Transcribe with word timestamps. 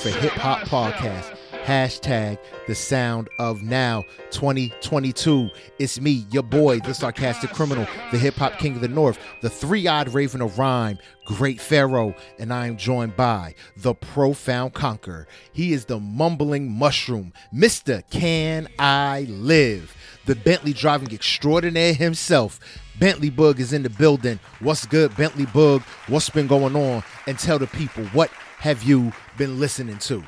for 0.00 0.08
Hip 0.08 0.32
Hop 0.32 0.60
podcast. 0.60 1.36
Hashtag 1.64 2.38
the 2.66 2.74
sound 2.74 3.28
of 3.38 3.62
now 3.62 4.06
2022. 4.30 5.50
It's 5.78 6.00
me, 6.00 6.24
your 6.30 6.42
boy, 6.42 6.78
the 6.78 6.94
sarcastic 6.94 7.50
criminal, 7.50 7.86
the 8.10 8.16
hip 8.16 8.36
hop 8.36 8.58
king 8.58 8.76
of 8.76 8.80
the 8.80 8.88
north, 8.88 9.18
the 9.42 9.50
three 9.50 9.86
eyed 9.86 10.14
raven 10.14 10.40
of 10.40 10.58
rhyme, 10.58 10.98
great 11.26 11.60
pharaoh, 11.60 12.14
and 12.38 12.50
I 12.50 12.66
am 12.66 12.78
joined 12.78 13.14
by 13.14 13.54
the 13.76 13.92
profound 13.92 14.72
conqueror. 14.72 15.28
He 15.52 15.74
is 15.74 15.84
the 15.84 16.00
mumbling 16.00 16.72
mushroom, 16.72 17.34
Mr. 17.54 18.02
Can 18.08 18.68
I 18.78 19.26
Live? 19.28 19.94
The 20.24 20.34
Bentley 20.34 20.72
driving 20.72 21.12
extraordinaire 21.12 21.92
himself. 21.92 22.58
Bentley 22.98 23.30
Bug 23.30 23.60
is 23.60 23.74
in 23.74 23.82
the 23.82 23.90
building. 23.90 24.40
What's 24.60 24.86
good, 24.86 25.14
Bentley 25.14 25.46
Bug? 25.46 25.82
What's 26.08 26.30
been 26.30 26.46
going 26.46 26.74
on? 26.74 27.04
And 27.26 27.38
tell 27.38 27.58
the 27.58 27.66
people 27.66 28.04
what 28.06 28.30
have 28.60 28.82
you 28.82 29.12
been 29.36 29.58
listening 29.58 29.98
to? 29.98 30.22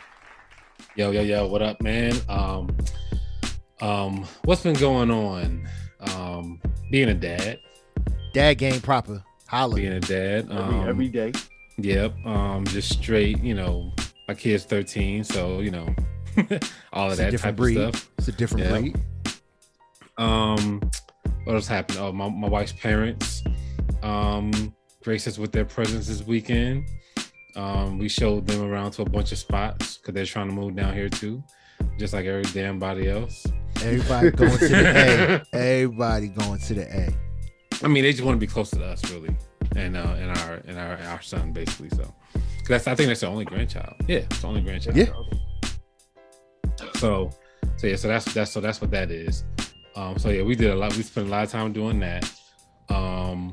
Yo, 0.97 1.11
yo, 1.11 1.23
yo, 1.23 1.47
what 1.47 1.63
up, 1.63 1.81
man? 1.81 2.15
Um, 2.29 2.77
um, 3.81 4.27
what's 4.45 4.63
been 4.63 4.75
going 4.75 5.11
on? 5.11 5.69
Um, 6.01 6.61
being 6.91 7.09
a 7.09 7.15
dad. 7.15 7.59
Dad 8.35 8.55
game 8.55 8.81
proper. 8.81 9.23
Holla. 9.47 9.77
Being 9.77 9.93
a 9.93 10.01
dad. 10.01 10.51
Um, 10.51 10.75
every, 10.75 10.89
every 10.89 11.09
day. 11.09 11.33
Yep. 11.79 12.15
Um, 12.27 12.65
just 12.67 12.91
straight, 12.91 13.39
you 13.43 13.55
know, 13.55 13.93
my 14.29 14.35
kid's 14.35 14.65
13, 14.65 15.25
so 15.25 15.61
you 15.61 15.71
know, 15.71 15.95
all 16.93 17.11
of 17.11 17.19
It's 17.21 17.33
that 17.33 17.39
type 17.39 17.57
breed. 17.57 17.77
of 17.79 17.95
stuff. 17.97 18.11
It's 18.19 18.29
a 18.29 18.33
different 18.33 18.65
Yeah. 18.67 18.79
breed. 18.79 18.97
Um, 20.19 20.81
what 21.45 21.55
else 21.55 21.67
happened? 21.67 21.99
Oh, 21.99 22.13
my, 22.13 22.29
my 22.29 22.49
wife's 22.49 22.73
parents 22.73 23.43
um 24.03 24.75
graced 25.05 25.29
us 25.29 25.39
with 25.39 25.53
their 25.53 25.65
presence 25.65 26.09
this 26.09 26.23
weekend. 26.23 26.85
Um, 27.55 27.99
we 27.99 28.09
showed 28.09 28.47
them 28.47 28.63
around 28.63 28.93
to 28.93 29.03
a 29.03 29.09
bunch 29.09 29.33
of 29.33 29.39
spots 29.39 29.99
because 29.99 30.15
they're 30.15 30.25
trying 30.25 30.49
to 30.49 30.55
move 30.55 30.77
down 30.77 30.95
here 30.95 31.09
too, 31.09 31.43
just 31.99 32.15
like 32.15 32.25
every 32.25 32.45
damn 32.53 32.79
body 32.79 33.09
else. 33.09 33.47
Everybody 33.77 34.31
going 34.31 34.59
to 34.59 34.69
the 34.69 35.45
A. 35.53 35.57
Everybody 35.57 36.29
going 36.29 36.61
to 36.61 36.75
the 36.75 36.97
A. 36.97 37.15
I 37.85 37.89
mean, 37.89 38.05
they 38.05 38.13
just 38.13 38.25
want 38.25 38.37
to 38.37 38.47
be 38.47 38.51
close 38.51 38.71
to 38.71 38.85
us, 38.85 39.11
really, 39.11 39.37
and 39.77 39.97
uh, 39.97 40.15
and 40.19 40.39
our 40.39 40.55
and 40.67 40.79
our 40.79 40.97
our 40.99 41.21
son, 41.21 41.53
basically. 41.53 41.91
So, 41.91 42.15
that's 42.69 42.87
I 42.87 42.95
think 42.95 43.09
that's 43.09 43.21
the 43.21 43.27
only 43.27 43.45
grandchild. 43.45 43.97
Yeah, 44.07 44.19
it's 44.19 44.41
the 44.41 44.47
only 44.47 44.61
grandchild. 44.61 44.97
Yeah. 44.97 45.13
So, 46.95 47.31
so 47.77 47.87
yeah, 47.87 47.97
so 47.97 48.09
that's 48.09 48.33
that's 48.33 48.51
so 48.53 48.61
that's 48.61 48.81
what 48.81 48.91
that 48.93 49.11
is. 49.11 49.45
Um, 49.95 50.19
so 50.19 50.31
yeah, 50.31 50.43
we 50.43 50.55
did 50.55 50.71
a 50.71 50.75
lot. 50.75 50.97
We 50.97 51.03
spent 51.03 51.27
a 51.27 51.31
lot 51.31 51.45
of 51.45 51.51
time 51.51 51.73
doing 51.73 52.01
that. 52.01 52.31
Um, 52.89 53.53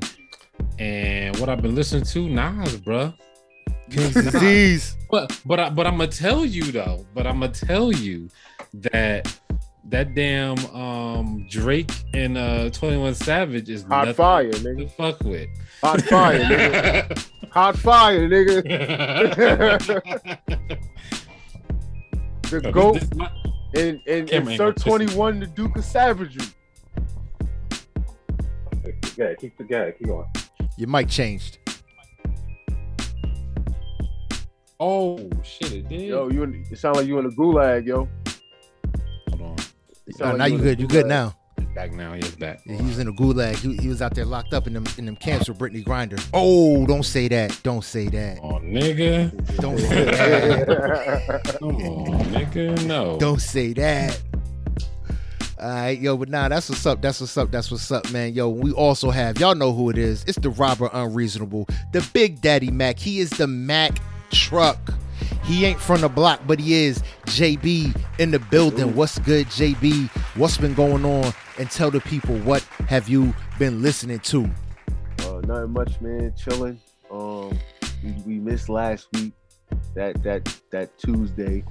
and 0.78 1.36
what 1.38 1.48
I've 1.48 1.62
been 1.62 1.74
listening 1.74 2.04
to, 2.04 2.28
Nas, 2.28 2.76
bruh. 2.76 3.14
King's 3.90 4.14
disease. 4.14 4.96
But 5.10 5.40
but 5.44 5.58
I, 5.58 5.70
but 5.70 5.88
I'm 5.88 5.96
gonna 5.98 6.06
tell 6.08 6.44
you 6.44 6.70
though. 6.70 7.04
But 7.14 7.26
I'm 7.26 7.40
gonna 7.40 7.52
tell 7.52 7.90
you 7.92 8.28
that 8.74 9.26
that 9.86 10.14
damn 10.14 10.56
um 10.66 11.48
Drake 11.50 11.90
and 12.14 12.38
uh 12.38 12.70
21 12.70 13.16
Savage 13.16 13.68
is 13.68 13.82
Hot 13.82 14.06
nothing 14.06 14.14
fire, 14.14 14.52
to 14.52 14.58
nigga. 14.60 14.88
fuck 14.92 15.18
with. 15.24 15.48
Hot 15.82 16.00
fire, 16.02 16.38
nigga. 16.38 17.28
Hot 17.50 17.76
fire, 17.76 18.28
nigga. 18.28 18.62
The 22.50 22.60
This- 22.60 22.72
GOAT 22.72 23.00
this 23.00 23.10
and, 23.74 24.00
and, 24.08 24.30
and 24.32 24.48
Sir 24.56 24.72
21, 24.72 25.40
the 25.40 25.46
Duke 25.46 25.76
of 25.76 25.84
Savagery. 25.84 26.46
Yeah, 29.16 29.34
keep 29.38 29.56
the 29.58 29.64
guy. 29.64 29.92
Keep 29.92 30.08
going. 30.08 30.26
Your 30.76 30.88
mic 30.88 31.08
changed. 31.08 31.58
Oh 34.82 35.18
shit, 35.44 35.72
it 35.72 35.88
did. 35.88 36.00
Yo, 36.02 36.28
you 36.30 36.42
in, 36.42 36.64
it 36.70 36.78
sound 36.78 36.96
like 36.96 37.06
you 37.06 37.18
in 37.18 37.24
the 37.26 37.30
gulag, 37.34 37.86
yo. 37.86 38.08
Hold 39.28 39.42
on. 39.42 39.56
It 40.06 40.14
Oh, 40.14 40.18
sound 40.18 40.38
now 40.38 40.44
like 40.44 40.52
you 40.52 40.58
in 40.58 40.64
good. 40.64 40.78
the 40.78 40.82
You 40.82 40.88
good 40.88 41.06
now. 41.06 41.36
It's 41.58 41.66
back 41.74 41.92
now. 41.92 42.14
he's 42.14 42.34
back. 42.36 42.60
Yeah, 42.64 42.76
he 42.78 42.82
was 42.84 42.98
in 42.98 43.06
a 43.08 43.12
gulag. 43.12 43.56
He, 43.56 43.76
he 43.76 43.88
was 43.88 44.00
out 44.00 44.14
there 44.14 44.24
locked 44.24 44.54
up 44.54 44.66
in 44.66 44.72
them 44.72 44.86
in 44.96 45.04
them 45.04 45.16
camps 45.16 45.48
with 45.50 45.58
Brittney 45.58 45.84
Griner. 45.84 46.18
Oh, 46.32 46.82
oh 46.82 46.86
don't 46.86 47.02
say 47.04 47.28
that. 47.28 47.58
Don't 47.62 47.84
say 47.84 48.08
that. 48.08 48.38
Oh 48.42 48.58
nigga. 48.60 49.56
Don't 49.60 49.78
say 49.78 50.04
that. 50.06 51.56
Come 51.58 51.76
on, 51.76 52.24
nigga. 52.32 52.84
No. 52.86 53.18
Don't 53.18 53.40
say 53.40 53.74
that. 53.74 54.18
All 55.60 55.68
right, 55.68 56.00
yo, 56.00 56.16
but 56.16 56.30
nah, 56.30 56.48
that's 56.48 56.70
what's 56.70 56.86
up. 56.86 57.02
That's 57.02 57.20
what's 57.20 57.36
up. 57.36 57.50
That's 57.50 57.70
what's 57.70 57.90
up, 57.90 58.10
man. 58.10 58.32
Yo, 58.32 58.48
we 58.48 58.72
also 58.72 59.10
have 59.10 59.38
y'all 59.38 59.54
know 59.54 59.74
who 59.74 59.90
it 59.90 59.98
is. 59.98 60.24
It's 60.26 60.38
the 60.38 60.48
robber 60.48 60.88
Unreasonable, 60.90 61.66
the 61.92 62.00
Big 62.14 62.40
Daddy 62.40 62.70
Mac. 62.70 62.98
He 62.98 63.20
is 63.20 63.28
the 63.28 63.46
Mac 63.46 63.98
truck. 64.30 64.78
He 65.44 65.64
ain't 65.64 65.80
from 65.80 66.00
the 66.02 66.08
block, 66.08 66.40
but 66.46 66.60
he 66.60 66.74
is. 66.84 67.02
JB 67.26 67.94
in 68.18 68.30
the 68.30 68.38
building. 68.38 68.94
What's 68.94 69.18
good, 69.20 69.46
JB? 69.48 70.08
What's 70.36 70.56
been 70.58 70.74
going 70.74 71.04
on? 71.04 71.32
And 71.58 71.70
tell 71.70 71.90
the 71.90 72.00
people 72.00 72.36
what 72.38 72.62
have 72.88 73.08
you 73.08 73.34
been 73.58 73.82
listening 73.82 74.20
to? 74.20 74.44
Uh, 75.20 75.40
nothing 75.46 75.72
much, 75.72 76.00
man. 76.00 76.32
Chilling. 76.36 76.80
Um, 77.10 77.58
we, 78.02 78.12
we 78.26 78.34
missed 78.38 78.68
last 78.68 79.08
week. 79.14 79.32
That 79.94 80.22
that 80.22 80.48
that 80.70 80.96
Tuesday. 80.98 81.64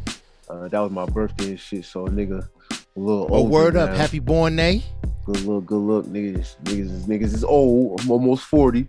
Uh, 0.50 0.68
that 0.68 0.80
was 0.80 0.92
my 0.92 1.06
birthday 1.06 1.50
and 1.52 1.60
shit. 1.60 1.86
So 1.86 2.08
nigga, 2.08 2.48
a 2.72 3.00
little 3.00 3.28
Oh, 3.30 3.44
word 3.44 3.76
up. 3.76 3.96
Happy 3.96 4.20
born 4.20 4.56
day. 4.56 4.84
Good 5.26 5.42
look, 5.42 5.66
good 5.68 5.78
look, 5.78 6.06
niggas. 6.08 6.56
Niggas 6.64 6.92
is 6.92 7.06
niggas 7.06 7.34
is 7.34 7.44
old. 7.44 8.02
I'm 8.02 8.12
almost 8.12 8.44
forty. 8.46 8.88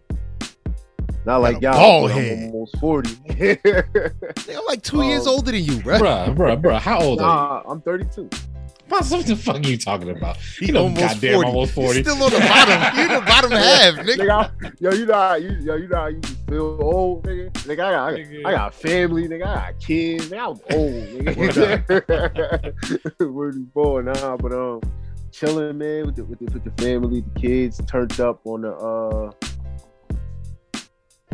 Not 1.26 1.42
like 1.42 1.58
a 1.58 1.60
y'all, 1.60 1.72
bald 1.75 2.08
but 2.10 2.16
head. 2.20 2.38
I'm 2.38 2.44
almost 2.54 2.78
forty. 2.78 3.10
Nigga, 3.28 4.56
I'm 4.58 4.64
like 4.66 4.82
two 4.82 5.03
years 5.03 5.26
Um, 5.26 5.34
older 5.34 5.53
than 5.53 5.62
you, 5.64 5.81
bro. 5.82 5.98
Bro, 5.98 6.32
bro, 6.34 6.56
bro. 6.56 6.78
How 6.78 6.98
old 7.00 7.20
are 7.20 7.62
nah, 7.64 7.70
I'm 7.70 7.81
32. 7.82 8.28
What 8.91 9.04
the 9.25 9.36
fuck 9.36 9.56
are 9.56 9.60
you 9.69 9.76
talking 9.78 10.10
about? 10.10 10.36
He 10.38 10.66
You 10.66 10.72
know, 10.72 10.82
almost 10.82 11.00
goddamn, 11.00 11.34
40. 11.34 11.48
almost 11.48 11.72
40. 11.75 11.98
He's 12.03 12.10
still 12.10 12.25
on 12.25 12.32
the 12.32 12.41
bottom. 12.41 12.98
You 12.98 13.04
in 13.04 13.09
the 13.12 13.20
bottom 13.20 13.50
half, 13.53 13.94
nigga. 13.94 14.16
nigga, 14.16 14.50
I- 14.64 14.70
yo, 14.80 14.91
you 14.91 15.06
know 15.06 15.14
how 15.14 15.34
you, 15.36 15.50
yo, 15.60 15.75
you 15.76 15.86
know 15.88 15.97
how 15.97 16.06
you 16.09 16.20
feel 16.48 16.78
old, 16.82 17.22
nigga. 17.25 17.53
Nigga, 17.53 17.72
I 17.72 17.76
got, 17.92 18.14
I 18.14 18.22
got, 18.22 18.47
I 18.47 18.53
got 18.56 18.75
family, 18.75 19.28
nigga. 19.28 19.47
I 19.47 19.54
got 19.72 19.78
kids. 19.80 20.28
Nigga, 20.28 20.41
I'm 20.41 20.59
old, 20.76 21.04
nigga. 21.25 23.32
Where 23.32 23.53
you 23.53 23.60
born 23.72 24.06
now? 24.06 24.36
But 24.36 24.53
um, 24.53 24.80
chilling, 25.30 25.78
man, 25.78 26.06
with 26.06 26.16
the, 26.16 26.25
with 26.25 26.41
the 26.41 26.47
with 26.47 26.64
the 26.64 26.72
family, 26.82 27.20
the 27.20 27.41
kids 27.41 27.80
turned 27.86 28.19
up 28.20 28.41
on 28.44 28.62
the 28.62 28.72
uh, 28.72 29.30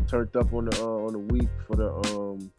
turned 0.09 0.35
up 0.37 0.53
on 0.53 0.67
the 0.67 0.83
uh 0.83 0.87
on 0.87 1.13
the 1.13 1.19
week 1.19 1.49
for 1.67 1.77
the 1.77 1.93
um. 1.93 2.51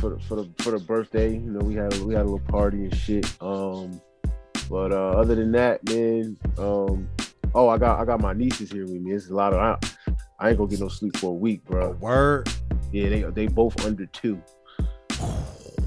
For 0.00 0.10
the, 0.10 0.18
for 0.20 0.36
the 0.36 0.48
for 0.62 0.70
the 0.70 0.78
birthday, 0.78 1.32
you 1.32 1.50
know, 1.50 1.58
we 1.58 1.74
had 1.74 1.92
a, 1.92 2.04
we 2.04 2.14
had 2.14 2.22
a 2.22 2.30
little 2.30 2.46
party 2.46 2.84
and 2.84 2.94
shit. 2.94 3.26
Um, 3.42 4.00
but 4.70 4.92
uh, 4.92 5.10
other 5.10 5.34
than 5.34 5.50
that, 5.52 5.84
man, 5.88 6.36
um, 6.56 7.08
oh, 7.52 7.68
I 7.68 7.78
got 7.78 7.98
I 7.98 8.04
got 8.04 8.20
my 8.20 8.32
nieces 8.32 8.70
here 8.70 8.84
with 8.84 9.00
me. 9.00 9.10
It's 9.12 9.28
a 9.28 9.34
lot 9.34 9.52
of 9.54 9.58
I, 9.58 10.14
I 10.38 10.50
ain't 10.50 10.58
gonna 10.58 10.70
get 10.70 10.78
no 10.78 10.86
sleep 10.86 11.16
for 11.16 11.30
a 11.30 11.34
week, 11.34 11.64
bro. 11.64 11.90
Word. 11.92 12.48
Yeah, 12.92 13.08
they 13.08 13.22
they 13.22 13.46
both 13.48 13.84
under 13.84 14.06
two, 14.06 14.40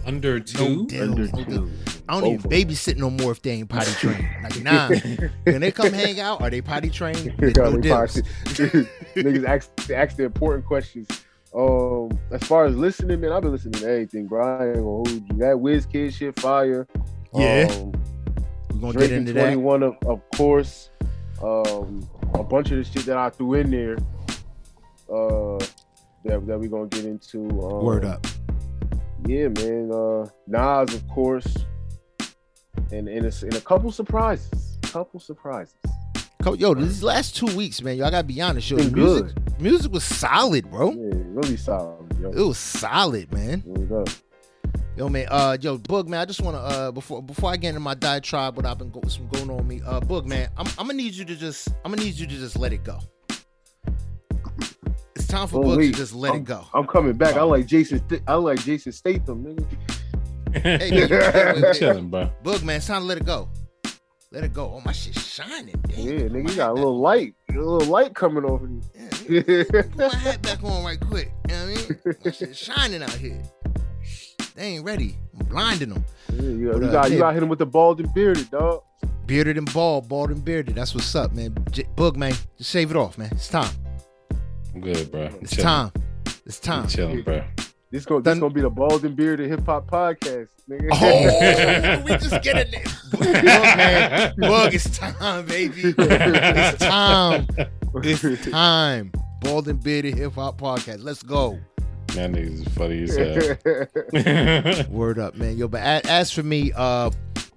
Under 0.06 0.42
two? 0.42 0.88
deal. 0.88 1.04
under 1.04 1.28
two. 1.28 1.72
I 2.10 2.20
don't 2.20 2.42
Both 2.42 2.52
even 2.52 2.68
babysit 2.68 2.98
no 2.98 3.10
more 3.10 3.32
if 3.32 3.42
they 3.42 3.52
ain't 3.52 3.70
potty 3.70 3.92
trained. 3.94 4.28
Like, 4.44 4.62
nah. 4.64 4.90
when 5.44 5.62
they 5.62 5.72
come 5.72 5.94
hang 5.94 6.20
out, 6.20 6.42
are 6.42 6.50
they 6.50 6.62
potty 6.62 6.90
trained? 6.90 7.34
Yo, 7.40 7.50
no 7.56 7.72
they 7.72 7.82
deals. 7.82 8.22
Niggas 9.16 9.46
ask 9.46 9.90
ask 9.92 10.18
the 10.18 10.24
important 10.24 10.66
questions. 10.66 11.08
Um, 11.54 12.18
as 12.32 12.42
far 12.44 12.66
as 12.66 12.78
listening, 12.78 13.20
man, 13.20 13.34
I've 13.34 13.42
been 13.42 13.52
listening 13.52 13.82
to 13.82 13.90
everything, 13.90 14.28
bro. 14.28 14.46
I 14.46 14.68
ain't 14.68 14.76
gonna 14.76 14.86
hold 14.86 15.10
you. 15.10 15.22
That 15.38 15.56
Wizkid 15.58 16.14
shit, 16.14 16.40
fire. 16.40 16.88
Yeah. 17.34 17.68
Um, 17.70 17.92
We're 18.70 18.80
gonna 18.80 18.94
Drake 18.94 19.10
get 19.10 19.18
into 19.18 19.34
that. 19.34 19.54
21, 19.54 19.84
of, 19.84 19.96
of 20.06 20.22
course. 20.36 20.90
Um, 21.44 22.10
a 22.34 22.44
bunch 22.44 22.72
of 22.72 22.78
the 22.78 22.84
shit 22.84 23.06
that 23.06 23.18
I 23.18 23.30
threw 23.30 23.56
in 23.56 23.70
there. 23.70 23.98
Uh, 25.12 25.58
that 26.24 26.46
that 26.48 26.60
we 26.60 26.68
gonna 26.68 26.88
get 26.88 27.06
into. 27.06 27.50
Um, 27.50 27.84
Word 27.84 28.06
up. 28.06 28.26
Yeah, 29.28 29.50
man. 29.50 29.92
Uh, 29.92 30.28
Nas, 30.48 30.94
of 30.94 31.08
course, 31.10 31.58
and 32.92 33.10
and 33.10 33.26
a, 33.26 33.46
and 33.46 33.56
a 33.56 33.62
couple 33.62 33.92
surprises. 33.92 34.78
Couple 34.84 35.20
surprises. 35.20 35.76
Co- 36.42 36.54
Yo, 36.56 36.74
these 36.74 37.04
last 37.04 37.36
two 37.36 37.46
weeks, 37.56 37.82
man, 37.84 37.98
y'all 37.98 38.10
gotta 38.12 38.24
be 38.26 38.42
honest. 38.42 38.70
Yo, 38.72 38.78
the 38.78 38.92
music, 38.92 39.36
good. 39.36 39.62
music 39.62 39.92
was 39.92 40.04
solid, 40.04 40.70
bro. 40.72 40.92
Yeah, 40.92 41.10
really 41.28 41.56
solid, 41.58 42.18
yo. 42.20 42.30
It 42.32 42.42
was 42.48 42.58
solid, 42.58 43.32
man. 43.32 43.64
Really 43.66 43.86
good. 43.86 44.10
Yo, 44.98 45.08
man. 45.08 45.28
Uh, 45.30 45.58
yo, 45.62 45.78
Boog, 45.78 46.08
man. 46.08 46.20
I 46.22 46.26
just 46.26 46.42
wanna 46.42 46.58
uh 46.58 46.92
before 46.92 47.22
before 47.22 47.52
I 47.52 47.58
get 47.58 47.70
into 47.70 47.80
my 47.80 47.94
diatribe, 47.94 48.56
what 48.58 48.66
I've 48.66 48.78
been 48.80 48.90
go- 48.90 49.02
some 49.08 49.28
going 49.28 49.50
on 49.50 49.58
with 49.58 49.66
me. 49.68 49.82
Uh, 49.86 50.00
Boog, 50.02 50.26
man. 50.26 50.50
I'm 50.58 50.66
I'm 50.80 50.88
gonna 50.88 50.94
need 50.94 51.14
you 51.14 51.26
to 51.26 51.36
just 51.36 51.70
I'm 51.86 51.92
gonna 51.92 52.04
need 52.04 52.16
you 52.16 52.26
to 52.28 52.36
just 52.36 52.58
let 52.58 52.74
it 52.74 52.84
go. 52.84 53.00
It's 55.16 55.28
time 55.28 55.48
for 55.48 55.60
Oh, 55.64 55.68
Boog 55.70 55.82
to 55.82 55.92
just 55.92 56.14
let 56.14 56.36
it 56.36 56.44
go. 56.44 56.66
I'm 56.74 56.88
coming 56.88 57.14
back. 57.14 57.36
I 57.36 57.44
like 57.44 57.68
Jason. 57.68 58.00
Th- 58.08 58.22
I 58.28 58.34
like 58.36 58.64
Jason 58.64 58.92
Statham, 58.92 59.46
nigga. 59.46 60.58
Hey, 60.62 61.08
man, 61.08 61.74
chilling, 61.76 62.10
bro. 62.10 62.30
Boog, 62.44 62.64
man. 62.64 62.78
It's 62.78 62.88
time 62.88 63.02
to 63.02 63.06
let 63.08 63.18
it 63.18 63.26
go. 63.26 63.48
Let 64.34 64.46
it 64.46 64.54
go. 64.54 64.72
Oh, 64.74 64.82
my 64.86 64.94
shit's 64.94 65.28
shining. 65.28 65.76
Damn. 65.90 66.00
Yeah, 66.00 66.20
nigga, 66.22 66.50
you 66.52 66.56
got 66.56 66.70
a 66.70 66.74
little 66.74 66.98
light. 66.98 67.36
A 67.50 67.54
little 67.54 67.82
light 67.92 68.16
coming 68.16 68.46
over 68.46 68.66
you. 68.66 68.82
Yeah, 69.30 69.64
Put 69.70 69.98
my 69.98 70.16
hat 70.16 70.42
back 70.42 70.64
on 70.64 70.86
right 70.86 71.00
quick. 71.00 71.34
You 71.50 71.54
know 71.54 71.66
what 71.66 71.98
I 72.06 72.06
mean? 72.06 72.16
My 72.24 72.32
shit 72.32 72.56
shining 72.66 73.04
out 73.04 73.12
here. 73.12 73.44
They 74.56 74.64
ain't 74.64 74.86
ready. 74.86 75.18
I'm 75.38 75.48
blinding 75.48 75.90
them. 75.90 76.06
Yeah, 76.34 76.42
you, 76.44 76.72
But, 76.72 76.82
you 76.82 76.88
uh, 76.88 76.92
got 76.92 77.12
you 77.12 77.18
got 77.18 77.28
to 77.30 77.34
hit 77.34 77.44
him 77.44 77.50
with 77.50 77.60
the 77.60 77.66
bald 77.66 78.00
and 78.00 78.14
bearded 78.14 78.50
dog. 78.52 78.84
Bearded 79.26 79.58
and 79.58 79.72
bald, 79.74 80.08
bald 80.08 80.32
and 80.32 80.44
bearded. 80.46 80.76
That's 80.76 80.96
what's 80.96 81.14
up, 81.14 81.34
man. 81.34 81.54
J- 81.72 81.88
Boog, 81.98 82.16
man, 82.16 82.34
just 82.58 82.70
shave 82.72 82.90
it 82.90 82.98
off, 82.98 83.18
man. 83.18 83.30
It's 83.34 83.50
time. 83.50 83.74
I'm 84.74 84.80
good, 84.80 85.12
bro. 85.12 85.30
It's 85.42 85.58
time. 85.58 85.92
It's 86.46 86.60
time. 86.60 86.84
I'm 86.84 86.88
chilling, 86.90 87.22
bro. 87.24 87.44
This 87.92 88.06
gonna 88.06 88.22
Done- 88.22 88.36
this 88.38 88.40
gonna 88.42 88.54
be 88.54 88.62
the 88.62 88.70
bald 88.70 89.04
and 89.04 89.18
bearded 89.18 89.50
hip 89.50 89.66
hop 89.66 89.92
podcast, 89.92 90.48
nigga. 90.70 90.88
Oh, 90.94 92.04
we 92.06 92.12
just 92.12 92.42
get 92.42 92.56
it. 92.58 92.72
Boog, 93.12 93.78
man. 93.78 94.34
Boog, 94.38 94.74
it's 94.74 94.98
time, 94.98 95.46
baby. 95.46 95.94
It's 95.98 96.78
time. 96.86 97.48
It's 97.96 98.50
time. 98.50 99.12
Bald 99.42 99.68
and 99.68 99.84
bearded 99.84 100.16
hip 100.16 100.36
hop 100.36 100.58
podcast. 100.58 101.04
Let's 101.04 101.22
go. 101.22 101.60
That 102.14 102.32
nigga's 102.32 102.62
is 102.62 102.68
funny 102.70 103.04
as 103.04 103.16
hell. 104.16 104.86
Word 104.90 105.20
up, 105.20 105.36
man. 105.36 105.58
Yo, 105.58 105.68
but 105.68 105.82
as, 105.82 106.02
as 106.04 106.32
for 106.32 106.44
me, 106.44 106.72
uh, 106.74 107.10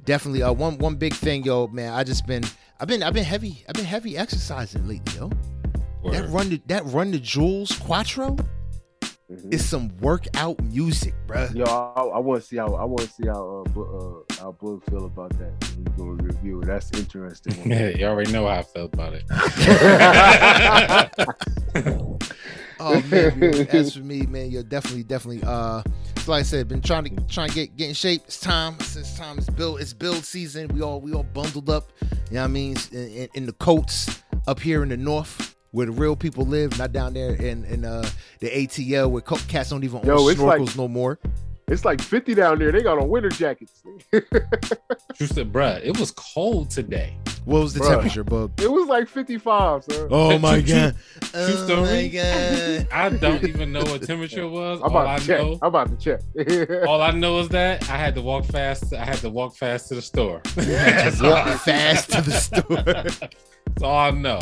definitely 0.04 0.42
uh, 0.42 0.52
one 0.52 0.78
one 0.78 0.96
big 0.96 1.14
thing, 1.14 1.44
yo, 1.44 1.68
man. 1.68 1.92
I 1.92 2.02
just 2.02 2.26
been, 2.26 2.42
I've 2.80 2.88
been, 2.88 3.04
I've 3.04 3.14
been 3.14 3.22
heavy, 3.22 3.64
I've 3.68 3.74
been 3.76 3.84
heavy 3.84 4.18
exercising 4.18 4.88
lately, 4.88 5.16
yo. 5.16 5.30
That 6.10 6.28
run, 6.28 6.50
to, 6.50 6.60
that 6.66 6.84
run 6.86 7.12
to 7.12 7.20
Jewels 7.20 7.70
Cuatro 7.70 8.44
Mhm. 9.36 9.54
is 9.54 9.64
some 9.68 9.90
workout 10.00 10.62
music, 10.64 11.14
bro. 11.26 11.48
Yo, 11.54 11.64
I, 11.64 12.02
I 12.02 12.18
want 12.18 12.42
to 12.42 12.46
see 12.46 12.56
how 12.56 12.74
I 12.74 12.84
want 12.84 13.00
to 13.00 13.08
see 13.08 13.26
how 13.26 13.64
uh, 13.66 13.70
Bu- 13.70 13.82
uh 13.82 14.34
how 14.40 14.52
Boog 14.52 14.82
feel 14.90 15.06
about 15.06 15.30
that. 15.38 15.52
When 15.76 15.86
he's 15.86 15.96
gonna 15.96 16.22
review 16.22 16.60
it. 16.62 16.66
That's 16.66 16.90
interesting. 16.98 17.54
Yeah, 17.70 17.88
you 17.88 18.06
already 18.06 18.32
know 18.32 18.46
how 18.46 18.58
I 18.58 18.62
felt 18.62 18.92
about 18.94 19.14
it. 19.14 19.24
Oh 22.80 23.00
man, 23.08 23.42
as 23.70 23.94
for 23.94 24.00
me, 24.00 24.22
man, 24.26 24.50
you're 24.50 24.62
definitely, 24.64 25.04
definitely. 25.04 25.42
Uh, 25.46 25.82
so 26.18 26.32
like 26.32 26.40
I 26.40 26.42
said, 26.42 26.66
been 26.68 26.80
trying 26.82 27.04
to 27.04 27.10
trying 27.28 27.48
to 27.48 27.54
get 27.54 27.76
get 27.76 27.88
in 27.88 27.94
shape. 27.94 28.22
It's 28.26 28.40
time. 28.40 28.74
It's, 28.80 28.96
it's 28.96 29.16
time. 29.16 29.38
It's 29.38 29.48
build. 29.48 29.80
It's 29.80 29.92
build 29.92 30.24
season. 30.24 30.68
We 30.68 30.82
all 30.82 31.00
we 31.00 31.12
all 31.14 31.22
bundled 31.22 31.70
up. 31.70 31.92
You 32.02 32.08
know 32.36 32.40
what 32.40 32.44
I 32.44 32.46
mean? 32.48 32.76
In, 32.92 32.98
in, 32.98 33.28
in 33.34 33.46
the 33.46 33.52
coats 33.54 34.22
up 34.48 34.58
here 34.60 34.82
in 34.82 34.88
the 34.88 34.96
north, 34.96 35.54
where 35.74 35.86
the 35.86 35.92
real 35.92 36.14
people 36.14 36.44
live, 36.46 36.78
not 36.78 36.92
down 36.92 37.12
there 37.14 37.34
in 37.34 37.64
in 37.64 37.84
uh 37.84 38.08
the 38.40 38.48
ATL 38.48 39.10
where 39.10 39.20
co- 39.22 39.36
cats 39.48 39.70
don't 39.70 39.82
even 39.84 40.02
Yo, 40.04 40.18
own 40.18 40.30
it's 40.30 40.40
like- 40.40 40.60
snorkels 40.60 40.76
no 40.76 40.86
more. 40.88 41.18
it's 41.68 41.84
like 41.84 42.00
50 42.00 42.34
down 42.34 42.58
there. 42.60 42.70
They 42.70 42.82
got 42.82 42.98
on 42.98 43.08
winter 43.08 43.28
jackets. 43.30 43.82
True 44.12 45.26
said, 45.26 45.52
bruh, 45.52 45.80
it 45.82 45.98
was 45.98 46.10
cold 46.12 46.70
today. 46.70 47.16
What 47.44 47.60
was 47.60 47.74
the 47.74 47.80
Bruh. 47.80 47.88
temperature, 47.90 48.24
bug? 48.24 48.52
It 48.60 48.70
was 48.70 48.86
like 48.88 49.06
55, 49.08 49.84
sir. 49.84 50.08
Oh 50.10 50.38
my 50.38 50.60
god! 50.62 50.94
true 51.20 51.40
Oh 51.42 51.82
my 51.82 52.08
god! 52.08 52.88
I 52.90 53.10
don't 53.10 53.44
even 53.44 53.70
know 53.70 53.82
what 53.84 54.02
temperature 54.02 54.48
was. 54.48 54.78
I'm 54.78 54.84
All 54.84 54.90
about 55.02 55.08
I 55.08 55.18
to 55.18 55.26
check. 55.26 55.40
know, 55.40 55.58
I'm 55.60 55.68
about 55.68 55.90
to 55.90 55.96
check. 55.96 56.20
all 56.88 57.02
I 57.02 57.10
know 57.10 57.40
is 57.40 57.48
that 57.50 57.82
I 57.90 57.96
had 57.98 58.14
to 58.14 58.22
walk 58.22 58.46
fast. 58.46 58.94
I 58.94 59.04
had 59.04 59.16
to 59.18 59.28
walk 59.30 59.56
fast 59.56 59.88
to 59.88 59.94
the 59.96 60.02
store. 60.02 60.40
Just 60.54 61.22
walk 61.30 61.46
fast 61.60 62.12
to 62.12 62.22
the 62.22 62.32
store. 62.32 62.82
That's 63.66 63.82
all 63.82 63.94
I 63.98 64.10
know. 64.10 64.40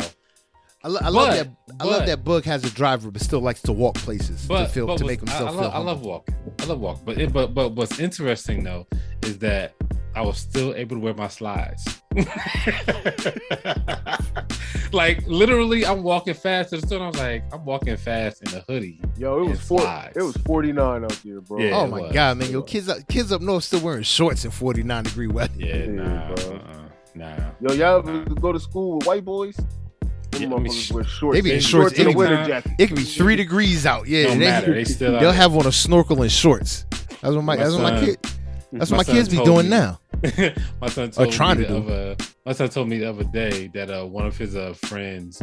I, 0.83 0.87
lo- 0.89 0.99
I 1.01 1.09
love 1.09 1.27
But- 1.29 1.35
that. 1.35 1.47
I 1.79 1.83
love 1.85 2.05
that 2.07 2.23
Boog 2.23 2.43
has 2.45 2.63
a 2.65 2.69
driver, 2.69 3.09
but 3.09 3.21
still 3.21 3.39
likes 3.39 3.61
to 3.63 3.71
walk 3.71 3.95
places 3.95 4.45
But 4.45 4.65
to 4.65 4.69
feel 4.69 4.85
to 4.85 4.91
what's- 4.91 5.03
make 5.03 5.19
himself 5.19 5.41
I, 5.41 5.45
I, 5.45 5.49
feel. 5.51 5.61
love, 5.61 5.73
I 5.73 5.77
love 5.79 5.87
humble. 5.97 6.09
walking. 6.11 6.35
I 6.59 6.65
love 6.65 6.79
walking. 6.79 7.05
But 7.05 7.17
it, 7.19 7.33
but 7.33 7.53
but 7.53 7.71
what's 7.73 7.99
interesting 7.99 8.63
though 8.63 8.85
is 9.23 9.39
that 9.39 9.73
I 10.15 10.21
was 10.21 10.37
still 10.37 10.75
able 10.75 10.97
to 10.97 10.99
wear 10.99 11.13
my 11.15 11.27
slides. 11.29 11.83
like 14.91 15.25
literally, 15.25 15.85
I'm 15.85 16.03
walking 16.03 16.33
fast 16.33 16.69
to 16.69 16.77
the 16.77 16.85
store. 16.87 16.97
And 16.97 17.05
I 17.05 17.07
was 17.07 17.17
like, 17.19 17.43
I'm 17.53 17.65
walking 17.65 17.97
fast 17.97 18.41
in 18.47 18.57
a 18.57 18.63
hoodie. 18.67 19.01
Yo, 19.17 19.37
it 19.39 19.41
was 19.41 19.49
And 19.51 19.59
four. 19.59 19.81
slides. 19.81 20.17
It 20.17 20.21
was 20.23 20.37
49 20.37 21.03
out 21.03 21.21
there, 21.23 21.41
bro. 21.41 21.59
Yeah. 21.59 21.71
Oh 21.77 21.87
my 21.87 22.01
was. 22.01 22.11
god, 22.11 22.37
man! 22.37 22.51
Yo, 22.51 22.61
kids, 22.61 22.89
up, 22.89 22.97
kids 23.07 23.31
up 23.31 23.41
north 23.41 23.63
still 23.63 23.81
wearing 23.81 24.03
shorts 24.03 24.45
in 24.45 24.51
forty 24.51 24.83
nine 24.83 25.03
degree 25.05 25.27
weather. 25.27 25.53
Yeah, 25.57 25.75
Yeah, 25.77 25.85
nah, 25.87 26.35
bro. 26.35 26.45
uh-uh, 26.55 26.81
nah. 27.15 27.35
Yo, 27.61 27.73
y'all 27.73 27.99
ever 28.07 28.23
go 28.35 28.51
to 28.51 28.59
school 28.59 28.97
with 28.97 29.07
white 29.07 29.25
boys? 29.25 29.57
Them 30.33 30.49
Yeah, 30.51 30.55
I 30.55 30.59
mean, 30.59 30.71
motherfuckers 30.71 31.07
shorts. 31.07 31.35
They 31.37 31.41
be 31.41 31.49
in 31.51 31.55
and 31.57 31.63
shorts 31.65 31.99
in 31.99 32.07
a 32.07 32.11
winter 32.13 32.45
jacket. 32.45 32.71
It 32.79 32.87
could 32.87 32.97
be 32.97 33.03
three 33.03 33.35
degrees 33.35 33.85
out. 33.85 34.07
Yeah, 34.07 34.23
Don't 34.25 34.39
they, 34.39 34.45
matter. 34.45 34.73
They 34.73 34.83
still 34.83 35.11
they'll 35.13 35.21
there. 35.21 35.33
have 35.33 35.55
on 35.55 35.65
a 35.67 35.71
snorkel 35.71 36.21
and 36.21 36.31
shorts. 36.31 36.85
That's 37.21 37.35
what 37.35 37.41
my, 37.41 37.41
My 37.41 37.55
that's 37.55 37.73
what 37.73 37.81
my 37.83 37.99
kid. 37.99 38.17
That's 38.71 38.91
my 38.91 38.97
what 38.97 39.07
my 39.07 39.13
kids 39.13 39.29
be 39.29 39.37
doing 39.43 39.65
me- 39.65 39.69
now. 39.69 39.99
my 40.81 40.89
son 40.89 41.11
told 41.11 41.31
trying 41.31 41.59
me 41.59 41.65
to 41.65 41.73
the 41.73 41.79
do. 41.79 41.85
other, 41.87 42.15
my 42.45 42.53
son 42.53 42.69
told 42.69 42.89
me 42.89 42.97
the 42.99 43.09
other 43.09 43.23
day 43.25 43.67
that 43.73 43.89
uh, 43.89 44.05
one 44.05 44.25
of 44.25 44.37
his 44.37 44.55
uh, 44.55 44.73
friends, 44.73 45.41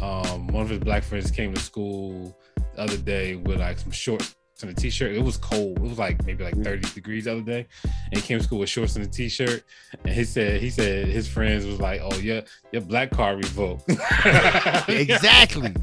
um, 0.00 0.48
one 0.48 0.62
of 0.62 0.68
his 0.68 0.80
black 0.80 1.02
friends 1.04 1.30
came 1.30 1.54
to 1.54 1.60
school 1.60 2.36
the 2.74 2.80
other 2.80 2.96
day 2.96 3.36
with 3.36 3.60
like 3.60 3.78
some 3.78 3.92
shorts 3.92 4.34
and 4.62 4.72
a 4.72 4.74
t-shirt. 4.74 5.14
It 5.14 5.22
was 5.22 5.36
cold. 5.36 5.78
It 5.78 5.82
was 5.82 5.98
like 5.98 6.24
maybe 6.26 6.44
like 6.44 6.56
30 6.62 6.92
degrees 6.94 7.24
the 7.24 7.32
other 7.32 7.42
day. 7.42 7.66
And 7.84 8.14
he 8.14 8.20
came 8.20 8.38
to 8.38 8.44
school 8.44 8.58
with 8.60 8.68
shorts 8.68 8.96
and 8.96 9.04
a 9.04 9.08
t-shirt. 9.08 9.64
And 10.04 10.14
he 10.14 10.24
said 10.24 10.60
he 10.60 10.70
said 10.70 11.08
his 11.08 11.28
friends 11.28 11.66
was 11.66 11.80
like, 11.80 12.00
Oh, 12.02 12.16
yeah, 12.18 12.42
your 12.72 12.82
black 12.82 13.10
car 13.10 13.36
revoked. 13.36 13.88
Exactly. 14.88 15.74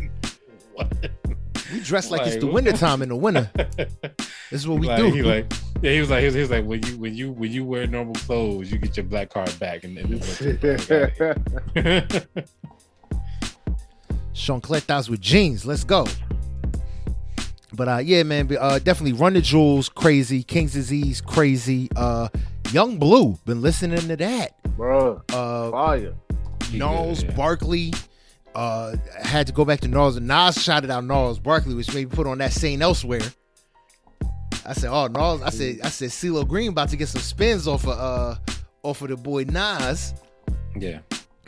What? 0.73 1.11
We 1.73 1.81
dress 1.81 2.09
like, 2.09 2.25
it's 2.25 2.37
the 2.37 2.45
what? 2.45 2.55
winter 2.55 2.71
time 2.71 3.01
in 3.01 3.09
the 3.09 3.15
winter. 3.15 3.51
This 4.49 4.61
is 4.61 4.67
what 4.67 4.79
we 4.79 4.87
like, 4.87 4.97
do. 4.97 5.11
He 5.11 5.21
like, 5.21 5.51
yeah, 5.83 5.91
he 5.91 5.99
was 5.99 6.09
like, 6.09 6.21
he 6.21 6.25
was, 6.25 6.33
he 6.33 6.41
was 6.41 6.49
like, 6.49 6.65
when 6.65 6.81
you 6.83 6.97
when 6.97 7.13
you 7.13 7.31
when 7.31 7.51
you 7.51 7.63
wear 7.63 7.85
normal 7.85 8.15
clothes, 8.15 8.71
you 8.71 8.79
get 8.79 8.97
your 8.97 9.05
black 9.05 9.29
card 9.29 9.53
back, 9.59 9.83
and, 9.83 9.95
and 9.95 10.23
Chancletas 14.33 15.07
with 15.07 15.21
jeans. 15.21 15.67
Let's 15.67 15.83
go. 15.83 16.07
But 17.73 17.87
uh, 17.87 17.97
yeah, 17.97 18.23
man, 18.23 18.47
but, 18.47 18.57
uh, 18.57 18.79
definitely 18.79 19.13
Run 19.13 19.33
the 19.33 19.41
Jewels, 19.41 19.89
crazy. 19.89 20.43
King's 20.43 20.73
Disease, 20.73 21.21
crazy. 21.21 21.89
Uh, 21.95 22.29
Yung 22.71 22.97
Bleu, 22.97 23.37
been 23.45 23.61
listening 23.61 23.99
to 24.07 24.15
that. 24.17 24.63
Bruh, 24.77 25.21
Uh, 25.31 25.71
fire. 25.71 26.13
He 26.71 26.77
Gnarls 26.77 27.23
yeah. 27.23 27.31
Barkley. 27.31 27.93
Uh, 28.55 28.95
had 29.21 29.45
to 29.47 29.53
go 29.53 29.63
back 29.63 29.79
to 29.81 29.87
Gnarls 29.87 30.17
and 30.17 30.27
Nas 30.27 30.61
shouted 30.61 30.89
out 30.89 31.03
Gnarls 31.05 31.39
Barkley, 31.39 31.75
which 31.75 31.93
made 31.93 32.09
me 32.09 32.15
put 32.15 32.25
on 32.27 32.39
that 32.39 32.51
Saint 32.51 32.81
Elsewhere. 32.81 33.21
I 34.65 34.73
said, 34.73 34.89
"Oh, 34.91 35.07
Gnarls!" 35.07 35.41
I 35.41 35.49
said, 35.49 35.79
"I 35.83 35.89
said 35.89 36.09
CeeLo 36.09 36.47
Green 36.47 36.69
about 36.69 36.89
to 36.89 36.97
get 36.97 37.07
some 37.07 37.21
spins 37.21 37.67
off 37.67 37.87
of 37.87 37.97
uh 37.97 38.35
off 38.83 39.01
of 39.01 39.09
the 39.09 39.17
boy 39.17 39.43
Nas." 39.43 40.13
Yeah, 40.75 40.99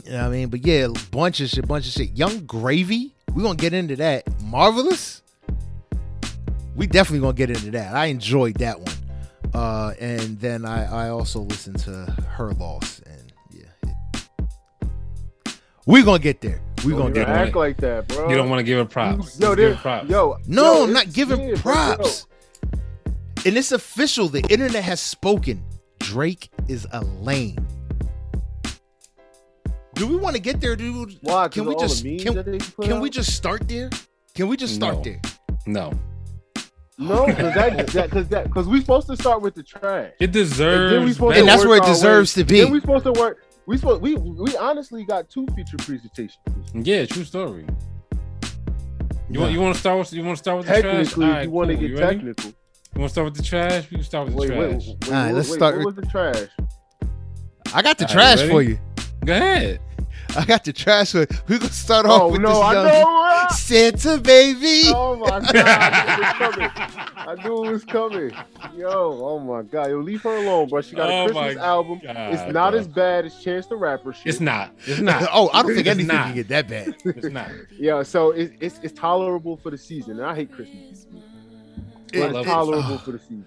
You 0.05 0.11
know 0.11 0.17
what 0.17 0.25
I 0.25 0.29
mean? 0.29 0.49
But 0.49 0.65
yeah, 0.65 0.87
bunch 1.11 1.39
of 1.41 1.49
shit, 1.49 1.67
bunch 1.67 1.85
of 1.87 1.91
shit. 1.93 2.11
Yung 2.15 2.45
Gravy, 2.45 3.13
we 3.33 3.43
gonna 3.43 3.55
get 3.55 3.73
into 3.73 3.95
that. 3.97 4.23
Marvelous, 4.43 5.20
we 6.75 6.87
definitely 6.87 7.19
gonna 7.19 7.33
get 7.33 7.49
into 7.49 7.71
that. 7.71 7.93
I 7.95 8.05
enjoyed 8.07 8.55
that 8.55 8.79
one. 8.79 8.95
Uh, 9.53 9.93
and 9.99 10.39
then 10.39 10.65
I 10.65 11.07
I 11.07 11.09
also 11.09 11.41
listened 11.41 11.79
to 11.79 11.91
Her 12.27 12.51
Loss, 12.53 13.01
and 13.05 13.33
yeah, 13.51 13.63
it- 13.83 15.53
we 15.85 16.03
gonna 16.03 16.19
get 16.19 16.39
there. 16.41 16.61
We 16.85 16.91
Don't 16.93 16.99
gonna 17.01 17.13
get 17.13 17.27
wanna- 17.27 17.39
there. 17.39 17.47
act 17.47 17.55
like 17.55 17.77
that, 17.77 18.07
bro. 18.07 18.29
you 18.29 18.35
don't 18.35 18.49
want 18.49 18.59
to 18.59 18.63
give 18.63 18.77
her 18.79 18.85
props. 18.85 19.39
Yo, 19.39 19.49
give 19.49 19.57
there, 19.57 19.75
props. 19.75 20.09
yo, 20.09 20.37
No, 20.47 20.77
yo, 20.77 20.83
I'm 20.85 20.93
not 20.93 21.01
it's- 21.03 21.15
giving 21.15 21.49
yeah, 21.49 21.55
bro, 21.55 21.73
props. 21.73 22.25
And 23.45 23.57
it's 23.57 23.71
official. 23.71 24.27
The 24.29 24.41
internet 24.49 24.83
has 24.83 24.99
spoken. 25.01 25.63
Drake 25.99 26.49
is 26.67 26.87
a 26.91 27.01
lame. 27.03 27.57
Do 29.95 30.07
we 30.07 30.15
want 30.15 30.35
to 30.35 30.41
get 30.41 30.61
there? 30.61 30.75
dude? 30.75 31.17
Why? 31.21 31.47
Can 31.49 31.65
we 31.65 31.75
just- 31.75 32.03
can- 32.03 32.35
that 32.35 32.45
they 32.45 32.57
put 32.59 32.85
can 32.85 32.99
we 33.01 33.09
just 33.09 33.35
start 33.35 33.67
there? 33.67 33.89
Can 34.33 34.47
we 34.47 34.55
just 34.57 34.73
start 34.75 34.95
No. 34.97 35.01
there? 35.03 35.21
no, 35.67 35.91
No, 37.01 37.25
because 37.25 37.53
that, 37.55 37.87
that, 37.87 38.09
because 38.09 38.27
that, 38.29 38.43
because 38.45 38.67
we 38.67 38.79
supposed 38.81 39.07
to 39.07 39.15
start 39.17 39.41
with 39.41 39.55
the 39.55 39.63
trash. 39.63 40.11
it 40.19 40.23
And 40.25 40.33
then 40.33 40.43
deserves. 40.43 41.13
supposed. 41.15 41.37
And 41.37 41.47
that's 41.47 41.65
where 41.65 41.77
it 41.77 41.81
our 41.81 41.87
way- 41.87 41.93
deserves 41.93 42.33
to 42.35 42.43
be. 42.43 42.61
Then 42.61 42.71
we 42.71 42.79
supposed 42.79 43.05
to 43.05 43.11
work. 43.13 43.37
We 43.65 43.77
supposed 43.77 44.01
we 44.01 44.15
we 44.15 44.55
honestly 44.57 45.03
got 45.05 45.29
two 45.29 45.45
feature 45.55 45.77
presentations. 45.77 46.37
yeah, 46.73 47.05
true 47.05 47.23
story. 47.23 47.65
You 49.29 49.35
Nah. 49.37 49.41
want 49.41 49.53
you 49.53 49.61
want 49.61 49.73
to 49.75 49.79
start 49.79 49.97
with 49.99 50.13
you 50.13 50.23
want 50.23 50.37
to 50.37 50.43
start 50.43 50.57
with 50.57 50.67
the 50.67 50.81
trash? 50.81 50.83
Technically, 51.07 51.25
right, 51.25 51.43
you 51.45 51.51
want 51.51 51.69
to 51.69 51.75
cool. 51.75 51.81
get 51.81 51.89
You 51.91 51.97
technical. 51.97 52.49
You 52.49 52.99
want 52.99 53.09
to 53.09 53.13
start 53.13 53.25
with 53.25 53.35
the 53.37 53.43
trash? 53.43 53.89
We 53.89 53.97
can 53.97 54.03
start 54.03 54.25
with 54.25 54.33
the 54.35 54.39
Wait, 54.41 54.49
wait, 54.51 54.69
trash. 54.71 54.87
wait, 54.87 55.07
All 55.07 55.13
right, 55.13 55.31
let's 55.33 55.49
wait, 55.49 55.55
start 55.55 55.77
What 55.77 55.85
with- 55.85 55.95
was 55.97 56.05
the 56.05 56.11
trash? 56.11 56.47
I 57.73 57.81
got 57.81 57.97
the 57.97 58.03
All 58.09 58.15
right, 58.15 58.35
trash 58.35 58.37
ready? 58.39 58.49
for 58.51 58.61
you. 58.61 58.79
Go 59.23 59.33
ahead. 59.33 59.79
I 60.37 60.45
got 60.45 60.63
the 60.63 60.73
trash 60.73 61.11
for. 61.11 61.25
We're 61.47 61.59
gonna 61.59 61.71
start 61.71 62.05
off 62.05 62.21
Oh 62.21 62.27
with 62.31 62.41
no, 62.41 62.49
this 62.49 62.57
I 62.57 62.73
young 62.73 62.85
know. 62.87 63.47
Santa 63.51 64.17
baby. 64.17 64.83
Oh 64.93 65.15
my 65.17 65.39
god, 65.51 65.55
I 65.55 66.05
knew 66.15 66.21
it 66.21 66.21
was 66.21 66.37
coming. 66.39 66.71
I 67.15 67.35
knew 67.43 67.65
it 67.65 67.71
was 67.71 67.85
coming. 67.85 68.31
Yo, 68.77 68.89
oh 69.23 69.39
my 69.39 69.61
god, 69.63 69.89
yo, 69.89 69.97
leave 69.99 70.21
her 70.23 70.35
alone, 70.35 70.69
bro. 70.69 70.81
She 70.81 70.95
got 70.95 71.09
Oh 71.09 71.25
a 71.25 71.31
Christmas 71.31 71.57
album. 71.63 71.99
God, 72.03 72.15
it's 72.33 72.53
not 72.53 72.71
bro. 72.71 72.79
as 72.79 72.87
bad 72.87 73.25
as 73.25 73.41
Chance 73.43 73.67
the 73.67 73.75
Rapper 73.75 74.13
shit. 74.13 74.27
It's 74.27 74.39
not. 74.39 74.73
It's 74.85 74.99
not. 75.01 75.27
oh, 75.33 75.49
I 75.53 75.61
don't 75.63 75.73
think 75.75 75.87
It's 75.87 75.89
anything 75.99 76.07
not. 76.15 76.25
can 76.27 76.35
get 76.35 76.47
that 76.49 76.67
bad. 76.67 76.95
It's 77.05 77.27
not. 77.27 77.49
Yeah, 77.77 78.03
so 78.03 78.31
it's 78.31 78.53
it's, 78.59 78.79
it's 78.83 78.99
tolerable 78.99 79.57
for 79.57 79.71
the 79.71 79.77
season. 79.77 80.19
And 80.19 80.25
I 80.25 80.35
hate 80.35 80.51
Christmas. 80.51 81.05
It- 82.13 82.19
it's 82.19 82.37
it. 82.39 82.43
tolerable 82.43 82.93
oh, 82.93 82.97
for 83.05 83.11
the 83.11 83.19
season. 83.19 83.45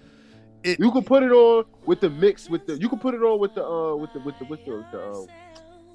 It- 0.63 0.79
you 0.79 0.91
can 0.91 1.03
put 1.03 1.21
it 1.23 1.31
on 1.31 1.65
with 1.85 1.99
the 2.01 2.09
mix 2.09 2.49
with 2.49 2.65
the. 2.65 2.75
You 2.77 2.89
can 2.89 2.99
put 2.99 3.13
it 3.13 3.21
on 3.21 3.39
with 3.39 3.53
the 3.55 3.63
uh 3.65 3.95
with 3.95 4.11
the 4.13 4.19
with 4.19 4.37
the 4.39 4.45
with 4.45 4.65
the, 4.65 4.71
with 4.77 4.91
the 4.91 4.99
uh, 5.01 5.25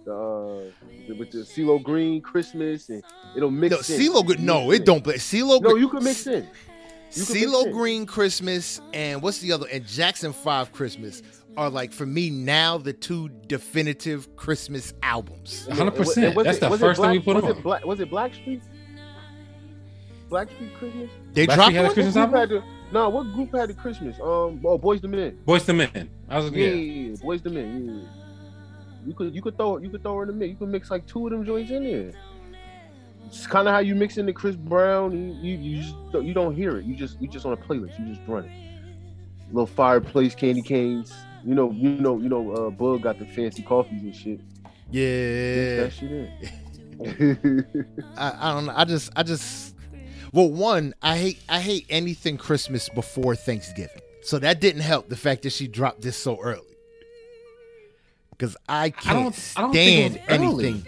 the 0.05 0.13
uh, 0.15 1.15
with 1.19 1.31
the 1.31 1.39
CeeLo 1.39 1.83
Green 1.83 2.21
Christmas, 2.21 2.89
and 2.89 3.03
it'll 3.37 3.51
mix. 3.51 3.71
No, 3.71 3.79
in. 3.97 4.01
CeeLo, 4.01 4.27
Gr- 4.27 4.35
no, 4.43 4.71
it 4.73 4.85
don't. 4.85 5.03
But 5.05 5.17
CeeLo, 5.17 5.61
No, 5.61 5.77
you 5.77 5.89
can 5.89 6.03
mix 6.05 6.27
in. 6.27 6.45
You 7.13 7.25
can 7.25 7.35
CeeLo. 7.37 7.73
Green 7.73 8.07
Christmas 8.07 8.81
and 8.95 9.21
what's 9.23 9.41
the 9.41 9.53
other? 9.53 9.67
And 9.73 9.85
Jackson 9.87 10.33
Five 10.33 10.73
Christmas 10.73 11.23
are 11.57 11.69
like 11.69 11.93
for 11.93 12.07
me 12.07 12.31
now 12.31 12.79
the 12.79 12.93
two 12.93 13.29
definitive 13.49 14.35
Christmas 14.37 14.95
albums. 15.03 15.67
100%. 15.71 15.97
was 15.97 16.45
That's 16.45 16.59
it- 16.59 16.61
the 16.61 16.69
was 16.71 16.81
it 16.81 16.85
first 16.85 17.01
thing 17.01 17.11
we 17.11 17.19
Black- 17.19 17.25
put 17.25 17.35
was 17.37 17.45
on. 17.45 17.51
It 17.59 17.63
Black, 17.63 17.85
was 17.85 18.01
it 18.01 18.11
Blackstreet? 18.11 18.63
Blackstreet 20.31 20.73
Christmas? 20.79 21.11
They 21.33 21.47
Blackstreet 21.47 21.55
dropped 21.57 21.73
had 21.73 21.87
a? 21.87 21.93
Christmas 21.93 22.17
album? 22.17 22.39
had 22.39 22.49
the, 22.51 22.63
no, 22.93 23.09
what 23.09 23.25
group 23.35 23.53
had 23.53 23.69
the 23.69 23.75
Christmas? 23.75 24.17
Um, 24.21 24.61
oh, 24.65 24.79
Boyz 24.79 25.03
II 25.03 25.11
Men. 25.11 25.39
Boyz 25.47 25.69
II 25.69 25.75
Men. 25.77 26.11
I 26.29 26.39
was 26.39 26.53
Yeah, 26.53 26.67
yeah. 26.67 26.75
yeah, 26.75 27.09
yeah, 27.11 27.17
Boyz 27.17 27.45
II 27.47 27.53
Men. 27.53 27.87
Yeah, 27.87 27.93
yeah. 27.95 28.20
You 29.07 29.15
could 29.15 29.35
you 29.35 29.43
could 29.43 29.57
throw 29.57 29.79
you 29.79 29.91
could 29.91 30.03
throw 30.03 30.17
her 30.17 30.23
in 30.23 30.29
the 30.29 30.35
mix. 30.35 30.51
You 30.51 30.57
could 30.57 30.69
mix 30.69 30.91
like 30.91 31.07
two 31.07 31.27
of 31.27 31.33
them 31.33 31.45
joints 31.45 31.71
in 31.71 31.85
there. 31.85 32.13
It's 33.27 33.47
kind 33.47 33.69
of 33.69 33.75
how 33.75 33.81
you 33.81 33.95
mix 33.95 34.17
in 34.19 34.27
the 34.27 34.33
Chris 34.33 34.57
Brown. 34.57 35.13
You 35.13 35.35
you 35.53 35.57
you, 35.59 35.83
just, 35.83 35.95
don't- 36.13 36.27
you 36.27 36.35
don't 36.35 36.55
hear 36.55 36.77
it. 36.79 36.85
You 36.85 36.95
just 36.95 37.21
you 37.21 37.29
just 37.29 37.47
on 37.47 37.53
a 37.53 37.57
playlist. 37.57 37.99
You 37.99 38.15
just 38.15 38.27
run 38.27 38.45
it. 38.45 38.51
Little 39.53 39.67
fireplace, 39.67 40.35
candy 40.35 40.63
canes. 40.63 41.13
You 41.45 41.55
know 41.55 41.71
you 41.71 41.91
know 41.91 42.19
you 42.19 42.29
know. 42.29 42.51
Uh, 42.53 42.71
Bug 42.71 43.03
got 43.03 43.19
the 43.19 43.27
fancy 43.27 43.63
coffees 43.63 44.03
and 44.03 44.15
shit. 44.15 44.41
Mix 44.41 44.69
Yeah, 44.91 45.77
that 45.85 45.93
shit 45.93 46.11
in. 46.13 46.61
I, 48.17 48.51
I 48.51 48.53
don't 48.53 48.67
know. 48.67 48.75
I 48.77 48.85
just, 48.85 49.11
I 49.17 49.23
just, 49.23 49.75
well, 50.35 50.51
one, 50.51 50.93
I 51.01 51.17
hate, 51.17 51.41
I 51.49 51.61
hate 51.61 51.87
anything 51.89 52.37
Christmas 52.37 52.91
before 52.91 53.35
Thanksgiving. 53.35 54.03
So 54.23 54.39
that 54.41 54.61
didn't 54.61 54.83
help 54.83 55.09
the 55.09 55.17
fact 55.17 55.43
that 55.45 55.51
she 55.55 55.67
dropped 55.67 56.03
this 56.03 56.17
so 56.19 56.39
early. 56.41 56.70
Because 58.41 58.57
I 58.69 58.89
can't 58.91 59.35
don't- 59.35 59.53
I 59.57 59.61
don't 59.61 59.73
think 59.73 60.13
stand 60.15 60.23
anything. 60.29 60.87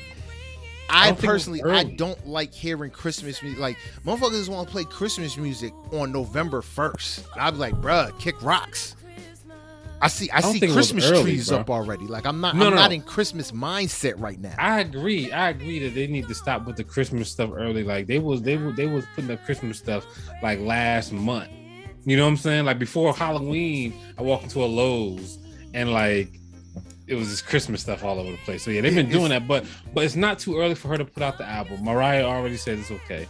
I 0.89 1.05
I, 1.05 1.07
don't 1.09 1.15
think 1.17 1.25
it 1.25 1.33
was 1.33 1.45
personally, 1.45 1.63
I 1.63 1.85
don't 1.85 2.27
like 2.27 2.53
hearing 2.55 2.91
Christmas 2.91 3.43
music. 3.43 3.61
Like 3.61 3.77
motherfuckers 4.07 4.49
want 4.49 4.69
to 4.69 4.73
play 4.73 4.85
Christmas 4.85 5.37
music 5.37 5.73
on 5.93 6.13
November 6.13 6.63
first. 6.63 7.27
I'd 7.37 7.53
be 7.53 7.57
like, 7.59 7.75
bruh, 7.75 8.19
kick 8.19 8.43
rocks. 8.43 8.97
I 10.01 10.09
see, 10.09 10.29
I, 10.33 10.41
don't 10.41 10.55
see 10.55 10.61
think 10.61 10.73
it 10.73 10.77
was 10.77 10.91
Christmas 10.91 11.11
early, 11.11 11.23
trees 11.23 11.49
bro. 11.49 11.59
up 11.59 11.71
already. 11.71 12.07
Like 12.07 12.27
I'm 12.27 12.41
not, 12.41 12.57
No, 12.57 12.67
I'm 12.67 12.71
no, 12.71 12.77
not 12.77 12.91
no. 12.91 12.97
in 12.97 13.03
Christmas 13.03 13.53
mindset 13.53 14.15
right 14.21 14.41
now. 14.41 14.55
I 14.59 14.81
agree. 14.81 15.31
I 15.31 15.51
agree 15.51 15.79
that 15.81 15.95
they 15.95 16.07
need 16.09 16.27
to 16.29 16.35
stop 16.35 16.67
with 16.67 16.77
the 16.77 16.85
Christmas 16.85 17.31
stuff 17.31 17.51
early. 17.55 17.85
Like 17.85 18.07
they 18.07 18.19
was 18.19 18.43
they 18.43 18.57
were 18.57 18.73
they 18.73 18.87
was 18.87 19.05
putting 19.15 19.31
up 19.31 19.45
Christmas 19.45 19.79
stuff 19.79 20.05
like 20.43 20.59
last 20.61 21.13
month. 21.13 21.51
You 22.05 22.17
know 22.17 22.25
what 22.25 22.31
I'm 22.31 22.37
saying? 22.39 22.65
Like 22.65 22.79
before 22.81 23.15
Halloween, 23.15 23.95
I 24.19 24.23
walked 24.23 24.45
into 24.45 24.65
a 24.65 24.67
Lowe's 24.67 25.39
and 25.73 25.93
like 25.93 26.33
it 27.12 27.16
was 27.16 27.28
just 27.28 27.47
Christmas 27.47 27.83
stuff 27.83 28.02
all 28.02 28.19
over 28.19 28.31
the 28.31 28.38
place. 28.38 28.62
So 28.62 28.71
yeah, 28.71 28.81
they've 28.81 28.95
been 28.95 29.11
doing 29.11 29.28
that, 29.28 29.47
but 29.47 29.66
but 29.92 30.04
it's 30.04 30.16
not 30.16 30.38
too 30.38 30.59
early 30.59 30.75
for 30.75 30.88
her 30.88 30.97
to 30.97 31.04
put 31.04 31.23
out 31.23 31.37
the 31.37 31.47
album. 31.47 31.85
Mariah 31.85 32.25
already 32.25 32.57
said 32.57 32.78
it's 32.78 32.90
okay. 32.90 33.28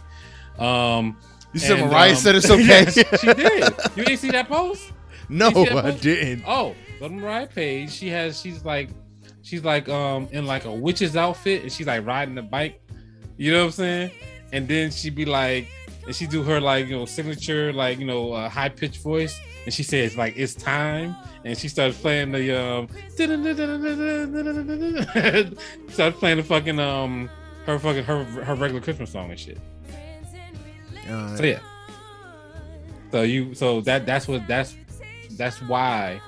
Um 0.57 1.17
you 1.53 1.59
said 1.59 1.79
and, 1.79 1.91
Mariah 1.91 2.11
um, 2.11 2.15
said 2.15 2.35
it's 2.35 2.49
okay. 2.49 2.63
yes, 2.63 2.93
she 2.93 3.33
did. 3.33 3.73
You 3.95 4.05
didn't 4.05 4.19
see 4.19 4.31
that 4.31 4.47
post? 4.47 4.91
no, 5.29 5.49
that 5.51 5.85
I 5.85 5.91
didn't. 5.91 6.43
Oh, 6.47 6.75
go 6.99 7.09
to 7.09 7.13
Mariah 7.13 7.47
page. 7.47 7.91
She 7.91 8.07
has 8.09 8.39
she's 8.39 8.63
like 8.63 8.89
she's 9.41 9.65
like 9.65 9.89
um 9.89 10.29
in 10.31 10.45
like 10.45 10.63
a 10.63 10.73
witch's 10.73 11.17
outfit 11.17 11.63
and 11.63 11.71
she's 11.71 11.87
like 11.87 12.05
riding 12.05 12.35
the 12.35 12.41
bike. 12.41 12.81
You 13.35 13.51
know 13.51 13.59
what 13.59 13.65
I'm 13.65 13.71
saying? 13.71 14.11
And 14.53 14.67
then 14.67 14.91
she'd 14.91 15.15
be 15.15 15.25
like, 15.25 15.67
and 16.05 16.15
she 16.15 16.27
do 16.27 16.43
her 16.43 16.59
like 16.59 16.87
you 16.87 16.97
know 16.97 17.05
signature 17.05 17.71
like 17.73 17.99
you 17.99 18.05
know 18.05 18.33
uh, 18.33 18.49
high 18.49 18.69
pitched 18.69 19.01
voice, 19.01 19.39
and 19.65 19.73
she 19.73 19.83
says 19.83 20.17
like 20.17 20.35
it's 20.37 20.53
time, 20.53 21.15
and 21.45 21.57
she 21.57 21.67
starts 21.67 21.97
playing 21.97 22.31
the 22.31 22.59
um 22.59 22.87
starts 25.89 26.17
playing 26.19 26.37
the 26.37 26.43
fucking 26.43 26.79
um 26.79 27.29
her 27.65 27.79
fucking 27.79 28.03
her 28.03 28.23
her 28.23 28.55
regular 28.55 28.81
Christmas 28.81 29.11
song 29.11 29.31
and 29.31 29.39
shit. 29.39 29.57
Uh, 31.09 31.35
So 31.35 31.43
yeah. 31.43 31.59
So 33.11 33.21
you 33.21 33.53
so 33.53 33.81
that 33.81 34.05
that's 34.05 34.27
what 34.27 34.45
that's 34.47 34.75
that's 35.37 35.61
why 35.61 36.19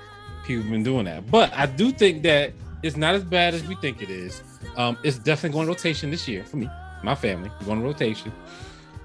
people 0.45 0.69
been 0.69 0.83
doing 0.83 1.05
that. 1.05 1.29
But 1.29 1.51
I 1.53 1.65
do 1.65 1.91
think 1.91 2.23
that 2.23 2.53
it's 2.83 2.95
not 2.95 3.15
as 3.15 3.23
bad 3.23 3.53
as 3.53 3.65
we 3.67 3.75
think 3.75 4.01
it 4.01 4.09
is. 4.09 4.41
Um, 4.77 4.97
it's 5.03 5.17
definitely 5.17 5.57
going 5.57 5.67
rotation 5.67 6.11
this 6.11 6.27
year 6.27 6.43
for 6.43 6.57
me, 6.57 6.69
my 7.03 7.15
family. 7.15 7.49
Going 7.65 7.81
rotation. 7.81 8.31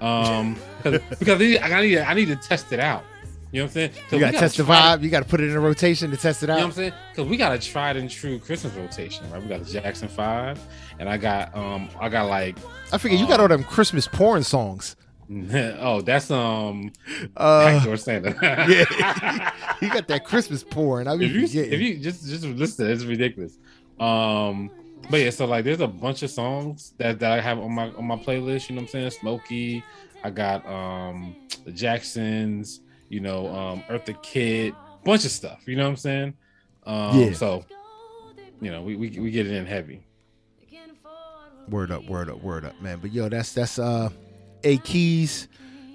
Um, 0.01 0.55
'cause- 0.83 0.99
because 1.19 1.35
I 1.41 1.43
need, 1.43 1.59
I 1.59 1.81
need 1.81 1.97
I 1.99 2.13
need 2.13 2.25
to 2.27 2.35
test 2.35 2.71
it 2.73 2.79
out. 2.79 3.03
You 3.51 3.59
know 3.59 3.65
what 3.65 3.69
I'm 3.71 3.73
saying? 3.73 3.91
you 4.11 4.19
gotta 4.19 4.31
gotta 4.31 4.37
test 4.37 4.57
the 4.57 4.63
vibe. 4.63 5.03
You 5.03 5.09
gotta 5.09 5.25
put 5.25 5.41
it 5.41 5.49
in 5.49 5.55
a 5.57 5.59
rotation 5.59 6.09
to 6.11 6.17
test 6.17 6.41
it 6.41 6.49
out. 6.49 6.53
You 6.55 6.59
know 6.61 6.67
what. 6.67 6.71
I'm 6.71 6.75
saying? 6.77 6.93
Because 7.11 7.29
we 7.29 7.35
got 7.37 7.51
a 7.53 7.59
tried 7.59 7.97
and 7.97 8.09
true 8.09 8.39
Christmas 8.39 8.73
rotation, 8.75 9.29
right? 9.29 9.41
We 9.41 9.49
got 9.49 9.63
the 9.63 9.69
Jackson 9.71 10.07
Five, 10.07 10.57
and 10.99 11.09
I 11.09 11.17
got 11.17 11.55
um 11.55 11.89
I 11.99 12.07
got 12.09 12.29
like 12.29 12.55
I 12.93 12.97
figure 12.97 13.17
you 13.17 13.27
got 13.27 13.39
all 13.41 13.47
them 13.49 13.63
Christmas 13.65 14.07
porn 14.07 14.43
songs. 14.43 14.95
oh 15.79 16.01
that's 16.01 16.31
um 16.31 16.91
Uh, 17.37 17.65
backdoor 17.65 17.97
Santa. 17.97 18.35
yeah, 18.41 19.51
you 19.81 19.89
got 19.89 20.07
that 20.07 20.23
Christmas 20.25 20.63
porn. 20.63 21.07
I 21.07 21.15
mean, 21.17 21.29
if 21.43 21.53
you 21.53 21.61
if 21.63 21.79
you 21.79 21.97
just 21.99 22.27
just 22.29 22.43
listen, 22.45 22.89
it's 22.89 23.03
ridiculous. 23.03 23.57
Um, 23.99 24.71
but 25.09 25.19
yeah, 25.19 25.29
so 25.29 25.45
like 25.45 25.65
there's 25.65 25.81
a 25.81 25.87
bunch 25.87 26.23
of 26.23 26.29
songs 26.29 26.93
that 26.97 27.19
that 27.19 27.31
I 27.31 27.41
have 27.41 27.59
on 27.59 27.73
my 27.73 27.89
on 27.91 28.05
my 28.05 28.15
playlist. 28.17 28.69
You 28.69 28.75
know 28.75 28.81
what 28.81 28.87
I'm 28.95 29.11
saying? 29.11 29.11
Smokey. 29.11 29.83
I 30.23 30.29
got 30.29 30.65
um 30.67 31.35
the 31.65 31.71
Jacksons. 31.71 32.81
You 33.09 33.19
know, 33.19 33.47
um 33.47 33.83
Eartha 33.89 34.21
Kitt. 34.21 34.73
Bunch 35.03 35.25
of 35.25 35.31
stuff. 35.31 35.61
You 35.67 35.75
know 35.75 35.83
what 35.83 35.89
I'm 35.89 35.95
saying? 35.97 36.33
Um, 36.85 37.19
Yeah. 37.19 37.33
So 37.33 37.65
you 38.61 38.69
know, 38.71 38.83
we, 38.83 38.95
we 38.95 39.09
we 39.19 39.31
get 39.31 39.47
it 39.47 39.53
in 39.53 39.65
heavy. 39.65 40.05
word 41.67 41.91
up, 41.91 42.05
word 42.05 42.29
up, 42.29 42.41
word 42.43 42.65
up, 42.65 42.79
man. 42.81 42.99
But 43.01 43.11
yo, 43.11 43.27
that's 43.29 43.53
that's 43.53 43.79
uh, 43.79 44.09
a 44.63 44.77
keys 44.77 45.47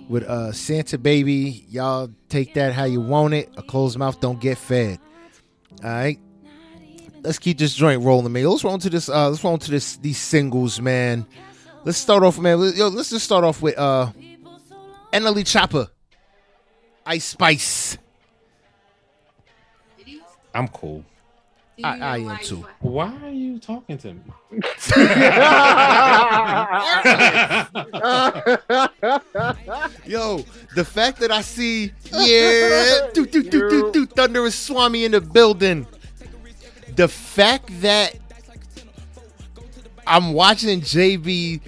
with 0.09 0.25
uh 0.25 0.53
Santa 0.53 0.99
baby. 0.99 1.65
Y'all 1.69 2.11
take 2.29 2.55
that 2.55 2.73
how 2.73 2.85
you 2.85 3.01
want 3.01 3.35
it. 3.35 3.51
A 3.57 3.63
closed 3.63 3.99
mouth 3.99 4.21
don't 4.21 4.41
get 4.41 4.59
fed. 4.59 4.99
All 5.85 5.91
right. 5.91 6.19
Let's 7.27 7.41
keep 7.41 7.59
this 7.59 7.75
joint 7.75 8.05
rolling, 8.05 8.33
man. 8.33 8.45
Let's 8.45 8.63
roll 8.63 8.75
into 8.75 8.89
this. 8.89 9.09
Uh, 9.09 9.31
let's 9.31 9.43
roll 9.43 9.55
into 9.55 9.73
this. 9.73 9.97
These 9.97 10.19
singles, 10.19 10.81
man. 10.81 11.27
Let's 11.85 11.99
start 11.99 12.23
off, 12.23 12.39
man. 12.39 12.73
Yo, 12.77 12.87
let's 12.87 13.11
just 13.11 13.25
start 13.25 13.43
off 13.43 13.61
with 13.61 13.77
uh, 13.77 14.13
NLE 15.13 15.43
Choppa, 15.43 15.89
Ice 17.05 17.25
Spice. 17.25 17.99
I'm 20.55 20.69
cool. 20.69 21.05
I, 21.83 21.99
I 21.99 22.19
am 22.19 22.39
too. 22.39 22.65
Why 22.79 23.13
are 23.25 23.31
you 23.31 23.59
talking 23.59 23.99
to 23.99 24.15
me? 24.15 24.21
Yo, 30.07 30.45
the 30.77 30.85
fact 30.85 31.19
that 31.19 31.33
I 31.33 31.43
see, 31.43 31.93
yeah, 32.13 33.09
do, 33.13 33.27
do, 33.27 33.43
do, 33.43 33.69
do, 33.69 33.93
do, 33.93 34.07
Thunderous 34.07 34.55
Swami 34.55 35.05
in 35.05 35.13
the 35.13 35.21
building. 35.21 35.87
The 36.97 37.09
fact 37.09 37.83
that 37.83 38.15
I'm 40.07 40.33
watching 40.33 40.81
JB 40.81 41.61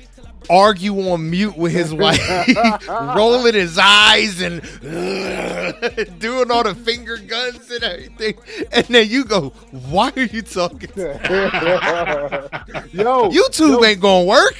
argue 0.50 0.98
on 1.10 1.28
mute 1.28 1.58
with 1.58 1.72
his 1.72 1.92
wife, 1.92 2.18
rolling 2.88 3.52
his 3.52 3.78
eyes 3.78 4.40
and 4.40 4.62
doing 6.18 6.50
all 6.50 6.62
the 6.62 6.74
finger 6.74 7.18
guns 7.18 7.70
and 7.70 7.84
everything. 7.84 8.34
And 8.72 8.86
then 8.86 9.08
you 9.10 9.26
go, 9.26 9.50
why 9.90 10.10
are 10.16 10.22
you 10.22 10.40
talking? 10.40 10.88
yo, 10.96 11.18
YouTube 13.30 13.58
yo, 13.80 13.84
ain't 13.84 14.00
gonna 14.00 14.24
work. 14.24 14.56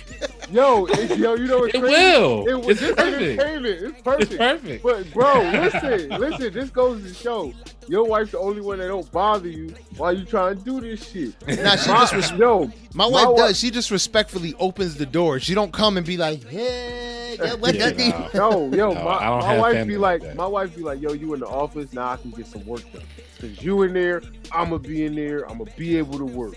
yo, 0.51 0.85
it- 0.87 1.19
yo, 1.19 1.35
you 1.37 1.47
know 1.47 1.61
what's 1.61 1.75
It 1.75 1.81
crazy? 1.81 1.95
will. 1.95 2.47
It 2.49 2.55
was 2.59 2.69
It's 2.69 2.83
it's 2.83 2.95
perfect. 2.97 3.41
entertainment. 3.41 3.83
It's 3.83 4.03
perfect. 4.03 4.33
It's 4.33 4.37
perfect. 4.39 4.83
But 4.83 5.13
bro, 5.15 5.41
listen, 5.43 6.09
listen. 6.21 6.53
This 6.53 6.69
goes 6.71 7.03
to 7.03 7.15
show 7.15 7.55
your 7.89 8.05
wife's 8.07 8.33
the 8.33 8.39
only 8.39 8.61
one 8.61 8.79
that 8.79 8.89
don't 8.89 9.11
bother 9.11 9.49
you 9.49 9.75
while 9.97 10.13
you 10.13 10.25
trying 10.25 10.59
to 10.59 10.65
do 10.65 10.81
this 10.81 11.11
shit. 11.11 11.35
Nah, 11.47 11.77
she 11.77 11.91
My- 11.91 12.01
just 12.07 12.15
res- 12.15 12.33
yo, 12.33 12.71
My 12.95 13.07
wife 13.07 13.25
wi- 13.25 13.49
does. 13.49 13.59
She 13.59 13.71
just 13.71 13.91
respectfully 13.91 14.55
opens 14.59 14.97
the 14.97 15.07
door. 15.07 15.41
She 15.41 15.55
don't 15.55 15.73
come 15.73 15.97
and 15.97 16.07
be 16.07 16.17
like, 16.17 16.45
"Hey, 16.49 17.37
yeah, 17.41 17.55
what 17.55 17.75
Yeah, 17.75 17.91
that 17.91 17.97
mean?" 17.97 18.11
no. 18.35 18.51
Yo, 18.71 18.77
yo, 18.77 18.93
No, 18.95 19.05
my, 19.05 19.41
my 19.41 19.59
wife 19.59 19.87
be 19.87 19.97
like 19.97 20.23
like, 20.23 20.35
my 20.37 20.47
wife 20.47 20.75
be 20.77 20.83
like, 20.83 21.01
yo, 21.01 21.13
you 21.13 21.35
in 21.35 21.41
the 21.41 21.47
office 21.49 21.93
now? 21.93 22.09
I 22.11 22.17
can 22.19 22.31
get 22.31 22.47
some 22.47 22.65
work 22.67 22.83
done. 22.93 23.03
Cause 23.41 23.63
you 23.63 23.83
in 23.83 23.93
there, 23.95 24.23
I'ma 24.53 24.79
be 24.79 25.05
in 25.05 25.15
there. 25.15 25.49
I'ma 25.51 25.65
be 25.77 25.97
able 25.97 26.19
to 26.19 26.25
work. 26.25 26.57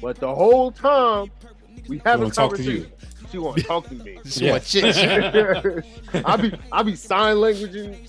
But 0.00 0.16
the 0.16 0.32
whole 0.34 0.70
time 0.70 1.30
we 1.88 2.00
have 2.04 2.20
a 2.20 2.22
wanna 2.24 2.34
talk 2.34 2.54
to 2.56 2.62
you. 2.62 2.84
conversation. 2.84 2.96
She 3.32 3.38
want 3.38 3.56
to 3.58 3.62
talk 3.62 3.88
to 3.88 3.94
me. 3.94 4.18
She 4.26 4.44
Yeah. 4.46 4.52
want 4.52 4.64
chit. 4.64 4.96
I 6.24 6.36
be 6.36 6.52
I 6.72 6.82
be 6.82 6.94
sign 6.96 7.36
languaging. 7.36 8.08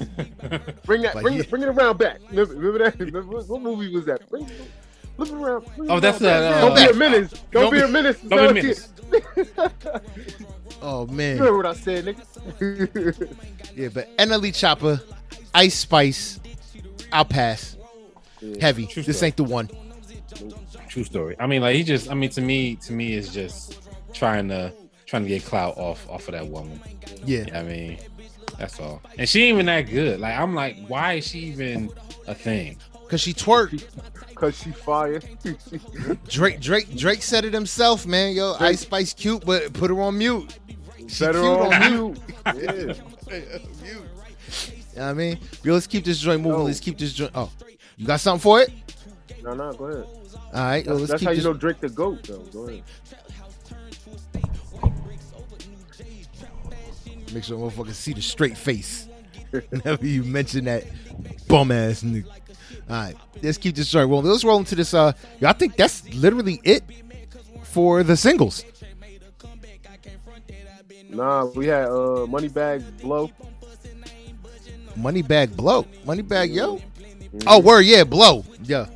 Bring 0.84 1.02
that, 1.02 1.14
Like, 1.14 1.22
bring, 1.22 1.34
yeah. 1.34 1.40
it, 1.40 1.50
bring 1.50 1.62
it 1.62 1.68
around 1.68 1.98
back. 1.98 2.20
Remember, 2.30 2.54
remember 2.54 2.78
that? 2.90 2.98
Remember, 2.98 3.36
what, 3.36 3.48
what 3.48 3.62
movie 3.62 3.92
was 3.94 4.04
that? 4.06 4.28
Bring, 4.30 4.46
flip 4.46 5.28
it 5.28 5.34
around. 5.34 5.66
bring 5.76 5.90
Oh, 5.90 6.00
that's 6.00 6.20
around 6.22 6.40
that, 6.40 6.54
uh, 6.54 6.60
Don't 6.68 6.74
be 6.76 6.84
a 6.90 6.94
menace. 6.94 7.30
Don't, 7.30 7.62
Don't 7.62 7.72
be 7.72 7.78
be- 7.78 7.84
a 7.84 7.88
menace. 7.88 8.20
Don't 8.20 8.30
be 8.30 8.36
Tell 8.36 8.54
menace. 8.54 8.88
kids. 9.36 9.60
Oh 10.82 11.06
You 11.06 11.12
man, 11.14 11.38
remember 11.38 11.56
what 11.58 11.66
I 11.66 11.74
said, 11.74 12.06
nigga? 12.06 13.36
yeah. 13.76 13.88
But 13.92 14.16
NLE 14.16 14.48
Choppa, 14.50 15.02
Ice 15.54 15.74
Spice, 15.78 16.40
I'll 17.12 17.26
pass. 17.26 17.76
Yeah. 18.40 18.56
Heavy. 18.62 18.86
True 18.86 19.02
This 19.02 19.18
story. 19.18 19.26
ain't 19.26 19.36
the 19.36 19.44
one. 19.44 19.68
True 20.88 21.04
story. 21.04 21.36
I 21.38 21.46
mean, 21.46 21.60
like 21.60 21.76
he 21.76 21.82
just. 21.84 22.10
I 22.10 22.14
mean, 22.14 22.30
to 22.30 22.40
me, 22.40 22.76
to 22.76 22.94
me, 22.94 23.12
it's 23.12 23.30
just 23.30 23.78
trying 24.14 24.48
to 24.48 24.72
trying 25.04 25.22
to 25.24 25.28
get 25.28 25.44
clout 25.44 25.76
off 25.76 26.08
off 26.08 26.28
of 26.28 26.32
that 26.32 26.46
woman. 26.46 26.80
Yeah. 27.26 27.44
I 27.52 27.62
mean, 27.62 27.98
that's 28.60 28.78
all. 28.78 29.02
And 29.18 29.28
she 29.28 29.42
ain't 29.44 29.54
even 29.54 29.66
that 29.66 29.82
good. 29.82 30.20
Like 30.20 30.36
I'm 30.38 30.54
like, 30.54 30.76
why 30.86 31.14
is 31.14 31.26
she 31.26 31.40
even 31.40 31.90
a 32.28 32.34
thing? 32.34 32.76
Cause 33.08 33.20
she 33.20 33.32
twerked. 33.34 33.84
Cause 34.36 34.56
she 34.62 34.70
fired. 34.70 35.24
Drake, 36.28 36.60
Drake, 36.60 36.94
Drake 36.96 37.22
said 37.22 37.44
it 37.44 37.52
himself, 37.52 38.06
man. 38.06 38.34
Yo, 38.34 38.56
Drake- 38.56 38.70
Ice 38.70 38.80
Spice 38.80 39.12
cute, 39.12 39.44
but 39.44 39.72
put 39.72 39.90
her 39.90 40.00
on 40.00 40.16
mute. 40.16 40.56
She 41.08 41.24
her 41.24 41.32
cute 41.32 41.44
on 41.44 41.72
on 41.82 41.92
mute. 41.92 42.18
Yeah. 42.62 42.94
You 44.92 44.96
know 44.96 45.02
what 45.04 45.10
I 45.10 45.14
mean, 45.14 45.38
yo, 45.62 45.72
let's 45.74 45.86
keep 45.86 46.04
this 46.04 46.18
joint 46.18 46.42
moving. 46.42 46.58
No. 46.58 46.64
Let's 46.64 46.80
keep 46.80 46.98
this 46.98 47.12
joint. 47.12 47.30
Oh, 47.34 47.48
you 47.96 48.06
got 48.06 48.18
something 48.18 48.40
for 48.42 48.60
it? 48.60 48.70
No, 49.42 49.54
no, 49.54 49.72
go 49.72 49.84
ahead. 49.84 50.04
All 50.52 50.52
right, 50.52 50.84
yo, 50.84 50.90
That's, 50.90 51.00
let's 51.00 51.10
that's 51.12 51.20
keep 51.20 51.28
how 51.28 51.34
this. 51.34 51.44
you 51.44 51.50
know 51.50 51.56
Drake 51.56 51.80
the 51.80 51.88
goat, 51.88 52.24
though. 52.24 52.38
Go 52.52 52.68
ahead. 52.68 52.82
Make 57.32 57.44
sure 57.44 57.58
motherfuckers 57.58 57.94
see 57.94 58.12
the 58.12 58.22
straight 58.22 58.56
face 58.56 59.08
whenever 59.70 60.06
you 60.06 60.24
mention 60.24 60.64
that 60.66 60.84
bum 61.48 61.70
ass 61.70 62.02
nigga. 62.02 62.26
All 62.26 62.34
right, 62.88 63.14
let's 63.42 63.58
keep 63.58 63.76
this 63.76 63.88
joint 63.90 64.08
rolling. 64.10 64.26
Let's 64.26 64.44
roll 64.44 64.58
into 64.58 64.74
this. 64.74 64.94
Uh, 64.94 65.12
I 65.44 65.52
think 65.52 65.76
that's 65.76 66.08
literally 66.14 66.60
it 66.64 66.82
for 67.64 68.02
the 68.02 68.16
singles. 68.16 68.64
Nah, 71.08 71.44
we 71.46 71.66
had 71.66 71.88
uh 71.88 72.26
Money 72.26 72.48
Bag 72.48 72.82
Blow. 73.00 73.30
Money 74.96 75.22
Bag 75.22 75.56
blow, 75.56 75.84
Moneybagg 76.04 76.52
Yo. 76.52 76.76
Mhm. 76.76 77.44
Oh, 77.46 77.60
word, 77.60 77.82
yeah, 77.82 78.04
blow, 78.04 78.44
yeah. 78.64 78.86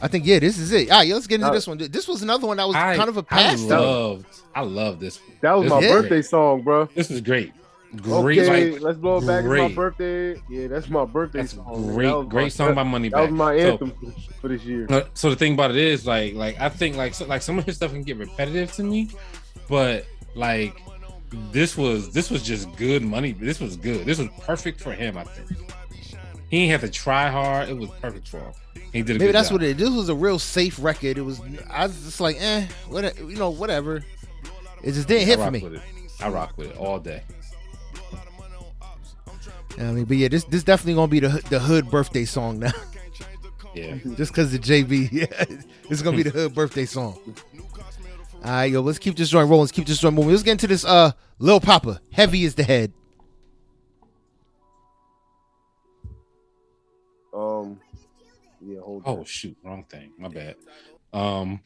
I 0.00 0.08
think 0.08 0.26
yeah, 0.26 0.38
this 0.38 0.58
is 0.58 0.72
it. 0.72 0.90
All 0.90 0.98
right, 0.98 1.08
let's 1.12 1.26
get 1.26 1.36
into 1.36 1.48
Uh, 1.48 1.52
this 1.52 1.66
one. 1.66 1.78
This 1.78 2.08
was 2.08 2.22
another 2.22 2.46
one 2.46 2.56
that 2.58 2.66
was 2.66 2.76
I 2.76 2.96
kind 2.96 3.08
of 3.08 3.16
a 3.16 3.22
pass. 3.22 3.62
though. 3.64 4.10
loved. 4.12 4.26
I 4.54 4.62
love 4.62 5.00
this. 5.00 5.20
one. 5.20 5.36
That 5.40 5.52
was 5.54 5.62
This 5.64 5.70
my 5.70 5.78
is 5.78 5.84
Yeah. 5.84 5.92
birthday 5.92 6.22
song, 6.22 6.62
bro. 6.62 6.88
This 6.94 7.10
is 7.10 7.20
great. 7.20 7.52
Great. 7.96 8.38
Okay, 8.38 8.70
like, 8.72 8.80
let's 8.82 8.98
blow 8.98 9.16
it 9.18 9.26
back. 9.26 9.44
It's 9.44 9.48
my 9.48 9.68
birthday. 9.74 10.40
Yeah, 10.48 10.68
that's 10.68 10.88
my 10.88 11.04
birthday 11.04 11.40
that's 11.40 11.54
song. 11.54 11.66
man. 11.66 11.86
That 11.88 11.94
great. 11.94 12.12
my- 12.14 12.22
Great 12.24 12.52
song 12.52 12.74
by 12.74 12.82
Money. 12.84 13.10
Moneybagg. 13.10 13.12
that 13.12 13.20
was 13.22 13.30
my 13.32 13.58
So- 13.58 13.70
anthem 13.72 14.14
for 14.40 14.48
this 14.48 14.62
year. 14.62 14.86
Uh, 14.88 15.00
so 15.14 15.28
the 15.30 15.34
thing 15.36 15.54
about 15.54 15.72
it 15.72 15.76
is 15.76 16.06
like 16.06 16.34
like 16.34 16.60
I 16.60 16.68
think 16.68 16.96
like 16.96 17.14
so, 17.14 17.24
like 17.26 17.42
some 17.42 17.58
of 17.58 17.64
his 17.64 17.76
stuff 17.76 17.90
can 17.90 18.02
get 18.02 18.16
repetitive 18.16 18.70
to 18.74 18.84
me, 18.84 19.08
but 19.68 20.06
like 20.36 20.80
this 21.52 21.76
was 21.76 22.12
this 22.12 22.30
was 22.30 22.42
just 22.44 22.72
good 22.76 23.02
money. 23.02 23.32
This 23.32 23.58
was 23.58 23.76
good. 23.76 24.06
This 24.06 24.18
was 24.18 24.28
perfect 24.40 24.80
for 24.80 24.92
him. 24.92 25.16
I 25.16 25.24
think 25.24 25.48
he 26.50 26.58
didn't 26.66 26.72
have 26.72 26.80
to 26.82 26.90
try 26.90 27.28
hard. 27.30 27.68
It 27.68 27.76
was 27.76 27.88
perfect 28.02 28.28
for 28.28 28.38
him. 28.40 28.52
He 28.92 29.02
did 29.02 29.16
a 29.16 29.18
Maybe 29.18 29.32
that's 29.32 29.48
job. 29.48 29.60
what 29.60 29.62
it. 29.62 29.76
This 29.78 29.90
was 29.90 30.08
a 30.08 30.14
real 30.14 30.38
safe 30.38 30.82
record. 30.82 31.16
It 31.16 31.22
was. 31.22 31.40
I 31.70 31.86
was 31.86 32.02
just 32.04 32.20
like, 32.20 32.36
eh, 32.40 32.66
what, 32.88 33.16
you 33.18 33.36
know, 33.36 33.50
whatever. 33.50 34.02
It 34.82 34.92
just 34.92 35.08
didn't 35.08 35.26
hit 35.26 35.38
for 35.38 35.50
me. 35.50 35.80
I 36.20 36.28
rock 36.28 36.54
with 36.56 36.70
it 36.70 36.76
all 36.76 36.98
day. 36.98 37.22
You 39.70 39.76
know 39.76 39.84
what 39.84 39.90
I 39.90 39.92
mean, 39.92 40.04
but 40.04 40.16
yeah, 40.16 40.28
this 40.28 40.44
this 40.44 40.62
definitely 40.64 40.94
gonna 40.94 41.08
be 41.08 41.20
the 41.20 41.30
hood- 41.30 41.44
the 41.44 41.58
hood 41.60 41.90
birthday 41.90 42.24
song 42.24 42.58
now. 42.58 42.72
Yeah. 43.74 43.96
just 44.16 44.32
because 44.32 44.50
the 44.52 44.58
JB, 44.58 45.10
yeah, 45.12 45.26
it's 45.88 46.02
gonna 46.02 46.16
be 46.16 46.24
the 46.24 46.30
hood 46.30 46.54
birthday 46.54 46.84
song. 46.86 47.18
All 48.42 48.50
right, 48.50 48.64
yo, 48.64 48.80
let's 48.80 48.98
keep 48.98 49.16
this 49.16 49.28
joint 49.28 49.48
rolling. 49.48 49.60
Let's 49.62 49.72
keep 49.72 49.86
this 49.86 49.98
joint 49.98 50.14
moving. 50.14 50.30
Let's 50.32 50.42
get 50.42 50.52
into 50.52 50.66
this. 50.66 50.84
Uh, 50.84 51.12
Lil 51.38 51.60
Poppa, 51.60 52.00
heavy 52.12 52.44
is 52.44 52.54
the 52.56 52.64
head. 52.64 52.92
Yeah, 58.70 58.80
hold 58.80 59.02
Oh 59.06 59.24
shoot, 59.24 59.56
wrong 59.64 59.84
thing. 59.84 60.12
My 60.18 60.28
bad. 60.28 60.56
Um, 61.12 61.60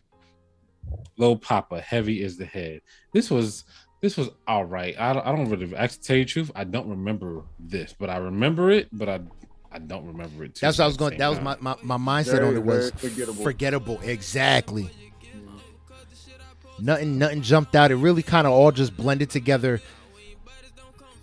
Low 1.16 1.36
Papa, 1.36 1.80
heavy 1.80 2.22
is 2.22 2.36
the 2.36 2.44
head. 2.44 2.80
This 3.12 3.30
was 3.30 3.64
this 4.00 4.16
was 4.16 4.28
all 4.46 4.64
right. 4.64 4.94
I 4.98 5.12
don't, 5.14 5.26
I 5.26 5.34
don't 5.34 5.48
really 5.48 5.74
actually 5.74 6.02
tell 6.02 6.16
you 6.16 6.24
the 6.24 6.30
truth. 6.30 6.50
I 6.54 6.64
don't 6.64 6.88
remember 6.88 7.42
this, 7.58 7.94
but 7.98 8.10
I 8.10 8.18
remember 8.18 8.70
it. 8.70 8.88
But 8.92 9.08
I 9.08 9.20
I 9.72 9.78
don't 9.78 10.06
remember 10.06 10.44
it. 10.44 10.54
Too 10.54 10.66
That's 10.66 10.78
what 10.78 10.84
I 10.84 10.86
was 10.88 10.96
going. 10.96 11.18
That 11.18 11.28
was 11.28 11.40
my, 11.40 11.56
my 11.60 11.76
my 11.82 11.96
mindset 11.96 12.32
Very, 12.32 12.48
on 12.48 12.56
it 12.56 12.64
was 12.64 12.90
forgettable. 12.92 13.42
forgettable. 13.42 14.00
Exactly. 14.02 14.90
Nothing 16.80 17.18
nothing 17.18 17.42
jumped 17.42 17.74
out. 17.74 17.90
It 17.90 17.96
really 17.96 18.22
kind 18.22 18.46
of 18.46 18.52
all 18.52 18.72
just 18.72 18.96
blended 18.96 19.30
together 19.30 19.80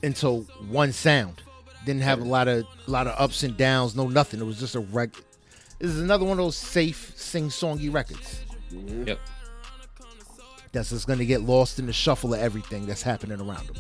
into 0.02 0.42
one 0.70 0.92
sound. 0.92 1.42
Didn't 1.86 2.02
have 2.04 2.20
a 2.20 2.26
lot 2.26 2.48
of 2.48 2.66
a 2.88 2.92
lot 2.92 3.08
of 3.08 3.20
ups 3.20 3.44
and 3.44 3.56
downs. 3.56 3.96
No 3.96 4.08
nothing. 4.08 4.40
It 4.40 4.46
was 4.46 4.60
just 4.60 4.76
a 4.76 4.80
reg. 4.80 5.14
This 5.82 5.90
is 5.90 6.00
another 6.00 6.26
one 6.26 6.34
of 6.38 6.46
those 6.46 6.56
safe 6.56 7.12
sing 7.16 7.50
songy 7.50 7.92
records. 7.92 8.42
Mhm. 8.72 9.08
Yep. 9.08 9.20
That's 10.72 10.92
just 10.92 11.08
gonna 11.08 11.26
get 11.26 11.42
lost 11.42 11.80
in 11.80 11.88
the 11.88 11.94
shuffle 11.94 12.36
of 12.36 12.40
everything 12.40 12.86
that's 12.86 13.02
happening 13.02 13.42
around 13.42 13.66
them. 13.68 13.76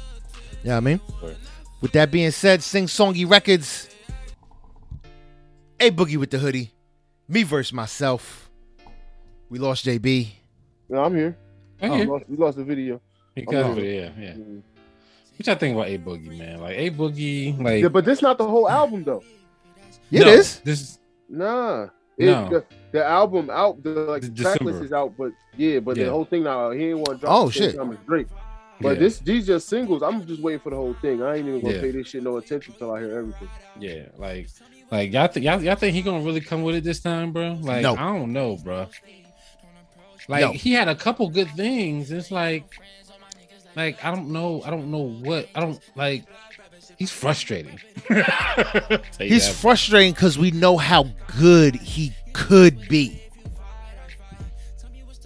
You 0.64 0.70
know 0.70 0.72
what 0.72 0.78
I 0.78 0.80
mean? 0.80 1.02
Right. 1.22 1.38
With 1.80 1.92
that 1.92 2.10
being 2.10 2.32
said, 2.32 2.64
sing 2.64 2.88
songy 2.88 3.30
records. 3.30 3.88
A 5.80 5.92
boogie 5.92 6.18
with 6.18 6.32
the 6.32 6.40
hoodie. 6.40 6.72
Me 7.28 7.44
versus 7.44 7.72
myself. 7.72 8.50
We 9.50 9.60
lost 9.60 9.86
JB. 9.86 10.30
No, 10.90 11.04
I'm 11.04 11.16
here. 11.16 11.38
Oh, 11.84 11.98
We 11.98 12.06
lost, 12.06 12.26
we 12.28 12.38
lost 12.38 12.58
the 12.58 12.64
video. 12.64 13.00
He 13.36 13.42
I'm 13.42 13.46
got 13.46 13.78
it, 13.78 13.84
yeah, 13.86 14.10
yeah. 14.20 14.34
Mhm. 14.34 14.62
What 15.38 15.48
y'all 15.48 15.56
think 15.56 15.76
about 15.76 15.88
A 15.88 15.98
Boogie, 16.00 16.38
man? 16.38 16.62
Like 16.62 16.78
A 16.78 16.90
Boogie, 16.90 17.62
like 17.62 17.82
Yeah, 17.84 17.90
but 17.90 18.06
this 18.06 18.24
not 18.24 18.40
the 18.40 18.48
whole 18.48 18.68
album 18.68 19.04
though. 19.04 19.24
Yeah, 20.10 20.22
no, 20.24 20.28
it 20.30 20.40
is. 20.40 20.60
This 20.60 20.98
Nah. 21.32 21.88
It, 22.18 22.26
No. 22.26 22.50
the, 22.50 22.66
the 22.92 23.06
album 23.06 23.50
out, 23.50 23.82
the 23.82 23.90
like 23.92 24.22
The 24.22 24.28
track 24.30 24.54
December. 24.60 24.72
list 24.74 24.84
is 24.86 24.92
out, 24.94 25.14
but 25.18 25.32
yeah, 25.58 25.80
but 25.80 25.96
Yeah. 25.98 26.06
the 26.06 26.12
whole 26.12 26.26
thing 26.26 26.44
now 26.44 26.72
he 26.72 26.90
ain't 26.90 26.98
want 27.00 27.20
to 27.22 27.26
drop. 27.26 27.34
Oh, 27.34 27.46
the 27.48 27.52
shit. 27.54 27.76
time 27.76 27.92
as 27.92 27.98
Drake. 28.06 28.28
But 28.82 28.94
yeah, 28.94 29.00
this 29.00 29.20
these 29.20 29.48
just 29.48 29.70
singles. 29.70 30.02
I'm 30.04 30.26
just 30.28 30.42
waiting 30.42 30.60
for 30.60 30.72
the 30.72 30.76
whole 30.76 30.96
thing. 31.02 31.22
I 31.24 31.38
ain't 31.38 31.48
even 31.48 31.62
gonna 31.62 31.76
Yeah. 31.76 31.82
pay 31.82 31.92
this 31.92 32.08
shit 32.08 32.24
no 32.24 32.38
attention 32.38 32.74
till 32.78 32.92
I 32.94 33.00
hear 33.00 33.18
everything. 33.18 33.48
yeah, 33.80 34.06
like 34.18 34.48
like 34.92 35.14
y'all 35.14 35.28
think 35.28 35.46
y'all, 35.46 35.62
y'all 35.64 35.76
think 35.76 35.96
he 35.96 36.02
gonna 36.02 36.24
really 36.24 36.42
come 36.42 36.64
with 36.64 36.76
it 36.76 36.84
this 36.84 37.00
time, 37.00 37.32
bro? 37.32 37.54
Like 37.62 37.82
No. 37.84 37.94
I 37.96 38.18
don't 38.18 38.34
know, 38.34 38.58
bro. 38.58 38.88
Like 40.28 40.42
No. 40.42 40.52
he 40.52 40.74
had 40.74 40.88
a 40.88 40.96
couple 40.96 41.30
good 41.30 41.50
things. 41.52 42.12
It's 42.12 42.30
like 42.32 42.66
like 43.76 44.04
I 44.04 44.14
don't 44.14 44.30
know. 44.32 44.62
I 44.66 44.70
don't 44.70 44.92
know 44.92 45.04
what 45.24 45.48
I 45.56 45.60
don't 45.62 45.80
like. 45.96 46.26
He's 47.02 47.10
frustrating. 47.10 47.80
He's 49.18 49.48
that. 49.48 49.56
frustrating 49.60 50.14
because 50.14 50.38
we 50.38 50.52
know 50.52 50.78
how 50.78 51.08
good 51.40 51.74
he 51.74 52.14
could 52.32 52.88
be. 52.88 53.20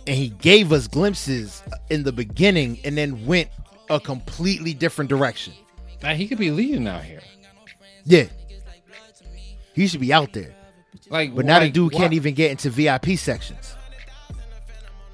And 0.07 0.15
he 0.15 0.29
gave 0.29 0.71
us 0.71 0.87
glimpses 0.87 1.61
in 1.89 2.03
the 2.03 2.13
beginning 2.13 2.79
and 2.85 2.97
then 2.97 3.25
went 3.25 3.49
a 3.89 3.99
completely 3.99 4.73
different 4.73 5.09
direction. 5.09 5.51
like, 6.01 6.15
he 6.15 6.29
could 6.29 6.37
be 6.37 6.49
leading 6.49 6.87
out 6.87 7.03
here. 7.03 7.19
Yeah. 8.05 8.27
He 9.73 9.87
should 9.87 9.99
be 9.99 10.13
out 10.13 10.31
there. 10.31 10.55
Like, 11.09 11.35
But 11.35 11.43
now 11.45 11.59
the 11.59 11.69
dude 11.69 11.91
why- 11.91 11.99
can't 11.99 12.13
even 12.13 12.35
get 12.35 12.51
into 12.51 12.69
VIP 12.69 13.17
sections. 13.17 13.75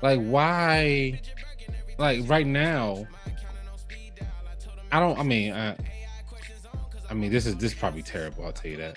like 0.04 0.19
why 0.19 1.19
like 1.97 2.30
right 2.30 2.45
now 2.45 3.08
i 4.91 5.00
don't 5.00 5.17
i 5.19 5.24
mean 5.24 5.54
I, 5.54 5.76
i 7.12 7.13
mean 7.13 7.30
this 7.32 7.45
is 7.45 7.56
this 7.58 7.74
is 7.74 7.78
probably 7.78 8.02
terrible 8.02 8.45
i'll 8.45 8.52
tell 8.54 8.71
you 8.71 8.78
that 8.78 8.95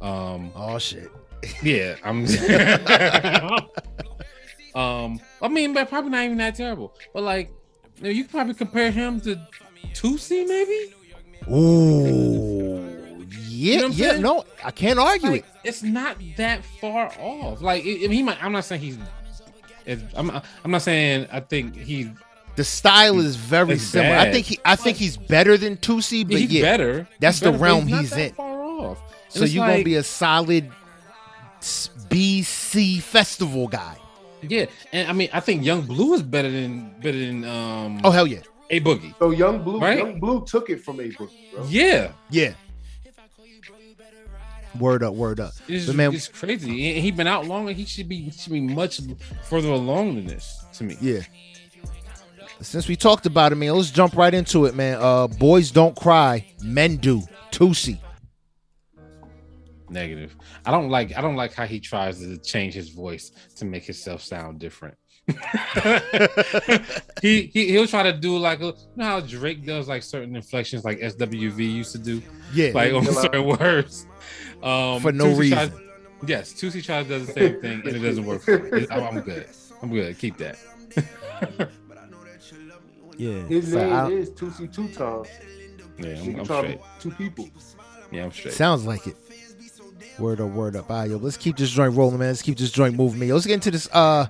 um 0.00 0.50
Oh 0.54 0.78
shit. 0.78 1.10
yeah 1.62 1.96
i'm 2.04 2.24
um 4.74 5.20
i 5.42 5.48
mean 5.48 5.74
but 5.74 5.88
probably 5.88 6.10
not 6.10 6.24
even 6.24 6.38
that 6.38 6.54
terrible 6.54 6.94
but 7.12 7.22
like 7.24 7.50
you, 7.96 8.02
know, 8.04 8.08
you 8.10 8.22
could 8.24 8.30
probably 8.30 8.54
compare 8.54 8.90
him 8.90 9.20
to 9.22 9.36
Toosii 9.92 10.46
maybe 10.46 10.94
Ooh. 11.50 12.84
Yeah, 13.48 13.80
know 13.80 13.86
yeah, 13.88 14.10
saying? 14.10 14.22
no, 14.22 14.44
I 14.64 14.70
can't 14.70 14.98
argue 15.00 15.30
like, 15.30 15.40
it. 15.40 15.46
it's 15.64 15.82
not 15.82 16.16
that 16.36 16.64
far 16.80 17.10
off 17.18 17.60
like 17.60 17.84
it, 17.84 18.02
it- 18.04 18.10
he 18.12 18.22
might 18.22 18.42
i'm 18.42 18.52
not 18.52 18.64
saying 18.64 18.80
he's 18.80 18.98
I'm, 20.16 20.30
I'm 20.64 20.70
not 20.70 20.82
saying 20.82 21.26
i 21.32 21.40
think 21.40 21.74
he 21.74 22.10
The 22.58 22.64
style 22.64 23.20
is 23.20 23.36
very 23.36 23.74
It's 23.74 23.84
similar. 23.84 24.16
I 24.16 24.32
think 24.32 24.44
he 24.50 24.58
I 24.64 24.74
think 24.74 24.96
he's 24.98 25.16
better 25.16 25.56
than 25.56 25.76
Toosii, 25.78 26.26
but 26.26 26.38
he's 26.42 26.50
yeah. 26.50 26.62
better 26.62 27.08
that's 27.22 27.38
He's 27.38 27.46
the 27.46 27.52
better, 27.54 27.58
but 27.58 27.64
realm 27.64 27.86
not 27.86 28.00
he's 28.00 28.10
that 28.10 28.30
in. 28.30 28.34
far 28.34 28.62
off 28.62 28.98
So 29.28 29.44
you're 29.44 29.64
gonna 29.66 29.84
be 29.84 29.94
a 29.94 30.02
solid 30.02 30.64
BC 32.10 33.00
festival 33.00 33.68
guy. 33.68 33.96
Yeah, 34.42 34.66
and 34.92 35.08
I 35.08 35.12
mean, 35.12 35.28
I 35.32 35.40
think 35.40 35.64
Yung 35.64 35.82
Bleu 35.82 36.14
is 36.14 36.22
better 36.22 36.50
than 36.50 36.94
better 37.00 37.18
than 37.18 37.44
um 37.44 38.00
Oh 38.02 38.10
hell 38.10 38.26
yeah. 38.26 38.42
a 38.70 38.80
Boogie. 38.80 39.14
So 39.18 39.30
Yung 39.30 39.62
Bleu, 39.62 39.78
Right? 39.80 39.98
Yung 39.98 40.18
Bleu 40.20 40.44
took 40.44 40.68
it 40.70 40.82
from 40.84 41.00
A 41.00 41.04
Boogie, 41.10 41.52
bro. 41.54 41.64
Yeah, 41.68 42.12
Yeah. 42.30 42.54
Word 44.78 45.02
up, 45.02 45.14
word 45.14 45.40
up. 45.40 45.54
it's, 45.66 45.86
But 45.86 45.96
man, 45.96 46.12
it's 46.14 46.28
crazy. 46.28 46.70
He, 46.70 47.00
he 47.00 47.10
been 47.10 47.26
out 47.26 47.46
longer. 47.46 47.72
He 47.72 47.84
should 47.84 48.08
be 48.08 48.16
he 48.22 48.30
should 48.30 48.52
be 48.52 48.60
much 48.60 49.00
further 49.44 49.70
along 49.70 50.14
than 50.16 50.26
this 50.26 50.64
to 50.74 50.84
me. 50.84 50.96
yeah. 51.00 51.22
Since 52.60 52.88
we 52.88 52.96
talked 52.96 53.26
about 53.26 53.52
it, 53.52 53.54
man, 53.56 53.74
let's 53.74 53.90
jump 53.90 54.16
right 54.16 54.34
into 54.34 54.64
it, 54.66 54.74
man. 54.74 54.98
Uh 55.00 55.26
boys 55.28 55.70
don't 55.70 55.94
cry, 55.96 56.44
men 56.62 56.96
do. 56.96 57.22
Toosii. 57.52 57.98
Negative. 59.90 60.36
I 60.66 60.70
don't 60.70 60.90
like. 60.90 61.16
I 61.16 61.20
don't 61.22 61.36
like 61.36 61.54
how 61.54 61.64
he 61.66 61.80
tries 61.80 62.18
to 62.20 62.36
change 62.38 62.74
his 62.74 62.90
voice 62.90 63.30
to 63.56 63.64
make 63.64 63.84
himself 63.84 64.22
sound 64.22 64.58
different. 64.58 64.94
he, 67.22 67.50
he 67.52 67.68
he'll 67.68 67.86
try 67.86 68.02
to 68.02 68.12
do 68.12 68.36
like 68.38 68.60
you 68.60 68.72
know 68.96 69.04
how 69.04 69.20
Drake 69.20 69.64
does 69.64 69.86
like 69.88 70.02
certain 70.02 70.34
inflections 70.36 70.84
like 70.84 70.98
SWV 71.00 71.58
used 71.58 71.92
to 71.92 71.98
do 71.98 72.22
Yeah, 72.52 72.70
like 72.74 72.92
on 72.92 73.04
Yeah. 73.04 73.12
certain 73.12 73.46
words. 73.46 74.06
Um, 74.62 75.00
For 75.00 75.12
no 75.12 75.26
Toosii 75.26 75.38
reason. 75.38 75.58
Tries, 75.70 75.80
yes, 76.26 76.52
Toosii 76.54 76.82
tries 76.84 77.06
does 77.08 77.26
the 77.26 77.32
same 77.32 77.60
thing 77.60 77.80
and 77.84 77.96
it 77.96 77.98
doesn't 78.00 78.24
work. 78.26 78.42
For 78.42 78.58
me. 78.58 78.86
I'm, 78.90 79.02
I'm 79.04 79.20
good. 79.20 79.46
I'm 79.82 79.90
good. 79.90 80.18
Keep 80.18 80.36
that. 80.38 80.58
yeah. 83.18 83.42
His 83.46 83.70
So 83.72 83.78
name 83.78 83.92
I- 83.92 84.08
is 84.10 84.30
Toosii 84.30 84.72
Two 84.72 84.88
Times. 84.88 85.28
Yeah, 85.98 86.10
I'm, 86.20 86.38
I'm 86.40 86.44
straight. 86.44 86.80
two 87.00 87.10
people. 87.10 87.48
Yeah, 88.12 88.24
I'm 88.24 88.32
straight. 88.32 88.54
Sounds 88.54 88.84
like 88.86 89.06
it. 89.06 89.16
Word 90.18 90.40
up, 90.40 90.50
word 90.50 90.76
up. 90.76 90.90
All 90.90 91.00
right, 91.00 91.10
yo, 91.10 91.16
let's 91.18 91.36
keep 91.36 91.56
this 91.56 91.70
joint 91.70 91.94
rolling, 91.94 92.18
man. 92.18 92.28
Let's 92.28 92.42
keep 92.42 92.56
this 92.58 92.70
joint 92.72 92.94
moving, 92.96 93.18
man. 93.20 93.28
Yo, 93.28 93.34
let's 93.34 93.46
get 93.46 93.54
into 93.54 93.70
this. 93.70 93.88
Uh, 93.92 94.26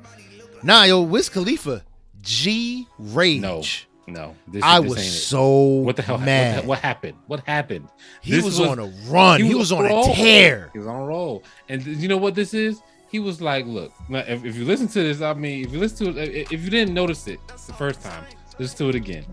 nah, 0.62 0.82
yo, 0.84 1.00
Wiz 1.02 1.28
Khalifa, 1.28 1.82
G 2.20 2.86
Rage. 2.98 3.40
No, 3.40 3.62
no. 4.06 4.36
This, 4.48 4.62
I 4.62 4.80
this 4.80 4.88
was 4.90 4.98
ain't 4.98 5.06
it. 5.06 5.10
so 5.10 5.56
What 5.80 5.96
the 5.96 6.02
hell? 6.02 6.18
mad. 6.18 6.56
What, 6.56 6.62
the- 6.62 6.68
what 6.68 6.78
happened? 6.80 7.18
What 7.26 7.40
happened? 7.46 7.88
he 8.22 8.36
was, 8.36 8.44
was- 8.58 8.60
on 8.60 8.78
a 8.78 8.86
run. 9.10 9.42
He, 9.42 9.54
was, 9.54 9.72
on 9.72 9.84
a 9.86 9.88
roll. 9.88 10.14
tear. 10.14 10.70
He 10.72 10.78
was 10.78 10.88
on 10.88 11.00
a 11.00 11.04
roll. 11.06 11.42
And 11.68 11.84
you 11.86 12.08
know 12.08 12.16
what 12.18 12.34
this 12.34 12.52
is? 12.54 12.80
He 13.10 13.18
was 13.20 13.40
like, 13.40 13.64
look, 13.66 13.90
if, 14.10 14.44
if 14.44 14.56
you 14.56 14.66
listen 14.66 14.88
to 14.88 15.02
this, 15.02 15.22
I 15.22 15.32
mean, 15.32 15.64
if 15.64 15.72
you 15.72 15.78
listen 15.78 16.12
to 16.14 16.20
it, 16.20 16.52
if 16.52 16.62
you 16.62 16.68
didn't 16.70 16.92
notice 16.92 17.26
it 17.26 17.40
it's 17.48 17.64
the 17.66 17.72
first 17.72 18.02
time, 18.02 18.24
listen 18.58 18.76
to 18.78 18.88
it 18.88 18.94
again. 18.94 19.24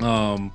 Um, 0.00 0.52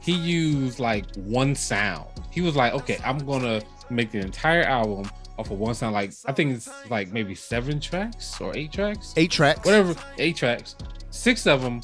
he 0.00 0.12
used 0.12 0.78
like 0.80 1.04
one 1.16 1.54
sound. 1.54 2.08
He 2.30 2.40
was 2.40 2.56
like, 2.56 2.72
okay, 2.74 2.98
I'm 3.04 3.18
gonna 3.18 3.62
make 3.90 4.10
the 4.10 4.18
entire 4.20 4.62
album 4.62 5.10
off 5.38 5.50
of 5.50 5.58
one 5.58 5.74
sound. 5.74 5.94
Like, 5.94 6.12
I 6.26 6.32
think 6.32 6.54
it's 6.56 6.68
like 6.90 7.12
maybe 7.12 7.34
seven 7.34 7.80
tracks 7.80 8.40
or 8.40 8.56
eight 8.56 8.72
tracks, 8.72 9.14
Eight 9.16 9.30
tracks. 9.30 9.64
whatever, 9.64 9.94
eight 10.18 10.36
tracks. 10.36 10.76
Six 11.10 11.46
of 11.46 11.62
them 11.62 11.80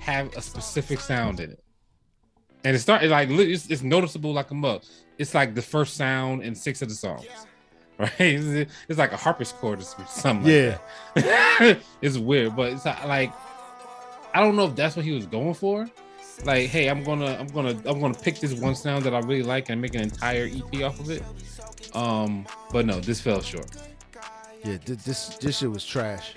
have 0.00 0.34
a 0.36 0.42
specific 0.42 1.00
sound 1.00 1.40
in 1.40 1.50
it. 1.52 1.62
And 2.64 2.76
it 2.76 2.80
started 2.80 3.10
like 3.10 3.30
it's, 3.30 3.70
it's 3.70 3.82
noticeable 3.82 4.32
like 4.32 4.50
a 4.50 4.54
mug. 4.54 4.82
It's 5.18 5.34
like 5.34 5.54
the 5.54 5.62
first 5.62 5.96
sound 5.96 6.42
in 6.42 6.54
six 6.54 6.82
of 6.82 6.88
the 6.88 6.94
songs, 6.94 7.26
right? 7.98 8.10
It's, 8.18 8.70
it's 8.88 8.98
like 8.98 9.12
a 9.12 9.16
harpsichord 9.16 9.80
or 9.80 10.06
something. 10.06 10.50
Yeah. 10.50 10.78
like 11.16 11.78
it's 12.02 12.18
weird, 12.18 12.56
but 12.56 12.72
it's 12.72 12.84
like 12.84 13.32
I 14.34 14.40
don't 14.40 14.56
know 14.56 14.66
if 14.66 14.76
that's 14.76 14.96
what 14.96 15.04
he 15.04 15.12
was 15.12 15.26
going 15.26 15.54
for. 15.54 15.88
Like, 16.44 16.68
hey, 16.68 16.88
I'm 16.88 17.02
gonna, 17.04 17.36
I'm 17.38 17.48
gonna, 17.48 17.70
I'm 17.84 18.00
gonna 18.00 18.14
pick 18.14 18.38
this 18.38 18.54
one 18.54 18.74
sound 18.74 19.04
that 19.04 19.14
I 19.14 19.18
really 19.18 19.42
like 19.42 19.68
and 19.68 19.80
make 19.80 19.94
an 19.94 20.02
entire 20.02 20.46
EP 20.46 20.82
off 20.82 20.98
of 21.00 21.10
it. 21.10 21.22
Um, 21.94 22.46
but 22.72 22.86
no, 22.86 23.00
this 23.00 23.20
fell 23.20 23.42
short. 23.42 23.70
Yeah, 24.64 24.78
th- 24.78 25.00
this 25.00 25.36
this 25.38 25.58
shit 25.58 25.70
was 25.70 25.84
trash. 25.84 26.34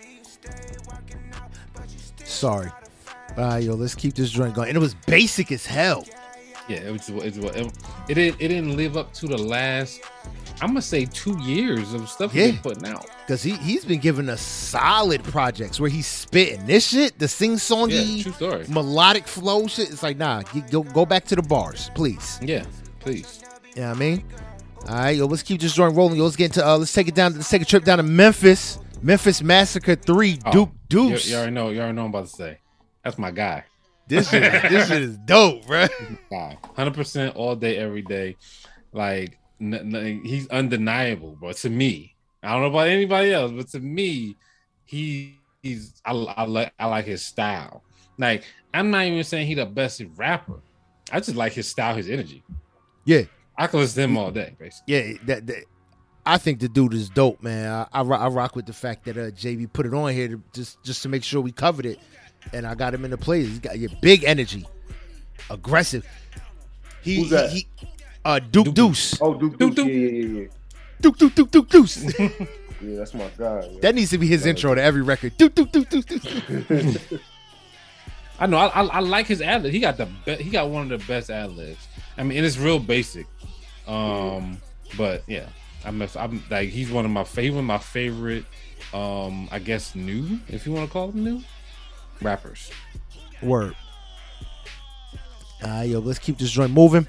Sorry. 2.23 2.69
All 3.37 3.45
right, 3.45 3.63
yo, 3.63 3.75
let's 3.75 3.95
keep 3.95 4.13
this 4.13 4.29
joint 4.29 4.53
going. 4.55 4.69
And 4.69 4.77
it 4.77 4.81
was 4.81 4.93
basic 4.93 5.51
as 5.51 5.65
hell. 5.65 6.05
Yeah, 6.67 6.77
it 6.77 6.91
was, 6.91 7.09
it, 7.09 7.15
was, 7.15 7.55
it, 7.55 7.71
it 8.09 8.13
didn't, 8.13 8.41
it 8.41 8.47
didn't 8.47 8.77
live 8.77 8.95
up 8.95 9.13
to 9.13 9.27
the 9.27 9.37
last. 9.37 10.01
I'm 10.61 10.69
gonna 10.69 10.81
say 10.81 11.05
two 11.05 11.37
years 11.41 11.93
of 11.93 12.07
stuff 12.09 12.33
Yeah. 12.33 12.45
he's 12.45 12.53
been 12.53 12.61
putting 12.61 12.85
out. 12.87 13.07
Cause 13.27 13.41
he 13.43 13.51
he's 13.57 13.83
been 13.85 13.99
giving 13.99 14.29
us 14.29 14.41
solid 14.41 15.23
projects 15.23 15.79
where 15.79 15.89
he's 15.89 16.07
spitting 16.07 16.65
this 16.65 16.87
shit, 16.87 17.17
the 17.19 17.27
sing 17.27 17.53
songy 17.55 18.33
story. 18.33 18.65
melodic 18.69 19.27
flow 19.27 19.67
shit. 19.67 19.91
It's 19.91 20.03
like 20.03 20.17
nah, 20.17 20.43
you 20.53 20.61
go 20.71 20.83
go 20.83 21.05
back 21.05 21.25
to 21.25 21.35
the 21.35 21.41
bars, 21.41 21.89
please. 21.95 22.39
Yeah, 22.41 22.65
please. 22.99 23.43
You 23.75 23.81
know 23.81 23.87
what 23.89 23.97
I 23.97 23.99
mean? 23.99 24.23
All 24.87 24.95
right, 24.95 25.15
yo, 25.17 25.25
let's 25.25 25.43
keep 25.43 25.59
this 25.61 25.73
joint 25.73 25.95
rolling. 25.95 26.17
Yo, 26.17 26.23
let's 26.25 26.35
get 26.35 26.45
into 26.45 26.65
uh 26.65 26.77
let's 26.77 26.93
take 26.93 27.07
it 27.07 27.15
down, 27.15 27.33
let's 27.33 27.49
take 27.49 27.61
a 27.61 27.65
trip 27.65 27.83
down 27.83 27.97
to 27.97 28.03
Memphis. 28.03 28.79
Memphis 29.01 29.41
Massacre 29.43 29.95
3, 29.95 30.39
Oh, 30.45 30.51
Duke 30.51 30.69
You, 30.89 31.09
Deuce. 31.09 31.29
you 31.29 31.35
already 31.35 31.51
know. 31.51 31.69
You 31.71 31.79
already 31.79 31.93
know. 31.95 32.03
I'm 32.05 32.09
about 32.09 32.25
to 32.27 32.31
say. 32.31 32.59
That's 33.03 33.17
my 33.17 33.31
guy. 33.31 33.65
This 34.07 34.29
shit, 34.29 34.43
is- 34.43 34.61
this 34.71 34.87
shit 34.87 35.01
is 35.01 35.17
dope, 35.25 35.65
bro. 35.67 35.87
Hundred 36.75 36.93
percent 36.93 37.35
all 37.35 37.55
day, 37.57 37.75
every 37.77 38.01
day. 38.01 38.37
Like 38.93 39.37
he's 40.23 40.47
undeniable, 40.49 41.37
bro. 41.39 41.53
To 41.53 41.69
me, 41.69 42.15
I 42.41 42.51
don't 42.51 42.61
know 42.61 42.67
about 42.67 42.87
anybody 42.87 43.33
else, 43.33 43.51
but 43.51 43.67
to 43.69 43.79
me, 43.79 44.35
he 44.85 45.39
he's 45.61 46.01
I, 46.05 46.11
I 46.13 46.43
like 46.45 46.73
I 46.79 46.87
like 46.87 47.05
his 47.05 47.23
style. 47.23 47.83
Like 48.17 48.43
I'm 48.73 48.91
not 48.91 49.05
even 49.05 49.23
saying 49.23 49.47
he 49.47 49.53
the 49.53 49.65
best 49.65 50.01
rapper. 50.15 50.61
I 51.11 51.19
just 51.19 51.35
like 51.35 51.53
his 51.53 51.67
style, 51.67 51.95
his 51.95 52.09
energy. 52.09 52.43
Yeah. 53.05 53.23
I 53.57 53.67
can 53.67 53.79
listen 53.79 53.97
to 53.97 54.03
him 54.03 54.17
all 54.17 54.31
day, 54.31 54.55
basically. 54.57 54.93
Yeah, 54.93 55.17
that, 55.25 55.47
that 55.47 55.65
I 56.25 56.37
think 56.37 56.59
the 56.59 56.69
dude 56.69 56.93
is 56.93 57.09
dope, 57.09 57.43
man. 57.43 57.71
I, 57.93 57.99
I, 57.99 58.01
I 58.01 58.27
rock 58.27 58.55
with 58.55 58.65
the 58.65 58.73
fact 58.73 59.05
that 59.05 59.17
uh, 59.17 59.31
JB 59.31 59.73
put 59.73 59.85
it 59.85 59.93
on 59.93 60.11
here 60.11 60.29
to, 60.29 60.43
just 60.53 60.81
just 60.83 61.03
to 61.03 61.09
make 61.09 61.23
sure 61.23 61.41
we 61.41 61.51
covered 61.51 61.85
it, 61.85 61.99
and 62.51 62.65
I 62.65 62.75
got 62.75 62.93
him 62.93 63.05
in 63.05 63.11
the 63.11 63.17
plays. 63.17 63.47
He's 63.47 63.59
got 63.59 63.77
yeah, 63.77 63.89
big 64.01 64.23
energy, 64.23 64.65
aggressive. 65.49 66.07
He, 67.01 67.17
Who's 67.17 67.29
that? 67.31 67.51
he, 67.51 67.67
he 67.75 67.87
uh, 68.25 68.39
Duke, 68.39 68.65
Duke 68.65 68.75
Deuce, 68.75 69.21
Oh, 69.21 69.33
Duke, 69.33 69.57
Duke, 69.57 69.75
Duke, 69.75 69.75
Duke. 69.75 69.87
yeah, 69.87 69.93
yeah, 69.93 70.41
yeah, 70.41 70.47
Duke, 71.01 71.17
Duke, 71.17 71.35
Duke, 71.35 71.51
Duke, 71.51 71.69
Deuce. 71.69 72.19
yeah. 72.19 72.29
Yeah, 72.81 72.97
that's 72.97 73.13
my 73.13 73.29
guy. 73.37 73.61
Yeah. 73.71 73.79
that 73.79 73.95
needs 73.95 74.09
to 74.11 74.17
be 74.17 74.27
his 74.27 74.45
intro 74.45 74.75
to 74.75 74.81
every 74.83 75.01
record. 75.03 75.37
Duke, 75.37 75.55
Duke, 75.55 75.71
Duke, 75.71 75.87
Duke, 75.89 76.05
Duke. 76.05 77.21
I 78.39 78.45
know. 78.45 78.57
I, 78.57 78.65
I, 78.67 78.83
I 78.85 78.99
like 78.99 79.25
his 79.25 79.41
ad 79.41 79.63
lib. 79.63 79.71
He 79.71 79.79
got 79.79 79.95
the 79.95 80.07
be- 80.25 80.35
he 80.35 80.49
got 80.49 80.67
one 80.69 80.91
of 80.91 80.99
the 80.99 81.05
best 81.07 81.29
ad 81.29 81.51
libs. 81.51 81.87
I 82.17 82.23
mean, 82.23 82.37
and 82.37 82.45
it's 82.45 82.57
real 82.57 82.79
basic. 82.79 83.25
Um, 83.87 84.57
but 84.97 85.23
yeah, 85.27 85.45
I'm 85.85 86.01
a- 86.01 86.09
I'm 86.17 86.43
like 86.49 86.69
he's 86.69 86.91
one 86.91 87.05
of 87.05 87.11
my 87.11 87.23
favorite 87.23 87.61
my 87.61 87.77
favorite. 87.77 88.43
Um, 88.93 89.47
I 89.49 89.59
guess 89.59 89.95
new 89.95 90.39
if 90.49 90.65
you 90.65 90.73
want 90.73 90.85
to 90.89 90.91
call 90.91 91.07
them 91.07 91.23
new 91.23 91.41
rappers. 92.21 92.69
Word. 93.41 93.75
All 95.63 95.69
right, 95.69 95.83
yo, 95.83 95.99
let's 95.99 96.19
keep 96.19 96.37
this 96.37 96.51
joint 96.51 96.71
moving. 96.73 97.07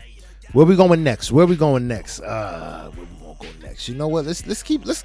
Where 0.54 0.64
we 0.64 0.76
going 0.76 1.02
next? 1.02 1.32
Where 1.32 1.46
we 1.46 1.56
going 1.56 1.88
next? 1.88 2.20
Uh, 2.20 2.88
where 2.94 3.06
we 3.06 3.26
gonna 3.26 3.38
go 3.40 3.66
next? 3.66 3.88
You 3.88 3.96
know 3.96 4.06
what? 4.06 4.24
Let's 4.24 4.46
let's 4.46 4.62
keep 4.62 4.86
let's 4.86 5.04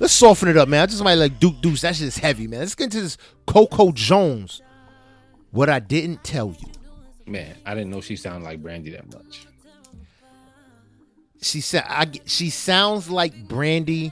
let's 0.00 0.14
soften 0.14 0.48
it 0.48 0.56
up, 0.56 0.66
man. 0.66 0.82
I 0.82 0.86
just 0.86 1.04
might 1.04 1.16
like 1.16 1.38
Duke 1.38 1.60
Deuce. 1.60 1.82
That 1.82 1.94
shit 1.94 2.06
is 2.06 2.16
heavy, 2.16 2.46
man. 2.46 2.60
Let's 2.60 2.74
get 2.74 2.84
into 2.84 3.02
this 3.02 3.18
Coco 3.46 3.92
Jones. 3.92 4.62
What 5.50 5.68
I 5.68 5.78
didn't 5.78 6.24
tell 6.24 6.56
you. 6.58 6.68
Man, 7.26 7.54
I 7.66 7.74
didn't 7.74 7.90
know 7.90 8.00
she 8.00 8.16
sounded 8.16 8.46
like 8.46 8.62
Brandy 8.62 8.92
that 8.92 9.12
much. 9.12 9.46
She 11.42 11.60
said 11.60 11.84
I 11.86 12.10
she 12.24 12.48
sounds 12.48 13.10
like 13.10 13.46
Brandy, 13.46 14.10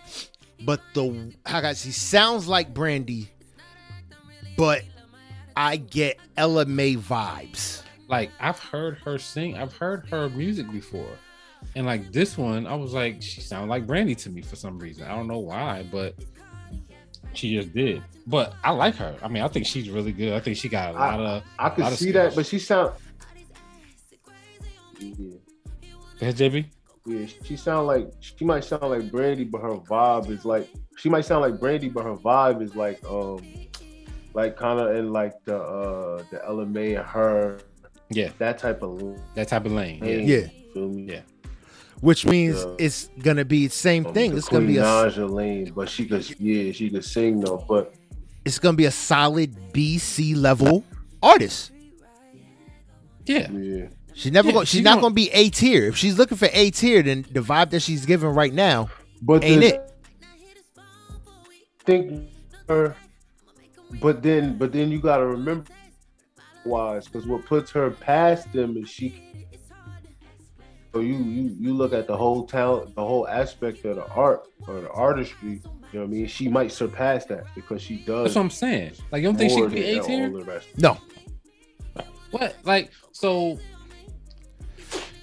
but 0.61 0.83
the 0.93 1.33
how 1.47 1.62
got 1.62 1.79
she 1.79 1.91
sounds 1.91 2.49
like 2.49 2.75
Brandy, 2.75 3.31
but 4.59 4.83
I 5.57 5.79
get 5.79 6.19
Ella 6.37 6.67
Mai 6.67 6.97
vibes. 6.97 7.83
Like 8.09 8.31
I've 8.40 8.59
heard 8.59 8.99
her 8.99 9.19
sing, 9.19 9.57
I've 9.57 9.77
heard 9.77 10.09
her 10.11 10.29
music 10.31 10.71
before, 10.71 11.16
and 11.75 11.87
like 11.87 12.12
this 12.12 12.38
one, 12.38 12.66
I 12.66 12.75
was 12.75 12.92
like, 12.92 13.21
she 13.23 13.40
sounded 13.40 13.69
like 13.69 13.87
Brandy 13.87 14.14
to 14.16 14.31
me 14.31 14.42
for 14.42 14.57
some 14.57 14.79
reason. 14.79 15.07
I 15.07 15.14
don't 15.14 15.27
know 15.27 15.38
why, 15.38 15.87
but 15.90 16.14
she 17.33 17.57
just 17.57 17.75
did. 17.75 18.03
But 18.27 18.55
I 18.64 18.71
like 18.71 18.97
her. 18.97 19.16
I 19.23 19.29
mean, 19.29 19.42
I 19.42 19.49
think 19.49 19.66
she's 19.66 19.90
really 19.90 20.12
good. 20.12 20.33
I 20.33 20.40
think 20.40 20.57
she 20.57 20.69
got 20.69 20.95
a 20.95 20.99
lot 20.99 21.21
of. 21.21 21.42
I 21.59 21.71
could 21.71 21.92
see 21.95 22.12
that, 22.12 22.35
but 22.35 22.47
she 22.47 22.59
sound. 22.59 22.92
Yeah, 24.99 25.35
ahead, 26.21 26.37
JB. 26.37 26.66
yeah, 27.05 27.27
she 27.45 27.57
sound 27.57 27.87
like 27.87 28.11
she 28.21 28.45
might 28.45 28.64
sound 28.64 28.88
like 28.88 29.11
Brandy, 29.11 29.45
but 29.45 29.61
her 29.61 29.77
vibe 29.77 30.31
is 30.31 30.45
like 30.45 30.69
she 30.97 31.09
might 31.09 31.25
sound 31.25 31.42
like 31.42 31.61
Brandy, 31.61 31.88
but 31.88 32.05
her 32.05 32.16
vibe 32.16 32.62
is 32.62 32.75
like 32.75 33.05
um, 33.05 33.40
like 34.33 34.57
kind 34.57 34.81
of 34.81 34.97
in 34.97 35.12
like 35.12 35.35
the 35.45 35.59
uh 35.59 36.23
the 36.31 36.42
Ella 36.45 36.64
Mai 36.64 36.97
and 36.97 37.07
her 37.07 37.59
Yeah, 38.11 38.31
that 38.38 38.59
type 38.59 38.83
of 38.83 39.03
lane. 39.03 39.21
that 39.35 39.49
type 39.49 39.66
of 39.66 39.73
lane. 39.73 40.05
Yeah. 40.05 40.16
Yeah. 40.16 40.47
feel 40.73 40.88
me? 40.88 41.12
Yeah. 41.12 41.21
Which 42.01 42.27
means 42.27 42.57
Yeah. 42.62 42.75
it's 42.79 43.09
gonna 43.21 43.45
be 43.45 43.66
the 43.66 43.73
same 43.73 44.07
Um, 44.07 44.14
thing. 44.14 44.31
the 44.33 44.37
It's 44.38 44.49
gonna 44.49 44.66
be 44.66 44.75
Queen 44.75 44.85
a 44.85 44.87
Naija 44.87 45.31
lane, 45.31 45.73
but 45.75 45.88
she 45.88 46.05
could 46.07 46.25
yeah 46.38 46.71
she 46.73 46.90
could 46.90 47.05
sing 47.05 47.40
though, 47.40 47.64
but 47.69 47.95
it's 48.45 48.59
gonna 48.59 48.77
be 48.77 48.85
a 48.85 48.90
solid 48.90 49.57
BC 49.73 50.35
level 50.37 50.85
artist. 51.23 51.73
Yeah. 53.25 53.51
yeah. 53.51 53.87
She's 54.14 54.31
never 54.33 54.49
Yeah, 54.49 54.55
going. 54.55 54.66
She's 54.66 54.79
she 54.79 54.83
not 54.85 55.01
gonna 55.01 55.14
be 55.14 55.31
A 55.33 55.51
tier. 55.51 55.87
If 55.88 55.97
she's 55.97 56.16
looking 56.16 56.37
for 56.38 56.49
A 56.53 56.71
tier, 56.71 57.03
then 57.03 57.27
the 57.33 57.40
vibe 57.40 57.71
that 57.71 57.81
she's 57.81 58.07
giving 58.07 58.29
right 58.31 58.53
now 58.55 58.88
But 59.21 59.42
ain't 59.42 59.61
the- 59.62 59.75
it. 59.75 59.92
think 61.85 62.29
her 62.69 62.97
but 64.01 64.23
then 64.23 64.57
but 64.59 64.73
then 64.73 64.90
you 64.90 65.01
gotta 65.01 65.25
remember 65.27 65.64
wise 66.66 67.07
because 67.07 67.26
what 67.26 67.44
puts 67.44 67.70
her 67.70 67.90
past 67.90 68.52
them 68.52 68.76
is 68.76 68.88
she 68.88 69.22
so 70.92 71.00
you 71.00 71.14
you 71.16 71.57
you 71.61 71.74
look 71.74 71.92
at 71.92 72.07
the 72.07 72.16
whole 72.16 72.46
talent 72.46 72.94
the 72.94 73.05
whole 73.05 73.29
aspect 73.29 73.85
of 73.85 73.96
the 73.96 74.07
art 74.09 74.46
or 74.66 74.81
the 74.81 74.90
artistry 74.90 75.50
you 75.52 75.61
know 75.92 76.00
what 76.00 76.05
I 76.05 76.07
mean 76.07 76.26
she 76.26 76.48
might 76.48 76.72
surpass 76.72 77.24
that 77.26 77.44
because 77.55 77.81
she 77.83 77.96
does 77.98 78.24
That's 78.24 78.35
what 78.37 78.42
I'm 78.42 78.50
saying. 78.50 78.92
Like, 79.12 79.22
you 79.22 79.29
don't 79.29 79.37
think 79.37 79.52
she 79.52 79.61
could 79.61 79.72
be 79.72 79.83
than 79.83 79.94
A 79.94 80.00
all 80.00 80.07
tier? 80.07 80.31
the 80.31 80.44
rest. 80.44 80.68
No, 80.79 80.98
What? 82.33 82.57
Like, 82.64 82.90
so 83.12 83.59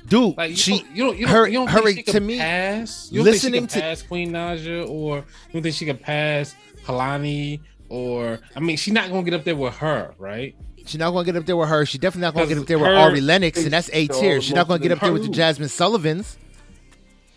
dude, 0.07 0.37
Like 0.37 0.51
you 0.51 0.55
she 0.55 0.77
don't, 0.79 0.95
you 0.95 1.03
don't, 1.05 1.17
you 1.17 1.27
her- 1.27 1.33
don't, 1.43 1.51
you 1.51 1.57
don't 1.59 1.67
her- 1.69 1.81
think 1.81 1.97
she 2.05 2.11
to 2.13 2.19
me, 2.19 2.37
pass. 2.37 3.09
You 3.11 3.19
don't 3.19 3.25
listening 3.25 3.61
think 3.67 3.71
she 3.71 3.73
to- 3.75 3.81
could 3.81 3.83
pass 3.83 4.01
Queen 4.03 4.31
Naija, 4.31 4.89
or 4.89 5.17
you 5.17 5.23
don't 5.53 5.63
think 5.63 5.75
she 5.75 5.85
could 5.85 6.01
pass 6.01 6.55
Kehlani, 6.85 7.59
or 7.89 8.39
I 8.55 8.59
mean, 8.59 8.77
she's 8.77 8.93
not 8.93 9.09
gonna 9.09 9.23
get 9.23 9.33
up 9.33 9.43
there 9.43 9.55
with 9.55 9.75
her, 9.75 10.13
right? 10.17 10.55
She's 10.85 10.99
not 10.99 11.11
gonna 11.11 11.25
get 11.25 11.35
up 11.35 11.45
there 11.45 11.55
with 11.57 11.69
her. 11.69 11.85
She's 11.85 11.99
definitely 11.99 12.23
not 12.27 12.33
gonna 12.33 12.47
get 12.47 12.57
up 12.57 12.65
there 12.67 12.77
with 12.79 12.87
her- 12.87 12.95
Ari 12.95 13.21
Lennox, 13.21 13.63
and 13.63 13.71
that's 13.71 13.89
A 13.93 14.07
So 14.07 14.19
tier. 14.19 14.41
She's 14.41 14.53
not 14.53 14.67
gonna 14.67 14.79
get 14.81 14.91
up 14.91 14.99
there 14.99 15.13
with 15.13 15.23
the 15.23 15.29
Jazmine 15.29 15.69
Sullivans. 15.69 16.37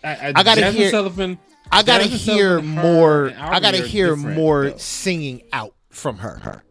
I, 0.03 0.09
I, 0.09 0.33
I 0.35 0.43
gotta 0.43 0.61
Jazmine 0.61 0.71
hear- 0.73 0.89
Sullivan. 0.91 1.39
I 1.71 1.83
gotta 1.83 2.05
Jazmine 2.05 2.07
hear 2.17 2.49
Sullivan, 2.59 2.69
more. 2.69 3.33
I 3.37 3.59
gotta 3.59 3.77
hear 3.77 4.15
more 4.15 4.69
though. 4.71 4.77
singing 4.77 5.41
out 5.53 5.73
from 5.89 6.17
her. 6.19 6.35
Her. 6.39 6.63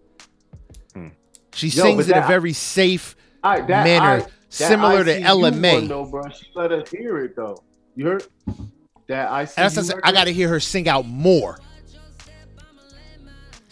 Hmm. 0.95 1.09
She 1.55 1.69
Yo, 1.69 1.83
sings 1.83 2.07
but 2.09 2.17
in 2.17 2.23
a 2.23 2.27
very 2.27 2.53
safe 2.53 3.17
I, 3.43 3.61
that, 3.61 3.85
manner, 3.85 4.07
I, 4.07 4.19
that 4.21 4.31
similar 4.49 5.05
to 5.05 5.11
ICU 5.19 5.25
Ella 5.25 5.51
one, 5.51 5.61
May. 5.61 5.87
though, 5.87 6.05
bro. 6.07 6.23
She 6.31 6.47
let 6.55 6.73
us 6.73 6.89
hear 6.91 7.19
it 7.25 7.37
though. 7.37 7.63
You 7.95 8.07
heard 8.07 8.27
that? 9.09 9.31
I 9.31 9.45
That's 9.45 9.77
what 9.77 10.01
I 10.05 10.13
got 10.13 10.25
to 10.25 10.33
hear 10.33 10.49
her 10.49 10.61
sing 10.61 10.89
out 10.89 11.07
more. 11.07 11.59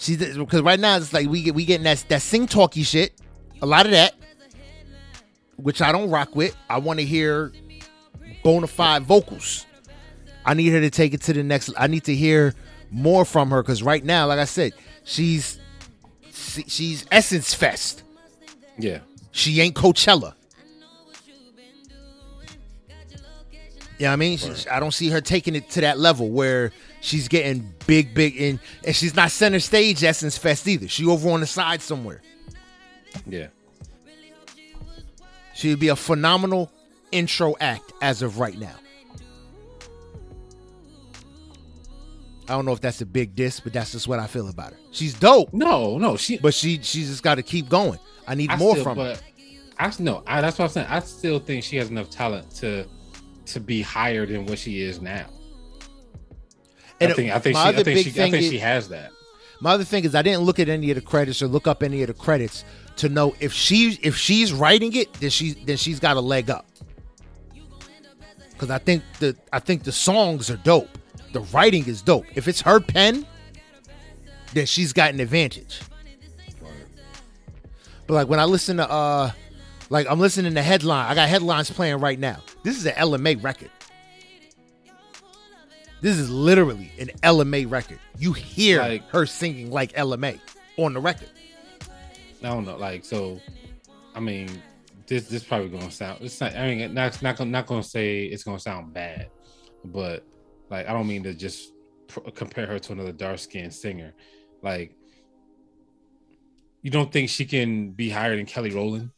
She's 0.05 0.19
because 0.37 0.61
right 0.61 0.79
now 0.79 0.99
it's 0.99 1.15
like 1.15 1.29
we 1.29 1.43
get 1.43 1.55
we 1.55 1.65
getting 1.65 1.85
that 1.85 2.05
that 2.11 2.21
sing 2.21 2.47
talky 2.47 2.83
shit, 2.83 3.19
a 3.63 3.67
lot 3.67 3.87
of 3.87 3.93
that, 3.93 4.15
which 5.57 5.81
I 5.81 5.93
don't 5.93 6.11
rock 6.11 6.37
with. 6.37 6.55
I 6.69 6.79
want 6.79 6.99
to 7.01 7.07
hear 7.07 7.53
bona 8.43 8.67
fide 8.67 9.05
vocals. 9.05 9.65
I 10.45 10.53
need 10.53 10.69
her 10.75 10.81
to 10.81 10.91
take 10.91 11.15
it 11.15 11.23
to 11.23 11.33
the 11.33 11.43
next. 11.43 11.71
I 11.79 11.87
need 11.87 12.05
to 12.05 12.15
hear 12.15 12.55
more 12.91 13.25
from 13.25 13.49
her 13.51 13.63
because 13.63 13.83
right 13.83 14.05
now, 14.05 14.27
like 14.27 14.39
I 14.39 14.45
said, 14.45 14.75
she's 15.05 15.59
she- 16.33 16.65
she's 16.69 17.07
Essence 17.11 17.55
Fest. 17.55 18.03
Yeah, 18.79 18.99
She 19.31 19.59
ain't 19.63 19.75
Coachella. 19.75 20.35
Yeah, 24.05 24.13
I 24.13 24.17
mean, 24.17 24.37
she- 24.37 24.69
I 24.69 24.81
don't 24.81 24.93
see 24.93 25.09
her 25.09 25.23
taking 25.23 25.55
it 25.55 25.71
to 25.71 25.81
that 25.81 25.99
level 25.99 26.29
where 26.29 26.73
she's 27.01 27.27
getting 27.27 27.73
big, 27.87 28.13
big, 28.13 28.37
in, 28.37 28.61
and 28.85 28.95
she's 28.95 29.15
not 29.17 29.31
center 29.31 29.59
stage 29.61 30.05
Essence 30.05 30.37
Fest 30.37 30.69
either. 30.69 30.89
She 30.89 31.07
over 31.07 31.31
on 31.31 31.41
the 31.41 31.47
side 31.47 31.81
somewhere. 31.81 32.21
yeah. 33.27 33.47
She 35.55 35.71
would 35.71 35.81
be 35.81 35.89
a 35.89 35.97
phenomenal 35.97 36.71
intro 37.13 37.55
act 37.61 37.95
as 38.03 38.21
of 38.21 38.39
right 38.39 38.59
now. 38.59 38.75
I 42.47 42.53
don't 42.53 42.67
know 42.67 42.73
if 42.73 42.83
that's 42.83 43.01
a 43.01 43.07
big 43.07 43.35
diss, 43.35 43.59
but 43.61 43.73
that's 43.73 43.93
just 43.93 44.07
what 44.07 44.19
I 44.19 44.27
feel 44.27 44.51
about 44.51 44.73
her. 44.73 44.79
She's 44.91 45.15
dope, 45.15 45.55
No, 45.55 45.97
no, 45.97 46.19
she. 46.19 46.37
but 46.37 46.53
she 46.53 46.79
she's 46.83 47.09
just 47.09 47.23
got 47.23 47.37
to 47.37 47.43
keep 47.43 47.71
going. 47.71 47.99
I 48.29 48.35
need 48.35 48.51
I 48.51 48.57
more 48.57 48.73
still, 48.73 48.85
from 48.85 48.99
her. 48.99 49.17
I 49.79 49.91
no, 49.99 50.23
I, 50.27 50.43
that's 50.43 50.59
what 50.59 50.67
I'm 50.67 50.71
saying. 50.73 50.89
I 50.91 50.99
still 51.01 51.39
think 51.39 51.65
she 51.65 51.77
has 51.77 51.89
enough 51.89 52.11
talent 52.11 52.51
to 52.57 52.87
to 53.47 53.61
be 53.61 53.83
higher 53.83 54.27
than 54.27 54.47
what 54.47 54.59
she 54.59 54.81
is 54.81 55.01
now. 55.01 55.27
And 57.01 57.13
I 57.13 57.15
think 57.15 57.33
I 57.33 57.39
think 57.39 57.55
my 57.55 57.63
she 57.63 57.67
I 57.67 57.69
other 57.71 57.85
think 57.85 57.99
she 58.05 58.11
I 58.11 58.13
thing 58.13 58.33
think 58.33 58.45
is- 58.45 58.51
she 58.51 58.59
has 58.59 58.89
that. 58.91 59.11
My 59.61 59.73
other 59.73 59.85
thing 59.85 60.05
is 60.05 60.15
I 60.15 60.23
didn't 60.23 60.43
look 60.43 60.59
at 60.59 60.69
any 60.69 60.91
of 60.91 60.97
the 60.97 61.01
credits 61.01 61.41
or 61.41 61.47
look 61.47 61.67
up 61.67 61.83
any 61.83 62.03
of 62.03 62.09
the 62.09 62.15
credits 62.15 62.65
to 62.97 63.09
know 63.09 63.35
if 63.41 63.53
she 63.53 63.99
if 64.03 64.17
she's 64.17 64.53
writing 64.53 64.95
it, 64.95 65.13
then 65.15 65.31
she 65.31 65.53
then 65.53 65.77
she's 65.77 65.99
got 66.01 66.17
a 66.17 66.21
leg 66.21 66.51
up. 66.51 66.67
Cause 68.59 68.71
I 68.71 68.79
think 68.79 69.03
the 69.21 69.37
I 69.53 69.59
think 69.61 69.83
the 69.85 69.93
songs 69.93 70.51
are 70.51 70.57
dope. 70.59 70.89
The 71.33 71.41
writing 71.41 71.87
is 71.87 72.03
dope. 72.03 72.27
If 72.35 72.47
it's 72.47 72.61
her 72.63 72.79
pen, 72.79 73.27
then 74.53 74.67
she's 74.67 74.93
got 74.93 75.13
an 75.13 75.21
advantage. 75.21 75.81
But 78.07 78.15
like 78.15 78.29
when 78.29 78.39
I 78.41 78.45
listen 78.45 78.77
to 78.77 78.89
uh 78.91 79.31
like 79.95 80.09
I'm 80.11 80.19
listening 80.19 80.55
to 80.57 80.63
headline, 80.63 81.07
I 81.09 81.15
got 81.15 81.29
headlines 81.29 81.71
playing 81.71 82.01
right 82.01 82.19
now. 82.19 82.39
This 82.65 82.77
is 82.77 82.85
an 82.85 82.95
Ella 82.97 83.17
Mai 83.17 83.35
record. 83.41 83.71
This 86.01 86.19
is 86.19 86.29
literally 86.29 86.91
an 86.99 87.11
Ella 87.23 87.45
Mai 87.45 87.63
record. 87.65 88.01
You 88.19 88.33
hear 88.33 88.81
Like- 88.81 89.09
her 89.11 89.25
singing 89.25 89.71
like 89.71 89.93
Ella 89.95 90.17
Mai 90.17 90.41
on 90.77 90.95
the 90.95 91.01
record. 91.01 91.29
I 92.43 92.49
don't 92.49 92.67
know, 92.67 92.77
like 92.77 93.05
so. 93.05 93.41
I 94.17 94.21
mean, 94.21 94.61
this 95.07 95.29
this 95.29 95.45
probably 95.45 95.69
gonna 95.69 95.93
sound. 95.93 96.19
It's 96.23 96.41
not. 96.41 96.55
I 96.57 96.75
mean, 96.75 96.93
not 96.93 97.23
not 97.23 97.37
gonna 97.37 97.51
not 97.51 97.67
gonna 97.67 97.83
say 97.85 98.25
it's 98.25 98.43
gonna 98.43 98.59
sound 98.59 98.93
bad, 98.93 99.29
but 99.85 100.27
like 100.71 100.89
I 100.89 100.93
don't 100.93 101.07
mean 101.07 101.23
to 101.23 101.35
just 101.35 101.73
pr- 102.09 102.29
compare 102.35 102.67
her 102.67 102.81
to 102.81 102.93
another 102.93 103.13
dark 103.13 103.39
skinned 103.39 103.73
singer. 103.73 104.13
Like, 104.61 104.93
you 106.83 106.91
don't 106.91 107.13
think 107.13 107.29
she 107.31 107.45
can 107.47 107.93
be 107.93 108.11
higher 108.11 108.35
than 108.37 108.45
Kelly 108.45 108.71
Rowland? 108.71 109.11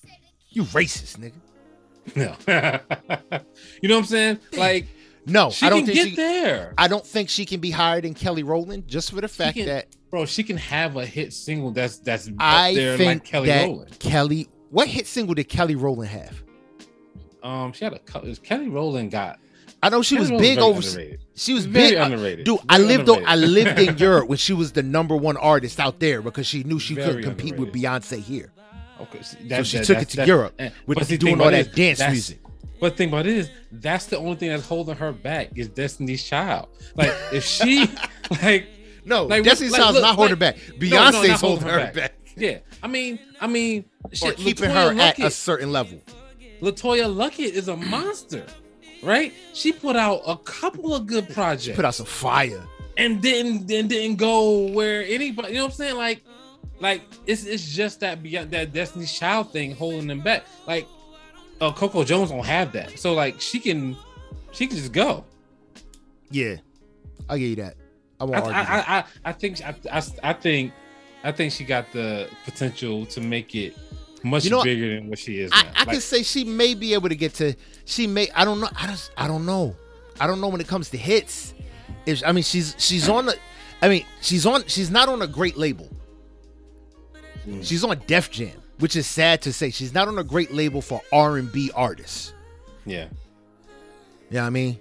You 0.57 0.63
racist, 0.63 1.19
nigga. 1.19 1.35
No. 2.17 2.35
you 3.83 3.89
know 3.91 3.97
what 3.97 4.01
I'm 4.01 4.05
saying? 4.07 4.39
Like, 4.57 4.87
No, 5.27 5.51
she 5.51 5.67
I 5.67 5.69
don't 5.69 5.81
can 5.81 5.87
think 5.89 5.99
get 5.99 6.09
she. 6.11 6.17
there. 6.17 6.73
I 6.79 6.89
don't 6.89 7.05
think 7.07 7.29
she 7.29 7.45
can 7.45 7.61
be 7.61 7.71
higher 7.71 8.01
than 8.01 8.15
Kelly 8.15 8.43
Rowland 8.43 8.89
just 8.89 9.11
for 9.13 9.21
the 9.21 9.29
fact 9.29 9.59
can- 9.59 9.67
that 9.67 9.89
Bro, 10.11 10.25
she 10.27 10.43
can 10.45 10.57
have 10.57 10.97
a 10.97 11.05
hit 11.05 11.35
single 11.35 11.73
that's 11.73 11.99
that's 11.99 12.31
I 12.39 12.73
there 12.75 12.97
think 12.97 13.23
like 13.23 13.25
Kelly 13.25 13.49
that 13.49 13.65
Rowland. 13.67 13.99
Kelly. 13.99 14.49
What 14.71 14.89
hit 14.89 15.07
single 15.07 15.35
did 15.35 15.45
Kelly 15.51 15.75
Rowland 15.75 16.09
have? 16.11 16.43
Um, 17.43 17.73
she 17.73 17.85
had 17.85 17.93
a 17.93 17.99
Kelly 17.99 18.69
Rowland 18.69 19.11
got 19.11 19.39
I 19.83 19.91
know 19.91 20.01
she 20.01 20.15
Kelly 20.15 20.23
was 20.23 20.31
Rowland's 20.31 20.49
big 20.49 20.59
over. 20.59 20.79
underrated. 20.79 21.21
She 21.35 21.53
was 21.53 21.67
Very 21.67 21.91
big. 21.91 21.99
underrated. 21.99 22.47
Dude, 22.47 22.61
I 22.69 22.79
Very 22.79 22.89
lived. 22.97 23.09
o- 23.11 23.15
I 23.25 23.35
underrated. 23.35 23.51
lived 23.51 23.79
in 23.91 23.99
Europe 24.07 24.29
when 24.29 24.39
she 24.39 24.55
was 24.55 24.73
the 24.73 24.83
number 24.83 25.15
one 25.17 25.37
artist 25.37 25.79
out 25.81 26.01
there 26.01 26.23
because 26.23 26.47
she 26.47 26.63
knew 26.65 26.79
she 26.79 26.95
Very 26.95 27.07
couldn't 27.09 27.23
compete 27.25 27.57
with 27.57 27.73
Beyonce 27.75 28.21
here. 28.23 28.53
Okay, 29.01 29.23
so, 29.23 29.37
So 29.49 29.63
she 29.63 29.81
took 29.81 30.03
it 30.03 30.09
to 30.11 30.27
Europe 30.27 30.55
eh, 30.59 30.71
with 30.87 30.99
but 30.99 31.09
the 31.09 31.19
doing 31.19 31.41
all 31.41 31.51
that 31.51 31.75
dance 31.75 32.01
music. 32.01 32.39
But 32.81 32.91
the 32.93 32.97
thing 32.97 33.09
about 33.09 33.27
it 33.27 33.35
is, 33.37 33.51
that's 33.73 34.07
the 34.07 34.19
only 34.19 34.37
thing 34.37 34.51
that's 34.51 34.67
holding 34.67 34.97
her 34.97 35.13
back 35.13 35.49
is 35.57 35.69
Destiny's 35.69 36.23
Child. 36.25 36.69
Like 36.95 37.13
if 37.33 37.45
she, 37.45 37.89
like, 38.43 38.67
No, 39.05 39.25
Like, 39.27 39.45
Destiny's 39.45 39.73
like, 39.73 39.81
Child's 39.81 39.95
look, 39.95 40.03
not 40.03 40.15
holding 40.17 40.37
her 40.37 40.45
like- 40.47 40.57
back. 40.57 40.81
No, 40.81 41.11
no, 41.11 41.21
Beyonce's 41.23 41.41
holding 41.41 41.69
her 41.69 41.93
back. 41.95 42.15
yeah, 42.37 42.59
I 42.83 42.87
mean, 42.87 43.19
I 43.41 43.47
mean, 43.47 43.85
Or 44.23 44.33
keeping 44.33 44.71
LeToya 44.71 44.95
her 44.97 45.01
at 45.01 45.19
a 45.21 45.31
certain 45.31 45.73
level. 45.73 46.01
LeToya 46.61 47.05
Luckett 47.15 47.51
is 47.53 47.69
a 47.69 47.77
monster, 47.77 48.45
right? 49.03 49.33
She 49.55 49.73
put 49.73 49.97
out 49.97 50.23
a 50.27 50.37
couple 50.39 50.95
of 50.95 51.07
good 51.07 51.29
projects. 51.31 51.77
Put 51.77 51.85
out 51.85 51.95
some 51.95 52.07
fire. 52.07 52.63
and 52.99 53.21
didn't 53.21 53.71
and 53.71 53.89
didn't 53.91 54.17
go 54.17 54.69
where 54.69 55.03
anybody 55.03 55.49
you 55.49 55.55
know 55.55 55.65
what 55.65 55.73
I'm 55.73 55.77
saying 55.77 55.97
like 55.97 56.23
like 56.81 57.03
it's 57.27 57.45
it's 57.45 57.67
just 57.69 58.01
that 58.01 58.23
beyond 58.23 58.51
that 58.51 58.73
Destiny's 58.73 59.13
Child 59.13 59.53
thing 59.53 59.75
holding 59.75 60.07
them 60.07 60.21
back 60.21 60.45
like 60.67 60.87
uh 61.61 61.73
Coco 61.73 62.05
Jones 62.05 62.31
don't 62.31 62.45
have 62.45 62.73
that 62.73 62.99
so 62.99 63.15
like 63.15 63.41
she 63.41 63.59
can 63.59 63.97
she 64.53 64.67
can 64.67 64.77
just 64.77 64.93
go 64.93 65.25
Yeah, 66.31 66.57
I'll 67.29 67.39
give 67.39 67.49
you 67.51 67.57
that. 67.57 67.77
I 68.21 68.25
I 68.25 68.25
won't 68.25 68.37
I, 68.37 68.41
argue. 68.41 68.53
that. 68.53 68.89
I, 68.89 68.99
I, 68.99 69.05
I 69.31 69.33
think 69.33 69.61
I, 69.63 69.75
I, 69.93 70.03
I 70.23 70.33
think 70.33 70.73
I 71.25 71.33
think 71.33 71.53
she 71.53 71.65
got 71.65 71.91
the 71.93 72.29
potential 72.45 73.07
to 73.07 73.21
make 73.21 73.55
it 73.55 73.77
much 74.23 74.45
You 74.45 74.51
know 74.51 74.63
bigger 74.63 74.97
than 74.97 75.09
what 75.09 75.19
she 75.19 75.41
is 75.41 75.51
now. 75.51 75.59
I, 75.59 75.61
I 75.61 75.79
Like, 75.81 75.89
can 75.89 76.01
say 76.01 76.23
she 76.23 76.45
may 76.45 76.75
be 76.75 76.95
able 76.95 77.09
to 77.09 77.17
get 77.17 77.35
to. 77.35 77.55
She 77.85 78.07
may. 78.07 78.29
I 78.35 78.45
don't 78.45 78.61
know. 78.61 78.69
I 78.77 78.87
just. 78.89 79.11
I 79.17 79.29
don't 79.29 79.45
know. 79.47 79.77
I 80.19 80.27
don't 80.27 80.41
know 80.41 80.49
when 80.49 80.61
it 80.61 80.67
comes 80.67 80.91
to 80.91 80.97
hits. 80.97 81.55
If 82.07 82.23
I 82.25 82.33
mean, 82.33 82.43
she's 82.45 82.75
she's 82.79 83.09
on 83.09 83.27
the. 83.27 83.37
I 83.83 83.89
mean, 83.89 84.05
she's 84.21 84.47
on. 84.47 84.65
She's 84.67 84.91
not 84.91 85.09
on 85.09 85.23
a 85.23 85.27
great 85.27 85.57
label. 85.57 85.89
Mm. 87.47 87.65
She's 87.65 87.85
on 87.85 88.01
Def 88.07 88.31
Jam, 88.31 88.61
which 88.79 88.97
is 88.97 89.07
sad 89.07 89.43
to 89.43 89.53
say. 89.53 89.71
She's 89.71 89.95
not 89.95 90.09
on 90.09 90.19
a 90.19 90.25
great 90.25 90.53
label 90.53 90.83
for 90.83 91.01
R 91.13 91.37
and 91.37 91.51
B 91.51 91.71
artists. 91.75 92.33
yeah 92.85 93.09
You 94.31 94.39
know 94.39 94.45
I 94.45 94.51
mean? 94.51 94.79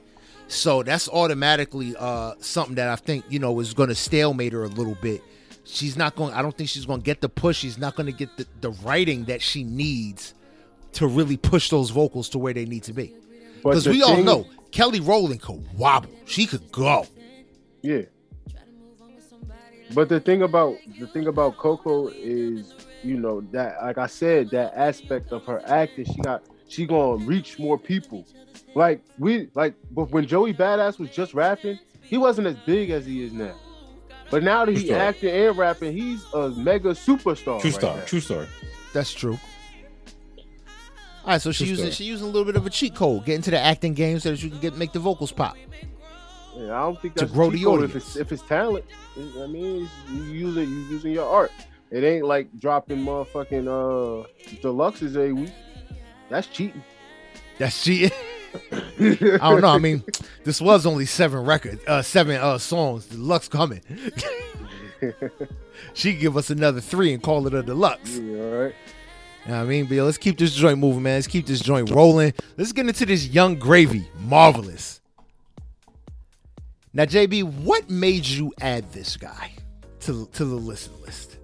So 0.47 0.83
that's 0.83 1.09
automatically 1.09 1.95
uh 1.97 2.33
something 2.39 2.75
that 2.75 2.89
I 2.89 2.95
think, 2.95 3.25
you 3.29 3.39
know, 3.39 3.59
is 3.59 3.73
gonna 3.73 3.95
stalemate 3.95 4.53
her 4.53 4.63
a 4.63 4.67
little 4.67 4.95
bit. 4.95 5.21
She's 5.63 5.97
not 5.97 6.15
going 6.15 6.33
I 6.33 6.41
don't 6.41 6.55
think 6.57 6.69
she's 6.69 6.85
gonna 6.85 7.01
get 7.01 7.21
the 7.21 7.29
push. 7.29 7.57
She's 7.57 7.77
not 7.77 7.95
gonna 7.95 8.11
get 8.11 8.35
the, 8.37 8.45
the 8.61 8.71
writing 8.83 9.25
that 9.25 9.41
she 9.41 9.63
needs 9.63 10.33
to 10.93 11.07
really 11.07 11.37
push 11.37 11.69
those 11.69 11.89
vocals 11.89 12.29
to 12.29 12.39
where 12.39 12.53
they 12.53 12.65
need 12.65 12.83
to 12.83 12.93
be. 12.93 13.13
Because 13.63 13.87
we 13.87 14.01
all 14.03 14.21
know 14.23 14.47
Kelly 14.71 14.99
Rowland 14.99 15.41
could 15.41 15.63
wobble. 15.75 16.09
She 16.25 16.45
could 16.45 16.71
go. 16.71 17.07
Yeah. 17.81 18.03
But 19.95 20.09
the 20.09 20.19
thing 20.19 20.41
about 20.41 20.75
the 20.99 21.07
thing 21.07 21.27
about 21.27 21.55
Coco 21.55 22.09
is, 22.09 22.73
you 23.01 23.17
know, 23.17 23.39
that 23.51 23.81
like 23.81 23.97
I 23.97 24.07
said, 24.07 24.49
that 24.49 24.73
aspect 24.75 25.31
of 25.31 25.45
her 25.45 25.61
acting, 25.65 26.03
she 26.05 26.17
got 26.21 26.43
she 26.67 26.85
gonna 26.85 27.23
reach 27.23 27.57
more 27.57 27.79
people. 27.79 28.25
Like 28.75 29.01
we 29.17 29.49
like 29.55 29.73
but 29.91 30.11
when 30.11 30.27
Joey 30.27 30.53
Badass 30.53 30.99
was 30.99 31.09
just 31.11 31.33
rapping, 31.33 31.79
he 32.01 32.17
wasn't 32.17 32.47
as 32.47 32.57
big 32.65 32.89
as 32.89 33.05
he 33.05 33.23
is 33.23 33.31
now. 33.31 33.55
But 34.29 34.43
now 34.43 34.65
that 34.65 34.71
he's 34.71 34.81
he 34.81 34.87
story. 34.87 34.99
acting 34.99 35.29
and 35.29 35.57
rapping, 35.57 35.93
he's 35.95 36.25
a 36.33 36.49
mega 36.49 36.89
superstar. 36.89 37.61
true 37.61 37.69
right 37.69 37.73
story 37.73 37.99
now. 37.99 38.05
true 38.05 38.19
story 38.19 38.47
That's 38.91 39.13
true. 39.13 39.39
All 41.23 41.31
right, 41.31 41.41
so 41.41 41.51
she 41.53 41.65
using 41.65 41.85
story. 41.85 41.91
she 41.91 42.03
using 42.03 42.27
a 42.27 42.29
little 42.29 42.45
bit 42.45 42.57
of 42.57 42.65
a 42.65 42.69
cheat 42.69 42.95
code, 42.95 43.25
get 43.25 43.35
into 43.35 43.49
the 43.49 43.59
acting 43.59 43.93
game 43.93 44.19
so 44.19 44.31
that 44.31 44.43
you 44.43 44.49
can 44.49 44.59
get 44.59 44.75
make 44.75 44.91
the 44.91 44.99
vocals 44.99 45.31
pop. 45.31 45.55
Yeah, 46.55 46.73
I 46.73 46.83
don't 46.83 47.01
think 47.01 47.15
To 47.15 47.21
that's 47.25 47.33
grow 47.33 47.51
cheat 47.51 47.61
the 47.61 47.65
audience. 47.67 47.95
If 47.95 48.01
it's 48.01 48.15
if 48.15 48.31
it's 48.31 48.41
talent, 48.43 48.85
I 49.17 49.47
mean, 49.47 49.89
you 50.09 50.23
use 50.23 50.57
it. 50.57 50.67
You 50.67 50.79
using 50.89 51.11
your 51.11 51.29
art. 51.29 51.51
It 51.91 52.03
ain't 52.03 52.25
like 52.25 52.47
dropping 52.59 52.99
motherfucking 52.99 53.67
uh 53.67 54.27
deluxes 54.61 55.15
a 55.15 55.33
week. 55.33 55.51
That's 56.29 56.47
cheating. 56.47 56.83
That's 57.57 57.83
cheating. 57.83 58.11
I 58.99 59.37
don't 59.37 59.61
know. 59.61 59.67
I 59.67 59.79
mean, 59.79 60.03
this 60.43 60.61
was 60.61 60.85
only 60.85 61.05
seven 61.05 61.43
records, 61.45 61.81
uh, 61.87 62.01
seven 62.01 62.37
uh 62.37 62.57
songs. 62.57 63.05
Deluxe 63.07 63.47
coming. 63.49 63.81
she 65.93 66.13
give 66.13 66.37
us 66.37 66.49
another 66.49 66.81
three 66.81 67.13
and 67.13 67.21
call 67.21 67.45
it 67.47 67.53
a 67.53 67.61
deluxe. 67.61 68.17
Yeah, 68.17 68.37
all 68.37 68.49
right. 68.63 68.75
You 69.45 69.51
know 69.51 69.57
what 69.57 69.63
I 69.63 69.65
mean, 69.65 69.85
but 69.85 69.97
let's 69.97 70.17
keep 70.17 70.37
this 70.39 70.55
joint 70.55 70.79
moving, 70.79 71.03
man. 71.03 71.15
Let's 71.15 71.27
keep 71.27 71.45
this 71.45 71.59
joint 71.59 71.91
rolling. 71.91 72.33
Let's 72.57 72.71
get 72.71 72.87
into 72.87 73.05
this 73.05 73.27
Yung 73.27 73.59
Gravy. 73.59 74.07
Marvelous. 74.21 75.01
Now, 76.95 77.03
JB, 77.03 77.43
what 77.65 77.89
made 77.89 78.25
you 78.25 78.53
add 78.61 78.89
this 78.93 79.17
guy 79.17 79.51
to 79.99 80.29
to 80.31 80.45
the 80.45 80.55
listen 80.55 80.93
list? 81.01 81.39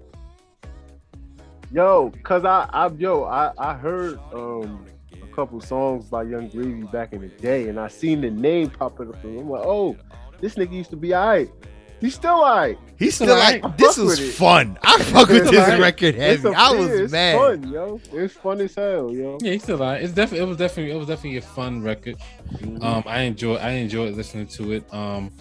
Yo, 1.74 2.14
cause 2.24 2.46
I, 2.46 2.70
I 2.72 2.88
yo, 2.98 3.26
I, 3.26 3.52
I 3.58 3.74
heard 3.74 4.18
um 4.34 4.86
a 5.22 5.36
couple 5.36 5.60
songs 5.60 6.06
by 6.06 6.24
Yung 6.24 6.48
Gravy 6.48 6.84
back 6.84 7.12
in 7.12 7.20
the 7.20 7.28
day, 7.28 7.68
and 7.68 7.82
I 7.82 7.90
seen 7.90 8.22
the 8.22 8.32
name 8.32 8.70
popping 8.70 9.10
up, 9.10 9.22
I'm 9.26 9.50
like, 9.50 9.66
oh, 9.66 9.98
this 10.40 10.56
nigga 10.56 10.72
used 10.72 10.90
to 10.92 10.96
be 10.96 11.14
alright. 11.14 11.52
He's 12.00 12.16
still 12.16 12.36
alright. 12.36 12.80
He's 13.02 13.16
still 13.16 13.32
alright. 13.32 13.64
like, 13.64 13.78
this 13.78 13.98
is 13.98 14.20
it. 14.20 14.32
fun. 14.34 14.78
I 14.84 15.00
fuck 15.04 15.28
with 15.30 15.38
It's 15.44 15.52
this 15.52 15.60
alright. 15.62 15.80
record 15.82 16.16
It's 16.16 16.44
heavy. 16.44 16.48
a- 16.48 16.52
I 16.60 16.72
yeah, 16.74 16.80
was 16.80 16.90
it's 16.92 17.12
mad. 17.12 17.38
fun, 17.38 17.72
yo. 17.74 18.02
It's 18.14 18.34
fun 18.36 18.62
as 18.62 18.76
hell, 18.76 19.12
yo. 19.14 19.38
Yeah, 19.42 19.52
he's 19.54 19.64
still 19.64 19.78
alive. 19.78 20.04
It's 20.04 20.14
definitely 20.14 20.46
it 20.46 20.50
was 20.50 20.58
definitely 20.58 20.92
it 20.92 20.96
was 20.96 21.08
definitely 21.08 21.38
a 21.38 21.42
fun 21.42 21.82
record. 21.82 22.16
Mm-hmm. 22.54 22.84
Um, 22.84 23.04
I 23.08 23.22
enjoy 23.22 23.56
I 23.56 23.72
enjoyed 23.72 24.16
listening 24.16 24.48
to 24.48 24.74
it. 24.74 24.94
Um, 24.94 25.32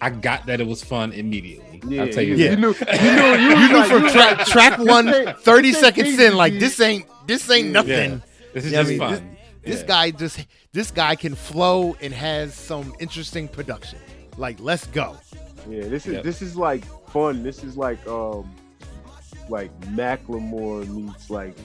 I 0.00 0.08
got 0.10 0.46
that 0.46 0.60
it 0.62 0.66
was 0.66 0.82
fun 0.82 1.12
immediately. 1.12 1.82
Yeah, 1.86 2.04
I'll 2.04 2.08
tell 2.08 2.22
you. 2.22 2.34
Yeah. 2.36 2.52
You 2.52 2.56
knew, 2.56 2.68
you 2.92 3.12
knew, 3.12 3.34
you, 3.34 3.50
You 3.50 3.68
knew 3.68 3.84
from 3.84 4.04
you 4.04 4.10
track 4.10 4.46
track 4.46 4.78
like, 4.78 4.88
one, 4.88 5.34
30 5.40 5.72
seconds 5.74 6.18
in, 6.18 6.36
like 6.36 6.54
this 6.58 6.80
ain't 6.80 7.04
this 7.26 7.50
ain't 7.50 7.68
nothing. 7.70 8.12
Yeah. 8.12 8.18
This 8.54 8.64
is 8.64 8.72
Yeah, 8.72 8.78
I 8.78 8.82
just 8.82 8.90
mean, 8.90 8.98
fun. 8.98 9.36
This 9.62 9.80
Yeah. 9.82 9.86
guy 9.86 10.10
just 10.12 10.46
this 10.72 10.90
guy 10.90 11.16
can 11.16 11.34
flow 11.34 11.96
and 12.00 12.14
has 12.14 12.54
some 12.54 12.94
interesting 12.98 13.46
production. 13.46 13.98
Like, 14.38 14.56
let's 14.60 14.86
go. 14.86 15.18
Yeah, 15.68 15.82
this 15.82 16.06
is 16.06 16.14
Yep. 16.14 16.22
this 16.24 16.40
is 16.40 16.56
like 16.56 16.82
fun. 17.10 17.42
This 17.42 17.62
is 17.64 17.76
like 17.76 18.04
um 18.06 18.50
like 19.48 19.78
Macklemore 19.80 20.88
meets 20.88 21.30
like 21.30 21.56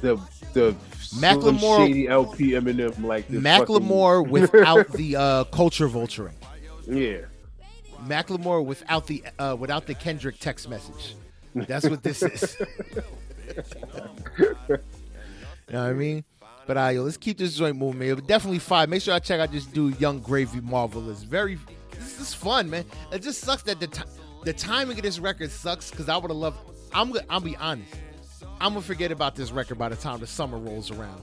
the 0.00 0.16
the 0.52 0.74
Macklemore- 1.16 1.86
Shady 1.86 2.08
LP 2.08 2.50
Eminem 2.50 3.02
like 3.04 3.26
this 3.28 3.42
Macklemore 3.42 4.26
without 4.28 4.88
the 4.92 5.16
uh, 5.16 5.44
culture 5.44 5.88
vulturing. 5.88 6.34
yeah. 6.86 7.18
Macklemore 8.06 8.64
without 8.64 9.06
the 9.06 9.22
uh, 9.38 9.56
without 9.58 9.86
the 9.86 9.94
Kendrick 9.94 10.38
text 10.38 10.68
message. 10.68 11.14
That's 11.54 11.88
what 11.88 12.02
this 12.02 12.22
is. 12.22 12.56
you 14.38 14.54
know 14.68 14.78
what 15.68 15.74
I 15.74 15.92
mean? 15.92 16.24
But 16.66 16.76
uh, 16.78 16.88
yo, 16.88 17.02
let's 17.02 17.16
keep 17.16 17.36
this 17.36 17.56
joint 17.56 17.76
moving, 17.76 17.98
man. 17.98 18.14
But 18.14 18.26
definitely 18.26 18.60
five. 18.60 18.88
Make 18.88 19.02
sure 19.02 19.12
I 19.12 19.18
check 19.18 19.40
out 19.40 19.52
this 19.52 19.66
dude, 19.66 20.00
Yung 20.00 20.20
Gravy 20.20 20.60
Marvelous. 20.60 21.24
Very, 21.24 21.58
this 22.00 22.20
is 22.20 22.34
fun, 22.34 22.68
man. 22.70 22.84
It 23.12 23.20
just 23.22 23.40
sucks 23.40 23.62
that 23.64 23.80
the 23.80 23.86
ti- 23.86 24.02
the 24.44 24.52
timing 24.52 24.96
of 24.96 25.02
this 25.02 25.18
record 25.18 25.50
sucks 25.50 25.90
because 25.90 26.08
I 26.08 26.16
would 26.16 26.30
have 26.30 26.38
loved. 26.38 26.58
I'm 26.92 27.12
gonna. 27.12 27.24
I'll 27.30 27.40
be 27.40 27.56
honest. 27.56 27.94
I'm 28.60 28.72
gonna 28.72 28.82
forget 28.82 29.12
about 29.12 29.36
this 29.36 29.50
record 29.52 29.78
by 29.78 29.88
the 29.88 29.96
time 29.96 30.20
the 30.20 30.26
summer 30.26 30.58
rolls 30.58 30.90
around, 30.90 31.22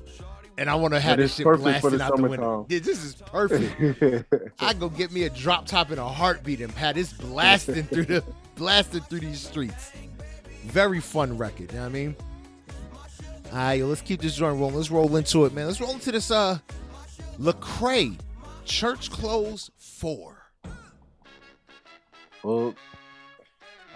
and 0.57 0.69
I 0.69 0.75
want 0.75 0.93
to 0.93 0.99
have 0.99 1.17
this 1.17 1.35
shit 1.35 1.45
blasting 1.45 2.01
out 2.01 2.15
the 2.15 2.23
window. 2.23 2.65
This 2.69 2.87
is 3.03 3.15
perfect. 3.15 4.25
I 4.59 4.73
go 4.73 4.89
get 4.89 5.11
me 5.11 5.23
a 5.23 5.29
drop 5.29 5.65
top 5.65 5.89
and 5.89 5.99
a 5.99 6.07
heartbeat 6.07 6.61
and 6.61 6.73
pat 6.73 6.95
this 6.95 7.13
blasting 7.13 7.83
through 7.83 8.05
the 8.05 8.23
blasting 8.55 9.01
through 9.01 9.19
these 9.21 9.41
streets. 9.41 9.91
Very 10.65 10.99
fun 10.99 11.37
record, 11.37 11.71
you 11.71 11.77
know 11.77 11.83
what 11.83 11.89
I 11.89 11.89
mean? 11.89 12.15
All 13.51 13.57
right, 13.57 13.73
yo, 13.75 13.87
let's 13.87 14.01
keep 14.01 14.21
this 14.21 14.35
joint 14.35 14.59
rolling. 14.59 14.75
Let's 14.75 14.91
roll 14.91 15.15
into 15.15 15.45
it, 15.45 15.53
man. 15.53 15.67
Let's 15.67 15.79
roll 15.79 15.93
into 15.93 16.11
this 16.11 16.31
uh 16.31 16.59
Lecrae 17.39 18.17
Church 18.65 19.09
Clothes 19.09 19.71
4. 19.77 20.36
Well, 22.47 22.73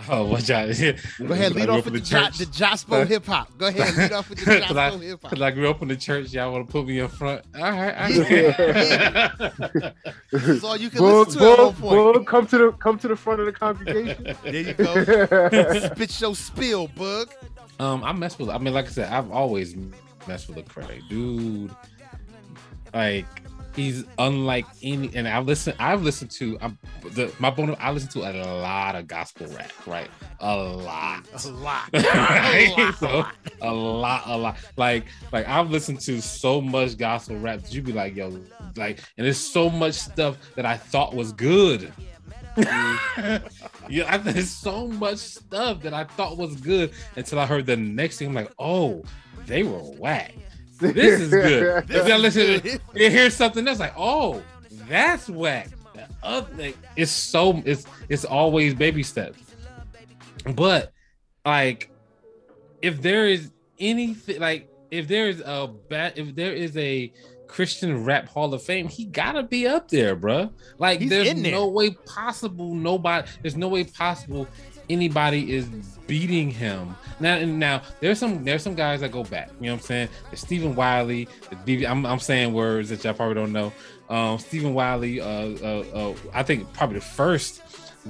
Oh, 0.09 0.25
watch 0.25 0.49
out! 0.49 0.65
Go 0.75 1.33
ahead, 1.33 1.53
lead 1.55 1.69
off 1.69 1.85
with 1.85 1.93
the, 1.93 1.99
jo- 2.01 2.21
the 2.37 2.45
Jospo 2.47 3.05
hip 3.07 3.25
hop. 3.25 3.55
Go 3.57 3.67
ahead, 3.67 3.95
lead 3.95 4.11
off 4.11 4.29
with 4.29 4.39
the 4.39 4.45
Cause 4.45 4.61
Jospo 4.61 5.01
hip 5.01 5.21
hop. 5.21 5.31
Cause 5.31 5.41
I 5.41 5.51
grew 5.51 5.69
up 5.69 5.81
in 5.83 5.87
the 5.87 5.95
church, 5.95 6.33
y'all 6.33 6.51
want 6.51 6.67
to 6.67 6.71
put 6.71 6.85
me 6.87 6.99
in 6.99 7.07
front. 7.07 7.45
All 7.55 7.61
right, 7.61 7.93
all 7.95 8.09
Yeah, 8.09 9.31
right. 9.39 9.93
That's 10.31 10.63
all 10.63 10.75
you 10.75 10.89
can 10.89 10.99
Boog, 10.99 11.27
listen 11.27 11.41
to 11.41 11.51
at 11.51 11.57
one 11.59 11.73
point. 11.75 11.95
Boog, 11.99 12.25
come 12.27 12.47
to 12.47 12.57
the 12.57 12.71
come 12.73 12.97
to 12.99 13.07
the 13.07 13.15
front 13.15 13.39
of 13.41 13.45
the 13.45 13.51
congregation. 13.53 14.35
There 14.43 14.53
you 14.55 14.73
go. 14.73 15.89
Spit 15.93 16.19
your 16.19 16.35
spill, 16.35 16.87
Boog. 16.89 17.31
um, 17.79 18.03
I 18.03 18.11
mess 18.11 18.37
with. 18.39 18.49
I 18.49 18.57
mean, 18.57 18.73
like 18.73 18.87
I 18.87 18.89
said, 18.89 19.13
I've 19.13 19.31
always 19.31 19.75
messed 20.27 20.49
with 20.49 20.57
the 20.57 20.63
Lecrae, 20.63 21.07
dude. 21.09 21.71
Like 22.93 23.27
he's 23.75 24.03
unlike 24.17 24.65
any. 24.81 25.11
And 25.15 25.27
I've 25.27 25.45
listened. 25.45 25.75
I've 25.79 26.03
listened 26.03 26.31
to. 26.31 26.57
I'm 26.61 26.77
the 27.11 27.33
my 27.39 27.49
bone. 27.49 27.75
I 27.79 27.91
listen 27.91 28.09
to 28.09 28.19
a 28.19 28.33
lot 28.61 28.95
of 28.95 29.07
gospel 29.07 29.47
rap, 29.47 29.71
right? 29.85 30.09
A 30.39 30.55
lot. 30.55 31.27
A 31.45 31.49
lot. 31.49 31.89
Right? 31.93 32.73
A 32.77 32.81
lot. 32.81 32.95
so 32.95 33.25
a 33.61 33.73
lot, 33.73 34.23
a 34.25 34.37
lot. 34.37 34.57
Like, 34.77 35.05
like 35.31 35.47
I've 35.47 35.69
listened 35.69 35.99
to 36.01 36.21
so 36.21 36.61
much 36.61 36.97
gospel 36.97 37.37
rap 37.37 37.61
that 37.61 37.73
you 37.73 37.81
be 37.81 37.93
like, 37.93 38.15
yo, 38.15 38.39
like, 38.75 38.99
and 39.17 39.25
there's 39.25 39.37
so 39.37 39.69
much 39.69 39.95
stuff 39.95 40.37
that 40.55 40.65
I 40.65 40.77
thought 40.77 41.13
was 41.13 41.31
good. 41.31 41.93
Mm-hmm. 42.55 43.45
yeah, 43.89 44.13
I, 44.13 44.17
there's 44.17 44.49
so 44.49 44.87
much 44.87 45.17
stuff 45.17 45.81
that 45.81 45.93
I 45.93 46.03
thought 46.03 46.37
was 46.37 46.55
good 46.59 46.91
until 47.15 47.39
I 47.39 47.45
heard 47.45 47.65
the 47.65 47.77
next 47.77 48.17
thing. 48.17 48.29
I'm 48.29 48.33
like, 48.33 48.51
oh, 48.59 49.03
they 49.45 49.63
were 49.63 49.79
whack. 49.79 50.33
This 50.81 51.21
is 51.21 51.29
good. 51.29 51.83
This 51.87 52.05
If 52.05 52.11
I 52.11 52.17
listen, 52.17 52.59
good. 52.59 52.81
you 52.95 53.09
hear 53.09 53.29
something 53.29 53.63
that's 53.65 53.79
like, 53.79 53.93
oh, 53.97 54.41
that's 54.89 55.29
whack. 55.29 55.69
The 55.93 56.07
other, 56.23 56.47
like, 56.57 56.77
it's 56.95 57.11
so 57.11 57.61
it's 57.65 57.85
it's 58.09 58.25
always 58.25 58.73
baby 58.73 59.03
steps. 59.03 59.39
But 60.55 60.91
like, 61.45 61.91
if 62.81 63.01
there 63.01 63.27
is 63.27 63.51
anything 63.79 64.39
like 64.39 64.69
if 64.89 65.07
there 65.07 65.29
is 65.29 65.41
a 65.45 65.67
bad 65.89 66.13
if 66.17 66.35
there 66.35 66.53
is 66.53 66.75
a 66.77 67.11
Christian 67.47 68.05
rap 68.05 68.27
Hall 68.29 68.53
of 68.53 68.63
Fame, 68.63 68.87
he 68.87 69.05
gotta 69.05 69.43
be 69.43 69.67
up 69.67 69.89
there, 69.89 70.15
bruh. 70.15 70.49
Like, 70.79 71.01
He's 71.01 71.09
there's 71.09 71.33
there. 71.33 71.51
no 71.51 71.67
way 71.67 71.91
possible 71.91 72.73
nobody. 72.73 73.27
There's 73.41 73.57
no 73.57 73.67
way 73.67 73.83
possible 73.83 74.47
anybody 74.91 75.53
is 75.53 75.65
beating 76.07 76.49
him. 76.51 76.95
Now, 77.19 77.39
now 77.45 77.81
there's 77.99 78.19
some 78.19 78.43
there's 78.43 78.63
some 78.63 78.75
guys 78.75 79.01
that 79.01 79.11
go 79.11 79.23
back. 79.23 79.49
You 79.59 79.67
know 79.67 79.73
what 79.73 79.81
I'm 79.81 79.85
saying? 79.85 80.09
There's 80.29 80.39
Stephen 80.41 80.75
Wiley. 80.75 81.27
The 81.65 81.87
I'm 81.87 82.05
I'm 82.05 82.19
saying 82.19 82.53
words 82.53 82.89
that 82.89 83.03
y'all 83.03 83.13
probably 83.13 83.35
don't 83.35 83.51
know. 83.53 83.71
Um, 84.09 84.39
Stephen 84.39 84.73
Wiley. 84.73 85.21
Uh, 85.21 85.25
uh, 85.25 85.83
uh, 85.93 86.15
I 86.33 86.43
think 86.43 86.71
probably 86.73 86.95
the 86.99 87.05
first 87.05 87.61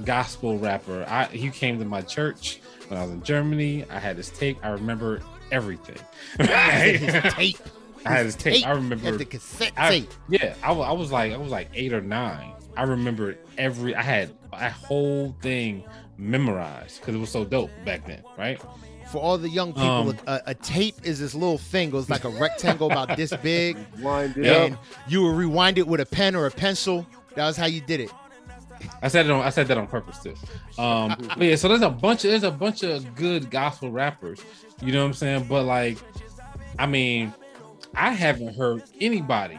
gospel 0.04 0.58
rapper. 0.58 1.04
I 1.08 1.26
he 1.26 1.50
came 1.50 1.78
to 1.78 1.84
my 1.84 2.02
church 2.02 2.60
when 2.88 2.98
I 2.98 3.02
was 3.04 3.12
in 3.12 3.22
Germany. 3.22 3.84
I 3.90 3.98
had 3.98 4.16
his 4.16 4.30
tape. 4.30 4.58
I 4.62 4.70
remember 4.70 5.20
everything. 5.50 5.98
His 6.38 7.22
tape. 7.34 7.58
I 8.04 8.10
had 8.10 8.26
his 8.26 8.34
tape. 8.34 8.66
I 8.66 8.72
remember 8.72 9.12
the 9.16 9.24
cassette 9.24 9.72
I- 9.76 9.88
tape. 9.90 10.10
yeah, 10.28 10.54
I, 10.62 10.72
I 10.72 10.92
was 10.92 11.12
like 11.12 11.32
I 11.32 11.36
was 11.36 11.50
like 11.52 11.68
eight 11.74 11.92
or 11.92 12.00
nine. 12.00 12.52
I 12.76 12.84
remember 12.84 13.36
every. 13.58 13.94
I 13.94 14.02
had 14.02 14.32
a 14.52 14.70
whole 14.70 15.36
thing 15.42 15.84
memorized 16.16 17.00
because 17.00 17.14
it 17.14 17.18
was 17.18 17.30
so 17.30 17.44
dope 17.44 17.70
back 17.84 18.06
then, 18.06 18.22
right? 18.38 18.60
For 19.10 19.18
all 19.18 19.36
the 19.36 19.48
young 19.48 19.72
people, 19.72 20.10
Um, 20.10 20.18
a, 20.26 20.40
a 20.46 20.54
tape 20.54 20.94
is 21.02 21.18
this 21.20 21.34
little 21.34 21.58
thing. 21.58 21.88
It 21.88 21.94
was 21.94 22.08
like 22.08 22.24
a 22.24 22.28
rectangle 22.30 22.90
about 22.90 23.16
this 23.16 23.32
big, 23.42 23.76
Wind 24.00 24.36
it 24.36 24.46
Yeah. 24.46 24.74
up. 24.74 24.84
you 25.08 25.22
would 25.22 25.36
rewind 25.36 25.78
it 25.78 25.86
with 25.86 26.00
a 26.00 26.06
pen 26.06 26.34
or 26.34 26.46
a 26.46 26.50
pencil. 26.50 27.06
That 27.34 27.46
was 27.46 27.56
how 27.56 27.66
you 27.66 27.80
did 27.80 28.00
it. 28.00 28.10
I 29.02 29.08
said 29.08 29.26
it 29.26 29.32
on. 29.32 29.42
I 29.42 29.50
said 29.50 29.68
that 29.68 29.78
on 29.78 29.86
purpose 29.86 30.18
too. 30.18 30.34
Um, 30.80 31.14
but 31.36 31.42
yeah, 31.42 31.56
so 31.56 31.68
there's 31.68 31.82
a 31.82 31.90
bunch 31.90 32.24
of 32.24 32.30
there's 32.30 32.42
a 32.42 32.50
bunch 32.50 32.82
of 32.82 33.14
good 33.14 33.50
gospel 33.50 33.90
rappers. 33.90 34.40
You 34.82 34.92
know 34.92 35.00
what 35.00 35.06
I'm 35.08 35.14
saying? 35.14 35.46
But 35.48 35.64
like, 35.64 35.98
I 36.78 36.86
mean, 36.86 37.32
I 37.94 38.12
haven't 38.12 38.56
heard 38.56 38.82
anybody 39.00 39.58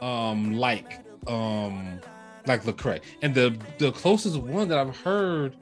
um 0.00 0.54
like 0.54 1.00
um 1.26 2.00
like 2.46 2.62
Lecrae, 2.64 3.00
and 3.22 3.34
the 3.34 3.56
the 3.78 3.92
closest 3.92 4.36
one 4.36 4.68
that 4.68 4.78
I've 4.78 4.96
heard 4.96 5.56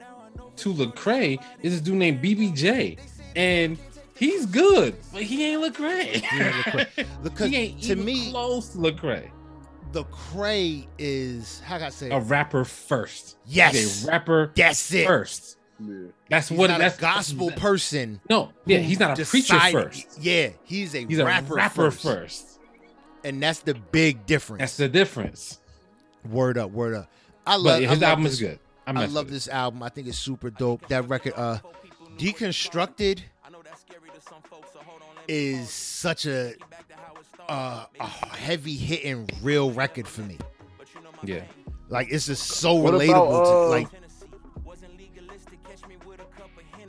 to 0.57 0.73
Lecrae 0.73 1.41
is 1.61 1.73
this 1.73 1.81
dude 1.81 1.95
named 1.95 2.21
BBJ, 2.23 2.97
and 3.35 3.77
he's 4.17 4.45
good, 4.45 4.95
but 5.13 5.23
he 5.23 5.45
ain't 5.45 5.61
Lecrae. 5.63 6.03
He 6.05 6.41
ain't 6.41 6.55
Lecrae. 6.55 7.05
Because 7.23 7.49
he 7.49 7.55
ain't 7.55 7.81
to 7.83 7.91
even 7.93 8.05
me, 8.05 8.31
close 8.31 8.69
to 8.69 8.77
Lecrae. 8.77 9.29
the 9.91 10.03
Cray 10.05 10.87
is 10.97 11.59
how 11.61 11.77
can 11.77 11.87
I 11.87 11.89
say? 11.89 12.09
A 12.11 12.19
rapper 12.19 12.63
first. 12.65 13.37
yes, 13.45 13.73
He's 13.73 14.05
a 14.05 14.11
rapper 14.11 14.51
that's 14.55 14.93
it. 14.93 15.05
first. 15.07 15.57
Yeah. 15.79 16.05
That's 16.29 16.47
He's 16.49 16.57
what 16.57 16.67
not 16.69 16.79
that's 16.79 16.97
a 16.97 17.01
gospel 17.01 17.47
that's- 17.47 17.61
person. 17.61 18.21
No, 18.29 18.51
yeah, 18.65 18.77
he's 18.77 18.99
not 18.99 19.19
a 19.19 19.25
preacher 19.25 19.59
first. 19.71 20.17
Yeah, 20.21 20.49
he's 20.63 20.95
a 20.95 21.05
He's 21.05 21.19
a 21.19 21.25
rapper, 21.25 21.53
rapper, 21.55 21.91
first. 21.91 22.01
first. 22.03 22.59
and 23.25 23.43
that's 23.43 23.59
the 23.59 23.73
big 23.73 24.25
difference. 24.25 24.59
That's 24.61 24.77
the 24.77 24.87
difference. 24.87 25.59
word 26.29 26.57
up, 26.57 26.71
word 26.71 26.93
up. 26.95 27.09
I 27.45 27.57
love 27.57 27.65
But 27.65 27.73
I 27.75 27.79
his 27.89 27.89
love 27.99 28.03
album 28.03 28.23
this, 28.23 28.33
is 28.33 28.39
good. 28.39 28.59
I, 28.87 28.91
I 28.91 29.05
love 29.05 29.25
with 29.25 29.27
it. 29.27 29.31
this 29.31 29.47
album. 29.47 29.83
I 29.83 29.89
think 29.89 30.07
it's 30.07 30.17
super 30.17 30.49
dope. 30.49 30.87
That 30.87 31.07
record, 31.09 31.33
uh, 31.35 31.59
deconstructed, 32.17 33.19
is 35.27 35.69
such 35.69 36.25
a 36.25 36.53
a, 37.49 37.87
a 37.99 38.05
heavy 38.07 38.75
hitting 38.75 39.29
real 39.41 39.71
record 39.71 40.07
for 40.07 40.21
me. 40.21 40.37
Yeah. 41.23 41.41
Like 41.89 42.07
it's 42.11 42.25
just 42.27 42.47
so 42.47 42.73
What 42.75 42.93
relatable. 42.95 43.09
about, 43.09 43.43
to, 43.45 43.51
uh, 43.51 43.69
like, 43.69 43.87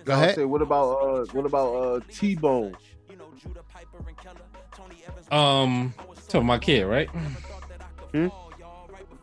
go 0.05 0.13
ahead. 0.15 0.35
say, 0.35 0.45
what 0.45 0.63
about 0.63 0.91
uh, 0.93 1.25
what 1.33 1.47
about 1.47 1.75
uh, 1.75 2.01
T 2.11 2.35
Bone? 2.35 2.77
Um, 5.31 5.93
talking 6.29 6.47
my 6.47 6.59
kid, 6.59 6.85
right? 6.85 7.09
Hmm? 7.09 8.29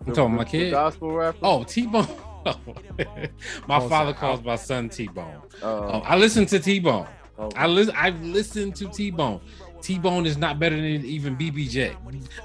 I'm 0.06 0.14
talking 0.14 0.36
my 0.36 0.44
kid. 0.44 0.72
gospel 0.72 1.12
rapper. 1.12 1.38
Oh, 1.42 1.64
T 1.64 1.86
Bone. 1.88 2.08
my 3.68 3.78
Oh, 3.78 3.88
father 3.90 3.90
sorry. 3.90 4.14
calls 4.14 4.44
my 4.44 4.56
son 4.56 4.90
T 4.90 5.08
Bone. 5.08 5.42
uh, 5.62 5.90
Um, 5.96 6.02
I 6.06 6.16
listen 6.18 6.46
to 6.48 6.60
T 6.60 6.80
Bone. 6.80 7.08
oh, 7.38 7.50
I 7.56 7.68
listen. 7.68 7.94
I've 7.98 8.22
listened 8.24 8.76
to 8.78 8.88
T 8.90 9.12
Bone. 9.12 9.40
T 9.82 10.00
Bone 10.00 10.26
is 10.26 10.38
not 10.38 10.60
better 10.60 10.76
than 10.76 10.86
even 10.86 11.36
BBJ. 11.36 11.96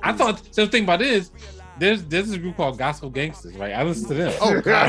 I 0.03 0.13
thought. 0.13 0.43
So 0.55 0.65
the 0.65 0.71
thing 0.71 0.85
about 0.85 1.01
it 1.03 1.09
is, 1.09 1.31
there's 1.79 2.03
there's 2.05 2.31
a 2.33 2.39
group 2.39 2.57
called 2.57 2.77
Gospel 2.79 3.11
Gangsters, 3.11 3.55
right? 3.57 3.73
I 3.75 3.83
listen 3.85 4.09
to 4.09 4.15
them. 4.15 4.33
Oh 4.41 4.61
God. 4.61 4.89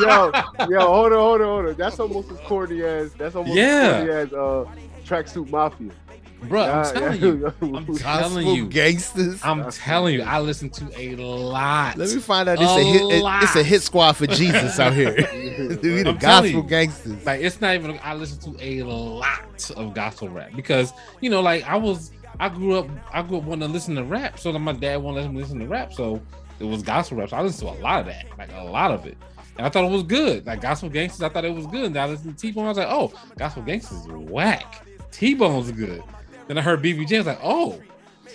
yo, 0.00 0.66
yo, 0.68 0.80
hold 0.86 1.12
on, 1.12 1.18
hold 1.18 1.40
on, 1.40 1.46
hold 1.46 1.66
on. 1.66 1.74
That's 1.74 2.00
almost 2.00 2.30
as 2.32 2.38
corny 2.40 2.82
as 2.82 3.12
that's 3.14 3.36
almost 3.36 3.56
Yeah. 3.56 3.64
as 3.64 3.96
corny 3.98 4.10
as 4.12 4.32
uh, 4.32 4.64
Tracksuit 5.06 5.50
Mafia. 5.50 5.90
Bro, 6.48 6.62
I'm 6.62 6.94
telling 6.94 7.20
you. 7.20 7.52
I'm 7.62 7.96
telling 7.96 8.46
you. 8.48 8.66
gangsters. 8.68 9.40
I'm 9.44 9.70
telling 9.70 10.14
you. 10.14 10.22
I 10.22 10.40
listen 10.40 10.70
to 10.70 11.00
a 11.00 11.16
lot. 11.16 11.96
Let 11.96 12.10
me 12.10 12.20
find 12.20 12.48
out. 12.48 12.60
It's 12.60 12.70
A 12.70 12.76
a, 12.76 12.82
hit. 12.84 13.02
it- 13.02 13.42
it's 13.42 13.56
a 13.56 13.62
hit 13.62 13.82
squad 13.82 14.12
for 14.12 14.26
Jesus 14.26 14.78
out 14.78 14.92
here. 14.92 15.14
we 15.32 16.02
the 16.02 16.10
I'm 16.10 16.18
gospel 16.18 16.62
gangsters. 16.62 17.24
Like 17.24 17.40
it's 17.40 17.60
not 17.60 17.74
even. 17.74 17.98
I 18.02 18.14
listen 18.14 18.54
to 18.54 18.64
a 18.64 18.82
lot 18.82 19.70
of 19.76 19.94
gospel 19.94 20.28
rap 20.28 20.50
because 20.54 20.92
you 21.20 21.30
know, 21.30 21.40
like 21.40 21.64
I 21.64 21.76
was, 21.76 22.10
I 22.40 22.48
grew 22.48 22.74
up, 22.76 22.88
I 23.12 23.22
grew 23.22 23.38
up 23.38 23.44
wanting 23.44 23.68
to 23.68 23.72
listen 23.72 23.94
to 23.96 24.04
rap. 24.04 24.38
So 24.38 24.52
then 24.52 24.62
my 24.62 24.72
dad 24.72 24.96
to 25.00 25.06
let 25.08 25.32
me 25.32 25.40
listen 25.40 25.58
to 25.60 25.66
rap. 25.66 25.92
So 25.92 26.20
it 26.58 26.64
was 26.64 26.82
gospel 26.82 27.18
rap. 27.18 27.30
So 27.30 27.36
I 27.36 27.42
listened 27.42 27.68
to 27.68 27.74
a 27.74 27.80
lot 27.82 28.00
of 28.00 28.06
that, 28.06 28.26
like 28.38 28.50
a 28.52 28.64
lot 28.64 28.90
of 28.90 29.06
it, 29.06 29.16
and 29.56 29.66
I 29.66 29.70
thought 29.70 29.84
it 29.84 29.90
was 29.90 30.02
good. 30.02 30.46
Like 30.46 30.60
gospel 30.60 30.88
gangsters, 30.88 31.22
I 31.22 31.28
thought 31.28 31.44
it 31.44 31.54
was 31.54 31.66
good. 31.66 31.84
And 31.86 31.96
I 31.96 32.06
listened 32.06 32.36
to 32.36 32.40
T 32.40 32.52
Bone. 32.52 32.64
I 32.66 32.68
was 32.68 32.78
like, 32.78 32.88
oh, 32.90 33.12
gospel 33.36 33.62
gangsters 33.62 33.98
is 34.00 34.06
whack. 34.08 34.86
T 35.12 35.34
Bone's 35.34 35.70
good. 35.70 36.02
Then 36.46 36.58
I 36.58 36.62
heard 36.62 36.82
BBJ. 36.82 37.14
I 37.14 37.18
was 37.18 37.26
like, 37.26 37.40
oh. 37.42 37.80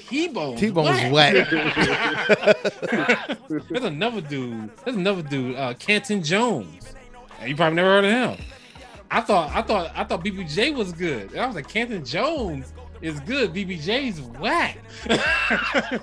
T-Bone. 0.07 0.55
T-Bone's 0.57 1.11
whack. 1.11 1.33
there's 3.49 3.83
another 3.83 4.21
dude. 4.21 4.71
There's 4.83 4.95
another 4.95 5.21
dude, 5.21 5.55
uh, 5.55 5.73
Canton 5.75 6.23
Jones. 6.23 6.95
You 7.45 7.55
probably 7.55 7.75
never 7.75 7.89
heard 7.89 8.05
of 8.05 8.11
him. 8.37 8.45
I 9.11 9.21
thought, 9.21 9.51
I 9.55 9.61
thought, 9.61 9.91
I 9.95 10.03
thought 10.03 10.23
BBJ 10.25 10.75
was 10.75 10.91
good. 10.93 11.31
And 11.31 11.41
I 11.41 11.45
was 11.45 11.55
like, 11.55 11.67
Canton 11.67 12.03
Jones 12.05 12.73
is 13.01 13.19
good. 13.21 13.53
BBJ's 13.53 14.21
whack. 14.39 14.77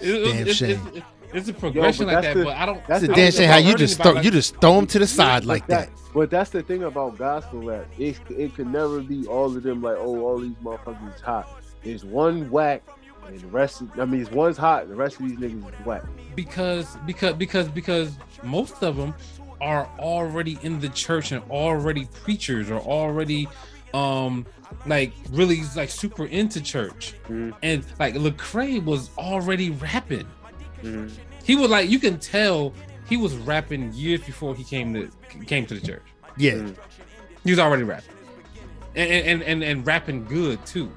it- 0.00 0.44
Damn 0.44 0.54
shame. 0.54 0.80
it's, 0.94 1.06
it's, 1.32 1.48
it's 1.48 1.56
a 1.56 1.60
progression 1.60 2.06
like 2.06 2.22
that, 2.22 2.34
the- 2.34 2.44
but 2.44 2.56
I 2.56 2.66
don't. 2.66 2.86
that's 2.86 3.02
It's 3.02 3.04
a 3.04 3.06
the 3.08 3.14
damn 3.14 3.24
don't 3.30 3.32
shame 3.32 3.48
how 3.50 3.56
you 3.58 3.74
just 3.76 4.02
throw 4.02 4.12
like- 4.12 4.24
you 4.24 4.30
just 4.30 4.60
throw 4.60 4.76
them 4.76 4.86
to 4.88 4.98
the 4.98 5.06
side 5.06 5.44
like 5.44 5.66
that. 5.68 5.90
But 6.14 6.30
that's 6.30 6.50
the 6.50 6.62
thing 6.62 6.82
about 6.84 7.16
gospel 7.18 7.60
rap. 7.62 7.86
It 7.98 8.18
it 8.30 8.54
could 8.54 8.66
never 8.66 9.00
be 9.00 9.26
all 9.26 9.46
of 9.56 9.62
them 9.62 9.80
like, 9.82 9.96
oh, 9.98 10.20
all 10.20 10.38
these 10.38 10.52
motherfuckers 10.62 11.20
hot. 11.20 11.48
There's 11.82 12.04
one 12.04 12.50
whack, 12.50 12.82
and 13.26 13.38
the 13.40 13.46
rest. 13.48 13.80
Of, 13.80 13.98
I 13.98 14.04
mean, 14.04 14.20
it's 14.22 14.30
one's 14.30 14.56
hot, 14.58 14.88
the 14.88 14.94
rest 14.94 15.18
of 15.20 15.28
these 15.28 15.38
niggas 15.38 15.68
is 15.80 15.86
whack. 15.86 16.02
because 16.36 16.96
because 17.06 17.34
because 17.34 17.68
because 17.68 18.12
most 18.42 18.82
of 18.82 18.96
them 18.96 19.14
are 19.60 19.88
already 19.98 20.58
in 20.62 20.80
the 20.80 20.88
church 20.90 21.32
and 21.32 21.42
already 21.50 22.06
preachers 22.24 22.70
or 22.70 22.80
already 22.80 23.48
um 23.94 24.44
like 24.86 25.12
really 25.30 25.62
like 25.76 25.88
super 25.90 26.24
into 26.26 26.60
church 26.60 27.14
Mhm. 27.28 27.54
and 27.62 27.84
like 28.00 28.14
Lecrae 28.14 28.82
was 28.84 29.10
already 29.18 29.70
rapping 29.70 30.26
Mhm. 30.82 31.10
he 31.44 31.56
was 31.56 31.70
like 31.70 31.88
you 31.90 31.98
can 31.98 32.18
tell 32.18 32.72
he 33.08 33.16
was 33.16 33.34
rapping 33.36 33.92
years 33.92 34.20
before 34.22 34.54
he 34.54 34.64
came 34.64 34.92
to 34.94 35.10
came 35.46 35.66
to 35.66 35.74
the 35.74 35.80
church 35.86 36.02
Yeah, 36.36 36.52
Mm. 36.54 36.76
he 37.44 37.50
was 37.50 37.58
already 37.58 37.82
rapping 37.84 38.14
and 38.94 39.10
and 39.10 39.42
and, 39.42 39.62
and 39.64 39.86
rapping 39.86 40.24
good 40.24 40.64
too 40.66 40.90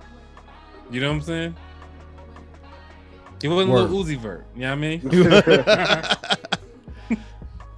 you 0.92 1.02
know 1.02 1.10
what 1.10 1.16
i'm 1.16 1.22
saying 1.22 1.56
he 3.42 3.48
wasn't 3.50 3.72
Word. 3.74 3.90
Lil 3.92 4.04
Uzi 4.06 4.18
Vert, 4.18 4.46
you 4.56 4.62
know 4.62 4.70
what 4.70 4.78
I 4.78 4.82
mean? 4.82 5.02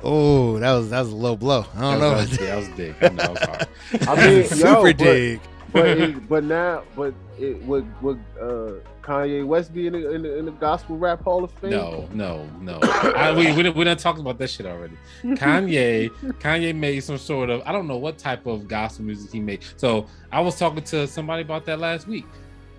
oh, 0.04 0.60
that 0.60 0.72
was 0.72 0.90
that 0.92 1.00
was 1.02 1.12
a 1.12 1.16
low 1.16 1.36
blow. 1.36 1.66
I 1.76 1.82
don't 1.82 2.00
know. 2.00 2.12
That 2.16 2.30
was, 2.30 2.40
yeah, 2.40 2.46
that 2.48 2.58
was 2.58 2.70
big. 2.70 2.96
I 3.02 3.10
know, 3.10 3.24
I 3.24 3.30
was 3.30 3.40
hard. 3.40 3.68
I 4.08 4.16
mean, 4.28 4.44
Super 4.46 4.68
yo, 4.68 4.84
but, 4.84 4.98
dig. 4.98 5.40
But 5.72 5.88
it, 5.88 6.30
but 6.30 6.44
now, 6.44 6.84
but 6.96 7.14
it 7.40 7.62
would 7.64 7.86
would 8.02 8.20
uh, 8.42 8.72
Kanye 9.02 9.46
West 9.46 9.74
be 9.74 9.88
in 9.88 9.94
the, 9.94 10.14
in 10.14 10.22
the 10.24 10.38
in 10.40 10.46
the 10.46 10.52
gospel 10.52 10.98
rap 10.98 11.24
Hall 11.24 11.44
of 11.44 11.52
Fame? 11.52 11.72
No, 11.72 12.08
no, 12.14 12.46
no. 12.62 12.80
I, 12.84 13.32
we 13.36 13.52
we 13.54 13.70
we 13.70 13.84
done 13.84 13.98
talked 13.98 14.20
about 14.20 14.38
that 14.40 14.50
shit 14.50 14.66
already. 14.66 14.98
Kanye, 15.24 16.10
Kanye 16.40 16.76
made 16.76 17.00
some 17.02 17.18
sort 17.18 17.50
of 17.50 17.62
I 17.66 17.72
don't 17.72 17.88
know 17.88 17.98
what 17.98 18.18
type 18.18 18.46
of 18.46 18.68
gospel 18.68 19.06
music 19.06 19.32
he 19.32 19.40
made. 19.40 19.64
So 19.78 20.08
I 20.32 20.42
was 20.42 20.58
talking 20.58 20.84
to 20.84 21.08
somebody 21.08 21.42
about 21.44 21.66
that 21.66 21.80
last 21.80 22.08
week. 22.08 22.26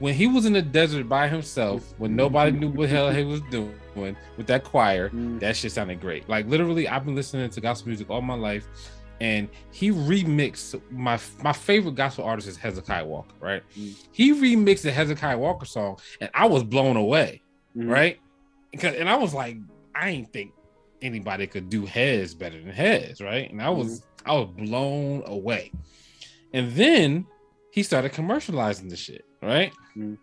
When 0.00 0.14
he 0.14 0.28
was 0.28 0.46
in 0.46 0.52
the 0.52 0.62
desert 0.62 1.08
by 1.08 1.26
himself, 1.26 1.92
when 1.98 2.14
nobody 2.14 2.52
knew 2.56 2.68
what 2.68 2.88
hell 2.88 3.10
he 3.10 3.24
was 3.24 3.40
doing 3.50 3.74
with 4.36 4.46
that 4.46 4.62
choir, 4.62 5.08
Mm. 5.10 5.40
that 5.40 5.56
shit 5.56 5.72
sounded 5.72 6.00
great. 6.00 6.28
Like 6.28 6.46
literally, 6.46 6.86
I've 6.86 7.04
been 7.04 7.16
listening 7.16 7.50
to 7.50 7.60
gospel 7.60 7.88
music 7.88 8.08
all 8.08 8.22
my 8.22 8.34
life, 8.34 8.64
and 9.20 9.48
he 9.72 9.90
remixed 9.90 10.80
my 10.90 11.18
my 11.42 11.52
favorite 11.52 11.94
gospel 11.96 12.24
artist 12.24 12.48
is 12.48 12.56
Hezekiah 12.56 13.04
Walker, 13.04 13.34
right? 13.40 13.62
Mm. 13.78 13.94
He 14.12 14.32
remixed 14.32 14.82
the 14.82 14.92
Hezekiah 14.92 15.38
Walker 15.38 15.66
song, 15.66 15.98
and 16.20 16.30
I 16.34 16.46
was 16.46 16.62
blown 16.62 16.96
away, 16.96 17.42
Mhm. 17.76 17.90
right? 17.90 18.18
Because 18.70 18.94
and 18.94 19.08
I 19.08 19.16
was 19.16 19.34
like, 19.34 19.56
I 19.94 20.10
ain't 20.10 20.32
think 20.32 20.52
anybody 21.02 21.46
could 21.46 21.68
do 21.68 21.84
Hez 21.86 22.34
better 22.34 22.60
than 22.60 22.70
Hez, 22.70 23.20
right? 23.20 23.50
And 23.50 23.60
I 23.62 23.70
was 23.70 24.02
I 24.26 24.34
was 24.34 24.48
blown 24.56 25.22
away, 25.26 25.72
and 26.52 26.70
then 26.72 27.26
he 27.72 27.82
started 27.82 28.12
commercializing 28.12 28.88
the 28.90 28.96
shit, 28.96 29.24
right? 29.42 29.72
Mm. 29.96 30.18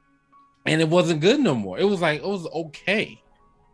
And 0.67 0.81
it 0.81 0.89
wasn't 0.89 1.21
good 1.21 1.39
no 1.39 1.53
more. 1.53 1.77
It 1.77 1.83
was 1.83 2.01
like 2.01 2.21
it 2.21 2.27
was 2.27 2.47
okay. 2.47 3.21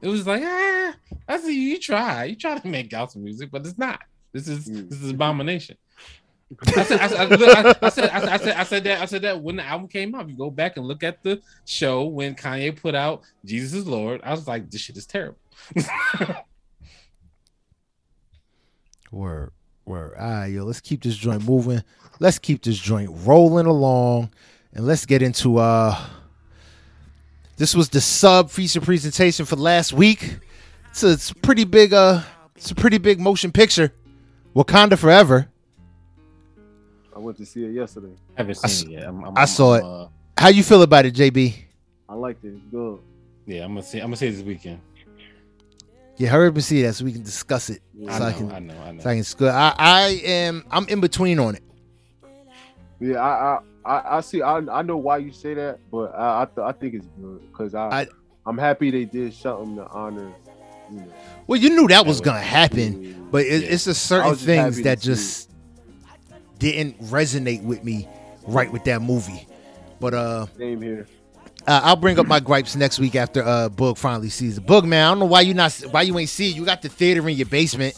It 0.01 0.07
was 0.07 0.25
like 0.25 0.41
ah, 0.43 0.95
I 1.27 1.37
see 1.37 1.69
you 1.71 1.79
try, 1.79 2.23
you 2.25 2.35
try 2.35 2.57
to 2.57 2.67
make 2.67 2.89
gospel 2.89 3.21
music, 3.21 3.49
but 3.51 3.65
it's 3.65 3.77
not. 3.77 4.01
This 4.33 4.47
is 4.47 4.67
Mm. 4.67 4.89
this 4.89 5.01
is 5.01 5.11
abomination. 5.11 5.77
I 6.75 6.83
said, 6.83 6.99
I, 6.99 7.07
said, 7.07 7.17
I, 7.17 7.25
look, 7.35 7.57
I, 7.57 7.75
I 7.81 7.89
said, 7.89 8.09
I, 8.09 8.19
said, 8.19 8.29
I 8.29 8.37
said, 8.37 8.55
I 8.57 8.63
said 8.63 8.83
that, 8.83 9.01
I 9.01 9.05
said 9.05 9.21
that 9.21 9.41
when 9.41 9.55
the 9.55 9.63
album 9.65 9.87
came 9.87 10.13
out. 10.13 10.23
If 10.23 10.31
you 10.31 10.35
go 10.35 10.49
back 10.51 10.75
and 10.75 10.85
look 10.85 11.01
at 11.01 11.23
the 11.23 11.41
show 11.65 12.03
when 12.03 12.35
Kanye 12.35 12.75
put 12.75 12.93
out 12.93 13.21
"Jesus 13.45 13.73
is 13.73 13.87
Lord," 13.87 14.19
I 14.23 14.31
was 14.31 14.47
like, 14.47 14.69
this 14.69 14.81
shit 14.81 14.97
is 14.97 15.05
terrible. 15.05 15.37
Word, 19.11 19.51
word. 19.85 20.13
All 20.17 20.29
right, 20.29 20.47
yo, 20.47 20.63
let's 20.63 20.79
keep 20.79 21.03
this 21.03 21.15
joint 21.17 21.43
moving. 21.43 21.83
Let's 22.19 22.39
keep 22.39 22.63
this 22.63 22.77
joint 22.77 23.09
rolling 23.25 23.65
along, 23.65 24.31
and 24.73 24.85
let's 24.85 25.05
get 25.05 25.21
into 25.21 25.57
uh. 25.57 25.97
This 27.57 27.75
was 27.75 27.89
the 27.89 28.01
sub 28.01 28.49
feature 28.49 28.81
presentation 28.81 29.45
for 29.45 29.55
last 29.55 29.93
week. 29.93 30.37
It's 30.89 31.03
a, 31.03 31.11
it's 31.11 31.29
a 31.31 31.35
pretty 31.35 31.63
big 31.65 31.93
uh, 31.93 32.21
it's 32.55 32.71
a 32.71 32.75
pretty 32.75 32.97
big 32.97 33.19
motion 33.19 33.51
picture. 33.51 33.93
Wakanda 34.55 34.97
Forever. 34.97 35.47
I 37.15 37.19
went 37.19 37.37
to 37.37 37.45
see 37.45 37.65
it 37.65 37.71
yesterday. 37.73 38.13
I 38.37 38.41
haven't 38.41 38.55
seen 38.55 38.65
s- 38.69 38.81
it 38.83 38.89
yet. 38.89 39.07
I'm, 39.07 39.23
I'm, 39.23 39.37
I 39.37 39.45
saw 39.45 39.73
I'm, 39.75 39.79
it. 39.79 39.83
Uh, 39.85 40.07
How 40.37 40.47
you 40.49 40.63
feel 40.63 40.81
about 40.81 41.05
it, 41.05 41.13
JB? 41.13 41.55
I 42.09 42.13
liked 42.15 42.43
it. 42.43 42.49
It's 42.55 42.65
good. 42.71 42.99
yeah, 43.45 43.63
I'm 43.63 43.69
gonna 43.71 43.83
see. 43.83 43.99
I'm 43.99 44.07
gonna 44.07 44.15
see 44.17 44.27
it 44.27 44.31
this 44.31 44.41
weekend. 44.43 44.79
Yeah, 46.17 46.29
hurry 46.29 46.47
up 46.49 46.53
and 46.55 46.63
see 46.63 46.81
that 46.83 46.93
so 46.93 47.05
we 47.05 47.13
can 47.13 47.23
discuss 47.23 47.69
it. 47.69 47.81
Yeah. 47.93 48.13
I 48.13 48.19
know, 48.19 48.25
I 48.25 48.55
I, 48.55 48.59
know, 48.59 48.73
I 48.83 48.91
know. 48.91 49.01
so 49.01 49.09
I 49.09 49.15
can 49.15 49.23
sc- 49.23 49.41
I, 49.43 49.73
I 49.77 50.21
am, 50.25 50.63
I'm 50.69 50.87
in 50.87 50.99
between 51.01 51.39
on 51.39 51.55
it. 51.55 51.63
Yeah, 52.99 53.17
I 53.17 53.57
I, 53.85 53.93
I, 53.97 54.17
I 54.17 54.21
see. 54.21 54.41
I, 54.41 54.57
I 54.57 54.81
know 54.83 54.97
why 54.97 55.17
you 55.17 55.31
say 55.31 55.53
that, 55.55 55.79
but 55.91 56.13
I 56.13 56.41
I, 56.43 56.45
th- 56.45 56.57
I 56.65 56.71
think 56.73 56.93
it's 56.95 57.07
good 57.19 57.41
because 57.51 57.73
I, 57.73 57.87
I- 58.01 58.07
I 58.45 58.49
am 58.49 58.57
happy 58.57 58.91
they 58.91 59.05
did 59.05 59.33
something 59.33 59.75
to 59.77 59.87
honor. 59.87 60.31
You 60.91 60.97
know, 60.99 61.13
Well, 61.51 61.59
you 61.59 61.69
knew 61.71 61.85
that 61.89 62.05
was 62.05 62.15
was- 62.15 62.21
gonna 62.21 62.39
happen. 62.39 63.27
But 63.29 63.45
it, 63.45 63.63
Yeah. 63.63 63.69
it's 63.71 63.83
just 63.83 64.03
certain 64.05 64.31
just 64.31 64.45
things 64.45 64.81
that 64.83 64.99
to 64.99 65.03
see 65.03 65.11
just 65.11 65.49
didn't 66.59 67.03
resonate 67.03 67.61
with 67.61 67.83
me 67.83 68.07
right 68.47 68.71
with 68.71 68.85
that 68.85 69.01
movie. 69.01 69.47
But 69.99 70.13
uh, 70.13 70.45
Same 70.57 70.81
here. 70.81 71.07
uh 71.67 71.81
I'll 71.83 71.97
bring 71.97 72.17
up 72.19 72.25
my 72.25 72.39
gripes 72.39 72.77
next 72.77 72.99
week 72.99 73.17
after 73.17 73.43
uh 73.43 73.67
Boog 73.67 73.97
finally 73.97 74.29
sees 74.29 74.59
it. 74.59 74.65
Boog 74.65 74.85
man, 74.85 75.05
I 75.05 75.09
don't 75.11 75.19
know 75.19 75.25
why 75.25 75.41
you 75.41 75.53
not 75.53 75.73
why 75.91 76.03
you 76.03 76.17
ain't 76.19 76.29
see 76.29 76.51
it. 76.51 76.55
You 76.55 76.63
got 76.63 76.81
the 76.81 76.87
theater 76.87 77.27
in 77.27 77.35
your 77.35 77.47
basement. 77.47 77.95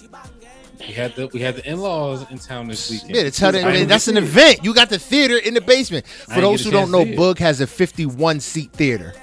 We 0.80 0.94
had 0.94 1.16
the 1.16 1.28
we 1.28 1.40
had 1.40 1.56
the 1.56 1.70
in 1.70 1.78
laws 1.78 2.26
in 2.32 2.40
town 2.40 2.70
this 2.70 2.90
weekend. 2.90 3.16
Yeah, 3.16 3.24
to 3.24 3.32
tell 3.32 3.52
them, 3.52 3.88
that's 3.88 4.08
an 4.08 4.16
get 4.16 4.22
to 4.22 4.26
event. 4.26 4.64
You 4.66 4.74
got 4.74 4.90
the 4.90 4.98
theater 4.98 5.38
in 5.38 5.54
the 5.54 5.62
basement. 5.62 6.08
For 6.08 6.42
those 6.42 6.66
who 6.66 6.72
don't 6.72 6.90
know, 6.90 7.06
to. 7.06 7.16
Boog 7.16 7.38
has 7.38 7.62
a 7.62 7.68
51 7.68 8.40
seat 8.40 8.74
theater 8.74 9.14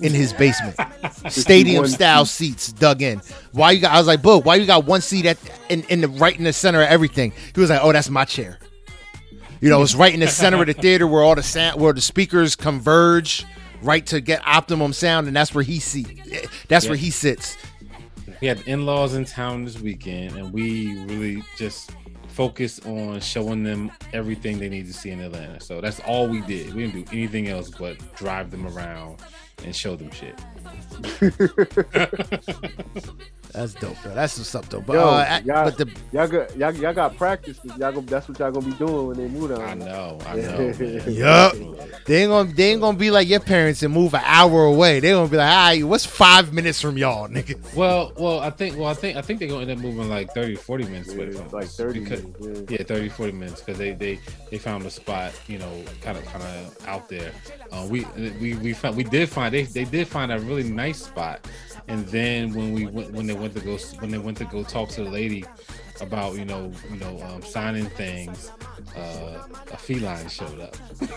in 0.00 0.12
his 0.12 0.32
basement. 0.32 0.76
Stadium 1.28 1.84
51 1.84 1.88
style 1.88 2.24
seats 2.24 2.72
dug 2.72 3.02
in. 3.02 3.20
Why 3.52 3.72
you 3.72 3.80
got 3.80 3.94
I 3.94 3.98
was 3.98 4.06
like, 4.06 4.20
Boog, 4.20 4.44
why 4.44 4.56
you 4.56 4.66
got 4.66 4.84
one 4.84 5.00
seat 5.00 5.26
at 5.26 5.38
in, 5.68 5.82
in 5.84 6.00
the 6.00 6.08
right 6.08 6.36
in 6.36 6.44
the 6.44 6.52
center 6.52 6.82
of 6.82 6.88
everything? 6.88 7.32
He 7.54 7.60
was 7.60 7.70
like, 7.70 7.80
Oh, 7.82 7.92
that's 7.92 8.10
my 8.10 8.24
chair. 8.24 8.58
You 9.60 9.70
know, 9.70 9.82
it's 9.82 9.94
right 9.94 10.12
in 10.12 10.20
the 10.20 10.28
center 10.28 10.60
of 10.60 10.66
the 10.66 10.74
theater 10.74 11.06
where 11.06 11.22
all 11.22 11.34
the 11.34 11.42
sound 11.42 11.80
where 11.80 11.92
the 11.92 12.00
speakers 12.00 12.54
converge 12.54 13.46
right 13.82 14.04
to 14.06 14.20
get 14.20 14.46
optimum 14.46 14.92
sound, 14.92 15.26
and 15.26 15.36
that's 15.36 15.54
where 15.54 15.64
he 15.64 15.78
see. 15.78 16.22
That's 16.68 16.86
where 16.88 16.96
he 16.96 17.10
sits. 17.10 17.56
We 18.40 18.48
had 18.48 18.60
in-laws 18.66 19.14
in 19.14 19.24
town 19.24 19.64
this 19.64 19.80
weekend, 19.80 20.36
and 20.36 20.52
we 20.52 20.98
really 21.04 21.42
just 21.56 21.92
focused 22.28 22.84
on 22.86 23.20
showing 23.20 23.62
them 23.62 23.92
everything 24.12 24.58
they 24.58 24.68
need 24.68 24.86
to 24.86 24.92
see 24.92 25.10
in 25.10 25.20
Atlanta. 25.20 25.60
So 25.60 25.80
that's 25.80 26.00
all 26.00 26.28
we 26.28 26.40
did. 26.42 26.74
We 26.74 26.86
didn't 26.86 27.06
do 27.06 27.16
anything 27.16 27.48
else 27.48 27.70
but 27.70 27.96
drive 28.16 28.50
them 28.50 28.66
around 28.66 29.18
and 29.64 29.74
show 29.74 29.96
them 29.96 30.10
shit. 30.10 30.38
That's 33.52 33.74
dope, 33.74 33.96
though. 34.02 34.12
That's 34.14 34.36
what's 34.36 34.52
up, 34.56 34.68
though. 34.68 34.80
But, 34.80 34.94
Yo, 34.94 35.00
uh, 35.00 35.40
y'all- 35.44 35.64
but 35.66 35.78
the 35.78 35.88
Y'all 36.12 36.26
got 36.26 36.56
y'all, 36.56 36.72
y'all 36.74 36.92
got 36.92 37.16
practice. 37.16 37.56
'cause 37.60 37.78
Y'all 37.78 37.92
gonna, 37.92 38.06
that's 38.06 38.26
what 38.28 38.36
y'all 38.40 38.50
gonna 38.50 38.66
be 38.66 38.72
doing 38.72 39.06
when 39.06 39.16
they 39.16 39.28
move 39.28 39.50
down. 39.50 39.60
I 39.62 39.74
know, 39.74 40.18
I 40.26 40.34
Yeah. 40.36 40.50
know. 40.50 40.58
man. 40.76 41.02
Yup. 41.14 41.52
they 42.04 42.22
ain't 42.22 42.30
gonna 42.30 42.52
they 42.52 42.72
ain't 42.72 42.80
gonna 42.80 42.98
be 42.98 43.12
like 43.12 43.28
your 43.28 43.38
parents 43.38 43.84
and 43.84 43.94
move 43.94 44.12
an 44.14 44.22
hour 44.24 44.64
away. 44.64 44.98
They 44.98 45.10
gonna 45.12 45.28
be 45.28 45.36
like, 45.36 45.48
all 45.48 45.54
right, 45.68 45.84
what's 45.84 46.04
five 46.04 46.52
minutes 46.52 46.80
from 46.80 46.98
y'all, 46.98 47.28
nigga? 47.28 47.56
Well, 47.76 48.12
well, 48.18 48.40
I 48.40 48.50
think, 48.50 48.76
well, 48.76 48.88
I 48.88 48.94
think, 48.94 49.16
I 49.16 49.22
think 49.22 49.38
they're 49.38 49.46
gonna 49.48 49.62
end 49.62 49.70
up 49.70 49.78
moving 49.78 50.08
like 50.08 50.34
30, 50.34 50.56
40 50.56 50.84
minutes 50.86 51.14
Yeah, 51.14 51.22
away 51.22 51.30
like 51.52 51.68
thirty 51.68 52.00
because- 52.00 52.24
minutes. 52.24 52.72
Yeah. 52.72 52.78
Yeah, 52.80 52.84
30, 52.86 53.08
40 53.08 53.32
minutes 53.32 53.60
because 53.60 53.78
they 53.78 53.92
they 53.92 54.18
they 54.50 54.58
found 54.58 54.84
a 54.84 54.90
spot, 54.90 55.32
you 55.46 55.58
know, 55.60 55.70
kind 56.02 56.18
of 56.18 56.24
kind 56.26 56.42
of 56.42 56.88
out 56.88 57.08
there. 57.08 57.30
Uh, 57.70 57.86
we 57.88 58.04
we 58.40 58.54
we 58.54 58.72
found 58.72 58.96
we 58.96 59.04
did 59.04 59.28
find 59.28 59.54
they 59.54 59.62
they 59.62 59.84
did 59.84 60.08
find 60.08 60.32
a 60.32 60.38
really 60.40 60.53
nice 60.62 61.02
spot, 61.04 61.46
and 61.88 62.06
then 62.06 62.54
when 62.54 62.72
we 62.72 62.86
went 62.86 63.12
when 63.12 63.26
they 63.26 63.34
went 63.34 63.54
to 63.54 63.60
go 63.60 63.76
when 63.98 64.10
they 64.10 64.18
went 64.18 64.36
to 64.38 64.44
go 64.44 64.62
talk 64.62 64.88
to 64.90 65.02
the 65.04 65.10
lady 65.10 65.44
about 66.00 66.36
you 66.36 66.44
know 66.44 66.70
you 66.90 66.96
know 66.96 67.20
um, 67.22 67.42
signing 67.42 67.86
things, 67.86 68.50
uh, 68.96 69.46
a 69.72 69.76
feline 69.76 70.28
showed 70.28 70.60
up. 70.60 70.76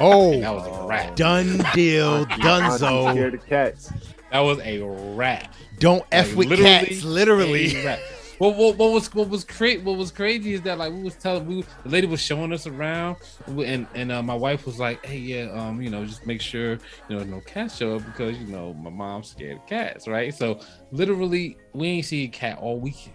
Oh. 0.00 0.38
that 0.40 0.52
was 0.54 0.66
a 0.66 0.86
rat. 0.86 1.16
Done 1.16 1.64
deal, 1.74 2.14
Auntie- 2.16 2.32
Auntie 2.34 2.42
donezo. 2.42 3.10
scared 3.12 3.34
of 3.34 3.46
cats. 3.46 3.92
That 4.32 4.40
was 4.40 4.58
a 4.60 4.80
rat. 4.82 5.52
Don't 5.78 6.04
f 6.12 6.28
Like, 6.28 6.36
with 6.36 6.48
literally 6.48 6.86
cats, 6.86 7.04
literally. 7.04 7.98
A. 8.38 8.42
What, 8.42 8.56
what, 8.56 8.76
what 8.76 8.92
was 8.92 9.14
what 9.14 9.28
was 9.28 9.44
crazy? 9.44 9.78
What 9.78 9.96
was 9.96 10.10
crazy 10.10 10.54
is 10.54 10.62
that 10.62 10.78
like 10.78 10.92
we 10.92 11.02
was 11.02 11.16
telling 11.16 11.46
we 11.46 11.64
the 11.84 11.88
lady 11.88 12.06
was 12.06 12.20
showing 12.20 12.52
us 12.52 12.66
around, 12.66 13.16
and 13.46 13.86
and, 13.94 14.12
uh, 14.12 14.22
my 14.22 14.34
wife 14.34 14.66
was 14.66 14.78
like, 14.78 15.04
"Hey, 15.04 15.18
yeah, 15.18 15.50
um, 15.52 15.80
you 15.82 15.90
know, 15.90 16.04
just 16.04 16.26
make 16.26 16.40
sure 16.40 16.78
you 17.08 17.16
know 17.16 17.24
no 17.24 17.40
cats 17.40 17.76
show 17.76 17.96
up 17.96 18.04
because 18.04 18.38
you 18.38 18.46
know 18.46 18.74
my 18.74 18.90
mom's 18.90 19.30
scared 19.30 19.58
of 19.58 19.66
cats, 19.66 20.08
right?" 20.08 20.34
So 20.34 20.60
literally, 20.90 21.56
we 21.72 21.88
ain't 21.88 22.06
see 22.06 22.24
a 22.24 22.28
cat 22.28 22.58
all 22.58 22.78
weekend. 22.78 23.14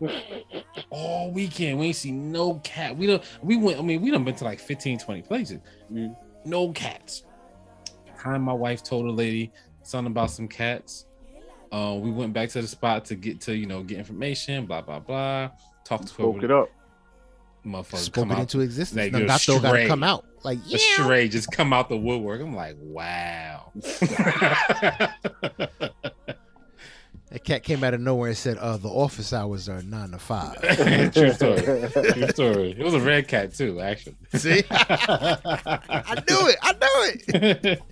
all 0.90 1.30
weekend, 1.30 1.78
we 1.78 1.86
ain't 1.86 1.96
see 1.96 2.12
no 2.12 2.54
cat. 2.64 2.96
We 2.96 3.06
don't. 3.06 3.22
We 3.42 3.56
went. 3.56 3.78
I 3.78 3.82
mean, 3.82 4.00
we 4.00 4.10
done 4.10 4.24
been 4.24 4.34
to 4.36 4.44
like 4.44 4.60
15, 4.60 4.98
20 4.98 5.22
places. 5.22 5.58
Mm. 5.92 6.16
No 6.44 6.72
cats. 6.72 7.24
Time 8.18 8.42
my 8.42 8.52
wife 8.52 8.82
told 8.82 9.06
the 9.06 9.12
lady 9.12 9.52
something 9.82 10.12
about 10.12 10.30
some 10.30 10.48
cats. 10.48 11.06
Uh, 11.72 11.96
we 12.00 12.10
went 12.10 12.32
back 12.32 12.48
to 12.50 12.60
the 12.60 12.68
spot 12.68 13.04
to 13.06 13.14
get 13.14 13.40
to 13.42 13.56
you 13.56 13.66
know 13.66 13.82
get 13.82 13.98
information, 13.98 14.66
blah 14.66 14.80
blah 14.80 14.98
blah. 14.98 15.50
Talk 15.84 16.02
to 16.02 16.08
Spoke 16.08 16.42
it 16.42 16.50
her, 16.50 16.62
up. 16.62 16.70
motherfucker. 17.64 17.96
Spoke 17.96 18.14
Come 18.14 18.30
it 18.32 18.34
out, 18.34 18.40
into 18.40 18.60
existence. 18.60 18.96
Like, 18.96 19.12
Like, 19.12 19.46
you're 19.46 19.60
gotta 19.60 19.86
come 19.86 20.02
out. 20.02 20.24
Like, 20.42 20.58
a 20.58 20.62
yeah. 20.68 20.78
charade 20.78 21.32
just 21.32 21.50
come 21.52 21.72
out 21.72 21.88
the 21.88 21.96
woodwork. 21.96 22.40
I'm 22.40 22.54
like, 22.54 22.76
wow. 22.80 23.72
That 27.30 27.44
cat 27.44 27.62
came 27.62 27.84
out 27.84 27.94
of 27.94 28.00
nowhere 28.00 28.30
and 28.30 28.36
said, 28.36 28.58
uh, 28.58 28.76
the 28.76 28.88
office 28.88 29.32
hours 29.32 29.68
are 29.68 29.80
nine 29.82 30.10
to 30.10 30.18
five. 30.18 30.60
True 31.12 31.32
story. 31.32 31.60
True 31.62 32.28
story. 32.28 32.70
It 32.76 32.82
was 32.82 32.94
a 32.94 33.00
red 33.00 33.28
cat 33.28 33.54
too, 33.54 33.80
actually. 33.80 34.16
See? 34.34 34.64
I 34.70 36.20
knew 36.28 36.48
it. 36.48 36.56
I 36.60 36.72
knew 36.72 37.58
it. 37.68 37.82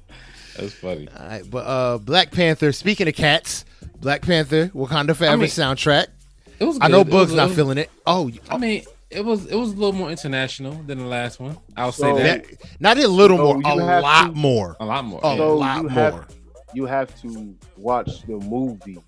That's 0.57 0.75
funny. 0.75 1.09
All 1.17 1.29
right, 1.29 1.49
but 1.49 1.59
uh, 1.67 1.99
Black 1.99 2.33
Panther. 2.33 2.73
Speaking 2.73 3.07
of 3.07 3.15
cats, 3.15 3.65
Black 4.01 4.23
Panther, 4.23 4.69
Wakanda 4.69 5.15
Forever 5.17 5.39
mean, 5.39 5.49
soundtrack. 5.49 6.07
It 6.59 6.65
was. 6.65 6.79
I 6.81 6.89
know 6.89 7.05
good. 7.05 7.13
It 7.13 7.17
was- 7.17 7.27
Boog's 7.29 7.37
not 7.37 7.49
was- 7.49 7.57
feeling 7.57 7.79
it. 7.79 7.91
Oh, 8.07 8.31
I 8.51 8.59
mean, 8.59 8.83
it 9.11 9.25
was 9.25 9.47
it 9.47 9.55
was 9.57 9.71
a 9.71 9.75
little 9.75 9.93
more 9.93 10.11
international 10.11 10.73
than 10.87 10.99
the 10.99 11.05
last 11.07 11.41
one. 11.41 11.57
I'll 11.77 11.93
say 11.93 12.03
So- 12.11 12.17
that 12.19 12.45
that, 12.45 12.57
not 12.81 12.99
a 12.99 13.09
little 13.09 13.37
So 13.39 13.45
more, 13.55 13.63
a 13.65 13.75
lot 13.77 14.27
to- 14.27 14.33
more, 14.33 14.77
a 14.81 14.85
lot 14.85 15.05
more. 15.05 15.21
a. 15.23 15.37
So 15.37 15.57
lot 15.57 15.77
you 15.77 15.83
more. 15.85 15.91
have- 15.93 16.29
You 16.75 16.85
have 16.85 17.19
to 17.23 17.55
watch 17.79 18.23
the 18.27 18.37
movie 18.37 18.99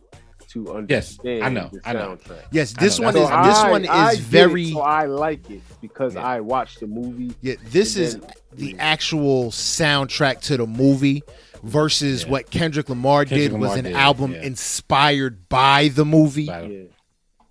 to 0.49 0.85
Yes, 0.89 1.19
understand 1.19 1.45
I 1.45 1.49
know, 1.51 1.71
the 1.71 1.81
I 1.85 1.93
know. 1.93 2.19
yes, 2.51 2.73
this 2.73 2.99
know, 2.99 3.05
one 3.05 3.15
that's 3.15 3.25
is 3.27 3.31
what 3.31 3.45
this 3.45 3.57
I- 3.59 3.71
one 3.71 3.87
I 3.89 4.11
is 4.13 4.19
it, 4.19 4.23
very. 4.23 4.73
so 4.73 4.81
I 4.81 5.05
like 5.05 5.49
it 5.51 5.61
because 5.83 6.15
Yeah. 6.15 6.25
I 6.25 6.41
watched 6.41 6.81
the 6.81 6.87
movie. 6.87 7.33
Yeah, 7.43 7.55
this 7.71 7.97
is 7.97 8.17
then- 8.17 8.31
the 8.55 8.77
actual 8.79 9.51
soundtrack 9.51 10.41
to 10.41 10.57
the 10.57 10.67
movie 10.67 11.23
versus 11.63 12.25
Yeah. 12.25 12.31
what 12.31 12.51
Kendrick 12.51 12.89
Lamar 12.89 13.25
Kendrick 13.25 13.51
did 13.53 13.61
was 13.61 13.77
an 13.77 13.85
did, 13.85 13.95
album 13.95 14.33
yeah. 14.33 14.43
inspired 14.43 15.49
by 15.49 15.89
the 15.89 16.05
movie. 16.05 16.47
Battle. 16.47 16.87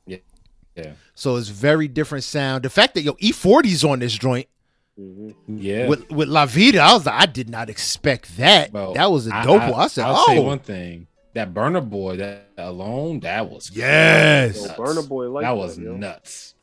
Yeah. 0.05 0.17
Yeah. 0.75 0.91
So 1.13 1.35
it's 1.35 1.49
very 1.49 1.87
different 1.87 2.23
sound. 2.23 2.63
The 2.63 2.69
fact 2.69 2.93
that 2.95 3.01
yo 3.01 3.13
E40's 3.13 3.83
on 3.83 3.99
this 3.99 4.13
joint 4.13 4.47
hmm 4.95 5.31
Yeah. 5.47 5.87
with 5.87 6.09
with 6.11 6.27
La 6.29 6.45
Vida, 6.45 6.79
I 6.79 6.93
was 6.93 7.05
like, 7.05 7.21
I 7.21 7.25
did 7.25 7.49
not 7.49 7.69
expect 7.69 8.37
that. 8.37 8.71
Bro, 8.71 8.93
that 8.93 9.11
was 9.11 9.27
a 9.27 9.31
dope 9.43 9.61
one. 9.61 9.73
I 9.73 9.87
said, 9.87 10.05
I'll 10.05 10.25
say 10.25 10.37
oh 10.37 10.41
one 10.43 10.59
thing. 10.59 11.07
That 11.33 11.53
Burna 11.53 11.87
Boy, 11.87 12.17
that 12.17 12.49
alone, 12.57 13.19
that 13.21 13.49
was 13.49 13.69
yes, 13.71 14.59
So 14.59 14.65
nuts. 14.67 14.79
Burna 14.79 15.07
Boy 15.07 15.29
like 15.29 15.43
that 15.43 15.49
that, 15.51 15.57
was 15.57 15.77
yo. 15.77 15.95
nuts. 15.95 16.55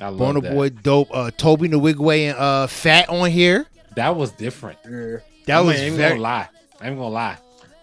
I 0.00 0.08
love 0.08 0.36
Burna 0.36 0.42
that. 0.42 0.54
Boy 0.54 0.68
dope. 0.70 1.08
Uh, 1.12 1.30
Tobe 1.36 1.62
Nwigwe 1.62 2.30
and 2.30 2.38
uh, 2.38 2.66
Fat 2.68 3.08
on 3.10 3.30
here. 3.30 3.66
That 3.96 4.16
was 4.16 4.30
different. 4.32 4.78
Yeah. 4.84 5.16
That 5.46 5.58
I 5.58 5.60
was 5.60 5.76
ain't 5.76 5.86
even 5.86 5.98
very. 5.98 6.10
gonna 6.12 6.22
lie. 6.22 6.48
I 6.80 6.88
ain't 6.88 6.96
gonna 6.96 7.08
lie. 7.08 7.38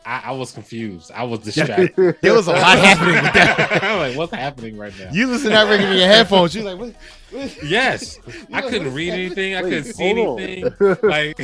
I, 0.05 0.21
I 0.25 0.31
was 0.33 0.51
confused. 0.51 1.11
I 1.13 1.23
was 1.23 1.39
distracted. 1.43 2.17
There 2.21 2.33
was 2.33 2.47
a 2.47 2.51
lot 2.51 2.77
happening 2.77 3.23
with 3.23 3.33
that. 3.33 3.83
I'm 3.83 3.97
like, 3.99 4.17
what's 4.17 4.33
happening 4.33 4.77
right 4.77 4.93
now? 4.99 5.09
You 5.11 5.27
listen 5.27 5.49
to 5.49 5.55
that 5.55 5.69
record 5.69 5.85
in 5.89 5.97
your 5.97 6.07
headphones. 6.07 6.55
You're 6.55 6.63
like, 6.63 6.79
what? 6.79 6.93
what? 7.31 7.57
Yes, 7.63 8.19
I 8.53 8.61
couldn't 8.61 8.93
read 8.93 9.11
anything. 9.11 9.55
I 9.55 9.63
Wait, 9.63 9.69
couldn't 9.69 9.93
see 9.93 10.13
hold 10.13 10.39
on. 10.39 10.45
anything. 10.45 10.97
Like 11.03 11.39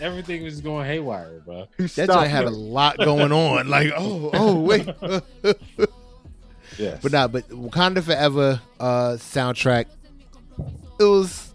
everything 0.00 0.44
was 0.44 0.60
going 0.60 0.86
haywire, 0.86 1.40
bro. 1.44 1.66
He 1.76 1.82
That 1.84 1.90
stopped 1.90 2.12
joint 2.12 2.30
had 2.30 2.44
a 2.44 2.50
lot 2.50 2.96
going 2.98 3.32
on. 3.32 3.68
Like, 3.68 3.92
oh, 3.96 4.30
oh, 4.32 4.60
wait. 4.60 4.88
Yes, 6.78 7.00
but 7.02 7.12
nah, 7.12 7.28
but 7.28 7.48
Wakanda 7.48 8.02
Forever 8.02 8.60
uh, 8.80 9.12
soundtrack, 9.12 9.86
it 10.98 11.04
was 11.04 11.54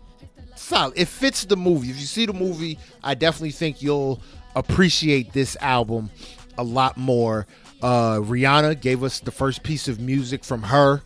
solid. 0.55 0.93
It 0.97 1.07
fits 1.07 1.45
the 1.45 1.57
movie. 1.57 1.89
If 1.89 1.99
you 1.99 2.05
see 2.05 2.25
the 2.25 2.33
movie, 2.33 2.77
I 3.03 3.15
definitely 3.15 3.51
think 3.51 3.81
you'll 3.81 4.21
appreciate 4.59 5.33
this 5.33 5.55
album 5.61 6.09
a 6.57 6.63
lot 6.63 6.97
more. 6.97 7.47
Uh, 7.81 8.17
Rihanna 8.17 8.79
gave 8.81 9.03
us 9.03 9.19
the 9.21 9.31
first 9.31 9.63
piece 9.63 9.87
of 9.87 9.99
music 9.99 10.43
from 10.43 10.63
her 10.63 11.01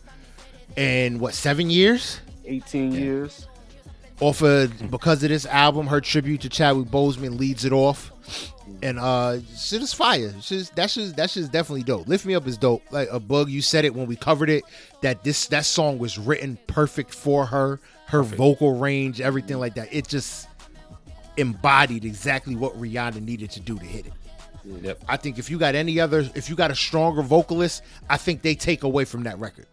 in 0.76 1.18
what 1.20 1.34
seven 1.34 1.70
years? 1.70 2.20
18 2.44 2.92
Yeah. 2.92 2.98
years. 2.98 3.46
Off 4.20 4.42
of 4.42 4.90
because 4.90 5.22
of 5.22 5.28
this 5.30 5.46
album, 5.46 5.86
her 5.88 6.00
tribute 6.00 6.40
to 6.42 6.48
Chadwick 6.48 6.86
Boseman 6.88 7.38
leads 7.38 7.64
it 7.64 7.72
off. 7.72 8.10
And 8.82 8.98
uh 8.98 9.38
shit 9.56 9.82
is 9.82 9.92
fire. 9.92 10.32
Shit, 10.40 10.70
that 10.76 10.90
shit 10.90 11.16
that 11.16 11.30
shit's 11.30 11.48
definitely 11.48 11.82
dope. 11.84 12.06
Lift 12.08 12.24
Me 12.24 12.34
Up 12.34 12.46
is 12.46 12.56
dope. 12.56 12.82
Like 12.90 13.08
a 13.10 13.20
bug, 13.20 13.48
you 13.50 13.60
said 13.62 13.84
it 13.84 13.94
when 13.94 14.06
we 14.06 14.16
covered 14.16 14.50
it, 14.50 14.64
that 15.00 15.22
this 15.24 15.46
that 15.48 15.64
song 15.64 15.98
was 15.98 16.18
written 16.18 16.58
perfect 16.66 17.12
for 17.14 17.44
her, 17.46 17.80
her 18.06 18.22
vocal 18.22 18.74
range, 18.78 19.20
everything 19.20 19.58
like 19.58 19.74
that. 19.74 19.88
It 19.92 20.08
just 20.08 20.48
embodied 21.36 22.04
exactly 22.04 22.54
what 22.56 22.78
Rihanna 22.80 23.20
needed 23.20 23.50
to 23.52 23.60
do 23.60 23.78
to 23.78 23.84
hit 23.84 24.06
it. 24.06 24.12
Yep. 24.82 25.04
I 25.08 25.16
think 25.18 25.38
if 25.38 25.50
you 25.50 25.58
got 25.58 25.74
any 25.74 26.00
other 26.00 26.20
if 26.34 26.48
you 26.48 26.56
got 26.56 26.70
a 26.70 26.74
stronger 26.74 27.20
vocalist, 27.22 27.82
I 28.08 28.16
think 28.16 28.40
they 28.42 28.54
take 28.54 28.82
away 28.82 29.04
from 29.04 29.24
that 29.24 29.38
record. 29.38 29.66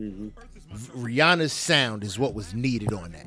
Mhm. 0.00 0.32
Rihanna's 0.96 1.52
sound 1.52 2.02
is 2.02 2.18
what 2.18 2.34
was 2.34 2.52
needed 2.52 2.92
on 2.92 3.12
that. 3.12 3.26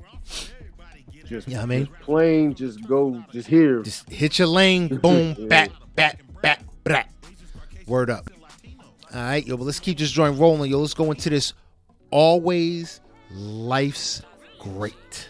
Just, 1.25 1.47
Yeah, 1.47 1.61
I 1.61 1.65
mean- 1.65 1.85
just 1.87 1.99
plain, 2.01 2.53
just 2.55 2.85
go, 2.87 3.23
just 3.31 3.47
here. 3.47 3.81
Just 3.83 4.09
hit 4.09 4.37
your 4.39 4.47
lane, 4.47 4.87
boom, 5.01 5.35
Yeah. 5.37 5.45
back, 5.47 5.71
back, 5.95 6.21
back, 6.41 6.63
back. 6.83 7.09
Word 7.85 8.09
up. 8.09 8.29
All 9.13 9.21
right, 9.21 9.45
yo, 9.45 9.55
but 9.55 9.63
let's 9.63 9.79
keep 9.79 9.97
this 9.97 10.11
joint 10.11 10.37
rolling, 10.39 10.69
yo. 10.69 10.79
Let's 10.79 10.93
go 10.93 11.09
into 11.11 11.29
this. 11.29 11.53
Always 12.11 12.99
life's 13.31 14.21
great. 14.59 15.27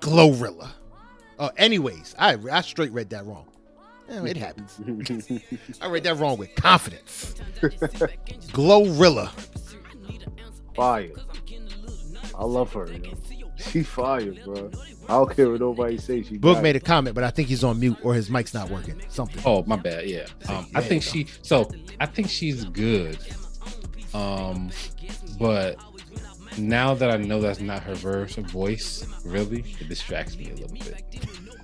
Glorilla. 0.00 0.70
Oh, 1.38 1.50
anyways, 1.56 2.14
I 2.18 2.36
I 2.50 2.60
straight 2.62 2.92
read 2.92 3.10
that 3.10 3.26
wrong. 3.26 3.46
Yeah, 4.08 4.24
it 4.24 4.36
happens. 4.36 4.80
I 5.82 5.88
read 5.88 6.04
that 6.04 6.16
wrong 6.16 6.38
with 6.38 6.54
confidence. 6.54 7.34
Glorilla. 8.52 9.30
fire. 10.74 11.10
I 12.34 12.44
love 12.44 12.72
her. 12.72 12.86
You 12.90 12.98
know? 13.00 13.12
She 13.56 13.82
fire, 13.82 14.32
bro. 14.44 14.70
I 15.08 15.12
don't 15.14 15.34
care 15.36 15.50
what 15.50 15.60
nobody 15.60 15.98
say. 15.98 16.22
She 16.22 16.38
Boog 16.38 16.62
made 16.62 16.76
it. 16.76 16.82
a 16.82 16.84
comment, 16.84 17.14
but 17.14 17.24
I 17.24 17.30
think 17.30 17.48
he's 17.48 17.64
on 17.64 17.80
mute 17.80 17.98
or 18.02 18.14
his 18.14 18.30
mic's 18.30 18.54
not 18.54 18.70
working. 18.70 19.02
Something. 19.08 19.42
Oh, 19.44 19.62
my 19.64 19.76
bad. 19.76 20.06
Yeah. 20.06 20.26
Um, 20.48 20.66
I 20.74 20.80
think 20.80 21.02
she. 21.02 21.26
So 21.42 21.68
I 22.00 22.06
think 22.06 22.30
she's 22.30 22.64
good. 22.64 23.18
Um, 24.14 24.70
but 25.38 25.76
now 26.58 26.94
that 26.94 27.10
I 27.10 27.16
know 27.16 27.40
that's 27.40 27.60
not 27.60 27.82
her 27.84 27.94
verse 27.94 28.36
or 28.38 28.42
voice, 28.42 29.06
really, 29.24 29.60
it 29.80 29.88
distracts 29.88 30.36
me 30.36 30.50
a 30.50 30.54
little 30.54 30.76
bit. 30.76 31.04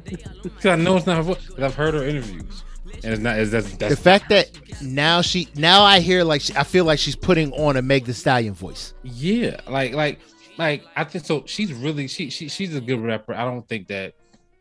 Because 0.44 0.66
I 0.66 0.76
know 0.76 0.96
it's 0.98 1.06
not 1.06 1.18
her 1.18 1.24
voice. 1.24 1.50
But 1.56 1.64
I've 1.64 1.76
heard 1.76 1.94
her 1.94 2.04
interviews, 2.04 2.64
and 3.04 3.14
it's 3.14 3.22
not. 3.22 3.38
It's, 3.40 3.52
that's, 3.52 3.76
that's 3.78 3.96
the 3.96 4.02
fact 4.02 4.30
that 4.30 4.50
now 4.82 5.22
she 5.22 5.48
now 5.56 5.84
I 5.84 6.00
hear 6.00 6.24
like 6.24 6.42
she, 6.42 6.56
I 6.56 6.64
feel 6.64 6.86
like 6.86 7.00
she's 7.00 7.16
putting 7.16 7.52
on 7.54 7.78
a 7.78 7.82
Meg 7.82 8.06
the 8.06 8.14
Stallion 8.14 8.54
voice. 8.54 8.94
Yeah, 9.04 9.60
like 9.68 9.94
like 9.94 10.20
like 10.58 10.84
I 10.96 11.04
think 11.04 11.26
so. 11.26 11.44
She's 11.46 11.74
really 11.74 12.08
she 12.08 12.30
she 12.30 12.48
she's 12.50 12.76
a 12.76 12.82
good 12.82 13.00
rapper. 13.02 13.34
I 13.34 13.44
don't 13.44 13.68
think 13.68 13.88
that 13.88 14.14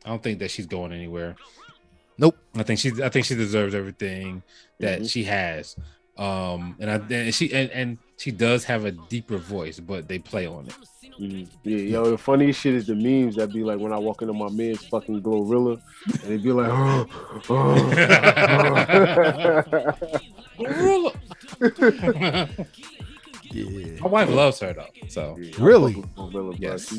I 0.04 0.08
don't 0.08 0.22
think 0.22 0.38
that 0.40 0.50
she's 0.50 0.66
going 0.66 0.92
anywhere. 0.92 1.36
Nope. 2.18 2.36
I 2.56 2.62
think 2.64 2.80
she 2.80 2.90
I 3.02 3.08
think 3.08 3.26
she 3.26 3.34
deserves 3.34 3.74
everything 3.74 4.42
that 4.80 5.00
Mhm. 5.02 5.10
she 5.10 5.24
has. 5.24 5.76
Um 6.18 6.76
and 6.80 6.90
I 6.90 6.96
and 7.14 7.34
she 7.34 7.52
and, 7.52 7.70
and 7.70 7.98
she 8.18 8.30
does 8.30 8.64
have 8.64 8.84
a 8.84 8.90
deeper 8.92 9.38
voice, 9.38 9.80
but 9.80 10.06
they 10.08 10.18
play 10.18 10.46
on 10.46 10.66
it. 10.66 10.74
Mhm. 11.20 11.48
Yeah, 11.64 11.76
yo, 11.76 12.10
the 12.10 12.18
funniest 12.18 12.60
shit 12.60 12.74
is 12.74 12.86
the 12.86 12.94
memes 12.94 13.36
that 13.36 13.52
be 13.52 13.62
like 13.62 13.78
when 13.78 13.92
I 13.92 13.98
walk 13.98 14.22
into 14.22 14.32
my 14.34 14.48
man's 14.50 14.84
fucking 14.86 15.22
Glorilla, 15.22 15.78
and 16.06 16.20
they 16.22 16.36
be 16.38 16.50
like, 16.52 16.70
oh, 16.70 17.06
oh. 17.50 18.90
Yeah. 23.52 23.98
My 24.00 24.08
wife 24.08 24.30
loves 24.30 24.60
her 24.60 24.72
though. 24.72 24.86
So 25.08 25.36
Really? 25.58 25.94
fuck 25.94 26.04
with 26.04 26.14
Glorilla, 26.14 26.32
bro. 26.32 26.54
Yes. 26.58 26.96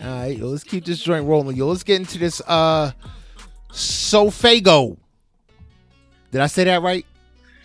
All 0.00 0.08
right, 0.08 0.36
yo, 0.38 0.46
let's 0.46 0.64
keep 0.64 0.84
this 0.84 1.00
joint 1.00 1.26
rolling. 1.26 1.56
Yo, 1.56 1.66
let's 1.66 1.82
get 1.82 1.96
into 2.00 2.18
this 2.18 2.40
uh 2.46 2.92
Sofaygo. 3.72 4.96
Did 6.30 6.40
I 6.40 6.46
say 6.46 6.64
that 6.64 6.80
right? 6.82 7.04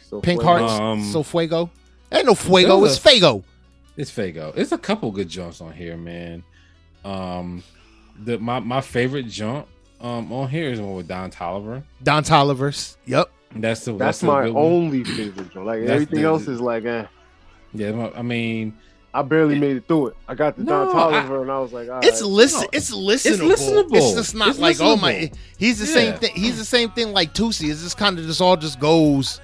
So 0.10 0.22
Pink 0.22 0.42
funny. 0.42 0.66
Hearts. 0.66 0.80
Um, 0.80 1.02
Sofuego. 1.02 1.70
Ain't 2.12 2.26
no 2.26 2.36
fuego, 2.36 2.84
it's 2.86 2.98
a- 2.98 3.02
Fago. 3.10 3.44
it's 3.98 4.10
Fago. 4.12 4.56
It's 4.56 4.72
a 4.72 4.78
couple 4.78 5.12
good 5.12 5.28
jumps 5.28 5.60
on 5.62 5.74
here, 5.74 5.98
man. 5.98 6.44
Um 7.04 7.64
the 8.24 8.38
my, 8.40 8.60
my 8.60 8.82
favorite 8.82 9.28
jump 9.28 9.68
um 10.02 10.32
on 10.32 10.50
here 10.50 10.70
is 10.70 10.80
one 10.80 10.96
with 10.96 11.08
Don 11.08 11.30
Toliver. 11.32 11.84
Don 12.04 12.24
Toliver's. 12.24 12.98
Yep. 13.06 13.30
That's 13.58 13.86
the 13.86 13.94
That's 13.94 14.24
a 14.24 14.26
my 14.26 14.44
good 14.46 14.54
one. 14.54 14.64
only 14.66 15.04
favorite 15.04 15.52
joint. 15.52 15.66
Like 15.66 15.80
That's 15.82 15.92
everything 15.92 16.22
the- 16.22 16.28
else 16.28 16.48
is 16.48 16.60
like, 16.62 16.86
eh. 16.86 17.06
Yeah, 17.74 18.10
I 18.16 18.22
mean, 18.22 18.78
I 19.14 19.22
barely 19.24 19.60
made 19.60 19.76
it 19.78 19.88
through 19.88 20.08
it. 20.08 20.16
I 20.28 20.36
got 20.36 20.56
the 20.58 20.64
Don 20.64 20.88
No, 20.88 20.94
Tolliver, 20.94 21.42
and 21.42 21.52
I 21.52 21.60
was 21.60 21.74
like, 21.74 21.90
all 21.90 22.00
It's 22.02 22.22
right. 22.22 22.30
listen. 22.30 22.62
no. 22.62 22.68
It's 22.72 22.92
listenable. 22.92 23.52
It's 23.52 23.62
listenable. 23.64 23.96
It's 23.98 24.14
just 24.14 24.36
not 24.36 24.50
It's 24.50 24.60
like 24.60 24.78
oh 24.80 24.96
my. 24.96 25.30
He's 25.58 25.80
the 25.80 25.86
same 25.86 26.16
thing. 26.18 26.34
He's 26.36 26.58
the 26.58 26.66
same 26.66 26.90
thing 26.92 27.12
like 27.14 27.34
Toosii. 27.34 27.70
It's 27.70 27.84
just 27.84 27.98
kind 27.98 28.18
of 28.18 28.26
just 28.26 28.42
all 28.42 28.56
just 28.56 28.80
goes 28.80 29.42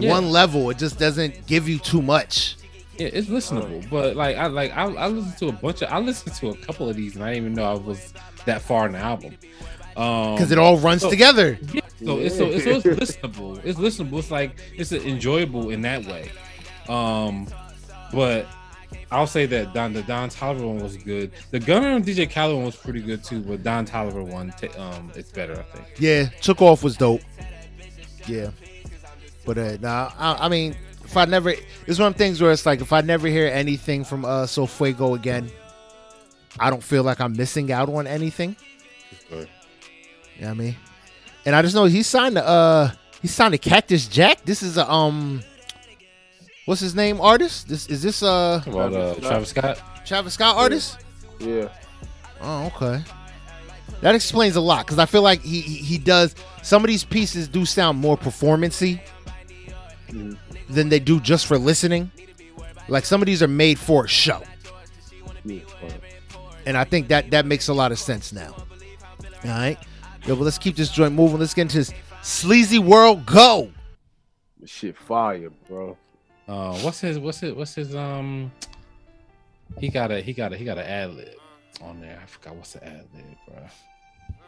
Yeah. 0.00 0.10
one 0.10 0.30
level. 0.30 0.70
It 0.70 0.78
just 0.78 0.98
doesn't 0.98 1.46
give 1.46 1.68
you 1.68 1.78
too 1.78 2.02
much. 2.02 2.56
yeah, 2.98 3.08
it's 3.12 3.28
listenable. 3.28 3.88
But 3.90 4.16
like, 4.16 4.36
I 4.36 4.46
like 4.46 4.72
I, 4.76 4.84
I 4.84 5.06
listened 5.08 5.36
to 5.38 5.48
a 5.48 5.52
bunch 5.52 5.82
of 5.82 5.90
I 5.92 5.98
listened 5.98 6.34
to 6.36 6.50
a 6.50 6.56
couple 6.56 6.88
of 6.88 6.96
these, 6.96 7.14
and 7.16 7.24
I 7.24 7.28
didn't 7.34 7.44
even 7.44 7.54
know 7.54 7.64
I 7.64 7.74
was 7.74 8.12
that 8.46 8.62
far 8.62 8.86
in 8.86 8.92
the 8.92 8.98
album. 8.98 9.36
Um, 9.96 10.34
Because 10.34 10.52
it 10.52 10.58
all 10.58 10.78
runs 10.78 11.02
so- 11.02 11.10
together. 11.10 11.58
Yeah, 11.72 11.80
so 12.04 12.18
it's 12.18 12.36
so 12.36 12.46
it's, 12.46 12.64
so 12.64 12.70
it's 12.70 12.86
listenable. 12.86 13.60
It's 13.64 13.78
listenable. 13.78 14.18
It's 14.20 14.30
like 14.30 14.56
it's 14.76 14.92
enjoyable 14.92 15.70
in 15.70 15.82
that 15.82 16.04
way. 16.06 16.30
Um, 16.88 17.48
but 18.12 18.46
I'll 19.10 19.26
say 19.26 19.46
that 19.46 19.74
Don 19.74 19.92
the 19.92 20.02
Don 20.04 20.30
Toliver 20.30 20.66
one 20.66 20.78
was 20.82 20.96
good. 20.96 21.32
The 21.50 21.58
Gunna 21.60 21.96
and 21.96 22.04
DJ 22.04 22.30
Khaled 22.30 22.54
one 22.56 22.64
was 22.66 22.76
pretty 22.76 23.00
good 23.00 23.24
too, 23.24 23.40
but 23.40 23.62
Don 23.62 23.84
Toliver 23.86 24.24
one, 24.24 24.50
ta- 24.52 24.80
um, 24.96 25.10
it's 25.16 25.30
better, 25.32 25.54
I 25.58 25.62
think. 25.76 25.86
Yeah, 25.98 26.26
took 26.40 26.62
off 26.62 26.82
was 26.84 26.96
dope. 26.96 27.20
Yeah, 28.26 28.50
but 29.48 29.56
uh, 29.56 29.78
nah, 29.80 30.12
I, 30.18 30.44
I 30.44 30.48
mean, 30.50 30.76
if 31.02 31.16
I 31.16 31.24
never, 31.24 31.48
it's 31.86 31.98
one 31.98 32.08
of 32.08 32.12
them 32.12 32.18
things 32.18 32.42
where 32.42 32.52
it's 32.52 32.66
like 32.66 32.82
if 32.82 32.92
I 32.92 33.00
never 33.00 33.28
hear 33.28 33.46
anything 33.46 34.04
from 34.04 34.26
uh 34.26 34.44
So 34.46 34.66
Fuego 34.66 35.14
again, 35.14 35.50
I 36.60 36.68
don't 36.68 36.82
feel 36.82 37.02
like 37.02 37.18
I'm 37.18 37.32
missing 37.32 37.72
out 37.72 37.88
on 37.88 38.06
anything. 38.06 38.56
Sure. 39.30 39.38
You 39.38 39.46
know 40.42 40.48
what 40.48 40.50
I 40.50 40.54
mean? 40.54 40.76
And 41.46 41.56
I 41.56 41.62
just 41.62 41.74
know 41.74 41.86
he 41.86 42.02
signed 42.02 42.34
to 42.34 42.46
uh 42.46 42.90
he 43.22 43.28
signed 43.28 43.52
to 43.52 43.58
Cactus 43.58 44.06
Jack. 44.06 44.44
This 44.44 44.62
is 44.62 44.76
a 44.76 44.88
um 44.92 45.42
what's 46.66 46.82
his 46.82 46.94
name 46.94 47.18
artist? 47.18 47.68
This 47.68 47.88
is 47.88 48.02
this 48.02 48.22
uh 48.22 48.62
About 48.66 48.92
uh, 48.92 49.14
Travis 49.14 49.48
Scott. 49.48 49.80
Travis 50.04 50.34
Scott 50.34 50.56
artist? 50.56 50.98
Yeah. 51.40 51.70
Oh, 52.42 52.66
okay. 52.66 53.02
That 54.02 54.14
explains 54.14 54.56
a 54.56 54.60
lot 54.60 54.84
because 54.84 54.98
I 54.98 55.06
feel 55.06 55.22
like 55.22 55.40
he, 55.40 55.62
he 55.62 55.76
he 55.76 55.96
does 55.96 56.34
some 56.62 56.84
of 56.84 56.88
these 56.88 57.02
pieces 57.02 57.48
do 57.48 57.64
sound 57.64 57.98
more 57.98 58.18
performancy 58.18 59.00
Than 60.68 60.88
they 60.88 61.00
do 61.00 61.20
just 61.20 61.46
for 61.46 61.58
listening. 61.58 62.10
Like 62.88 63.04
some 63.04 63.20
of 63.20 63.26
these 63.26 63.42
are 63.42 63.48
made 63.48 63.78
for 63.78 64.06
a 64.06 64.08
show, 64.08 64.42
yeah. 65.44 65.60
and 66.64 66.74
I 66.76 66.84
think 66.84 67.08
that 67.08 67.30
that 67.32 67.44
makes 67.44 67.68
a 67.68 67.74
lot 67.74 67.92
of 67.92 67.98
sense 67.98 68.32
now. 68.32 68.54
All 69.44 69.50
right, 69.50 69.78
yo, 70.26 70.34
but 70.36 70.44
let's 70.44 70.56
keep 70.56 70.74
this 70.74 70.90
joint 70.90 71.12
moving. 71.14 71.38
Let's 71.38 71.52
get 71.52 71.62
into 71.62 71.76
this 71.76 71.92
Sleazyworld. 72.22 73.26
Go. 73.26 73.70
This 74.58 74.70
Shit, 74.70 74.96
fire, 74.96 75.50
bro. 75.68 75.98
Uh, 76.48 76.78
what's 76.78 77.00
his? 77.00 77.18
What's 77.18 77.42
it? 77.42 77.54
What's 77.54 77.74
his? 77.74 77.94
Um, 77.94 78.50
he 79.78 79.88
got 79.88 80.10
a 80.10 80.22
he 80.22 80.32
got 80.32 80.54
a 80.54 80.56
he 80.56 80.64
got 80.64 80.78
an 80.78 80.86
ad 80.86 81.14
lib 81.14 81.36
on 81.82 82.00
there. 82.00 82.18
I 82.22 82.26
forgot 82.26 82.56
what's 82.56 82.72
the 82.72 82.84
ad 82.84 83.06
lib, 83.14 83.24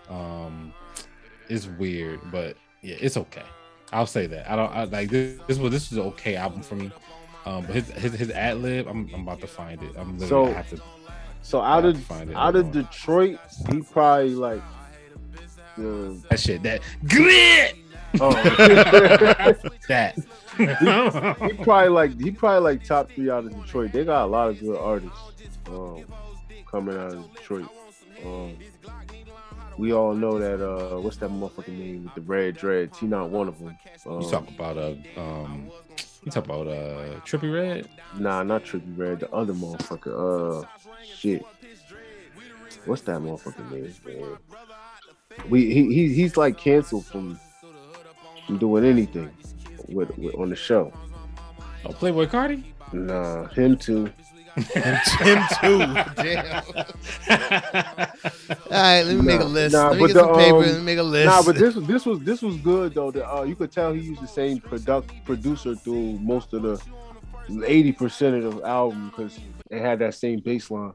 bro. 0.08 0.16
Um, 0.16 0.72
it's 1.48 1.66
weird, 1.66 2.20
but 2.32 2.56
yeah, 2.80 2.96
it's 2.98 3.18
okay. 3.18 3.44
I'll 3.92 4.06
say 4.06 4.26
that. 4.26 4.50
I 4.50 4.56
don't 4.56 4.72
I, 4.72 4.84
like 4.84 5.10
this. 5.10 5.38
This 5.46 5.58
was 5.58 5.72
this 5.72 5.90
was 5.90 5.98
an 5.98 6.04
okay 6.06 6.36
album 6.36 6.62
for 6.62 6.76
me. 6.76 6.90
Um, 7.46 7.64
but 7.64 7.74
his 7.74 7.88
his, 7.90 8.12
his 8.12 8.30
ad 8.30 8.58
lib, 8.58 8.86
I'm, 8.86 9.10
I'm 9.14 9.22
about 9.22 9.40
to 9.40 9.46
find 9.46 9.82
it. 9.82 9.92
I'm 9.96 10.18
literally 10.18 10.28
So, 10.28 10.46
I 10.46 10.56
have 10.56 10.70
to. 10.70 10.82
So 11.42 11.60
out 11.60 11.84
of 11.84 12.00
find 12.02 12.30
it. 12.30 12.36
out 12.36 12.54
of 12.56 12.66
on. 12.66 12.72
Detroit, 12.72 13.38
he 13.70 13.80
probably 13.80 14.34
like 14.34 14.62
the 15.76 16.22
that 16.28 16.38
shit 16.38 16.62
that 16.62 16.82
grit 17.06 17.74
oh, 18.18 18.32
that. 19.88 20.16
he 20.56 21.52
probably 21.64 21.88
like 21.88 22.20
he 22.20 22.30
probably 22.30 22.74
like 22.74 22.84
top 22.84 23.10
three 23.10 23.30
out 23.30 23.44
of 23.44 23.62
Detroit. 23.62 23.92
They 23.92 24.04
got 24.04 24.24
a 24.24 24.26
lot 24.26 24.50
of 24.50 24.60
good 24.60 24.76
artists 24.76 25.18
um, 25.68 26.04
coming 26.66 26.96
out 26.96 27.14
of 27.14 27.34
Detroit. 27.34 27.68
Um, 28.24 28.56
we 29.80 29.94
all 29.94 30.12
know 30.12 30.38
that 30.38 30.60
uh, 30.62 31.00
what's 31.00 31.16
that 31.16 31.30
motherfucking 31.30 31.78
name 31.78 32.04
with 32.04 32.14
the 32.14 32.20
red 32.20 32.54
dreads? 32.56 32.98
He 32.98 33.06
not 33.06 33.30
one 33.30 33.48
of 33.48 33.58
them. 33.58 33.76
Um, 34.06 34.20
you 34.20 34.30
talk 34.30 34.46
about 34.50 34.76
uh 34.76 34.94
um 35.16 35.70
you 36.22 36.30
talk 36.30 36.44
about 36.44 36.68
uh 36.68 37.18
Trippie 37.24 37.52
Redd. 37.52 37.88
Nah, 38.18 38.42
not 38.42 38.64
Trippie 38.64 38.96
Redd. 38.96 39.20
The 39.20 39.30
other 39.32 39.54
motherfucker. 39.54 40.12
Uh, 40.62 40.66
shit. 41.02 41.42
What's 42.84 43.02
that 43.02 43.20
motherfucker 43.20 43.70
name? 43.70 43.94
Man? 44.04 44.36
We 45.48 45.72
he, 45.72 45.94
he 45.94 46.14
he's 46.14 46.36
like 46.36 46.58
canceled 46.58 47.06
from 47.06 47.40
from 48.46 48.58
doing 48.58 48.84
anything 48.84 49.30
with, 49.88 50.16
with 50.18 50.34
on 50.34 50.50
the 50.50 50.56
show. 50.56 50.92
Oh, 51.86 51.90
Playboi 51.90 52.26
Carti. 52.26 52.64
Nah, 52.92 53.46
him 53.48 53.78
too. 53.78 54.12
Him 54.56 55.38
too. 55.60 55.78
Damn. 56.16 56.62
All 57.70 58.70
right, 58.70 59.02
let 59.02 59.16
me 59.16 59.22
make 59.22 59.40
a 59.40 59.44
list. 59.44 59.74
nah, 59.74 59.88
let 59.90 59.94
me 59.96 60.00
but 60.00 60.06
get 60.08 60.16
some 60.16 60.34
paper. 60.34 60.56
um, 60.56 60.62
let 60.62 60.76
me 60.76 60.82
make 60.82 60.98
a 60.98 61.02
list. 61.02 61.26
Nah, 61.26 61.42
but 61.42 61.56
this 61.56 61.74
this 61.74 62.06
was 62.06 62.18
this 62.20 62.42
was 62.42 62.56
good 62.56 62.94
though. 62.94 63.10
The, 63.10 63.28
uh, 63.28 63.42
you 63.42 63.54
could 63.56 63.70
tell 63.72 63.92
he 63.92 64.00
used 64.00 64.22
the 64.22 64.26
same 64.28 64.58
product 64.60 65.12
producer 65.24 65.74
through 65.74 66.18
most 66.18 66.52
of 66.52 66.62
the 66.62 66.80
eighty 67.64 67.92
percent 67.92 68.44
of 68.44 68.56
the 68.56 68.62
album 68.66 69.10
because 69.10 69.38
it 69.70 69.80
had 69.80 69.98
that 70.00 70.14
same 70.14 70.40
bass 70.40 70.70
line 70.70 70.92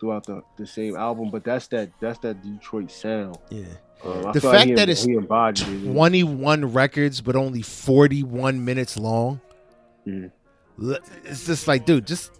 throughout 0.00 0.24
the, 0.26 0.42
the 0.56 0.66
same 0.66 0.96
album. 0.96 1.30
But 1.30 1.44
that's 1.44 1.66
that 1.68 1.90
that's 2.00 2.18
that 2.20 2.42
Detroit 2.42 2.90
sound. 2.90 3.38
yeah. 3.50 3.64
Um, 4.04 4.32
The 4.32 4.40
feel 4.40 4.50
like 4.50 4.58
fact 4.60 4.68
he, 4.68 4.74
that 4.74 4.88
it's 4.90 5.02
he 5.04 5.12
embodied 5.14 5.66
21 5.92 6.72
records, 6.72 7.20
but 7.22 7.36
only 7.36 7.62
41 7.62 8.62
minutes 8.64 8.98
long. 8.98 9.40
Mhm. 10.06 10.30
It's 11.24 11.46
just 11.46 11.68
like, 11.68 11.86
dude, 11.86 12.06
just 12.06 12.32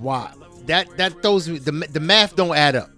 why 0.00 0.32
that 0.66 0.96
that 0.96 1.22
those. 1.22 1.46
The 1.46 1.72
the 1.90 2.00
math 2.00 2.36
don't 2.36 2.56
add 2.56 2.76
up. 2.76 2.90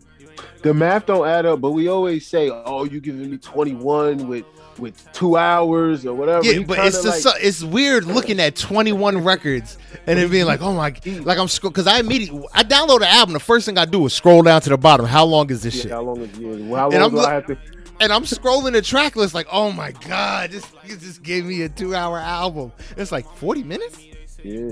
The 0.63 0.75
math 0.75 1.07
don't 1.07 1.27
add 1.29 1.47
up, 1.47 1.61
but 1.61 1.73
we 1.73 1.89
always 1.89 2.27
say, 2.27 2.51
"Oh, 2.51 2.85
you 2.85 3.01
giving 3.01 3.31
me 3.31 3.39
twenty 3.39 3.75
one 3.75 4.29
with 4.29 4.45
with 4.79 5.11
two 5.13 5.37
hours 5.37 6.05
or 6.07 6.15
whatever." 6.15 6.45
Yeah, 6.45 6.53
He 6.55 6.65
but 6.65 6.79
it's 6.79 7.03
just 7.03 7.25
like, 7.25 7.35
so, 7.35 7.41
it's 7.41 7.63
weird 7.63 8.05
looking 8.05 8.41
at 8.41 8.57
21 8.57 9.25
records 9.25 9.79
and 10.07 10.19
then 10.19 10.31
being 10.31 10.45
like, 10.45 10.61
oh 10.61 10.75
my, 10.75 10.95
like 11.23 11.39
I'm 11.39 11.49
scroll 11.49 11.71
because 11.71 11.87
I 11.87 11.99
immediately 12.01 12.47
I 12.53 12.63
download 12.63 13.01
the 13.01 13.09
album. 13.09 13.33
The 13.33 13.41
first 13.41 13.65
thing 13.67 13.79
I 13.79 13.85
do 13.85 14.05
is 14.07 14.13
scroll 14.13 14.43
down 14.43 14.61
to 14.63 14.71
the 14.71 14.77
bottom. 14.79 15.07
How 15.07 15.25
long 15.25 15.51
is 15.51 15.63
this 15.63 15.75
yeah, 15.77 15.83
shit? 15.83 15.91
how 15.93 16.03
long 16.03 16.21
is 16.21 16.39
yeah, 16.39 16.69
well, 16.69 16.77
how 16.81 16.91
And 16.91 17.01
long 17.01 17.05
I'm 17.05 17.11
do 17.13 17.21
I 17.21 17.33
have 17.35 17.47
to? 17.47 17.59
and 18.01 18.13
I'm 18.13 18.25
scrolling 18.25 18.73
the 18.73 18.83
track 18.83 19.17
list 19.17 19.35
like, 19.35 19.47
oh 19.51 19.73
my 19.73 19.93
god, 19.93 20.51
this 20.51 20.67
just 20.87 21.23
gave 21.23 21.45
me 21.47 21.63
a 21.63 21.69
two 21.69 21.95
hour 21.95 22.19
album. 22.19 22.73
It's 22.97 23.13
like 23.13 23.27
40 23.37 23.63
minutes. 23.63 23.99
Yeah, 24.43 24.71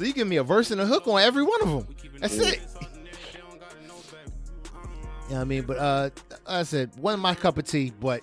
So 0.00 0.06
you 0.06 0.14
give 0.14 0.28
me 0.28 0.36
a 0.36 0.42
verse 0.42 0.70
and 0.70 0.80
a 0.80 0.86
hook 0.86 1.06
on 1.08 1.20
every 1.20 1.42
one 1.42 1.60
of 1.60 1.68
them. 1.68 1.96
That's 2.20 2.38
it. 2.38 2.58
Yeah, 5.28 5.42
I 5.42 5.44
mean, 5.44 5.64
but 5.64 5.76
uh, 5.76 6.08
I 6.46 6.62
said 6.62 6.96
one 6.96 7.20
my 7.20 7.34
cup 7.34 7.58
of 7.58 7.66
tea, 7.66 7.92
but 8.00 8.22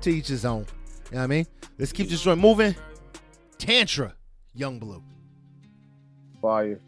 to 0.00 0.10
each 0.10 0.26
his 0.26 0.44
own. 0.44 0.62
You 0.62 1.12
know 1.12 1.18
what 1.18 1.22
I 1.22 1.26
mean? 1.28 1.46
Let's 1.78 1.92
keep 1.92 2.08
this 2.08 2.20
joint 2.20 2.40
moving. 2.40 2.74
Tantra. 3.56 4.14
Yung 4.52 4.80
Bleu. 4.80 5.00
Fire. 6.42 6.80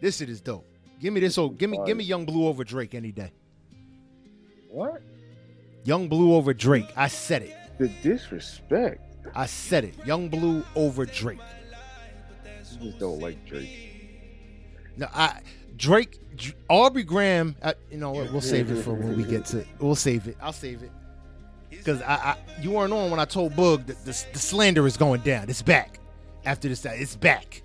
This 0.00 0.16
shit 0.16 0.30
is 0.30 0.40
dope. 0.40 0.66
Give 0.98 1.12
me 1.12 1.20
this. 1.20 1.36
Oh, 1.36 1.50
give 1.50 1.68
me 1.68 1.78
give 1.84 1.98
me 1.98 2.04
Yung 2.04 2.24
Bleu 2.24 2.46
over 2.46 2.64
Drake 2.64 2.94
any 2.94 3.12
day. 3.12 3.32
What? 4.70 5.02
Yung 5.84 6.08
Bleu 6.08 6.34
over 6.34 6.54
Drake. 6.54 6.90
I 6.96 7.08
said 7.08 7.42
it. 7.42 7.54
The 7.76 7.88
disrespect. 8.02 9.02
I 9.34 9.44
said 9.44 9.84
it. 9.84 9.94
Yung 10.06 10.30
Bleu 10.30 10.64
over 10.74 11.04
Drake. 11.04 11.40
You 12.80 12.86
just 12.90 12.98
don't 12.98 13.20
like 13.20 13.44
Drake. 13.46 13.70
No, 14.96 15.06
I 15.12 15.40
Drake, 15.76 16.18
Dr- 16.36 16.54
Aubrey 16.68 17.02
Graham. 17.02 17.54
Uh, 17.62 17.74
you 17.90 17.98
know 17.98 18.10
what? 18.12 18.32
We'll 18.32 18.40
save 18.40 18.70
it 18.70 18.82
for 18.82 18.94
when 18.94 19.16
we 19.16 19.24
get 19.24 19.44
to. 19.46 19.64
We'll 19.78 19.94
save 19.94 20.26
it. 20.26 20.36
I'll 20.40 20.52
save 20.52 20.82
it 20.82 20.90
because 21.70 22.00
I, 22.02 22.14
I 22.14 22.36
you 22.62 22.70
weren't 22.72 22.92
on 22.92 23.10
when 23.10 23.20
I 23.20 23.24
told 23.26 23.52
Boog 23.52 23.86
that 23.86 23.98
the, 24.04 24.24
the 24.32 24.38
slander 24.38 24.86
is 24.86 24.96
going 24.96 25.20
down. 25.20 25.48
It's 25.48 25.62
back 25.62 26.00
after 26.44 26.68
this. 26.68 26.84
It's 26.84 27.16
back. 27.16 27.62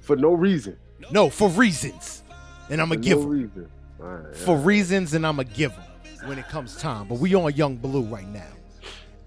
For 0.00 0.16
no 0.16 0.32
reason. 0.32 0.76
No, 1.10 1.30
for 1.30 1.48
reasons, 1.50 2.22
and 2.70 2.80
I'm 2.80 2.88
For 2.88 2.94
gonna 2.96 3.04
give 3.04 3.18
no 3.18 3.24
'em. 3.24 3.30
reason. 3.30 3.70
All 4.00 4.06
right, 4.06 4.36
for 4.36 4.56
reasons, 4.56 5.14
and 5.14 5.26
I'm 5.26 5.36
gonna 5.36 5.48
give 5.48 5.72
them 5.72 5.84
when 6.28 6.38
it 6.38 6.48
comes 6.48 6.76
time. 6.76 7.08
But 7.08 7.18
we 7.18 7.34
on 7.34 7.54
Yung 7.54 7.76
Bleu 7.76 8.02
right 8.02 8.26
now, 8.28 8.52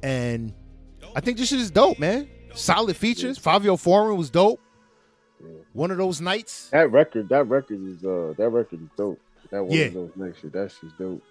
and 0.04 0.54
I 1.16 1.22
think 1.22 1.38
this 1.38 1.50
shit 1.50 1.60
is 1.60 1.72
dope, 1.72 2.00
man. 2.00 2.28
Solid 2.54 2.96
features. 2.98 3.38
Fabio 3.38 3.78
Foreign 3.78 4.18
was 4.18 4.30
dope. 4.30 4.60
Yeah. 5.42 5.50
One 5.74 5.92
of 5.92 5.98
those 5.98 6.20
nights. 6.22 6.70
That 6.72 6.92
record, 6.92 7.30
that 7.30 7.44
record 7.48 7.80
is 7.88 8.04
uh 8.04 8.34
that 8.38 8.50
record 8.50 8.82
is 8.82 8.90
dope. 8.98 9.20
That 9.52 9.64
one 9.64 9.78
Yeah. 9.78 9.86
of 9.86 9.94
those 9.94 10.12
next 10.16 10.42
shit. 10.42 10.52
That 10.54 10.72
shit's 10.72 10.94
dope. 10.98 11.22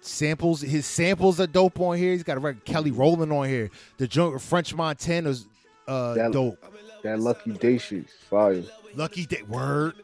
Samples, 0.00 0.60
his 0.62 0.84
samples 0.84 1.38
are 1.38 1.46
dope 1.46 1.78
on 1.78 1.96
here. 1.96 2.12
He's 2.12 2.24
got 2.24 2.36
a 2.36 2.40
record 2.40 2.64
Kelly 2.64 2.90
Rowland 2.90 3.32
on 3.32 3.48
here. 3.48 3.70
The 3.98 4.08
joint 4.08 4.32
with 4.34 4.42
French 4.42 4.74
Montana's 4.74 5.46
uh 5.86 6.14
That- 6.14 6.32
dope. 6.32 6.58
That 7.02 7.18
lucky 7.18 7.50
day 7.52 7.78
shit, 7.78 8.08
fire. 8.30 8.62
Lucky 8.94 9.26
Day 9.26 9.42
Word. 9.48 9.94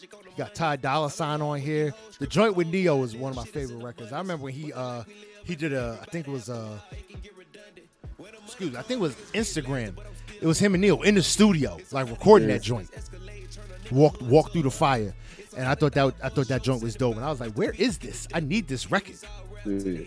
He 0.00 0.08
got 0.36 0.54
Ty 0.56 0.76
Dolla 0.76 1.08
Sign 1.10 1.40
on 1.40 1.60
here. 1.60 1.94
The 2.18 2.26
joint 2.26 2.56
with 2.56 2.66
Ne-Yo 2.66 3.00
is 3.04 3.14
one 3.14 3.30
of 3.30 3.36
my 3.36 3.44
favorite 3.44 3.82
records. 3.84 4.12
I 4.12 4.18
remember 4.18 4.44
when 4.44 4.54
he 4.54 4.72
uh 4.72 5.04
he 5.44 5.54
did 5.54 5.72
a 5.72 5.98
I 6.02 6.04
think 6.06 6.26
it 6.26 6.30
was 6.30 6.48
uh 6.50 6.78
excuse 8.44 8.72
me, 8.72 8.76
I 8.78 8.82
think 8.82 8.98
it 8.98 9.02
was 9.02 9.14
Instagram. 9.34 9.94
It 10.40 10.46
was 10.46 10.58
him 10.58 10.74
and 10.74 10.80
Neil 10.80 11.02
in 11.02 11.14
the 11.16 11.22
studio, 11.22 11.76
like 11.92 12.08
recording 12.08 12.48
Yeah. 12.48 12.54
that 12.56 12.62
joint. 12.62 12.88
Walk 13.90 14.20
walk 14.22 14.52
through 14.52 14.62
the 14.62 14.70
fire. 14.70 15.14
And 15.56 15.66
I 15.66 15.74
thought 15.74 15.92
that 15.94 16.14
I 16.22 16.28
thought 16.28 16.48
that 16.48 16.62
joint 16.62 16.82
was 16.82 16.94
dope. 16.94 17.16
And 17.16 17.24
I 17.24 17.30
was 17.30 17.40
like, 17.40 17.52
where 17.54 17.72
is 17.72 17.98
this? 17.98 18.26
I 18.32 18.40
need 18.40 18.68
this 18.68 18.90
record. 18.90 19.16
Yeah. 19.66 20.02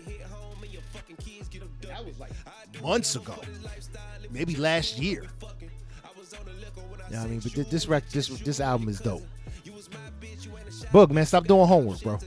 That 1.82 2.04
was 2.04 2.18
like 2.18 2.32
months 2.82 3.14
ago. 3.14 3.34
Maybe 4.30 4.56
last 4.56 4.98
year. 4.98 5.26
Yeah, 7.10 7.22
I 7.22 7.26
mean, 7.26 7.40
but 7.40 7.52
thi- 7.52 7.62
this 7.62 7.86
rec 7.86 8.08
this 8.08 8.28
this 8.40 8.58
album 8.60 8.88
is 8.88 8.98
dope. 9.00 9.22
Boog, 10.92 11.10
man, 11.10 11.26
stop 11.26 11.46
doing 11.46 11.66
homework, 11.66 12.00
bro. 12.02 12.18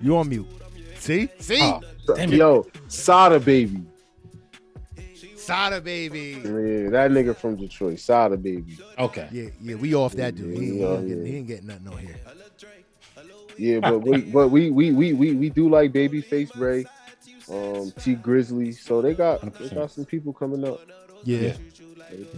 You 0.00 0.16
on 0.16 0.28
mute. 0.28 0.46
See? 0.98 1.28
See? 1.38 1.60
Oh, 1.60 1.80
damn. 2.14 2.32
Yo, 2.32 2.66
Sada 2.88 3.38
baby. 3.40 3.82
Sada 5.50 5.80
baby. 5.80 6.40
Yeah, 6.44 6.90
that 6.90 7.10
nigga 7.10 7.34
from 7.34 7.56
Detroit, 7.56 7.98
Sada 7.98 8.36
baby. 8.36 8.78
Okay. 8.96 9.28
Yeah, 9.32 9.48
yeah, 9.60 9.74
we 9.74 9.94
off 9.96 10.12
that 10.14 10.36
dude. 10.36 10.56
He, 10.56 10.64
he, 10.66 10.80
Yeah, 10.80 10.86
ain't, 10.92 11.08
getting, 11.08 11.24
yeah. 11.26 11.30
he 11.32 11.36
ain't 11.38 11.46
getting 11.48 11.66
nothing 11.66 11.88
on 11.88 11.98
here. 11.98 12.16
Yeah, 13.58 13.80
but 13.80 13.98
we 13.98 14.20
but 14.22 14.48
we 14.48 14.70
we 14.70 14.92
we 14.92 15.12
we, 15.12 15.32
we 15.34 15.50
do 15.50 15.68
like 15.68 15.92
Babyface 15.92 16.56
Ray, 16.56 16.86
um, 17.50 17.92
Tee 17.98 18.14
Grizzley. 18.14 18.74
So 18.78 19.02
they 19.02 19.12
got 19.12 19.40
they 19.42 19.48
100%. 19.48 19.74
got 19.74 19.90
some 19.90 20.04
people 20.04 20.32
coming 20.32 20.64
up. 20.64 20.80
Yeah. 21.24 21.54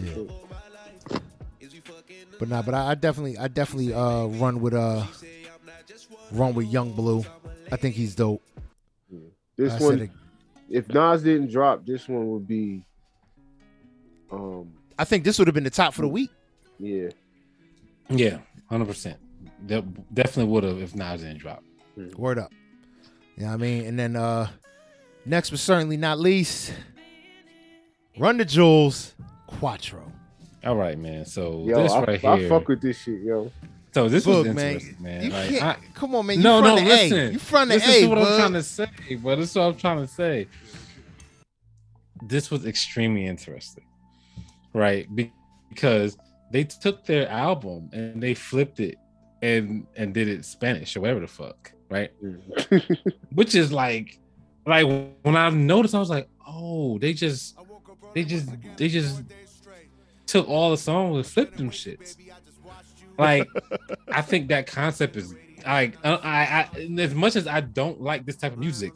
Yeah. 0.01 0.25
But 2.39 2.49
nah, 2.49 2.63
but 2.63 2.75
I, 2.75 2.91
I 2.91 2.95
definitely 2.95 3.37
I 3.37 3.49
definitely 3.49 3.93
uh 3.93 4.25
run 4.27 4.61
with 4.61 4.73
uh 4.73 5.05
run 6.33 6.55
with 6.55 6.67
Yung 6.67 6.93
Bleu. 6.93 7.25
I 7.71 7.77
think 7.77 7.95
he's 7.95 8.15
dope. 8.15 8.43
This 9.57 9.75
I 9.75 9.81
one, 9.85 10.11
if 10.71 10.89
Nas 10.89 11.23
didn't 11.23 11.51
drop, 11.51 11.85
this 11.85 12.09
one 12.09 12.31
would 12.31 12.49
be, 12.49 12.83
um, 14.33 14.73
I 14.99 15.05
think 15.05 15.25
this 15.25 15.39
would 15.39 15.47
have 15.49 15.55
been 15.55 15.65
the 15.65 15.71
top 15.71 15.95
for 15.95 16.03
the 16.03 16.09
week. 16.09 16.31
yeah, 16.79 17.09
Yeah, 18.09 18.39
hundred 18.69 18.87
percent. 18.87 19.19
That 19.67 19.85
Definitely 20.15 20.53
would 20.53 20.65
have 20.65 20.81
if 20.83 20.95
Nas 20.95 21.21
didn't 21.23 21.39
drop. 21.39 21.63
Word 22.17 22.39
up. 22.39 22.53
Yeah, 23.37 23.53
I 23.53 23.57
mean, 23.57 23.87
and 23.87 23.99
then 23.99 24.17
uh 24.17 24.49
next 25.25 25.51
but 25.51 25.59
certainly 25.59 25.97
not 25.97 26.19
least, 26.19 26.73
Run 28.19 28.37
the 28.37 28.45
Jewels, 28.45 29.15
Cuatro. 29.49 30.11
All 30.65 30.77
right, 30.77 30.99
man. 30.99 31.25
So 31.25 31.65
yo, 31.67 31.83
this 31.83 31.93
I, 31.93 32.01
right 32.05 32.25
I 32.25 32.37
here. 32.37 32.47
I 32.47 32.49
fuck 32.49 32.69
with 32.69 32.81
this 32.83 32.99
shit, 32.99 33.21
yo. 33.23 33.51
so 33.93 34.09
this 34.09 34.25
Book, 34.25 34.47
was 34.47 34.55
man. 34.55 34.73
interesting, 34.75 35.03
man. 35.03 35.23
You 35.25 35.31
Like, 35.31 35.49
can't, 35.51 35.63
I- 35.65 35.77
come 35.95 36.15
on, 36.15 36.27
man. 36.27 36.37
You 36.39 36.43
no, 36.43 36.59
from 36.61 36.69
no, 36.69 36.77
the 36.77 36.85
listen. 36.85 37.19
A. 37.19 37.31
You 37.33 37.39
from 37.39 37.69
the 37.69 37.75
listen 37.77 37.91
A, 37.91 38.01
to 38.03 38.07
what 38.09 38.19
I'm 38.19 38.39
trying 38.39 38.53
to 38.53 38.63
say, 38.63 38.89
but 39.23 39.37
this 39.37 39.51
is 39.51 39.57
what 39.57 39.65
I'm 39.65 39.77
trying 39.77 39.99
to 40.01 40.07
say. 40.09 40.47
This 42.23 42.51
was 42.51 42.67
extremely 42.67 43.27
interesting, 43.27 43.85
right? 44.73 45.09
Because 45.69 46.17
they 46.51 46.65
took 46.65 47.05
their 47.05 47.29
album 47.29 47.91
and 47.93 48.23
they 48.23 48.35
flipped 48.35 48.81
it 48.81 48.97
and 49.41 49.87
and 49.97 50.15
did 50.15 50.29
it 50.29 50.45
Spanish 50.45 50.97
or 50.97 51.01
whatever 51.01 51.21
the 51.21 51.27
fuck, 51.27 51.73
right? 51.91 52.13
Which 53.33 53.55
is 53.55 53.73
like, 53.73 54.19
like 54.67 54.87
when 55.23 55.37
I 55.37 55.51
noticed, 55.51 55.95
I 55.95 55.99
was 55.99 56.11
like, 56.11 56.29
oh, 56.47 56.99
they 56.99 57.13
just, 57.13 57.57
they 58.15 58.25
just, 58.25 58.49
they 58.77 58.89
just 58.89 59.23
took 60.27 60.49
all 60.49 60.71
the 60.71 60.77
songs 60.77 61.17
and 61.17 61.27
flipped 61.27 61.57
them 61.57 61.71
shits. 61.71 62.17
Like, 63.19 63.49
I 64.13 64.23
think 64.23 64.49
that 64.49 64.67
concept 64.67 65.17
is 65.17 65.35
like, 65.67 65.97
uh, 66.05 66.19
I, 66.23 66.69
I, 66.75 66.89
as 66.99 67.15
much 67.15 67.37
as 67.37 67.47
I 67.47 67.61
don't 67.61 68.01
like 68.01 68.25
this 68.27 68.37
type 68.37 68.53
of 68.53 68.59
music, 68.59 68.93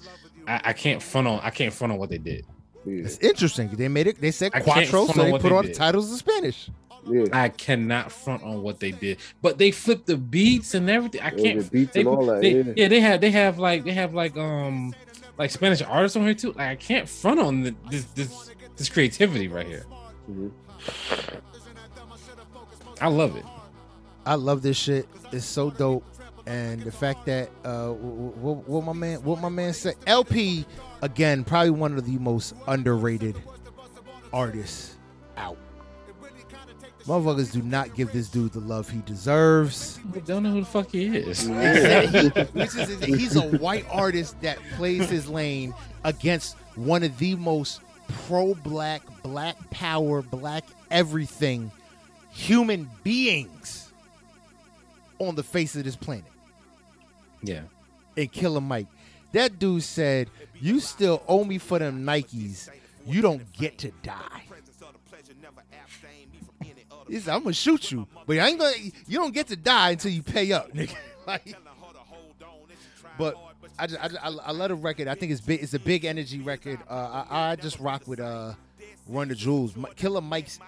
I, 0.46 0.60
I 0.66 0.72
can't 0.72 1.02
front 1.02 1.26
on, 1.26 1.40
I 1.42 1.50
can't 1.50 1.72
front 1.72 1.92
on 1.92 1.98
what 1.98 2.10
they 2.10 2.18
did. 2.18 2.46
Yeah, 2.86 3.04
It's 3.04 3.18
interesting. 3.18 3.68
They 3.68 3.88
made 3.88 4.06
it. 4.06 4.20
They 4.20 4.30
said 4.30 4.52
I 4.54 4.60
Cuatro, 4.60 5.06
so 5.12 5.22
they 5.24 5.32
put 5.32 5.42
they 5.42 5.50
all 5.50 5.62
the 5.62 5.72
titles 5.74 6.10
in 6.10 6.16
Spanish. 6.18 6.70
yeah. 7.10 7.24
I 7.32 7.48
cannot 7.48 8.12
front 8.12 8.42
on 8.44 8.62
what 8.62 8.78
they 8.80 8.92
did, 8.92 9.18
but 9.42 9.58
they 9.58 9.70
flipped 9.72 10.06
the 10.06 10.16
beats 10.16 10.74
and 10.74 10.88
everything. 10.88 11.20
I 11.20 11.30
can't. 11.30 11.58
the 11.62 11.70
beats 11.70 11.92
they, 11.92 12.00
and 12.00 12.08
all 12.08 12.26
that, 12.26 12.40
they- 12.40 12.62
yeah. 12.62 12.72
yeah, 12.76 12.88
they 12.88 13.00
have, 13.00 13.20
they 13.20 13.30
have 13.32 13.58
like, 13.58 13.84
they 13.84 13.92
have 13.92 14.14
like, 14.14 14.36
um, 14.36 14.94
like 15.38 15.50
Spanish 15.50 15.82
artists 15.82 16.16
on 16.16 16.22
here 16.24 16.34
too. 16.34 16.52
Like 16.52 16.68
I 16.70 16.76
can't 16.76 17.08
front 17.08 17.40
on 17.40 17.62
the, 17.62 17.74
this, 17.90 18.04
this, 18.14 18.50
this 18.76 18.88
creativity 18.88 19.48
right 19.48 19.66
here. 19.66 19.84
Mhm. 20.30 20.50
I 23.00 23.08
love 23.08 23.36
it. 23.36 23.44
I 24.24 24.34
love 24.34 24.62
this 24.62 24.76
shit. 24.76 25.08
It's 25.32 25.44
so 25.44 25.70
dope. 25.70 26.04
And 26.46 26.80
the 26.82 26.92
fact 26.92 27.26
that 27.26 27.50
uh, 27.64 27.88
what, 27.88 28.68
what 28.68 28.84
my 28.84 28.92
man, 28.92 29.22
what 29.24 29.40
my 29.40 29.48
man 29.48 29.72
said, 29.72 29.96
El-P 30.06 30.64
again, 31.02 31.42
probably 31.44 31.70
one 31.70 31.96
of 31.96 32.06
the 32.06 32.18
most 32.18 32.54
underrated 32.68 33.36
artists 34.32 34.96
out. 35.36 35.58
Motherfuckers 37.04 37.52
do 37.52 37.62
not 37.62 37.94
give 37.94 38.12
this 38.12 38.28
dude 38.28 38.52
the 38.52 38.60
love 38.60 38.90
he 38.90 39.00
deserves. 39.02 40.00
I 40.14 40.18
don't 40.20 40.42
know 40.42 40.50
who 40.50 40.60
the 40.60 40.66
fuck 40.66 40.90
he 40.90 41.06
is. 41.06 41.46
Exactly. 41.46 42.42
Which 42.52 42.74
is, 42.74 43.04
he's 43.04 43.36
a 43.36 43.48
white 43.58 43.86
artist 43.90 44.40
that 44.40 44.58
plays 44.76 45.08
his 45.08 45.28
lane 45.28 45.72
against 46.02 46.56
one 46.74 47.04
of 47.04 47.16
the 47.18 47.36
most 47.36 47.80
pro-black, 48.08 49.02
black 49.22 49.56
power, 49.70 50.22
black 50.22 50.64
everything 50.90 51.70
human 52.30 52.90
beings 53.02 53.92
on 55.18 55.34
the 55.34 55.42
face 55.42 55.74
of 55.76 55.84
this 55.84 55.96
planet. 55.96 56.24
Yeah. 57.42 57.62
And 58.16 58.30
Killer 58.32 58.60
Mike, 58.60 58.86
that 59.32 59.58
dude 59.58 59.82
said, 59.82 60.30
"You 60.60 60.80
still 60.80 61.22
owe 61.28 61.44
me 61.44 61.58
for 61.58 61.78
them 61.78 62.04
Nikes. 62.04 62.68
You 63.06 63.22
don't 63.22 63.52
get 63.52 63.78
to 63.78 63.90
die." 64.02 64.42
He 67.08 67.20
said, 67.20 67.34
"I'm 67.34 67.42
gonna 67.42 67.52
shoot 67.52 67.92
you, 67.92 68.08
but 68.26 68.38
I 68.38 68.48
ain't 68.48 68.58
gonna. 68.58 68.74
You 69.06 69.18
don't 69.18 69.34
get 69.34 69.48
to 69.48 69.56
die 69.56 69.90
until 69.90 70.10
you 70.10 70.22
pay 70.22 70.52
up, 70.52 70.72
nigga." 70.72 70.94
like, 71.26 71.54
but 73.18 73.36
I 73.78 73.86
just, 73.86 74.02
I, 74.02 74.08
just, 74.08 74.24
I, 74.24 74.28
I 74.28 74.52
love 74.52 74.70
the 74.70 74.74
record. 74.74 75.08
I 75.08 75.14
think 75.14 75.32
it's 75.32 75.40
big. 75.40 75.62
It's 75.62 75.74
a 75.74 75.78
big 75.78 76.04
energy 76.04 76.40
record. 76.40 76.78
Uh, 76.88 77.24
I, 77.28 77.50
I 77.50 77.56
just 77.56 77.78
rock 77.78 78.06
with 78.06 78.20
uh, 78.20 78.54
Run 79.06 79.28
the 79.28 79.34
Jewels. 79.34 79.74
Killer 79.96 80.20
Mike's 80.20 80.58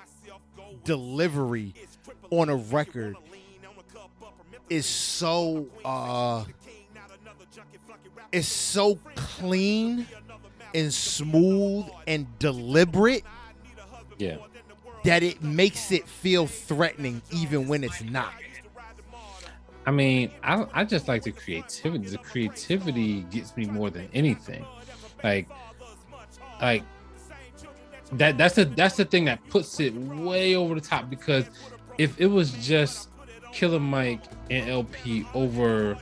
delivery 0.85 1.75
on 2.31 2.49
a 2.49 2.57
record 2.57 3.16
is 4.69 4.87
so 4.87 5.66
uh, 5.85 6.45
is 8.33 8.47
so 8.49 8.97
clean 9.14 10.07
and 10.74 10.93
smooth 10.93 11.87
and 12.07 12.26
deliberate 12.39 13.24
Yeah. 14.18 14.37
that 15.05 15.22
it 15.22 15.43
makes 15.43 15.91
it 15.93 16.07
feel 16.09 16.47
threatening 16.47 17.22
even 17.31 17.68
when 17.68 17.85
it's 17.85 18.03
not. 18.03 18.33
I 19.87 19.91
mean, 19.91 20.31
I 20.43 20.66
I 20.74 20.85
just 20.85 21.09
like 21.09 21.22
the 21.22 21.33
creativity. 21.33 22.09
The 22.09 22.18
creativity 22.18 23.22
gets 23.31 23.57
me 23.57 23.64
more 23.64 23.89
than 23.89 24.09
anything. 24.12 24.66
Like, 25.24 25.49
like 26.61 26.83
that 28.12 28.37
that's 28.37 28.57
the 28.57 28.66
that's 28.66 28.97
the 28.97 29.05
thing 29.07 29.24
that 29.26 29.47
puts 29.49 29.81
it 29.81 29.95
way 29.95 30.55
over 30.57 30.74
the 30.74 30.81
top 30.83 31.09
because 31.09 31.47
if 31.97 32.20
it 32.20 32.26
was 32.26 32.53
just 32.66 33.09
Killer 33.53 33.81
Mike 33.81 34.20
and 34.51 34.68
El-P 34.68 35.26
over 35.35 35.97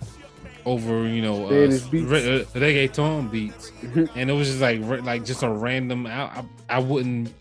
over 0.67 1.07
you 1.07 1.23
know 1.23 1.45
uh, 1.47 1.49
Spanish 1.49 1.83
beats. 1.85 2.11
re- 2.11 2.41
uh, 2.41 2.45
reggaeton 2.47 3.31
beats. 3.31 3.73
And 4.15 4.29
it 4.29 4.33
was 4.35 4.49
just 4.49 4.61
like 4.61 4.81
re- 4.83 5.01
like 5.01 5.25
just 5.25 5.43
a 5.43 5.49
random 5.49 6.07
I, 6.07 6.25
I 6.25 6.45
I 6.69 6.79
wouldn't 6.81 7.33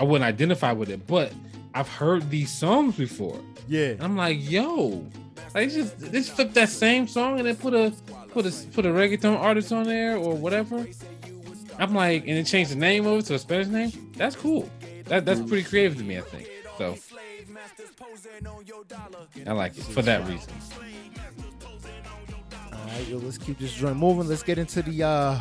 I 0.00 0.04
wouldn't 0.04 0.26
identify 0.26 0.72
with 0.72 0.88
it. 0.88 1.06
But 1.06 1.32
I've 1.74 1.88
heard 1.88 2.30
these 2.30 2.50
songs 2.50 2.96
before. 2.96 3.38
Yeah. 3.68 3.88
and 3.88 4.02
I'm 4.02 4.16
like 4.16 4.38
yo 4.40 5.04
they 5.52 5.66
just 5.66 5.98
they 5.98 6.18
just 6.18 6.32
flip 6.32 6.52
that 6.54 6.68
same 6.68 7.08
song 7.08 7.38
and 7.38 7.46
then 7.48 7.56
put 7.56 7.74
a 7.74 7.92
put 8.30 8.46
a 8.46 8.52
put 8.72 8.86
a 8.86 8.90
reggaeton 8.90 9.36
artist 9.38 9.72
on 9.72 9.84
there 9.84 10.16
or 10.16 10.34
whatever. 10.34 10.86
I'm 11.78 11.94
like 11.94 12.26
and 12.28 12.36
then 12.36 12.44
change 12.44 12.68
the 12.68 12.76
name 12.76 13.06
of 13.06 13.18
it 13.18 13.26
to 13.26 13.34
a 13.34 13.38
Spanish 13.38 13.66
name? 13.66 14.12
That's 14.16 14.36
cool. 14.36 14.70
That 15.06 15.24
that's 15.26 15.40
pretty 15.40 15.64
creative 15.64 15.98
to 15.98 16.04
me 16.04 16.18
I 16.18 16.22
think. 16.22 16.48
So 16.78 16.96
I 19.46 19.52
like 19.52 19.76
it 19.76 19.84
for 19.84 20.02
that 20.02 20.26
reason 20.28 20.52
All 22.86 22.92
right, 22.92 23.08
yo, 23.08 23.18
let's 23.18 23.36
keep 23.36 23.58
this 23.58 23.72
joint 23.72 23.96
moving. 23.96 24.28
Let's 24.28 24.44
get 24.44 24.58
into 24.58 24.80
the. 24.80 25.02
uh 25.02 25.40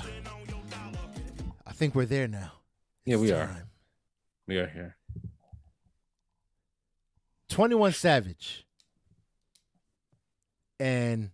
I 1.68 1.74
think 1.74 1.94
we're 1.94 2.08
there 2.08 2.28
now. 2.28 2.54
yeah 3.06 3.18
we 3.18 3.32
are 3.32 3.68
we 4.48 4.58
are 4.58 4.66
here 4.68 4.98
21 7.50 7.92
Savage. 7.92 8.66
And 10.80 11.30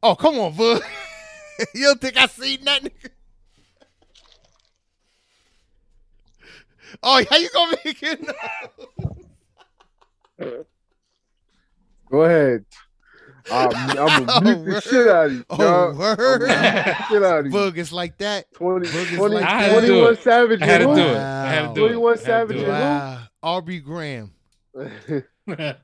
oh, 0.00 0.14
come 0.14 0.38
on, 0.38 0.54
bud. 0.54 0.80
you 1.74 1.86
don't 1.86 2.00
think 2.00 2.16
I 2.16 2.26
seen 2.26 2.64
that 2.64 2.84
nigga? 2.84 3.10
Oh, 7.02 7.24
how 7.28 7.36
you 7.36 7.50
gonna 7.50 7.76
make 7.84 8.00
it? 8.00 8.26
Go 12.10 12.22
ahead. 12.22 12.64
I'm, 13.50 13.70
I'm 13.90 13.96
gonna 13.96 14.26
Oh, 14.28 14.40
the 14.40 14.56
word. 14.70 14.82
shit 14.82 15.08
out 15.08 15.26
of 15.26 15.32
you. 15.32 15.44
Oh, 15.50 15.94
word. 15.94 16.40
gonna 16.40 16.48
mute 16.48 16.84
the 16.84 16.94
shit 17.08 17.22
out 17.22 17.38
of 17.40 17.46
you. 17.46 17.52
Boog, 17.52 17.76
it's 17.78 17.92
like 17.92 18.18
that. 18.18 18.52
20, 18.54 18.88
Boogie's 18.88 19.16
20, 19.16 19.34
like 19.34 19.44
I 19.44 19.62
had 19.62 19.74
to 19.80 19.86
do 19.86 19.86
21 19.88 20.12
it. 20.12 20.20
Savage. 20.22 20.62
I 20.62 20.66
had 20.66 20.78
to 20.78 20.84
do 20.84 20.90
it 21.00 21.16
I 21.16 21.48
had 21.52 21.68
to 21.68 21.74
do 21.74 21.80
21 21.80 22.06
I 22.06 22.10
had 22.10 22.18
to 22.18 22.24
Savage 22.24 22.56
do 22.56 22.62
it. 22.64 22.68
Wow. 22.68 23.18
Ah, 23.20 23.28
Aubrey 23.42 23.80
Graham 23.80 24.32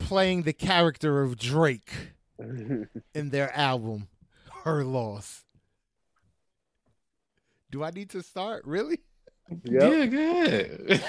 playing 0.00 0.42
the 0.42 0.52
character 0.52 1.22
of 1.22 1.36
Drake 1.38 1.90
in 2.38 3.30
their 3.30 3.54
album, 3.56 4.08
Her 4.64 4.84
Loss. 4.84 5.44
Do 7.70 7.82
I 7.82 7.90
need 7.90 8.10
to 8.10 8.22
start? 8.22 8.64
Really? 8.64 9.00
Yep. 9.48 9.62
Yeah, 9.64 10.06
good. 10.06 11.02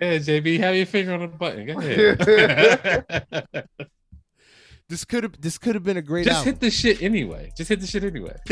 yeah, 0.00 0.18
JB, 0.18 0.58
have 0.58 0.74
your 0.74 0.86
finger 0.86 1.14
on 1.14 1.20
the 1.20 1.28
button. 1.28 1.66
Go 1.66 1.78
ahead. 1.78 3.68
This 4.88 5.04
could 5.04 5.24
have 5.24 5.40
this 5.40 5.58
could 5.58 5.74
have 5.74 5.82
been 5.82 5.96
a 5.96 6.02
great 6.02 6.26
Just 6.26 6.38
album. 6.38 6.52
hit 6.52 6.60
the 6.60 6.70
shit 6.70 7.02
anyway. 7.02 7.52
Just 7.56 7.68
hit 7.68 7.80
the 7.80 7.88
shit 7.88 8.04
anyway. 8.04 8.36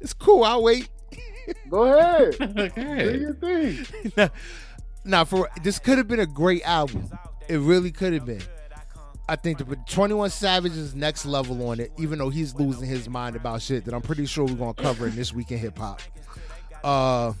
it's 0.00 0.14
cool. 0.14 0.44
I'll 0.44 0.62
wait. 0.62 0.88
Go 1.68 1.82
ahead. 1.82 2.36
Okay. 2.58 3.12
Do 3.12 3.18
your 3.18 3.34
thing. 3.34 3.84
now, 4.16 4.30
now, 5.04 5.24
for 5.26 5.50
this 5.62 5.78
could 5.78 5.98
have 5.98 6.08
been 6.08 6.20
a 6.20 6.26
great 6.26 6.62
album. 6.62 7.10
It 7.48 7.58
really 7.58 7.92
could 7.92 8.14
have 8.14 8.24
been. 8.24 8.40
I 9.28 9.36
think 9.36 9.58
the 9.58 9.76
21 9.88 10.30
Savage 10.30 10.72
is 10.76 10.94
next 10.94 11.24
level 11.24 11.66
on 11.68 11.80
it, 11.80 11.92
even 11.98 12.18
though 12.18 12.28
he's 12.28 12.54
losing 12.54 12.86
his 12.88 13.08
mind 13.08 13.36
about 13.36 13.62
shit 13.62 13.84
that 13.86 13.94
I'm 13.94 14.02
pretty 14.02 14.26
sure 14.26 14.44
we're 14.44 14.54
gonna 14.54 14.74
cover 14.74 15.06
in 15.06 15.16
this 15.16 15.32
week 15.32 15.50
in 15.50 15.58
hip 15.58 15.78
hop. 15.78 16.00
Uh, 16.82 17.32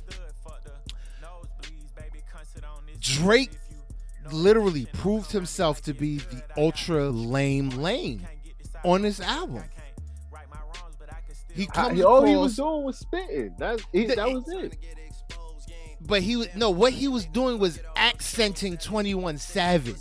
Drake 3.00 3.50
literally 4.32 4.86
proved 4.94 5.30
himself 5.30 5.82
to 5.82 5.92
be 5.92 6.16
the 6.18 6.42
ultra 6.56 7.10
lame 7.10 7.68
lame 7.70 8.26
on 8.82 9.02
this 9.02 9.20
album. 9.20 9.64
He 11.54 11.64
I- 11.64 11.66
comes 11.66 12.00
all 12.00 12.24
he 12.24 12.34
was 12.34 12.56
doing 12.56 12.82
was 12.84 12.98
spitting. 12.98 13.54
That, 13.58 13.80
he, 13.92 14.06
that 14.06 14.16
was 14.32 14.48
it. 14.48 14.76
but 16.00 16.22
he 16.22 16.36
was 16.36 16.48
no 16.56 16.70
what 16.70 16.94
he 16.94 17.08
was 17.08 17.26
doing 17.26 17.58
was 17.58 17.78
accenting 17.96 18.78
21 18.78 19.36
savage 19.38 19.98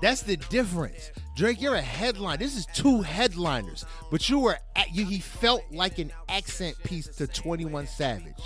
that's 0.00 0.22
the 0.22 0.36
difference. 0.36 1.10
Drake 1.36 1.60
you're 1.60 1.74
a 1.74 1.82
headline 1.82 2.38
this 2.38 2.56
is 2.56 2.66
two 2.66 3.02
headliners 3.02 3.84
but 4.10 4.28
you 4.28 4.40
were 4.40 4.58
at 4.76 4.94
you 4.94 5.06
he 5.06 5.20
felt 5.20 5.62
like 5.70 5.98
an 5.98 6.12
accent 6.28 6.76
piece 6.84 7.06
to 7.06 7.26
21 7.26 7.86
savage 7.86 8.42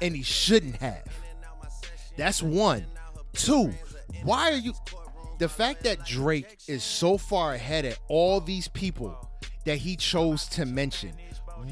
and 0.00 0.14
he 0.16 0.22
shouldn't 0.22 0.76
have. 0.76 1.08
That's 2.16 2.42
one. 2.42 2.86
Two 3.34 3.72
why 4.22 4.52
are 4.52 4.56
you 4.56 4.72
the 5.38 5.48
fact 5.48 5.84
that 5.84 6.06
drake 6.06 6.58
is 6.66 6.82
so 6.82 7.18
far 7.18 7.52
ahead 7.52 7.84
of 7.84 7.98
all 8.08 8.40
these 8.40 8.68
people 8.68 9.30
that 9.66 9.76
he 9.76 9.96
chose 9.96 10.46
to 10.46 10.64
mention 10.64 11.12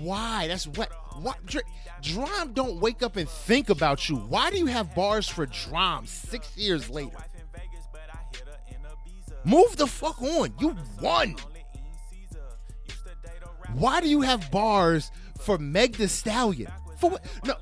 why? 0.00 0.48
That's 0.48 0.66
what 0.66 0.90
what 1.20 1.44
Drake 1.46 1.64
Drum 2.02 2.52
don't 2.52 2.80
wake 2.80 3.02
up 3.02 3.16
and 3.16 3.28
think 3.28 3.70
about 3.70 4.08
you. 4.08 4.16
Why 4.16 4.50
do 4.50 4.58
you 4.58 4.66
have 4.66 4.94
bars 4.94 5.28
for 5.28 5.46
Drum 5.46 6.06
six 6.06 6.56
years 6.56 6.90
later? 6.90 7.16
Move 9.44 9.76
the 9.76 9.86
fuck 9.86 10.20
on. 10.22 10.52
You 10.60 10.76
won. 11.00 11.36
Why 13.74 14.00
do 14.00 14.08
you 14.08 14.20
have 14.20 14.50
bars 14.50 15.10
for 15.40 15.58
Meg 15.58 15.94
the 15.96 16.08
Stallion? 16.08 16.70
For 16.98 17.10
what? 17.10 17.24
No, 17.44 17.54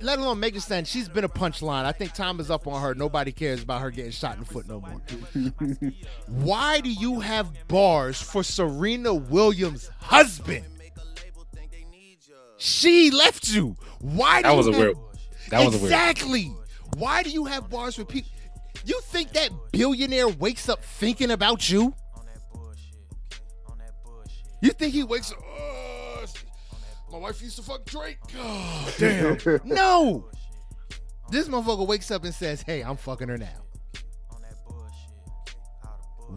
let 0.00 0.18
alone 0.18 0.40
Meg 0.40 0.54
the 0.54 0.60
Stallion. 0.60 0.84
She's 0.84 1.08
been 1.08 1.24
a 1.24 1.28
punchline. 1.28 1.84
I 1.84 1.92
think 1.92 2.12
time 2.14 2.40
is 2.40 2.50
up 2.50 2.66
on 2.66 2.82
her. 2.82 2.94
Nobody 2.94 3.30
cares 3.32 3.62
about 3.62 3.80
her 3.82 3.90
getting 3.90 4.10
shot 4.10 4.34
in 4.34 4.40
the 4.40 4.46
foot 4.46 4.66
no 4.68 4.80
more. 4.80 5.92
Why 6.26 6.80
do 6.80 6.90
you 6.92 7.20
have 7.20 7.50
bars 7.68 8.20
for 8.20 8.42
Serena 8.42 9.14
Williams' 9.14 9.90
husband? 10.00 10.64
She 12.56 13.10
left 13.10 13.48
you. 13.50 13.76
Why? 14.00 14.42
Do 14.42 14.48
That 14.48 14.56
was 14.56 14.66
you 14.66 14.72
a 14.72 14.74
have- 14.76 14.84
weird. 14.84 14.96
That 15.50 15.64
was 15.64 15.74
a 15.74 15.78
weird. 15.78 15.92
exactly. 15.92 16.52
Why 16.96 17.22
do 17.22 17.30
you 17.30 17.44
have 17.46 17.70
bars 17.70 17.94
for 17.94 18.04
people? 18.04 18.30
You 18.84 19.00
think 19.02 19.32
that 19.32 19.50
billionaire 19.72 20.28
wakes 20.28 20.68
up 20.68 20.82
thinking 20.82 21.30
about 21.30 21.70
you? 21.70 21.94
You 24.62 24.70
think 24.70 24.92
he 24.92 25.02
wakes 25.02 25.32
up? 25.32 25.38
"Oh, 25.42 26.24
my 27.12 27.18
wife 27.18 27.40
used 27.42 27.56
to 27.56 27.62
fuck 27.62 27.84
Drake. 27.86 28.18
Oh, 28.36 28.94
damn. 28.98 29.38
no. 29.64 30.28
This 31.30 31.48
motherfucker 31.48 31.86
wakes 31.86 32.10
up 32.10 32.24
and 32.24 32.34
says, 32.34 32.62
"Hey, 32.62 32.82
I'm 32.82 32.96
fucking 32.96 33.28
her 33.28 33.38
now." 33.38 33.64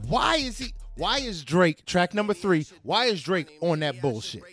Why 0.08 0.38
is 0.38 0.58
he? 0.58 0.74
Why 0.96 1.20
is 1.20 1.44
Drake 1.44 1.86
track 1.86 2.14
number 2.14 2.34
three? 2.34 2.66
Why 2.84 3.06
is 3.06 3.22
Drake 3.22 3.52
on 3.62 3.80
that 3.80 4.02
bullshit? 4.02 4.44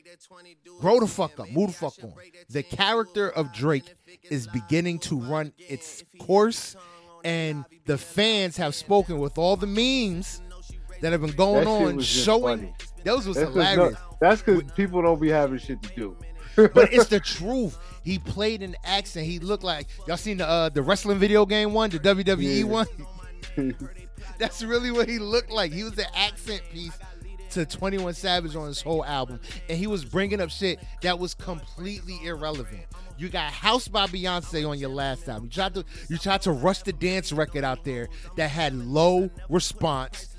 Grow 0.81 1.01
the 1.01 1.07
fuck 1.07 1.39
up, 1.39 1.51
move 1.51 1.69
the 1.69 1.73
fuck 1.75 1.95
on. 2.03 2.15
The 2.49 2.63
character 2.63 3.31
of 3.31 3.53
Drake 3.53 3.95
is 4.31 4.47
beginning 4.47 4.99
to 5.01 5.21
run 5.21 5.53
its 5.59 6.03
course, 6.19 6.77
and 7.25 7.65
the 7.87 7.99
fans 7.99 8.57
have 8.57 8.75
spoken 8.75 9.19
with 9.19 9.39
all 9.39 9.57
the 9.57 9.67
memes 9.67 10.43
that 11.01 11.13
have 11.13 11.21
been 11.23 11.33
going 11.33 11.67
on, 11.67 12.01
showing 12.01 12.59
funny. 12.59 12.75
those 13.05 13.27
was 13.27 13.37
That's 13.37 13.51
hilarious. 13.51 13.93
no- 13.95 14.17
that's 14.21 14.43
because 14.43 14.63
people 14.73 15.01
don't 15.03 15.21
be 15.21 15.31
having 15.31 15.59
shit 15.59 15.83
to 15.83 15.95
do. 15.95 16.17
but 16.75 16.93
it's 16.93 17.07
the 17.09 17.21
truth. 17.21 17.79
He 18.05 18.19
played 18.19 18.63
an 18.63 18.77
accent. 18.85 19.27
He 19.27 19.39
looked 19.39 19.65
like 19.65 19.87
y'all 20.07 20.17
seen 20.17 20.37
the 20.39 20.47
uh, 20.49 20.69
the 20.69 20.83
wrestling 20.83 21.19
video 21.19 21.47
game 21.47 21.73
one, 21.73 21.91
the 21.91 21.99
WWE 21.99 22.59
Yeah. 22.59 22.65
one. 22.65 22.87
That's 24.39 24.63
really 24.63 24.91
what 24.91 25.09
he 25.09 25.19
looked 25.19 25.51
like. 25.51 25.73
He 25.73 25.85
was 25.85 25.97
an 25.99 26.07
accent 26.15 26.63
piece 26.73 26.99
to 27.51 27.67
21 27.67 28.15
Savage 28.15 28.55
on 28.57 28.67
his 28.67 28.81
whole 28.81 29.05
album, 29.05 29.41
and 29.69 29.77
he 29.79 29.87
was 29.87 30.05
bringing 30.05 30.41
up 30.41 30.51
shit 30.51 30.79
that 31.03 31.19
was 31.19 31.35
completely 31.35 32.19
irrelevant. 32.25 32.85
You 33.21 33.29
got 33.29 33.53
House 33.53 33.87
by 33.87 34.07
Beyonce 34.07 34.67
on 34.67 34.79
your 34.79 34.89
last 34.89 35.29
album. 35.29 35.45
You 35.45 35.51
tried 35.51 35.75
to 35.75 35.85
you 36.09 36.17
tried 36.17 36.41
to 36.43 36.53
rush 36.53 36.83
the 36.83 36.93
dance 36.95 37.33
record 37.33 37.65
out 37.65 37.85
there 37.85 38.09
that 38.37 38.49
had 38.49 38.75
low 38.75 39.29
response 39.51 40.35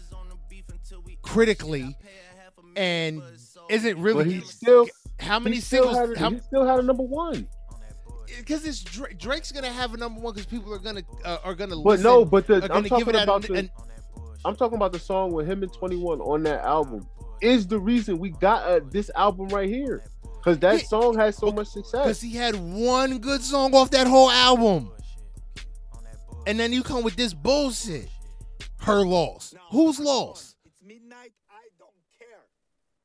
critically, 1.22 1.96
and 2.76 3.22
isn't 3.70 3.96
But 3.96 4.02
really 4.02 4.34
he 4.34 4.42
still, 4.42 4.88
how 5.20 5.38
many 5.38 5.58
he 5.58 5.62
still 5.62 5.94
singles? 5.94 6.10
had, 6.10 6.18
how, 6.18 6.32
he 6.32 6.40
still 6.40 6.66
had 6.66 6.80
a 6.80 6.82
number 6.82 7.04
one. 7.04 7.48
because 8.40 8.66
it's 8.66 8.82
Drake, 8.82 9.20
Drake's 9.20 9.52
gonna 9.52 9.72
have 9.72 9.94
a 9.94 9.98
number 9.98 10.20
one 10.20 10.34
because 10.34 10.48
people 10.48 10.74
are 10.74 10.80
gonna 10.80 11.04
uh, 11.24 11.38
are 11.44 11.54
gonna 11.54 11.76
But 11.76 11.86
listen, 11.86 12.04
no, 12.04 12.26
but 12.26 12.48
the, 12.48 12.68
I'm 12.74 12.84
talking 12.86 13.10
about 13.10 13.48
an, 13.48 13.54
the, 13.54 13.60
an, 13.60 13.70
I'm 14.44 14.56
talking 14.56 14.78
about 14.78 14.92
the 14.92 15.00
song 15.00 15.34
with 15.34 15.48
him 15.48 15.62
and 15.62 15.72
21 15.72 16.20
on 16.20 16.42
that 16.44 16.64
album 16.66 17.08
is 17.42 17.68
the 17.68 17.80
reason 17.80 18.18
we 18.18 18.32
got 18.32 18.64
uh, 18.68 18.80
this 18.90 19.12
album 19.16 19.50
right 19.50 19.70
here. 19.70 20.04
Because 20.42 20.58
that 20.60 20.80
Yeah, 20.82 20.88
song 20.88 21.18
has 21.20 21.38
so 21.38 21.52
much 21.52 21.68
success. 21.68 22.02
because 22.04 22.22
he 22.22 22.34
had 22.36 22.56
one 22.56 23.20
good 23.20 23.42
song 23.44 23.76
off 23.76 23.92
that 23.92 24.08
whole 24.08 24.32
album, 24.32 24.92
and 26.48 26.60
then 26.60 26.74
you 26.74 26.82
come 26.82 27.04
with 27.04 27.16
this 27.16 27.34
bullshit. 27.34 28.10
Her 28.80 29.06
loss. 29.06 29.54
Who's 29.70 30.00
lost? 30.00 30.56
It's 30.66 30.82
midnight. 30.84 31.32
I 31.48 31.70
don't 31.78 31.92
care. 32.18 32.42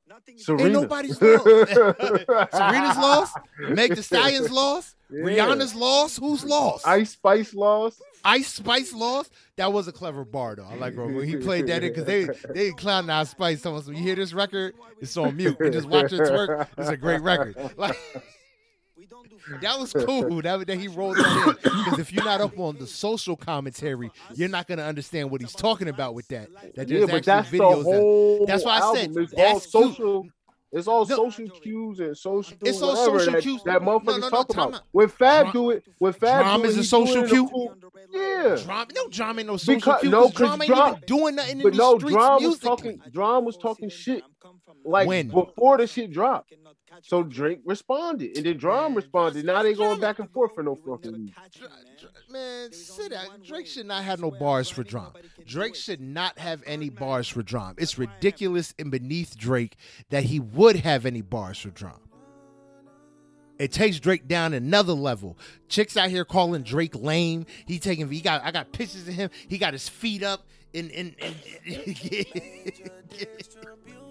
Nothing 0.09 0.39
Serena. 0.39 0.63
Ain't 0.65 0.73
nobody's 0.73 1.21
lost. 1.21 1.45
Serena's 2.57 2.97
lost. 2.97 3.37
Meg 3.59 3.95
the 3.97 4.03
Stallions 4.03 4.51
lost. 4.51 4.97
Yeah. 5.11 5.21
Rihanna's 5.25 5.75
lost. 5.75 6.19
Who's 6.19 6.45
lost? 6.47 6.87
Ice 6.89 7.11
Spice 7.11 7.53
lost. 7.53 8.01
Ice 8.27 8.53
Spice 8.53 8.93
lost. 8.93 9.33
That 9.57 9.73
was 9.73 9.87
a 9.87 9.93
clever 9.93 10.25
bar 10.25 10.57
though. 10.57 10.67
I 10.67 10.75
like 10.75 10.97
bro 10.97 11.07
when 11.07 11.29
he 11.29 11.37
played 11.37 11.69
that 11.69 11.85
in 11.85 11.91
because 11.91 12.05
they 12.05 12.29
they 12.53 12.73
clown 12.73 13.09
Ice 13.09 13.31
Spice. 13.31 13.63
Someone 13.63 13.83
so 13.83 13.93
you 13.93 13.99
hear 13.99 14.17
this 14.17 14.33
record, 14.33 14.75
it's 15.01 15.17
on 15.17 15.37
mute. 15.37 15.57
And 15.61 15.73
just 15.73 15.89
watch 15.89 16.13
it 16.13 16.21
twerk. 16.21 16.67
It's 16.77 16.89
a 16.89 16.97
great 16.97 17.23
record. 17.23 17.57
Like 17.77 17.97
that 19.61 19.79
was 19.79 19.93
cool. 19.93 20.43
That, 20.43 20.67
that 20.67 20.79
he 20.79 20.89
rolled 20.89 21.17
that 21.17 21.57
in. 21.65 21.85
Because 21.85 21.99
if 22.01 22.13
you're 22.13 22.25
not 22.25 22.41
up 22.41 22.59
on 22.59 22.77
the 22.79 22.87
social 22.87 23.37
commentary, 23.37 24.11
you're 24.35 24.49
not 24.49 24.67
gonna 24.67 24.83
understand 24.83 25.31
what 25.31 25.41
he's 25.41 25.55
talking 25.55 25.89
about 25.89 26.15
with 26.15 26.27
that. 26.29 26.49
That 26.75 26.89
there's 26.89 27.07
but 27.09 27.29
actually 27.29 27.61
videos 27.61 27.85
that. 27.85 28.47
That's 28.49 28.65
why 28.65 28.81
I 28.81 28.95
said 28.95 29.15
that's 29.37 29.71
social. 29.71 30.27
It's 30.77 30.87
all 30.87 31.07
No. 31.07 31.17
social 31.17 31.49
cues 31.49 32.01
and 32.01 32.17
social. 32.17 32.57
It's 32.61 32.83
all 32.83 32.95
social 32.97 33.33
that, 33.33 33.43
cues. 33.43 33.63
that 33.65 33.81
motherfuckers 33.81 34.07
no, 34.07 34.17
no, 34.19 34.31
talk 34.31 34.51
about. 34.51 34.75
out. 34.75 34.81
When 34.93 35.09
Fab 35.09 35.45
Drum- 35.47 35.53
do 35.55 35.71
it, 35.71 35.85
when 35.99 36.13
Fab 36.13 36.45
Drum 36.45 36.63
do 36.63 36.69
is 36.69 36.77
a 36.77 36.85
social 36.85 37.15
do 37.15 37.21
it 37.25 37.33
in 37.33 37.39
a 37.45 37.49
cue? 37.49 37.71
Yeah. 38.13 38.57
drama. 38.63 38.87
No 38.95 39.09
drama 39.09 39.41
ain't 39.41 39.49
no 39.49 39.57
social 39.57 39.75
Because- 39.77 40.01
cue. 40.03 40.11
no, 40.11 40.29
drama 40.31 40.65
ain't 40.65 40.71
even 40.77 41.01
doing 41.07 41.35
nothing 41.37 41.57
in 41.57 41.63
But 41.63 41.73
these 41.73 41.79
no, 41.79 41.99
streets 41.99 42.15
Drum 42.15 42.45
was 42.45 42.59
talking. 42.59 43.03
Drum 43.11 43.45
was 43.47 43.57
talking 43.57 43.89
shit 43.89 44.23
like 44.87 45.09
When? 45.09 45.29
before 45.29 45.79
the 45.79 45.87
shit 45.87 46.13
dropped. 46.13 46.53
So 47.03 47.23
Drake 47.23 47.61
responded, 47.65 48.37
and 48.37 48.47
then 48.47 48.57
Drum 48.57 48.95
responded. 48.95 49.45
Now 49.45 49.63
they 49.63 49.75
going 49.75 50.01
back 50.01 50.19
and 50.19 50.31
forth 50.31 50.55
for 50.55 50.63
no 50.63 50.77
fucking 50.77 51.13
reason. 51.13 51.35
Dr- 51.59 51.71
Dr- 52.01 52.13
Man, 52.31 52.73
sit 52.73 53.11
down. 53.11 53.27
Drake 53.45 53.67
should 53.67 53.87
not 53.87 54.03
have 54.05 54.21
no 54.21 54.31
bars 54.31 54.71
for 54.71 54.83
Drum. 54.83 55.13
Drake 55.47 55.75
should 55.75 56.01
not 56.01 56.39
have 56.39 56.63
any 56.65 56.89
bars 56.89 57.29
for 57.29 57.43
Drum. 57.43 57.75
It's 57.79 57.99
ridiculous 57.99 58.75
and 58.79 58.91
beneath 58.91 59.37
Drake 59.37 59.77
that 60.11 60.25
he 60.25 60.41
would 60.41 60.77
have 60.77 61.05
any 61.05 61.23
bars 61.23 61.59
for 61.59 61.71
Drum. 61.71 62.01
It 63.59 63.73
takes 63.73 63.99
Drake 64.01 64.29
down 64.29 64.55
another 64.55 64.93
level. 64.93 65.39
Chicks 65.69 65.97
out 65.97 66.11
here 66.11 66.25
calling 66.25 66.63
Drake 66.63 66.95
lame. 66.95 67.47
He 67.67 67.79
taking 67.79 68.09
he 68.11 68.21
got 68.21 68.43
I 68.45 68.51
got 68.51 68.73
pictures 68.73 69.09
of 69.09 69.15
him. 69.15 69.31
He 69.49 69.59
got 69.59 69.73
his 69.73 69.89
feet 69.89 70.23
up 70.23 70.47
in 70.73 70.91
in, 70.91 71.15
in 71.65 71.65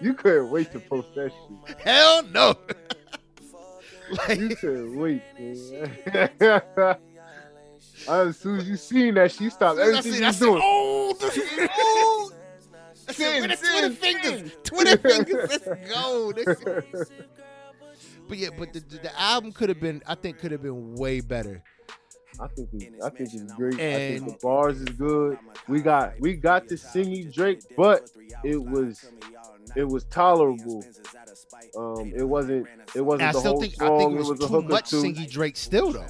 You 0.00 0.14
couldn't 0.14 0.50
wait 0.50 0.72
to 0.72 0.80
post 0.80 1.14
that 1.14 1.30
shit. 1.66 1.80
hell 1.80 2.22
no. 2.24 2.54
like, 4.28 4.38
You 4.38 4.56
couldn't 4.56 4.98
wait. 4.98 5.22
Man. 5.38 6.30
as 8.08 8.36
soon 8.38 8.58
as 8.60 8.68
you 8.68 8.76
seen 8.76 9.14
that, 9.14 9.30
she 9.32 9.50
stopped 9.50 9.78
everything 9.78 10.12
said, 10.12 10.20
you 10.20 10.26
was 10.26 10.38
doing. 10.38 10.60
oh, 10.62 11.16
this 11.20 11.36
is 11.36 11.68
oh. 11.78 12.32
I 13.08 13.12
said, 13.12 13.42
Sin, 13.42 13.50
sin, 13.50 13.58
Twitter 13.58 13.88
sin. 13.88 13.96
fingers, 13.96 14.52
Twitter 14.64 14.96
fingers, 14.96 15.50
let's 15.50 15.90
go. 15.92 16.32
But 18.28 18.38
yeah, 18.38 18.50
but 18.56 18.72
the, 18.72 18.80
the, 18.80 18.96
the 18.98 19.20
album 19.20 19.50
could 19.52 19.68
have 19.68 19.80
been, 19.80 20.00
I 20.06 20.14
think, 20.14 20.38
could 20.38 20.52
have 20.52 20.62
been 20.62 20.94
way 20.94 21.20
better. 21.20 21.62
I 22.40 22.46
think 22.46 22.68
it's, 22.72 23.04
I 23.04 23.10
think 23.10 23.30
it's 23.34 23.52
great. 23.54 23.74
I 23.74 23.76
think 23.76 24.20
And- 24.22 24.30
the 24.30 24.38
bars 24.40 24.80
is 24.80 24.88
good. 24.90 25.38
We 25.68 25.80
got 25.80 26.14
we 26.20 26.34
got 26.34 26.68
the 26.68 26.76
singing 26.76 27.30
Drake, 27.30 27.62
but 27.76 28.08
it 28.44 28.62
was 28.62 29.10
it 29.76 29.86
was 29.88 30.04
tolerable. 30.04 30.84
Um, 31.76 32.12
it 32.14 32.24
wasn't 32.24 32.66
it 32.94 33.00
wasn't 33.00 33.22
And 33.22 33.28
I 33.28 33.32
the 33.32 33.38
still 33.40 33.52
whole 33.52 33.60
think, 33.60 33.74
song. 33.74 33.94
I 33.94 33.98
think 33.98 34.12
it 34.12 34.18
was, 34.18 34.30
a 34.30 34.48
too 34.48 34.62
much 34.62 34.90
two. 34.90 35.02
singy 35.02 35.30
Drake 35.30 35.56
still 35.56 35.92
though, 35.92 36.06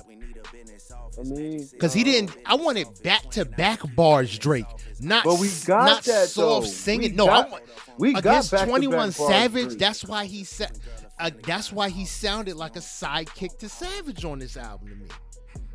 I 1.18 1.22
mean, 1.24 1.68
because 1.72 1.92
he 1.92 2.04
didn't. 2.04 2.36
I 2.46 2.54
wanted 2.54 2.86
back 3.02 3.30
to 3.32 3.44
back 3.44 3.80
bars 3.94 4.38
Drake, 4.38 4.66
not 5.00 5.24
But 5.24 5.38
we 5.38 5.50
got 5.66 5.84
not 5.84 6.02
that, 6.04 6.28
soft 6.28 6.66
though. 6.66 6.70
singing. 6.70 7.10
We 7.12 7.16
no, 7.16 7.26
got- 7.26 7.46
I 7.46 7.50
want 7.50 7.64
we 7.98 8.12
got 8.12 8.18
against 8.20 8.50
back-to-back 8.52 8.68
Twenty 8.68 8.86
One 8.86 9.12
Savage. 9.12 9.66
Drake. 9.66 9.78
That's 9.78 10.04
why 10.04 10.24
he 10.24 10.44
said. 10.44 10.70
Uh, 11.18 11.30
that's 11.44 11.70
why 11.70 11.90
he 11.90 12.06
sounded 12.06 12.56
like 12.56 12.76
a 12.76 12.80
sidekick 12.80 13.58
to 13.58 13.68
Savage 13.68 14.24
on 14.24 14.38
this 14.38 14.56
album 14.56 14.88
to 14.88 14.94
me. 14.94 15.06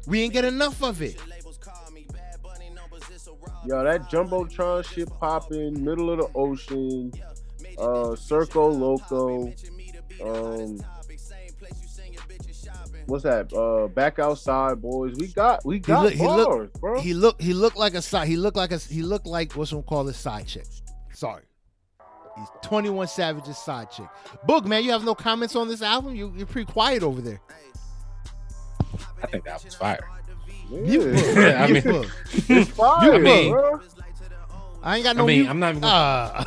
We 0.07 0.21
ain't 0.23 0.33
get 0.33 0.43
enough 0.43 0.81
of 0.81 1.03
it. 1.03 1.21
Yo, 3.67 3.83
that 3.83 4.01
jumbotron 4.09 4.85
shit 4.85 5.09
popping, 5.19 5.83
middle 5.83 6.09
of 6.11 6.19
the 6.19 6.29
ocean, 6.35 7.11
uh, 7.77 8.15
Circo 8.15 8.77
Loco, 8.77 9.53
um, 10.23 10.79
what's 13.07 13.23
that? 13.23 13.51
Uh, 13.53 13.87
back 13.87 14.19
outside, 14.19 14.81
boys. 14.81 15.15
We 15.19 15.27
got, 15.27 15.65
we 15.65 15.79
got 15.79 16.03
look- 16.03 16.13
he 16.13 16.19
bars, 16.25 16.69
look- 16.81 16.99
He 16.99 17.13
looked 17.13 17.41
he 17.41 17.53
looked 17.53 17.77
like 17.77 17.93
a 17.93 18.01
side 18.01 18.27
he 18.27 18.37
looked 18.37 18.57
like 18.57 18.71
a 18.71 18.77
he 18.77 19.01
looked 19.01 19.27
like 19.27 19.53
what's 19.53 19.73
one 19.73 19.83
call 19.83 20.03
this 20.03 20.17
side 20.17 20.47
chick. 20.47 20.65
Sorry. 21.13 21.43
He's 22.37 22.47
21 22.63 23.07
Savage's 23.07 23.57
side 23.57 23.89
chick. 23.91 24.07
Boog, 24.47 24.65
man, 24.65 24.83
you 24.83 24.91
have 24.91 25.05
no 25.05 25.15
comments 25.15 25.55
on 25.55 25.67
this 25.69 25.81
album? 25.81 26.15
You 26.15 26.33
you're 26.35 26.45
pretty 26.47 26.69
quiet 26.71 27.01
over 27.03 27.21
there. 27.21 27.39
I 29.23 29.27
think 29.27 29.45
that 29.45 29.63
was 29.63 29.73
fire. 29.75 30.07
You 30.69 31.13
Yeah. 31.13 31.17
Boog. 31.17 31.35
Yeah, 31.35 31.63
I 31.63 31.67
You 31.67 31.73
mean- 31.73 32.11
It's 32.61 32.69
fire, 32.71 33.13
I 33.13 33.17
mean- 33.19 33.51
bro. 33.51 33.79
I 34.83 34.97
ain't 34.97 35.03
got 35.03 35.15
no. 35.15 35.23
I 35.23 35.27
mean, 35.27 35.39
mute. 35.39 35.49
I'm 35.49 35.59
not 35.59 35.69
even 35.69 35.81
gonna, 35.81 35.93
Uh, 35.93 36.43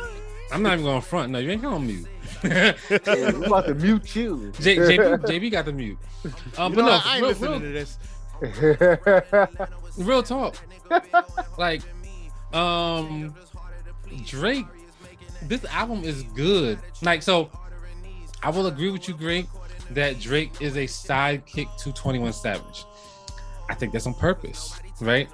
I'm 0.51 0.63
not 0.63 0.73
even 0.73 0.85
going 0.85 1.01
front. 1.01 1.31
No, 1.31 1.39
you 1.39 1.51
ain't 1.51 1.65
on 1.65 1.85
mute. 1.85 2.07
Yeah, 2.43 2.73
we 3.37 3.45
about 3.45 3.67
to 3.67 3.75
mute 3.75 4.15
you. 4.15 4.53
J, 4.59 4.77
JB, 4.77 5.19
JB 5.25 5.51
got 5.51 5.65
the 5.65 5.73
mute. 5.73 5.97
Um, 6.57 6.73
but 6.73 6.81
know, 6.81 6.87
no, 6.87 6.99
I 7.03 7.15
ain't 7.15 7.21
real, 7.21 7.29
listening 7.29 7.51
real, 7.51 7.59
to 7.59 7.71
this. 7.71 7.97
real 9.97 10.23
talk. 10.23 10.55
like, 11.57 11.81
um, 12.53 13.35
Drake, 14.25 14.65
this 15.43 15.65
album 15.65 16.03
is 16.03 16.23
good. 16.23 16.79
Like, 17.01 17.23
so 17.23 17.49
I 18.41 18.49
will 18.49 18.67
agree 18.67 18.89
with 18.89 19.07
you, 19.07 19.15
Greg, 19.15 19.47
that 19.91 20.19
Drake 20.19 20.61
is 20.61 20.77
a 20.77 20.85
sidekick 20.85 21.75
to 21.83 21.91
21 21.91 22.33
Savage. 22.33 22.85
I 23.69 23.75
think 23.75 23.93
that's 23.93 24.07
on 24.07 24.13
purpose, 24.13 24.79
right? 25.01 25.29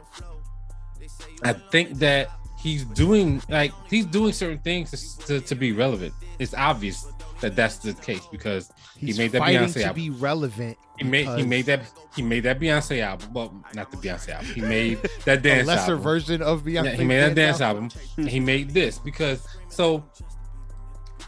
I 1.44 1.54
think 1.54 2.00
that 2.00 2.32
he's 2.66 2.84
doing 2.84 3.42
like 3.48 3.72
he's 3.88 4.08
doing 4.08 4.34
certain 4.34 4.58
things 4.60 4.90
to, 5.18 5.26
to, 5.28 5.42
to 5.42 5.56
be 5.56 5.72
relevant. 5.72 6.14
It's 6.40 6.56
obvious 6.56 7.06
that 7.42 7.56
that's 7.56 7.78
the 7.78 7.94
case 7.94 8.26
because 8.32 8.72
He's 8.98 9.18
he 9.18 9.24
made 9.24 9.32
that 9.34 9.42
Beyonce 9.44 9.74
to 9.74 9.84
album. 9.84 9.96
be 10.04 10.10
relevant. 10.10 10.78
He 10.98 11.04
made 11.04 11.28
he 11.38 11.44
made 11.44 11.66
that 11.68 11.82
he 12.16 12.24
made 12.24 12.42
that 12.42 12.60
Beyonce 12.60 13.02
album. 13.02 13.34
Well, 13.34 13.64
not 13.76 13.92
the 13.92 13.98
Beyonce 13.98 14.30
album. 14.30 14.48
He 14.48 14.62
made 14.62 14.98
that 15.26 15.44
dance 15.44 15.68
lesser 15.68 15.92
album. 15.92 16.04
version 16.04 16.42
of 16.42 16.64
Beyonce. 16.64 16.86
Yeah, 16.86 16.96
he 16.96 17.04
made 17.04 17.20
that 17.20 17.36
dance 17.36 17.62
album. 17.62 17.90
and 18.18 18.28
he 18.28 18.40
made 18.40 18.72
this 18.72 18.98
because 18.98 19.46
so 19.70 20.04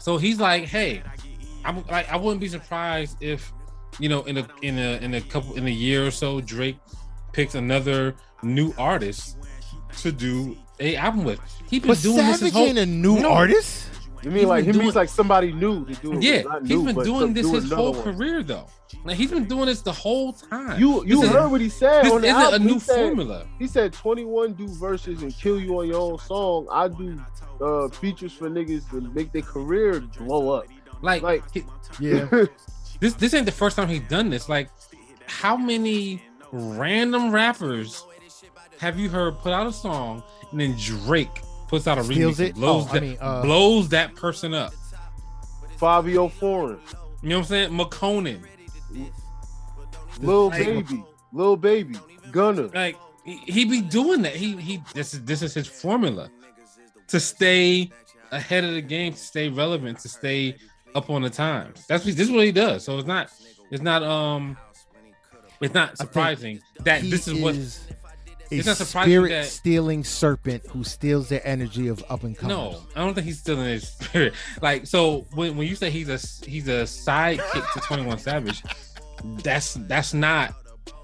so 0.00 0.16
he's 0.16 0.40
like, 0.40 0.64
hey, 0.64 1.02
I'm 1.64 1.86
like 1.86 2.10
I 2.10 2.16
wouldn't 2.16 2.40
be 2.40 2.48
surprised 2.48 3.22
if 3.22 3.52
you 4.00 4.08
know 4.08 4.22
in 4.24 4.38
a 4.38 4.48
in 4.62 4.76
a 4.76 4.96
in 5.04 5.14
a 5.14 5.20
couple 5.20 5.54
in 5.54 5.66
a 5.68 5.70
year 5.70 6.04
or 6.06 6.10
so 6.10 6.40
Drake 6.40 6.78
picks 7.32 7.54
another 7.54 8.16
new 8.42 8.74
artist 8.76 9.37
to 10.02 10.12
do 10.12 10.56
a 10.80 10.96
album 10.96 11.24
with. 11.24 11.40
He 11.68 11.78
been 11.80 11.88
But 11.88 12.02
doing 12.02 12.16
this 12.16 12.26
his 12.26 12.38
Savage 12.40 12.52
whole 12.54 12.66
ain't 12.66 12.78
a 12.78 12.86
new 12.86 13.18
No. 13.20 13.32
artist. 13.32 13.86
You 14.22 14.30
He's 14.30 14.40
mean 14.40 14.48
like 14.48 14.64
been 14.64 14.74
he 14.74 14.80
means 14.80 14.96
like 14.96 15.08
somebody 15.08 15.52
new 15.52 15.84
to 15.86 15.94
do 15.94 16.12
it? 16.14 16.22
yeah, 16.22 16.42
Not 16.42 16.62
he's 16.62 16.70
new, 16.70 16.84
been 16.86 16.94
but 16.96 17.04
doing 17.04 17.32
this 17.34 17.46
do 17.46 17.54
his 17.54 17.70
whole 17.70 17.92
one. 17.92 18.02
career 18.02 18.42
though. 18.42 18.66
Like 19.04 19.16
he's 19.16 19.30
been 19.30 19.44
doing 19.44 19.66
this 19.66 19.80
the 19.82 19.92
whole 19.92 20.32
time. 20.32 20.80
You 20.80 21.04
you 21.04 21.20
This 21.20 21.24
is- 21.30 21.30
heard 21.36 21.48
what 21.50 21.60
he 21.60 21.68
said 21.68 22.04
this 22.04 22.12
on 22.12 22.22
the 22.22 22.28
isn't 22.28 22.54
a 22.54 22.58
new 22.58 22.74
he 22.74 22.80
said, 22.80 22.96
formula. 22.96 23.46
He 23.60 23.66
said 23.68 23.92
21 23.92 24.54
do 24.54 24.66
verses 24.66 25.22
and 25.22 25.32
kill 25.36 25.60
you 25.60 25.78
on 25.78 25.86
your 25.86 26.00
own 26.00 26.18
song. 26.18 26.66
I 26.72 26.88
do 26.88 27.20
uh 27.60 27.88
features 27.88 28.32
for 28.32 28.50
niggas 28.50 28.88
to 28.90 29.00
make 29.14 29.30
their 29.32 29.42
career 29.42 30.00
blow 30.18 30.50
up. 30.50 30.64
Like, 31.00 31.22
Like- 31.22 31.44
he- 31.54 31.64
Yeah. 32.00 32.26
this 33.00 33.14
this 33.14 33.34
ain't 33.34 33.46
the 33.46 33.52
first 33.52 33.76
time 33.76 33.86
he's 33.88 34.02
done 34.08 34.30
this. 34.30 34.48
Like, 34.48 34.68
how 35.26 35.56
many 35.56 36.22
random 36.50 37.30
rappers 37.30 38.04
have 38.78 38.98
you 38.98 39.08
heard 39.08 39.38
put 39.38 39.52
out 39.52 39.66
a 39.66 39.72
song 39.72 40.22
and 40.50 40.60
then 40.60 40.76
Drake 40.78 41.42
puts 41.68 41.86
out 41.86 41.98
a 41.98 42.04
Steals 42.04 42.38
remix 42.38 42.40
it? 42.48 42.54
blows 42.54 42.84
Oh, 42.86 42.88
I 42.88 42.92
that 42.94 43.02
mean, 43.02 43.18
uh, 43.20 43.42
blows 43.42 43.88
that 43.90 44.14
person 44.14 44.54
up? 44.54 44.72
Fivio 45.78 46.30
Foreign, 46.30 46.78
You 47.22 47.28
know 47.28 47.36
what 47.36 47.42
I'm 47.42 47.44
saying? 47.48 47.70
McConan. 47.70 48.42
Lil 50.20 50.48
Like- 50.48 50.64
Baby, 50.64 51.04
Lil 51.32 51.56
Baby, 51.56 51.96
Gunna. 52.32 52.62
Like 52.74 52.96
he, 53.24 53.36
he 53.46 53.64
be 53.64 53.80
doing 53.80 54.22
that. 54.22 54.34
He 54.34 54.56
he 54.56 54.82
this 54.94 55.14
is 55.14 55.24
this 55.24 55.42
is 55.42 55.54
his 55.54 55.66
formula 55.66 56.30
to 57.08 57.20
stay 57.20 57.90
ahead 58.32 58.64
of 58.64 58.72
the 58.74 58.82
game, 58.82 59.12
to 59.12 59.18
stay 59.18 59.48
relevant, 59.48 59.98
to 60.00 60.08
stay 60.08 60.56
up 60.94 61.10
on 61.10 61.22
the 61.22 61.30
times. 61.30 61.86
That's 61.86 62.04
what 62.04 62.16
this 62.16 62.26
is 62.28 62.32
what 62.32 62.44
he 62.44 62.52
does. 62.52 62.84
So 62.84 62.98
it's 62.98 63.06
not 63.06 63.30
it's 63.70 63.82
not 63.82 64.02
um 64.02 64.56
it's 65.60 65.74
not 65.74 65.96
surprising 65.98 66.60
that 66.80 67.02
this 67.02 67.28
is 67.28 67.40
what 67.40 67.54
is 67.54 67.86
a 68.50 68.56
It's 68.56 68.66
not 68.66 68.76
surprising 68.76 69.10
spirit 69.12 69.28
that- 69.30 69.46
stealing 69.46 70.04
serpent 70.04 70.64
who 70.68 70.84
steals 70.84 71.28
their 71.28 71.46
energy 71.46 71.88
of 71.88 72.04
up 72.08 72.24
and 72.24 72.36
coming. 72.36 72.56
No, 72.56 72.80
I 72.96 73.00
don't 73.00 73.14
think 73.14 73.26
he's 73.26 73.40
stealing 73.40 73.66
his 73.66 73.88
spirit. 73.88 74.34
Like, 74.62 74.86
so 74.86 75.26
when, 75.34 75.56
when 75.56 75.66
you 75.68 75.74
say 75.76 75.90
he's 75.90 76.08
a 76.08 76.18
he's 76.48 76.68
a 76.68 76.82
sidekick 76.84 77.72
to 77.72 77.80
Twenty 77.80 78.04
One 78.04 78.18
Savage, 78.18 78.62
that's 79.42 79.74
that's 79.74 80.14
not 80.14 80.54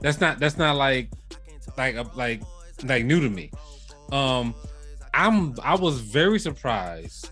that's 0.00 0.20
not 0.20 0.38
that's 0.38 0.56
not 0.56 0.76
like 0.76 1.10
like 1.76 1.96
like 2.16 2.42
like 2.84 3.04
new 3.04 3.20
to 3.20 3.28
me. 3.30 3.50
Um, 4.12 4.54
I'm 5.12 5.54
I 5.62 5.74
was 5.76 6.00
very 6.00 6.38
surprised 6.38 7.30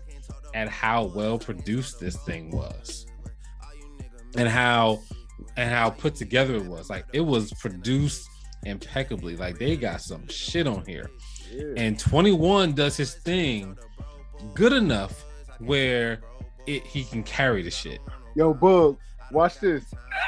at 0.53 0.67
how 0.69 1.05
well 1.05 1.39
produced 1.39 1.99
this 1.99 2.15
thing 2.17 2.51
was 2.51 3.05
and 4.37 4.47
how 4.47 4.99
and 5.57 5.69
how 5.69 5.89
put 5.89 6.15
together 6.15 6.55
it 6.55 6.65
was. 6.65 6.89
Like 6.89 7.05
it 7.13 7.21
was 7.21 7.51
produced 7.53 8.27
impeccably. 8.65 9.35
Like 9.35 9.57
they 9.57 9.75
got 9.75 10.01
some 10.01 10.27
shit 10.27 10.67
on 10.67 10.85
here. 10.85 11.09
And 11.77 11.99
21 11.99 12.73
does 12.73 12.97
his 12.97 13.15
thing 13.15 13.77
good 14.53 14.73
enough 14.73 15.25
where 15.59 16.21
it 16.65 16.85
he 16.85 17.03
can 17.03 17.23
carry 17.23 17.61
the 17.61 17.71
shit. 17.71 17.99
Yo, 18.35 18.53
Boog, 18.53 18.97
watch 19.31 19.59
this. 19.59 19.83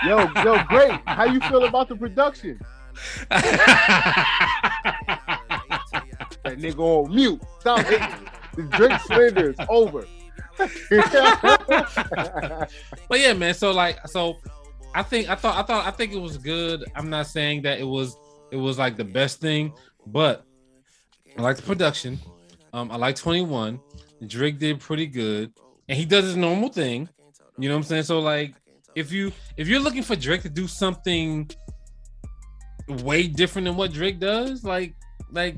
Yo, 0.06 0.30
yo, 0.44 0.64
great. 0.66 1.00
How 1.06 1.26
you 1.26 1.40
feel 1.42 1.66
about 1.66 1.90
the 1.90 1.96
production? 1.96 2.60
That 6.46 6.60
nigga 6.60 6.80
on 6.80 7.14
mute. 7.14 7.42
Stop 7.60 7.80
it. 7.90 8.02
The 8.56 8.62
Drake 8.78 9.02
slander 9.02 9.50
is 9.50 9.58
over. 9.68 10.06
but 13.10 13.20
yeah, 13.20 13.34
man. 13.34 13.56
So 13.56 13.72
like, 13.72 14.08
so 14.08 14.38
I 14.94 15.02
think 15.02 15.28
I 15.28 15.34
thought 15.34 15.58
I 15.58 15.64
thought 15.64 15.88
I 15.88 15.92
think 15.92 16.14
it 16.14 16.20
was 16.20 16.38
good. 16.38 16.86
I'm 16.96 17.10
not 17.10 17.26
saying 17.26 17.64
that 17.64 17.80
it 17.80 17.84
was 17.84 18.16
it 18.52 18.58
was 18.58 18.78
like 18.78 18.98
the 18.98 19.04
best 19.04 19.40
thing, 19.40 19.74
but 20.08 20.46
I 21.38 21.42
like 21.42 21.58
the 21.58 21.64
production. 21.64 22.20
Um, 22.74 22.92
I 22.92 22.98
like 22.98 23.16
21. 23.16 23.80
Drake 24.28 24.60
did 24.60 24.80
pretty 24.80 25.08
good, 25.08 25.52
and 25.90 25.98
he 25.98 26.06
does 26.06 26.26
his 26.26 26.36
normal 26.36 26.70
thing. 26.70 27.10
You 27.58 27.70
know 27.70 27.76
what 27.76 27.80
I'm 27.80 27.84
saying? 27.84 28.04
So 28.04 28.20
like, 28.20 28.56
if 28.96 29.12
you 29.12 29.32
if 29.58 29.68
you're 29.68 29.80
looking 29.80 30.04
for 30.04 30.16
Drake 30.16 30.42
to 30.44 30.50
do 30.50 30.68
something 30.68 31.50
way 32.88 33.28
different 33.28 33.66
than 33.66 33.76
what 33.76 33.92
Drake 33.92 34.20
does, 34.20 34.64
like 34.64 34.94
like 35.32 35.58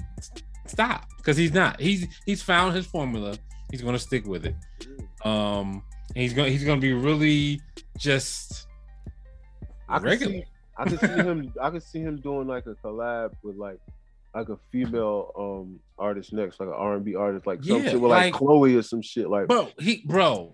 stop 0.66 1.08
because 1.18 1.38
he's 1.38 1.54
not. 1.54 1.80
He's 1.80 2.08
he's 2.26 2.42
found 2.42 2.76
his 2.76 2.86
formula. 2.86 3.36
He's 3.72 3.82
gonna 3.82 4.00
stick 4.00 4.26
with 4.26 4.46
it. 4.46 4.56
Um, 5.26 5.84
he's 6.16 6.34
gonna 6.34 6.50
he's 6.50 6.64
gonna 6.64 6.82
be 6.82 6.94
really 6.94 7.62
just 7.98 8.68
I 9.90 9.98
regular. 10.00 10.34
see, 10.34 10.46
I 10.78 10.86
could 10.90 11.00
see 11.00 11.08
him. 11.08 11.54
I 11.62 11.70
can 11.70 11.82
see 11.82 12.00
him 12.00 12.18
doing 12.22 12.48
like 12.48 12.66
a 12.68 12.76
collab 12.76 13.32
with 13.44 13.56
like 13.56 13.80
like 14.36 14.50
a 14.50 14.58
female 14.72 15.32
um 15.38 15.80
artist 15.98 16.34
next, 16.34 16.60
like 16.60 16.68
an 16.70 16.76
R 16.76 16.96
and 16.96 17.06
B 17.06 17.16
artist, 17.16 17.48
like 17.48 17.64
some 17.64 17.78
Yeah, 17.84 17.92
shit 17.92 18.02
with 18.02 18.12
like, 18.12 18.26
like- 18.26 18.34
Chloe 18.34 18.76
or 18.76 18.82
some 18.84 19.02
shit. 19.02 19.30
Like 19.30 19.48
bro. 19.48 19.70
He 19.80 20.04
bro. 20.06 20.52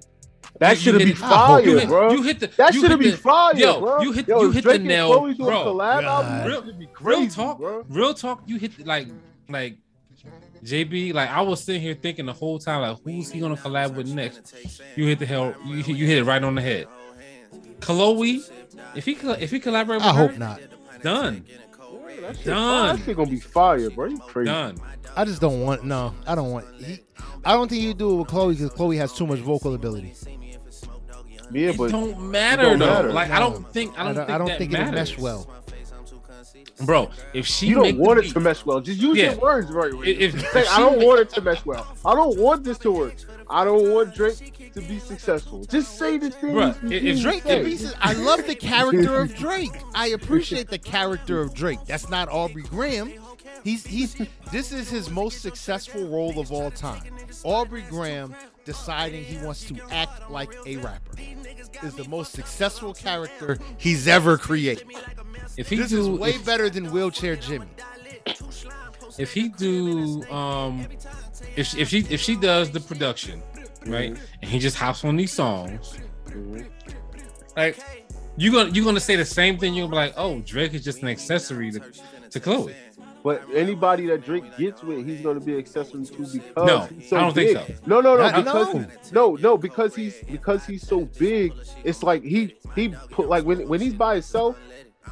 that 0.60 0.78
should 0.78 0.96
hit 0.96 1.06
be 1.06 1.12
it- 1.12 1.18
fire, 1.18 1.62
you 1.62 1.78
hit, 1.80 1.88
bro. 1.90 2.12
You 2.14 2.24
hit 2.24 2.40
the 2.40 2.48
that 2.58 2.74
should 2.74 2.90
hit 2.92 3.00
be 3.00 3.12
the- 3.12 3.18
fire, 3.18 3.56
yo, 3.56 3.80
bro. 3.82 4.02
you 4.02 4.12
hit- 4.14 4.28
Yo, 4.28 4.44
you 4.44 4.52
hit 4.52 4.64
Drake 4.64 4.82
the 4.82 4.88
nail, 4.88 5.08
Chloe 5.18 5.34
doing 5.34 5.50
bro. 5.50 5.62
a 5.62 5.66
collab 5.66 6.02
God. 6.02 6.04
album, 6.26 6.48
Real- 6.48 6.66
should 6.66 6.80
be 6.80 6.86
Real 6.86 6.94
crazy, 6.94 7.36
talk, 7.36 7.58
bro. 7.58 7.86
real 7.90 8.14
talk. 8.14 8.44
You 8.46 8.58
hit 8.58 8.86
like 8.86 9.08
like 9.50 9.78
JB. 10.64 11.14
Like 11.14 11.30
I 11.30 11.42
was 11.42 11.62
sitting 11.64 11.82
here 11.82 11.96
thinking 11.96 12.26
the 12.26 12.34
whole 12.34 12.60
time, 12.60 12.82
like 12.82 12.98
who's 13.04 13.32
he 13.32 13.40
gonna 13.42 13.58
collab 13.58 13.96
with 13.96 14.08
next? 14.14 14.54
You 14.96 15.08
hit 15.08 15.20
the 15.20 15.26
hell. 15.26 15.54
You, 15.66 15.84
hit- 15.84 15.98
you 15.98 16.06
hit 16.08 16.20
it 16.20 16.24
right 16.24 16.42
on 16.42 16.56
the 16.56 16.62
head. 16.62 16.88
Chloe, 17.82 18.42
if 18.96 19.06
he 19.06 19.16
coll- 19.16 19.32
if 19.32 19.52
he 19.52 19.60
collaborate 19.60 20.00
with 20.00 20.06
I 20.08 20.14
her, 20.14 20.28
hope 20.28 20.38
not. 20.38 20.60
done, 21.02 21.46
Yeah, 21.48 21.58
that 22.22 22.36
shit, 22.38 22.46
Done. 22.46 22.96
That 22.98 23.06
shit 23.06 23.18
gonna 23.18 23.30
be 23.30 23.40
fire, 23.40 23.90
bro. 23.90 24.06
You 24.06 24.18
crazy? 24.20 24.46
done. 24.48 24.78
I 25.16 25.26
just 25.26 25.42
don't 25.42 25.62
want. 25.62 25.84
No, 25.84 26.14
I 26.26 26.36
don't 26.36 26.52
want. 26.52 26.66
He, 26.82 27.00
I 27.46 27.54
don't 27.54 27.68
think 27.70 27.82
you 27.82 27.94
do 27.94 28.12
it 28.14 28.16
with 28.20 28.28
Chloe 28.28 28.54
because 28.54 28.72
Chloe 28.72 28.98
has 28.98 29.14
too 29.14 29.28
much 29.28 29.40
vocal 29.40 29.74
ability. 29.74 30.14
Yeah, 31.52 31.70
It 31.70 31.78
but 31.78 31.92
don't 31.92 32.20
matter 32.32 32.64
don't 32.64 32.80
though. 32.80 32.86
matter. 32.86 33.12
Like 33.14 33.30
I 33.30 33.40
don't 33.40 33.68
think 33.72 33.98
I 34.00 34.06
don't, 34.06 34.16
think, 34.16 34.30
I 34.30 34.38
don't 34.38 34.48
that 34.48 34.58
think 34.58 34.74
it'll 34.74 34.92
mesh 34.92 35.18
well. 35.20 35.48
bro. 36.86 37.10
If 37.34 37.46
she 37.46 37.68
you 37.68 37.76
don't 37.76 37.98
want 37.98 38.20
it 38.20 38.24
beat- 38.24 38.34
to 38.34 38.40
mesh 38.40 38.66
well. 38.66 38.80
Just 38.82 39.00
use 39.00 39.18
Yeah. 39.18 39.32
your 39.34 39.40
words 39.42 39.72
right. 39.72 39.94
Wade. 39.94 40.18
If- 40.20 40.36
if- 40.36 40.52
Say, 40.52 40.62
if 40.62 40.72
I 40.72 40.80
don't 40.80 40.98
make- 41.00 41.08
want 41.08 41.20
it 41.20 41.30
to 41.32 41.42
mesh 41.42 41.64
well. 41.66 41.86
I 42.06 42.16
don't 42.16 42.40
want 42.40 42.64
this 42.64 42.78
to 42.80 42.92
work. 42.92 43.14
I 43.54 43.64
don't 43.64 43.92
want 43.94 44.16
Drake 44.16 44.72
to 44.74 44.82
be 44.82 44.98
successful. 45.00 45.64
Just 45.66 45.98
say 45.98 46.18
the 46.18 46.32
things. 46.32 46.54
Bruh, 46.56 46.90
you 46.90 47.12
if 47.12 47.22
Drake, 47.22 47.44
say. 47.44 47.60
the 47.60 47.64
beast 47.66 47.84
is- 47.84 47.96
I 48.02 48.14
love 48.14 48.46
the 48.48 48.56
character 48.56 49.22
of 49.22 49.36
Drake. 49.36 49.72
I 49.94 50.08
appreciate 50.08 50.70
the 50.70 50.80
character 50.80 51.40
of 51.40 51.54
Drake. 51.54 51.80
That's 51.86 52.10
not 52.10 52.30
Aubrey 52.30 52.64
Graham. 52.64 53.14
He's 53.64 53.86
he's 53.86 54.16
this 54.52 54.72
is 54.74 54.90
his 54.90 55.10
most 55.10 55.42
successful 55.42 56.08
role 56.10 56.40
of 56.40 56.52
all 56.52 56.72
time. 56.72 57.04
Aubrey 57.44 57.84
Graham 57.90 58.36
deciding 58.66 59.24
he 59.24 59.38
wants 59.46 59.64
to 59.66 59.76
act 59.92 60.30
like 60.32 60.50
a 60.66 60.78
rapper 60.78 61.14
is 61.84 61.94
the 61.96 62.08
most 62.10 62.32
successful 62.34 62.94
character 62.94 63.60
he's 63.78 64.08
ever 64.08 64.38
created. 64.38 64.88
if 65.58 65.70
he 65.70 65.78
This 65.78 65.90
do 65.92 66.00
is 66.02 66.10
way 66.10 66.32
if, 66.32 66.46
better 66.46 66.70
than 66.70 66.92
Wheelchair 66.92 67.36
Jimmy. 67.36 67.68
if 69.18 69.32
he 69.34 69.48
do 69.50 70.24
um 70.32 70.88
if 71.56 71.68
she, 71.68 71.80
if 71.82 71.90
she 71.90 72.00
if 72.10 72.20
she 72.22 72.36
does 72.36 72.72
the 72.72 72.80
production 72.80 73.42
right 73.86 74.16
and 74.42 74.50
he 74.52 74.60
just 74.60 74.78
hops 74.78 75.04
on 75.04 75.16
these 75.16 75.32
songs 75.32 75.98
Mhm. 76.28 76.66
like 77.56 77.78
you 78.38 78.52
gonna 78.52 78.70
you 78.72 78.84
gonna 78.84 79.00
say 79.00 79.16
the 79.16 79.26
same 79.26 79.58
thing 79.58 79.74
you're 79.74 79.88
gonna 79.88 79.92
be 79.92 80.08
like 80.08 80.14
oh 80.18 80.40
Drake 80.42 80.74
is 80.74 80.84
just 80.84 81.02
an 81.02 81.10
accessory 81.10 81.72
to, 81.72 81.82
to 82.32 82.40
Chloe 82.40 82.74
But 83.24 83.44
anybody 83.54 84.06
that 84.08 84.26
Drake 84.26 84.44
gets 84.58 84.84
with, 84.84 85.06
he's 85.08 85.22
going 85.22 85.40
to 85.40 85.46
be 85.46 85.58
accessory 85.58 86.04
to 86.06 86.12
because 86.12 86.34
No, 86.58 86.90
so 87.08 87.16
I 87.18 87.20
don't 87.22 87.34
think 87.34 87.58
so. 87.58 87.66
No, 87.86 88.02
no, 88.02 88.18
no, 88.18 88.32
because 88.36 88.74
no. 88.74 88.86
no, 89.14 89.36
no, 89.36 89.58
because 89.58 89.96
he's 89.96 90.16
because 90.30 90.66
he's 90.66 90.86
so 90.86 91.06
big. 91.18 91.54
It's 91.86 92.04
like 92.04 92.22
he 92.22 92.58
he 92.76 92.90
put 93.12 93.30
like 93.30 93.46
when 93.46 93.66
when 93.70 93.80
he's 93.80 93.94
by 93.94 94.16
himself, 94.16 94.58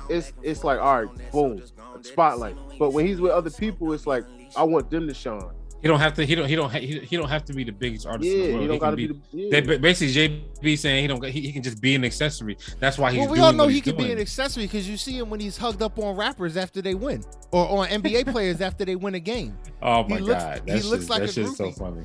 it's 0.09 0.33
it's 0.43 0.65
like 0.65 0.79
all 0.81 1.03
right, 1.05 1.31
boom, 1.31 1.63
spotlight. 2.01 2.57
But 2.77 2.91
when 2.91 3.07
he's 3.07 3.21
with 3.21 3.31
other 3.31 3.49
people, 3.49 3.93
it's 3.93 4.05
like 4.05 4.25
I 4.57 4.63
want 4.63 4.89
them 4.91 5.07
to 5.07 5.13
shine. 5.13 5.49
He 5.81 5.87
don't 5.87 5.99
have 5.99 6.13
to 6.13 6.25
he 6.25 6.35
don't 6.35 6.47
he 6.47 6.55
don't 6.55 6.69
ha- 6.71 6.79
he, 6.79 6.99
he 6.99 7.17
don't 7.17 7.29
have 7.29 7.43
to 7.45 7.53
be 7.53 7.63
the 7.63 7.71
biggest 7.71 8.05
artist 8.05 8.29
in 8.29 8.37
Yeah, 8.39 8.45
the 8.45 8.51
he 8.61 8.67
don't 8.67 8.73
he 8.73 8.79
gotta 8.79 8.95
be. 8.95 9.07
be, 9.07 9.13
the, 9.13 9.19
yeah. 9.33 9.59
they 9.61 9.77
basically 9.77 10.13
JB 10.61 10.77
saying 10.77 11.01
he 11.01 11.07
don't 11.07 11.23
he, 11.25 11.41
he 11.41 11.51
can 11.51 11.63
just 11.63 11.81
be 11.81 11.95
an 11.95 12.05
accessory 12.05 12.57
that's 12.79 12.97
why 12.97 13.11
he's 13.11 13.19
Well, 13.21 13.29
we 13.29 13.35
doing 13.37 13.45
all 13.45 13.53
know 13.53 13.67
he 13.67 13.81
can 13.81 13.95
could 13.95 14.03
be 14.05 14.11
an 14.11 14.19
accessory 14.19 14.65
because 14.65 14.87
you 14.87 14.97
see 14.97 15.17
him 15.17 15.29
when 15.29 15.39
he's 15.39 15.57
hugged 15.57 15.81
up 15.81 15.97
on 15.99 16.15
rappers 16.15 16.57
after 16.57 16.81
they 16.81 16.93
win, 16.95 17.23
or 17.51 17.67
on 17.79 17.87
NBA 17.87 18.31
players 18.31 18.61
after 18.61 18.85
they 18.85 18.95
win 18.95 19.15
a 19.15 19.19
game. 19.19 19.57
Oh 19.81 20.03
my 20.07 20.17
He 20.17 20.21
looks- 20.21 20.43
god, 20.43 20.61
he 20.67 20.81
looks 20.81 21.03
shit, 21.03 21.09
like 21.09 21.19
that 21.21 21.29
a 21.29 21.33
shit's 21.33 21.57
so 21.57 21.71
funny. 21.71 22.03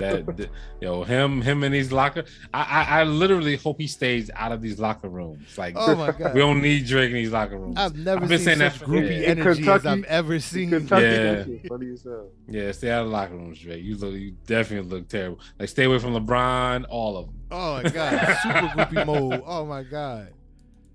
That 0.00 0.36
th- 0.36 0.50
yo, 0.80 1.02
him, 1.04 1.40
him 1.42 1.62
in 1.64 1.72
these 1.72 1.92
locker. 1.92 2.24
I, 2.52 2.62
I, 2.62 3.00
I 3.00 3.04
literally 3.04 3.56
hope 3.56 3.80
he 3.80 3.86
stays 3.86 4.30
out 4.34 4.52
of 4.52 4.60
these 4.62 4.78
locker 4.78 5.08
rooms. 5.08 5.56
Like 5.58 5.74
Oh 5.76 5.94
my 5.94 6.12
god. 6.12 6.34
we 6.34 6.40
don't 6.40 6.60
need 6.62 6.86
Drake 6.86 7.08
in 7.10 7.14
these 7.16 7.32
locker 7.32 7.56
rooms. 7.58 7.76
I've 7.78 7.96
never 7.96 8.22
I've 8.22 8.28
been 8.28 8.38
seen 8.38 8.44
saying 8.46 8.58
that 8.60 8.72
such 8.72 8.80
for- 8.82 8.86
groupie 8.86 9.10
yeah. 9.22 9.30
In 9.32 9.38
energy 9.40 9.48
as 9.48 9.56
Kentucky- 9.82 9.88
I've 9.88 10.04
ever 10.04 10.40
seen. 10.40 10.70
Kentucky, 10.70 11.02
Yeah. 11.04 11.32
that 11.34 11.46
shit 11.46 11.68
funny 11.68 11.92
as 11.92 12.02
hell. 12.02 12.28
yeah, 12.48 12.72
stay 12.72 12.90
out 12.90 13.02
of 13.02 13.08
the 13.08 13.12
locker 13.12 13.34
rooms, 13.36 13.58
Drake. 13.58 13.82
You 13.84 13.96
look, 13.96 14.14
you 14.14 14.34
definitely 14.46 14.90
look 14.90 15.08
terrible. 15.08 15.40
Like 15.58 15.68
stay 15.68 15.84
away 15.84 15.98
from 15.98 16.12
LeBron, 16.14 16.84
all 16.88 17.16
of 17.16 17.26
them. 17.26 17.34
Oh 17.50 17.82
my 17.82 17.88
god, 17.88 18.36
super 18.42 18.58
groupie 18.76 19.06
mode. 19.06 19.42
Oh 19.46 19.64
my 19.64 19.82
god, 19.82 20.28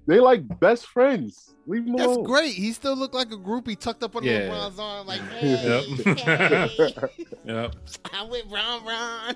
They 0.10 0.20
like 0.20 0.60
best 0.60 0.88
friends. 0.88 1.54
Leave 1.68 1.86
them 1.86 1.96
that's 1.98 2.08
alone. 2.08 2.24
great. 2.26 2.54
He 2.56 2.74
still 2.74 2.96
looked 2.96 3.14
like 3.14 3.32
a 3.32 3.38
groupie 3.38 3.78
tucked 3.80 4.02
up 4.02 4.16
on 4.16 4.24
Yeah. 4.24 4.50
LeBron's 4.50 4.80
arm, 4.80 5.06
like, 5.06 5.22
Yep. 5.42 5.84
hey, 5.84 6.68
hey, 7.16 7.26
Yep. 7.46 7.76
I'm 8.12 8.30
with 8.30 8.46
Ron 8.50 9.36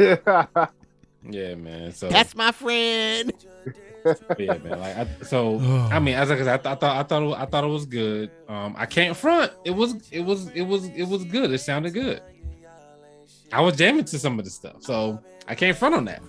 Ron. 0.00 0.68
Yeah, 1.30 1.54
man. 1.54 1.92
So 1.92 2.08
That's 2.10 2.34
my 2.34 2.52
friend. 2.52 3.32
yeah, 4.38 4.58
man. 4.58 4.78
Like 4.80 4.96
I, 4.98 5.06
so, 5.22 5.58
I 5.90 5.98
mean, 5.98 6.16
as 6.16 6.30
I, 6.30 6.34
I, 6.34 6.36
th- 6.38 6.48
I 6.48 6.74
thought, 6.74 6.82
I 6.82 7.02
thought, 7.04 7.22
it, 7.22 7.38
I 7.40 7.46
thought 7.46 7.64
it 7.64 7.68
was 7.68 7.86
good. 7.86 8.30
Um, 8.46 8.74
I 8.76 8.84
can't 8.84 9.16
front. 9.16 9.50
It 9.64 9.70
was, 9.70 9.94
it 10.10 10.20
was, 10.20 10.48
it 10.48 10.62
was, 10.62 10.84
it 10.88 11.04
was 11.04 11.24
good. 11.24 11.50
It 11.50 11.58
sounded 11.60 11.94
good. 11.94 12.20
I 13.52 13.62
was 13.62 13.76
jamming 13.76 14.04
to 14.06 14.18
some 14.18 14.38
of 14.38 14.44
the 14.44 14.50
stuff, 14.50 14.82
so 14.82 15.18
I 15.48 15.54
can't 15.54 15.76
front 15.78 15.94
on 15.94 16.04
that. 16.06 16.22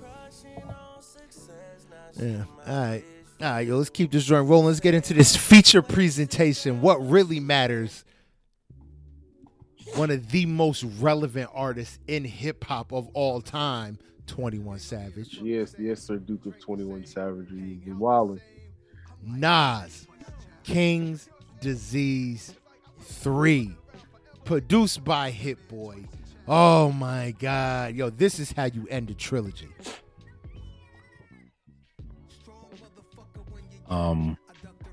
Yeah. 2.18 2.44
All 2.68 2.80
right. 2.82 3.04
All 3.42 3.52
right, 3.52 3.68
yo, 3.68 3.78
let's 3.78 3.90
keep 3.90 4.12
this 4.12 4.24
joint 4.24 4.48
rolling. 4.48 4.68
Let's 4.68 4.80
get 4.80 4.94
into 4.94 5.14
this 5.14 5.36
feature 5.50 5.82
presentation. 5.82 6.82
What 6.82 6.98
really 7.06 7.40
matters. 7.40 8.04
One 9.96 10.10
of 10.12 10.30
the 10.32 10.46
most 10.46 10.84
relevant 11.00 11.50
artists 11.54 12.00
in 12.08 12.24
hip 12.26 12.64
hop 12.64 12.92
of 12.92 13.08
all 13.14 13.40
time, 13.42 13.98
21 14.28 14.80
Savage. 14.80 15.40
yes, 15.42 15.76
yes, 15.80 16.02
sir. 16.02 16.18
Duke 16.18 16.46
of 16.48 16.60
Twenty 16.60 16.84
One 16.84 17.06
Savage. 17.06 17.50
You 17.52 17.96
wildin'. 17.96 18.42
Nas, 19.24 20.08
King's 20.64 21.30
Disease 21.62 22.54
3, 23.02 23.72
produced 24.44 25.04
by 25.04 25.32
Hit 25.32 25.66
Boy. 25.70 26.06
Oh 26.48 26.92
my 26.92 27.34
God. 27.40 27.96
Yo, 27.96 28.10
this 28.10 28.40
is 28.40 28.52
how 28.52 28.66
you 28.66 28.88
end 28.90 29.10
a 29.10 29.14
trilogy. 29.14 29.70
Um, 33.90 34.38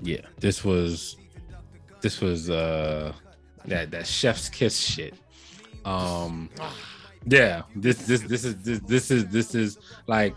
yeah, 0.00 0.20
this 0.40 0.64
was, 0.64 1.16
this 2.00 2.20
was 2.20 2.50
uh, 2.50 3.12
that 3.66 3.90
that 3.90 4.06
chef's 4.06 4.48
kiss 4.48 4.78
shit. 4.78 5.14
Um, 5.84 6.50
yeah, 7.26 7.62
this 7.76 7.98
this 8.06 8.22
this 8.22 8.44
is 8.44 8.56
this 8.62 8.80
this 8.80 9.10
is 9.10 9.26
this 9.28 9.54
is 9.54 9.78
like 10.06 10.34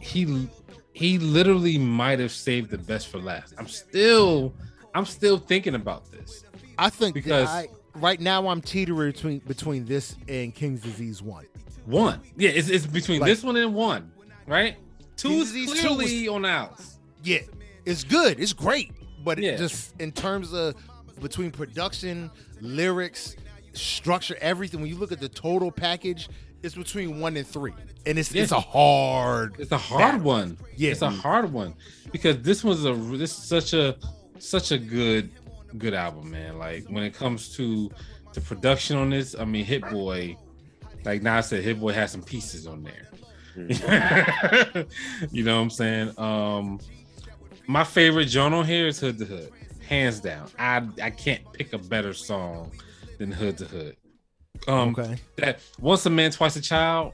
he 0.00 0.48
he 0.92 1.18
literally 1.18 1.78
might 1.78 2.18
have 2.18 2.32
saved 2.32 2.70
the 2.70 2.78
best 2.78 3.08
for 3.08 3.18
last. 3.18 3.54
I'm 3.58 3.68
still 3.68 4.52
I'm 4.94 5.06
still 5.06 5.38
thinking 5.38 5.74
about 5.74 6.10
this. 6.10 6.44
I 6.78 6.90
think 6.90 7.14
Because- 7.14 7.48
I, 7.48 7.68
right 7.94 8.20
now 8.20 8.48
I'm 8.48 8.60
teetering 8.60 9.12
between 9.12 9.38
between 9.40 9.84
this 9.84 10.16
and 10.28 10.54
King's 10.54 10.80
Disease 10.82 11.22
1. 11.22 11.46
One. 11.86 12.20
Yeah, 12.36 12.50
it's, 12.50 12.68
it's 12.68 12.86
between 12.86 13.20
Like- 13.20 13.28
this 13.28 13.42
one 13.42 13.56
and 13.56 13.74
one, 13.74 14.12
right? 14.46 14.76
Two 15.16 15.30
is 15.30 15.52
Disease 15.52 15.72
two 15.72 15.94
clearly 15.96 16.28
on 16.28 16.44
outs. 16.44 16.97
Yeah, 17.28 17.40
it's 17.84 18.04
good. 18.04 18.40
It's 18.40 18.52
great, 18.52 18.92
but 19.24 19.38
Yeah. 19.38 19.52
it 19.52 19.58
just 19.58 20.00
in 20.00 20.12
terms 20.12 20.52
of 20.52 20.74
between 21.20 21.50
production, 21.50 22.30
lyrics, 22.60 23.36
structure, 23.72 24.36
everything. 24.40 24.80
When 24.80 24.88
you 24.88 24.96
look 24.96 25.12
at 25.12 25.20
the 25.20 25.28
total 25.28 25.70
package, 25.70 26.28
it's 26.62 26.74
between 26.74 27.20
one 27.20 27.36
and 27.36 27.46
three, 27.46 27.72
and 28.06 28.18
it's 28.18 28.34
it's 28.34 28.52
a 28.52 28.60
hard. 28.60 29.56
It's 29.58 29.72
a 29.72 29.78
hard 29.78 30.00
battle. 30.00 30.20
one. 30.26 30.58
Yeah. 30.76 30.90
it's 30.92 31.02
a 31.02 31.10
hard 31.10 31.52
one 31.52 31.74
because 32.12 32.40
this 32.42 32.64
was 32.64 32.84
a 32.84 32.94
this 32.94 33.30
is 33.36 33.44
such 33.44 33.72
a 33.74 33.96
such 34.38 34.72
a 34.72 34.78
good 34.78 35.30
good 35.76 35.94
album, 35.94 36.30
man. 36.30 36.58
Like 36.58 36.86
when 36.88 37.04
it 37.04 37.14
comes 37.14 37.54
to 37.56 37.90
the 38.32 38.40
production 38.40 38.96
on 38.96 39.10
this, 39.10 39.34
I 39.38 39.44
mean, 39.44 39.64
Hit 39.64 39.82
Boy, 39.90 40.36
like 41.04 41.22
Nas 41.22 41.46
said, 41.48 41.62
Hit 41.62 41.78
Boy 41.80 41.92
has 41.92 42.10
some 42.12 42.22
pieces 42.22 42.66
on 42.66 42.82
there. 42.84 43.04
you 45.32 45.42
know 45.44 45.56
what 45.56 45.62
I'm 45.62 45.70
saying? 45.70 46.12
Um, 46.18 46.78
my 47.68 47.84
favorite 47.84 48.28
genre 48.28 48.58
on 48.58 48.66
here 48.66 48.88
is 48.88 48.98
Hood 48.98 49.18
to 49.18 49.24
Hood, 49.24 49.52
hands 49.86 50.18
down. 50.20 50.48
I 50.58 50.86
I 51.00 51.10
can't 51.10 51.50
pick 51.52 51.72
a 51.72 51.78
better 51.78 52.12
song 52.12 52.72
than 53.18 53.30
Hood 53.30 53.58
to 53.58 53.64
Hood. 53.66 53.96
Um, 54.66 54.88
Okay, 54.98 55.18
that 55.36 55.60
once 55.80 56.04
a 56.06 56.10
man, 56.10 56.32
twice 56.32 56.56
a 56.56 56.60
child. 56.60 57.12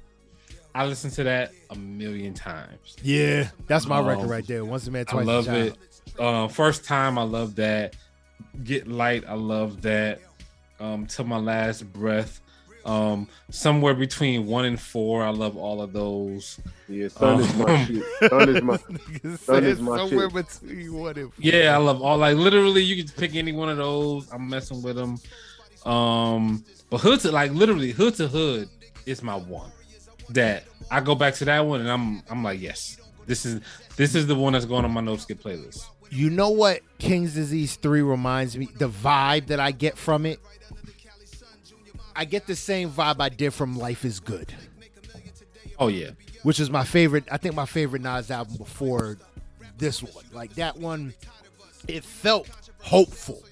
I 0.77 0.87
listened 0.87 1.13
to 1.15 1.23
that 1.25 1.53
a 1.71 1.77
million 1.77 2.35
times. 2.35 2.97
yeah, 3.03 3.51
that's 3.69 3.87
my 3.87 3.99
Um, 3.99 4.07
record 4.07 4.29
right 4.29 4.45
there. 4.47 4.65
Once 4.65 4.87
a 4.89 4.91
man, 4.91 5.05
twice 5.05 5.23
a 5.23 5.27
child. 5.27 5.49
I 5.49 5.53
love 5.53 5.67
it. 5.67 5.79
Uh, 6.19 6.49
first 6.49 6.85
time, 6.85 7.17
I 7.19 7.23
love 7.23 7.55
that. 7.57 7.95
Get 8.65 8.89
light, 8.89 9.25
I 9.29 9.35
love 9.35 9.83
that. 9.83 10.21
Um, 10.81 11.07
till 11.07 11.27
my 11.27 11.37
last 11.39 11.93
breath. 11.93 12.41
Um, 12.85 13.29
somewhere 13.51 13.95
between 13.95 14.47
one 14.47 14.67
and 14.67 14.79
four, 14.79 15.25
I 15.25 15.31
love 15.31 15.57
all 15.57 15.81
of 15.81 15.93
those. 15.93 16.61
Yeah, 16.89 17.09
Thun 17.09 17.41
is 17.41 17.55
my 17.57 17.65
Um, 17.75 17.87
shit. 17.87 18.05
Thun 18.31 18.49
is 18.57 18.63
my 18.63 18.77
Nigga 18.79 19.39
Thun 19.39 19.65
is 19.65 19.77
said 19.79 19.85
my 19.85 19.97
somewhere 19.97 20.31
shit. 20.31 20.61
between 20.63 20.93
one 20.95 21.17
and 21.19 21.33
four. 21.33 21.43
Yeah, 21.45 21.75
I 21.75 21.79
love 21.79 22.03
all. 22.03 22.19
Like 22.19 22.37
literally, 22.37 22.83
you 22.83 23.03
can 23.03 23.13
pick 23.17 23.35
any 23.35 23.53
one 23.53 23.69
of 23.71 23.79
those. 23.79 24.31
I'm 24.33 24.49
messing 24.49 24.83
with 24.83 24.97
them. 24.97 25.19
Um, 25.91 26.65
but 26.91 26.99
hood 26.99 27.21
to 27.21 27.33
like 27.33 27.53
literally 27.53 27.91
hood 27.93 28.15
to 28.17 28.29
hood 28.29 28.69
is 29.07 29.23
my 29.23 29.37
one. 29.37 29.71
That 30.31 30.65
I 30.91 31.01
go 31.01 31.15
back 31.15 31.35
to 31.35 31.45
that 31.47 31.61
one, 31.61 31.81
and 31.81 31.91
I'm 31.91 32.23
I'm 32.31 32.43
like, 32.43 32.61
yes, 32.61 32.99
this 33.27 33.45
is 33.47 33.61
this 33.97 34.15
is 34.15 34.27
the 34.27 34.35
one 34.35 34.53
that's 34.55 34.65
going 34.65 34.85
on 34.85 34.91
my 34.93 35.01
no 35.01 35.17
skip 35.17 35.43
playlist. 35.43 35.85
You 36.11 36.31
know 36.31 36.51
what 36.51 36.81
King's 36.99 37.35
Disease 37.35 37.75
3 37.77 38.03
reminds 38.03 38.57
me? 38.57 38.69
The 38.79 38.89
vibe 38.89 39.47
that 39.47 39.59
I 39.59 39.73
get 39.73 39.99
from 39.99 40.27
it. 40.27 40.39
I 42.17 42.25
get 42.25 42.47
the 42.47 42.57
same 42.57 42.91
vibe 42.91 43.17
I 43.21 43.29
did 43.29 43.53
from 43.53 43.77
Life 43.77 44.05
is 44.05 44.21
Good, 44.21 44.55
Oh 45.79 45.89
yeah, 45.89 46.11
which 46.43 46.61
is 46.61 46.71
my 46.71 46.85
favorite. 46.85 47.25
I 47.31 47.37
think 47.37 47.55
my 47.55 47.67
favorite 47.67 48.03
Nas 48.03 48.31
album 48.31 48.57
before 48.57 49.19
this 49.77 50.03
one. 50.03 50.25
Like 50.33 50.55
that 50.55 50.77
one, 50.77 51.15
it 51.89 52.05
felt 52.05 52.49
hopeful. 52.81 53.43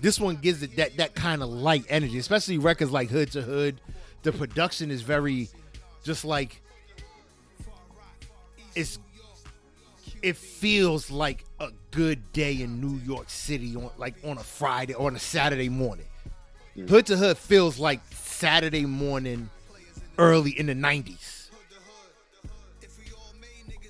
This 0.00 0.18
one 0.18 0.36
gives 0.36 0.62
it 0.62 0.76
that 0.76 0.96
that 0.96 1.14
kind 1.14 1.42
of 1.42 1.50
light 1.50 1.84
energy, 1.88 2.18
especially 2.18 2.56
records 2.58 2.90
like 2.90 3.10
Hood 3.10 3.32
to 3.32 3.42
Hood. 3.42 3.80
The 4.22 4.32
production 4.32 4.90
is 4.90 5.02
very 5.02 5.48
just 6.02 6.24
like 6.24 6.62
it's 8.74 8.98
it 10.22 10.36
feels 10.36 11.10
like 11.10 11.44
a 11.58 11.68
good 11.90 12.32
day 12.32 12.60
in 12.62 12.80
New 12.80 12.98
York 13.04 13.28
City 13.28 13.76
on 13.76 13.90
like 13.98 14.14
on 14.24 14.38
a 14.38 14.42
Friday 14.42 14.94
or 14.94 15.08
on 15.08 15.16
a 15.16 15.20
Saturday 15.20 15.68
morning. 15.68 16.06
Hood 16.76 17.06
to 17.06 17.16
Hood 17.16 17.38
feels 17.38 17.78
like 17.78 18.00
Saturday 18.12 18.86
morning 18.86 19.50
early 20.18 20.50
in 20.50 20.66
the 20.66 20.74
90s. 20.74 21.50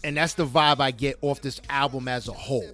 And 0.02 0.16
that's 0.16 0.35
the 0.35 0.47
vibe 0.47 0.81
I 0.81 0.90
get 0.93 1.19
off 1.20 1.43
this 1.43 1.61
album 1.69 2.09
as 2.09 2.27
a 2.28 2.32
whole. 2.32 2.70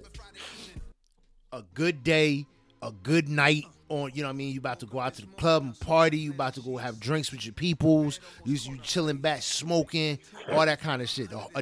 A 1.51 1.63
good 1.73 2.03
day, 2.03 2.45
a 2.81 2.91
good 2.91 3.27
night 3.27 3.65
on, 3.89 4.11
you 4.13 4.21
know 4.21 4.29
what 4.29 4.33
I 4.33 4.37
mean? 4.37 4.53
You 4.53 4.59
about 4.59 4.79
to 4.81 4.85
go 4.85 4.99
out 4.99 5.15
to 5.15 5.21
the 5.21 5.27
club 5.33 5.63
and 5.63 5.79
party, 5.79 6.17
you 6.19 6.31
about 6.31 6.53
to 6.55 6.61
go 6.61 6.77
have 6.77 6.99
drinks 6.99 7.31
with 7.31 7.45
your 7.45 7.53
peoples, 7.53 8.19
you, 8.45 8.55
you 8.55 8.77
chilling 8.77 9.17
back, 9.17 9.41
smoking, 9.41 10.19
all 10.51 10.65
that 10.65 10.79
kind 10.79 11.01
of 11.01 11.09
shit. 11.09 11.33
Uh, 11.33 11.47
uh, 11.55 11.61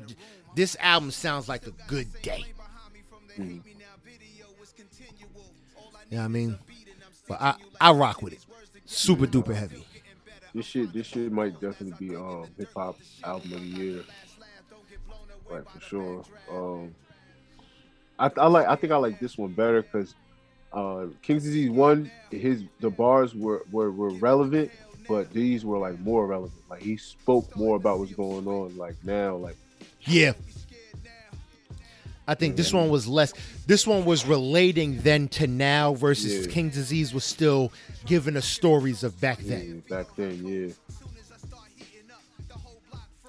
this 0.55 0.75
album 0.79 1.11
sounds 1.11 1.49
like 1.49 1.65
a 1.67 1.71
good 1.87 2.07
day. 2.21 2.45
You 3.37 3.61
know 6.11 6.23
I 6.23 6.27
mean? 6.27 6.57
But 7.27 7.41
I, 7.41 7.55
I 7.81 7.91
rock 7.91 8.21
with 8.21 8.33
it. 8.33 8.45
Super 8.85 9.25
duper 9.25 9.55
heavy. 9.55 9.85
this 10.53 10.65
shit. 10.65 10.93
This 10.93 11.07
shit 11.07 11.31
might 11.31 11.59
definitely 11.59 12.07
be 12.07 12.15
um 12.15 12.47
hip 12.57 12.69
hop 12.75 12.97
album 13.23 13.53
of 13.53 13.61
the 13.61 13.65
year, 13.67 14.03
like 15.49 15.69
for 15.69 15.79
sure. 15.79 16.23
Um, 16.51 16.93
I, 18.19 18.29
I 18.37 18.47
like. 18.47 18.67
I 18.67 18.75
think 18.75 18.93
I 18.93 18.97
like 18.97 19.19
this 19.19 19.37
one 19.37 19.53
better 19.53 19.81
because 19.81 20.13
uh, 20.71 21.07
King's 21.21 21.43
Disease 21.43 21.71
one, 21.71 22.11
his 22.29 22.63
the 22.79 22.89
bars 22.89 23.33
were, 23.33 23.63
were 23.71 23.91
were 23.91 24.11
relevant, 24.11 24.71
but 25.07 25.31
these 25.33 25.65
were 25.65 25.77
like 25.77 25.99
more 25.99 26.27
relevant. 26.27 26.61
Like 26.69 26.81
he 26.81 26.97
spoke 26.97 27.55
more 27.55 27.75
about 27.75 27.99
what's 27.99 28.13
going 28.13 28.47
on. 28.47 28.77
Like 28.77 28.95
now, 29.03 29.35
like 29.37 29.57
Yeah. 30.01 30.33
I 32.27 32.33
think 32.35 32.55
this 32.55 32.73
one 32.73 32.89
was 32.89 33.07
less. 33.07 33.33
This 33.67 33.85
one 33.85 34.03
was 34.05 34.25
relating 34.25 34.97
then 35.01 35.27
to 35.29 35.45
now 35.47 35.93
versus 35.93 36.45
Yeah. 36.47 36.51
King 36.51 36.69
Disease 36.69 37.13
was 37.13 37.23
still 37.23 37.71
giving 38.05 38.35
us 38.35 38.45
stories 38.47 39.03
of 39.03 39.19
back 39.21 39.39
yeah, 39.43 39.49
then. 39.57 39.83
back 39.89 40.07
then, 40.15 40.45
yeah. 40.45 40.73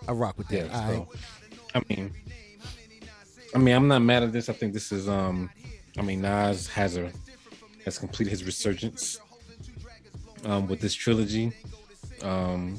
I 0.08 0.12
rock 0.12 0.38
with 0.38 0.48
that. 0.48 0.66
yeah. 0.66 0.78
All 0.88 0.88
So. 0.88 1.08
I 1.74 1.82
mean, 1.88 2.12
I 3.54 3.58
mean, 3.58 3.74
I'm 3.74 3.88
not 3.88 4.00
mad 4.02 4.22
at 4.22 4.32
this. 4.32 4.48
I 4.48 4.52
think 4.52 4.72
this 4.72 4.92
is 4.92 5.08
um, 5.08 5.50
I 5.98 6.02
mean, 6.02 6.20
Nas 6.22 6.68
has 6.68 6.96
a 6.96 7.10
has 7.84 7.98
completed 7.98 8.30
his 8.30 8.44
resurgence 8.44 9.18
um 10.44 10.68
with 10.68 10.80
this 10.80 10.94
trilogy. 10.94 11.52
Um, 12.22 12.78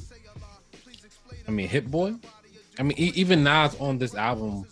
I 1.46 1.50
mean, 1.50 1.68
Hit 1.68 1.90
Boy. 1.90 2.14
I 2.78 2.82
mean, 2.82 2.98
e- 2.98 3.12
even 3.14 3.42
Nas 3.44 3.74
on 3.80 3.98
this 3.98 4.14
album 4.14 4.66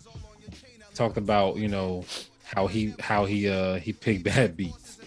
talked 0.97 1.17
about 1.17 1.57
you 1.57 1.67
know 1.67 2.03
how 2.43 2.67
he 2.67 2.93
how 2.99 3.25
he 3.25 3.47
uh 3.49 3.75
he 3.75 3.93
picked 3.93 4.23
bad 4.35 4.57
beats. 4.57 4.97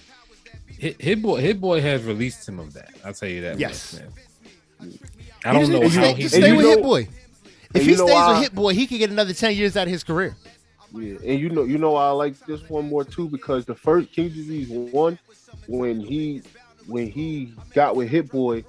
Hit, 0.78 1.00
Hit 1.00 1.20
Boy 1.20 1.40
Hit 1.40 1.60
Boy 1.60 1.80
has 1.80 2.02
released 2.04 2.48
him 2.48 2.58
of 2.58 2.72
that. 2.74 2.90
I'll 3.04 3.12
tell 3.12 3.28
you 3.28 3.42
that. 3.42 3.58
Yes. 3.58 3.94
much, 3.94 4.02
man. 4.02 4.98
I 5.44 5.52
don't 5.52 5.70
know 5.70 5.82
just- 5.82 5.96
how 5.96 6.02
stay, 6.04 6.12
he. 6.14 6.22
just 6.22 6.34
stay 6.36 6.52
with 6.56 6.64
know- 6.64 6.70
Hit 6.70 6.82
Boy. 6.82 7.08
If 7.74 7.84
he 7.86 7.94
stays 7.94 8.10
why- 8.10 8.32
with 8.32 8.42
Hit 8.42 8.54
Boy, 8.54 8.72
he 8.74 8.86
could 8.86 8.98
get 8.98 9.10
another 9.10 9.32
ten 9.34 9.54
years 9.54 9.76
out 9.76 9.86
of 9.86 9.92
his 9.92 10.02
career. 10.04 10.34
Yeah, 10.92 11.18
and 11.24 11.38
you 11.38 11.50
know, 11.50 11.62
you 11.64 11.78
know, 11.78 11.94
I 11.94 12.10
like 12.10 12.36
this 12.46 12.68
one 12.68 12.88
more 12.88 13.04
too 13.04 13.28
because 13.28 13.64
the 13.64 13.76
first 13.76 14.10
King 14.10 14.28
Disease 14.30 14.68
one, 14.68 15.18
when 15.68 16.00
he 16.00 16.42
when 16.86 17.08
he 17.10 17.52
got 17.74 17.94
with 17.94 18.08
Hit 18.08 18.30
Boy, 18.30 18.64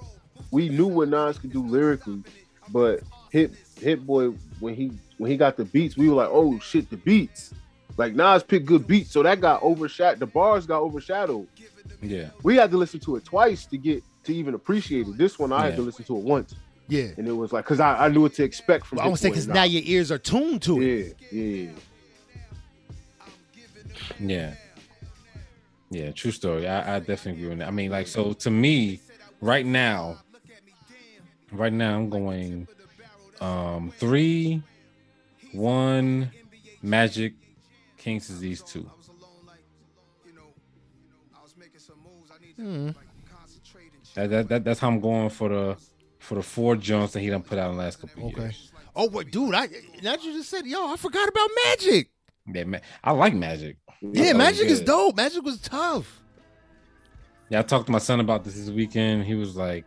we 0.52 0.68
knew 0.68 0.86
what 0.86 1.08
Nas 1.08 1.38
could 1.38 1.52
do 1.52 1.66
lyrically, 1.66 2.22
but 2.68 3.00
Hit 3.32 3.52
Hit 3.80 4.06
Boy 4.06 4.28
when 4.60 4.74
he 4.74 4.92
when 5.16 5.30
he 5.30 5.36
got 5.38 5.56
the 5.56 5.64
beats, 5.64 5.96
we 5.96 6.08
were 6.10 6.16
like, 6.16 6.28
oh 6.30 6.58
shit, 6.58 6.88
the 6.90 6.98
beats. 6.98 7.52
Like 7.96 8.14
Nas 8.14 8.42
picked 8.42 8.66
good 8.66 8.86
beats, 8.86 9.10
so 9.10 9.22
that 9.22 9.40
got 9.40 9.62
overshadowed. 9.62 10.18
The 10.20 10.26
bars 10.26 10.66
got 10.66 10.80
overshadowed. 10.82 11.48
Yeah. 12.02 12.28
We 12.42 12.56
had 12.56 12.70
to 12.72 12.76
listen 12.76 13.00
to 13.00 13.16
it 13.16 13.24
twice 13.24 13.64
to 13.66 13.78
get 13.78 14.02
to 14.24 14.34
even 14.34 14.54
appreciate 14.54 15.08
it. 15.08 15.16
This 15.16 15.38
one 15.38 15.50
I 15.52 15.64
had 15.64 15.76
to 15.76 15.82
listen 15.82 16.04
to 16.06 16.16
it 16.16 16.22
once, 16.22 16.54
Yeah. 16.88 17.08
and 17.16 17.26
it 17.26 17.32
was 17.32 17.52
like 17.52 17.64
because 17.64 17.80
I, 17.80 18.04
I 18.06 18.08
knew 18.08 18.20
what 18.20 18.34
to 18.34 18.44
expect 18.44 18.84
from. 18.86 18.98
I 18.98 19.04
would 19.06 19.12
Hit 19.12 19.18
say 19.20 19.28
because 19.30 19.48
now 19.48 19.64
your 19.64 19.82
ears 19.84 20.12
are 20.12 20.18
tuned 20.18 20.62
to 20.62 20.80
it. 20.82 21.16
yeah, 21.30 21.40
yeah. 21.42 21.70
Yeah. 24.18 24.54
Yeah, 25.90 26.10
true 26.12 26.30
story. 26.32 26.66
I, 26.68 26.96
I 26.96 26.98
definitely 27.00 27.32
agree 27.42 27.48
with 27.50 27.58
that. 27.58 27.68
I 27.68 27.70
mean, 27.70 27.90
like, 27.90 28.06
so 28.06 28.32
to 28.32 28.50
me, 28.50 29.00
right 29.42 29.66
now, 29.66 30.16
right 31.50 31.72
now, 31.72 31.96
I'm 31.96 32.08
going 32.08 32.66
um 33.42 33.90
three, 33.98 34.62
one, 35.52 36.30
Magic, 36.82 37.34
King's 37.98 38.28
Disease 38.28 38.62
two. 38.62 38.88
Hmm. 42.56 42.90
That, 44.14 44.28
that, 44.30 44.48
that 44.48 44.64
that's 44.64 44.78
how 44.78 44.88
I'm 44.88 45.00
going 45.00 45.30
for 45.30 45.48
the 45.48 45.76
for 46.18 46.34
the 46.36 46.42
four 46.42 46.76
jumps 46.76 47.14
that 47.14 47.20
he 47.20 47.30
done 47.30 47.42
put 47.42 47.58
out 47.58 47.70
in 47.70 47.76
the 47.76 47.82
last 47.82 48.00
couple 48.00 48.26
of 48.28 48.32
Okay. 48.32 48.42
years. 48.42 48.72
Oh, 48.94 49.08
but 49.08 49.30
dude, 49.30 49.54
I 49.54 49.68
now 50.02 50.16
you 50.22 50.34
just 50.34 50.50
said, 50.50 50.66
yo, 50.66 50.92
I 50.92 50.96
forgot 50.96 51.28
about 51.28 51.48
Magic. 51.66 52.10
Yeah, 52.46 52.64
man, 52.64 52.80
I 53.02 53.12
like 53.12 53.34
Magic. 53.34 53.78
Yeah, 54.02 54.24
that 54.32 54.36
Magic 54.36 54.66
is 54.66 54.80
dope. 54.82 55.16
Magic 55.16 55.42
was 55.42 55.60
tough. 55.60 56.20
Yeah, 57.48 57.60
I 57.60 57.62
talked 57.62 57.86
to 57.86 57.92
my 57.92 57.98
son 57.98 58.20
about 58.20 58.44
this 58.44 58.54
this 58.54 58.68
weekend. 58.68 59.24
He 59.24 59.34
was 59.34 59.56
like, 59.56 59.84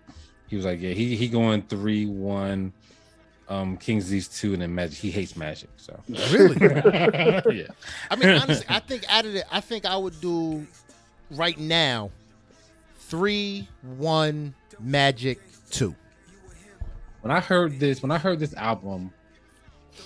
he 0.47 0.55
was 0.55 0.65
like, 0.65 0.81
yeah, 0.81 0.91
he 0.93 1.15
he 1.15 1.27
going 1.27 1.61
three 1.63 2.05
one, 2.07 2.73
um, 3.47 3.77
Kings 3.77 4.09
these 4.09 4.27
two, 4.27 4.53
and 4.53 4.61
then 4.61 4.73
Magic. 4.73 4.97
He 4.97 5.11
hates 5.11 5.35
Magic, 5.35 5.69
so 5.77 5.99
Really? 6.31 6.57
yeah, 6.61 7.67
I 8.09 8.15
mean, 8.15 8.29
honestly, 8.29 8.65
I 8.67 8.79
think 8.79 9.03
out 9.07 9.25
of 9.25 9.35
it, 9.35 9.45
I 9.51 9.61
think 9.61 9.85
I 9.85 9.95
would 9.97 10.19
do 10.21 10.65
right 11.31 11.57
now 11.57 12.11
three, 12.97 13.67
one, 13.97 14.53
Magic, 14.79 15.39
two. 15.69 15.95
when 17.21 17.31
I 17.31 17.39
heard 17.39 17.79
this, 17.79 18.01
when 18.01 18.11
I 18.11 18.17
heard 18.17 18.39
this 18.39 18.53
album 18.55 19.11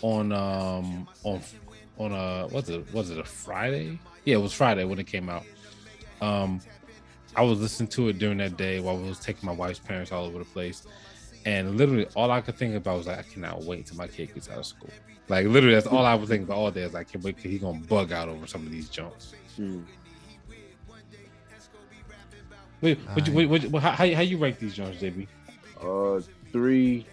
on 0.01 0.31
um 0.31 1.07
on 1.23 1.41
on 1.97 2.11
a 2.11 2.47
what's 2.49 2.69
it 2.69 2.93
was 2.93 3.09
it 3.09 3.17
a 3.19 3.23
Friday? 3.23 3.99
Yeah, 4.25 4.35
it 4.35 4.41
was 4.41 4.53
Friday 4.53 4.83
when 4.83 4.99
it 4.99 5.07
came 5.07 5.29
out. 5.29 5.43
Um, 6.21 6.59
I 7.35 7.41
was 7.43 7.59
listening 7.59 7.87
to 7.89 8.09
it 8.09 8.19
during 8.19 8.37
that 8.39 8.57
day 8.57 8.79
while 8.81 8.97
I 8.97 9.07
was 9.07 9.19
taking 9.19 9.45
my 9.47 9.53
wife's 9.53 9.79
parents 9.79 10.11
all 10.11 10.25
over 10.25 10.39
the 10.39 10.45
place, 10.45 10.85
and 11.45 11.77
literally 11.77 12.07
all 12.15 12.31
I 12.31 12.41
could 12.41 12.55
think 12.55 12.75
about 12.75 12.97
was 12.97 13.07
like, 13.07 13.19
I 13.19 13.23
cannot 13.23 13.63
wait 13.63 13.85
till 13.87 13.97
my 13.97 14.07
kid 14.07 14.33
gets 14.33 14.49
out 14.49 14.59
of 14.59 14.65
school. 14.65 14.89
Like 15.27 15.45
literally, 15.45 15.75
that's 15.75 15.87
all 15.87 16.05
I 16.05 16.15
was 16.15 16.29
thinking 16.29 16.45
about 16.45 16.57
all 16.57 16.71
day. 16.71 16.81
Is 16.81 16.93
like, 16.93 17.07
I 17.07 17.11
can't 17.11 17.23
wait 17.23 17.35
because 17.35 17.51
he's 17.51 17.61
gonna 17.61 17.79
bug 17.79 18.11
out 18.11 18.29
over 18.29 18.47
some 18.47 18.65
of 18.65 18.71
these 18.71 18.89
jumps. 18.89 19.35
Mm. 19.57 19.83
Wait, 22.81 22.97
what 23.13 23.27
you, 23.27 23.49
what, 23.49 23.63
what, 23.65 23.83
how, 23.83 23.91
how 23.91 24.13
how 24.15 24.21
you 24.21 24.37
rank 24.37 24.57
these 24.57 24.73
jumps, 24.73 24.97
JB? 24.97 25.27
Uh, 25.81 26.21
three, 26.51 27.05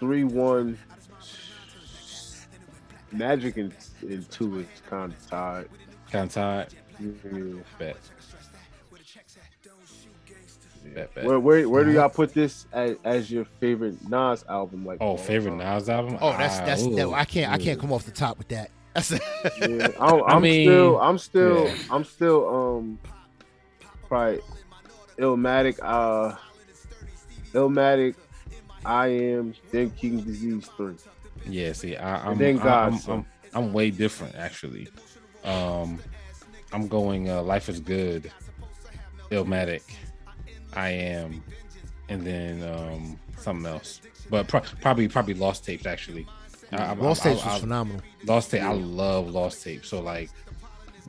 three, 0.00 0.24
one. 0.24 0.78
Magic 3.12 3.56
and, 3.58 3.72
and 4.02 4.28
two 4.28 4.58
is 4.58 4.66
kind 4.90 5.12
of 5.12 5.30
tied. 5.30 5.68
Kind 6.10 6.24
of 6.26 6.34
tired. 6.34 6.74
Yeah. 6.98 7.60
Bet. 7.78 7.96
Bet, 10.94 11.14
bet. 11.14 11.24
Where 11.24 11.40
where 11.40 11.68
where 11.68 11.84
do 11.84 11.92
y'all 11.92 12.08
put 12.08 12.32
this 12.32 12.66
as, 12.72 12.96
as 13.04 13.30
your 13.30 13.44
favorite 13.60 13.96
Nas 14.08 14.44
album? 14.48 14.84
Like 14.86 14.98
Oh, 15.00 15.16
favorite 15.16 15.58
time? 15.58 15.58
Nas 15.58 15.88
album? 15.88 16.18
Oh, 16.20 16.30
that's 16.30 16.58
Ah, 16.60 16.64
that's 16.64 16.86
that. 16.86 17.08
I 17.12 17.24
can't 17.24 17.52
I 17.52 17.58
can't 17.58 17.80
come 17.80 17.92
off 17.92 18.04
the 18.04 18.12
top 18.12 18.38
with 18.38 18.48
that. 18.48 18.70
That's 18.94 19.10
Yeah, 19.10 19.88
I'm, 19.98 20.22
I'm 20.22 20.42
mean, 20.42 20.62
still 20.62 21.00
I'm 21.00 21.18
still 21.18 21.66
yeah. 21.66 21.82
I'm 21.90 22.04
still 22.04 22.48
um 22.48 22.98
probably 24.06 24.40
Illmatic 25.18 25.80
uh 25.82 26.36
Illmatic 27.52 28.14
I 28.84 29.08
am 29.08 29.54
then 29.72 29.90
King 29.90 30.20
Disease 30.20 30.70
three. 30.76 30.94
Yeah, 31.46 31.72
see, 31.72 31.96
I, 31.96 32.30
I'm, 32.30 32.38
then 32.38 32.58
I'm, 32.58 32.62
God, 32.62 32.92
I'm. 32.92 33.10
I'm, 33.10 33.26
I'm 33.52 33.72
way 33.72 33.90
different 33.90 34.36
actually. 34.36 34.88
Um, 35.42 35.98
I'm 36.72 36.86
going 36.88 37.30
uh, 37.30 37.42
Life 37.42 37.68
is 37.68 37.80
Good, 37.80 38.30
Illmatic, 39.30 39.82
I 40.76 40.90
Am, 40.90 41.42
and 42.08 42.26
then 42.26 42.62
um, 42.72 43.18
something 43.38 43.66
else. 43.66 44.00
But 44.30 44.48
pro- 44.48 44.60
probably 44.80 45.08
probably 45.08 45.34
Lost 45.34 45.64
Tapes 45.64 45.86
actually. 45.86 46.26
I, 46.72 46.76
I- 46.76 46.92
Lost 46.94 47.24
I- 47.26 47.30
Tapes 47.34 47.44
I- 47.46 47.52
was 47.52 47.60
phenomenal. 47.60 48.00
Lost 48.26 48.50
Tape, 48.50 48.62
I 48.62 48.72
love 48.72 49.30
Lost 49.30 49.62
Tape. 49.62 49.84
So 49.84 50.00
like, 50.00 50.30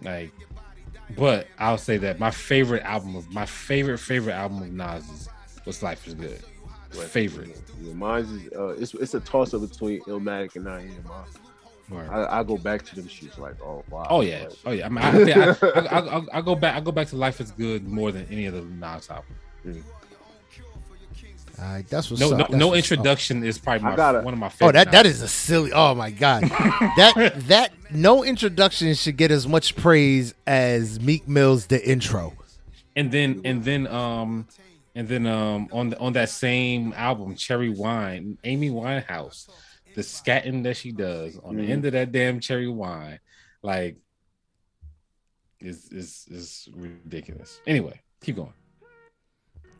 like, 0.01 0.31
but 1.17 1.47
I'll 1.59 1.77
say 1.77 1.97
that 1.97 2.19
my 2.19 2.31
favorite 2.31 2.83
album 2.83 3.15
of 3.15 3.31
my 3.31 3.45
favorite 3.45 3.99
favorite 3.99 4.33
album 4.33 4.61
of 4.63 4.71
Nas 4.71 5.29
was 5.65 5.81
Life 5.83 6.07
is 6.07 6.13
Good. 6.13 6.41
Favorite. 6.91 7.57
Yeah, 7.81 7.93
mine's 7.93 8.31
is 8.31 8.51
uh 8.53 8.67
it's 8.69 8.93
it's 8.93 9.13
a 9.15 9.19
toss 9.19 9.53
up 9.53 9.61
between 9.61 9.99
Illmatic 10.03 10.55
and 10.55 10.67
I 10.69 10.81
am. 10.81 11.03
Word. 11.89 12.09
I, 12.09 12.39
I 12.39 12.43
go 12.43 12.57
back 12.57 12.83
to 12.85 12.95
them 12.95 13.05
shits 13.07 13.37
like 13.37 13.61
oh 13.61 13.83
wow. 13.91 14.07
Oh 14.09 14.21
yeah, 14.21 14.43
Like, 14.43 14.53
oh 14.65 14.71
yeah. 14.71 14.85
I 14.85 14.89
mean, 14.89 15.03
I, 15.03 15.09
I, 15.61 15.79
I, 15.79 15.99
I, 15.99 16.17
I, 16.17 16.25
I 16.33 16.41
go 16.41 16.55
back. 16.55 16.75
I 16.75 16.79
go 16.79 16.91
back 16.91 17.07
to 17.09 17.15
Life 17.17 17.41
is 17.41 17.51
Good 17.51 17.85
more 17.87 18.11
than 18.11 18.25
any 18.31 18.45
of 18.45 18.53
the 18.53 18.61
Nas 18.61 19.07
album. 19.67 19.83
All 21.57 21.63
right, 21.65 21.87
that's 21.89 22.11
what's 22.11 22.19
No, 22.19 22.27
up. 22.27 22.31
no, 22.33 22.37
That's 22.39 22.51
no 22.53 22.67
what's 22.67 22.85
up. 22.87 22.91
introduction 22.91 23.43
is 23.45 23.57
probably 23.57 23.83
my, 23.83 23.95
gotta- 23.95 24.21
one 24.21 24.33
of 24.33 24.39
my 24.39 24.47
Oh, 24.47 24.49
favorite. 24.49 24.73
that 24.73 24.91
that 24.91 25.05
Nas. 25.05 25.15
is 25.15 25.21
a 25.21 25.27
silly. 25.29 25.71
Oh 25.71 25.95
my 25.95 26.11
god, 26.11 26.43
that 26.43 27.33
that 27.47 27.71
no 27.91 28.23
introduction 28.25 28.93
should 28.93 29.15
get 29.15 29.31
as 29.31 29.47
much 29.47 29.75
praise 29.77 30.33
as 30.45 30.99
Meek 30.99 31.27
Mill's 31.29 31.67
the 31.67 31.81
intro. 31.89 32.33
and 32.97 33.09
then 33.09 33.41
and 33.45 33.63
then 33.63 33.87
um 33.87 34.47
and 34.95 35.07
then 35.07 35.25
um 35.27 35.69
on 35.71 35.91
the, 35.91 35.99
on 35.99 36.11
that 36.13 36.29
same 36.29 36.91
album, 36.97 37.35
Cherry 37.35 37.69
Wine, 37.69 38.37
Amy 38.43 38.69
Winehouse, 38.69 39.47
the 39.95 40.01
scatting 40.01 40.63
that 40.63 40.75
she 40.75 40.91
does 40.91 41.39
on 41.41 41.55
the 41.55 41.63
Mhm. 41.63 41.69
end 41.69 41.85
of 41.85 41.93
that 41.93 42.11
damn 42.11 42.41
Cherry 42.41 42.67
Wine, 42.67 43.19
like, 43.63 43.95
is 45.61 45.89
is 45.93 46.25
is 46.29 46.67
ridiculous. 46.75 47.61
Anyway, 47.65 48.01
keep 48.21 48.35
going. 48.35 48.53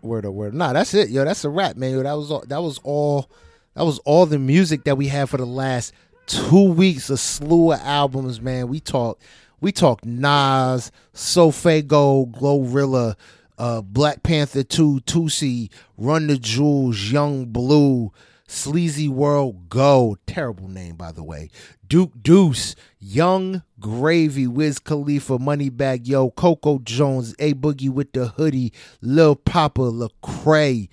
Word 0.06 0.26
of 0.26 0.34
word. 0.34 0.53
Nah, 0.53 0.73
that's 0.73 0.94
it, 0.94 1.10
yo. 1.10 1.26
That's 1.26 1.44
a 1.44 1.49
wrap, 1.49 1.76
man. 1.76 1.91
Yo, 1.91 2.03
that 2.03 2.14
was 2.14 2.32
all. 2.32 2.44
That 2.48 2.61
was 2.61 2.80
all. 2.84 3.30
That 3.73 3.84
was 3.84 3.99
all 3.99 4.26
the 4.26 4.40
music 4.40 4.86
that 4.86 4.98
we 4.98 5.07
had 5.07 5.30
for 5.30 5.38
the 5.38 5.45
last 5.45 5.94
two 6.27 6.72
weeks. 6.72 7.10
A 7.10 7.18
slew 7.18 7.73
of 7.73 7.80
albums, 7.82 8.40
man. 8.40 8.68
We 8.68 8.80
talked. 8.80 9.23
We 9.61 9.72
talked 9.72 10.06
Nas, 10.06 10.91
Sofaygo, 11.14 12.32
Glorilla, 12.32 13.15
uh, 13.57 13.82
Black 13.82 14.22
Panther 14.22 14.64
Two, 14.64 14.99
Toosii, 15.02 15.69
Run 15.98 16.27
the 16.27 16.38
Jewels, 16.38 17.11
Yung 17.11 17.45
Bleu, 17.45 18.11
Sleazy 18.48 19.07
World 19.07 19.69
Go. 19.69 20.18
Terrible 20.27 20.68
name, 20.68 20.95
by 20.95 21.11
the 21.11 21.23
way. 21.23 21.49
Duke 21.88 22.11
Deuce, 22.22 22.76
Yung 22.99 23.64
Gravy, 23.86 24.48
Wiz 24.48 24.80
Khalifa, 24.80 25.38
Moneybagg 25.38 26.07
Yo, 26.07 26.32
Coco 26.32 26.80
Jones, 26.80 27.36
A 27.38 27.53
Boogie 27.53 27.88
with 27.88 28.14
the 28.14 28.30
hoodie, 28.30 28.74
Lil 28.99 29.36
Poppa, 29.36 29.82
Lecrae, 29.82 30.90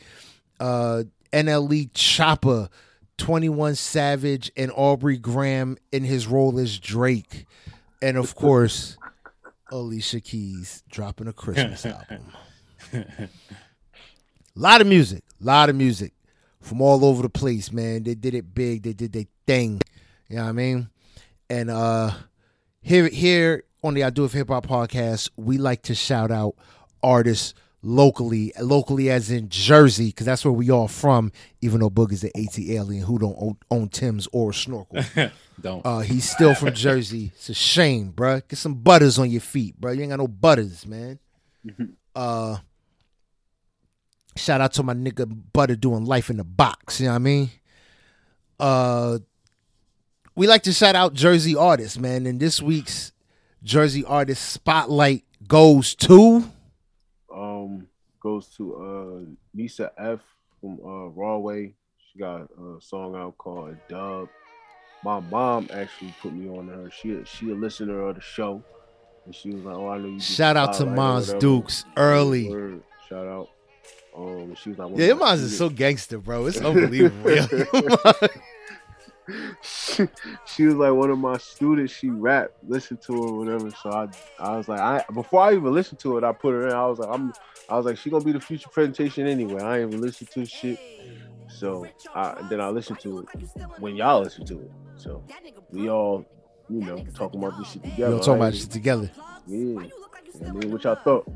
uh, 0.61 1.05
NLE 1.33 1.91
Choppa, 1.93 2.69
21 3.17 3.77
Savage, 3.77 4.53
and 4.59 4.71
Aubrey 4.77 5.17
Graham 5.17 5.79
in 5.91 6.05
his 6.05 6.27
role 6.27 6.59
as 6.59 6.79
Drake. 6.79 7.47
And 8.03 8.19
of 8.19 8.35
course, 8.35 8.99
Alicia 9.71 10.21
Keys 10.21 10.85
dropping 10.91 11.29
a 11.29 11.33
Christmas 11.33 11.87
album. 11.87 12.31
A 12.93 13.29
lot 14.55 14.83
of 14.83 14.87
music, 14.87 15.25
a 15.41 15.45
lot 15.47 15.71
of 15.71 15.77
music 15.77 16.13
from 16.61 16.83
all 16.83 17.07
over 17.07 17.23
the 17.23 17.31
place, 17.31 17.73
man. 17.73 18.03
They 18.03 18.15
did 18.15 18.35
it 18.35 18.55
big. 18.55 18.83
They 18.83 18.93
did 18.93 19.15
their 19.15 19.25
thing. 19.47 19.81
You 20.29 20.37
know 20.37 20.43
what 20.43 20.49
I 20.51 20.53
mean? 20.53 20.91
And 21.49 21.71
uh 21.71 22.11
here 22.83 23.09
here 23.09 23.65
on 23.83 23.95
the 23.95 24.05
I 24.05 24.11
Do 24.11 24.25
It 24.25 24.31
for 24.31 24.39
Hip 24.39 24.49
Hop 24.49 24.67
podcast, 24.67 25.31
we 25.37 25.59
like 25.59 25.83
to 25.83 25.95
shout 25.95 26.31
out 26.31 26.55
artists 27.03 27.55
locally, 27.83 28.53
locally 28.61 29.11
as 29.11 29.31
in 29.31 29.49
Jersey, 29.49 30.07
because 30.07 30.27
that's 30.27 30.45
where 30.45 30.53
we 30.53 30.71
all 30.71 30.89
from, 30.89 31.33
even 31.61 31.81
though 31.81 31.91
Boog 31.91 32.13
is 32.13 32.25
an 32.25 32.31
AT 32.37 32.59
alien 32.59 33.05
who 33.05 33.19
don't 33.19 33.37
own, 33.39 33.57
own 33.71 33.89
Tim's 33.89 34.29
or 34.33 34.53
snorkel. 34.53 35.03
Don't. 35.61 35.85
Uh, 35.85 36.01
he's 36.01 36.29
still 36.29 36.55
from 36.55 36.73
Jersey. 36.73 37.31
It's 37.35 37.51
a 37.51 37.55
shame, 37.55 38.13
bruh. 38.13 38.43
Get 38.49 38.59
some 38.59 38.75
butters 38.75 39.19
on 39.19 39.31
your 39.31 39.43
feet, 39.43 39.81
bruh. 39.81 39.95
You 39.95 40.03
ain't 40.03 40.11
got 40.11 40.19
no 40.19 40.29
butters, 40.29 40.87
man. 40.87 41.19
Uh, 42.15 42.59
shout 44.37 44.61
out 44.61 44.75
to 44.75 44.83
my 44.83 44.93
nigga 44.93 45.27
Butter 45.55 45.77
doing 45.77 46.05
life 46.05 46.29
in 46.29 46.37
the 46.37 46.45
box. 46.45 47.01
You 47.01 47.07
know 47.07 47.13
what 47.13 47.17
I 47.17 47.19
mean? 47.21 47.51
Uh, 48.61 49.19
we 50.35 50.47
like 50.47 50.63
to 50.65 50.73
shout 50.73 50.95
out 50.95 51.15
Jersey 51.15 51.55
artists, 51.55 51.99
man. 51.99 52.27
And 52.27 52.41
this 52.41 52.61
week's 52.63 53.13
Jersey 53.63 54.05
artist 54.05 54.51
spotlight 54.51 55.25
goes 55.47 55.95
to 55.97 56.45
um 57.35 57.87
goes 58.21 58.49
to 58.57 58.75
uh 58.77 59.31
Lisa 59.55 59.93
F 59.99 60.21
from 60.61 60.79
uh 60.85 61.09
Rahway. 61.09 61.75
She 62.13 62.19
got 62.19 62.43
a 62.43 62.81
song 62.81 63.15
out 63.17 63.37
called 63.39 63.77
Dub. 63.89 64.29
My 65.05 65.21
mom 65.21 65.69
actually 65.73 66.15
put 66.21 66.33
me 66.33 66.49
on 66.49 66.69
her. 66.69 66.91
She 66.91 67.17
she 67.25 67.51
a 67.51 67.55
listener 67.55 68.09
of 68.09 68.17
the 68.17 68.21
show. 68.21 68.63
And 69.25 69.35
she 69.35 69.51
was 69.51 69.65
like, 69.65 69.77
Oh, 69.77 69.89
I 69.89 69.99
know 69.99 70.09
you 70.09 70.21
shout 70.21 70.57
out 70.57 70.75
to 70.75 70.87
Mons. 70.87 71.33
Dukes 71.35 71.85
early. 71.97 72.49
Word. 72.49 72.83
Shout 73.09 73.27
out. 73.27 73.49
Um 74.17 74.55
she 74.55 74.71
was 74.71 74.79
like 74.79 74.91
Yeah, 74.97 75.07
your 75.07 75.17
Mons 75.17 75.41
is 75.41 75.57
so 75.57 75.69
gangster, 75.69 76.19
bro. 76.19 76.47
It's 76.47 76.57
unbelievable. 76.61 77.31
she, 79.63 80.09
she 80.47 80.65
was 80.65 80.75
like 80.77 80.93
one 80.93 81.11
of 81.11 81.19
my 81.19 81.37
students. 81.39 81.93
She 81.93 82.11
rap, 82.11 82.51
listened 82.67 83.01
to 83.03 83.13
her, 83.15 83.33
whatever. 83.33 83.71
So 83.71 83.91
I, 83.91 84.09
I 84.39 84.57
was 84.57 84.69
like, 84.69 84.81
I 84.81 85.05
before 85.13 85.43
I 85.43 85.53
even 85.55 85.73
listened 85.73 85.99
to 86.01 86.19
it, 86.19 86.25
I 86.25 86.33
put 86.33 86.53
her 86.53 86.69
in. 86.69 86.73
I 86.75 86.87
was 86.87 86.99
like, 86.99 87.09
I'm, 87.13 87.33
I 87.69 87.77
was 87.77 87.87
like, 87.87 87.97
she 87.99 88.11
gonna 88.11 88.25
be 88.25 88.33
the 88.33 88.41
future 88.41 88.69
presentation 88.69 89.27
anyway. 89.27 89.63
I 89.63 89.79
ain't 89.81 89.89
even 89.89 90.01
listened 90.01 90.31
to 90.31 90.45
shit. 90.45 90.79
So 91.49 91.87
I, 92.15 92.45
then 92.49 92.61
I 92.61 92.69
listened 92.71 92.99
to 93.01 93.21
it 93.21 93.27
when 93.79 93.97
y'all 93.97 94.23
listen 94.23 94.45
to 94.47 94.61
it. 94.61 94.71
So 94.97 95.23
we 95.71 95.89
all, 95.91 96.25
you 96.69 96.81
know, 96.81 97.05
talking 97.15 97.43
about 97.43 97.59
this 97.59 97.73
shit 97.73 97.83
We 97.85 97.91
together. 97.91 98.15
all 98.15 98.21
talking 98.21 98.43
about 98.43 98.55
shit 98.55 98.71
together. 98.71 99.11
Yeah. 99.47 99.81
I 100.47 100.51
mean, 100.53 100.71
what 100.73 100.83
y'all 100.85 100.95
thought? 100.97 101.31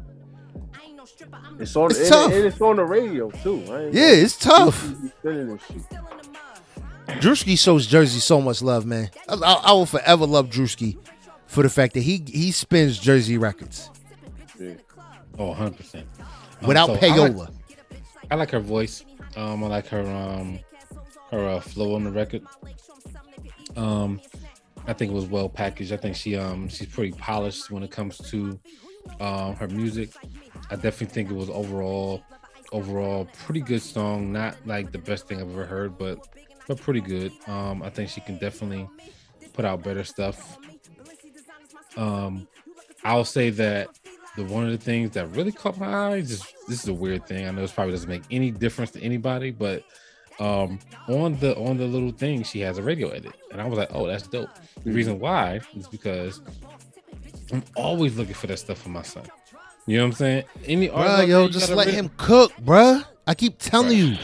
It's 1.59 1.75
on, 1.77 1.91
It's 1.91 2.01
and, 2.01 2.09
tough. 2.09 2.33
and 2.33 2.45
it's 2.45 2.61
on 2.61 2.77
the 2.77 2.85
radio 2.85 3.31
too. 3.31 3.59
Yeah, 3.93 4.11
it's 4.11 4.37
tough. 4.37 4.93
Drewski 7.07 7.59
shows 7.59 7.87
Jersey 7.87 8.21
so 8.21 8.41
much 8.41 8.63
love, 8.63 8.85
man. 8.85 9.11
I, 9.29 9.35
I, 9.35 9.53
I 9.67 9.73
will 9.73 9.87
forever 9.87 10.27
love 10.27 10.51
Drewski 10.51 10.97
for 11.47 11.63
the 11.63 11.71
fact 11.71 11.95
that 11.95 12.01
he 12.01 12.23
he 12.27 12.51
spins 12.51 12.99
Jersey 12.99 13.39
records 13.39 13.91
Oh, 15.39 15.49
100 15.49 15.77
percent. 15.77 16.07
without 16.67 16.89
I 16.89 16.93
like, 16.93 17.01
payola. 17.03 17.53
I 18.31 18.35
like 18.35 18.51
her 18.51 18.61
voice. 18.61 19.05
Um, 19.37 19.63
I 19.65 19.67
like 19.69 19.87
her 19.89 20.01
um 20.03 20.59
her 21.31 21.47
uh, 21.49 21.61
flow 21.61 21.95
on 21.95 22.05
the 22.05 22.11
record. 22.11 22.43
Um, 23.77 24.21
I 24.87 24.93
think 24.93 25.13
it 25.13 25.15
was 25.15 25.27
well 25.27 25.49
packaged. 25.49 25.93
I 25.93 25.97
think 25.97 26.17
she 26.17 26.37
um 26.37 26.69
she's 26.69 26.89
pretty 26.89 27.13
polished 27.13 27.71
when 27.71 27.83
it 27.83 27.91
comes 27.91 28.19
to 28.31 28.59
um 29.21 29.55
her 29.57 29.69
music. 29.69 30.11
I 30.71 30.75
definitely 30.77 31.09
think 31.15 31.31
it 31.31 31.35
was 31.35 31.51
overall 31.51 32.23
overall, 32.73 33.29
pretty 33.45 33.61
good 33.61 33.83
song. 33.83 34.33
Not 34.33 34.57
like 34.65 34.91
the 34.91 34.99
best 34.99 35.29
thing 35.29 35.41
I've 35.41 35.51
ever 35.51 35.67
heard, 35.67 35.99
but 35.99 36.27
but 36.67 36.81
pretty 36.81 37.01
good. 37.01 37.33
Um, 37.47 37.83
I 37.83 37.91
think 37.91 38.11
she 38.11 38.21
can 38.21 38.39
definitely 38.39 38.89
put 39.53 39.65
out 39.65 39.83
better 39.83 40.05
stuff. 40.05 40.59
Um, 41.97 42.47
I'll 43.05 43.25
say 43.25 43.51
that 43.51 43.89
the 44.37 44.45
one 44.45 44.65
of 44.65 44.71
the 44.71 44.79
things 44.79 45.13
that 45.13 45.29
really 45.29 45.53
caught 45.53 45.79
my 45.79 45.87
eye 45.87 46.17
is 46.17 46.45
this 46.69 46.83
is 46.83 46.89
a 46.89 46.95
weird 46.95 47.27
thing. 47.27 47.47
I 47.47 47.51
know 47.51 47.63
this 47.63 47.73
probably 47.73 47.93
doesn't 47.93 48.09
make 48.09 48.25
any 48.31 48.51
difference 48.51 48.91
to 48.93 49.03
anybody, 49.03 49.51
but 49.51 49.85
um 50.39 50.79
on 51.09 51.39
the 51.39 51.57
on 51.57 51.79
the 51.79 51.87
little 51.87 52.11
thing 52.11 52.43
she 52.43 52.61
has 52.61 52.77
a 52.79 52.83
radio 52.83 53.09
edit 53.09 53.33
and 53.53 53.61
i 53.61 53.65
was 53.65 53.79
like 53.79 53.89
oh 53.93 54.07
that's 54.07 54.27
dope 54.27 54.51
the 54.85 54.93
reason 54.93 55.19
why 55.19 55.59
is 55.75 55.89
because 55.89 56.43
i'm 57.53 57.63
always 57.75 58.17
looking 58.17 58.35
for 58.35 58.47
that 58.47 58.59
stuff 58.59 58.79
for 58.79 58.91
my 58.91 59.03
son 59.03 59.25
you 59.87 59.97
know 59.97 60.03
what 60.03 60.09
i'm 60.09 60.13
saying 60.13 60.45
any 60.67 60.89
Bruh, 60.89 61.27
yo, 61.27 61.49
just 61.49 61.71
let 61.71 61.89
him 61.89 62.11
cook, 62.17 62.53
bruh. 62.57 63.05
I 63.27 63.35
keep 63.35 63.59
telling 63.59 63.97
you, 63.97 64.17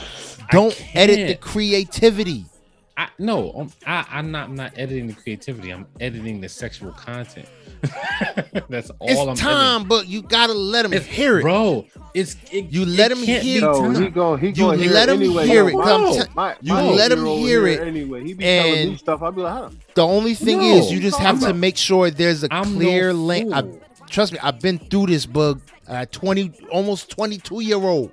don't 0.50 0.96
edit 0.96 1.28
the 1.28 1.34
creativity. 1.36 2.46
I, 2.94 3.08
no, 3.18 3.50
I'm, 3.52 3.72
I, 3.86 4.06
I'm 4.10 4.30
not. 4.30 4.48
I'm 4.50 4.54
not 4.54 4.72
editing 4.76 5.06
the 5.06 5.14
creativity. 5.14 5.70
I'm 5.70 5.86
editing 5.98 6.42
the 6.42 6.48
sexual 6.48 6.92
content. 6.92 7.48
That's 8.68 8.90
all 8.90 9.08
It's 9.08 9.18
I'm 9.20 9.34
time, 9.34 9.84
but 9.88 10.06
you 10.08 10.20
gotta 10.22 10.52
let 10.52 10.84
him. 10.84 10.92
It's, 10.92 11.06
hear 11.06 11.38
it. 11.38 11.42
bro. 11.42 11.86
It's 12.12 12.36
it, 12.52 12.66
You 12.70 12.84
let 12.84 13.10
it 13.10 13.16
him 13.18 13.24
hear 13.24 13.40
it. 13.42 13.60
No, 13.62 13.90
he 13.92 14.08
going 14.10 14.40
he 14.40 14.48
You 14.50 14.70
hear 14.72 14.90
let 14.92 15.08
it 15.08 15.14
him 15.14 15.22
anyway. 15.22 15.46
hear 15.46 15.68
it. 15.70 15.74
My- 15.74 15.84
Come 15.84 16.02
No. 16.02 16.12
t- 16.22 16.30
my, 16.36 16.56
You 16.60 16.74
my 16.74 16.82
let 16.90 17.10
him 17.12 17.24
hear 17.24 17.66
it, 17.66 17.80
anyway. 17.80 18.22
He 18.24 18.34
be 18.34 18.44
and- 18.44 18.66
telling 18.74 18.88
me 18.90 18.96
stuff. 18.98 19.22
I'll 19.22 19.32
be 19.32 19.40
like, 19.40 19.52
huh? 19.54 19.70
the 19.94 20.06
only 20.06 20.34
thing 20.34 20.58
No, 20.58 20.64
is, 20.76 20.92
you 20.92 21.00
just 21.00 21.18
have 21.18 21.42
I'm 21.42 21.48
to 21.48 21.54
make 21.54 21.78
sure 21.78 22.10
there's 22.10 22.44
a 22.44 22.48
I'm 22.52 22.74
clear 22.74 23.12
no 23.14 23.18
link. 23.20 23.52
I, 23.54 23.62
trust 24.10 24.34
me, 24.34 24.38
I've 24.42 24.60
been 24.60 24.78
through 24.78 25.06
this 25.06 25.24
Boog. 25.24 25.62
Uh, 25.88 26.04
twenty, 26.12 26.52
almost 26.70 27.10
twenty-two 27.10 27.60
year 27.60 27.78
old. 27.78 28.12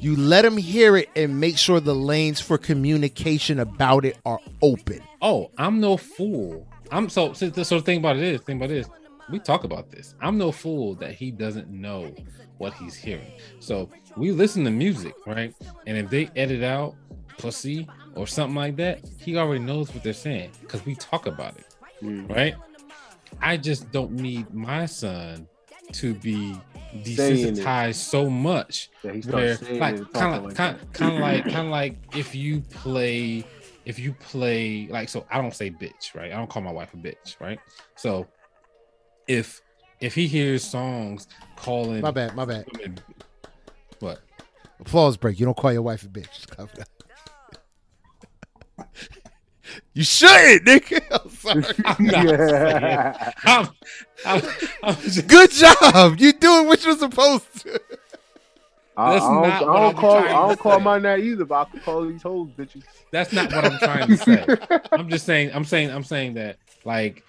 You 0.00 0.16
let 0.16 0.44
him 0.44 0.56
hear 0.56 0.96
it 0.96 1.08
and 1.14 1.38
make 1.40 1.58
sure 1.58 1.78
the 1.78 1.94
lanes 1.94 2.40
for 2.40 2.56
communication 2.56 3.60
about 3.60 4.04
it 4.06 4.16
are 4.24 4.40
open. 4.62 5.00
Oh, 5.20 5.50
I'm 5.58 5.78
no 5.80 5.96
fool. 5.98 6.66
I'm 6.90 7.08
so 7.10 7.34
so, 7.34 7.50
so 7.50 7.76
the 7.78 7.82
thing 7.84 7.98
about 7.98 8.16
it 8.16 8.22
is, 8.22 8.40
thing 8.40 8.56
about 8.56 8.70
it 8.70 8.78
is, 8.78 8.88
we 9.30 9.38
talk 9.38 9.64
about 9.64 9.90
this. 9.90 10.14
I'm 10.20 10.38
no 10.38 10.52
fool 10.52 10.94
that 10.96 11.12
he 11.12 11.30
doesn't 11.30 11.68
know 11.70 12.14
what 12.58 12.72
he's 12.74 12.94
hearing. 12.94 13.30
So 13.60 13.90
we 14.16 14.32
listen 14.32 14.64
to 14.64 14.70
music, 14.70 15.14
right? 15.26 15.54
And 15.86 15.96
if 15.98 16.08
they 16.10 16.30
edit 16.34 16.62
out 16.62 16.94
pussy 17.38 17.86
or 18.16 18.26
something 18.26 18.56
like 18.56 18.76
that, 18.76 19.00
he 19.18 19.36
already 19.36 19.62
knows 19.62 19.92
what 19.94 20.02
they're 20.02 20.12
saying 20.12 20.50
because 20.62 20.84
we 20.86 20.94
talk 20.94 21.26
about 21.26 21.56
it, 21.56 21.66
Mm. 22.02 22.28
right? 22.34 22.54
I 23.40 23.56
just 23.58 23.92
don't 23.92 24.12
need 24.12 24.52
my 24.52 24.86
son 24.86 25.46
to 25.92 26.14
be 26.14 26.32
Saying 26.42 26.54
it. 26.56 26.69
Desensitized 26.98 27.94
so 27.94 28.28
much 28.28 28.90
Yeah, 29.04 29.12
where 29.26 29.58
like 29.78 30.12
kind 30.12 30.34
of 30.36 30.44
like 30.44 30.54
kind 30.54 30.78
kind 30.92 31.14
of 31.14 31.20
like 31.20 31.44
kind 31.52 31.66
of 31.66 31.72
like 31.72 31.96
if 32.16 32.34
you 32.34 32.60
play 32.62 33.44
if 33.84 33.98
you 33.98 34.12
play 34.14 34.88
like 34.90 35.08
so 35.08 35.26
I 35.30 35.40
don't 35.40 35.54
say 35.54 35.70
bitch 35.70 36.14
right 36.14 36.32
I 36.32 36.36
don't 36.36 36.50
call 36.50 36.62
my 36.62 36.72
wife 36.72 36.92
a 36.94 36.96
bitch 36.96 37.40
right 37.40 37.58
so 37.96 38.26
if 39.28 39.60
if 40.00 40.14
he 40.14 40.26
hears 40.26 40.64
songs 40.64 41.28
calling 41.56 42.00
My 42.00 42.10
bad, 42.10 42.34
my 42.34 42.44
bad. 42.44 42.66
women 42.72 42.98
what 44.00 44.18
Applause 44.80 45.18
break. 45.18 45.38
You 45.38 45.44
don't 45.44 45.56
call 45.56 45.72
your 45.72 45.82
wife 45.82 46.04
a 46.04 46.08
bitch. 46.08 46.46
Just 49.94 50.20
cover 50.22 50.38
that. 50.38 50.62
You 50.62 50.64
shouldn't, 50.64 50.66
nigga. 50.66 51.02
I'm 51.24 51.30
sorry. 51.30 51.64
I'm 51.84 52.06
not 52.06 52.24
yeah. 52.24 53.32
I'm, 53.44 53.68
I'm, 54.24 54.42
I'm 54.82 54.94
just, 54.96 55.26
Good 55.28 55.50
job. 55.50 56.18
You 56.18 56.32
doing 56.32 56.66
what 56.66 56.84
you're 56.84 56.96
supposed 56.98 57.60
to. 57.62 57.80
I, 58.96 59.12
That's 59.12 59.24
I 59.24 59.28
don't, 59.28 59.42
not 59.42 59.62
I 59.62 59.64
don't 59.64 59.94
I'm 59.94 59.94
call 59.96 60.20
trying 60.20 60.26
I 60.28 60.32
don't 60.48 60.58
call 60.58 60.78
say. 60.78 60.84
mine 60.84 61.02
that 61.02 61.18
either, 61.20 61.44
but 61.44 61.54
I 61.54 61.64
can 61.70 61.80
call 61.80 62.06
these 62.06 62.22
hoes 62.22 62.48
bitches. 62.50 62.82
that's 63.12 63.32
not 63.32 63.52
what 63.52 63.64
I'm 63.64 63.78
trying 63.78 64.08
to 64.08 64.16
say 64.16 64.46
I'm 64.92 65.08
just 65.08 65.24
saying 65.24 65.50
I'm 65.54 65.64
saying 65.64 65.90
I'm 65.90 66.04
saying 66.04 66.34
that 66.34 66.58
like 66.84 67.24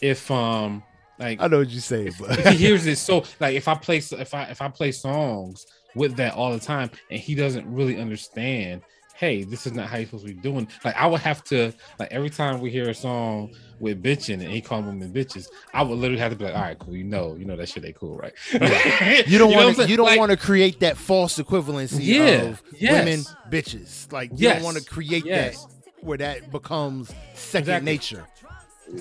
if 0.00 0.28
um 0.30 0.82
like 1.18 1.40
I 1.40 1.46
know 1.46 1.58
what 1.58 1.68
you're 1.68 1.80
saying, 1.80 2.08
if 2.08 2.18
but 2.18 2.38
he 2.48 2.56
hears 2.56 2.86
it 2.86 2.96
so 2.96 3.22
like 3.38 3.54
if 3.54 3.68
I 3.68 3.74
play 3.74 3.98
if 3.98 4.34
I 4.34 4.44
if 4.44 4.60
I 4.60 4.68
play 4.68 4.90
songs 4.92 5.66
with 5.94 6.16
that 6.16 6.34
all 6.34 6.52
the 6.52 6.58
time 6.58 6.90
and 7.10 7.20
he 7.20 7.34
doesn't 7.36 7.66
really 7.72 8.00
understand, 8.00 8.82
hey, 9.14 9.44
this 9.44 9.66
is 9.66 9.72
not 9.72 9.88
how 9.88 9.96
you're 9.96 10.06
supposed 10.06 10.26
to 10.26 10.34
be 10.34 10.40
doing. 10.40 10.68
Like 10.84 10.96
I 10.96 11.06
would 11.06 11.20
have 11.20 11.42
to 11.44 11.72
like 11.98 12.12
every 12.12 12.30
time 12.30 12.60
we 12.60 12.70
hear 12.70 12.88
a 12.90 12.94
song 12.94 13.54
with 13.80 14.02
bitching 14.02 14.34
and 14.34 14.44
he 14.50 14.60
call 14.60 14.82
women 14.82 15.12
bitches, 15.12 15.46
I 15.72 15.82
would 15.82 15.98
literally 15.98 16.20
have 16.20 16.32
to 16.32 16.36
be 16.38 16.44
like, 16.44 16.54
all 16.54 16.60
right, 16.62 16.78
cool, 16.78 16.96
you 16.96 17.04
know, 17.04 17.34
you 17.36 17.44
know 17.44 17.56
that 17.56 17.68
shit 17.68 17.84
ain't 17.84 17.96
cool, 17.96 18.16
right? 18.16 18.32
you 18.52 19.38
don't 19.38 19.50
know 19.50 19.56
what 19.56 19.58
I'm 19.58 19.64
want 19.66 19.76
to. 19.76 19.88
You 19.88 19.96
don't 19.96 20.06
Like, 20.06 20.18
want 20.18 20.30
to 20.32 20.36
create 20.36 20.80
that 20.80 20.96
false 20.96 21.38
equivalency 21.38 21.98
Yeah, 22.02 22.24
of 22.42 22.62
yes. 22.78 22.92
women 23.04 23.20
bitches. 23.50 24.12
Like 24.12 24.30
you 24.32 24.36
Yes, 24.48 24.56
don't 24.56 24.64
want 24.64 24.76
to 24.78 24.84
create 24.84 25.24
yes. 25.24 25.64
that 25.64 25.72
where 26.04 26.18
that 26.18 26.50
becomes 26.50 27.08
second 27.34 27.62
Exactly. 27.84 27.92
nature. 27.92 28.26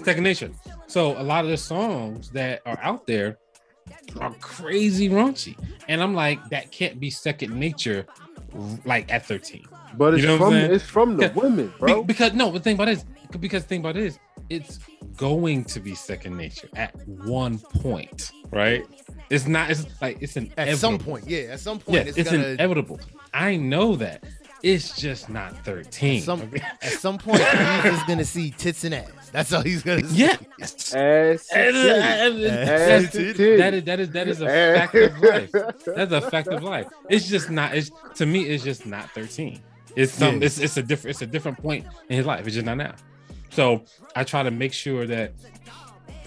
second 0.04 0.24
nature. 0.24 0.52
So 0.88 1.20
a 1.20 1.24
lot 1.24 1.44
of 1.44 1.50
the 1.52 1.58
songs 1.58 2.30
that 2.32 2.62
are 2.66 2.80
out 2.82 3.06
there 3.08 3.38
are 4.20 4.34
crazy 4.36 5.10
raunchy, 5.10 5.58
and 5.90 6.02
I'm 6.02 6.14
like, 6.14 6.40
that 6.50 6.72
can't 6.72 7.00
be 7.00 7.10
second 7.10 7.54
nature, 7.54 8.06
like 8.86 9.12
at 9.12 9.26
13. 9.26 9.66
But 9.98 10.14
it's 10.16 10.22
You 10.24 10.28
know 10.30 10.38
from 10.38 10.54
it's 10.56 10.84
from 10.84 11.18
the 11.18 11.24
Yeah. 11.26 11.34
women, 11.34 11.68
Be- 11.68 11.74
bro. 11.80 12.04
because 12.04 12.34
no, 12.34 12.52
the 12.52 12.60
thing 12.60 12.76
about 12.76 12.90
it 12.90 12.94
is 13.00 13.06
because 13.40 13.64
the 13.64 13.70
thing 13.70 13.80
about 13.82 13.96
it 13.98 14.04
is 14.06 14.20
it's 14.50 14.80
going 15.18 15.64
to 15.66 15.80
be 15.80 15.94
second 15.96 16.38
nature 16.38 16.68
at 16.76 16.96
one 17.08 17.60
point, 17.60 18.32
right? 18.52 18.84
It's 19.30 19.48
not. 19.48 19.70
It's 19.70 19.86
like 20.02 20.18
it's 20.22 20.36
an 20.36 20.52
At 20.58 20.78
some 20.78 20.98
point, 20.98 21.28
yeah. 21.30 21.54
At 21.54 21.60
some 21.60 21.80
point, 21.80 21.96
Yeah, 21.96 22.02
it's, 22.10 22.18
it's, 22.18 22.32
gonna. 22.32 22.48
inevitable. 22.48 23.00
I 23.34 23.56
know 23.56 23.96
that. 23.98 24.24
It's 24.64 24.96
just 24.98 25.30
not 25.30 25.58
13. 25.66 26.18
At 26.20 26.24
some, 26.24 26.50
at 26.82 26.92
some 26.94 27.18
point, 27.18 27.40
he's 27.42 27.84
just 27.84 28.08
gonna 28.08 28.24
see 28.26 28.52
tits 28.52 28.86
and 28.86 28.96
ass. 28.96 29.10
That's 29.34 29.52
all 29.52 29.62
he's 29.62 29.84
gonna 29.84 30.08
see. 30.08 30.16
yeah. 30.24 30.38
Ass, 30.62 30.94
And- 30.94 31.36
titties. 31.36 31.48
and- 31.52 32.44
and- 32.44 32.46
Ass 32.46 33.12
that 33.14 33.74
is 33.74 33.84
that 33.84 34.00
is 34.00 34.10
that 34.12 34.28
is 34.30 34.42
a 34.42 34.46
fact 34.48 34.96
of 34.96 35.20
life. 35.20 35.52
That's 35.86 36.12
a 36.14 36.22
fact 36.32 36.48
of 36.48 36.64
life. 36.64 36.88
It's 37.10 37.28
just 37.28 37.50
not. 37.50 37.76
It's 37.76 37.92
to 38.16 38.26
me. 38.26 38.44
It's 38.46 38.64
just 38.64 38.86
not 38.86 39.10
thirteen. 39.12 39.60
It's 39.98 40.14
some. 40.14 40.40
Yeah. 40.40 40.46
It's 40.46 40.60
it's 40.60 40.78
a 40.78 40.84
different. 40.84 41.12
It's 41.16 41.22
a 41.22 41.28
different 41.28 41.58
point 41.58 41.86
in 42.10 42.16
his 42.18 42.26
life. 42.26 42.46
It's 42.48 42.54
just 42.56 42.66
not 42.66 42.78
now. 42.78 42.96
So 43.50 43.84
I 44.16 44.24
try 44.24 44.44
to 44.44 44.52
make 44.52 44.72
sure 44.74 45.06
that 45.08 45.34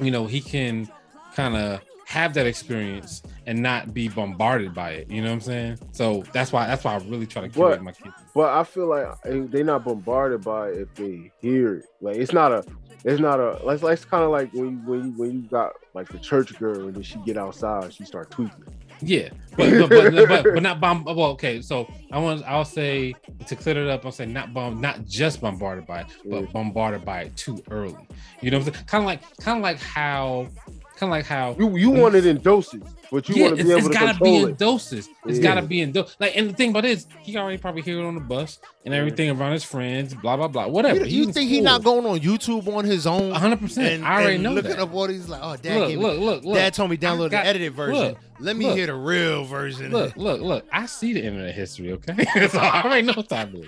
you 0.01 0.11
know 0.11 0.27
he 0.27 0.43
can 0.43 0.89
kind 1.35 1.57
of 1.57 1.81
have 2.07 2.35
that 2.35 2.47
experience 2.47 3.23
and 3.47 3.63
not 3.63 3.93
be 3.95 4.09
bombarded 4.09 4.75
by 4.75 4.91
it. 4.91 5.11
You 5.11 5.23
know 5.23 5.29
what 5.29 5.35
I'm 5.35 5.41
saying? 5.41 5.79
So 5.93 6.23
that's 6.33 6.53
why 6.53 6.67
that's 6.67 6.85
why 6.85 6.95
I 6.95 6.99
really 6.99 7.27
try 7.27 7.43
to 7.43 7.49
curate 7.49 7.71
What? 7.71 7.83
my 7.83 7.93
kids. 7.93 8.15
But 8.37 8.53
I 8.53 8.65
feel 8.65 8.87
like 8.87 9.07
eh, 9.25 9.47
they're 9.49 9.65
not 9.65 9.83
bombarded 9.83 10.45
by 10.45 10.69
it 10.69 10.81
if 10.83 10.95
they 10.95 11.33
hear 11.41 11.77
it. 11.77 11.85
Like 12.03 12.17
it's 12.17 12.35
not 12.35 12.53
a, 12.53 12.67
it's 13.03 13.19
not 13.19 13.41
a. 13.41 13.59
Like, 13.65 13.83
it's 13.83 14.05
kind 14.05 14.25
of 14.25 14.31
like 14.31 14.53
when 14.53 14.73
you 14.73 14.77
when 14.85 15.05
you 15.07 15.11
when 15.17 15.33
you 15.33 15.41
got 15.49 15.73
like 15.95 16.07
the 16.11 16.19
church 16.19 16.55
girl 16.59 16.87
and 16.87 16.95
then 16.95 17.03
she 17.03 17.19
get 17.21 17.39
outside, 17.39 17.95
she 17.95 18.05
start 18.05 18.31
tweaking. 18.31 18.63
Yeah, 19.01 19.31
but 19.57 19.89
but, 19.89 19.89
but, 19.89 20.29
but, 20.29 20.45
but 20.53 20.63
not 20.63 20.81
bomb. 20.81 21.05
Well, 21.05 21.31
okay, 21.31 21.63
so 21.63 21.89
I 22.13 22.19
want 22.19 22.45
I'll 22.47 22.67
say 22.67 23.15
to 23.47 23.57
clear 23.57 23.83
it 23.83 23.89
up. 23.89 24.05
I'll 24.05 24.13
say 24.13 24.27
not 24.27 24.53
bomb, 24.53 24.83
not 24.83 25.07
just 25.07 25.41
bombarded 25.41 25.87
by 25.87 26.01
it, 26.01 26.07
but 26.27 26.43
Yeah. 26.43 26.47
bombarded 26.53 27.07
by 27.07 27.23
it 27.23 27.37
too 27.39 27.63
early. 27.71 28.07
You 28.43 28.51
know, 28.51 28.59
what 28.59 28.69
I'm 28.69 28.75
saying? 28.75 28.87
kind 28.87 29.03
of 29.03 29.07
like 29.07 29.21
kind 29.39 29.57
of 29.57 29.63
like 29.63 29.81
how 29.81 30.49
kind 30.97 31.09
of 31.09 31.11
like 31.11 31.25
how 31.25 31.57
You 31.59 31.75
you 31.79 31.91
want 31.91 32.15
it 32.15 32.27
in 32.27 32.39
doses, 32.43 32.83
but 33.11 33.28
you 33.28 33.37
yeah, 33.37 33.43
want 33.45 33.57
to 33.57 33.61
it's, 33.61 33.69
be 33.69 33.74
it's 33.74 33.81
able 33.85 33.89
to 33.89 33.95
gotta 33.95 34.07
be 34.07 34.12
control 34.19 34.45
in 34.47 34.51
it. 34.51 34.59
doses. 34.59 35.09
It's 35.27 35.39
Yeah. 35.39 35.43
gotta 35.55 35.62
be 35.66 35.81
in 35.81 35.93
doses. 35.93 36.16
Like, 36.20 36.37
and 36.37 36.51
the 36.51 36.55
thing 36.55 36.70
about 36.70 36.85
it 36.85 36.91
is, 36.91 37.07
he 37.23 37.37
already 37.37 37.59
probably 37.59 37.83
hear 37.83 37.99
it 38.01 38.05
on 38.05 38.15
the 38.15 38.20
bus 38.20 38.59
and 38.85 38.95
everything 38.95 39.31
around 39.31 39.53
his 39.53 39.65
friends, 39.65 40.15
blah 40.15 40.37
blah 40.37 40.49
blah, 40.49 40.66
whatever. 40.69 41.01
You, 41.01 41.05
you 41.20 41.24
He's 41.27 41.35
think 41.35 41.51
he 41.51 41.61
not 41.61 41.83
going 41.85 42.07
on 42.07 42.19
YouTube 42.20 42.66
on 42.74 42.85
his 42.85 43.07
own? 43.07 43.33
100%. 43.33 43.78
And, 43.95 44.05
I 44.05 44.15
already 44.15 44.35
and 44.35 44.43
know 44.45 44.53
looking 44.53 44.70
that. 44.70 44.81
up 44.81 44.95
all 44.95 45.07
these 45.09 45.28
like, 45.28 45.41
oh, 45.43 45.57
dad 45.57 45.78
Look, 45.81 45.89
gave 45.89 45.99
me, 45.99 46.05
look, 46.05 46.20
look, 46.20 46.45
look. 46.45 46.55
dad 46.55 46.74
told 46.74 46.91
me 46.91 46.97
download 46.97 47.31
got- 47.31 47.43
the 47.45 47.49
edited 47.49 47.73
version. 47.74 47.95
look, 48.03 48.19
Let 48.39 48.57
me 48.57 48.66
look. 48.66 48.77
hear 48.77 48.87
the 48.87 48.95
real 48.95 49.45
version. 49.45 49.91
Look, 49.93 50.16
look, 50.16 50.41
look. 50.41 50.66
I 50.73 50.87
see 50.87 51.12
the 51.15 51.24
internet 51.24 51.55
history, 51.55 51.93
okay? 51.93 52.24
so 52.49 52.59
I 52.59 52.83
already 52.83 53.07
know 53.07 53.15
what 53.15 53.28
time 53.28 53.55
it 53.57 53.65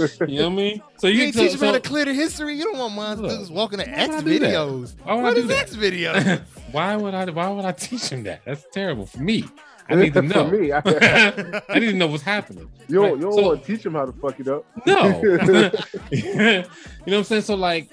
is. 0.00 0.18
you 0.28 0.38
know 0.38 0.44
what 0.48 0.52
I 0.52 0.54
mean? 0.56 0.82
So 0.98 1.06
You 1.08 1.18
you, 1.18 1.24
ain't 1.26 1.34
so, 1.34 1.40
teach 1.42 1.52
him 1.54 1.58
how 1.60 1.66
so- 1.66 1.72
to 1.72 1.80
clear 1.80 2.04
the 2.04 2.14
history. 2.14 2.56
You 2.56 2.64
don't 2.64 2.78
want 2.78 2.94
mine 2.94 3.18
Look, 3.22 3.50
walking 3.50 3.78
to 3.78 3.88
X 3.88 4.08
would 4.08 4.18
I 4.18 4.20
do 4.22 4.38
that? 4.40 4.50
videos. 4.50 4.94
Why 5.02 5.14
would 5.14 5.20
I 5.20 5.22
What 5.22 5.34
do 5.36 5.42
that? 5.48 5.58
X 5.62 5.74
video? 5.74 6.38
why 6.72 6.96
would 6.96 7.14
I 7.14 7.24
why 7.30 7.48
would 7.48 7.64
I 7.64 7.72
teach 7.72 8.08
him 8.08 8.22
that? 8.24 8.42
That's 8.44 8.64
terrible 8.72 9.06
for 9.06 9.18
me. 9.20 9.44
I 9.88 9.96
need 9.96 10.14
to 10.14 10.22
For 10.22 10.28
know. 10.28 10.46
me, 10.50 10.70
I- 10.72 11.62
I 11.68 11.78
need 11.80 11.90
to 11.90 11.96
know 11.96 12.06
what's 12.06 12.22
happening. 12.22 12.70
You 12.88 12.94
don't, 12.96 13.04
Right, 13.04 13.14
you 13.16 13.20
don't 13.22 13.32
so- 13.34 13.42
want 13.48 13.64
to 13.64 13.66
teach 13.76 13.84
him 13.84 13.94
how 13.94 14.06
to 14.06 14.12
fuck 14.12 14.38
it 14.38 14.46
up. 14.48 14.64
No. 14.86 15.20
you 16.12 16.32
know 16.32 16.62
what 17.04 17.12
I'm 17.12 17.24
saying? 17.24 17.42
So 17.42 17.54
like 17.56 17.90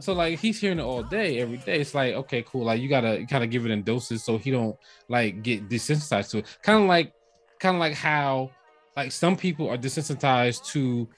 so 0.00 0.12
like 0.12 0.38
he's 0.38 0.60
hearing 0.60 0.78
it 0.78 0.82
all 0.82 1.02
day, 1.02 1.40
every 1.40 1.58
day. 1.58 1.80
It's 1.80 1.94
like, 1.94 2.14
okay, 2.14 2.42
cool. 2.46 2.64
Like 2.64 2.80
you 2.80 2.88
gotta 2.88 3.24
kind 3.28 3.44
of 3.44 3.50
give 3.50 3.64
it 3.66 3.70
in 3.70 3.82
doses 3.82 4.22
so 4.24 4.38
he 4.38 4.50
don't 4.50 4.76
like 5.08 5.42
get 5.42 5.68
desensitized 5.68 6.30
to 6.30 6.38
it. 6.38 6.58
Kind 6.62 6.82
of 6.82 6.88
like 6.88 7.12
kind 7.58 7.76
of 7.76 7.80
like 7.80 7.94
how 7.94 8.50
like 8.96 9.12
some 9.12 9.36
people 9.36 9.68
are 9.68 9.76
desensitized 9.78 10.64
to 10.72 11.08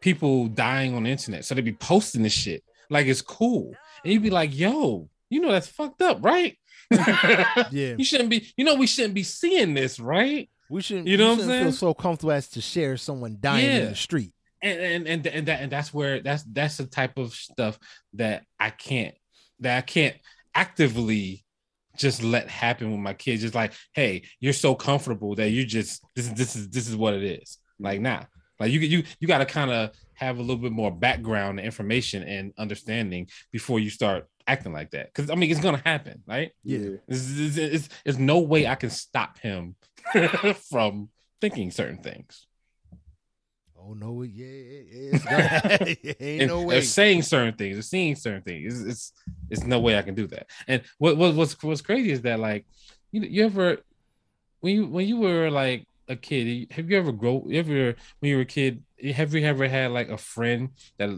people 0.00 0.48
dying 0.48 0.94
on 0.94 1.04
the 1.04 1.10
internet. 1.10 1.44
So 1.44 1.54
they 1.54 1.60
be 1.60 1.72
posting 1.72 2.22
this 2.22 2.32
shit 2.32 2.62
like 2.90 3.06
it's 3.06 3.22
cool. 3.22 3.72
And 4.04 4.12
you'd 4.12 4.22
be 4.22 4.30
like, 4.30 4.56
yo, 4.56 5.08
you 5.30 5.40
know 5.40 5.52
that's 5.52 5.68
fucked 5.68 6.02
up, 6.02 6.24
right? 6.24 6.56
yeah. 6.90 7.94
You 7.96 8.04
shouldn't 8.04 8.30
be, 8.30 8.52
you 8.56 8.64
know, 8.64 8.76
we 8.76 8.86
shouldn't 8.86 9.14
be 9.14 9.22
seeing 9.22 9.74
this, 9.74 9.98
right? 9.98 10.48
We 10.70 10.82
shouldn't. 10.82 11.06
You 11.06 11.16
know 11.16 11.24
we 11.24 11.30
what 11.30 11.42
I'm 11.42 11.48
shouldn't 11.48 11.64
feel 11.64 11.72
so 11.72 11.94
comfortable 11.94 12.32
as 12.32 12.48
to 12.50 12.60
share 12.60 12.96
someone 12.96 13.38
dying 13.40 13.70
in 13.70 13.88
the 13.90 13.96
street. 13.96 14.32
and 14.62 14.80
and 14.80 15.06
and, 15.06 15.26
and 15.26 15.48
that 15.48 15.60
and 15.60 15.72
that's 15.72 15.92
where 15.92 16.20
that's 16.20 16.42
that's 16.44 16.76
the 16.76 16.86
type 16.86 17.18
of 17.18 17.34
stuff 17.34 17.78
that 18.14 18.44
I 18.58 18.70
can't 18.70 19.14
that 19.60 19.78
I 19.78 19.80
can't 19.80 20.16
actively 20.54 21.44
just 21.96 22.22
let 22.22 22.50
happen 22.50 22.90
with 22.90 23.00
my 23.00 23.14
kids. 23.14 23.42
Just 23.42 23.54
like, 23.54 23.72
hey, 23.92 24.22
you're 24.40 24.52
so 24.52 24.74
comfortable 24.74 25.34
that 25.36 25.50
you 25.50 25.64
just 25.64 26.02
this 26.14 26.26
is 26.26 26.34
this 26.34 26.56
is 26.56 26.68
this 26.70 26.88
is 26.88 26.96
what 26.96 27.14
it 27.14 27.22
is. 27.22 27.58
Like 27.78 28.00
nah, 28.00 28.24
like 28.58 28.70
you 28.72 28.80
you 28.80 29.04
you 29.20 29.28
got 29.28 29.38
to 29.38 29.46
kind 29.46 29.70
of 29.70 29.90
have 30.14 30.38
a 30.38 30.40
little 30.40 30.56
bit 30.56 30.72
more 30.72 30.90
background 30.90 31.60
information 31.60 32.22
and 32.22 32.52
understanding 32.58 33.28
before 33.52 33.78
you 33.78 33.90
start 33.90 34.26
acting 34.46 34.72
like 34.72 34.90
that. 34.92 35.12
Because 35.12 35.30
I 35.30 35.34
mean, 35.34 35.50
it's 35.50 35.60
gonna 35.60 35.82
happen, 35.84 36.22
right? 36.26 36.52
Yeah. 36.62 36.96
There's, 37.08 38.18
no 38.18 38.40
way 38.40 38.66
I 38.66 38.74
can 38.74 38.90
stop 38.90 39.38
him 39.38 39.76
from 40.70 41.08
thinking 41.40 41.70
certain 41.70 41.98
things. 41.98 42.46
Oh 43.78 43.94
no, 43.94 44.22
yeah, 44.22 44.46
yeah, 44.46 44.80
yeah, 44.90 45.10
it's 45.14 46.06
ain't 46.20 46.42
and 46.42 46.50
no 46.50 46.68
they're 46.68 46.82
saying 46.82 47.22
certain 47.22 47.54
things, 47.54 47.76
they're 47.76 47.82
seeing 47.82 48.16
certain 48.16 48.42
things. 48.42 48.80
It's, 48.80 48.88
it's 48.88 49.12
it's 49.50 49.64
no 49.64 49.78
way 49.78 49.96
I 49.96 50.02
can 50.02 50.14
do 50.14 50.26
that. 50.28 50.48
And 50.66 50.82
what 50.98 51.16
what 51.16 51.34
what's 51.34 51.62
what's 51.62 51.82
crazy 51.82 52.10
is 52.10 52.22
that 52.22 52.40
like 52.40 52.66
you 53.12 53.22
you 53.22 53.44
ever 53.44 53.78
when 54.60 54.74
you 54.74 54.86
when 54.86 55.06
you 55.06 55.18
were 55.18 55.50
like 55.50 55.86
a 56.08 56.16
kid, 56.16 56.72
have 56.72 56.90
you 56.90 56.98
ever 56.98 57.12
grow 57.12 57.44
you 57.46 57.58
ever 57.60 57.94
when 58.18 58.30
you 58.30 58.36
were 58.36 58.42
a 58.42 58.46
kid, 58.46 58.82
have 59.14 59.34
you 59.34 59.44
ever 59.46 59.68
had 59.68 59.92
like 59.92 60.08
a 60.08 60.18
friend 60.18 60.70
that 60.98 61.10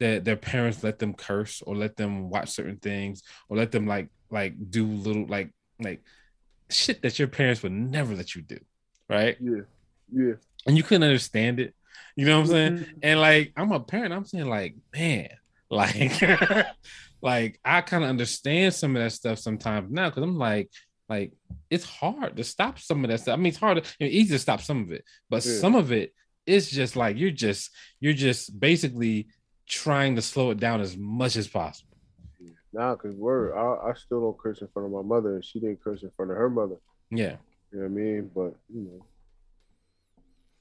that 0.00 0.24
their 0.24 0.36
parents 0.36 0.82
let 0.82 0.98
them 0.98 1.14
curse 1.14 1.62
or 1.62 1.76
let 1.76 1.96
them 1.96 2.28
watch 2.30 2.50
certain 2.50 2.76
things 2.78 3.22
or 3.48 3.56
let 3.56 3.70
them 3.70 3.86
like 3.86 4.08
like 4.30 4.54
do 4.70 4.84
little 4.86 5.26
like 5.26 5.50
like 5.80 6.02
shit 6.70 7.02
that 7.02 7.18
your 7.18 7.28
parents 7.28 7.62
would 7.62 7.72
never 7.72 8.14
let 8.14 8.34
you 8.34 8.42
do, 8.42 8.58
right? 9.08 9.36
Yeah. 9.40 9.62
Yeah. 10.12 10.32
And 10.66 10.76
you 10.76 10.82
couldn't 10.82 11.04
understand 11.04 11.60
it. 11.60 11.74
You 12.16 12.26
know 12.26 12.36
what 12.40 12.42
I'm 12.42 12.50
saying? 12.50 12.76
Mhm. 12.78 12.98
And 13.02 13.20
like 13.20 13.52
I'm 13.56 13.72
a 13.72 13.80
parent, 13.80 14.12
I'm 14.12 14.24
saying 14.24 14.46
like, 14.48 14.74
man, 14.94 15.28
like, 15.70 16.20
like 17.22 17.60
I 17.64 17.80
kind 17.82 18.02
of 18.04 18.10
understand 18.10 18.74
some 18.74 18.96
of 18.96 19.02
that 19.02 19.12
stuff 19.12 19.38
sometimes 19.38 19.90
now 19.90 20.08
because 20.08 20.22
I'm 20.22 20.38
like, 20.38 20.70
like 21.08 21.32
it's 21.68 21.84
hard 21.84 22.36
to 22.36 22.44
stop 22.44 22.78
some 22.78 23.04
of 23.04 23.10
that 23.10 23.20
stuff. 23.20 23.34
I 23.34 23.36
mean, 23.36 23.46
it's 23.46 23.58
hard, 23.58 23.82
to, 23.82 23.90
it's 24.00 24.14
easy 24.14 24.34
to 24.34 24.38
stop 24.38 24.60
some 24.62 24.82
of 24.82 24.92
it, 24.92 25.04
but 25.28 25.44
Yeah. 25.44 25.58
some 25.58 25.74
of 25.74 25.92
it 25.92 26.12
it 26.46 26.54
is 26.54 26.70
just 26.70 26.96
like 26.96 27.16
you're 27.18 27.30
just 27.30 27.70
you're 28.00 28.14
just 28.14 28.58
basically 28.58 29.28
trying 29.70 30.16
to 30.16 30.22
slow 30.22 30.50
it 30.50 30.58
down 30.58 30.80
as 30.80 30.96
much 30.96 31.36
as 31.36 31.46
possible. 31.48 31.86
Nah, 32.72 32.94
cause 32.96 33.14
word, 33.14 33.54
I, 33.56 33.90
I 33.90 33.94
still 33.94 34.20
don't 34.20 34.38
curse 34.38 34.60
in 34.60 34.68
front 34.68 34.86
of 34.86 34.92
my 34.92 35.02
mother, 35.02 35.34
and 35.36 35.44
she 35.44 35.58
didn't 35.60 35.82
curse 35.82 36.02
in 36.02 36.10
front 36.16 36.30
of 36.30 36.36
her 36.36 36.50
mother. 36.50 36.76
Yeah, 37.10 37.36
You 37.72 37.78
know 37.78 37.82
what 37.82 37.84
I 37.84 37.88
mean? 37.88 38.30
But 38.34 38.54
you 38.72 38.82
know, 38.82 39.04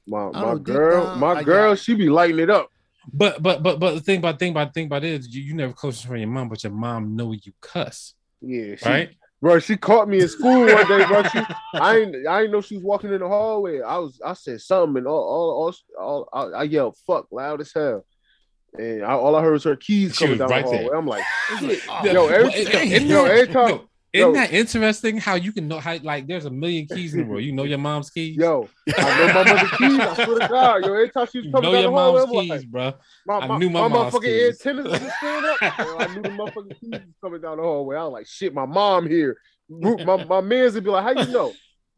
my 0.07 0.18
I 0.27 0.31
my 0.31 0.41
don't 0.41 0.56
think- 0.57 0.65
girl, 0.65 1.03
nah, 1.06 1.15
my 1.15 1.34
I- 1.36 1.44
girl, 1.44 1.76
she 1.76 1.94
be 1.95 2.10
lighting 2.10 2.40
it 2.40 2.49
up. 2.49 2.69
but 3.14 3.41
but 3.44 3.61
but 3.61 3.80
but 3.80 3.94
the 3.95 4.02
thing 4.02 4.19
about 4.19 4.40
thing 4.40 4.52
about 4.52 4.73
thing 4.73 4.86
about 4.88 5.03
it 5.03 5.19
is 5.19 5.27
you, 5.36 5.41
you 5.44 5.53
never 5.53 5.73
cuss 5.73 6.03
in 6.03 6.07
front 6.07 6.18
of 6.18 6.22
your 6.22 6.30
mom, 6.30 6.49
but 6.49 6.64
your 6.64 6.73
mom 6.73 7.15
know 7.15 7.31
you 7.31 7.53
cuss, 7.61 8.15
Yeah, 8.41 8.76
she, 8.76 8.90
right? 8.90 9.10
bro. 9.41 9.60
She 9.60 9.77
caught 9.77 10.10
me 10.10 10.19
in 10.22 10.27
school 10.30 10.65
one 10.65 10.88
day, 10.88 11.06
bro. 11.06 11.22
She, 11.23 11.40
I 11.76 11.98
ain't, 11.99 12.27
I 12.27 12.41
ain't 12.41 12.52
know 12.52 12.61
she 12.61 12.76
was 12.76 12.84
walking 12.84 13.14
in 13.14 13.19
the 13.19 13.27
hallway. 13.27 13.81
I 13.81 13.98
was, 13.99 14.19
I 14.26 14.34
said 14.34 14.61
something, 14.61 14.98
and 14.98 15.07
all, 15.07 15.14
all, 15.14 15.73
all, 15.99 16.30
all 16.34 16.52
I, 16.56 16.61
I 16.61 16.64
yelled 16.64 16.98
"fuck" 17.06 17.27
loud 17.31 17.61
as 17.61 17.72
hell, 17.72 18.03
and 18.78 19.04
I, 19.04 19.12
all 19.14 19.36
I 19.36 19.41
heard 19.41 19.54
was 19.54 19.64
her 19.64 19.76
keys 19.76 20.16
She 20.16 20.26
coming 20.26 20.38
down 20.40 20.50
right 20.50 20.64
the 20.66 20.70
hallway. 20.72 20.86
there. 20.88 20.96
I'm 20.96 21.06
like, 21.08 21.24
Yo, 22.04 22.28
every- 22.28 22.44
Well, 22.50 22.54
isn't 22.54 23.08
yo, 23.08 23.26
every 23.26 23.48
time- 23.54 23.70
yo, 23.70 23.86
isn't 24.12 24.30
yo. 24.30 24.34
that 24.34 24.52
interesting 24.54 25.18
how 25.18 25.36
you 25.36 25.52
can 25.52 25.68
know 25.68 25.80
how 25.80 25.98
like 26.02 26.28
there's 26.28 26.46
a 26.46 26.50
million 26.50 26.88
keys 26.88 27.14
in 27.14 27.20
the 27.22 27.26
world. 27.26 27.44
You 27.44 27.52
know 27.52 27.64
your 27.64 27.78
mom's 27.78 28.10
keys. 28.10 28.36
yo, 28.38 28.68
I 28.98 29.20
know 29.28 29.34
my 29.34 29.44
mother's 29.54 29.72
keys. 29.78 30.00
I 30.00 30.14
swear 30.26 30.40
to 30.40 30.48
God, 30.48 30.86
yo, 30.86 30.94
every 30.94 31.10
time 31.10 31.28
she 31.32 31.38
was 31.40 31.46
you 31.46 31.52
coming 31.52 31.72
know 31.72 31.74
down 31.74 31.82
your 31.84 31.91
the 31.91 31.98
hallway, 31.98 32.20
mom's 32.20 32.30
I'm 32.32 32.41
keys, 32.41 32.50
like, 32.50 32.68
bro. 32.70 32.94
my, 33.28 33.36
I 33.40 33.58
knew 33.60 33.70
my 33.70 33.82
my 33.82 33.88
mom's 33.88 34.14
motherfucking 34.14 34.22
keys. 34.24 34.66
antennas 34.66 34.86
was 34.86 35.14
stand 35.18 35.46
up. 35.46 35.62
Yo, 35.62 35.98
I 35.98 36.08
knew 36.16 36.22
the 36.24 36.30
motherfucking 36.30 36.70
keys 36.80 36.91
was 36.91 37.02
coming 37.24 37.41
down 37.41 37.58
the 37.58 37.64
hallway. 37.64 37.96
I 37.98 38.04
was 38.06 38.14
like, 38.14 38.28
shit, 38.28 38.54
my 38.54 38.66
mom 38.66 39.08
here. 39.08 39.38
Group- 39.82 40.06
My 40.06 40.24
my 40.26 40.41
man's 40.41 40.74
would 40.74 40.84
be 40.84 40.90
like, 40.90 41.04
how 41.04 41.22
you 41.24 41.32
know? 41.32 41.54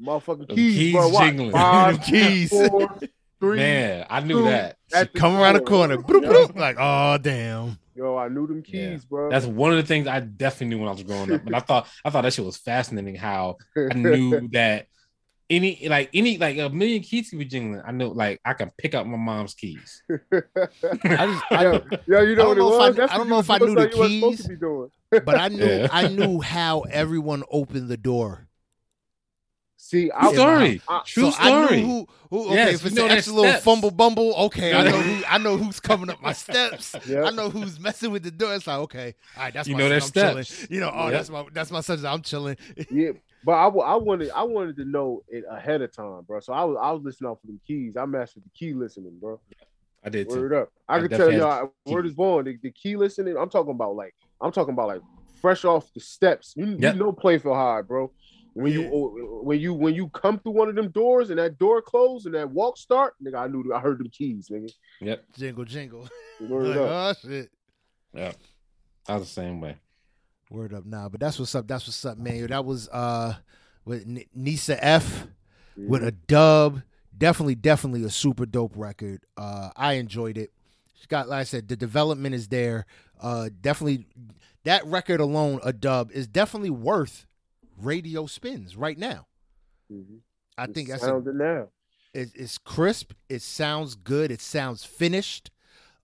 Motherfucking 0.06 0.50
keys, 0.50 0.76
keys 0.76 0.94
bro. 0.94 1.08
What? 1.10 1.24
jingling. 1.24 1.52
Five, 1.52 2.02
Keys. 2.04 2.50
four, 2.50 2.98
three. 3.42 3.58
Man, 3.58 4.06
I 4.10 4.22
knew 4.22 4.36
two, 4.40 4.44
that. 4.46 4.78
at 4.94 5.14
Come 5.14 5.36
around 5.36 5.56
the 5.56 5.62
corner. 5.62 5.98
Bloop, 5.98 6.24
Yo, 6.24 6.32
bloop. 6.48 6.56
Like, 6.58 6.78
oh 6.80 7.18
damn. 7.18 7.78
Yo, 7.94 8.16
I 8.16 8.30
knew 8.30 8.48
them 8.48 8.64
Yeah. 8.66 8.92
keys, 8.92 9.04
bro. 9.04 9.30
That's 9.30 9.46
one 9.46 9.72
of 9.72 9.78
the 9.78 9.84
things 9.84 10.08
I 10.08 10.22
definitely 10.22 10.68
knew 10.68 10.80
when 10.80 10.88
I 10.88 10.92
was 10.94 11.04
growing 11.04 11.30
up. 11.34 11.44
But 11.44 11.54
I 11.56 11.60
thought 11.60 11.88
I 12.06 12.10
thought 12.10 12.22
that 12.22 12.32
shit 12.34 12.46
was 12.46 12.56
fascinating 12.56 13.16
how 13.16 13.58
I 13.78 13.94
knew 13.94 14.48
that 14.54 14.88
any 15.50 15.86
like 15.90 16.10
any 16.14 16.38
like 16.38 16.58
a 16.58 16.70
million 16.70 17.02
keys 17.04 17.30
could 17.30 17.40
be 17.40 17.46
jingling. 17.46 17.82
I 17.86 17.92
know 17.92 18.08
like 18.08 18.40
I 18.46 18.54
can 18.54 18.72
pick 18.78 18.96
up 18.96 19.06
my 19.06 19.18
mom's 19.18 19.54
keys. 19.54 20.02
I 20.10 20.42
just, 21.04 21.44
I, 21.52 21.64
yo, 21.64 21.82
yo, 22.08 22.22
you 22.22 22.36
know 22.38 22.44
I 22.44 22.48
what 22.48 22.56
don't 22.56 22.58
it 22.58 22.60
know 22.60 22.74
if 22.76 22.82
I- 22.82 23.02
was? 23.02 23.12
I 23.12 23.18
don't 23.18 23.30
know 23.30 23.40
if 23.40 23.50
I 23.50 23.58
knew 23.58 23.66
doing 23.66 23.76
the 23.76 23.82
something 23.82 24.00
you 24.12 24.22
wasn't 24.22 24.22
supposed 24.22 24.38
keys. 24.38 24.44
to 24.46 24.50
be 24.50 24.56
doing. 24.56 24.90
but 25.26 25.38
I 25.38 25.48
knew, 25.50 25.66
Yeah. 25.66 25.88
I 25.92 26.08
knew 26.08 26.40
how 26.42 26.82
everyone 26.82 27.44
opened 27.52 27.90
the 27.90 27.98
door. 27.98 28.48
See, 29.92 30.10
I 30.10 30.20
in 30.20 30.26
my 30.28 30.32
story. 30.34 30.82
I- 30.88 31.02
True 31.06 31.32
so 31.32 31.38
I 31.38 31.48
story. 31.66 31.82
knew 31.82 31.86
who. 31.88 32.08
who 32.30 32.46
okay, 32.48 32.56
Yes, 32.56 32.76
if 32.76 32.82
you 32.84 32.88
it's 32.88 32.96
know 32.96 33.02
an 33.04 33.08
their 33.10 33.18
extra 33.18 33.34
little 33.34 33.52
steps. 33.52 33.64
fumble 33.66 33.92
bumble, 33.92 34.34
okay, 34.46 34.74
I 34.74 34.84
know 34.90 34.98
who. 35.02 35.24
I 35.28 35.38
know 35.38 35.58
who's 35.58 35.80
coming 35.82 36.10
up 36.10 36.22
my 36.22 36.32
steps. 36.34 36.96
Yeah. 37.06 37.24
I 37.26 37.32
know 37.32 37.50
who's 37.50 37.78
messing 37.80 38.10
with 38.12 38.24
the 38.24 38.32
door. 38.32 38.56
It's 38.56 38.68
like, 38.68 38.80
okay, 38.80 39.16
all 39.36 39.44
right, 39.44 39.54
that's 39.54 39.68
You 39.68 39.74
my 39.76 39.80
know 39.82 39.90
their 39.90 40.00
son, 40.00 40.08
I'm 40.16 40.30
chilling. 40.32 40.44
steps. 40.46 40.72
You 40.72 40.80
know, 40.80 40.92
oh, 40.94 41.04
Yep. 41.06 41.12
that's 41.14 41.30
my 41.30 41.46
that's 41.54 41.72
my 41.72 41.82
son. 41.82 42.06
I'm 42.06 42.22
chilling. 42.22 42.56
Yeah, 42.90 43.12
but 43.44 43.52
I, 43.52 43.66
I 43.68 43.96
wanted 43.96 44.32
I 44.32 44.44
wanted 44.44 44.78
to 44.78 44.86
know 44.86 45.24
it 45.28 45.44
ahead 45.50 45.82
of 45.82 45.92
time, 45.94 46.22
bro. 46.26 46.40
So 46.40 46.54
I 46.54 46.64
was 46.64 46.78
I 46.82 46.92
was 46.92 47.04
listening 47.04 47.30
out 47.32 47.42
for 47.42 47.48
them 47.48 47.60
keys. 47.68 47.98
I 47.98 48.06
mastered 48.06 48.44
the 48.44 48.50
key 48.58 48.74
listening, 48.74 49.18
bro. 49.20 49.40
I 50.06 50.10
did 50.10 50.30
too. 50.30 50.40
Word 50.40 50.54
up. 50.54 50.70
I, 50.88 50.96
I 50.96 51.00
can 51.08 51.10
tell 51.18 51.32
y'all 51.34 51.74
word 51.86 52.06
is 52.06 52.14
born. 52.14 52.46
The, 52.46 52.58
the 52.64 52.72
key 52.72 52.96
listening. 52.96 53.36
I'm 53.38 53.50
talking 53.50 53.72
about 53.72 53.96
like 53.98 54.16
I'm 54.40 54.52
talking 54.54 54.74
about 54.74 54.88
like 54.88 55.02
fresh 55.42 55.66
off 55.66 55.92
the 55.94 56.00
steps. 56.00 56.54
You, 56.56 56.78
Yep. 56.80 56.94
you 56.96 57.00
know 57.00 57.12
Plainfield 57.12 57.56
High, 57.56 57.82
bro. 57.82 58.12
When 58.54 58.74
you 58.74 59.42
when 59.44 59.60
you 59.60 59.74
when 59.74 59.94
you 59.96 60.10
come 60.10 60.38
through 60.40 60.52
one 60.52 60.68
of 60.68 60.76
them 60.76 60.90
doors 60.90 61.30
and 61.30 61.40
that 61.40 61.58
door 61.58 61.82
closed 61.82 62.26
and 62.26 62.36
that 62.36 62.50
walk 62.52 62.78
start, 62.78 63.14
nigga, 63.24 63.36
I 63.36 63.48
knew 63.48 63.72
I 63.74 63.80
heard 63.80 63.98
them 64.00 64.10
keys, 64.10 64.50
nigga. 64.52 64.70
Yep. 65.00 65.24
Jingle, 65.38 65.64
jingle. 65.66 66.10
Word 66.42 66.68
Like, 66.76 66.78
up. 66.78 67.18
oh 67.24 67.30
shit. 67.30 67.50
I 68.14 69.14
was 69.16 69.24
the 69.24 69.26
same 69.30 69.62
way. 69.62 69.78
Word 70.50 70.74
up 70.74 70.86
now, 70.86 71.08
but 71.08 71.22
that's 71.22 71.40
what's 71.40 71.56
up. 71.56 71.66
That's 71.68 71.88
what's 71.88 72.04
up, 72.04 72.18
man. 72.18 72.48
That 72.48 72.66
was 72.66 72.90
uh 72.90 73.36
with 73.86 74.04
N- 74.06 74.26
Nisa 74.36 74.84
F 74.84 75.28
with 75.78 76.04
a 76.04 76.12
dub. 76.12 76.82
Definitely, 77.18 77.56
definitely 77.56 78.04
a 78.04 78.10
super 78.10 78.46
dope 78.46 78.74
record. 78.76 79.22
Uh 79.38 79.70
I 79.78 79.94
enjoyed 79.94 80.38
it. 80.38 80.52
She 81.00 81.08
got 81.08 81.30
like 81.30 81.40
I 81.40 81.44
said, 81.46 81.70
the 81.70 81.78
development 81.78 82.36
is 82.36 82.50
there. 82.50 82.86
Uh 83.22 83.50
definitely 83.62 84.08
that 84.66 84.86
record 84.86 85.22
alone, 85.22 85.62
a 85.64 85.72
dub, 85.72 86.12
is 86.12 86.28
definitely 86.28 86.70
worth 86.70 87.26
radio 87.86 88.26
spins 88.26 88.76
right 88.76 88.98
now. 88.98 89.28
Mhm. 89.92 90.20
I 90.58 90.66
It's 90.66 90.74
think 90.74 90.90
that's 90.90 91.04
a, 91.04 91.08
sounding 91.08 91.38
now. 91.38 91.70
it, 92.14 92.30
it's 92.36 92.58
crisp. 92.58 93.14
It 93.30 93.42
sounds 93.42 93.96
good. 93.96 94.32
It 94.32 94.42
sounds 94.42 94.84
finished. 94.84 95.52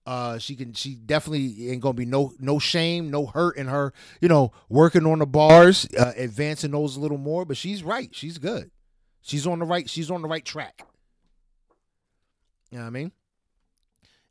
Uh, 0.06 0.38
she 0.38 0.56
can. 0.56 0.72
She 0.72 0.94
definitely 0.94 1.70
ain't 1.70 1.82
gonna 1.82 1.92
be 1.94 2.06
no 2.06 2.32
no 2.38 2.58
shame, 2.58 3.10
no 3.10 3.26
hurt 3.26 3.56
in 3.58 3.66
her. 3.66 3.92
You 4.22 4.28
know, 4.28 4.52
working 4.70 5.04
on 5.06 5.18
the 5.18 5.26
bars, 5.26 5.86
uh, 5.98 6.12
advancing 6.16 6.70
those 6.70 6.96
a 6.96 7.00
little 7.00 7.18
more. 7.18 7.44
But 7.44 7.58
she's 7.58 7.82
right. 7.82 8.08
She's 8.14 8.38
good. 8.38 8.70
She's 9.20 9.46
on 9.46 9.58
the 9.58 9.66
right. 9.66 9.88
She's 9.88 10.10
on 10.10 10.22
the 10.22 10.28
right 10.28 10.44
track. 10.44 10.82
You 12.70 12.78
know 12.78 12.84
what 12.84 12.88
I 12.88 12.90
mean? 12.90 13.12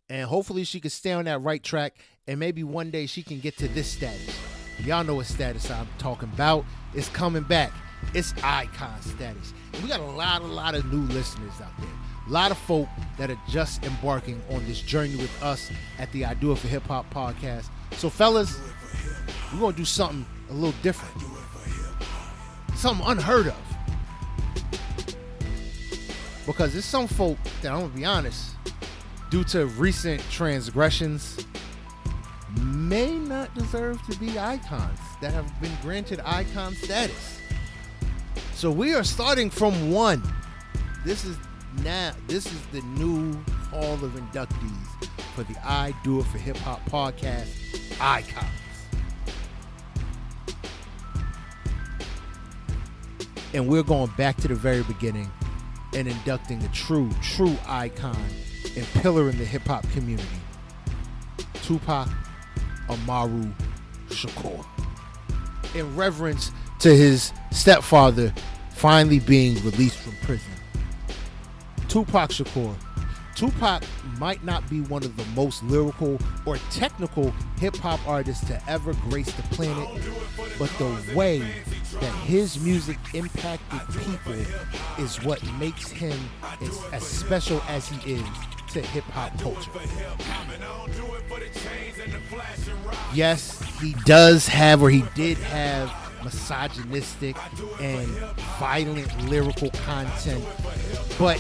And 0.09 0.27
hopefully 0.27 0.63
she 0.63 0.79
can 0.79 0.89
stay 0.89 1.11
on 1.11 1.25
that 1.25 1.41
right 1.41 1.61
track, 1.61 1.97
and 2.27 2.39
maybe 2.39 2.63
one 2.63 2.89
day 2.89 3.05
she 3.05 3.21
can 3.21 3.39
get 3.39 3.57
to 3.57 3.67
this 3.67 3.91
status. 3.91 4.35
Y'all 4.83 5.03
know 5.03 5.15
what 5.15 5.25
status 5.25 5.69
I'm 5.71 5.87
talking 5.97 6.29
about. 6.33 6.63
It's 6.93 7.09
coming 7.09 7.43
back. 7.43 7.71
It's 8.13 8.33
icon 8.43 9.01
status. 9.01 9.53
And 9.73 9.83
we 9.83 9.89
got 9.89 9.99
a 9.99 10.03
lot, 10.03 10.41
a 10.41 10.45
lot 10.45 10.75
of 10.75 10.91
new 10.91 11.01
listeners 11.13 11.53
out 11.61 11.71
there. 11.79 11.89
A 12.27 12.29
lot 12.29 12.51
of 12.51 12.57
folk 12.59 12.87
that 13.17 13.31
are 13.31 13.39
just 13.49 13.83
embarking 13.83 14.41
on 14.51 14.65
this 14.65 14.81
journey 14.81 15.15
with 15.15 15.31
us 15.41 15.71
at 15.97 16.11
the 16.11 16.25
I 16.25 16.33
Do 16.35 16.51
It 16.51 16.59
for 16.59 16.67
Hip 16.67 16.83
Hop 16.83 17.11
podcast. 17.13 17.69
So, 17.93 18.09
fellas, 18.09 18.59
we're 19.53 19.59
gonna 19.59 19.77
do 19.77 19.85
something 19.85 20.25
a 20.49 20.53
little 20.53 20.75
different, 20.83 21.15
something 22.75 23.05
unheard 23.07 23.47
of. 23.47 23.55
Because 26.45 26.73
there's 26.73 26.85
some 26.85 27.07
folk 27.07 27.37
that 27.61 27.71
I'm 27.71 27.81
gonna 27.81 27.93
be 27.93 28.05
honest, 28.05 28.51
due 29.29 29.43
to 29.45 29.65
recent 29.65 30.21
transgressions, 30.29 31.45
may 32.57 33.17
not 33.17 33.53
deserve 33.55 34.01
to 34.07 34.17
be 34.19 34.39
icons 34.39 34.99
that 35.21 35.33
have 35.33 35.49
been 35.61 35.71
granted 35.81 36.19
icon 36.25 36.73
status. 36.75 37.39
So 38.53 38.71
we 38.71 38.93
are 38.93 39.03
starting 39.03 39.49
from 39.49 39.91
one. 39.91 40.23
This 41.05 41.25
is 41.25 41.37
now 41.83 42.13
this 42.27 42.45
is 42.45 42.65
the 42.71 42.81
new 42.81 43.33
hall 43.69 43.93
of 43.93 44.11
inductees 44.13 45.09
for 45.35 45.43
the 45.43 45.55
I 45.63 45.93
Do 46.03 46.19
It 46.19 46.25
for 46.25 46.37
Hip 46.37 46.57
Hop 46.57 46.83
podcast 46.89 47.49
icons. 48.01 48.47
And 53.53 53.67
we're 53.67 53.83
going 53.83 54.11
back 54.17 54.37
to 54.37 54.47
the 54.47 54.55
very 54.55 54.83
beginning 54.83 55.31
and 55.93 56.07
inducting 56.07 56.61
a 56.63 56.67
true, 56.69 57.09
true 57.21 57.55
icon 57.67 58.17
and 58.75 58.85
pillar 59.01 59.29
in 59.29 59.37
the 59.37 59.45
hip 59.45 59.63
hop 59.63 59.89
community, 59.91 60.27
Tupac 61.63 62.09
Amaru 62.89 63.49
Shakur. 64.09 64.65
In 65.75 65.95
reverence 65.95 66.51
to 66.79 66.95
his 66.95 67.31
stepfather 67.51 68.33
finally 68.71 69.19
being 69.19 69.55
released 69.63 69.97
from 69.97 70.13
prison, 70.23 70.51
Tupac 71.87 72.29
Shakur. 72.29 72.75
Tupac 73.35 73.83
might 74.19 74.43
not 74.43 74.67
be 74.67 74.81
one 74.81 75.03
of 75.03 75.15
the 75.15 75.25
most 75.35 75.63
lyrical 75.65 76.17
or 76.47 76.57
technical 76.71 77.31
hip 77.59 77.75
hop 77.77 77.99
artists 78.07 78.43
to 78.47 78.59
ever 78.67 78.93
grace 79.09 79.31
the 79.31 79.43
planet, 79.55 79.87
but 80.57 80.69
the 80.79 81.13
way 81.15 81.39
that 82.01 82.13
his 82.25 82.59
music 82.59 82.97
impacted 83.13 83.79
people 84.03 84.33
is 84.97 85.23
what 85.23 85.39
makes 85.59 85.91
him 85.91 86.17
as, 86.61 86.83
as 86.93 87.03
special 87.03 87.61
as 87.67 87.87
he 87.87 88.13
is 88.13 88.27
to 88.69 88.81
hip 88.81 89.03
hop 89.05 89.37
culture. 89.39 89.71
Yes, 93.13 93.61
he 93.79 93.93
does 94.05 94.47
have, 94.47 94.81
or 94.81 94.89
he 94.89 95.03
did 95.15 95.37
have, 95.37 95.91
misogynistic 96.23 97.35
and 97.79 98.07
violent 98.59 99.29
lyrical 99.29 99.69
content, 99.71 100.43
but 101.17 101.39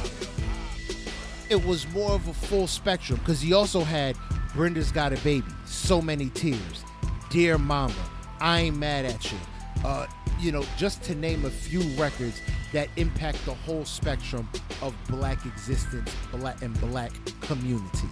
it 1.49 1.65
was 1.65 1.87
more 1.89 2.11
of 2.11 2.27
a 2.27 2.33
full 2.33 2.67
spectrum 2.67 3.19
because 3.19 3.41
he 3.41 3.53
also 3.53 3.83
had 3.83 4.15
Brenda's 4.53 4.91
Got 4.91 5.13
a 5.13 5.17
Baby, 5.17 5.47
So 5.65 6.01
Many 6.01 6.29
Tears, 6.29 6.83
Dear 7.29 7.57
Mama, 7.57 7.93
I 8.39 8.61
Ain't 8.61 8.77
Mad 8.77 9.05
at 9.05 9.31
You. 9.31 9.37
Uh, 9.83 10.07
you 10.39 10.51
know, 10.51 10.63
just 10.77 11.03
to 11.03 11.15
name 11.15 11.45
a 11.45 11.49
few 11.49 11.81
records 12.01 12.41
that 12.73 12.89
impact 12.97 13.45
the 13.45 13.53
whole 13.53 13.85
spectrum 13.85 14.49
of 14.81 14.93
black 15.07 15.45
existence 15.45 16.11
black 16.31 16.61
and 16.61 16.77
black 16.81 17.13
community. 17.41 18.09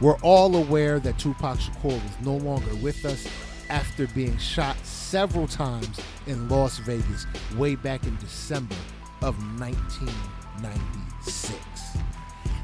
We're 0.00 0.16
all 0.22 0.56
aware 0.56 0.98
that 1.00 1.18
Tupac 1.18 1.58
Shakur 1.58 1.92
was 1.92 2.20
no 2.22 2.36
longer 2.36 2.74
with 2.76 3.04
us 3.04 3.28
after 3.70 4.06
being 4.08 4.36
shot 4.38 4.76
several 4.84 5.46
times 5.46 6.00
in 6.26 6.48
Las 6.48 6.78
Vegas 6.78 7.26
way 7.56 7.76
back 7.76 8.02
in 8.04 8.16
December 8.16 8.74
of 9.22 9.38
1996. 9.58 11.58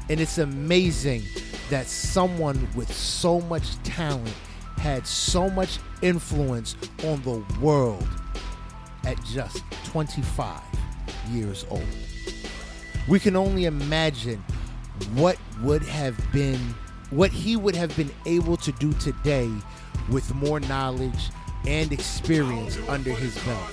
And 0.09 0.19
it's 0.19 0.39
amazing 0.39 1.23
that 1.69 1.87
someone 1.87 2.67
with 2.75 2.91
so 2.93 3.39
much 3.41 3.81
talent 3.83 4.35
had 4.77 5.05
so 5.07 5.49
much 5.49 5.79
influence 6.01 6.75
on 7.05 7.21
the 7.21 7.41
world 7.61 8.20
at 9.05 9.23
just 9.23 9.63
25 9.85 10.61
years 11.29 11.65
old. 11.69 11.85
We 13.07 13.19
can 13.19 13.35
only 13.35 13.65
imagine 13.65 14.43
what 15.13 15.37
would 15.61 15.83
have 15.83 16.17
been 16.31 16.59
what 17.09 17.31
he 17.31 17.57
would 17.57 17.75
have 17.75 17.95
been 17.97 18.11
able 18.25 18.55
to 18.55 18.71
do 18.73 18.93
today 18.93 19.51
with 20.09 20.33
more 20.33 20.61
knowledge 20.61 21.29
and 21.65 21.91
experience 21.91 22.77
under 22.87 23.11
his 23.11 23.37
belt. 23.43 23.69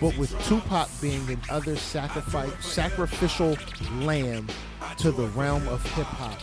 But 0.00 0.16
with 0.16 0.30
Tupac 0.46 0.88
being 1.00 1.28
another 1.28 1.76
sacrifice 1.76 2.52
sacrificial 2.64 3.56
lamb 4.00 4.46
to 4.98 5.10
the 5.10 5.26
realm 5.28 5.66
of 5.68 5.84
hip 5.94 6.06
hop, 6.06 6.38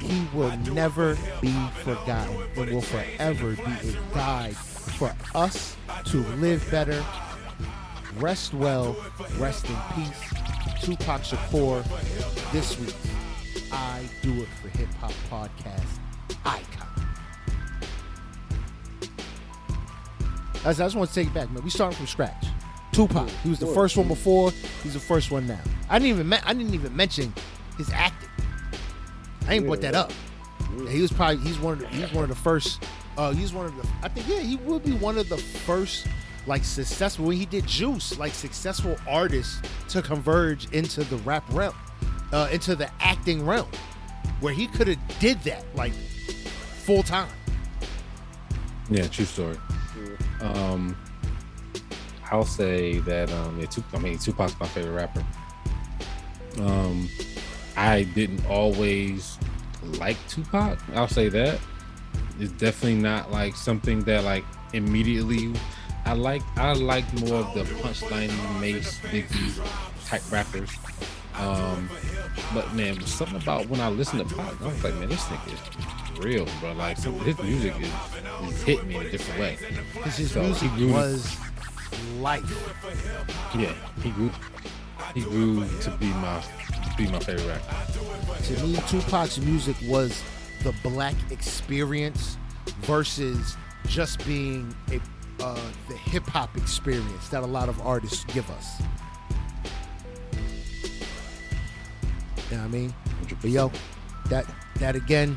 he 0.00 0.26
will 0.32 0.56
never 0.72 1.16
be 1.40 1.54
forgotten 1.82 2.36
and 2.56 2.70
will 2.70 2.80
forever 2.80 3.56
be 3.56 3.62
a 3.62 4.14
guide 4.14 4.56
for 4.56 5.14
us 5.34 5.76
to 6.06 6.18
live 6.36 6.66
better, 6.70 7.04
rest 8.16 8.54
well, 8.54 8.96
rest 9.38 9.68
in 9.68 9.76
peace. 9.94 10.32
Tupac 10.82 11.22
Shakur, 11.22 11.82
this 12.52 12.78
week, 12.78 12.94
I 13.72 14.02
Do 14.22 14.42
It 14.42 14.48
for 14.60 14.68
Hip 14.76 14.88
Hop 15.00 15.12
podcast 15.30 15.98
icon. 16.44 16.86
I 20.64 20.72
just, 20.72 20.96
want 20.96 21.08
to 21.10 21.14
take 21.14 21.28
it 21.28 21.34
back, 21.34 21.50
man. 21.52 21.62
We 21.62 21.70
starting 21.70 21.96
from 21.96 22.06
scratch. 22.06 22.46
Tupac, 22.92 23.28
he 23.42 23.50
was 23.50 23.60
the 23.60 23.66
first 23.66 23.96
one 23.96 24.08
before. 24.08 24.50
He's 24.82 24.94
the 24.94 25.00
first 25.00 25.30
one 25.30 25.46
now. 25.46 25.60
I 25.88 25.98
didn't 25.98 26.14
even. 26.14 26.28
Me- 26.28 26.38
I 26.44 26.54
didn't 26.54 26.74
even 26.74 26.96
mention 26.96 27.32
his 27.76 27.90
acting. 27.90 28.28
I 29.46 29.54
ain't 29.54 29.66
brought 29.66 29.80
that 29.82 29.94
up. 29.94 30.12
He 30.88 31.00
was 31.00 31.12
probably 31.12 31.38
he's 31.38 31.58
one 31.58 31.74
of 31.74 31.80
the, 31.80 31.88
he's 31.88 32.12
one 32.12 32.24
of 32.24 32.30
the 32.30 32.34
first. 32.34 32.82
Uh, 33.16 33.32
he's 33.32 33.52
one 33.52 33.66
of 33.66 33.76
the. 33.76 33.88
I 34.02 34.08
think 34.08 34.26
yeah, 34.28 34.40
he 34.40 34.56
will 34.56 34.80
be 34.80 34.92
one 34.92 35.18
of 35.18 35.28
the 35.28 35.36
first 35.36 36.08
like 36.46 36.64
successful 36.64 37.26
when 37.26 37.36
he 37.36 37.46
did 37.46 37.66
Juice, 37.66 38.18
like 38.18 38.32
successful 38.32 38.96
artists 39.08 39.60
to 39.88 40.02
converge 40.02 40.70
into 40.72 41.04
the 41.04 41.16
rap 41.18 41.44
realm, 41.50 41.74
uh, 42.32 42.48
into 42.52 42.76
the 42.76 42.90
acting 43.00 43.44
realm, 43.44 43.68
where 44.40 44.52
he 44.52 44.66
could 44.68 44.88
have 44.88 45.18
did 45.18 45.40
that 45.42 45.64
like 45.74 45.92
full 46.84 47.02
time. 47.02 47.28
Yeah, 48.90 49.06
true 49.08 49.24
story. 49.24 49.56
Um, 50.40 50.96
I'll 52.30 52.44
say 52.44 52.98
that 53.00 53.30
um, 53.32 53.58
yeah, 53.60 53.66
Tup- 53.66 53.94
I 53.94 53.98
mean 53.98 54.18
Tupac's 54.18 54.58
my 54.60 54.66
favorite 54.68 54.92
rapper. 54.92 55.24
Um, 56.60 57.08
I 57.76 58.04
didn't 58.04 58.44
always 58.46 59.38
like 59.98 60.16
Tupac. 60.28 60.78
I'll 60.94 61.08
say 61.08 61.28
that. 61.28 61.58
It's 62.38 62.52
definitely 62.52 63.00
not 63.00 63.30
like 63.30 63.56
something 63.56 64.00
that 64.04 64.24
like 64.24 64.44
immediately 64.72 65.52
I 66.06 66.12
like. 66.12 66.42
I 66.56 66.72
like 66.72 67.04
more 67.20 67.40
of 67.40 67.52
the 67.54 67.64
punchline 67.82 68.30
Mase 68.60 69.00
Biggie 69.00 70.06
type 70.06 70.22
rappers. 70.30 70.70
Um, 71.34 71.90
but 72.54 72.72
man, 72.74 73.00
something 73.04 73.42
about 73.42 73.68
when 73.68 73.80
I 73.80 73.88
listen 73.88 74.20
to 74.20 74.34
Pac, 74.36 74.62
I 74.62 74.68
was 74.68 74.84
like, 74.84 74.94
man, 74.94 75.08
this 75.08 75.24
nigga 75.24 75.52
is 76.14 76.18
real, 76.24 76.46
bro. 76.60 76.74
Like 76.74 76.96
some, 76.96 77.18
his 77.20 77.36
music 77.42 77.74
is, 77.80 77.90
is 78.48 78.62
hitting 78.62 78.88
me 78.88 78.96
in 78.96 79.06
a 79.06 79.10
different 79.10 79.40
way. 79.40 79.58
His 80.04 80.30
So, 80.30 80.42
music 80.42 80.70
grew 80.74 80.92
was 80.92 81.36
life. 82.20 82.44
Yeah, 83.58 83.74
he 84.00 84.10
grew. 84.10 84.30
He 85.12 85.22
grew 85.22 85.66
to 85.80 85.90
be 85.98 86.06
my 86.06 86.40
be 86.96 87.08
my 87.08 87.18
favorite 87.18 87.48
rapper. 87.48 88.42
To 88.44 88.66
me, 88.66 88.76
Tupac's 88.86 89.40
music 89.40 89.76
was 89.86 90.22
the 90.62 90.72
black 90.84 91.16
experience 91.32 92.38
versus 92.82 93.56
just 93.88 94.24
being 94.24 94.74
a 94.92 95.00
uh, 95.40 95.60
the 95.88 95.96
hip 95.96 96.26
hop 96.26 96.56
experience 96.56 97.28
that 97.28 97.42
a 97.42 97.46
lot 97.46 97.68
of 97.68 97.80
artists 97.80 98.24
give 98.26 98.48
us. 98.50 98.80
You 102.50 102.56
know 102.56 102.62
what 102.62 102.64
I 102.64 102.68
mean? 102.68 102.94
But 103.40 103.50
yo, 103.50 103.72
that 104.28 104.46
that 104.76 104.96
again, 104.96 105.36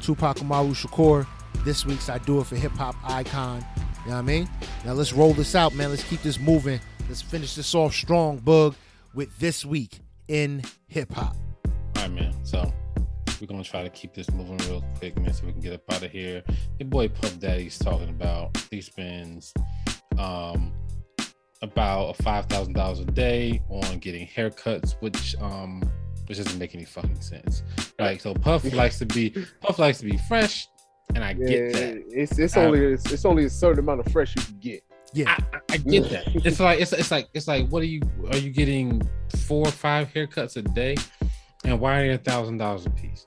Tupac 0.00 0.40
Amaru 0.40 0.74
Shakur. 0.74 1.26
This 1.64 1.86
week's 1.86 2.08
I 2.08 2.18
Do 2.18 2.40
It 2.40 2.46
for 2.46 2.56
Hip 2.56 2.72
Hop 2.72 2.96
icon. 3.04 3.64
You 4.04 4.10
know 4.10 4.16
what 4.16 4.18
I 4.18 4.22
mean? 4.22 4.48
Now 4.84 4.94
let's 4.94 5.12
roll 5.12 5.32
this 5.32 5.54
out, 5.54 5.74
man. 5.74 5.90
Let's 5.90 6.04
keep 6.04 6.22
this 6.22 6.38
moving. 6.38 6.80
Let's 7.08 7.22
finish 7.22 7.54
this 7.54 7.74
off 7.74 7.94
strong, 7.94 8.38
Bug, 8.38 8.74
with 9.14 9.38
this 9.38 9.64
week 9.64 10.00
in 10.28 10.62
hip 10.88 11.12
hop. 11.12 11.36
All 11.66 12.02
right, 12.02 12.10
man. 12.10 12.34
So 12.44 12.72
we're 13.42 13.48
gonna 13.48 13.64
try 13.64 13.82
to 13.82 13.90
keep 13.90 14.14
this 14.14 14.30
moving 14.30 14.56
real 14.68 14.84
quick, 14.98 15.18
man, 15.20 15.34
so 15.34 15.44
we 15.44 15.50
can 15.52 15.60
get 15.60 15.72
up 15.72 15.80
out 15.92 16.04
of 16.04 16.12
here. 16.12 16.44
Your 16.78 16.88
boy 16.88 17.08
Puff 17.08 17.40
Daddy's 17.40 17.76
talking 17.76 18.08
about 18.08 18.56
he 18.70 18.80
spends 18.80 19.52
um 20.16 20.72
about 21.60 22.16
five 22.18 22.46
thousand 22.46 22.74
dollars 22.74 23.00
a 23.00 23.04
day 23.04 23.60
on 23.68 23.98
getting 23.98 24.28
haircuts, 24.28 24.94
which 25.00 25.34
um 25.40 25.82
which 26.28 26.38
doesn't 26.38 26.56
make 26.56 26.76
any 26.76 26.84
fucking 26.84 27.20
sense. 27.20 27.64
Right. 27.98 28.22
So 28.22 28.32
Puff 28.32 28.62
likes 28.72 29.00
to 29.00 29.06
be 29.06 29.34
Puff 29.60 29.80
likes 29.80 29.98
to 29.98 30.04
be 30.04 30.16
fresh, 30.28 30.68
and 31.16 31.24
I 31.24 31.30
Yeah, 31.36 31.46
get 31.48 31.72
that. 31.72 32.02
it's 32.10 32.38
it's 32.38 32.56
Um, 32.56 32.66
only 32.66 32.84
it's, 32.92 33.10
it's 33.10 33.24
only 33.24 33.46
a 33.46 33.50
certain 33.50 33.80
amount 33.80 34.06
of 34.06 34.12
fresh 34.12 34.36
you 34.36 34.42
can 34.42 34.58
get. 34.60 34.84
Yeah. 35.14 35.36
I, 35.36 35.56
I- 35.56 35.60
I 35.72 35.76
get 35.78 36.08
that. 36.10 36.28
It's 36.46 36.60
like 36.60 36.80
it's 36.80 36.92
it's 36.92 37.10
like 37.10 37.26
it's 37.34 37.48
like 37.48 37.68
what 37.70 37.82
are 37.82 37.86
you 37.86 38.02
are 38.30 38.36
you 38.38 38.50
getting 38.50 39.02
four 39.48 39.66
or 39.66 39.72
five 39.72 40.12
haircuts 40.12 40.56
a 40.56 40.62
day, 40.62 40.94
and 41.64 41.80
why 41.80 42.00
are 42.00 42.06
they 42.06 42.14
a 42.14 42.18
thousand 42.18 42.58
dollars 42.58 42.86
a 42.86 42.90
piece? 42.90 43.26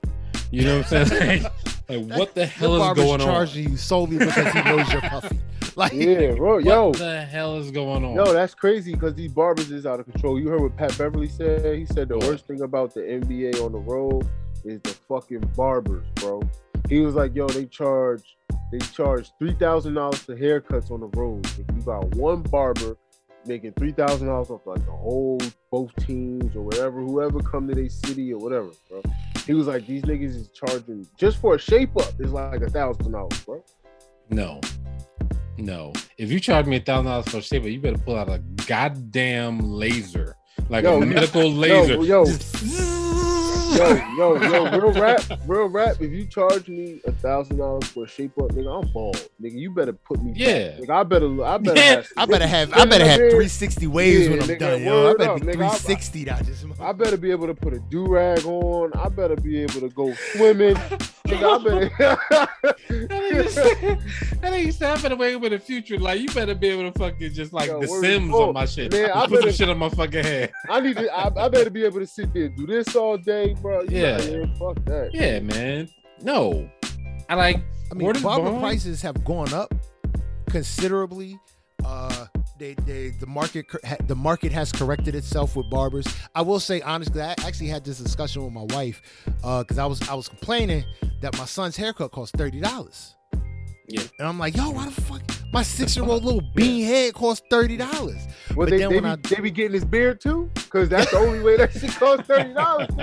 You 0.50 0.62
know 0.64 0.78
what 0.78 0.92
I'm 0.92 1.06
saying? 1.06 1.42
Like, 1.42 1.88
like 1.88 2.18
what 2.18 2.34
the 2.34 2.42
Your 2.42 2.48
hell 2.48 2.74
is 2.74 2.78
barber's 2.80 3.04
going 3.04 3.20
on? 3.20 3.26
charging 3.26 3.70
you 3.70 3.76
solely 3.76 4.18
because 4.18 4.52
he 4.52 4.62
knows 4.62 4.92
you're 4.92 5.00
puffy. 5.02 5.40
Like, 5.76 5.92
Yeah, 5.92 6.32
bro. 6.32 6.54
What 6.54 6.64
Yo, 6.64 6.92
the 6.92 7.20
hell 7.20 7.56
is 7.58 7.70
going 7.70 8.02
on? 8.02 8.14
Yo, 8.14 8.32
that's 8.32 8.54
crazy 8.54 8.94
because 8.94 9.14
these 9.14 9.30
barbers 9.30 9.70
is 9.70 9.84
out 9.84 10.00
of 10.00 10.06
control. 10.10 10.40
You 10.40 10.48
heard 10.48 10.62
what 10.62 10.74
Pat 10.74 10.96
Beverley 10.96 11.28
said? 11.28 11.76
He 11.76 11.84
said 11.84 12.08
the 12.08 12.16
worst 12.16 12.46
thing 12.46 12.62
about 12.62 12.94
the 12.94 13.00
NBA 13.02 13.62
on 13.62 13.72
the 13.72 13.78
road 13.78 14.26
is 14.64 14.80
the 14.80 14.96
fucking 15.06 15.40
barbers, 15.54 16.06
bro. 16.14 16.40
He 16.88 17.00
was 17.00 17.14
like, 17.14 17.34
yo, 17.34 17.46
they 17.48 17.66
charge 17.66 18.22
they 18.72 18.78
charge 18.78 19.30
three 19.38 19.52
thousand 19.52 19.94
dollars 19.94 20.20
for 20.20 20.34
haircuts 20.34 20.90
on 20.90 21.00
the 21.00 21.08
road. 21.08 21.44
If 21.44 21.58
you 21.74 21.82
got 21.82 22.06
one 22.14 22.40
barber 22.42 22.96
making 23.46 23.72
three 23.72 23.92
thousand 23.92 24.26
dollars 24.28 24.50
off 24.50 24.66
like 24.66 24.84
the 24.84 24.92
whole 24.92 25.40
both 25.70 25.94
teams 26.06 26.54
or 26.56 26.62
whatever, 26.62 27.00
whoever 27.00 27.40
come 27.40 27.68
to 27.68 27.74
their 27.74 27.88
city 27.88 28.32
or 28.32 28.38
whatever, 28.38 28.70
bro. 28.88 29.02
He 29.46 29.54
was 29.54 29.66
like, 29.66 29.86
these 29.86 30.02
niggas 30.02 30.34
is 30.36 30.48
charging 30.48 31.06
just 31.18 31.38
for 31.38 31.54
a 31.54 31.58
shape 31.58 31.96
up 31.96 32.12
is 32.20 32.32
like 32.32 32.62
a 32.62 32.70
thousand 32.70 33.12
dollars, 33.12 33.38
bro. 33.44 33.64
No, 34.30 34.60
no. 35.58 35.92
If 36.18 36.30
you 36.32 36.40
charge 36.40 36.66
me 36.66 36.76
a 36.76 36.80
thousand 36.80 37.06
dollars 37.06 37.28
for 37.28 37.38
a 37.38 37.42
shaper, 37.42 37.68
you 37.68 37.80
better 37.80 37.98
pull 37.98 38.16
out 38.16 38.28
a 38.28 38.38
goddamn 38.66 39.60
laser 39.60 40.36
like 40.68 40.84
Yo, 40.84 41.00
a 41.00 41.06
medical 41.06 41.50
laser. 41.50 42.02
yo. 42.02 42.24
Yo, 43.76 43.94
yo, 44.16 44.42
yo, 44.42 44.70
real 44.80 44.92
rap, 44.92 45.22
real 45.46 45.68
rap. 45.68 46.00
If 46.00 46.10
you 46.10 46.26
charge 46.26 46.68
me 46.68 47.00
a 47.04 47.12
thousand 47.12 47.58
dollars 47.58 47.86
for 47.88 48.04
a 48.04 48.08
shape 48.08 48.36
up, 48.38 48.48
nigga, 48.50 48.82
I'm 48.84 48.90
bald. 48.92 49.16
Nigga, 49.40 49.58
you 49.58 49.70
better 49.70 49.92
put 49.92 50.22
me. 50.22 50.32
Yeah. 50.34 50.78
Nigga, 50.78 50.90
I 50.90 51.02
better, 51.02 51.44
I 51.44 51.58
better. 51.58 51.78
Yeah, 51.80 51.94
have, 51.96 52.06
I 52.16 52.26
better 52.26 52.46
have 52.46 52.72
I 52.72 52.84
better 52.84 53.04
have 53.06 53.18
360 53.18 53.86
waves 53.86 54.24
Yeah, 54.24 54.30
when 54.30 54.42
I'm 54.42 54.48
nigga, 54.48 54.58
done, 54.58 54.82
yo. 54.82 55.10
I 55.10 55.14
better 55.16 55.30
up, 55.32 55.40
be 55.40 55.46
nigga. 55.46 55.48
I- 55.48 55.76
360. 55.76 56.24
Just 56.24 56.66
I 56.80 56.92
better 56.92 57.16
be 57.16 57.30
able 57.30 57.46
to 57.46 57.54
put 57.54 57.72
a 57.74 57.78
do 57.80 58.06
rag 58.06 58.44
on. 58.46 58.92
I 58.94 59.08
better 59.08 59.36
be 59.36 59.60
able 59.60 59.80
to 59.80 59.88
go 59.88 60.12
swimming. 60.32 60.74
nigga, 60.74 61.60
I 61.60 61.64
better. 61.64 61.90
that 64.78 64.98
I 64.98 65.02
better 65.02 65.16
wake 65.16 65.36
up 65.36 65.44
in 65.44 65.52
the 65.52 65.58
future. 65.58 65.98
Like, 65.98 66.20
you 66.20 66.28
better 66.28 66.54
be 66.54 66.68
able 66.68 66.90
to 66.90 66.98
fucking 66.98 67.32
just 67.32 67.52
like 67.52 67.68
Yo, 67.68 67.80
the 67.80 67.88
Sims 67.88 68.32
on 68.32 68.54
my 68.54 68.66
shit. 68.66 68.92
Man, 68.92 69.10
I 69.10 69.20
Just 69.26 69.30
put 69.30 69.42
some 69.42 69.52
shit 69.52 69.68
on 69.68 69.78
my 69.78 69.88
fucking 69.88 70.22
head. 70.24 70.52
I 70.68 70.80
need 70.80 70.96
to. 70.96 71.10
I, 71.12 71.44
I 71.44 71.48
better 71.48 71.70
be 71.70 71.84
able 71.84 72.00
to 72.00 72.06
sit 72.06 72.32
there 72.32 72.46
and 72.46 72.56
do 72.56 72.66
this 72.66 72.94
all 72.94 73.16
day, 73.18 73.54
bro. 73.66 73.82
You 73.82 73.88
Yeah. 73.90 74.20
yeah, 74.22 74.46
fuck 74.58 74.84
that. 74.86 75.10
Yeah, 75.12 75.40
man. 75.40 75.88
No. 76.22 76.70
I 77.28 77.34
like, 77.34 77.56
I 77.90 77.94
mean, 77.94 78.06
Word 78.06 78.16
is 78.16 78.22
barber 78.22 78.50
bond. 78.50 78.60
prices 78.60 79.02
have 79.02 79.24
gone 79.24 79.52
up 79.52 79.74
considerably. 80.50 81.38
Uh, 81.84 82.26
they, 82.58 82.74
they, 82.86 83.10
the 83.20 83.26
market, 83.26 83.66
the 84.06 84.16
market 84.16 84.50
has 84.52 84.72
corrected 84.72 85.14
itself 85.14 85.56
with 85.56 85.68
barbers. 85.70 86.06
I 86.34 86.42
will 86.42 86.60
say 86.60 86.80
honestly, 86.80 87.20
I 87.20 87.32
actually 87.44 87.68
had 87.68 87.84
this 87.84 87.98
discussion 87.98 88.42
with 88.44 88.52
my 88.52 88.62
wife 88.74 89.02
because 89.26 89.78
I 89.78 89.86
was, 89.86 90.08
I 90.08 90.14
was 90.14 90.28
complaining 90.28 90.84
that 91.20 91.36
my 91.38 91.44
son's 91.44 91.76
haircut 91.76 92.12
cost 92.12 92.34
thirty 92.36 92.60
dollars. 92.60 93.14
Yeah. 93.88 94.00
and 94.18 94.26
I'm 94.26 94.38
like, 94.38 94.56
yo, 94.56 94.70
why 94.70 94.86
the 94.86 94.90
fuck? 95.02 95.22
My 95.52 95.62
six 95.62 95.96
year 95.96 96.04
old 96.04 96.24
little 96.24 96.42
bean 96.54 96.84
head 96.84 97.14
cost 97.14 97.44
thirty 97.48 97.76
dollars. 97.76 98.16
Well, 98.54 98.66
But 98.66 98.70
they, 98.70 98.78
then 98.78 98.90
they, 98.90 99.00
when 99.00 99.04
be, 99.04 99.08
I- 99.10 99.34
they 99.36 99.42
be 99.42 99.50
getting 99.50 99.72
his 99.72 99.84
beard 99.84 100.20
too, 100.20 100.50
because 100.54 100.88
that's 100.88 101.10
the 101.10 101.18
only 101.18 101.40
way 101.40 101.56
that 101.56 101.72
shit 101.72 101.90
costs 101.94 102.26
thirty 102.26 102.52
dollars. 102.52 102.88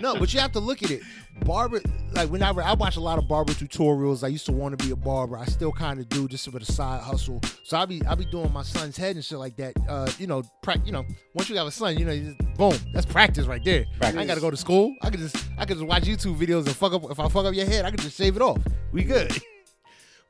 No, 0.00 0.14
but 0.14 0.32
you 0.32 0.38
have 0.38 0.52
to 0.52 0.60
look 0.60 0.84
at 0.84 0.92
it. 0.92 1.02
Barber, 1.44 1.80
like 2.12 2.28
whenever 2.30 2.62
I 2.62 2.74
watch 2.74 2.94
a 2.96 3.00
lot 3.00 3.18
of 3.18 3.26
barber 3.26 3.52
tutorials, 3.52 4.22
I 4.22 4.28
used 4.28 4.46
to 4.46 4.52
want 4.52 4.78
to 4.78 4.84
be 4.86 4.92
a 4.92 4.96
barber. 4.96 5.36
I 5.36 5.44
still 5.46 5.72
kind 5.72 5.98
of 5.98 6.08
do 6.08 6.28
just 6.28 6.48
for 6.48 6.56
the 6.56 6.64
side 6.64 7.00
hustle. 7.02 7.40
So 7.64 7.76
I 7.76 7.84
be 7.84 8.00
I 8.06 8.14
be 8.14 8.24
doing 8.26 8.52
my 8.52 8.62
son's 8.62 8.96
head 8.96 9.16
and 9.16 9.24
shit 9.24 9.38
like 9.38 9.56
that. 9.56 9.72
Uh, 9.88 10.08
you 10.20 10.28
know, 10.28 10.42
prac. 10.62 10.78
You 10.86 10.92
know, 10.92 11.04
once 11.34 11.50
you 11.50 11.56
have 11.56 11.66
a 11.66 11.72
son, 11.72 11.98
you 11.98 12.04
know, 12.04 12.12
you 12.12 12.32
just, 12.32 12.54
boom, 12.56 12.74
that's 12.92 13.06
practice 13.06 13.46
right 13.46 13.64
there. 13.64 13.86
I 14.00 14.10
ain't 14.12 14.28
got 14.28 14.36
to 14.36 14.40
go 14.40 14.52
to 14.52 14.56
school. 14.56 14.94
I 15.02 15.10
could 15.10 15.18
just 15.18 15.36
I 15.58 15.64
could 15.64 15.78
just 15.78 15.86
watch 15.88 16.04
YouTube 16.04 16.36
videos 16.38 16.66
and 16.66 16.76
fuck 16.76 16.92
up. 16.92 17.10
If 17.10 17.18
I 17.18 17.28
fuck 17.28 17.46
up 17.46 17.54
your 17.54 17.66
head, 17.66 17.84
I 17.84 17.90
could 17.90 18.00
just 18.00 18.16
shave 18.16 18.36
it 18.36 18.42
off. 18.42 18.58
We 18.92 19.02
good. 19.02 19.32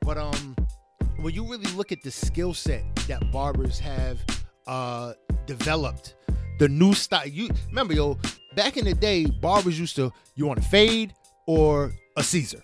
But 0.01 0.17
um, 0.17 0.55
when 1.21 1.33
you 1.33 1.43
really 1.43 1.71
look 1.73 1.91
at 1.91 2.01
the 2.03 2.11
skill 2.11 2.53
set 2.53 2.83
that 3.07 3.31
barbers 3.31 3.79
have 3.79 4.19
uh 4.67 5.13
developed, 5.45 6.15
the 6.59 6.67
new 6.67 6.93
style. 6.93 7.27
You 7.27 7.49
remember, 7.69 7.93
yo, 7.93 8.17
back 8.55 8.77
in 8.77 8.85
the 8.85 8.93
day, 8.93 9.25
barbers 9.25 9.79
used 9.79 9.95
to 9.97 10.11
you 10.35 10.45
want 10.45 10.59
a 10.59 10.63
fade 10.63 11.13
or 11.47 11.91
a 12.17 12.23
Caesar. 12.23 12.61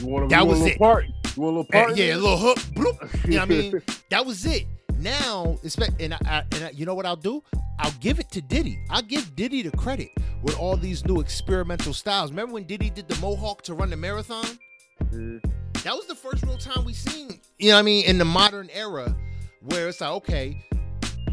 You 0.00 0.06
want 0.06 0.30
That 0.30 0.40
you 0.40 0.46
want 0.46 0.58
a 0.58 0.62
little 0.62 0.66
it. 0.66 0.78
Part? 0.78 1.04
You 1.36 1.42
want 1.42 1.56
a 1.56 1.58
little 1.60 1.66
Eh, 1.72 1.82
part? 1.84 1.96
yeah, 1.96 2.14
a 2.14 2.16
little 2.16 2.36
hook. 2.38 2.58
bloop. 2.74 3.24
You 3.26 3.30
know 3.34 3.40
what 3.40 3.42
I 3.42 3.44
mean? 3.46 3.82
That 4.10 4.26
was 4.26 4.44
it. 4.44 4.66
Now, 4.98 5.56
and 6.00 6.14
I, 6.14 6.18
I, 6.26 6.42
and 6.52 6.64
I, 6.64 6.70
you 6.74 6.84
know 6.84 6.94
what 6.94 7.06
I'll 7.06 7.14
do? 7.16 7.42
I'll 7.78 7.94
give 8.00 8.18
it 8.18 8.28
to 8.32 8.42
Diddy. 8.42 8.78
I'll 8.90 9.02
give 9.02 9.34
Diddy 9.36 9.62
the 9.62 9.70
credit 9.76 10.10
with 10.42 10.58
all 10.58 10.76
these 10.76 11.06
new 11.06 11.20
experimental 11.20 11.94
styles. 11.94 12.30
Remember 12.30 12.54
when 12.54 12.64
Diddy 12.64 12.90
did 12.90 13.06
the 13.08 13.18
mohawk 13.20 13.62
to 13.62 13.74
run 13.74 13.88
the 13.90 13.96
marathon? 13.96 14.44
Mhm. 15.12 15.40
That 15.84 15.94
was 15.94 16.06
the 16.06 16.14
first 16.14 16.42
real 16.44 16.58
time 16.58 16.84
we 16.84 16.92
seen, 16.92 17.40
you 17.58 17.68
know 17.68 17.74
what 17.74 17.80
I 17.80 17.82
mean, 17.82 18.04
in 18.04 18.18
the 18.18 18.24
modern 18.24 18.68
era 18.70 19.16
where 19.62 19.88
it's 19.88 20.00
like, 20.00 20.10
okay, 20.10 20.64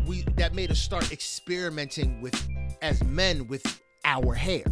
we 0.05 0.23
that 0.37 0.53
made 0.55 0.71
us 0.71 0.79
start 0.79 1.11
experimenting 1.11 2.21
with 2.21 2.35
as 2.81 3.03
men 3.03 3.47
with 3.47 3.81
our 4.05 4.33
hair. 4.33 4.63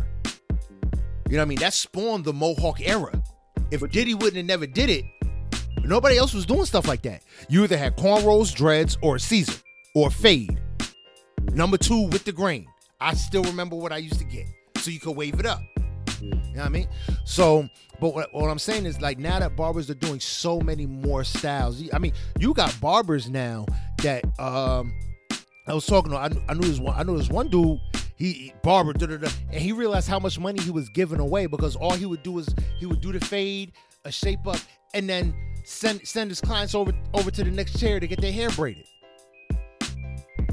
You 1.27 1.37
know 1.37 1.39
what 1.39 1.41
I 1.41 1.45
mean? 1.45 1.59
That 1.59 1.73
spawned 1.73 2.23
the 2.23 2.33
Mohawk 2.33 2.79
era. 2.81 3.21
If 3.71 3.81
Diddy 3.91 4.13
wouldn't 4.13 4.35
have 4.35 4.45
never 4.45 4.67
did 4.67 4.89
it, 4.89 5.03
nobody 5.83 6.17
else 6.17 6.33
was 6.33 6.45
doing 6.45 6.65
stuff 6.65 6.87
like 6.87 7.01
that. 7.01 7.23
You 7.49 7.63
either 7.63 7.77
had 7.77 7.97
cornrows, 7.97 8.53
dreads, 8.53 8.97
or 9.01 9.15
a 9.15 9.19
Caesar, 9.19 9.59
or 9.95 10.11
fade. 10.11 10.59
Number 11.51 11.77
two 11.77 12.07
with 12.09 12.25
the 12.25 12.31
grain. 12.31 12.67
I 13.01 13.13
still 13.15 13.43
remember 13.43 13.75
what 13.75 13.91
I 13.91 13.97
used 13.97 14.19
to 14.19 14.25
get. 14.25 14.45
So 14.77 14.91
you 14.91 14.99
could 14.99 15.15
wave 15.15 15.39
it 15.39 15.45
up. 15.45 15.61
You 16.55 16.61
know 16.61 16.67
what 16.67 16.69
I 16.69 16.73
mean? 16.73 16.87
So, 17.25 17.69
but 17.99 18.15
what, 18.15 18.33
what 18.33 18.49
I'm 18.49 18.59
saying 18.59 18.85
is 18.85 19.01
like 19.01 19.19
now 19.19 19.39
that 19.39 19.57
barbers 19.57 19.89
are 19.89 19.95
doing 19.95 20.21
so 20.21 20.61
many 20.61 20.85
more 20.85 21.25
styles. 21.25 21.83
I 21.91 21.99
mean, 21.99 22.13
you 22.39 22.53
got 22.53 22.79
barbers 22.79 23.29
now 23.29 23.65
that 24.01 24.23
um 24.39 24.93
I 25.67 25.73
was 25.73 25.85
talking 25.85 26.11
to. 26.11 26.17
I, 26.17 26.29
I 26.47 26.53
knew 26.53 26.65
this 26.65 26.79
one. 26.79 26.97
I 26.97 27.03
knew 27.03 27.17
this 27.17 27.27
one 27.27 27.49
dude. 27.49 27.81
He 28.15 28.53
barber, 28.63 28.93
and 28.93 29.61
he 29.61 29.73
realized 29.73 30.07
how 30.07 30.17
much 30.17 30.39
money 30.39 30.61
he 30.61 30.71
was 30.71 30.87
giving 30.87 31.19
away 31.19 31.47
because 31.47 31.75
all 31.75 31.91
he 31.91 32.05
would 32.05 32.23
do 32.23 32.39
is 32.39 32.47
he 32.79 32.85
would 32.85 33.01
do 33.01 33.11
the 33.11 33.19
fade, 33.19 33.73
a 34.05 34.11
shape 34.13 34.47
up, 34.47 34.59
and 34.93 35.09
then 35.09 35.35
send 35.65 36.07
send 36.07 36.31
his 36.31 36.39
clients 36.39 36.73
over 36.73 36.93
over 37.13 37.29
to 37.31 37.43
the 37.43 37.51
next 37.51 37.77
chair 37.77 37.99
to 37.99 38.07
get 38.07 38.21
their 38.21 38.31
hair 38.31 38.49
braided. 38.51 38.87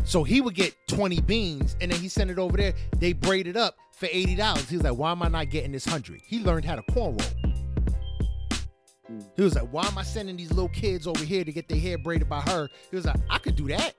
So 0.02 0.24
he 0.24 0.40
would 0.40 0.56
get 0.56 0.74
20 0.88 1.20
beans 1.20 1.76
and 1.80 1.92
then 1.92 2.00
he 2.00 2.08
sent 2.08 2.28
it 2.30 2.38
over 2.38 2.56
there. 2.56 2.74
They 2.98 3.12
braided 3.12 3.56
up 3.56 3.76
for 4.02 4.08
$80. 4.08 4.68
He 4.68 4.76
was 4.76 4.84
like, 4.84 4.94
why 4.98 5.12
am 5.12 5.22
I 5.22 5.28
not 5.28 5.48
getting 5.48 5.70
this 5.70 5.86
100? 5.86 6.20
He 6.26 6.40
learned 6.40 6.64
how 6.64 6.74
to 6.74 6.82
cornrow. 6.90 7.24
He 9.36 9.42
was 9.42 9.54
like, 9.54 9.68
why 9.70 9.86
am 9.86 9.96
I 9.96 10.02
sending 10.02 10.36
these 10.36 10.50
little 10.50 10.70
kids 10.70 11.06
over 11.06 11.22
here 11.24 11.44
to 11.44 11.52
get 11.52 11.68
their 11.68 11.78
hair 11.78 11.98
braided 11.98 12.28
by 12.28 12.40
her? 12.40 12.68
He 12.90 12.96
was 12.96 13.04
like, 13.04 13.16
I 13.30 13.38
could 13.38 13.54
do 13.54 13.68
that. 13.68 13.94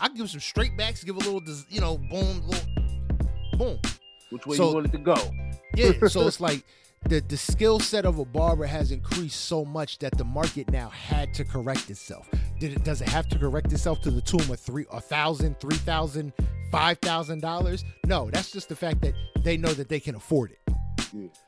I 0.00 0.08
could 0.08 0.16
give 0.16 0.30
some 0.30 0.40
straight 0.40 0.78
backs, 0.78 1.04
give 1.04 1.16
a 1.16 1.18
little, 1.18 1.42
you 1.68 1.82
know, 1.82 1.98
boom, 1.98 2.42
little, 2.48 3.58
boom. 3.58 3.78
Which 4.30 4.46
way 4.46 4.56
So- 4.56 4.68
you 4.70 4.74
want 4.76 4.86
it 4.86 4.92
to 4.92 4.98
go? 4.98 5.16
Yeah, 5.76 5.92
so 6.08 6.22
it's 6.26 6.40
like 6.40 6.64
the 7.06 7.20
the 7.20 7.36
skill 7.36 7.80
set 7.80 8.04
of 8.06 8.18
a 8.18 8.24
barber 8.24 8.64
has 8.64 8.92
increased 8.92 9.40
so 9.44 9.64
much 9.64 9.98
that 9.98 10.16
the 10.16 10.24
market 10.24 10.70
now 10.70 10.88
had 10.88 11.34
to 11.34 11.44
correct 11.44 11.90
itself. 11.90 12.28
Did 12.58 12.72
it 12.72 12.84
does 12.84 13.02
it 13.02 13.08
have 13.08 13.28
to 13.28 13.38
correct 13.38 13.72
itself 13.72 14.00
to 14.02 14.10
the 14.10 14.20
tune 14.22 14.40
of 14.50 14.58
three 14.58 14.86
a 14.90 15.00
thousand, 15.00 15.60
three 15.60 15.76
thousand, 15.76 16.32
five 16.70 16.98
thousand 16.98 17.40
dollars? 17.40 17.84
No, 18.06 18.30
that's 18.30 18.50
just 18.50 18.68
the 18.68 18.76
fact 18.76 19.00
that 19.02 19.14
they 19.42 19.56
know 19.56 19.72
that 19.72 19.88
they 19.88 20.00
can 20.00 20.14
afford 20.14 20.52
it. 20.52 20.58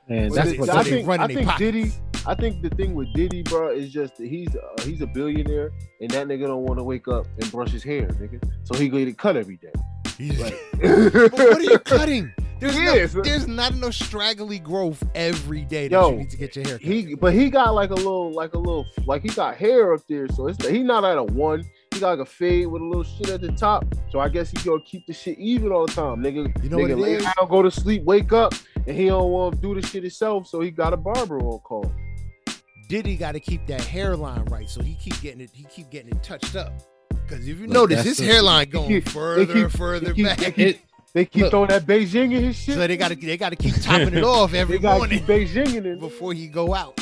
And 0.09 0.33
that's 0.33 0.59
what 0.59 0.69
so 0.69 0.77
I 0.77 0.83
they 0.83 0.91
think, 0.91 1.09
run 1.09 1.21
I 1.21 1.27
think. 1.29 1.57
Diddy. 1.57 1.93
I 2.25 2.35
think 2.37 2.63
the 2.63 2.71
thing 2.71 2.95
with 2.95 3.13
Diddy, 3.15 3.43
bro, 3.43 3.71
is 3.71 3.91
just 3.93 4.17
that 4.17 4.29
he's 4.29 4.49
uh, 4.55 4.83
he's 4.83 5.01
a 5.03 5.07
billionaire, 5.07 5.71
and 6.01 6.11
that 6.13 6.27
nigga 6.29 6.47
don't 6.47 6.63
want 6.63 6.79
to 6.79 6.85
wake 6.85 7.09
up 7.09 7.27
and 7.41 7.51
brush 7.51 7.71
his 7.71 7.83
hair, 7.83 8.07
nigga. 8.09 8.41
So 8.65 8.79
he 8.79 8.89
get 8.89 9.09
it 9.09 9.19
cut 9.19 9.37
every 9.37 9.57
day. 9.57 9.73
Like, 10.39 10.57
but 10.81 11.33
what 11.33 11.59
are 11.59 11.63
you 11.63 11.79
cutting? 11.85 12.33
There's 12.61 12.77
Yes. 12.77 13.13
no, 13.15 13.23
there's 13.23 13.49
not 13.49 13.73
enough 13.73 13.95
straggly 13.95 14.61
growth 14.61 15.03
every 15.17 15.63
day 15.65 15.89
that 15.89 15.97
Yo, 15.97 16.11
you 16.11 16.17
need 16.19 16.31
to 16.31 16.37
get 16.37 16.55
your 16.55 16.65
hair 16.65 16.79
cut. 16.79 16.87
he, 16.87 17.15
but 17.17 17.33
he 17.35 17.51
got 17.51 17.75
like 17.75 17.91
a 17.91 17.95
little, 17.95 18.31
like 18.33 18.55
a 18.55 18.59
little, 18.59 18.87
like 19.05 19.23
he 19.23 19.29
got 19.31 19.57
hair 19.57 19.93
up 19.93 20.03
there, 20.09 20.29
so 20.29 20.47
it's 20.47 20.65
he 20.69 20.81
not 20.85 21.05
at 21.05 21.19
a 21.19 21.25
one. 21.25 21.65
He 21.93 22.01
got 22.01 22.19
like 22.19 22.27
a 22.27 22.31
fade 22.31 22.67
with 22.67 22.81
a 22.83 22.85
little 22.85 23.05
shit 23.05 23.29
at 23.31 23.41
the 23.41 23.53
top. 23.53 23.85
So 24.11 24.19
I 24.21 24.29
guess 24.29 24.51
he 24.51 24.57
gonna 24.59 24.81
keep 24.83 25.07
the 25.07 25.13
shit 25.13 25.39
even 25.39 25.71
all 25.73 25.87
the 25.87 25.93
time, 25.93 26.23
nigga. 26.23 26.63
You 26.63 26.71
know 26.71 26.79
what 26.79 26.87
nigga 26.87 26.93
it 26.93 26.99
lay 26.99 27.13
is? 27.15 27.23
down, 27.25 27.49
go 27.49 27.63
to 27.63 27.71
sleep, 27.71 28.03
wake 28.05 28.33
up, 28.33 28.55
and 28.87 28.97
he 28.97 29.07
don't 29.07 29.31
want 29.31 29.57
to 29.57 29.61
do 29.61 29.79
the 29.81 29.87
shit 29.87 30.03
himself, 30.03 30.47
so 30.47 30.61
he 30.61 30.71
got 30.71 30.93
a 30.93 30.97
barber 30.97 31.39
on 31.41 31.59
call. 31.61 31.93
Diddy 32.89 33.17
got 33.17 33.33
to 33.33 33.41
keep 33.41 33.67
that 33.67 33.81
hairline 33.83 34.45
right, 34.47 34.69
so 34.69 34.83
he 34.83 34.95
keep 34.97 35.21
getting 35.23 35.41
it. 35.41 35.51
He 35.53 35.65
keep 35.65 35.91
getting 35.91 36.11
it 36.11 36.23
touched 36.23 36.57
up. 36.57 36.73
Because 37.11 37.41
if 37.49 37.59
you 37.59 37.67
Look, 37.67 37.71
notice, 37.75 37.97
that's 37.99 38.09
his 38.09 38.19
the- 38.19 38.25
hairline 38.27 38.69
going 38.71 38.89
keep- 38.89 39.09
further, 39.09 39.47
keep- 39.53 39.71
further 39.71 40.07
they 40.09 40.13
keep- 40.15 40.25
back. 40.27 40.39
they 40.39 40.51
keep- 40.53 40.81
They 41.15 41.25
keep 41.27 41.43
Look. 41.43 41.51
throwing 41.51 41.69
that 41.69 41.87
Bigen 41.87 42.25
in 42.25 42.31
his 42.45 42.57
shit. 42.57 42.75
So 42.75 42.87
they 42.87 42.97
got 42.97 43.09
to 43.09 43.15
they 43.17 43.37
got 43.37 43.51
to 43.51 43.57
keep 43.57 43.75
topping 43.83 44.15
it 44.15 44.25
off 44.25 44.51
they 44.53 44.59
every 44.61 44.79
gotta 44.79 44.97
morning 44.99 45.19
keep 45.19 45.29
Bigen 45.29 45.75
in 45.75 45.85
it. 45.87 46.01
before 46.01 46.33
he 46.33 46.47
go 46.49 46.75
out. 46.75 46.99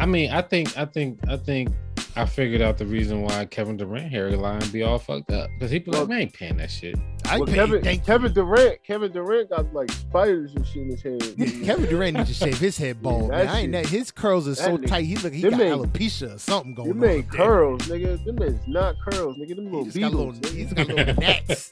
I 0.00 0.04
mean, 0.06 0.30
I 0.30 0.42
think, 0.42 0.76
I 0.76 0.84
think, 0.84 1.18
I 1.28 1.38
think, 1.38 1.70
I 2.18 2.26
figured 2.26 2.60
out 2.60 2.78
the 2.78 2.86
reason 2.86 3.22
why 3.22 3.44
Kevin 3.44 3.76
Durant 3.76 4.10
hairline 4.10 4.60
be 4.72 4.82
all 4.82 4.98
fucked 4.98 5.30
up 5.30 5.50
because 5.56 5.70
he 5.70 5.78
be 5.78 5.90
like, 5.92 6.08
man, 6.08 6.18
I 6.18 6.20
ain't 6.22 6.32
paying 6.32 6.56
that 6.56 6.70
shit. 6.70 6.96
I 7.26 7.38
Well, 7.38 7.46
pay, 7.46 7.54
Kevin, 7.54 7.82
thank 7.82 8.04
Kevin 8.04 8.32
Durant, 8.32 8.82
Kevin 8.82 9.12
Durant 9.12 9.50
got 9.50 9.72
like 9.72 9.90
spiders 9.92 10.54
and 10.54 10.66
shit 10.66 10.82
in 10.82 10.90
his 10.90 11.02
head. 11.02 11.36
Kevin 11.64 11.88
Durant 11.88 12.16
needs 12.16 12.28
to 12.30 12.34
shave 12.34 12.58
his 12.58 12.76
head 12.76 13.00
bald. 13.02 13.30
that 13.30 13.44
man. 13.44 13.48
I 13.48 13.60
ain't 13.60 13.72
that, 13.72 13.86
his 13.86 14.10
curls 14.10 14.48
are 14.48 14.54
so 14.56 14.76
nigga- 14.78 14.86
tight. 14.88 15.04
He 15.04 15.16
look 15.16 15.32
he 15.32 15.42
them 15.42 15.50
got 15.52 15.58
man- 15.60 15.78
alopecia 15.78 16.34
or 16.34 16.38
something 16.38 16.74
going 16.74 16.88
Them 16.88 17.02
on. 17.04 17.08
ain't 17.08 17.24
up 17.26 17.30
there. 17.32 17.46
curls, 17.46 17.82
nigga. 17.82 18.24
Them 18.24 18.42
is 18.42 18.60
not 18.66 18.96
curls, 19.08 19.36
nigga. 19.36 19.54
Them 19.56 19.64
He 19.66 19.70
little 19.70 19.84
just 19.84 20.00
got 20.00 20.12
little, 20.12 20.32
beetles. 20.32 20.52
he's 20.52 20.68
nigga. 20.72 20.76
got 20.76 20.96
little 20.96 21.14
gnats. 21.20 21.70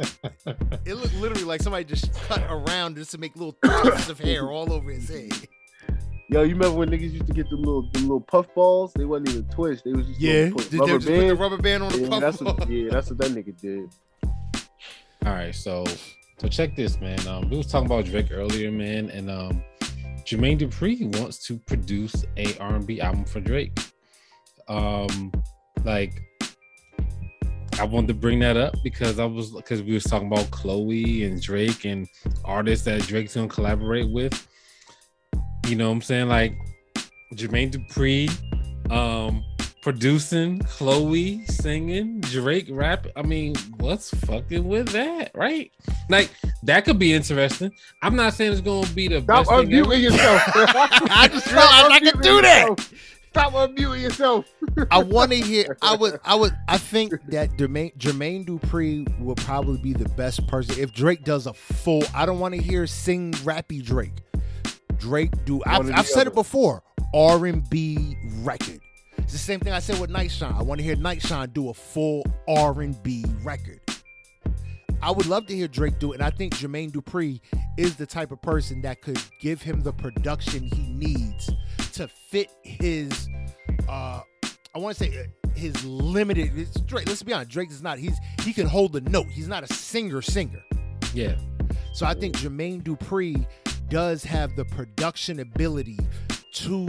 It 0.85 0.95
looked 0.95 1.15
literally 1.17 1.45
like 1.45 1.61
somebody 1.63 1.85
just 1.85 2.13
cut 2.29 2.45
around 2.49 2.97
just 2.97 3.11
to 3.13 3.19
make 3.19 3.35
little 3.35 3.57
tufts 3.65 4.09
of 4.09 4.21
hair 4.21 4.51
all 4.51 4.73
over 4.73 4.91
his 4.93 5.09
head. 5.09 5.33
Yo, 6.29 6.43
you 6.43 6.55
remember 6.55 6.77
when 6.79 6.91
niggas 6.91 7.13
used 7.13 7.27
to 7.27 7.33
get 7.33 7.49
the 7.49 7.57
little 7.57 7.83
the 7.93 8.01
little 8.01 8.21
puff 8.21 8.53
balls? 8.55 8.93
They 8.95 9.05
wasn't 9.05 9.29
even 9.31 9.45
twist. 9.45 9.85
They 9.85 9.93
was 9.93 10.07
just 10.09 10.21
Yeah, 10.21 10.51
put 10.53 10.71
they 10.71 10.79
rubber 10.79 10.93
just 10.99 11.07
put 11.07 11.29
the 11.29 11.37
rubber 11.37 11.59
band 11.59 11.83
on 11.85 11.93
the 11.93 12.01
Yeah, 12.01 12.09
puff 12.09 12.21
that's 12.21 12.37
ball. 12.39 12.55
what, 12.55 12.69
yeah, 12.69 12.91
that's 12.91 13.11
what 13.11 13.19
that 13.19 13.31
nigga 13.31 13.61
did. 13.61 13.89
All 15.25 15.33
right, 15.33 15.55
so 15.55 15.85
so 16.39 16.49
check 16.49 16.75
this, 16.75 17.01
man. 17.01 17.25
Um, 17.29 17.49
we 17.49 17.57
was 17.57 17.69
talking 17.69 17.87
about 17.87 18.07
Drake 18.07 18.33
earlier, 18.33 18.73
man, 18.73 19.09
and 19.11 19.31
um, 19.31 19.63
Jermaine 20.25 20.59
Dupri 20.59 21.17
wants 21.21 21.47
to 21.47 21.59
produce 21.59 22.25
a 22.37 22.57
R&B 22.59 23.01
album 23.01 23.25
for 23.25 23.39
Drake. 23.41 23.79
Um, 24.69 25.31
like 25.85 26.21
I 27.79 27.85
wanted 27.85 28.09
to 28.09 28.15
bring 28.15 28.41
that 28.41 28.57
up 28.57 28.75
because 28.83 29.21
I 29.21 29.27
was 29.27 29.53
because 29.53 29.81
we 29.83 29.95
was 29.95 30.03
talking 30.05 30.27
about 30.27 30.51
Chloe 30.51 31.23
and 31.23 31.41
Drake 31.41 31.85
and 31.85 32.09
artists 32.45 32.85
that 32.87 33.03
Drake's 33.03 33.37
gonna 33.37 33.47
collaborate 33.47 34.11
with. 34.11 34.49
You 35.67 35.75
know 35.75 35.89
what 35.89 35.95
I'm 35.97 36.03
saying? 36.03 36.29
Like 36.29 36.57
Jermaine 37.35 37.73
Dupri, 37.73 38.31
um, 38.93 39.45
producing, 39.83 40.61
Chloe 40.61 41.45
singing, 41.47 42.21
Drake 42.21 42.69
rap. 42.71 43.09
I 43.17 43.23
mean, 43.23 43.57
what's 43.79 44.11
fucking 44.11 44.67
with 44.67 44.89
that, 44.91 45.33
right? 45.35 45.73
Like 46.09 46.31
that 46.63 46.85
could 46.85 47.01
be 47.01 47.13
interesting. 47.13 47.73
I'm 48.01 48.15
not 48.15 48.35
saying 48.35 48.53
it's 48.53 48.61
gonna 48.61 48.87
be 48.95 49.09
the 49.09 49.23
Stop 49.23 49.47
best 49.47 49.51
thing 49.51 49.75
ever. 49.75 49.91
unmuting 49.91 50.03
yourself. 50.03 50.43
I 51.11 51.29
just 51.33 51.47
realized 51.49 51.91
I 51.91 52.01
could 52.01 52.21
do 52.21 52.43
that. 52.43 52.89
Stop 53.31 53.53
unmuting 53.53 54.03
yourself. 54.03 54.47
I 54.91 55.03
want 55.03 55.33
to 55.33 55.37
hear. 55.39 55.77
I 55.83 55.95
would. 55.97 56.19
I 56.25 56.37
would. 56.37 56.57
I 56.69 56.79
think 56.79 57.13
that 57.29 57.51
Jermaine, 57.59 57.95
Jermaine 57.99 58.47
Dupri 58.47 59.07
will 59.21 59.35
probably 59.35 59.79
be 59.79 59.93
the 59.93 60.09
best 60.11 60.47
person 60.47 60.79
if 60.79 60.93
Drake 60.93 61.25
does 61.25 61.47
a 61.47 61.53
full. 61.53 62.03
I 62.15 62.25
don't 62.25 62.39
want 62.39 62.55
to 62.55 62.63
hear 62.63 62.87
sing 62.87 63.33
rappy 63.33 63.85
Drake. 63.85 64.23
Drake 64.99 65.45
do. 65.45 65.63
I've, 65.67 65.91
I've 65.93 66.07
said 66.07 66.23
other. 66.23 66.31
it 66.31 66.35
before. 66.35 66.83
R 67.15 67.47
and 67.47 67.69
B 67.69 68.17
record. 68.43 68.81
It's 69.19 69.33
the 69.33 69.39
same 69.39 69.61
thing 69.61 69.73
I 69.73 69.81
said 69.81 70.01
with 70.01 70.11
Night 70.11 70.31
Shine. 70.31 70.55
I 70.55 70.63
want 70.63 70.79
to 70.79 70.85
hear 70.85 70.97
Night 70.97 71.23
Shine 71.23 71.51
do 71.51 71.71
a 71.71 71.75
full 71.75 72.25
R 72.49 72.81
and 72.83 73.01
B 73.03 73.25
record. 73.43 73.81
I 75.03 75.11
would 75.11 75.27
love 75.27 75.47
to 75.47 75.55
hear 75.55 75.69
Drake 75.69 75.99
do 75.99 76.13
it, 76.13 76.17
and 76.17 76.23
I 76.23 76.31
think 76.31 76.55
Jermaine 76.55 76.91
Dupri 76.91 77.41
is 77.77 77.97
the 77.97 78.07
type 78.07 78.33
of 78.33 78.41
person 78.41 78.83
that 78.83 79.03
could 79.03 79.21
give 79.41 79.63
him 79.63 79.83
the 79.83 79.93
production 79.93 80.65
he 80.65 80.83
needs 80.93 81.51
to 81.93 82.09
fit 82.31 82.51
his. 82.63 83.29
uh 83.89 84.21
I 84.75 84.79
want 84.79 84.97
to 84.97 85.05
say 85.05 85.19
uh, 85.19 85.49
his 85.55 85.83
limited. 85.85 86.53
It's 86.55 86.79
Drake. 86.81 87.09
Let's 87.09 87.23
be 87.23 87.33
honest. 87.33 87.51
Drake 87.51 87.71
is 87.71 87.83
not. 87.83 87.99
He's 87.99 88.19
he 88.43 88.53
can 88.53 88.67
hold 88.67 88.93
the 88.93 89.01
note. 89.03 89.27
He's 89.29 89.49
not 89.49 89.63
a 89.63 89.73
singer 89.73 90.21
singer. 90.21 90.63
Yeah. 91.15 91.37
So 91.95 92.05
I 92.05 92.13
think 92.13 92.37
Jermaine 92.37 92.83
Dupri 92.83 93.47
does 93.89 94.25
have 94.25 94.57
the 94.57 94.65
production 94.65 95.41
ability 95.41 95.99
to 96.53 96.89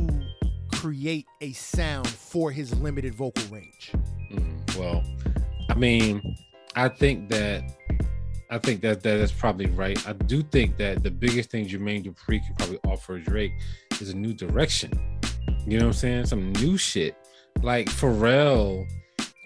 create 0.74 1.26
a 1.42 1.52
sound 1.54 2.08
for 2.08 2.52
his 2.52 2.78
limited 2.80 3.14
vocal 3.16 3.44
range. 3.52 3.92
Mm, 4.32 4.78
well, 4.78 5.04
I 5.70 5.76
mean, 5.76 6.38
I 6.76 6.90
think 6.90 7.30
that 7.30 7.64
I 8.50 8.58
think 8.60 8.82
that 8.82 9.04
that 9.04 9.18
is 9.18 9.32
probably 9.32 9.66
right. 9.68 10.08
I 10.08 10.14
do 10.14 10.42
think 10.42 10.78
that 10.78 11.04
the 11.04 11.12
biggest 11.12 11.50
thing 11.50 11.68
Jermaine 11.68 12.06
Dupri 12.06 12.46
can 12.46 12.56
probably 12.58 12.80
offer 12.86 13.20
Drake 13.20 13.52
is 14.00 14.10
a 14.10 14.16
new 14.16 14.34
direction. 14.34 14.92
You 15.66 15.80
know 15.80 15.86
what 15.86 15.90
I'm 15.90 15.94
saying? 15.94 16.26
Some 16.28 16.54
new 16.54 16.78
shit. 16.78 17.16
Like 17.62 17.88
Pharrell 17.88 18.88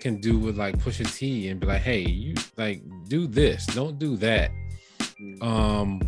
can 0.02 0.20
do 0.22 0.38
with 0.38 0.58
like 0.58 0.78
Pusha 0.78 1.12
T 1.16 1.48
and 1.48 1.60
be 1.60 1.68
like, 1.68 1.82
hey, 1.82 2.02
you 2.02 2.36
like 2.58 2.84
do 3.08 3.26
this, 3.26 3.66
don't 3.68 3.98
do 3.98 4.18
that. 4.18 4.52
Um 5.42 6.02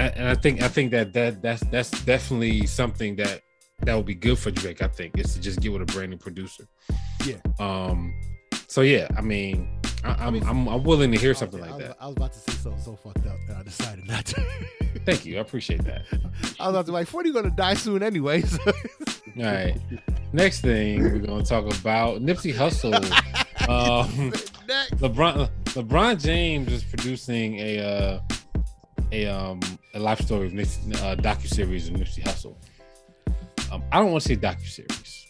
and 0.00 0.28
I 0.28 0.34
think 0.34 0.62
I 0.62 0.68
think 0.68 0.90
that 0.92 1.12
that 1.12 1.42
that's 1.42 1.62
that's 1.70 1.90
definitely 2.04 2.66
something 2.66 3.16
that 3.16 3.42
that 3.82 3.94
would 3.94 4.06
be 4.06 4.14
good 4.14 4.38
for 4.38 4.50
Drake. 4.50 4.82
I 4.82 4.88
think 4.88 5.18
is 5.18 5.34
to 5.34 5.40
just 5.40 5.60
get 5.60 5.72
with 5.72 5.82
a 5.82 5.86
brand 5.86 6.10
new 6.10 6.18
producer. 6.18 6.64
Yeah. 7.24 7.36
Um. 7.58 8.14
So 8.66 8.82
yeah, 8.82 9.08
I 9.16 9.22
mean, 9.22 9.68
I, 10.04 10.26
I'm, 10.26 10.36
I'm 10.42 10.68
I'm 10.68 10.82
willing 10.82 11.10
to 11.12 11.18
hear 11.18 11.30
Okay, 11.30 11.38
something 11.38 11.62
I 11.62 11.66
like 11.66 11.74
was, 11.74 11.86
that. 11.86 11.96
I 12.00 12.06
was 12.06 12.16
about 12.16 12.32
to 12.34 12.38
say 12.38 12.52
something 12.52 12.80
so 12.82 12.96
fucked 12.96 13.26
up, 13.26 13.38
and 13.48 13.56
I 13.56 13.62
decided 13.62 14.06
not 14.06 14.24
to. 14.26 14.44
Thank 15.04 15.24
you, 15.24 15.38
I 15.38 15.40
appreciate 15.40 15.84
that. 15.84 16.04
I 16.60 16.66
was 16.66 16.74
about 16.74 16.86
to 16.86 16.92
be 16.92 16.92
like, 16.92 17.06
40 17.06 17.32
gonna 17.32 17.50
die 17.50 17.74
soon 17.74 18.02
anyways. 18.02 18.58
All 18.66 19.44
right. 19.44 19.76
Next 20.32 20.60
thing 20.60 21.02
we're 21.02 21.18
gonna 21.18 21.44
talk 21.44 21.64
about 21.64 22.20
Nipsey 22.20 22.52
Hussle. 22.52 22.94
um, 23.68 24.32
LeBron 24.98 25.48
LeBron 25.64 26.22
James 26.22 26.70
is 26.72 26.84
producing 26.84 27.58
a 27.58 27.78
uh, 27.80 28.20
a 29.12 29.26
um 29.26 29.60
a 29.94 29.98
life 29.98 30.20
story 30.20 30.46
of 30.46 30.52
Nipsey, 30.52 30.94
uh, 30.96 31.16
docu 31.16 31.46
series 31.46 31.88
of 31.88 31.94
Nipsey 31.94 32.22
Hussle. 32.22 32.56
Um, 33.70 33.82
I 33.92 33.98
don't 33.98 34.10
want 34.10 34.22
to 34.22 34.28
say 34.28 34.36
docu 34.36 34.66
series. 34.66 35.26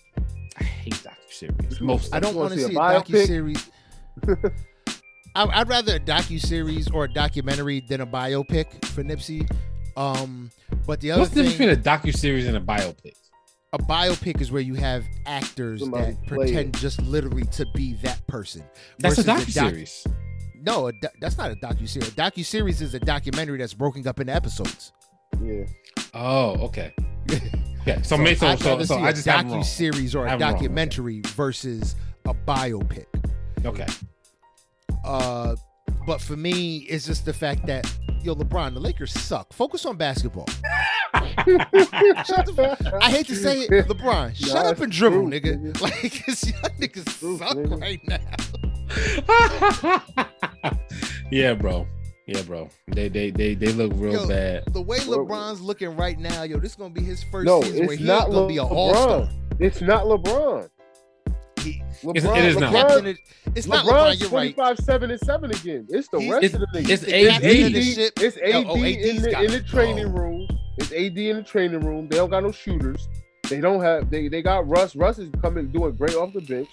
I 0.59 0.65
hate 0.65 0.95
docu 0.95 1.31
series. 1.31 1.81
Most 1.81 2.15
I 2.15 2.21
don't 2.21 2.35
wanna 2.35 2.51
want 2.51 2.61
see 2.61 2.65
a 2.65 2.69
see 2.69 2.75
a 2.75 2.79
docu 2.79 3.27
series. 3.27 3.71
I'd 5.35 5.69
rather 5.69 5.97
a 5.97 6.01
docu 6.01 6.41
series 6.41 6.91
or 6.91 7.05
a 7.05 7.13
documentary 7.13 7.81
than 7.81 8.01
a 8.01 8.07
biopic 8.07 8.85
for 8.87 9.05
Nipsey. 9.05 9.49
Um, 9.97 10.51
but 10.87 11.01
the 11.01 11.13
other 11.13 11.23
What's 11.23 11.35
the 11.35 11.43
difference 11.43 11.59
between 11.59 11.79
a 11.79 12.13
docu 12.13 12.17
series 12.17 12.47
and 12.47 12.57
a 12.57 12.61
biopic? 12.61 13.15
a 13.73 13.79
biopic 13.79 14.41
is 14.41 14.51
where 14.51 14.63
you 14.63 14.75
have 14.75 15.05
actors 15.27 15.81
Somebody 15.81 16.13
that 16.13 16.27
play 16.27 16.37
pretend 16.39 16.75
just 16.79 17.03
literally 17.03 17.45
to 17.45 17.67
be 17.75 17.95
that 17.95 18.27
person. 18.27 18.65
That's 18.99 19.19
a 19.19 19.25
docu 19.25 19.55
doc- 19.55 19.71
series. 19.71 20.07
No, 20.63 20.89
a 20.89 20.93
do- 20.93 21.09
that's 21.21 21.37
not 21.39 21.51
a 21.51 21.57
docu 21.57 21.89
series. 21.89 22.09
A 22.09 22.13
docu 22.13 22.45
series 22.45 22.81
is 22.83 22.95
a 22.95 23.01
documentary 23.01 23.59
that's 23.59 23.75
broken 23.75 24.07
up 24.07 24.21
into 24.21 24.35
episodes. 24.35 24.93
Yeah. 25.43 25.65
Oh, 26.15 26.57
okay. 26.67 26.95
Yeah. 27.87 28.03
So, 28.03 28.17
so, 28.17 28.35
so, 28.35 28.47
I'd 28.49 28.59
so, 28.59 28.71
rather 28.71 28.85
so 28.85 28.97
see 28.97 29.03
I 29.03 29.09
a 29.09 29.13
just 29.15 29.27
have 29.27 29.45
them 29.45 29.53
wrong. 29.53 29.63
docu 29.63 29.65
series 29.65 30.15
or 30.15 30.25
I 30.25 30.27
a 30.27 30.31
have 30.33 30.41
'em 30.43 30.47
wrong, 30.47 30.55
okay. 30.57 30.59
documentary 30.65 31.21
versus 31.29 31.95
a 32.27 32.35
biopic. 32.35 33.07
Okay. 33.65 33.87
Uh, 35.07 35.57
but 36.07 36.21
for 36.21 36.37
me, 36.37 36.79
it's 36.89 37.07
just 37.07 37.25
the 37.25 37.33
fact 37.33 37.65
that 37.67 37.87
yo, 38.23 38.35
LeBron, 38.35 38.75
the 38.75 38.81
Lakers 38.81 39.13
suck. 39.13 39.55
Focus 39.55 39.87
on 39.87 39.97
basketball. 39.97 40.45
Shut 40.49 42.45
the, 42.45 42.99
I 43.01 43.11
hate 43.11 43.27
to 43.29 43.37
say 43.37 43.61
it, 43.63 43.71
LeBron. 43.89 44.35
Shut 44.37 44.67
up 44.67 44.81
and 44.81 44.93
dribble, 44.93 45.31
true, 45.31 45.31
nigga. 45.31 45.73
nigga. 45.73 45.81
Like, 45.81 46.25
'cause 46.27 46.45
y'all 46.51 46.71
niggas 46.79 47.39
suck 47.39 47.57
right 47.81 48.01
now. 48.07 48.19
yeah, 51.31 51.55
bro. 51.55 51.87
Yeah, 52.27 52.43
bro. 52.43 52.69
They 52.89 53.09
they 53.09 53.31
they 53.31 53.55
they 53.55 53.73
look 53.73 53.93
real 53.95 54.13
Yo, 54.13 54.29
bad. 54.29 54.65
The 54.75 54.83
way 54.83 54.99
LeBron's 54.99 55.61
looking 55.63 55.97
right 55.97 56.19
now, 56.19 56.43
yo, 56.43 56.59
this 56.59 56.73
is 56.73 56.77
gonna 56.77 56.93
be 56.93 57.03
his 57.03 57.23
first 57.25 57.47
No, 57.47 57.63
season 57.63 57.79
where 57.87 57.93
it's 57.93 57.99
he's 58.01 58.07
not 58.07 58.31
gonna 58.31 58.47
be 58.47 58.59
an 58.59 58.67
all 58.67 58.93
star. 58.95 59.09
LeBron. 59.21 59.31
It's 59.61 59.81
not 59.81 60.05
LeBron. 60.05 60.69
He, 61.61 61.83
LeBron 62.03 62.37
it 62.39 62.45
is 62.45 62.57
not. 62.59 62.73
LeBron, 62.73 62.81
captain 62.89 63.07
it- 63.07 63.19
it's 63.55 63.67
not 63.67 63.85
LeBron. 63.87 63.93
LeBron's 64.11 64.21
You're 64.21 64.31
right. 64.31 64.55
25, 64.55 64.79
7 64.85 65.11
and 65.11 65.21
7 65.21 65.51
again. 65.51 65.87
It's 65.89 66.09
the 66.09 66.19
He's- 66.21 66.33
rest 66.33 66.45
It's, 66.45 66.55
of 66.55 66.61
the 66.61 66.67
niggas. 66.75 66.91
it's 66.91 67.03
the 67.03 67.29
captain 67.29 67.51
of 67.51 67.67
AD. 67.67 67.73
the 67.75 67.83
ship. 67.83 68.13
It's 68.21 68.37
AD, 68.37 68.55
Oh, 68.55 68.65
oh, 68.69 68.77
in, 68.77 68.85
AD's 68.85 69.23
the, 69.23 69.31
gotta 69.31 69.45
in 69.47 69.51
the 69.53 69.63
training 69.63 70.13
go. 70.15 70.21
room. 70.21 70.49
It's 70.77 70.93
AD 70.93 71.31
in 71.31 71.37
the 71.39 71.43
training 71.43 71.81
room. 71.81 72.09
They 72.09 72.17
don't 72.17 72.31
got 72.31 72.43
no 72.45 72.53
shooters. 72.53 73.09
They 73.49 73.61
don't 73.61 73.81
have. 73.81 74.11
They, 74.11 74.29
they 74.29 74.43
got 74.43 74.69
Russ. 74.69 74.95
Russ 74.95 75.19
is 75.19 75.31
coming 75.43 75.69
doing 75.69 75.97
great 75.97 76.15
off 76.15 76.33
the 76.35 76.43
bench. 76.43 76.69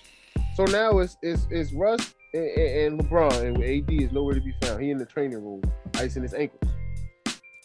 So 0.56 0.66
now 0.66 1.00
it's 1.00 1.16
it's, 1.24 1.48
it's 1.50 1.72
Russ 1.72 2.14
and, 2.36 2.46
and, 2.60 2.94
and 2.94 3.02
LeBron, 3.10 3.42
and 3.42 3.58
AD 3.64 4.04
is 4.04 4.12
nowhere 4.12 4.34
to 4.36 4.42
be 4.42 4.54
found. 4.62 4.82
He 4.84 4.92
in 4.92 4.98
the 4.98 5.06
training 5.06 5.44
room, 5.44 5.62
icing 5.96 6.24
his 6.24 6.34
ankles. 6.34 6.72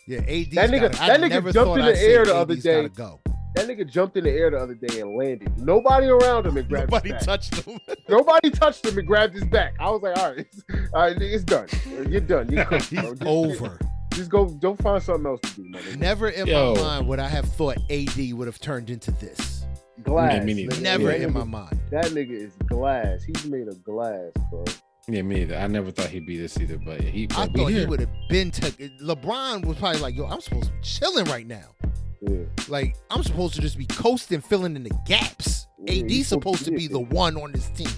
Yeah, 0.06 0.18
AD. 0.20 0.26
That 0.52 0.70
nigga- 0.70 0.92
that 0.96 1.20
nigga 1.20 1.52
jumped 1.52 1.78
in 1.78 1.84
the 1.84 2.00
air 2.00 2.24
the 2.24 2.34
other 2.36 2.56
day. 2.56 2.88
Go. 2.88 3.20
That 3.56 3.66
nigga 3.66 3.88
jumped 3.88 4.16
in 4.16 4.24
the 4.24 4.30
air 4.30 4.50
the 4.50 4.58
other 4.58 4.74
day 4.74 5.00
and 5.00 5.16
landed. 5.16 5.58
Nobody 5.58 6.06
around 6.06 6.46
him 6.46 6.56
and 6.56 6.68
grabbed 6.68 6.92
Nobody 6.92 7.08
his 7.12 7.26
back. 7.26 7.40
touched 7.40 7.54
him. 7.56 7.78
Nobody 8.08 8.50
touched 8.50 8.86
him 8.86 8.96
and 8.96 9.06
grabbed 9.06 9.34
his 9.34 9.44
back. 9.44 9.74
I 9.80 9.90
was 9.90 10.02
like, 10.02 10.16
all 10.18 10.30
right, 10.30 10.38
it's, 10.38 10.62
all 10.94 11.00
right, 11.02 11.16
nigga, 11.16 11.32
it's 11.34 11.44
done. 11.44 11.66
You're 12.10 12.20
done. 12.20 12.48
You're 12.50 12.64
cooked. 12.66 12.86
He's 12.86 13.00
Just- 13.02 13.22
over. 13.24 13.78
Just 14.14 14.30
go. 14.30 14.48
Don't 14.60 14.80
find 14.82 15.00
something 15.02 15.26
else 15.26 15.40
to 15.42 15.62
do, 15.62 15.68
man. 15.70 15.82
Never 15.98 16.28
in 16.30 16.46
Yo. 16.48 16.74
my 16.74 16.80
mind 16.80 17.08
would 17.08 17.20
I 17.20 17.28
have 17.28 17.44
thought 17.44 17.76
AD 17.90 18.32
would 18.32 18.48
have 18.48 18.58
turned 18.60 18.90
into 18.90 19.12
this. 19.12 19.59
Glass. 20.02 20.34
Yeah, 20.34 20.44
me 20.44 20.54
neither. 20.54 20.76
nigga. 20.76 20.82
Never 20.82 21.04
that 21.06 21.20
in 21.20 21.32
my 21.32 21.44
mind. 21.44 21.80
That 21.90 22.06
nigga 22.06 22.32
is 22.32 22.52
glass. 22.66 23.22
He's 23.22 23.44
made 23.46 23.68
of 23.68 23.82
glass, 23.84 24.30
bro. 24.50 24.64
Yeah, 25.08 25.22
me 25.22 25.42
either. 25.42 25.56
I 25.56 25.66
never 25.66 25.90
thought 25.90 26.08
he'd 26.08 26.26
be 26.26 26.38
this 26.38 26.58
either, 26.58 26.78
but 26.78 27.00
he. 27.00 27.24
I 27.32 27.46
But 27.46 27.52
we 27.52 27.60
thought 27.60 27.72
he 27.72 27.86
would 27.86 28.00
have 28.00 28.10
been. 28.28 28.50
To, 28.52 28.62
LeBron 29.02 29.64
was 29.64 29.76
probably 29.78 30.00
like, 30.00 30.14
"Yo, 30.14 30.26
I'm 30.26 30.40
supposed 30.40 30.66
to 30.66 30.72
be 30.72 30.78
chilling 30.82 31.24
right 31.26 31.46
now. 31.46 31.74
Yeah. 32.22 32.44
Like, 32.68 32.96
I'm 33.10 33.22
supposed 33.22 33.54
to 33.54 33.60
just 33.60 33.78
be 33.78 33.86
coasting, 33.86 34.40
filling 34.40 34.76
in 34.76 34.84
the 34.84 34.92
gaps. 35.06 35.66
Yeah, 35.84 35.94
AD's 36.02 36.12
he's 36.12 36.28
supposed 36.28 36.64
to 36.66 36.70
be 36.70 36.86
the 36.86 37.00
one 37.00 37.36
on 37.36 37.52
this 37.52 37.68
team. 37.70 37.88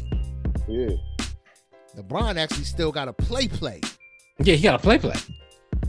Yeah. 0.69 0.91
LeBron 1.97 2.37
actually 2.37 2.65
still 2.65 2.93
got 2.93 3.07
to 3.07 3.13
play, 3.13 3.49
play. 3.49 3.81
Yeah, 4.39 4.55
he 4.55 4.63
got 4.63 4.79
to 4.79 4.83
play 4.83 4.99
play. 4.99 5.17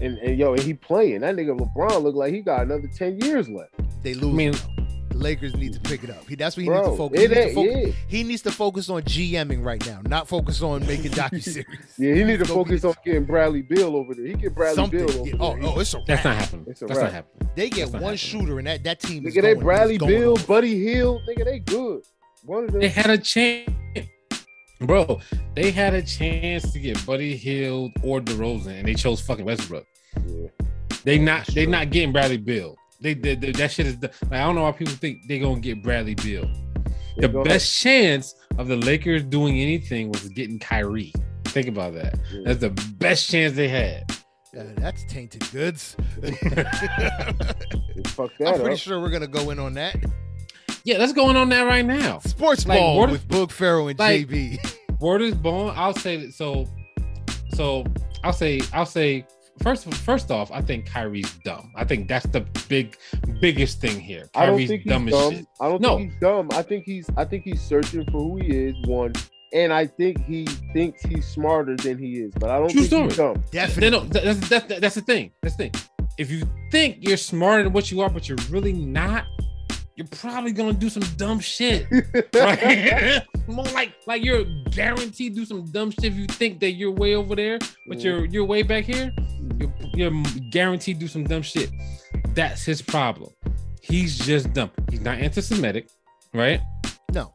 And, 0.02 0.18
and 0.18 0.38
yo, 0.38 0.54
and 0.54 0.62
he 0.62 0.74
playing. 0.74 1.22
That 1.22 1.36
nigga 1.36 1.58
LeBron 1.58 2.02
look 2.04 2.16
like 2.16 2.34
he 2.34 2.42
got 2.42 2.62
another 2.64 2.90
10 2.98 3.22
years 3.22 3.48
left. 3.48 3.74
They 4.02 4.16
lose. 4.16 4.34
I 4.34 4.36
mean- 4.36 4.52
though. 4.52 4.73
The 5.14 5.20
Lakers 5.20 5.56
need 5.56 5.74
to 5.74 5.80
pick 5.80 6.04
it 6.04 6.10
up. 6.10 6.28
He, 6.28 6.36
that's 6.36 6.56
what 6.58 6.64
he 6.64 6.68
Bro, 6.70 6.80
needs 6.82 6.90
to 6.92 6.98
focus. 6.98 7.20
He 7.20 7.26
it 7.26 7.30
needs 7.30 7.40
to 7.42 7.46
ain't, 7.46 7.56
focus, 7.56 7.88
yeah. 7.88 7.94
he 8.08 8.24
needs 8.24 8.42
to 8.42 8.52
focus 8.52 8.90
on 8.90 9.02
GMing 9.04 9.64
right 9.64 9.86
now, 9.86 10.02
not 10.08 10.28
focus 10.28 10.62
on 10.62 10.86
making 10.88 11.12
docu 11.12 11.42
series. 11.44 11.68
Yeah, 11.98 12.14
he 12.16 12.24
needs 12.24 12.42
to 12.44 12.48
Go 12.48 12.64
be- 12.64 12.70
focus 12.72 12.84
on 12.86 12.96
getting 13.06 13.26
Bradley 13.26 13.62
Beal 13.62 13.96
over 13.96 14.14
there. 14.16 14.26
He 14.26 14.34
get 14.34 14.56
Bradley 14.56 14.76
something. 14.76 15.06
Bill 15.06 15.10
over 15.20 15.30
Yeah, 15.30 15.32
there. 15.38 15.42
oh, 15.42 15.76
oh, 15.76 15.80
it's 15.80 15.94
a 15.94 15.98
That's 16.08 16.26
wrap. 16.26 16.36
not 16.36 16.36
happening. 16.44 16.66
It's 16.68 16.82
a 16.82 16.86
That's 16.86 16.98
wrap. 17.00 17.06
not 17.08 17.14
happening. 17.14 17.50
They 17.56 17.70
get 17.70 17.92
That's 17.92 18.04
one 18.04 18.16
shooter, 18.18 18.58
and 18.58 18.68
that 18.68 18.84
that 18.84 19.00
team 19.00 19.26
is 19.28 19.36
Nigga, 19.36 19.42
they 19.44 19.54
Bradley 19.54 19.94
is 19.96 20.00
going 20.00 20.20
Bill, 20.20 20.34
off. 20.34 20.48
Buddy 20.48 20.80
Hield, 20.84 21.22
nigga, 21.30 21.46
they 21.46 21.60
good. 21.60 22.02
One 22.46 22.64
of 22.66 22.72
them. 22.72 22.82
They 22.82 22.90
had 22.90 23.10
a 23.10 23.18
chance, 23.18 23.70
bro. 24.82 25.20
They 25.56 25.72
had 25.72 25.94
a 25.94 26.02
chance 26.02 26.72
to 26.74 26.80
get 26.80 27.06
Buddy 27.06 27.38
Hield 27.38 27.92
or 28.04 28.20
DeRozan, 28.20 28.80
and 28.80 28.88
they 28.88 28.96
chose 28.96 29.22
fucking 29.22 29.46
Westbrook. 29.46 29.86
yeah. 30.28 30.48
They 31.04 31.18
not 31.20 31.46
they 31.48 31.64
true. 31.66 31.72
not 31.72 31.90
getting 31.92 32.12
Bradley 32.12 32.38
Beal. 32.38 32.76
They, 33.04 33.14
they, 33.14 33.36
they- 33.36 33.52
that 33.52 33.72
shit 33.72 33.86
is 33.86 34.02
like, 34.02 34.14
I 34.32 34.40
don't 34.40 34.56
know 34.56 34.64
why 34.64 34.72
people 34.72 34.94
think 34.96 35.28
they're 35.28 35.40
gonna 35.40 35.60
get 35.60 35.84
Bradley 35.84 36.16
Beal. 36.16 36.50
They 37.18 37.22
The 37.22 37.28
go- 37.28 37.44
best 37.44 37.80
chance 37.80 38.34
of 38.58 38.68
the 38.68 38.78
Lakers 38.78 39.22
doing 39.24 39.60
anything 39.60 40.12
was 40.12 40.28
getting 40.30 40.58
Kyrie. 40.58 41.14
Think 41.46 41.68
about 41.68 41.94
that. 41.94 42.18
Yeah. 42.32 42.42
That's 42.46 42.60
the 42.62 42.70
best 42.98 43.30
chance 43.30 43.56
they 43.56 43.68
had. 43.68 44.12
Yeah, 44.54 44.64
that's 44.78 45.04
tainted 45.06 45.50
goods. 45.52 45.96
They 46.20 46.32
fucked 46.32 46.58
that 48.40 48.48
I'm 48.48 48.56
pretty 48.60 48.74
up. 48.74 48.78
sure 48.80 49.00
we're 49.02 49.10
gonna 49.10 49.28
go 49.28 49.50
in 49.52 49.60
on 49.60 49.74
that. 49.74 49.96
Yeah, 50.86 50.98
that's 50.98 51.14
going 51.14 51.36
on 51.36 51.50
that 51.50 51.64
right 51.64 51.86
now. 51.86 52.20
Sports 52.20 52.66
Like, 52.68 52.80
ball 52.80 53.08
with 53.08 53.28
Boog 53.28 53.52
Pharaoh 53.52 53.88
and 53.88 53.98
like- 54.00 54.28
JB. 54.28 54.76
Word 55.00 55.22
is 55.22 55.36
born. 55.36 55.74
I'll 55.76 55.94
say 55.96 56.18
that. 56.18 56.34
So, 56.34 56.68
so 57.54 57.84
I'll 58.24 58.34
say 58.34 58.62
I'll 58.74 58.86
say 58.86 59.26
first 59.62 59.92
first 59.94 60.32
off, 60.32 60.52
I 60.52 60.62
think 60.62 60.86
Kyrie's 60.86 61.32
dumb. 61.46 61.72
I 61.76 61.84
think 61.84 62.08
that's 62.08 62.26
the 62.28 62.42
big 62.68 62.98
biggest 63.40 63.80
thing 63.82 64.00
here. 64.00 64.30
I 64.36 64.46
don't 64.46 64.56
Kyrie's 64.56 64.70
think 64.70 64.84
he's 64.84 64.92
dumb 64.92 65.06
dumb. 65.06 65.32
as 65.34 65.38
shit. 65.40 65.48
I 65.62 65.70
don't 65.70 65.82
No. 65.82 65.98
think 65.98 66.12
he's 66.12 66.20
dumb. 66.22 66.50
I 66.52 66.62
think 66.62 66.84
he's 66.86 67.10
I 67.18 67.26
think 67.26 67.44
he's 67.44 67.62
searching 67.62 68.06
for 68.06 68.12
who 68.22 68.38
he 68.38 68.48
is, 68.48 68.76
one. 68.86 69.14
And 69.54 69.72
I 69.72 69.86
think 69.86 70.24
he 70.26 70.46
thinks 70.74 71.04
he's 71.04 71.28
smarter 71.28 71.76
than 71.78 72.00
he 72.00 72.14
is. 72.14 72.34
But 72.40 72.50
I 72.50 72.58
don't 72.58 72.70
True 72.72 72.82
think 72.86 73.04
he's 73.06 73.14
story. 73.14 73.34
dumb. 73.36 73.44
Definitely. 73.52 73.90
No, 73.92 74.04
no, 74.04 74.10
that's, 74.34 74.50
that's 74.50 74.80
that's 74.80 74.96
the 74.96 75.02
thing. 75.02 75.32
That's 75.44 75.56
the 75.56 75.70
thing. 75.70 75.72
If 76.18 76.32
you 76.32 76.44
think 76.72 76.98
you're 77.02 77.18
smarter 77.18 77.64
than 77.64 77.74
what 77.74 77.92
you 77.92 78.02
are, 78.02 78.10
but 78.10 78.28
you're 78.28 78.38
really 78.50 78.74
not, 78.74 79.26
you're 79.96 80.08
probably 80.08 80.52
gonna 80.52 80.74
do 80.74 80.90
some 80.90 81.04
dumb 81.18 81.40
shit. 81.40 81.86
Right? 82.34 83.22
More 83.48 83.66
like 83.66 83.94
like 84.08 84.24
you're 84.24 84.46
guaranteed 84.72 85.34
to 85.36 85.42
do 85.42 85.46
some 85.46 85.66
dumb 85.72 85.92
shit 85.92 86.06
if 86.06 86.16
you 86.16 86.26
think 86.28 86.60
that 86.62 86.72
you're 86.72 86.92
way 86.92 87.16
over 87.16 87.36
there, 87.36 87.60
but 87.88 87.98
Mhm. 88.00 88.04
you're 88.04 88.26
you're 88.26 88.46
way 88.46 88.64
back 88.64 88.86
here. 88.86 89.12
You're, 89.60 89.74
you're 89.94 90.24
guaranteed 90.52 90.96
to 90.96 91.00
do 91.02 91.08
some 91.08 91.24
dumb 91.26 91.42
shit. 91.42 91.70
That's 92.34 92.64
his 92.64 92.82
problem. 92.82 93.32
He's 93.82 94.18
just 94.18 94.54
dumb. 94.54 94.72
He's 94.90 95.02
not 95.02 95.20
anti-Semitic, 95.20 95.90
right? 96.34 96.62
No. 97.12 97.34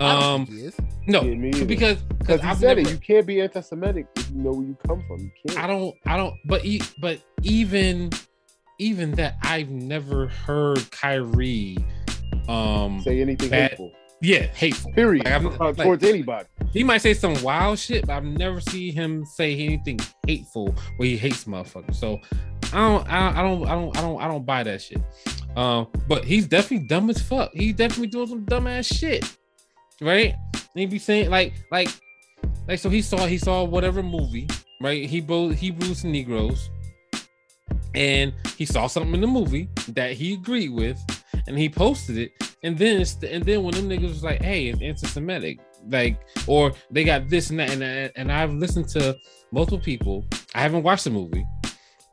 Um, 0.00 0.46
he 0.46 0.66
is. 0.66 0.76
no, 1.08 1.22
Yeah, 1.22 1.64
because 1.64 1.66
Because 1.66 2.02
because 2.18 2.40
he 2.42 2.46
I've 2.46 2.58
said 2.58 2.76
never, 2.76 2.80
it. 2.80 2.90
You 2.92 2.98
can't 2.98 3.26
be 3.26 3.40
anti-Semitic 3.40 4.06
if 4.16 4.30
you 4.30 4.36
know 4.42 4.52
where 4.52 4.66
you 4.66 4.76
come 4.86 5.02
from. 5.08 5.18
You 5.20 5.30
can't. 5.48 5.58
I 5.58 5.66
don't, 5.66 5.94
I 6.06 6.16
don't, 6.16 6.34
but 6.46 6.64
e- 6.64 6.82
but 7.00 7.18
even 7.42 8.10
even 8.78 9.12
that, 9.12 9.36
I've 9.42 9.70
never 9.70 10.28
heard 10.28 10.88
Kyrie, 10.90 11.76
um, 12.48 13.00
say 13.02 13.20
anything 13.20 13.50
bad- 13.50 13.70
hateful. 13.70 13.92
yeah, 14.22 14.46
hateful. 14.46 14.92
Period. 14.92 15.24
Like, 15.24 15.42
Uh, 15.42 15.64
like- 15.66 15.76
towards 15.76 16.04
anybody. 16.04 16.46
He 16.72 16.84
might 16.84 16.98
say 16.98 17.14
some 17.14 17.40
wild 17.42 17.78
shit, 17.78 18.06
but 18.06 18.14
I've 18.16 18.24
never 18.24 18.60
seen 18.60 18.92
him 18.92 19.24
say 19.24 19.54
anything 19.54 19.98
hateful 20.26 20.74
where 20.98 21.08
he 21.08 21.16
hates 21.16 21.44
motherfuckers. 21.44 21.94
So 21.94 22.20
I 22.72 22.76
don't, 22.76 23.08
I, 23.12 23.38
I 23.38 23.42
don't, 23.42 23.66
I 23.66 23.74
don't, 23.74 23.96
I 23.96 24.00
don't, 24.02 24.22
I 24.22 24.28
don't 24.28 24.44
buy 24.46 24.62
that 24.64 24.82
shit. 24.82 25.00
Um, 25.56 25.88
but 26.06 26.24
he's 26.24 26.46
definitely 26.46 26.86
dumb 26.86 27.08
as 27.10 27.20
fuck. 27.20 27.50
He's 27.54 27.74
definitely 27.74 28.08
doing 28.08 28.28
some 28.28 28.44
dumb 28.44 28.66
ass 28.66 28.86
shit, 28.86 29.24
right? 30.00 30.34
And 30.54 30.60
he 30.74 30.86
be 30.86 30.98
saying 30.98 31.30
like, 31.30 31.54
like, 31.72 31.88
like. 32.68 32.78
So 32.78 32.90
he 32.90 33.00
saw, 33.02 33.26
he 33.26 33.38
saw 33.38 33.64
whatever 33.64 34.02
movie, 34.02 34.46
right? 34.82 35.08
He 35.08 35.20
both 35.22 35.56
Hebrews 35.56 36.04
and 36.04 36.12
Negroes, 36.12 36.70
and 37.98 38.32
he 38.56 38.64
saw 38.64 38.86
something 38.86 39.12
in 39.12 39.20
the 39.20 39.26
movie 39.26 39.68
that 39.88 40.12
he 40.12 40.34
agreed 40.34 40.70
with, 40.70 40.98
and 41.48 41.58
he 41.58 41.68
posted 41.68 42.16
it. 42.16 42.32
And 42.62 42.78
then, 42.78 43.04
and 43.28 43.44
then 43.44 43.62
when 43.64 43.74
them 43.74 43.88
niggas 43.88 44.08
was 44.08 44.24
like, 44.24 44.40
"Hey, 44.40 44.68
it's 44.68 44.80
anti-Semitic," 44.80 45.58
like, 45.90 46.20
or 46.46 46.72
they 46.90 47.04
got 47.04 47.28
this 47.28 47.50
and 47.50 47.58
that, 47.58 47.70
and 47.70 47.82
and 48.14 48.32
I've 48.32 48.54
listened 48.54 48.88
to 48.90 49.16
multiple 49.52 49.80
people. 49.80 50.24
I 50.54 50.60
haven't 50.60 50.84
watched 50.84 51.04
the 51.04 51.10
movie, 51.10 51.44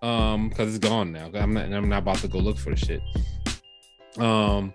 um, 0.02 0.50
because 0.50 0.76
it's 0.76 0.86
gone 0.86 1.12
now. 1.12 1.30
I'm 1.36 1.54
not, 1.54 1.72
I'm 1.72 1.88
not 1.88 2.00
about 2.00 2.18
to 2.18 2.28
go 2.28 2.40
look 2.40 2.58
for 2.58 2.72
the 2.72 2.76
shit. 2.76 3.02
Um, 4.18 4.74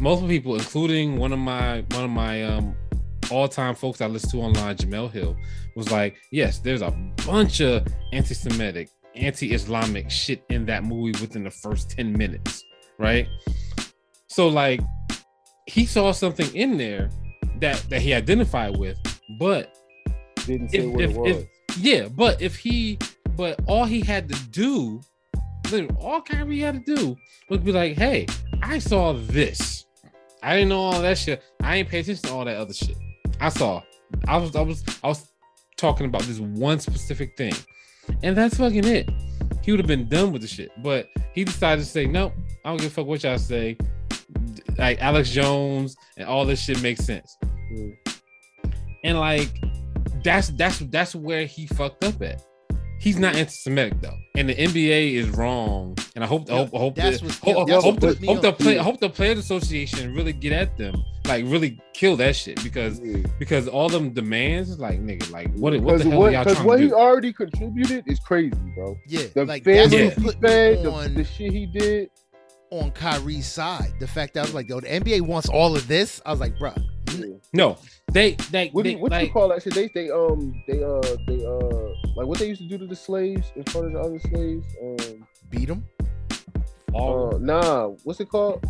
multiple 0.00 0.28
people, 0.28 0.56
including 0.56 1.16
one 1.16 1.32
of 1.32 1.38
my 1.38 1.84
one 1.92 2.04
of 2.04 2.10
my 2.10 2.42
um 2.44 2.76
all-time 3.30 3.74
folks 3.74 4.00
I 4.00 4.06
listen 4.06 4.30
to 4.30 4.38
online, 4.38 4.76
Jemele 4.76 5.12
Hill, 5.12 5.36
was 5.76 5.92
like, 5.92 6.16
"Yes, 6.32 6.58
there's 6.58 6.82
a 6.82 6.90
bunch 7.24 7.60
of 7.60 7.86
anti-Semitic, 8.12 8.90
anti-Islamic 9.16 10.10
shit 10.10 10.44
in 10.50 10.66
that 10.66 10.84
movie 10.84 11.18
within 11.20 11.44
the 11.44 11.50
first 11.50 11.90
ten 11.90 12.12
minutes, 12.12 12.62
right?" 12.98 13.26
So 14.28 14.48
like 14.48 14.80
he 15.66 15.86
saw 15.86 16.12
something 16.12 16.54
in 16.54 16.76
there 16.76 17.10
that 17.60 17.82
that 17.90 18.00
he 18.02 18.14
identified 18.14 18.76
with, 18.76 18.98
but 19.38 19.74
Didn't 20.46 20.70
say 20.70 20.78
if, 20.78 20.86
what 20.86 21.00
if, 21.00 21.10
it 21.10 21.16
was. 21.16 21.36
if 21.36 21.78
yeah, 21.78 22.08
but 22.08 22.40
if 22.42 22.56
he 22.56 22.98
but 23.36 23.60
all 23.66 23.84
he 23.84 24.00
had 24.00 24.28
to 24.28 24.38
do, 24.50 25.00
all 25.98 26.20
Kyrie 26.20 26.60
had 26.60 26.84
to 26.84 26.94
do 26.94 27.16
was 27.48 27.60
be 27.60 27.72
like, 27.72 27.96
hey, 27.96 28.26
I 28.62 28.78
saw 28.78 29.12
this. 29.12 29.86
I 30.42 30.56
didn't 30.56 30.68
know 30.68 30.80
all 30.80 31.00
that 31.00 31.18
shit. 31.18 31.42
I 31.62 31.76
ain't 31.76 31.88
pay 31.88 32.00
attention 32.00 32.28
to 32.28 32.32
all 32.34 32.44
that 32.44 32.56
other 32.56 32.74
shit. 32.74 32.96
I 33.40 33.48
saw. 33.48 33.82
I 34.28 34.36
was 34.36 34.54
I 34.54 34.60
was 34.60 34.84
I 35.02 35.08
was 35.08 35.26
talking 35.76 36.06
about 36.06 36.22
this 36.22 36.38
one 36.38 36.78
specific 36.80 37.36
thing. 37.36 37.54
And 38.22 38.36
that's 38.36 38.56
fucking 38.56 38.86
it. 38.86 39.10
He 39.62 39.70
would 39.70 39.80
have 39.80 39.86
been 39.86 40.08
done 40.08 40.32
with 40.32 40.42
the 40.42 40.48
shit. 40.48 40.70
But 40.82 41.08
he 41.34 41.44
decided 41.44 41.82
to 41.82 41.88
say, 41.88 42.06
nope, 42.06 42.32
I 42.64 42.70
don't 42.70 42.78
give 42.78 42.90
a 42.90 42.94
fuck 42.94 43.06
what 43.06 43.22
y'all 43.22 43.38
say. 43.38 43.76
Like 44.78 45.00
Alex 45.00 45.30
Jones 45.30 45.96
and 46.16 46.28
all 46.28 46.44
this 46.44 46.60
shit 46.60 46.82
makes 46.82 47.04
sense. 47.04 47.36
Mm. 47.72 47.96
And 49.04 49.20
like 49.20 49.50
that's 50.22 50.48
that's 50.48 50.78
that's 50.78 51.14
where 51.14 51.44
he 51.46 51.66
fucked 51.66 52.04
up 52.04 52.20
at. 52.22 52.42
He's 53.04 53.18
not 53.18 53.36
anti-Semitic 53.36 54.00
though, 54.00 54.16
and 54.34 54.48
the 54.48 54.54
NBA 54.54 55.12
is 55.14 55.28
wrong. 55.28 55.96
And 56.16 56.24
I 56.24 56.26
hope, 56.26 56.50
I 56.50 56.56
hope, 56.56 56.74
I 56.74 56.78
hope, 56.78 56.94
That's 56.94 57.18
the, 57.20 57.26
what's- 57.26 57.38
hope, 57.38 57.68
that's 57.68 57.84
hope, 57.84 58.00
the, 58.00 58.14
hope 58.26 58.40
the 58.40 58.52
play, 58.52 58.78
I 58.78 58.82
hope 58.82 58.98
the 59.00 59.10
Players 59.10 59.38
Association 59.38 60.14
really 60.14 60.32
get 60.32 60.52
at 60.52 60.76
them, 60.78 60.94
like 61.26 61.44
really 61.46 61.78
kill 61.92 62.16
that 62.16 62.34
shit 62.34 62.62
because 62.64 63.00
Yeah. 63.00 63.18
because 63.38 63.68
all 63.68 63.88
them 63.90 64.10
demands 64.14 64.70
is 64.70 64.78
like 64.78 65.00
nigga, 65.02 65.30
like 65.30 65.52
what 65.54 65.78
what 65.80 65.98
the 65.98 66.08
hell 66.08 66.18
what, 66.18 66.28
are 66.30 66.32
y'all 66.32 66.44
'cause 66.44 66.54
trying 66.54 66.66
what 66.66 66.76
to 66.78 66.82
he 66.84 66.92
already 66.92 67.32
contributed 67.32 68.04
is 68.06 68.18
crazy, 68.20 68.56
bro. 68.74 68.96
Yeah, 69.06 69.24
The 69.34 69.44
like 69.44 69.64
that's 69.64 69.92
family 69.92 70.06
Yeah. 70.06 70.10
he 70.14 70.30
fed, 70.40 70.82
the, 70.84 70.90
on 70.90 71.14
the 71.14 71.24
shit 71.24 71.52
he 71.52 71.66
did. 71.66 72.08
on 72.70 72.90
Kyrie's 72.92 73.46
side. 73.46 73.92
The 74.00 74.06
fact 74.08 74.34
that 74.34 74.40
I 74.40 74.42
was 74.44 74.54
like, 74.54 74.68
yo, 74.68 74.80
the 74.80 74.88
NBA 74.88 75.20
wants 75.20 75.48
all 75.48 75.76
of 75.76 75.86
this. 75.86 76.20
I 76.26 76.30
was 76.32 76.40
like, 76.40 76.56
bruh, 76.58 76.76
Yeah. 77.16 77.26
No, 77.52 77.76
they 78.14 78.32
they, 78.50 78.68
What, 78.68 78.84
do 78.84 78.88
they 78.90 78.94
you, 78.96 78.98
what 79.02 79.10
like 79.10 79.26
you 79.26 79.32
call 79.32 79.48
that 79.48 79.62
shit? 79.62 79.74
They 79.74 79.88
they 79.94 80.08
um 80.10 80.62
they 80.66 80.82
uh 80.82 81.00
they 81.26 81.44
uh 81.44 81.92
like 82.16 82.26
what 82.26 82.38
they 82.38 82.48
used 82.48 82.62
to 82.62 82.68
do 82.68 82.78
to 82.78 82.86
the 82.86 82.96
slaves 82.96 83.52
in 83.56 83.64
front 83.64 83.88
of 83.88 83.92
the 83.92 84.00
other 84.00 84.18
slaves. 84.20 84.66
Um, 84.82 85.26
beat 85.50 85.66
them. 85.68 85.84
all 86.92 87.34
uh, 87.34 87.38
nah, 87.38 87.88
what's 88.04 88.20
it 88.20 88.28
called? 88.28 88.64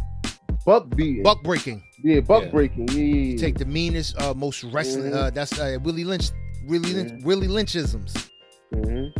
Buck 0.66 0.88
beating. 0.96 1.22
Buck 1.22 1.42
breaking. 1.42 1.82
yeah, 2.02 2.20
buck 2.20 2.44
Yeah. 2.44 2.50
breaking. 2.50 2.88
Yeah, 2.88 2.94
yeah, 3.02 3.32
yeah. 3.32 3.36
Take 3.36 3.58
the 3.58 3.66
meanest, 3.66 4.18
uh, 4.20 4.32
most 4.32 4.64
wrestling. 4.64 5.12
Mhm. 5.12 5.14
Uh, 5.16 5.30
that's 5.30 5.58
uh, 5.60 5.76
Willie 5.82 6.04
Lynch. 6.04 6.30
Willie 6.66 6.94
Lynch. 6.94 7.22
Willie 7.22 7.48
Lynchisms. 7.48 8.30
Mhm. 8.74 9.12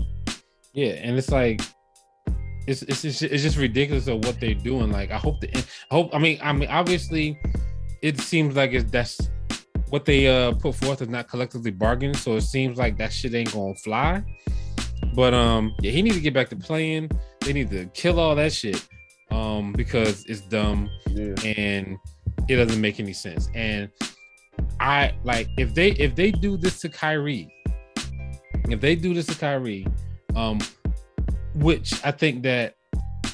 Yeah, 0.73 0.93
and 1.05 1.19
it's 1.19 1.31
like 1.31 1.61
it's 2.67 2.81
it's 2.83 3.03
just, 3.03 3.23
it's 3.23 3.43
just 3.43 3.59
ridiculous 3.59 4.07
of 4.07 4.25
what 4.25 4.41
they're 4.41 4.55
doing. 4.55 4.91
Like 4.91 5.11
I 5.11 5.19
hope 5.19 5.41
the 5.43 5.51
I 5.57 5.95
hope 5.95 6.15
I 6.15 6.19
mean 6.19 6.39
I 6.43 6.53
mean 6.55 6.71
obviously 6.71 7.39
it 8.01 8.19
seems 8.21 8.57
like 8.57 8.73
it's 8.73 8.91
that's 8.91 9.21
what 9.91 10.05
they 10.05 10.27
uh 10.27 10.53
put 10.53 10.75
forth 10.75 11.03
is 11.03 11.09
not 11.09 11.29
collectively 11.29 11.71
bargained, 11.71 12.17
so 12.17 12.37
it 12.37 12.43
seems 12.43 12.79
like 12.79 12.97
that 12.99 13.13
shit 13.13 13.35
ain't 13.35 13.53
gonna 13.53 13.75
fly. 13.77 14.23
But 15.15 15.35
um 15.35 15.75
yeah, 15.81 15.91
he 15.93 16.03
needs 16.03 16.17
to 16.17 16.23
get 16.23 16.35
back 16.35 16.49
to 16.51 16.57
playing. 16.57 17.11
They 17.41 17.53
need 17.53 17.71
to 17.71 17.87
kill 17.87 18.19
all 18.19 18.35
that 18.37 18.53
shit 18.53 18.87
um 19.31 19.73
because 19.73 20.25
it's 20.27 20.41
dumb 20.43 20.91
Yeah. 21.09 21.35
and 21.57 21.97
it 22.49 22.57
doesn't 22.57 22.81
make 22.81 23.01
any 23.01 23.13
sense. 23.13 23.49
And 23.55 23.91
I 24.81 25.15
like 25.25 25.49
if 25.59 25.75
they 25.75 25.91
if 25.93 26.15
they 26.15 26.31
do 26.31 26.57
this 26.57 26.81
to 26.81 26.89
Kyrie, 26.89 27.49
if 28.69 28.81
they 28.81 28.95
do 28.97 29.15
this 29.15 29.27
to 29.27 29.35
Kyrie, 29.35 29.87
um, 30.35 30.59
which 31.55 31.95
I 32.05 32.11
think 32.11 32.43
that 32.45 32.75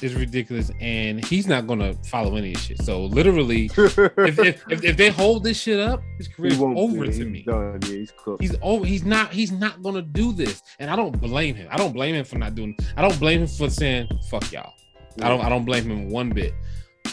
is 0.03 0.15
ridiculous, 0.15 0.71
and 0.79 1.23
he's 1.25 1.47
not 1.47 1.67
gonna 1.67 1.93
follow 2.05 2.35
any 2.35 2.49
of 2.49 2.55
this 2.55 2.63
shit. 2.63 2.81
So 2.81 3.05
literally, 3.05 3.65
if 3.77 3.97
if, 4.39 4.63
if, 4.69 4.83
if 4.83 4.97
they 4.97 5.09
hold 5.09 5.43
this 5.43 5.59
shit 5.59 5.79
up, 5.79 6.01
his 6.17 6.27
career 6.27 6.53
is 6.53 6.61
over 6.61 7.05
yeah, 7.05 7.11
to 7.11 7.25
me. 7.25 7.43
Done. 7.43 7.79
Yeah, 7.83 7.89
he's 7.89 8.13
cooked. 8.17 8.41
He's 8.41 8.55
oh 8.61 8.83
he's 8.83 9.03
not 9.03 9.31
he's 9.31 9.51
not 9.51 9.81
gonna 9.81 10.01
do 10.01 10.31
this, 10.31 10.61
and 10.79 10.89
I 10.89 10.95
don't 10.95 11.19
blame 11.19 11.55
him. 11.55 11.67
I 11.71 11.77
don't 11.77 11.93
blame 11.93 12.15
him 12.15 12.25
for 12.25 12.37
not 12.37 12.55
doing. 12.55 12.75
I 12.97 13.01
don't 13.01 13.19
blame 13.19 13.41
him 13.41 13.47
for 13.47 13.69
saying 13.69 14.09
fuck 14.29 14.51
y'all. 14.51 14.73
I 15.21 15.29
don't 15.29 15.41
I 15.41 15.49
don't 15.49 15.65
blame 15.65 15.89
him 15.89 16.09
one 16.09 16.29
bit. 16.29 16.53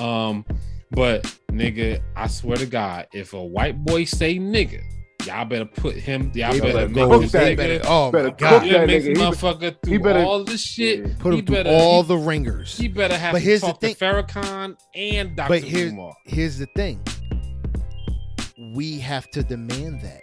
Um, 0.01 0.45
but 0.91 1.25
nigga, 1.51 2.01
I 2.17 2.27
swear 2.29 2.57
to 2.57 2.67
God, 2.67 3.09
if 3.13 3.33
a 3.33 3.43
white 3.43 3.85
boy 3.85 4.05
say 4.05 4.39
nigga, 4.39 4.83
y'all 5.27 5.45
better 5.45 5.65
put 5.65 5.95
him. 5.97 6.31
Y'all 6.35 6.53
He 6.53 6.61
better 6.61 6.73
better 6.73 6.89
make 6.89 6.95
go 6.95 7.19
this 7.19 7.33
that 7.33 7.45
They 7.45 7.55
nigga. 7.55 7.57
better, 7.57 7.81
oh 7.87 8.11
better 8.13 8.25
my 8.25 8.31
cook 8.31 8.39
god, 8.39 8.67
You 8.67 8.73
that 8.73 8.87
make 8.87 9.03
nigga. 9.03 9.07
He 9.09 9.15
be- 9.15 9.21
motherfucker 9.21 9.77
he 9.87 9.99
better- 9.99 10.21
all 10.21 10.45
this 10.45 10.61
shit. 10.63 11.01
Yeah. 11.01 11.15
put 11.19 11.33
he 11.35 11.39
him 11.41 11.47
through 11.47 11.57
better- 11.57 11.71
all 11.71 12.03
he- 12.03 12.09
the 12.09 12.17
ringers. 12.19 12.77
He 12.79 12.89
better 12.89 13.17
have 13.19 13.33
But 13.33 13.39
to 13.41 13.45
here's 13.45 13.61
the 13.61 13.67
talk 13.69 13.81
thing- 13.81 13.95
to 13.95 14.05
Farrakhan 14.05 14.77
and 14.95 15.37
Dr. 15.37 15.49
But 15.49 15.63
here's 15.65 15.93
Umar. 15.93 16.15
here's 16.25 16.59
the 16.59 16.67
thing. 16.77 17.01
We 18.75 18.99
have 19.01 19.31
to 19.33 19.43
demand 19.43 20.01
that. 20.03 20.23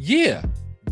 Yeah, 0.00 0.42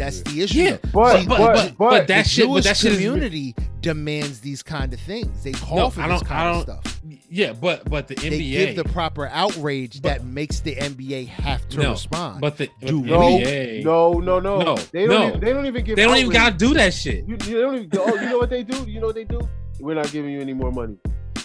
That's 0.01 0.23
the 0.23 0.43
issue. 0.43 0.59
Yeah, 0.61 0.77
But 0.93 1.21
See, 1.21 1.27
but 1.29 1.39
but- 1.39 1.55
but, 1.55 1.79
but 1.79 2.07
that 2.09 2.27
shit- 2.27 2.47
but 2.47 2.53
Jewish 2.53 2.65
that 2.65 2.77
shit 2.77 2.93
is- 2.93 2.99
community 2.99 3.55
demands 3.83 4.41
these 4.41 4.63
kind 4.63 4.93
of 4.93 5.01
things. 5.01 5.43
They 5.45 5.53
call 5.53 5.77
No, 5.77 5.91
for 5.91 6.01
I 6.03 6.09
this 6.09 6.21
don't- 6.21 6.29
kind 6.29 6.41
I 6.41 6.51
of 6.61 6.67
don't- 6.67 6.81
stuff. 6.87 7.01
yeah, 7.31 7.53
but 7.53 7.89
but 7.89 8.09
the 8.09 8.15
NBA 8.17 8.31
They 8.31 8.67
give 8.67 8.77
the 8.77 8.85
proper 8.85 9.27
outrage 9.29 10.03
But- 10.03 10.09
that 10.09 10.25
makes 10.25 10.61
the 10.61 10.75
NBA 10.77 11.25
have 11.27 11.67
to 11.71 11.79
No, 11.83 11.91
respond. 11.93 12.41
but 12.41 12.57
the, 12.57 12.69
but 12.81 12.89
Do 12.89 13.03
the 13.03 13.07
no, 13.09 13.21
NBA, 13.21 13.83
no, 13.85 14.13
no, 14.15 14.41
no, 14.41 14.61
No, 14.63 14.77
They 14.93 15.07
don't. 15.07 15.09
no. 15.11 15.29
Even, 15.29 15.41
they 15.41 15.53
don't 15.53 15.67
even 15.67 15.85
give. 15.85 15.97
they 15.97 16.05
don't 16.05 16.17
even 16.17 16.33
gotta 16.33 16.57
do 16.57 16.75
that 16.75 16.93
shit. 16.95 17.25
You, 17.29 17.37
you 17.47 17.61
don't 17.61 17.75
even. 17.77 17.91
Oh, 17.99 18.15
you 18.15 18.29
know 18.31 18.39
what 18.39 18.51
they 18.51 18.63
do? 18.63 18.85
You 18.91 19.01
know 19.01 19.07
what 19.07 19.15
they 19.17 19.25
do? 19.25 19.41
We're 19.81 19.95
not 19.95 20.11
giving 20.13 20.31
you 20.33 20.41
any 20.41 20.53
more 20.55 20.71
money. 20.73 20.97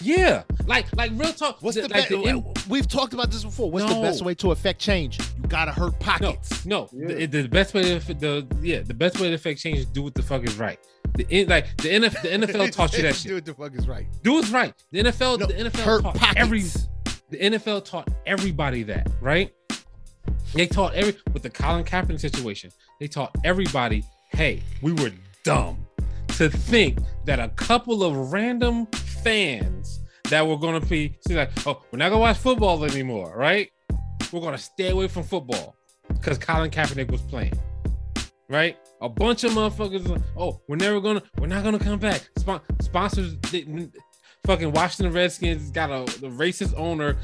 Yeah, 0.02 0.42
like 0.66 0.94
like 0.96 1.10
real 1.14 1.32
talk. 1.32 1.58
What's 1.60 1.76
the, 1.76 1.88
like 1.88 2.08
be- 2.08 2.16
the, 2.16 2.64
We've 2.68 2.86
talked 2.88 3.14
about 3.14 3.30
this 3.30 3.44
before. 3.44 3.70
What's 3.70 3.92
the 3.92 4.00
best 4.00 4.22
way 4.22 4.34
to 4.36 4.50
affect 4.52 4.80
change? 4.80 5.18
You 5.18 5.48
gotta 5.48 5.72
hurt 5.72 5.98
pockets. 6.00 6.66
no. 6.66 6.88
Yeah. 6.92 7.26
The, 7.26 7.26
the 7.26 7.48
best 7.48 7.74
way 7.74 7.82
to 7.98 8.14
the 8.14 8.46
yeah 8.60 8.80
the 8.82 8.94
best 8.94 9.18
way 9.20 9.28
to 9.28 9.34
affect 9.34 9.60
change 9.60 9.78
is 9.78 9.86
do 9.86 10.02
what 10.02 10.14
the 10.14 10.22
fuck 10.22 10.44
is 10.44 10.56
right. 10.56 10.78
The 11.14 11.44
like 11.46 11.76
the 11.78 11.88
NFL 11.88 12.22
the 12.22 12.28
NFL 12.46 12.72
taught 12.72 12.96
you 12.96 13.02
that 13.02 13.14
shit. 13.16 13.28
Do 13.28 13.34
what 13.36 13.44
the 13.44 13.54
fuck 13.54 13.74
is 13.74 13.88
right. 13.88 14.06
Do 14.22 14.34
what's 14.34 14.50
right. 14.50 14.74
The 14.92 15.02
NFL 15.04 15.38
No, 15.40 15.46
the 15.46 15.54
NFL 15.54 15.80
hurt 15.80 16.02
taught 16.02 16.14
pockets. 16.16 16.40
every 16.40 16.60
the 17.30 17.38
NFL 17.38 17.84
taught 17.84 18.08
everybody 18.26 18.82
that 18.84 19.08
right. 19.20 19.52
They 20.54 20.66
taught 20.66 20.94
every 20.94 21.16
with 21.32 21.42
the 21.42 21.50
Colin 21.50 21.84
Kaepernick 21.84 22.20
situation. 22.20 22.70
They 23.00 23.08
taught 23.08 23.34
everybody, 23.44 24.04
hey, 24.32 24.62
we 24.82 24.92
were 24.92 25.10
dumb 25.44 25.86
to 26.36 26.48
think 26.50 26.98
that 27.24 27.40
a 27.40 27.48
couple 27.50 28.02
of 28.02 28.32
random 28.32 28.86
fans 29.30 30.00
that 30.30 30.46
were 30.46 30.56
gonna 30.56 30.80
be 30.80 31.18
see 31.26 31.34
like, 31.34 31.50
oh, 31.66 31.82
we're 31.90 31.98
not 31.98 32.10
gonna 32.10 32.20
watch 32.20 32.36
football 32.38 32.84
anymore, 32.84 33.34
right? 33.36 33.68
We're 34.32 34.40
gonna 34.40 34.56
stay 34.58 34.90
away 34.90 35.08
from 35.08 35.24
football 35.24 35.74
because 36.08 36.38
Colin 36.38 36.70
Kaepernick 36.70 37.10
was 37.10 37.22
playing, 37.22 37.52
right? 38.48 38.76
A 39.00 39.08
bunch 39.08 39.42
of 39.44 39.50
motherfuckers, 39.52 40.06
like, 40.08 40.22
oh, 40.36 40.60
we're 40.68 40.76
never 40.76 41.00
gonna, 41.00 41.22
we're 41.38 41.48
not 41.48 41.64
gonna 41.64 41.78
come 41.78 41.98
back. 41.98 42.28
Spon- 42.38 42.60
sponsors 42.80 43.34
didn't. 43.50 43.92
Fucking 44.46 44.70
Washington 44.70 45.12
Redskins 45.12 45.72
got 45.72 45.90
a 45.90 46.04
the 46.20 46.28
racist 46.28 46.72
owner, 46.76 47.16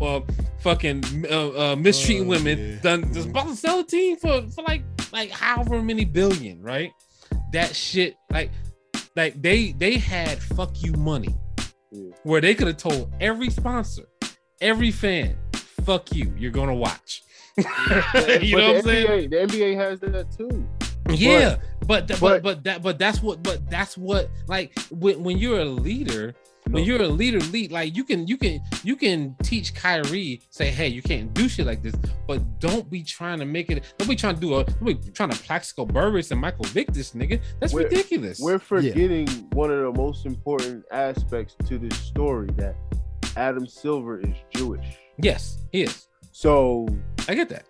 uh, 0.00 0.20
fucking 0.60 1.26
uh, 1.28 1.72
uh, 1.72 1.76
mistreating 1.76 2.26
Oh, 2.26 2.30
women. 2.30 2.56
yeah. 2.58 2.80
Done 2.82 3.12
just 3.12 3.30
about 3.30 3.48
to 3.48 3.56
sell 3.56 3.78
the 3.78 3.84
team 3.84 4.16
for 4.16 4.42
for 4.54 4.62
like 4.62 4.82
like 5.12 5.30
however 5.32 5.82
many 5.82 6.04
billion, 6.04 6.62
right? 6.62 6.90
That 7.52 7.74
shit, 7.74 8.14
like, 8.30 8.52
like 9.16 9.42
they 9.42 9.72
they 9.72 9.98
had 9.98 10.38
fuck 10.40 10.80
you 10.82 10.92
money, 10.92 11.34
Yeah. 11.90 12.10
where 12.22 12.40
they 12.40 12.54
could 12.54 12.66
have 12.66 12.76
told 12.76 13.12
every 13.20 13.50
sponsor, 13.50 14.08
every 14.60 14.90
fan, 14.90 15.36
fuck 15.84 16.14
you, 16.14 16.32
you're 16.38 16.50
gonna 16.50 16.74
watch. 16.74 17.22
you 17.56 17.64
but 17.64 18.14
know 18.24 18.40
what 18.40 18.44
I'm 18.44 18.74
the 18.76 18.82
saying? 18.84 19.30
NBA, 19.30 19.30
the 19.30 19.56
NBA 19.58 19.76
has 19.76 20.00
that 20.00 20.30
too. 20.36 20.66
Yeah, 21.10 21.56
but 21.86 22.06
but 22.06 22.20
but- 22.20 22.42
but 22.42 22.64
that 22.64 22.82
but 22.82 22.98
that's 22.98 23.22
what 23.22 23.42
but 23.42 23.68
that's 23.70 23.96
what 23.96 24.28
like 24.46 24.78
when 24.90 25.22
when 25.22 25.38
you're 25.38 25.60
a 25.60 25.64
leader, 25.64 26.34
when 26.70 26.84
you're 26.84 27.02
a 27.02 27.08
leader, 27.08 27.40
lead 27.40 27.72
like 27.72 27.96
you 27.96 28.04
can 28.04 28.26
you 28.26 28.36
can 28.36 28.60
you 28.84 28.96
can 28.96 29.34
teach 29.42 29.74
Kyrie 29.74 30.42
say 30.50 30.70
hey 30.70 30.88
you 30.88 31.02
can't 31.02 31.32
do 31.34 31.48
shit 31.48 31.66
like 31.66 31.82
this, 31.82 31.94
but 32.26 32.38
don't 32.60 32.88
be 32.90 33.02
trying 33.02 33.38
to 33.38 33.44
make 33.44 33.70
it. 33.70 33.94
Don't 33.98 34.08
be 34.08 34.16
trying 34.16 34.34
to 34.36 34.40
do 34.40 34.54
a 34.58 34.64
don't 34.64 34.84
be 34.84 35.10
trying 35.12 35.30
to 35.30 35.38
Plaxico 35.42 35.84
Burress 35.86 36.30
and 36.30 36.40
Michael 36.40 36.64
Vick 36.66 36.92
this 36.92 37.12
nigga. 37.12 37.40
That's 37.60 37.72
We're- 37.72 37.84
ridiculous. 37.88 38.38
We're 38.40 38.58
forgetting 38.58 39.26
one 39.52 39.70
of 39.70 39.78
the 39.82 39.92
most 40.00 40.26
important 40.26 40.84
aspects 40.92 41.54
to 41.68 41.78
this 41.78 41.96
story 41.98 42.48
that 42.56 42.74
Adam 43.36 43.66
Silver 43.66 44.20
is 44.20 44.34
Jewish. 44.54 44.86
yes, 45.18 45.58
he 45.72 45.82
is. 45.82 46.06
So 46.32 46.86
I 47.28 47.34
get 47.34 47.48
that. 47.48 47.66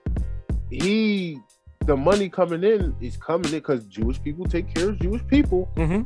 he, 0.70 1.38
the 1.86 1.96
money 1.96 2.28
coming 2.28 2.62
in 2.64 2.94
is 3.00 3.16
coming 3.16 3.46
in 3.46 3.58
because 3.60 3.84
Jewish 3.86 4.22
people 4.22 4.44
take 4.44 4.72
care 4.74 4.90
of 4.90 4.98
Jewish 5.00 5.26
people. 5.26 5.70
hmm 5.76 6.02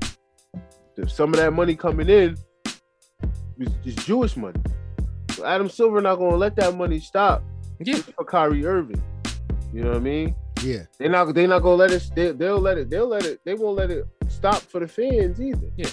If 0.97 1.11
some 1.11 1.31
of 1.35 1.41
that 1.41 1.53
money 1.53 1.75
coming 1.75 2.09
in 2.09 2.37
is, 3.63 3.97
is 3.97 4.05
Jewish 4.05 4.37
money. 4.37 4.61
So 5.31 5.45
Adam 5.45 5.69
Silver 5.69 6.01
not 6.01 6.17
gonna 6.17 6.37
let 6.37 6.57
that 6.57 6.77
money 6.77 7.01
stop 7.01 7.43
Yeah, 7.81 7.97
for 7.97 8.25
Kyrie 8.25 8.67
Irving. 8.67 9.03
You 9.73 9.83
know 9.83 9.91
what 9.91 9.97
I 9.97 10.01
mean? 10.01 10.35
Yeah. 10.63 10.83
They're 10.99 11.09
not 11.09 11.35
they 11.35 11.47
not 11.47 11.61
gonna 11.61 11.77
let 11.77 11.91
it 11.91 12.11
they, 12.15 12.33
they'll 12.33 12.61
let 12.61 12.79
it 12.79 12.91
they'll 12.91 13.09
let 13.09 13.25
it 13.25 13.41
they 13.45 13.55
won't 13.55 13.77
let 13.77 13.91
it 13.91 14.07
stop 14.29 14.57
for 14.57 14.81
the 14.81 14.89
fans 14.89 15.41
either. 15.41 15.69
Yeah. 15.77 15.89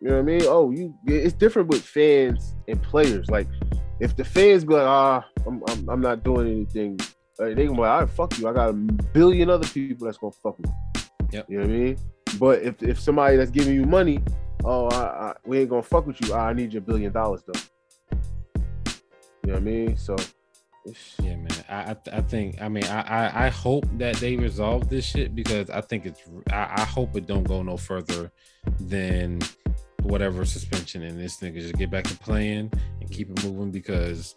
You 0.00 0.08
know 0.08 0.14
what 0.16 0.20
I 0.20 0.24
mean? 0.24 0.42
Oh, 0.44 0.70
you 0.70 0.94
it's 1.06 1.34
different 1.34 1.68
with 1.68 1.82
fans 1.82 2.54
and 2.68 2.82
players. 2.82 3.28
Like 3.28 3.46
if 4.00 4.16
the 4.16 4.24
fans 4.24 4.64
be 4.64 4.74
like, 4.74 4.86
ah, 4.86 5.26
I'm 5.46 5.62
I'm, 5.68 5.88
I'm 5.88 6.00
not 6.00 6.24
doing 6.24 6.48
anything, 6.48 6.98
uh, 7.38 7.46
they 7.46 7.66
gonna 7.66 7.72
be 7.72 7.80
like, 7.80 7.90
all 7.90 8.00
right, 8.00 8.10
fuck 8.10 8.38
you. 8.38 8.48
I 8.48 8.52
got 8.52 8.70
a 8.70 8.72
billion 8.72 9.50
other 9.50 9.66
people 9.68 10.06
that's 10.06 10.18
gonna 10.18 10.32
fuck 10.42 10.58
me. 10.58 10.70
Yep. 11.32 11.46
You 11.48 11.58
know 11.58 11.66
what 11.66 11.74
I 11.74 11.78
mean? 11.78 11.98
But 12.38 12.62
if 12.62 12.82
if 12.82 13.00
somebody 13.00 13.36
that's 13.36 13.50
giving 13.50 13.74
you 13.74 13.84
money, 13.84 14.22
oh, 14.64 14.88
I, 14.88 15.28
I, 15.28 15.34
we 15.44 15.60
ain't 15.60 15.70
gonna 15.70 15.82
fuck 15.82 16.06
with 16.06 16.20
you. 16.20 16.34
I 16.34 16.52
need 16.52 16.72
your 16.72 16.82
billion 16.82 17.12
dollars 17.12 17.42
though. 17.46 17.60
You 19.44 19.52
know 19.52 19.54
what 19.54 19.56
I 19.56 19.60
mean? 19.60 19.96
So 19.96 20.16
yeah, 21.22 21.36
man. 21.36 21.48
I 21.68 21.74
I, 21.74 21.96
I 22.12 22.20
think 22.20 22.60
I 22.60 22.68
mean 22.68 22.84
I, 22.84 23.00
I 23.00 23.46
I 23.46 23.48
hope 23.48 23.86
that 23.98 24.16
they 24.16 24.36
resolve 24.36 24.88
this 24.88 25.04
shit 25.04 25.34
because 25.34 25.70
I 25.70 25.80
think 25.80 26.06
it's 26.06 26.22
I, 26.50 26.74
I 26.76 26.84
hope 26.84 27.16
it 27.16 27.26
don't 27.26 27.44
go 27.44 27.62
no 27.62 27.76
further 27.76 28.30
than 28.80 29.40
whatever 30.02 30.44
suspension 30.44 31.02
and 31.02 31.18
this 31.18 31.38
nigga 31.38 31.60
just 31.60 31.74
get 31.74 31.90
back 31.90 32.04
to 32.04 32.16
playing 32.18 32.72
and 33.00 33.10
keep 33.10 33.30
it 33.30 33.44
moving 33.44 33.70
because 33.70 34.34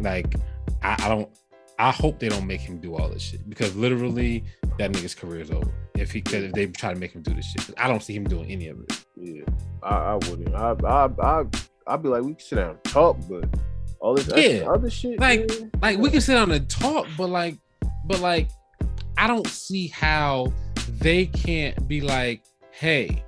like 0.00 0.34
I, 0.82 0.96
I 0.98 1.08
don't 1.08 1.28
I 1.78 1.90
hope 1.90 2.18
they 2.20 2.28
don't 2.28 2.46
make 2.46 2.60
him 2.60 2.78
do 2.78 2.94
all 2.96 3.08
this 3.08 3.22
shit 3.22 3.48
because 3.48 3.74
literally 3.74 4.44
that 4.78 4.92
nigga's 4.92 5.14
career 5.14 5.40
is 5.40 5.50
over 5.50 5.70
if 5.96 6.12
he 6.12 6.20
could 6.20 6.44
if 6.44 6.52
they 6.52 6.66
try 6.66 6.92
to 6.94 6.98
make 6.98 7.12
him 7.12 7.22
do 7.22 7.34
this 7.34 7.46
shit. 7.46 7.70
I 7.78 7.88
don't 7.88 8.02
see 8.02 8.14
him 8.14 8.24
doing 8.24 8.50
any 8.50 8.68
of 8.68 8.78
it. 8.80 9.04
Yeah, 9.16 9.42
I, 9.82 9.94
I 9.96 10.14
wouldn't. 10.14 10.54
I, 10.54 10.74
I, 10.84 11.08
I, 11.20 11.44
I'd 11.86 12.02
be 12.02 12.08
like, 12.08 12.22
we 12.22 12.34
can 12.34 12.40
sit 12.40 12.56
down 12.56 12.70
and 12.70 12.84
talk, 12.84 13.16
but 13.28 13.48
all 14.00 14.14
this 14.14 14.28
Yeah, 14.36 14.66
other 14.68 14.88
shit, 14.90 15.18
like- 15.18 15.48
man, 15.48 15.70
Like 15.82 15.98
we 15.98 16.10
can 16.10 16.20
sit 16.20 16.34
down 16.34 16.50
and 16.52 16.68
talk, 16.68 17.06
but 17.18 17.28
like, 17.28 17.56
but 18.06 18.20
like, 18.20 18.50
I 19.18 19.26
don't 19.26 19.46
see 19.48 19.88
how 19.88 20.52
they 21.00 21.26
can't 21.26 21.88
be 21.88 22.00
like, 22.00 22.44
hey, 22.70 23.24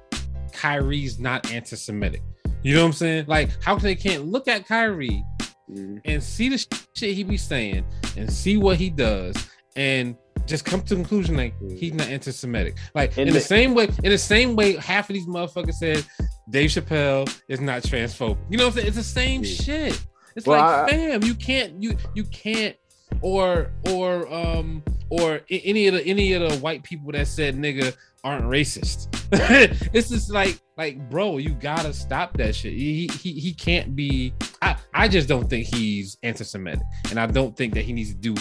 Kyrie's 0.52 1.18
not 1.18 1.50
anti-Semitic. 1.50 2.22
You 2.62 2.74
know 2.74 2.80
what 2.82 2.86
I'm 2.88 2.92
saying? 2.94 3.24
Like, 3.28 3.50
how 3.62 3.74
can 3.76 3.84
they 3.84 3.94
can't 3.94 4.26
look 4.26 4.48
at 4.48 4.66
Kyrie 4.66 5.22
Mhm. 5.70 6.00
and 6.04 6.22
see 6.22 6.48
the 6.48 6.58
shit 6.94 7.14
he 7.14 7.24
be 7.24 7.36
saying 7.36 7.84
and 8.16 8.32
see 8.32 8.56
what 8.56 8.76
he 8.76 8.88
does 8.90 9.34
and 9.74 10.16
just 10.46 10.64
come 10.64 10.80
to 10.80 10.90
the 10.90 10.94
conclusion 10.96 11.36
like 11.36 11.54
he's 11.76 11.92
not 11.92 12.06
anti-Semitic. 12.08 12.76
Like 12.94 13.10
And 13.18 13.26
in 13.28 13.34
the, 13.34 13.40
the- 13.40 13.44
same 13.44 13.74
way, 13.74 13.88
in 14.04 14.10
the 14.10 14.18
same 14.18 14.54
way, 14.54 14.76
half 14.76 15.10
of 15.10 15.14
these 15.14 15.26
motherfuckers 15.26 15.74
said 15.74 16.04
Dave 16.50 16.70
Chappelle 16.70 17.28
is 17.48 17.60
not 17.60 17.82
transphobic. 17.82 18.38
You 18.48 18.58
know 18.58 18.64
what 18.66 18.74
I'm 18.74 18.76
saying? 18.76 18.86
It's 18.86 18.96
the 18.96 19.02
same 19.02 19.42
Yeah. 19.42 19.50
shit. 19.54 20.06
It's 20.36 20.46
Well, 20.46 20.60
like, 20.60 20.92
I- 20.92 20.96
fam, 20.96 21.24
you 21.24 21.34
can't, 21.34 21.82
you 21.82 21.96
you 22.14 22.24
can't, 22.24 22.76
or 23.22 23.70
or 23.90 24.32
um 24.32 24.82
or 25.10 25.40
any 25.50 25.86
of 25.86 25.94
the 25.94 26.04
any 26.04 26.32
of 26.32 26.48
the 26.50 26.56
white 26.58 26.82
people 26.82 27.12
that 27.12 27.26
said 27.26 27.56
nigga 27.56 27.94
aren't 28.24 28.44
racist. 28.44 29.08
it's 29.94 30.08
just 30.10 30.30
like 30.32 30.60
like 30.76 30.98
bro, 31.10 31.38
you 31.38 31.50
gotta 31.50 31.92
stop 31.92 32.36
that 32.36 32.54
shit. 32.54 32.72
He 32.74 33.08
he 33.20 33.32
he 33.32 33.52
can't 33.54 33.94
be. 33.96 34.32
I 34.62 34.76
I 34.94 35.08
just 35.08 35.28
don't 35.28 35.48
think 35.48 35.66
he's 35.66 36.16
anti-Semitic, 36.22 36.82
and 37.10 37.18
I 37.18 37.26
don't 37.26 37.56
think 37.56 37.74
that 37.74 37.82
he 37.84 37.92
needs 37.92 38.10
to 38.10 38.16
do 38.16 38.34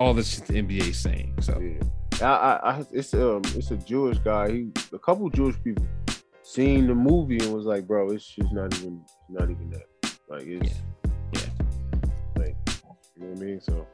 all 0.00 0.14
the 0.14 0.22
shit 0.22 0.46
the 0.46 0.54
NBA 0.54 0.88
is 0.90 0.98
saying. 0.98 1.34
So 1.40 1.60
Yeah, 2.20 2.32
I, 2.32 2.70
I, 2.78 2.84
it's 2.92 3.12
um, 3.14 3.42
it's 3.56 3.70
a 3.72 3.76
Jewish 3.76 4.18
guy. 4.18 4.50
He, 4.50 4.68
a 4.92 4.98
couple 4.98 5.28
Jewish 5.30 5.56
people, 5.64 5.86
seen 6.42 6.86
the 6.86 6.94
movie 6.94 7.38
and 7.38 7.52
was 7.52 7.66
like, 7.66 7.86
bro, 7.86 8.10
it's 8.10 8.24
just 8.26 8.52
not 8.52 8.72
even, 8.78 9.02
not 9.28 9.50
even 9.50 9.70
that. 9.70 9.86
Like 10.28 10.46
it's, 10.46 10.74
Yeah. 11.32 11.40
like, 12.36 12.56
you 13.16 13.22
know 13.22 13.28
what 13.30 13.42
I 13.42 13.44
mean? 13.44 13.60
So, 13.60 13.86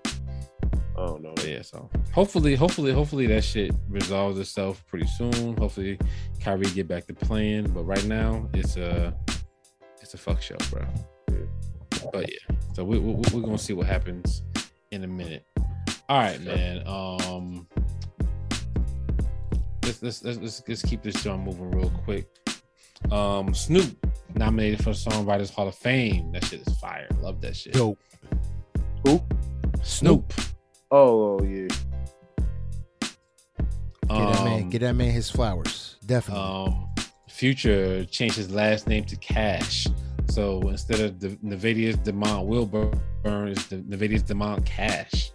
I 0.97 1.07
don't 1.07 1.23
know. 1.23 1.33
But 1.35 1.49
yeah, 1.49 1.63
so 1.63 1.91
hopefully, 2.13 2.55
hopefully, 2.55 2.93
hopefully 2.93 3.27
that 3.27 3.43
shit 3.43 3.73
resolves 3.89 4.39
itself 4.39 4.85
pretty 4.87 5.07
soon. 5.07 5.57
Hopefully, 5.57 5.99
Kyrie 6.41 6.67
get 6.67 6.87
back 6.89 7.07
to 7.07 7.15
playing. 7.15 7.71
But 7.71 7.85
right 7.85 8.05
now, 8.05 8.49
it's 8.55 8.77
a 8.77 9.15
it's 10.01 10.15
a 10.15 10.19
fuck 10.19 10.41
show, 10.41 10.57
bro. 10.71 10.85
But 12.13 12.31
yeah, 12.31 12.57
so 12.75 12.85
we, 12.85 12.99
we, 12.99 13.15
we're 13.33 13.41
gonna 13.41 13.59
see 13.59 13.73
what 13.73 13.87
happens 13.87 14.43
in 14.91 15.05
a 15.05 15.09
minute. 15.09 15.45
All 16.09 16.19
right, 16.21 16.41
man. 16.43 16.87
Um, 16.87 17.67
let's 19.83 20.03
let's 20.03 20.23
let's, 20.23 20.39
let's, 20.39 20.63
let's 20.69 20.83
keep 20.83 21.03
this 21.03 21.23
joint 21.23 21.43
moving 21.43 21.71
real 21.71 21.91
quick. 22.05 22.29
Um, 23.11 23.53
Snoop 23.55 24.07
nominated 24.35 24.79
for 24.79 24.91
the 24.91 24.97
Songwriters 24.97 25.51
Hall 25.51 25.69
of 25.69 25.75
Fame. 25.75 26.33
That 26.33 26.45
shit 26.45 26.67
is 26.67 26.79
fire. 26.79 27.09
Love 27.21 27.41
that 27.41 27.57
shit. 27.57 27.73
Dope. 27.73 27.99
Who? 29.07 29.23
Snoop. 29.83 30.33
Oh, 30.39 30.43
oh 30.97 31.43
yeah. 31.43 31.67
Get 33.01 34.09
that 34.09 34.45
man. 34.45 34.63
Um, 34.63 34.71
Get 34.71 34.79
that 34.81 34.95
man 34.95 35.11
his 35.11 35.29
flowers. 35.31 35.97
Definitely. 36.07 36.45
um 36.45 36.89
future 37.29 38.05
changed 38.05 38.37
his 38.37 38.51
last 38.53 38.87
name 38.87 39.03
to 39.05 39.17
cash 39.17 39.89
so 40.29 40.61
instead 40.69 41.01
of 41.01 41.19
the 41.19 41.31
Nayvadius 41.45 41.97
Demont 41.97 42.47
Wilburn 42.47 42.93
it's 43.49 43.67
the 43.67 43.77
Nayvadius 43.79 44.23
Demont 44.23 44.65
Cash 44.65 45.33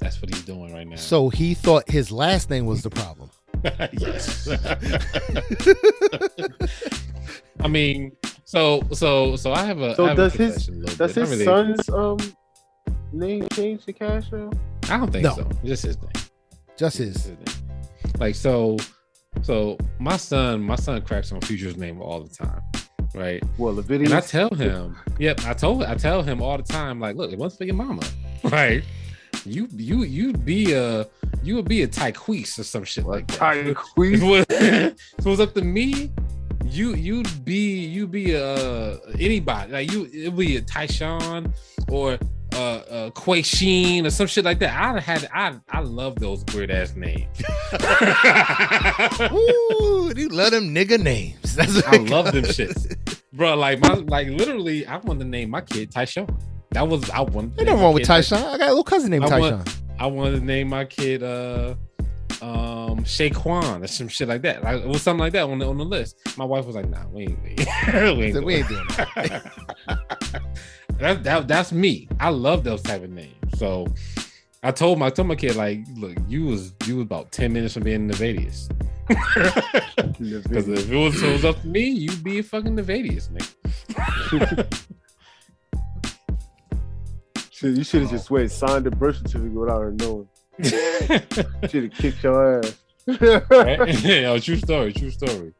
That's 0.00 0.20
what 0.20 0.34
he's 0.34 0.42
doing 0.44 0.74
right 0.74 0.86
now. 0.86 0.96
So 0.96 1.28
he 1.28 1.54
thought 1.54 1.88
his 1.88 2.10
last 2.10 2.50
name 2.50 2.66
was 2.66 2.82
the 2.82 2.90
problem. 2.90 3.30
yes. 3.92 4.48
I 7.60 7.68
mean, 7.68 8.12
so 8.44 8.82
so 8.92 9.36
so 9.36 9.52
I 9.52 9.64
have 9.64 9.80
a. 9.80 9.94
So 9.94 10.04
I 10.04 10.08
have 10.08 10.16
does 10.16 10.34
his- 10.34 10.54
confession 10.66 10.74
a 10.74 10.78
little 10.78 10.96
Does 10.96 11.14
bit. 11.14 11.20
His 11.22 11.30
really- 11.30 11.44
son's 11.44 11.88
um 11.88 12.18
name 13.16 13.46
change 13.52 13.84
to 13.86 13.92
Cash 13.92 14.30
now? 14.32 14.50
I 14.90 14.98
don't 14.98 15.10
think 15.12 15.24
No. 15.24 15.34
so. 15.34 15.48
Just 15.64 15.82
his 15.84 15.96
name. 16.00 16.10
Just 16.14 16.30
Just 16.78 16.98
his. 16.98 17.14
his 17.16 17.26
name. 17.28 17.72
Like 18.18 18.34
so, 18.34 18.76
so 19.42 19.76
my 19.98 20.16
son, 20.16 20.62
my 20.62 20.76
son 20.76 21.02
cracks 21.02 21.32
on 21.32 21.40
Future's 21.40 21.76
name 21.76 22.00
all 22.00 22.20
the 22.22 22.28
time, 22.34 22.60
right? 23.14 23.42
Well, 23.58 23.74
the 23.74 23.82
video. 23.82 24.06
And 24.06 24.14
I 24.14 24.20
tell 24.20 24.48
him, 24.50 24.96
yep, 25.18 25.44
I 25.44 25.52
told 25.54 25.82
I 25.84 25.94
tell 25.96 26.22
him 26.22 26.40
all 26.42 26.56
the 26.56 26.62
time, 26.62 27.00
like, 27.00 27.16
look, 27.16 27.32
it 27.32 27.38
wasn't 27.38 27.58
for 27.58 27.64
your 27.64 27.74
mama, 27.74 28.02
right? 28.44 28.82
You 29.44 29.68
you 29.76 30.04
you'd 30.04 30.44
be 30.44 30.72
a 30.72 31.06
you 31.42 31.54
would 31.56 31.68
be 31.68 31.82
a 31.82 31.88
Tyqueese 31.88 32.58
or 32.58 32.62
some 32.64 32.84
shit 32.84 33.06
like 33.06 33.26
that. 33.38 33.56
If 33.58 33.68
it, 33.68 34.22
was, 34.22 34.46
it 34.50 35.24
was 35.24 35.40
up 35.40 35.52
to 35.54 35.62
me, 35.62 36.10
you 36.64 36.94
you'd 36.94 37.44
be 37.44 37.84
you'd 37.86 38.10
be 38.10 38.32
a 38.34 38.98
anybody 39.20 39.72
like 39.72 39.92
you 39.92 40.06
it'd 40.12 40.36
be 40.36 40.56
a 40.56 40.62
Tyshawn 40.62 41.52
or 41.90 42.18
uh, 42.56 43.10
uh 43.16 44.04
or 44.06 44.10
some 44.10 44.26
shit 44.26 44.44
like 44.44 44.58
that. 44.60 44.74
I 44.74 45.00
had 45.00 45.28
I 45.32 45.54
I 45.70 45.80
love 45.80 46.16
those 46.16 46.44
weird 46.54 46.70
ass 46.70 46.94
names. 46.96 47.26
Ooh, 49.32 50.12
you 50.16 50.28
love 50.28 50.52
them 50.52 50.74
nigga 50.74 50.98
names. 51.00 51.54
That's 51.54 51.82
I 51.84 51.96
love 51.96 52.32
them 52.32 52.44
shits, 52.44 52.96
bro. 53.32 53.54
Like 53.56 53.80
my 53.80 53.94
like 53.94 54.28
literally, 54.28 54.86
I 54.86 54.96
want 54.98 55.20
to 55.20 55.26
name 55.26 55.50
my 55.50 55.60
kid 55.60 55.90
Tyshawn. 55.92 56.34
That 56.70 56.88
was 56.88 57.08
I 57.10 57.20
wanted. 57.20 57.58
Ain't 57.58 57.68
nothing 57.68 57.82
wrong 57.82 57.94
with 57.94 58.04
Tyshawn. 58.04 58.44
I 58.44 58.58
got 58.58 58.66
a 58.66 58.68
little 58.68 58.84
cousin 58.84 59.10
named 59.10 59.24
I 59.24 59.38
want- 59.38 59.64
Tyshawn. 59.66 59.76
I 59.98 60.06
wanted 60.06 60.40
to 60.40 60.44
name 60.44 60.68
my 60.68 60.84
kid 60.84 61.22
uh 61.22 61.74
um 62.42 62.98
Shaquan 63.04 63.82
or 63.82 63.86
some 63.86 64.08
shit 64.08 64.28
like 64.28 64.42
that. 64.42 64.62
Like 64.62 64.82
it 64.82 64.88
was 64.88 65.02
something 65.02 65.20
like 65.20 65.32
that 65.32 65.44
on 65.44 65.58
the 65.58 65.66
on 65.66 65.78
the 65.78 65.84
list. 65.84 66.16
My 66.36 66.44
wife 66.44 66.66
was 66.66 66.76
like, 66.76 66.88
nah, 66.88 67.06
we 67.08 67.22
ain't 67.22 67.42
we 67.44 67.50
ain't, 67.52 68.18
we 68.18 68.24
ain't, 68.24 68.34
Said, 68.34 68.44
we 68.44 68.54
ain't 68.54 68.68
doing 68.68 68.86
that. 68.88 69.52
that, 70.98 71.24
that 71.24 71.48
that's 71.48 71.72
me. 71.72 72.08
I 72.20 72.30
love 72.30 72.64
those 72.64 72.82
type 72.82 73.02
of 73.02 73.10
names. 73.10 73.58
So 73.58 73.86
I 74.62 74.70
told 74.70 74.98
my 74.98 75.06
I 75.06 75.10
told 75.10 75.28
my 75.28 75.36
kid 75.36 75.56
like, 75.56 75.80
look, 75.94 76.16
you 76.28 76.46
was 76.46 76.74
you 76.86 76.96
was 76.96 77.04
about 77.04 77.32
ten 77.32 77.52
minutes 77.52 77.74
from 77.74 77.84
being 77.84 78.08
Nayvadius. 78.08 78.70
Because 80.18 80.68
if 80.68 80.90
it 80.90 80.96
was, 80.96 81.22
it 81.22 81.32
was 81.32 81.44
up 81.44 81.60
to 81.60 81.66
me, 81.66 81.88
you'd 81.88 82.24
be 82.24 82.38
a 82.38 82.42
fucking 82.42 82.74
Nayvadius, 82.74 83.30
nigga. 83.30 84.66
You 87.62 87.84
should 87.84 88.02
have 88.02 88.10
just 88.10 88.30
went 88.30 88.50
signed 88.50 88.84
the 88.84 88.90
birth 88.90 89.16
certificate 89.16 89.52
without 89.52 89.80
her 89.80 89.92
knowing. 89.92 90.28
Should 90.64 91.84
have 91.84 91.92
kicked 91.92 92.22
your 92.22 92.60
ass. 92.60 92.76
yeah, 94.04 94.38
true 94.38 94.56
story, 94.56 94.92
true 94.92 95.10
story. 95.10 95.52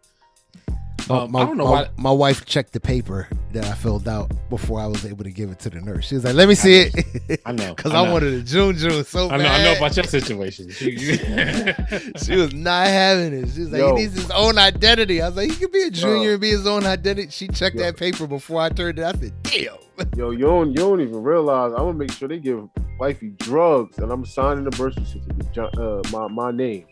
Um, 1.09 1.31
my, 1.31 1.43
I 1.43 1.45
don't 1.45 1.57
know 1.57 1.65
my, 1.65 1.71
why. 1.71 1.89
my 1.97 2.11
wife 2.11 2.45
checked 2.47 2.73
the 2.73 2.81
paper 2.81 3.29
that 3.53 3.65
I 3.65 3.75
filled 3.75 4.09
out 4.09 4.31
before 4.51 4.81
I 4.81 4.87
was 4.87 5.07
able 5.07 5.23
to 5.23 5.31
give 5.31 5.51
it 5.51 5.61
to 5.61 5.71
the 5.71 5.81
nurse. 5.81 6.09
She 6.09 6.17
was 6.17 6.25
like, 6.25 6.35
"Let 6.35 6.49
me 6.49 6.55
see 6.57 6.91
it," 6.91 7.41
I 7.47 7.53
know, 7.53 7.75
because 7.77 7.93
I 7.93 8.05
I, 8.05 8.11
wanted 8.11 8.35
a 8.35 8.43
June 8.43 8.77
June 8.77 9.05
so 9.05 9.31
I 9.31 9.37
know, 9.37 9.45
bad. 9.45 9.61
I 9.61 9.65
know 9.65 9.77
about 9.77 9.97
your 9.97 10.05
situation. 10.05 10.69
She 12.17 12.37
was 12.37 12.53
not 12.53 12.87
having 12.89 13.33
it. 13.35 13.51
She 13.51 13.61
was 13.61 13.73
like, 13.73 13.81
Yo. 13.81 13.97
he 13.97 14.03
needs 14.03 14.15
his 14.15 14.31
own 14.31 14.59
identity. 14.59 15.23
I 15.23 15.29
was 15.29 15.37
like, 15.37 15.51
he 15.51 15.57
could 15.57 15.73
be 15.73 15.83
a 15.83 15.91
junior 15.91 16.29
Yo. 16.29 16.33
and 16.33 16.41
be 16.41 16.51
his 16.51 16.67
own 16.67 16.85
identity. 16.85 17.31
She 17.31 17.49
checked 17.49 17.77
Yo. 17.77 17.83
that 17.83 17.97
paper 17.97 18.27
before 18.27 18.61
I 18.61 18.69
turned 18.71 18.99
it. 18.99 19.05
I 19.05 19.13
said, 19.13 19.33
damn. 19.43 19.77
Yo, 20.17 20.31
you 20.31 20.47
don't, 20.47 20.69
you 20.71 20.77
don't 20.77 21.01
even 21.01 21.23
realize. 21.23 21.73
I'm 21.73 21.79
gonna 21.79 21.95
make 21.95 22.13
sure 22.13 22.29
they 22.29 22.39
give 22.39 22.69
wifey 22.99 23.31
drugs, 23.39 23.99
and 23.99 24.11
I'm 24.11 24.25
signing 24.27 24.65
the 24.65 24.71
birth 24.71 24.95
certificate, 24.95 25.79
uh, 25.79 26.03
my 26.11 26.29
my 26.29 26.51
name. 26.51 26.87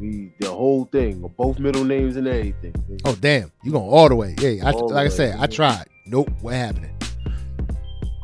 We, 0.00 0.32
the 0.40 0.48
whole 0.48 0.86
thing, 0.86 1.20
both 1.36 1.58
middle 1.58 1.84
names 1.84 2.16
and 2.16 2.26
everything. 2.26 2.74
Oh 3.04 3.14
damn, 3.14 3.52
you 3.62 3.72
going 3.72 3.84
all 3.88 4.08
the 4.08 4.16
way? 4.16 4.34
Yeah, 4.38 4.66
I, 4.66 4.72
All 4.72 4.88
the 4.88 4.94
like 4.94 5.00
I 5.00 5.04
way, 5.04 5.10
said, 5.10 5.36
I 5.38 5.46
tried. 5.46 5.84
Nope, 6.06 6.30
what 6.40 6.54
happening? 6.54 6.96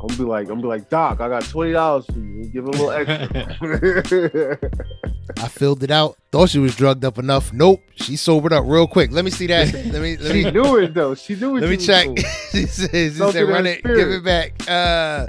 I'm 0.00 0.08
gonna 0.08 0.18
be 0.18 0.24
like, 0.24 0.42
I'm 0.44 0.60
gonna 0.60 0.62
be 0.62 0.68
like, 0.68 0.88
Doc, 0.88 1.20
I 1.20 1.28
got 1.28 1.44
twenty 1.44 1.72
dollars 1.72 2.06
for 2.06 2.18
you. 2.18 2.44
Give 2.46 2.66
a 2.66 2.70
little 2.70 2.90
extra. 2.92 4.58
I 5.38 5.48
filled 5.48 5.82
it 5.82 5.90
out. 5.90 6.16
Thought 6.32 6.50
she 6.50 6.58
was 6.58 6.74
drugged 6.76 7.04
up 7.04 7.18
enough. 7.18 7.52
Nope, 7.52 7.80
she 7.96 8.16
sobered 8.16 8.52
up 8.52 8.64
real 8.66 8.86
quick. 8.86 9.10
Let 9.10 9.24
me 9.24 9.30
see 9.30 9.46
that. 9.48 9.72
Let 9.92 10.00
me 10.00 10.16
let 10.16 10.32
she 10.32 10.44
me 10.44 10.50
knew 10.50 10.76
it 10.78 10.94
though. 10.94 11.14
She 11.14 11.34
knew 11.34 11.56
it. 11.56 11.60
let 11.60 11.68
me 11.70 11.76
check. 11.76 12.08
she 12.52 12.66
said, 12.66 12.90
she 12.90 13.10
said 13.10 13.42
run 13.48 13.64
her 13.66 13.72
it, 13.72 13.82
give 13.84 14.08
it 14.08 14.24
back. 14.24 14.52
Uh, 14.66 15.26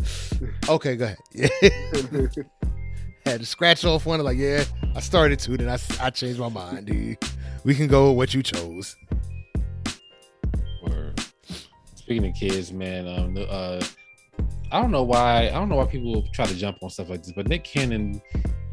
okay, 0.70 0.96
go 0.96 1.14
ahead. 1.34 2.46
Had 3.28 3.42
to 3.42 3.46
scratch 3.46 3.84
off 3.86 4.06
one. 4.06 4.22
Like, 4.24 4.38
yeah, 4.38 4.64
I 4.96 5.00
started 5.02 5.38
to, 5.40 5.58
then 5.58 5.70
I, 5.70 5.78
I 6.00 6.10
changed 6.10 6.40
my 6.40 6.50
mind, 6.50 6.86
dude. 6.88 7.18
We 7.64 7.76
can 7.76 7.88
go 7.88 8.10
with 8.12 8.18
what 8.18 8.34
you 8.34 8.42
chose. 8.42 8.96
Word. 10.82 11.20
Speaking 11.96 12.30
of 12.30 12.36
kids, 12.36 12.72
man, 12.72 13.08
um, 13.08 13.38
uh, 13.50 13.82
I 14.72 14.82
don't 14.82 14.92
know 14.92 15.04
why. 15.04 15.48
I 15.48 15.52
don't 15.52 15.68
know 15.70 15.76
why 15.76 15.86
people 15.86 16.24
try 16.34 16.46
to 16.46 16.56
jump 16.56 16.78
on 16.82 16.90
stuff 16.90 17.10
like 17.10 17.22
this, 17.24 17.34
but 17.34 17.48
Nick 17.50 17.64
Cannon, 17.66 18.22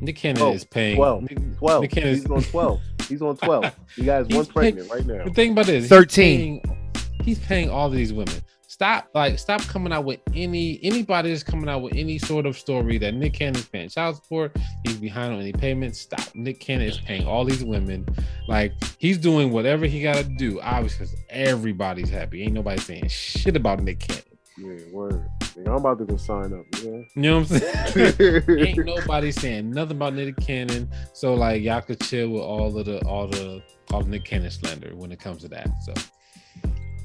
Nick 0.00 0.16
Cannon 0.16 0.42
Oh, 0.42 0.52
is 0.52 0.64
paying. 0.64 0.96
12. 0.96 1.22
Nick- 1.22 1.58
12. 1.58 1.82
Nick 1.82 1.90
Cannon 1.90 2.08
is- 2.10 2.22
He's 2.22 2.30
on 2.30 2.42
12. 2.42 2.80
He's 3.08 3.22
on 3.22 3.36
12. 3.36 3.64
You 3.96 4.04
guys 4.04 4.26
He's 4.28 4.36
one 4.36 4.44
pick- 4.46 4.54
pregnant 4.54 4.90
right 4.90 5.04
now. 5.06 5.24
The 5.24 5.30
thing 5.32 5.52
about 5.52 5.66
this, 5.66 5.88
13. 5.88 6.26
He's 6.54 6.60
paying, 6.60 6.78
he's 7.24 7.38
paying 7.40 7.70
all 7.70 7.90
these 7.90 8.12
women. 8.12 8.34
Stop, 8.74 9.10
like, 9.14 9.38
stop 9.38 9.60
coming 9.68 9.92
out 9.92 10.04
with 10.04 10.18
any 10.34 10.80
anybody 10.82 11.30
that's 11.30 11.44
coming 11.44 11.68
out 11.68 11.80
with 11.80 11.94
any 11.94 12.18
sort 12.18 12.44
of 12.44 12.58
story 12.58 12.98
that 12.98 13.14
Nick 13.14 13.34
Cannon 13.34 13.54
is 13.54 13.66
paying 13.66 13.88
child 13.88 14.16
support. 14.16 14.56
He's 14.82 14.96
behind 14.96 15.32
on 15.32 15.38
any 15.38 15.52
payments. 15.52 16.00
Stop. 16.00 16.34
Nick 16.34 16.58
Cannon 16.58 16.88
is 16.88 16.98
paying 16.98 17.24
all 17.24 17.44
these 17.44 17.62
women. 17.62 18.04
Like, 18.48 18.72
he's 18.98 19.16
doing 19.16 19.52
whatever 19.52 19.86
he 19.86 20.02
got 20.02 20.16
to 20.16 20.24
do. 20.24 20.60
Obviously, 20.60 21.06
everybody's 21.30 22.10
happy. 22.10 22.42
Ain't 22.42 22.52
nobody 22.52 22.80
saying 22.80 23.06
shit 23.06 23.54
about 23.54 23.80
Nick 23.80 24.00
Cannon. 24.00 24.24
Yeah, 24.58 24.90
word. 24.90 25.24
I'm 25.56 25.74
about 25.74 25.98
to 25.98 26.04
go 26.04 26.16
sign 26.16 26.52
up. 26.52 26.66
Yeah. 26.82 26.90
You 26.90 27.06
know 27.14 27.38
what 27.42 27.52
I'm 27.52 27.58
saying? 27.94 28.42
Ain't 28.58 28.84
nobody 28.84 29.30
saying 29.30 29.70
nothing 29.70 29.98
about 29.98 30.14
Nick 30.14 30.36
Cannon. 30.38 30.90
So 31.12 31.34
like 31.34 31.62
y'all 31.62 31.80
could 31.80 32.00
chill 32.00 32.30
with 32.30 32.42
all 32.42 32.76
of 32.76 32.86
the 32.86 32.98
all 33.06 33.28
the 33.28 33.62
all 33.92 34.02
the 34.02 34.10
Nick 34.10 34.24
Cannon 34.24 34.50
slander 34.50 34.96
when 34.96 35.12
it 35.12 35.20
comes 35.20 35.42
to 35.42 35.48
that. 35.50 35.68
So 35.84 35.94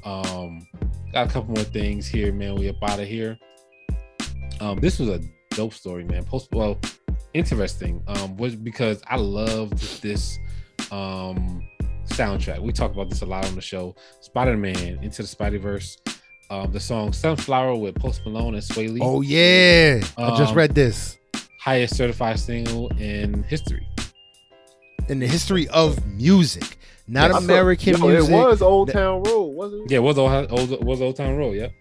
um 0.04 0.66
got 1.12 1.28
a 1.28 1.30
couple 1.30 1.54
more 1.54 1.64
things 1.64 2.06
here, 2.06 2.32
man. 2.32 2.54
We 2.56 2.68
up 2.68 2.76
out 2.82 3.00
of 3.00 3.08
here. 3.08 3.38
Um, 4.60 4.78
this 4.80 4.98
was 4.98 5.08
a 5.08 5.20
dope 5.50 5.74
story, 5.74 6.04
man. 6.04 6.24
Post 6.24 6.48
well, 6.52 6.78
interesting. 7.34 8.02
Um, 8.06 8.36
was 8.36 8.54
because 8.54 9.02
I 9.08 9.16
loved 9.16 10.02
this 10.02 10.38
um 10.90 11.62
soundtrack. 12.06 12.60
We 12.60 12.72
talk 12.72 12.92
about 12.92 13.08
this 13.10 13.22
a 13.22 13.26
lot 13.26 13.46
on 13.46 13.54
the 13.54 13.60
show. 13.60 13.94
Spider-Man 14.20 14.98
Into 15.02 15.22
the 15.22 15.28
Spider-Verse. 15.28 15.96
Um, 16.50 16.72
the 16.72 16.80
song 16.80 17.12
Sunflower 17.12 17.76
with 17.76 17.94
Post 17.94 18.22
Malone 18.26 18.54
and 18.54 18.62
Swae 18.62 18.92
Lee 18.92 18.98
Oh 19.00 19.20
yeah, 19.20 20.00
I 20.18 20.36
just 20.36 20.50
Um, 20.50 20.56
read 20.56 20.74
this 20.74 21.16
highest 21.60 21.94
certified 21.96 22.40
single 22.40 22.88
in 22.98 23.44
history. 23.44 23.86
in 25.08 25.20
the 25.20 25.26
history 25.28 25.68
of 25.68 26.04
music, 26.06 26.76
not 27.10 27.30
I 27.30 27.34
saw- 27.34 27.38
American 27.44 27.96
Yo, 27.98 28.06
music. 28.08 28.30
It 28.30 28.34
was 28.34 28.62
Old 28.62 28.90
Town 28.90 29.22
Road, 29.24 29.42
wasn't 29.48 29.84
it? 29.86 29.90
Yeah, 29.92 29.98
was 29.98 30.16
old, 30.18 30.30
old 30.52 30.84
was 30.84 31.00
Old 31.02 31.16
Town 31.16 31.36
Road. 31.36 31.56
Yep. 31.56 31.72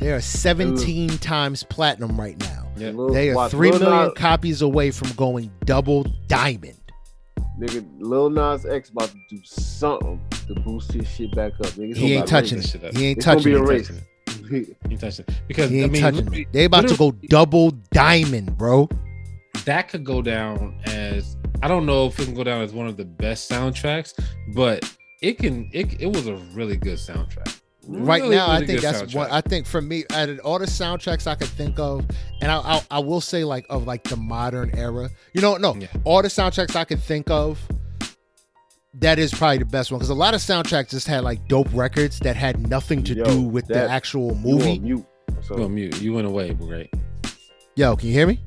They 0.00 0.12
are 0.12 0.20
17 0.20 1.18
times 1.18 1.62
platinum 1.64 2.18
right 2.20 2.38
now. 2.38 2.68
Yeah. 2.76 2.90
Lil- 2.90 3.10
They 3.12 3.30
are 3.30 3.34
watch, 3.34 3.50
three 3.50 3.70
Lil 3.70 3.80
million 3.80 4.04
Nas- 4.08 4.12
copies 4.16 4.62
away 4.62 4.90
from 4.90 5.10
going 5.12 5.50
double 5.64 6.04
diamond. 6.28 6.76
Nigga, 7.58 7.84
Lil 7.98 8.28
Nas 8.30 8.66
X 8.66 8.90
about 8.90 9.08
to 9.08 9.18
do 9.30 9.40
something 9.42 10.20
to 10.48 10.54
boost 10.60 10.92
his 10.92 11.08
shit 11.08 11.34
back 11.34 11.52
up. 11.60 11.66
Nigga, 11.68 11.96
He 11.96 12.12
ain't 12.14 12.26
touching 12.28 12.58
raise 12.58 12.66
it. 12.66 12.70
shit 12.70 12.84
up. 12.84 12.96
He 12.96 13.06
ain't 13.06 13.16
It's 13.18 13.24
gonna 13.26 13.36
touching 13.38 13.52
be 13.52 13.58
a 13.58 13.62
it. 13.62 13.66
race. 13.66 13.90
He 14.50 14.56
ain't 14.90 15.00
touching 15.00 15.24
it 15.26 15.34
because 15.48 15.70
He 15.70 15.82
I 15.82 15.86
mean, 15.86 16.02
touching 16.02 16.16
literally- 16.18 16.42
it. 16.42 16.48
They 16.52 16.64
about 16.66 16.86
to 16.88 16.96
go 16.96 17.10
double 17.28 17.70
diamond, 17.90 18.56
bro. 18.58 18.88
That 19.66 19.88
could 19.88 20.04
go 20.04 20.22
down 20.22 20.80
as 20.86 21.36
I 21.62 21.68
don't 21.68 21.86
know 21.86 22.06
if 22.06 22.18
it 22.18 22.24
can 22.26 22.34
go 22.34 22.44
down 22.44 22.62
as 22.62 22.72
one 22.72 22.86
of 22.86 22.96
the 22.96 23.04
best 23.04 23.50
soundtracks, 23.50 24.14
but 24.54 24.84
it 25.22 25.38
can. 25.38 25.68
It, 25.72 26.00
it 26.00 26.06
was 26.06 26.26
a 26.26 26.36
really 26.54 26.76
good 26.76 26.98
soundtrack. 26.98 27.60
Right 27.88 28.20
Really, 28.20 28.34
now, 28.36 28.50
I 28.50 28.58
think 28.58 28.80
good 28.80 28.82
that's 28.94 29.14
what. 29.14 29.30
I 29.30 29.40
think 29.40 29.64
for 29.66 29.80
me. 29.80 30.04
Out 30.12 30.28
of 30.28 30.38
all 30.40 30.58
the 30.58 30.66
soundtracks 30.66 31.26
I 31.28 31.34
could 31.36 31.48
think 31.48 31.78
of, 31.78 32.04
and 32.40 32.50
I, 32.50 32.58
I, 32.58 32.82
I 32.90 32.98
will 32.98 33.20
say 33.20 33.44
like 33.44 33.64
of 33.70 33.86
like 33.86 34.02
the 34.04 34.16
modern 34.16 34.70
era. 34.76 35.08
You 35.34 35.40
know, 35.40 35.56
no, 35.56 35.74
Yeah. 35.76 35.86
all 36.04 36.20
the 36.22 36.28
soundtracks 36.28 36.74
I 36.76 36.84
could 36.84 37.00
think 37.02 37.30
of. 37.30 37.60
That 38.94 39.18
is 39.18 39.32
probably 39.32 39.58
the 39.58 39.66
best 39.66 39.90
one 39.92 39.98
because 39.98 40.08
a 40.10 40.14
lot 40.14 40.32
of 40.34 40.40
soundtracks 40.40 40.88
just 40.90 41.06
had 41.06 41.22
like 41.22 41.46
dope 41.48 41.68
records 41.74 42.18
that 42.20 42.34
had 42.34 42.66
nothing 42.68 43.04
to 43.04 43.14
Yo, 43.14 43.24
do 43.24 43.40
with 43.42 43.66
the 43.66 43.74
that- 43.74 43.90
actual 43.90 44.28
You 44.28 44.34
movie. 44.54 44.70
on 44.78 44.82
mute. 44.82 45.06
So 45.42 45.58
You 45.58 45.68
mute. 45.68 46.00
You 46.00 46.12
went 46.14 46.26
away, 46.26 46.54
great. 46.54 46.92
Yo, 47.74 47.94
can 47.94 48.08
you 48.08 48.14
hear 48.14 48.26
me? 48.26 48.40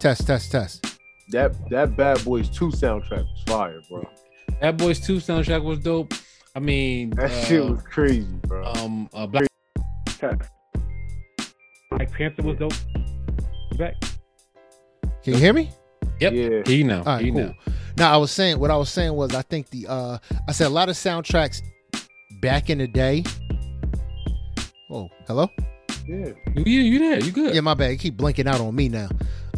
Test, 0.00 0.26
test, 0.26 0.50
test. 0.50 0.98
that 1.28 1.52
that 1.70 1.96
Bad 1.96 2.24
Boys 2.24 2.48
2 2.48 2.70
soundtrack 2.70 3.24
was 3.24 3.42
fire, 3.46 3.80
bro. 3.88 4.02
That 4.60 4.76
Boys 4.76 5.00
Two 5.00 5.16
soundtrack 5.16 5.62
was 5.62 5.78
dope. 5.78 6.12
I 6.54 6.58
mean, 6.58 7.10
That 7.10 7.30
uh, 7.30 7.44
shit 7.44 7.64
was 7.64 7.82
crazy, 7.82 8.26
bro. 8.46 8.64
um, 8.64 9.08
uh, 9.14 9.26
Black 9.26 9.46
Black 11.90 12.12
Panther 12.12 12.42
was 12.42 12.58
dope. 12.58 12.72
You 13.72 13.78
back? 13.78 13.94
Can 15.22 15.34
you 15.34 15.36
hear 15.38 15.52
me? 15.52 15.70
Yep. 16.20 16.32
Yeah. 16.32 16.62
He 16.66 16.82
know. 16.82 16.98
All 16.98 17.04
right, 17.04 17.24
he 17.24 17.30
cool. 17.30 17.40
know. 17.40 17.54
Now 17.96 18.12
I 18.12 18.16
was 18.16 18.30
saying 18.30 18.58
what 18.58 18.70
I 18.70 18.76
was 18.76 18.90
saying 18.90 19.14
was 19.14 19.34
I 19.34 19.42
think 19.42 19.70
the 19.70 19.86
uh 19.86 20.18
I 20.48 20.52
said 20.52 20.66
a 20.66 20.70
lot 20.70 20.88
of 20.88 20.96
soundtracks 20.96 21.62
back 22.42 22.68
in 22.70 22.78
the 22.78 22.86
day. 22.88 23.24
Oh, 24.90 25.08
hello? 25.26 25.48
Yeah. 26.06 26.32
You, 26.56 26.64
you, 26.66 26.80
you 26.80 26.98
there? 26.98 27.20
You 27.20 27.30
good? 27.30 27.54
Yeah, 27.54 27.60
my 27.60 27.74
bad. 27.74 27.92
You 27.92 27.98
keep 27.98 28.16
blinking 28.16 28.48
out 28.48 28.60
on 28.60 28.74
me 28.74 28.88
now. 28.88 29.08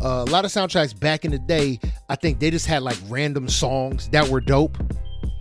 Uh, 0.03 0.25
a 0.27 0.31
lot 0.31 0.45
of 0.45 0.51
soundtracks 0.51 0.99
back 0.99 1.25
in 1.25 1.31
the 1.31 1.39
day, 1.39 1.79
I 2.09 2.17
think 2.17 2.41
they 2.41 2.51
just 2.51 2.67
had 2.67 2.83
like 2.83 2.97
random 3.09 3.49
songs 3.49 4.09
that 4.09 4.29
were 4.29 4.41
dope. 4.41 4.77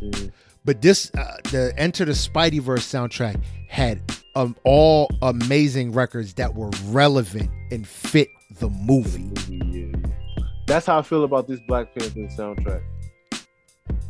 Mhm. 0.03 0.31
But 0.63 0.81
this, 0.81 1.11
uh, 1.15 1.37
the 1.51 1.73
Enter 1.77 2.05
the 2.05 2.11
Spideyverse 2.11 2.85
soundtrack 2.85 3.41
had 3.67 3.99
um, 4.35 4.55
all 4.63 5.09
amazing 5.23 5.91
records 5.91 6.35
that 6.35 6.53
were 6.53 6.69
relevant 6.87 7.49
and 7.71 7.87
fit 7.87 8.27
the 8.59 8.69
movie. 8.69 9.23
Movie, 9.23 9.61
yeah, 9.65 9.97
yeah. 10.37 10.43
That's 10.67 10.85
how 10.85 10.99
I 10.99 11.01
feel 11.01 11.23
about 11.23 11.47
this 11.47 11.59
Black 11.67 11.93
Panther 11.95 12.19
soundtrack. 12.37 12.83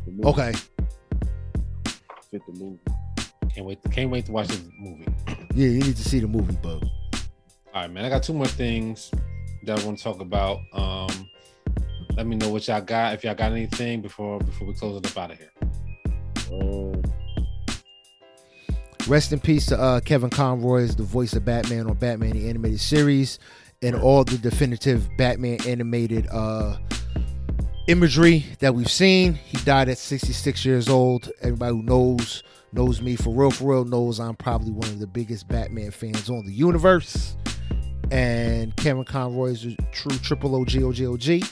The 0.06 0.12
movie 0.12 0.26
Okay, 0.26 0.52
Fit 2.30 2.42
the 2.46 2.54
movie. 2.54 2.80
Can't 3.54 3.66
wait. 3.66 3.80
Can't 3.92 4.10
wait 4.12 4.26
to 4.26 4.32
watch 4.32 4.48
this 4.50 4.62
movie. 4.80 5.06
yeah, 5.56 5.68
you 5.68 5.80
need 5.80 5.96
to 5.96 6.04
see 6.04 6.20
the 6.20 6.28
movie, 6.28 6.56
bug. 6.62 6.84
All 7.74 7.82
right, 7.82 7.92
man. 7.92 8.04
I 8.06 8.10
got 8.10 8.24
two 8.24 8.34
more 8.34 8.46
things 8.48 9.12
that 9.64 9.80
I 9.80 9.86
want 9.86 9.98
to 9.98 10.04
talk 10.04 10.22
about. 10.22 10.60
Um, 10.74 11.30
let 12.16 12.28
me 12.28 12.36
know 12.36 12.50
what 12.50 12.68
y'all 12.68 12.82
got. 12.82 13.14
If 13.14 13.24
y'all 13.24 13.36
got 13.36 13.52
anything 13.52 14.02
before 14.02 14.40
before 14.40 14.68
we 14.68 14.74
close 14.74 14.98
it 14.98 15.06
up 15.06 15.18
out 15.18 15.32
of 15.32 15.38
here. 15.38 15.52
Um, 16.52 17.02
Rest 19.08 19.34
in 19.34 19.40
peace 19.40 19.66
to 19.68 19.80
uh, 19.80 20.00
Kevin 20.00 20.30
Conroy 20.30 20.82
is 20.82 20.96
the 20.96 21.04
voice 21.04 21.34
of 21.34 21.44
Batman 21.44 21.88
on 21.88 21.96
Batman 21.96 22.32
the 22.32 22.48
Animated 22.48 22.80
Series 22.80 23.40
and 23.82 23.96
all 23.96 24.24
the 24.24 24.38
definitive 24.38 25.10
Batman 25.18 25.58
animated 25.68 26.28
uh, 26.32 26.78
imagery 27.88 28.46
that 28.60 28.76
we've 28.76 28.92
seen. 28.92 29.34
He 29.34 29.58
died 29.60 29.90
at 29.90 29.98
66 29.98 30.64
years 30.66 30.88
old. 30.88 31.32
Everybody 31.42 31.76
who 31.76 31.84
knows 31.84 32.44
knows 32.74 33.02
me 33.02 33.16
for 33.16 33.34
real, 33.34 33.52
for 33.52 33.72
real 33.72 33.86
knows 33.86 34.20
I'm 34.20 34.36
probably 34.36 34.72
one 34.72 34.88
of 34.90 35.00
the 35.00 35.08
biggest 35.08 35.48
Batman 35.48 35.92
fans 35.92 36.30
on 36.30 36.46
the 36.46 36.54
universe. 36.54 37.36
And 38.10 38.76
Kevin 38.76 39.04
Conroy 39.04 39.52
is 39.52 39.66
a 39.66 39.76
true 39.92 40.18
triple 40.18 40.56
OG, 40.56 40.84
OG, 40.84 41.02
OG. 41.02 41.48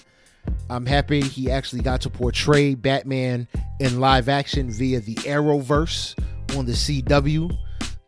I'm 0.69 0.85
happy 0.85 1.21
he 1.21 1.51
actually 1.51 1.81
got 1.81 2.01
to 2.01 2.09
portray 2.09 2.75
Batman 2.75 3.47
in 3.79 3.99
live 3.99 4.29
action 4.29 4.71
via 4.71 4.99
the 4.99 5.15
Arrowverse 5.15 6.15
on 6.57 6.65
the 6.65 6.73
CW 6.73 7.55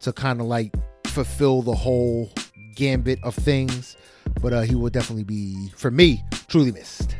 to 0.02 0.14
kind 0.14 0.42
of 0.42 0.48
like 0.48 0.74
fulfill 1.08 1.62
the 1.62 1.74
whole 1.74 2.32
gambit 2.76 3.20
of 3.24 3.36
things. 3.36 3.96
But 4.42 4.54
uh, 4.54 4.62
he 4.62 4.76
will 4.76 4.90
definitely 4.90 5.24
be, 5.24 5.70
for 5.76 5.92
me, 5.92 6.24
truly 6.48 6.72
missed. 6.72 7.16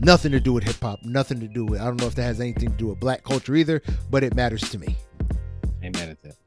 Nothing 0.00 0.32
to 0.32 0.40
do 0.40 0.54
with 0.54 0.64
hip 0.64 0.76
hop, 0.80 1.02
nothing 1.02 1.40
to 1.40 1.48
do 1.48 1.66
with, 1.66 1.80
I 1.80 1.84
don't 1.84 2.00
know 2.00 2.06
if 2.06 2.14
that 2.14 2.22
has 2.22 2.40
anything 2.40 2.70
to 2.70 2.76
do 2.76 2.86
with 2.86 3.00
black 3.00 3.22
culture 3.22 3.54
either, 3.54 3.82
but 4.10 4.24
it 4.24 4.34
matters 4.34 4.62
to 4.70 4.78
me. 4.78 4.96
Mad 5.82 5.96
at 5.96 6.22
that. 6.22 6.39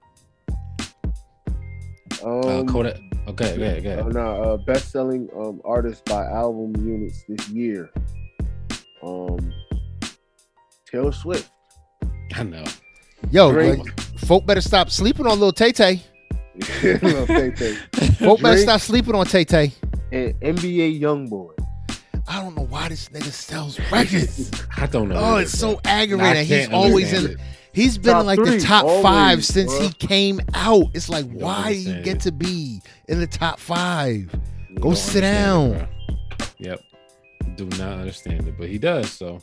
Um, 2.23 2.39
Uh, 2.45 2.63
Kodak. 2.71 2.97
Okay, 3.27 3.53
okay, 3.53 3.77
okay. 3.79 3.99
Uh, 3.99 4.07
nah, 4.09 4.41
uh, 4.41 4.57
best-selling 4.57 5.29
um, 5.35 5.61
artist 5.63 6.03
by 6.05 6.25
album 6.25 6.75
units 6.85 7.23
this 7.27 7.47
year. 7.49 7.89
Um, 9.01 9.53
Taylor 10.85 11.11
Swift. 11.11 11.49
I 12.35 12.43
know. 12.43 12.63
Yo, 13.31 13.51
Drake. 13.51 13.79
like, 13.79 13.99
folk 14.19 14.45
better 14.45 14.61
stop 14.61 14.89
sleeping 14.89 15.25
on 15.25 15.39
little 15.39 15.53
Tay 15.53 15.71
Tay. 15.71 16.01
Lil 16.83 17.25
Tay 17.27 17.51
Tay. 17.51 17.75
Folk 18.19 18.41
better 18.41 18.57
stop 18.57 18.81
sleeping 18.81 19.15
on 19.15 19.25
Tay 19.25 19.45
Tay. 19.45 19.71
and 20.11 20.33
NBA 20.41 20.99
YoungBoy. 21.01 21.51
I 22.27 22.41
don't 22.41 22.55
know 22.55 22.63
why 22.63 22.89
this 22.89 23.09
nigga 23.09 23.31
sells 23.31 23.79
records. 23.91 24.51
I 24.77 24.85
don't 24.87 25.09
know. 25.09 25.15
oh, 25.15 25.23
either, 25.33 25.41
it's 25.43 25.57
so 25.57 25.79
aggravating. 25.85 26.45
He's 26.45 26.69
always 26.69 27.11
in. 27.11 27.17
understand 27.17 27.39
it. 27.39 27.62
He's 27.73 27.97
been 27.97 28.13
Top 28.13 28.21
in 28.21 28.25
like 28.27 28.39
the 28.43 28.59
top 28.59 28.85
always, 28.85 29.01
five 29.03 29.45
since 29.45 29.73
bruh. 29.73 29.81
he 29.87 29.93
came 30.07 30.39
out. 30.53 30.85
It's 30.93 31.09
like, 31.09 31.25
Don't 31.25 31.39
why 31.41 31.73
do 31.73 31.79
you 31.79 32.01
get 32.03 32.17
it. 32.17 32.21
to 32.21 32.31
be 32.31 32.81
in 33.07 33.19
the 33.19 33.27
top 33.27 33.59
five? 33.59 34.29
You 34.69 34.77
Go 34.79 34.93
sit 34.93 35.23
Understand 35.23 35.73
it, 35.73 35.77
down. 35.79 36.47
Yep. 36.59 36.79
Do 37.57 37.65
not 37.77 37.99
understand 37.99 38.47
it, 38.47 38.55
but 38.57 38.69
he 38.69 38.77
does. 38.77 39.11
So, 39.11 39.39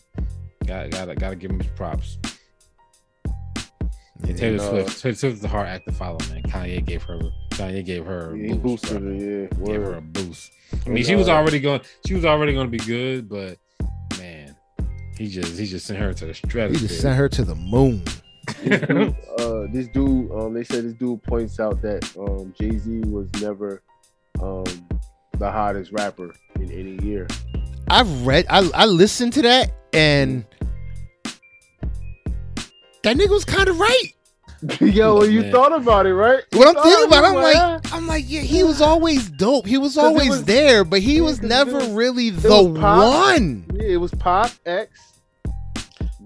gotta 0.66 0.88
gotta 0.88 1.14
gotta 1.14 1.36
give 1.36 1.50
him 1.50 1.58
his 1.60 1.70
props. 1.72 2.18
And 4.22 4.36
Taylor 4.36 4.52
And, 4.52 4.60
uh, 4.60 4.70
Swift, 4.84 5.02
Taylor 5.02 5.14
Swift 5.14 5.36
is 5.38 5.44
a 5.44 5.48
hard 5.48 5.66
act 5.68 5.86
to 5.88 5.92
follow, 5.92 6.18
man. 6.28 6.42
Kanye 6.42 6.84
gave 6.84 7.02
her, 7.04 7.18
Kanye 7.50 7.84
gave 7.84 8.04
her 8.04 8.34
a 8.34 8.38
Yeah, 8.38 8.48
he 8.48 8.52
boost, 8.58 8.82
boosted 8.84 9.02
her, 9.02 9.12
yeah. 9.14 9.46
Gave 9.66 9.80
her 9.82 9.94
a 9.94 10.00
boost. 10.02 10.50
I 10.72 10.88
mean, 10.88 10.98
And, 10.98 11.06
she 11.06 11.14
was 11.16 11.28
already 11.28 11.58
going, 11.58 11.80
she 12.06 12.14
was 12.14 12.24
already 12.24 12.52
going 12.52 12.70
to 12.70 12.70
be 12.70 12.84
good, 12.84 13.28
but 13.28 13.38
man, 13.46 13.56
he 15.20 15.28
just 15.28 15.58
he 15.58 15.66
just 15.66 15.86
sent 15.86 15.98
her 15.98 16.14
to 16.14 16.24
the 16.26 16.32
strategy. 16.34 16.80
He 16.80 16.86
just 16.88 17.00
sent 17.02 17.14
her 17.16 17.28
to 17.28 17.44
the 17.44 17.54
moon. 17.54 18.02
this 18.64 18.80
dude, 18.80 19.14
uh, 19.38 19.66
this 19.70 19.88
dude, 19.88 20.30
um, 20.32 20.54
they 20.54 20.64
said 20.64 20.82
this 20.84 20.94
dude 20.94 21.22
points 21.24 21.60
out 21.60 21.82
that 21.82 22.10
um, 22.18 22.54
Jay 22.58 22.78
Z 22.78 23.00
was 23.00 23.28
never 23.40 23.82
um, 24.40 24.64
the 25.38 25.50
hottest 25.50 25.92
rapper 25.92 26.34
in 26.56 26.70
any 26.70 26.98
year. 27.06 27.26
I've 27.88 28.26
read, 28.26 28.46
I, 28.48 28.68
I 28.74 28.86
listened 28.86 29.34
to 29.34 29.42
that, 29.42 29.72
and 29.92 30.44
that 33.02 33.16
nigga 33.16 33.28
was 33.30 33.44
kind 33.44 33.68
of 33.68 33.78
right. 33.78 34.06
Yo, 34.80 35.18
when 35.20 35.32
you 35.32 35.40
Man. 35.42 35.52
thought 35.52 35.72
about 35.74 36.04
it, 36.06 36.14
right? 36.14 36.42
What 36.52 36.68
I'm 36.76 36.82
thinking 36.82 37.06
about, 37.06 37.24
I'm 37.24 37.34
it, 37.36 37.40
like, 37.40 37.92
I'm 37.94 38.06
like, 38.06 38.24
yeah, 38.28 38.40
he 38.42 38.62
was 38.62 38.80
always 38.82 39.30
dope. 39.30 39.66
He 39.66 39.78
was 39.78 39.96
always 39.96 40.28
was- 40.28 40.44
there, 40.44 40.84
but 40.84 41.00
he 41.00 41.16
yeah, 41.16 41.22
was 41.22 41.36
'cause 41.36 41.44
it 41.46 41.48
never 41.48 41.72
was- 41.78 41.88
really 41.90 42.28
the 42.30 42.48
was 42.50 42.78
Pop. 42.78 43.14
one. 43.38 43.64
yeah, 43.74 43.82
it 43.88 43.96
was 43.96 44.10
Pop 44.12 44.50
X. 44.66 45.09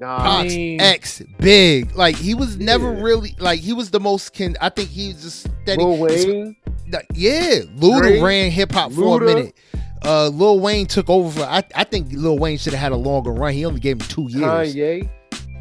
Nah, 0.04 0.18
Pox 0.18 0.48
mean- 0.54 0.80
X 0.80 1.22
big. 1.38 1.96
Like 1.96 2.16
he 2.16 2.34
was 2.34 2.56
never 2.58 2.92
Yeah. 2.92 3.02
really 3.02 3.34
like 3.38 3.60
he 3.60 3.72
was 3.72 3.90
the 3.90 4.00
most 4.00 4.32
can 4.34 4.54
I 4.60 4.68
think 4.68 4.90
he 4.90 5.08
was 5.08 5.22
just 5.22 5.40
steady. 5.62 5.82
Lil 5.82 5.96
Wayne. 5.98 6.56
Like, 6.92 7.06
yeah, 7.14 7.60
Luda 7.78 8.00
Drake, 8.00 8.22
ran 8.22 8.50
hip 8.50 8.70
hop 8.72 8.92
for 8.92 9.22
a 9.22 9.24
minute. 9.26 9.54
Uh, 10.04 10.28
Lil 10.28 10.60
Wayne 10.60 10.84
took 10.86 11.08
over. 11.08 11.40
For, 11.40 11.46
I 11.46 11.62
I 11.74 11.84
think 11.84 12.08
Lil 12.12 12.38
Wayne 12.38 12.58
should 12.58 12.74
have 12.74 12.82
had 12.82 12.92
a 12.92 12.96
longer 12.96 13.32
run. 13.32 13.54
He 13.54 13.64
only 13.64 13.80
gave 13.80 14.00
him 14.00 14.06
two 14.08 14.28
years. 14.28 14.74
Kanye. 14.74 15.08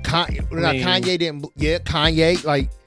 Kanye, 0.04 0.42
I 0.52 0.60
not 0.60 0.76
mean- 0.76 0.84
Kanye 0.86 1.18
didn't. 1.18 1.46
Yeah, 1.56 1.78
Kanye. 1.80 2.44
Like 2.44 2.70
So 2.70 2.78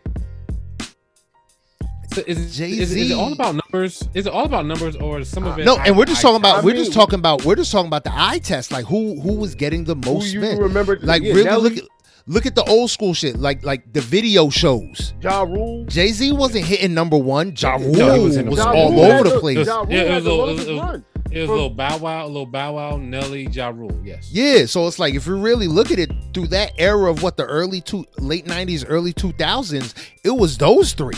is, 2.19 2.39
it- 2.39 2.53
Jay-Z. 2.57 2.81
is, 2.83 2.93
it- 2.93 2.99
is 2.99 3.11
it 3.11 3.15
all 3.15 3.33
about 3.33 3.55
numbers? 3.55 4.03
Is 4.15 4.27
it 4.27 4.33
all 4.33 4.45
about 4.45 4.67
numbers, 4.67 4.97
or 4.97 5.21
is 5.21 5.29
some 5.29 5.45
uh, 5.45 5.51
of 5.53 5.59
it? 5.59 5.65
no, 5.65 5.77
and 5.79 5.97
we're 5.97 6.05
just 6.05 6.23
talking 6.23 6.37
about. 6.37 6.57
I 6.59 6.61
we're 6.65 6.75
mean- 6.75 6.85
just 6.85 6.93
talking 6.93 7.19
about. 7.19 7.45
We're 7.45 7.57
just 7.57 7.73
talking 7.73 7.87
about 7.89 8.05
the 8.05 8.13
eye 8.15 8.39
test. 8.39 8.71
Like 8.73 8.85
who 8.87 9.21
who 9.21 9.35
was 9.35 9.55
getting 9.55 9.85
the 9.85 9.95
Who 9.95 10.01
most 10.15 10.33
you 10.33 10.41
spin? 10.43 10.59
remember? 10.59 10.99
Like 11.03 11.23
yeah, 11.23 11.33
really 11.33 11.45
Nelly, 11.45 11.63
look 11.71 11.79
at 11.79 11.85
look 12.27 12.47
at 12.47 12.55
the 12.55 12.65
old 12.65 12.91
school 12.91 13.15
shit. 13.15 13.37
Like 13.39 13.65
like 13.65 13.93
the 13.93 14.01
video 14.01 14.51
shows. 14.51 15.15
Ja 15.21 15.43
Rule. 15.43 15.85
Jay 15.87 16.09
Z 16.13 16.33
wasn't 16.33 16.65
hitting 16.65 16.95
number 16.95 17.17
one. 17.19 17.55
Ja 17.57 17.77
Rule 17.77 17.93
No, 17.93 18.23
was, 18.23 18.39
was 18.39 18.59
Ja 18.59 18.73
all 18.73 18.93
Rule 18.93 19.01
over 19.05 19.29
the 19.29 19.39
place. 19.41 19.67
Ja 19.67 19.81
Rule 19.81 19.93
Yeah, 19.93 20.03
it 20.03 20.15
was 20.15 20.27
a- 20.27 20.37
was- 20.37 20.67
was- 20.67 20.79
run. 20.79 21.05
It 21.29 21.41
was 21.41 21.51
a 21.51 21.53
little 21.53 21.71
Bow 21.71 21.99
Wow, 21.99 22.25
a 22.25 22.29
little 22.29 22.47
Bow 22.47 22.75
Wow, 22.77 22.97
Nelly, 22.99 23.49
Ja 23.51 23.69
Rule. 23.69 23.91
Yes. 24.05 24.31
Yeah, 24.33 24.65
so 24.67 24.87
it's 24.87 25.01
like 25.01 25.13
if 25.15 25.27
you 25.27 25.37
really 25.37 25.67
look 25.67 25.91
at 25.91 25.99
it 25.99 26.11
through 26.33 26.47
that 26.49 26.73
era 26.79 27.11
of 27.11 27.23
what 27.25 27.37
the 27.37 27.45
early 27.45 27.81
two, 27.81 28.05
late 28.19 28.47
'90s, 28.47 28.85
early 28.89 29.13
2000s, 29.13 29.93
it 30.23 30.31
was 30.31 30.57
those 30.57 30.93
three. 30.93 31.17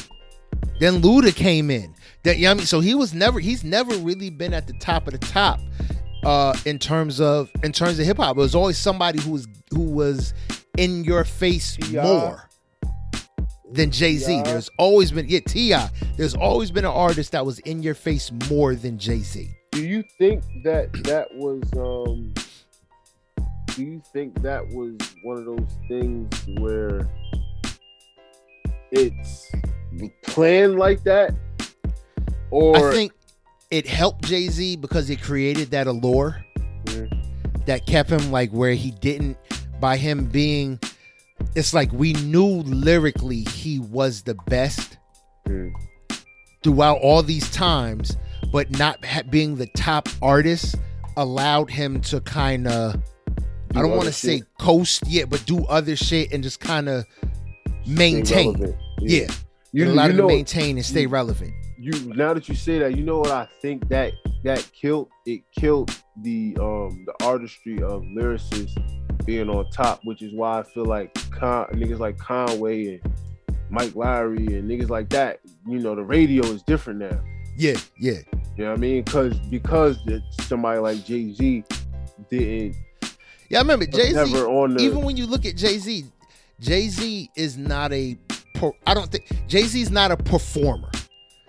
Then 0.80 1.02
Luda 1.02 1.34
came 1.34 1.70
in. 1.70 1.94
That 2.24 2.38
you 2.38 2.44
know 2.44 2.52
I 2.52 2.54
mean, 2.54 2.66
so 2.66 2.80
he 2.80 2.94
was 2.94 3.14
never, 3.14 3.40
he's 3.40 3.64
never 3.64 3.94
really 3.96 4.30
been 4.30 4.52
at 4.52 4.66
the 4.66 4.74
top 4.74 5.06
of 5.06 5.12
the 5.12 5.18
top 5.18 5.60
uh 6.24 6.52
in 6.66 6.78
terms 6.78 7.20
of 7.20 7.50
in 7.62 7.72
terms 7.72 7.98
of 7.98 8.06
hip 8.06 8.16
hop. 8.16 8.36
It 8.36 8.40
was 8.40 8.54
always 8.54 8.76
somebody 8.78 9.20
who 9.20 9.32
was 9.32 9.48
who 9.70 9.82
was 9.82 10.34
in 10.76 11.04
your 11.04 11.24
face 11.24 11.76
T.I. 11.76 12.02
more 12.02 12.48
than 13.70 13.90
Jay 13.90 14.16
Z. 14.16 14.26
T.I. 14.26 14.42
There's 14.42 14.70
always 14.78 15.12
been 15.12 15.28
yeah 15.28 15.40
Ti. 15.40 15.76
There's 16.16 16.34
always 16.34 16.70
been 16.70 16.84
an 16.84 16.90
artist 16.90 17.32
that 17.32 17.46
was 17.46 17.60
in 17.60 17.82
your 17.82 17.94
face 17.94 18.32
more 18.50 18.74
than 18.74 18.98
Jay 18.98 19.20
Z. 19.20 19.48
Do 19.72 19.86
you 19.86 20.02
think 20.18 20.42
that 20.64 20.92
that 21.04 21.28
was 21.34 21.62
um 21.76 22.34
do 23.76 23.84
you 23.84 24.02
think 24.12 24.42
that 24.42 24.66
was 24.70 24.96
one 25.22 25.38
of 25.38 25.44
those 25.44 25.78
things 25.88 26.28
where 26.58 27.08
it's 28.90 29.52
planned 30.22 30.78
like 30.78 31.02
that? 31.04 31.34
Or 32.50 32.76
I 32.76 32.92
think 32.92 33.12
it 33.70 33.86
helped 33.86 34.24
Jay 34.24 34.48
Z 34.48 34.76
because 34.76 35.10
it 35.10 35.20
created 35.20 35.70
that 35.72 35.86
allure 35.86 36.42
that 37.66 37.84
kept 37.86 38.08
him 38.10 38.30
like 38.30 38.50
where 38.50 38.72
he 38.72 38.90
didn't 38.92 39.36
by 39.80 39.96
him 39.96 40.24
being. 40.26 40.78
It's 41.54 41.72
like 41.74 41.92
we 41.92 42.14
knew 42.14 42.46
lyrically 42.64 43.40
he 43.42 43.78
was 43.78 44.22
the 44.22 44.34
best 44.46 44.96
Mm. 45.46 45.72
throughout 46.62 46.98
all 46.98 47.22
these 47.22 47.50
times, 47.50 48.16
but 48.52 48.70
not 48.70 49.02
ha- 49.04 49.22
being 49.30 49.56
the 49.56 49.66
top 49.68 50.08
artist 50.20 50.74
allowed 51.16 51.70
him 51.70 52.00
to 52.02 52.20
kind 52.20 52.66
of. 52.66 52.96
I 53.74 53.74
Do 53.74 53.80
don't 53.82 53.90
want 53.92 54.06
to 54.06 54.12
say 54.12 54.42
coast 54.58 55.06
yet, 55.06 55.28
but 55.30 55.44
do 55.46 55.64
other 55.66 55.94
shit 55.96 56.32
and 56.32 56.42
just 56.42 56.60
kind 56.60 56.88
of 56.88 57.04
maintain. 57.86 58.52
relevant. 58.54 58.76
Yeah, 59.00 59.28
You, 59.72 59.84
it 59.84 59.88
allowed 59.88 60.06
you 60.06 60.12
know 60.14 60.28
to 60.28 60.34
maintain 60.34 60.76
and 60.76 60.84
stay 60.86 61.06
relevant. 61.06 61.52
you 61.78 61.92
now 62.14 62.32
that 62.34 62.48
you 62.48 62.54
say 62.54 62.78
that, 62.78 62.96
you 62.96 63.04
know 63.04 63.18
what 63.18 63.30
I 63.30 63.46
think 63.60 63.88
that 63.88 64.12
that 64.44 64.68
killed 64.72 65.08
it 65.26 65.42
killed 65.54 65.90
the 66.22 66.56
um 66.60 67.04
the 67.06 67.14
artistry 67.26 67.82
of 67.82 68.02
lyricists 68.02 68.76
being 69.26 69.50
on 69.50 69.70
top, 69.70 70.00
which 70.04 70.22
is 70.22 70.32
why 70.32 70.60
I 70.60 70.62
feel 70.62 70.86
like 70.86 71.12
Con- 71.30 71.66
niggas 71.72 71.98
like 71.98 72.16
Conway 72.18 72.94
and 72.94 73.12
Mike 73.70 73.94
Lowry 73.94 74.38
and 74.38 74.70
niggas 74.70 74.88
like 74.88 75.10
that, 75.10 75.40
you 75.66 75.78
know, 75.78 75.94
the 75.94 76.02
radio 76.02 76.44
is 76.46 76.62
different 76.62 77.00
now. 77.00 77.20
Yeah, 77.56 77.76
yeah. 77.98 78.20
You 78.56 78.64
know 78.64 78.70
what 78.70 78.78
I 78.78 78.80
mean? 78.80 79.02
Because 79.02 79.38
because 79.50 79.98
somebody 80.42 80.78
like 80.80 81.04
Jay 81.04 81.32
Z 81.32 81.64
didn't. 82.30 82.76
Yeah, 83.50 83.58
I 83.58 83.60
remember 83.62 83.86
Jay 83.86 84.08
Z. 84.08 84.14
Never 84.14 84.46
on 84.48 84.74
the. 84.74 84.82
Even 84.82 85.02
when 85.02 85.16
you 85.16 85.26
look 85.26 85.44
at 85.44 85.56
Jay 85.56 85.78
Z, 85.78 86.06
Jay 86.60 86.88
Z 86.88 87.30
is 87.36 87.56
not 87.56 87.92
a. 87.92 88.16
per- 88.58 88.72
I 88.86 88.94
don't 88.94 89.10
think 89.10 89.24
Jay 89.46 89.62
Z 89.62 89.80
is 89.80 89.90
not 89.90 90.10
a 90.10 90.16
performer. 90.16 90.90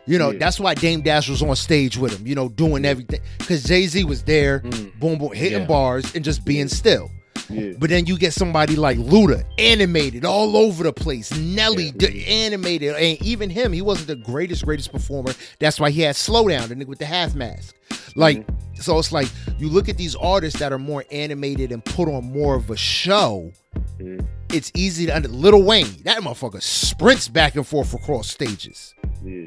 You 0.05 0.17
know, 0.17 0.31
Yeah. 0.31 0.39
that's 0.39 0.59
why 0.59 0.73
Dame 0.73 1.01
Dash 1.01 1.29
was 1.29 1.41
on 1.43 1.55
stage 1.55 1.97
with 1.97 2.17
him. 2.17 2.25
You 2.25 2.35
know, 2.35 2.49
doing 2.49 2.83
everything 2.85 3.19
because 3.37 3.63
Jay 3.63 3.85
Z 3.87 4.03
was 4.05 4.23
there, 4.23 4.59
Mm. 4.61 4.99
boom, 4.99 5.19
boom, 5.19 5.31
hitting 5.33 5.59
Yeah. 5.61 5.65
bars 5.67 6.05
and 6.15 6.23
just 6.25 6.45
being 6.45 6.67
still. 6.67 7.11
yeah. 7.49 7.71
But 7.79 7.89
then 7.89 8.05
you 8.05 8.17
get 8.17 8.33
somebody 8.33 8.75
like 8.75 8.97
Luda, 8.97 9.43
animated 9.57 10.23
all 10.25 10.55
over 10.57 10.83
the 10.83 10.93
place. 10.93 11.31
Nelly, 11.35 11.91
d- 11.91 12.25
animated, 12.25 12.95
and 12.95 13.21
even 13.23 13.49
him, 13.49 13.71
he 13.73 13.81
wasn't 13.81 14.07
the 14.07 14.15
greatest, 14.15 14.65
greatest 14.65 14.91
performer. 14.91 15.33
That's 15.59 15.79
why 15.79 15.89
he 15.91 16.01
had 16.01 16.15
slowdown, 16.15 16.67
the 16.69 16.75
nigga 16.75 16.87
with 16.87 16.99
the 16.99 17.05
half 17.05 17.33
mask. 17.35 17.75
Like, 18.15 18.45
so 18.81 18.97
it's 18.99 19.11
like 19.11 19.27
you 19.57 19.69
look 19.69 19.89
at 19.89 19.97
these 19.97 20.15
artists 20.15 20.59
that 20.59 20.71
are 20.71 20.79
more 20.79 21.03
animated 21.11 21.71
and 21.71 21.83
put 21.85 22.07
on 22.07 22.31
more 22.31 22.55
of 22.55 22.69
a 22.69 22.77
show. 22.77 23.51
Mhm. 23.99 24.25
It's 24.51 24.71
easy 24.75 25.05
to 25.07 25.15
under. 25.15 25.27
Little 25.27 25.63
Wayne, 25.63 26.01
that 26.05 26.21
motherfucker 26.21 26.61
sprints 26.61 27.27
back 27.27 27.55
and 27.55 27.65
forth 27.67 27.93
across 27.93 28.29
stages. 28.29 28.93
yeah. 29.23 29.45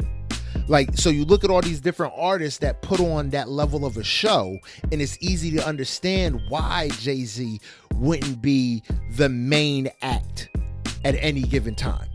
Like, 0.69 0.97
so 0.97 1.09
you 1.11 1.25
look 1.25 1.45
at 1.45 1.51
all 1.51 1.61
these 1.63 1.81
different 1.81 2.13
artists 2.17 2.59
that 2.61 2.83
put 2.83 3.01
on 3.01 3.31
that 3.31 3.49
level 3.49 3.85
of 3.85 3.97
a 3.97 4.05
show, 4.05 4.57
and 4.93 5.01
it's 5.03 5.17
easy 5.21 5.51
to 5.53 5.67
understand 5.67 6.41
why 6.49 6.89
Jay 7.01 7.25
Z 7.25 7.59
wouldn't 7.95 8.41
be 8.43 8.83
the 9.17 9.29
main 9.29 9.89
act 10.03 10.51
at 11.05 11.17
any 11.19 11.43
given 11.43 11.75
time. 11.75 12.09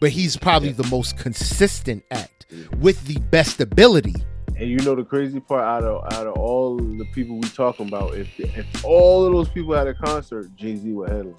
But 0.00 0.10
he's 0.10 0.36
probably 0.36 0.72
the 0.72 0.86
most 0.88 1.16
consistent 1.16 2.04
act 2.10 2.46
with 2.80 3.02
the 3.06 3.18
best 3.30 3.60
ability. 3.60 4.14
And 4.58 4.70
you 4.70 4.78
know 4.78 4.94
the 4.94 5.04
crazy 5.04 5.38
part 5.38 5.62
out 5.64 5.84
of 5.84 6.04
out 6.14 6.26
of 6.26 6.34
all 6.34 6.76
the 6.78 7.04
people 7.12 7.36
we 7.38 7.48
talking 7.48 7.88
about, 7.88 8.14
if 8.14 8.28
if 8.40 8.84
all 8.84 9.26
of 9.26 9.32
those 9.32 9.48
people 9.50 9.74
had 9.74 9.86
a 9.86 9.94
concert, 9.94 10.54
Jay 10.56 10.76
Z 10.76 10.90
would 10.92 11.10
headline. 11.10 11.34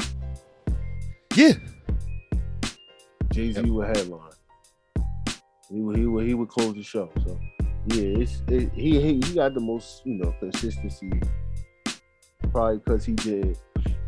Yeah. 1.36 1.54
Jay 3.32 3.52
Z 3.52 3.62
Yep. 3.62 3.70
would 3.70 3.88
headline. 3.98 4.22
He 5.70 5.82
would, 5.82 5.98
he 5.98 6.06
would 6.06 6.28
he 6.28 6.34
would 6.36 6.48
close 6.50 6.76
the 6.76 6.84
show. 6.84 7.10
So 7.26 7.40
yeah, 7.88 8.20
it's 8.20 8.42
it, 8.50 8.72
he, 8.74 9.02
he 9.02 9.14
he 9.16 9.34
got 9.34 9.56
the 9.56 9.62
most 9.62 10.06
you 10.06 10.14
know 10.16 10.34
consistency, 10.40 11.12
probably 12.52 12.78
because 12.78 13.04
he 13.04 13.14
did. 13.14 13.58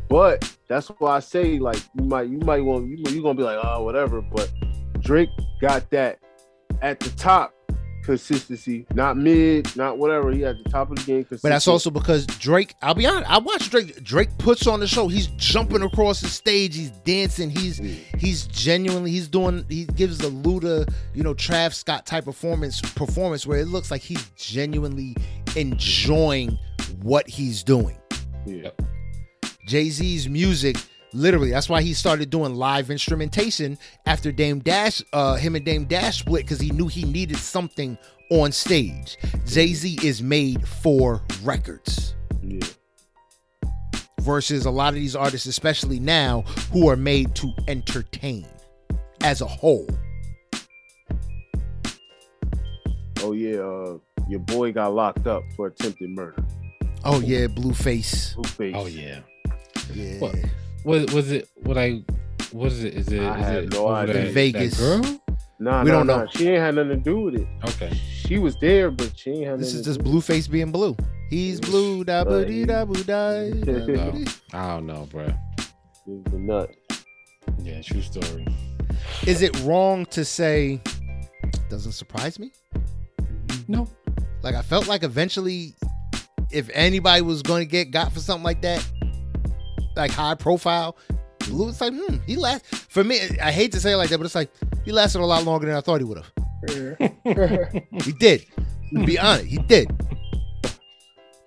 But 0.08 0.56
that's 0.68 0.88
why 1.00 1.16
I 1.18 1.20
say 1.20 1.58
like 1.60 1.80
you 1.98 2.04
might 2.06 2.30
you 2.30 2.38
might 2.40 2.64
want 2.64 2.88
you 2.88 2.98
you 3.10 3.22
gonna 3.24 3.34
be 3.34 3.44
like 3.44 3.60
oh 3.64 3.84
whatever. 3.84 4.22
But 4.22 4.52
Drake 5.00 5.30
got 5.62 5.90
that 5.90 6.20
at 6.82 7.00
the 7.00 7.10
top 7.12 7.54
consistency, 8.10 8.86
not 8.94 9.18
mid, 9.18 9.76
not 9.76 9.98
whatever. 9.98 10.32
He 10.32 10.44
at 10.44 10.64
the 10.64 10.70
top 10.70 10.90
of 10.90 10.98
the 10.98 11.04
game. 11.04 11.26
But 11.30 11.42
that's 11.44 11.68
also 11.68 11.92
because 11.92 12.26
Drake, 12.26 12.74
I'll 12.82 12.96
be 12.96 13.06
honest, 13.06 13.30
I 13.30 13.38
watch 13.38 13.70
Drake. 13.70 14.04
Drake 14.04 14.30
puts 14.40 14.66
on 14.66 14.80
the 14.80 14.88
show. 14.88 15.08
He's 15.08 15.28
jumping 15.38 15.84
across 15.84 16.22
the 16.22 16.28
stage. 16.28 16.76
He's 16.76 16.90
dancing. 17.06 17.50
He's 17.52 17.80
Yeah. 17.80 17.94
he's 18.18 18.48
genuinely 18.48 19.12
he's 19.12 19.28
doing 19.28 19.64
he 19.70 19.86
gives 19.86 20.18
the 20.18 20.30
Luda, 20.30 20.92
you 21.14 21.22
know, 21.24 21.34
Trav 21.36 21.74
Scott 21.74 22.06
type 22.08 22.26
performance 22.26 22.82
performance 22.82 23.46
where 23.46 23.60
it 23.60 23.68
looks 23.68 23.92
like 23.92 24.02
he's 24.02 24.24
genuinely 24.36 25.16
enjoying 25.56 26.58
what 27.02 27.28
he's 27.28 27.64
doing. 27.64 27.98
yeah. 28.46 28.70
Jay-Z's 29.68 30.28
music 30.28 30.78
literally 31.14 31.50
that's 31.50 31.70
why 31.70 31.82
he 31.82 31.94
started 31.94 32.30
doing 32.30 32.56
live 32.56 32.92
instrumentation 32.92 33.78
after 34.06 34.32
Dame 34.32 34.60
Dash 34.60 35.02
uh 35.14 35.36
him 35.36 35.56
and 35.56 35.66
Dame 35.66 35.86
Dash 35.86 36.20
split 36.20 36.48
cuz 36.48 36.60
he 36.60 36.72
knew 36.72 36.88
he 36.88 37.04
needed 37.04 37.38
something 37.38 37.98
on 38.32 38.52
stage. 38.52 39.18
Jay-Z 39.48 39.98
is 40.04 40.22
made 40.22 40.68
for 40.68 41.22
records 41.44 42.14
yeah. 42.44 42.60
versus 44.22 44.66
a 44.66 44.72
lot 44.72 44.90
of 44.90 44.96
these 44.96 45.16
artists 45.16 45.48
especially 45.48 46.00
now 46.00 46.42
who 46.72 46.88
are 46.90 46.96
made 46.96 47.34
to 47.36 47.52
entertain 47.68 48.46
as 49.24 49.42
a 49.42 49.48
whole. 49.48 49.88
Oh 53.22 53.34
yeah, 53.34 53.60
uh, 53.60 53.98
your 54.30 54.40
boy 54.40 54.72
got 54.72 54.94
locked 54.94 55.28
up 55.28 55.44
for 55.56 55.68
attempted 55.68 56.10
murder. 56.10 56.44
Oh 57.04 57.20
yeah, 57.20 57.48
Blueface. 57.48 58.36
Blueface. 58.36 58.76
Oh 58.76 58.86
yeah. 58.86 59.20
Yeah. 59.94 60.20
What? 60.20 60.36
Was 60.86 61.12
was 61.14 61.32
it 61.32 61.50
what 61.64 61.78
I? 61.78 62.04
What 62.52 62.72
is 62.72 62.84
it? 62.84 62.94
Is 62.96 63.08
it? 63.10 63.22
I 63.22 63.40
is 63.40 63.46
have 63.46 63.64
it 63.66 63.74
no 63.74 63.86
over 63.88 63.94
idea. 63.96 64.14
that- 64.26 64.34
Vegas. 64.34 64.78
That 64.78 65.02
girl? 65.04 65.20
Nah, 65.62 65.84
We 65.84 65.90
nah, 65.92 65.98
don't 65.98 66.08
nah. 66.08 66.18
know. 66.24 66.28
She 66.32 66.48
ain't 66.48 66.60
had 66.62 66.76
nothing 66.76 66.90
to 66.92 66.96
do 66.98 67.20
with 67.20 67.36
it. 67.36 67.48
Okay. 67.66 67.94
She 67.96 68.38
was 68.38 68.56
there, 68.62 68.90
but 68.92 69.12
she 69.18 69.32
ain't 69.32 69.48
had 69.48 69.60
This 69.60 69.68
nothing 69.74 69.80
is 69.82 69.86
just 69.86 70.04
blue 70.04 70.22
face 70.22 70.48
being 70.48 70.72
blue. 70.72 70.96
He's 71.30 71.60
blue, 71.60 72.04
da 72.06 72.24
ba 72.24 72.46
dee 72.46 72.64
da 72.66 72.86
boo 72.86 73.04
da. 73.04 73.42
I 74.54 74.68
don't 74.70 74.86
know, 74.88 75.06
bro. 75.12 75.28
with 76.06 76.28
it. 76.28 76.34
A 76.34 76.40
nut. 76.40 76.74
Yeah, 77.62 77.82
true 77.82 78.02
story. 78.02 78.48
Is 79.28 79.42
it 79.42 79.58
wrong 79.62 80.06
to 80.08 80.24
say 80.24 80.82
doesn't 81.70 81.92
surprise 81.92 82.40
me? 82.40 82.52
Mm-hmm. 83.18 83.72
No. 83.74 83.88
Like 84.42 84.56
I 84.56 84.62
felt 84.62 84.88
like 84.88 85.04
eventually, 85.04 85.76
if 86.52 86.70
anybody 86.74 87.22
was 87.22 87.42
going 87.42 87.62
to 87.68 87.70
get 87.70 87.92
got 87.92 88.14
for 88.14 88.22
something 88.22 88.44
like 88.46 88.62
that, 88.62 88.86
like 89.96 90.12
high 90.12 90.36
profile, 90.36 90.98
Blue 91.48 91.66
was 91.68 91.82
like, 91.82 91.94
hmm, 91.94 92.18
he 92.28 92.36
last. 92.36 92.66
For 92.90 93.04
me, 93.04 93.20
I 93.42 93.52
hate 93.52 93.72
to 93.74 93.80
say 93.80 93.94
it 93.94 93.98
like 93.98 94.10
that, 94.10 94.18
but 94.18 94.26
it's 94.26 94.36
like 94.36 94.52
he 94.86 94.92
lasted 94.92 95.22
a 95.22 95.26
lot 95.26 95.44
longer 95.46 95.66
than 95.68 95.76
I 95.76 95.82
thought 95.82 96.00
he 96.00 96.04
would 96.06 96.18
have. 96.18 96.32
He 98.04 98.12
did. 98.20 98.46
To 98.94 99.06
be 99.06 99.18
honest, 99.20 99.46
he 99.46 99.58
did. 99.58 99.90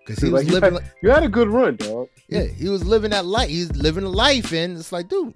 Because 0.06 0.22
he 0.22 0.30
was 0.30 0.42
Like, 0.42 0.46
you, 0.46 0.52
living, 0.54 0.74
had, 0.74 0.82
like, 0.82 0.94
you 1.02 1.10
had 1.10 1.22
a 1.22 1.28
good 1.28 1.48
run, 1.48 1.76
dog. 1.76 2.08
yeah, 2.28 2.44
he 2.44 2.68
was 2.68 2.84
living 2.84 3.10
that 3.10 3.24
life. 3.26 3.48
He's 3.48 3.70
living 3.76 4.02
a 4.04 4.08
life, 4.08 4.52
and 4.52 4.76
it's 4.76 4.90
like, 4.92 5.08
dude, 5.08 5.34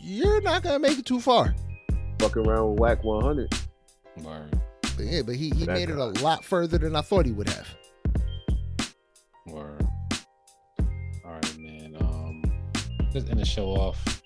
you're 0.00 0.40
not 0.42 0.62
gonna 0.62 0.78
make 0.78 0.98
it 0.98 1.06
too 1.06 1.20
far. 1.20 1.54
Fucking 2.20 2.46
around 2.46 2.70
with 2.72 2.80
Wack 2.80 3.02
100. 3.02 3.52
Word. 4.22 4.60
But 4.96 5.06
yeah, 5.06 5.22
but 5.22 5.34
he, 5.34 5.50
he 5.50 5.64
That 5.64 5.74
made 5.74 5.88
it 5.90 5.96
a 5.96 6.04
lot 6.22 6.44
further 6.44 6.78
than 6.78 6.94
I 6.94 7.00
thought 7.00 7.26
he 7.26 7.32
would 7.32 7.48
have. 7.48 7.68
Word. 9.46 9.84
Let's 13.14 13.28
end 13.28 13.40
the 13.40 13.44
show 13.44 13.68
off 13.68 14.22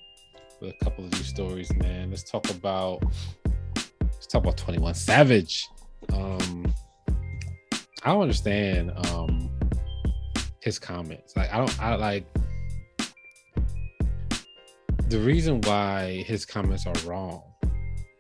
with 0.61 0.75
a 0.81 0.85
couple 0.85 1.05
of 1.05 1.11
these 1.11 1.27
stories, 1.27 1.73
man. 1.75 2.11
Let's 2.11 2.29
talk 2.31 2.49
about 2.51 3.03
let's 4.01 4.27
talk 4.27 4.43
about 4.43 4.57
Twenty 4.57 4.79
One 4.79 4.95
Savage. 4.95 5.69
Um, 6.13 6.73
I 8.03 8.13
don't 8.13 8.23
understand 8.23 8.93
um 9.09 9.51
his 10.61 10.79
comments. 10.79 11.37
Like, 11.37 11.53
I 11.53 11.59
don't. 11.59 11.81
I 11.83 11.95
like 11.95 12.27
the 15.09 15.19
reason 15.19 15.61
why 15.63 16.25
his 16.27 16.45
comments 16.45 16.87
are 16.87 17.09
wrong, 17.09 17.43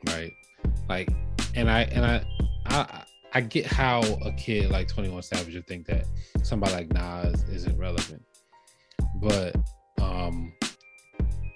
right? 0.08 0.30
Like, 0.88 1.10
and 1.54 1.70
I 1.70 1.82
and 1.82 2.04
I 2.04 2.24
I 2.66 3.04
I 3.34 3.40
get 3.40 3.66
how 3.66 4.00
a 4.24 4.32
kid 4.32 4.70
like 4.70 4.88
Twenty 4.88 5.08
One 5.10 5.22
Savage 5.22 5.54
would 5.54 5.66
think 5.66 5.86
that 5.86 6.06
somebody 6.42 6.72
like 6.72 6.92
Nas 6.92 7.42
isn't 7.50 7.78
relevant, 7.78 8.22
but 9.20 9.56
um, 10.00 10.52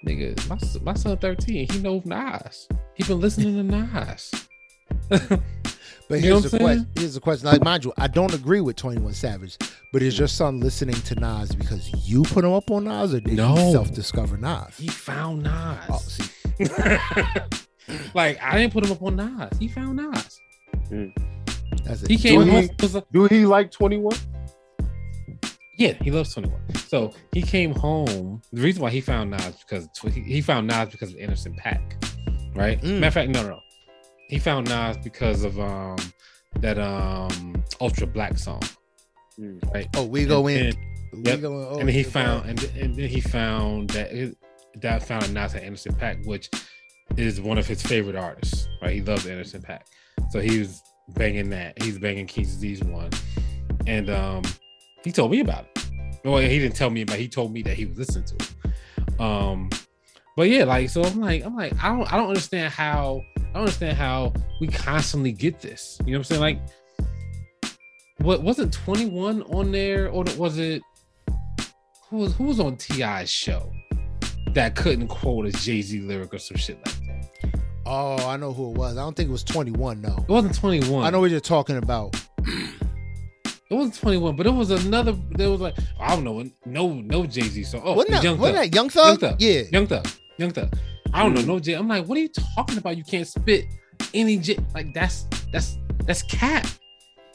nigga, 0.07 0.37
my 0.49 0.59
my 0.83 0.95
son 0.95 1.17
thirteen, 1.19 1.69
he 1.71 1.79
knows 1.81 2.05
Nas. 2.05 2.69
He 2.95 3.05
been 3.05 3.21
listening 3.21 3.57
to 3.57 3.63
Nas. 3.63 4.31
But 6.09 6.23
You 6.23 6.31
know 6.31 6.41
here's 6.41 6.51
the 6.51 6.59
question. 6.59 6.89
Here's 6.97 7.15
the 7.15 7.21
question. 7.21 7.47
Like, 7.47 7.63
mind 7.63 7.85
you, 7.85 7.93
I 7.97 8.09
don't 8.09 8.35
agree 8.35 8.61
with 8.61 8.75
Twenty 8.75 9.01
One 9.01 9.13
Savage, 9.13 9.57
but 9.93 10.03
is 10.03 10.19
your 10.19 10.27
son 10.27 10.59
listening 10.59 10.97
to 11.03 11.15
Nas 11.15 11.55
because 11.55 11.89
you 12.09 12.25
put 12.25 12.45
him 12.45 12.51
up 12.53 12.69
on 12.73 12.83
Nas, 12.83 13.15
or 13.15 13.21
did 13.21 13.35
No. 13.35 13.55
he 13.55 13.71
self-discover 13.71 14.37
Nas? 14.37 14.77
he 14.77 14.89
found 14.89 15.45
Nas. 15.45 15.79
Oh, 15.89 15.99
see, 15.99 16.25
like 18.15 18.43
I 18.43 18.59
didn't 18.59 18.73
put 18.73 18.85
him 18.85 18.91
up 18.91 19.03
on 19.03 19.15
Nas. 19.15 19.57
He 19.61 19.69
found 19.69 19.99
Nas. 19.99 20.41
that's 21.85 22.05
He 22.09 22.17
came 22.17 22.45
Do 22.45 22.51
home. 22.51 22.63
he- 22.65 22.71
was 22.83 22.95
like, 22.97 23.05
Do 23.13 23.27
he 23.27 23.47
like 23.47 23.71
21? 23.71 24.13
Yeah, 25.81 25.95
he 26.03 26.11
loves 26.11 26.35
21. 26.35 26.61
So 26.89 27.11
he 27.33 27.41
came 27.41 27.75
home. 27.75 28.43
The 28.53 28.61
reason 28.61 28.83
why 28.83 28.91
he 28.91 29.01
found 29.01 29.31
Nas 29.31 29.57
because 29.67 29.89
he- 30.13 30.21
he 30.21 30.43
found 30.43 30.67
Nas 30.67 30.91
because 30.91 31.15
of 31.15 31.19
Anderson 31.19 31.55
.Paak, 31.55 31.81
right? 32.55 32.79
Mm. 32.83 32.99
Matter 33.01 33.07
of 33.07 33.15
fact, 33.15 33.31
no, 33.31 33.43
no, 33.43 33.49
no. 33.53 33.61
He 34.29 34.39
found 34.39 34.69
Nas 34.69 34.99
because 34.99 35.43
of 35.43 35.59
um 35.59 35.97
that 36.61 36.79
um 36.79 37.65
Ultra 37.81 38.07
Black 38.07 38.37
song, 38.37 38.61
Mm. 39.39 39.73
right? 39.73 39.89
Oh, 39.97 40.05
we 40.05 40.27
go 40.27 40.49
in. 40.49 40.67
And, 40.67 40.77
we 41.15 41.23
yep. 41.31 41.41
go 41.41 41.59
in. 41.59 41.67
Oh, 41.71 41.79
and 41.79 41.89
he 41.89 42.03
found 42.03 42.47
and, 42.51 42.63
and 42.79 42.95
then 42.95 43.09
he 43.09 43.23
found 43.23 43.89
that 43.91 44.13
it, 44.13 44.37
that 44.83 45.03
found 45.03 45.33
Nas 45.33 45.55
at 45.55 45.63
Anderson 45.63 45.95
.Paak, 45.95 46.27
which 46.27 46.51
is 47.17 47.41
one 47.41 47.57
of 47.57 47.67
his 47.67 47.81
favorite 47.83 48.17
artists, 48.17 48.69
right? 48.83 48.93
He 48.93 49.01
loves 49.01 49.27
Anderson 49.27 49.63
.Paak. 49.63 49.81
So 50.29 50.41
he 50.41 50.59
was 50.59 50.83
banging 51.15 51.49
that. 51.51 51.83
He's 51.83 51.99
banging 51.99 52.27
King's 52.27 52.53
Disease 52.53 52.83
one, 52.85 53.09
and 53.87 54.11
um, 54.11 54.43
he 55.05 55.13
told 55.13 55.31
me 55.31 55.41
about 55.41 55.65
it. 55.65 55.91
Well, 56.25 56.39
he 56.39 56.59
didn't 56.59 56.77
tell 56.77 56.91
me, 56.91 57.05
but 57.05 57.19
he 57.19 57.29
told 57.29 57.53
me 57.53 57.63
that 57.63 57.75
he 57.75 57.87
was 57.87 57.99
listening 57.99 58.25
to 58.27 58.35
it. 58.37 59.21
Um, 59.21 59.71
but 60.37 60.49
yeah, 60.49 60.65
like 60.65 60.89
so, 60.91 61.03
I'm 61.03 61.21
like, 61.21 61.45
I'm 61.45 61.57
like, 61.57 61.73
I 61.83 61.89
don't, 61.89 62.13
I 62.13 62.17
don't 62.17 62.29
understand 62.29 62.73
how, 62.73 63.23
I 63.37 63.43
don't 63.53 63.63
understand 63.63 63.97
how 63.97 64.33
we 64.61 64.69
constantly 64.69 65.33
get 65.33 65.61
this. 65.61 65.99
You 66.05 66.13
know 66.13 66.19
what 66.19 66.31
I'm 66.31 66.41
saying? 66.41 66.41
Like, 66.41 66.61
what 68.19 68.43
wasn't 68.43 68.73
21 68.73 69.43
on 69.43 69.73
there, 69.73 70.09
or 70.09 70.25
was 70.37 70.59
it? 70.59 70.83
Who 72.11 72.19
was 72.19 72.35
who 72.35 72.45
was 72.45 72.61
on 72.61 72.77
T.I.'s 72.77 73.31
show 73.31 73.71
that 74.55 74.75
couldn't 74.75 75.09
quote 75.09 75.47
a 75.47 75.53
Jay 75.53 75.81
Z 75.81 76.01
lyric 76.01 76.35
or 76.35 76.39
some 76.39 76.57
shit 76.57 76.77
like 76.85 76.97
that? 77.07 77.61
Oh, 77.87 78.17
I 78.29 78.37
know 78.37 78.53
who 78.53 78.71
it 78.71 78.77
was. 78.77 78.97
I 78.97 79.01
don't 79.01 79.17
think 79.17 79.29
it 79.29 79.33
was 79.33 79.45
21, 79.45 80.01
no. 80.01 80.17
It 80.19 80.29
wasn't 80.29 80.55
21. 80.55 81.05
I 81.05 81.11
know 81.11 81.21
what 81.21 81.31
you're 81.31 81.41
talking 81.41 81.77
about. 81.77 82.15
It 83.71 83.75
wasn't 83.75 83.95
21, 83.97 84.35
but 84.37 84.47
it 84.47 84.51
was 84.51 84.71
another. 84.71 85.13
There 85.31 85.51
was 85.51 85.61
like 85.61 85.77
I 86.01 86.15
don't 86.17 86.25
know, 86.25 86.45
no 86.67 86.93
no 86.95 87.25
Jay 87.27 87.43
Z 87.43 87.63
song. 87.65 87.83
Oh, 87.85 87.93
wasn't 87.95 88.15
that, 88.15 88.25
Young 88.25 88.39
wasn't 88.39 88.57
Thug. 88.59 88.65
that 88.71 88.75
Young 88.75 88.89
Thug? 88.91 89.07
Young 89.07 89.19
Thug. 89.31 89.41
Yeah. 89.41 89.63
Young 89.73 89.87
Thug, 89.87 90.09
Young 90.39 90.51
Thug. 90.51 90.73
I 91.13 91.23
don't 91.23 91.33
Mm. 91.35 91.47
know, 91.47 91.55
no 91.55 91.61
Jay. 91.61 91.75
I'm 91.75 91.89
like, 91.89 92.07
what 92.07 92.19
are 92.19 92.21
you 92.21 92.29
talking 92.57 92.79
about? 92.79 92.97
You 92.97 93.05
can't 93.05 93.27
spit 93.27 93.67
any 94.13 94.37
J. 94.39 94.59
Like 94.75 94.93
that's 94.95 95.27
that's 95.53 95.77
that's 96.05 96.23
cap. 96.23 96.67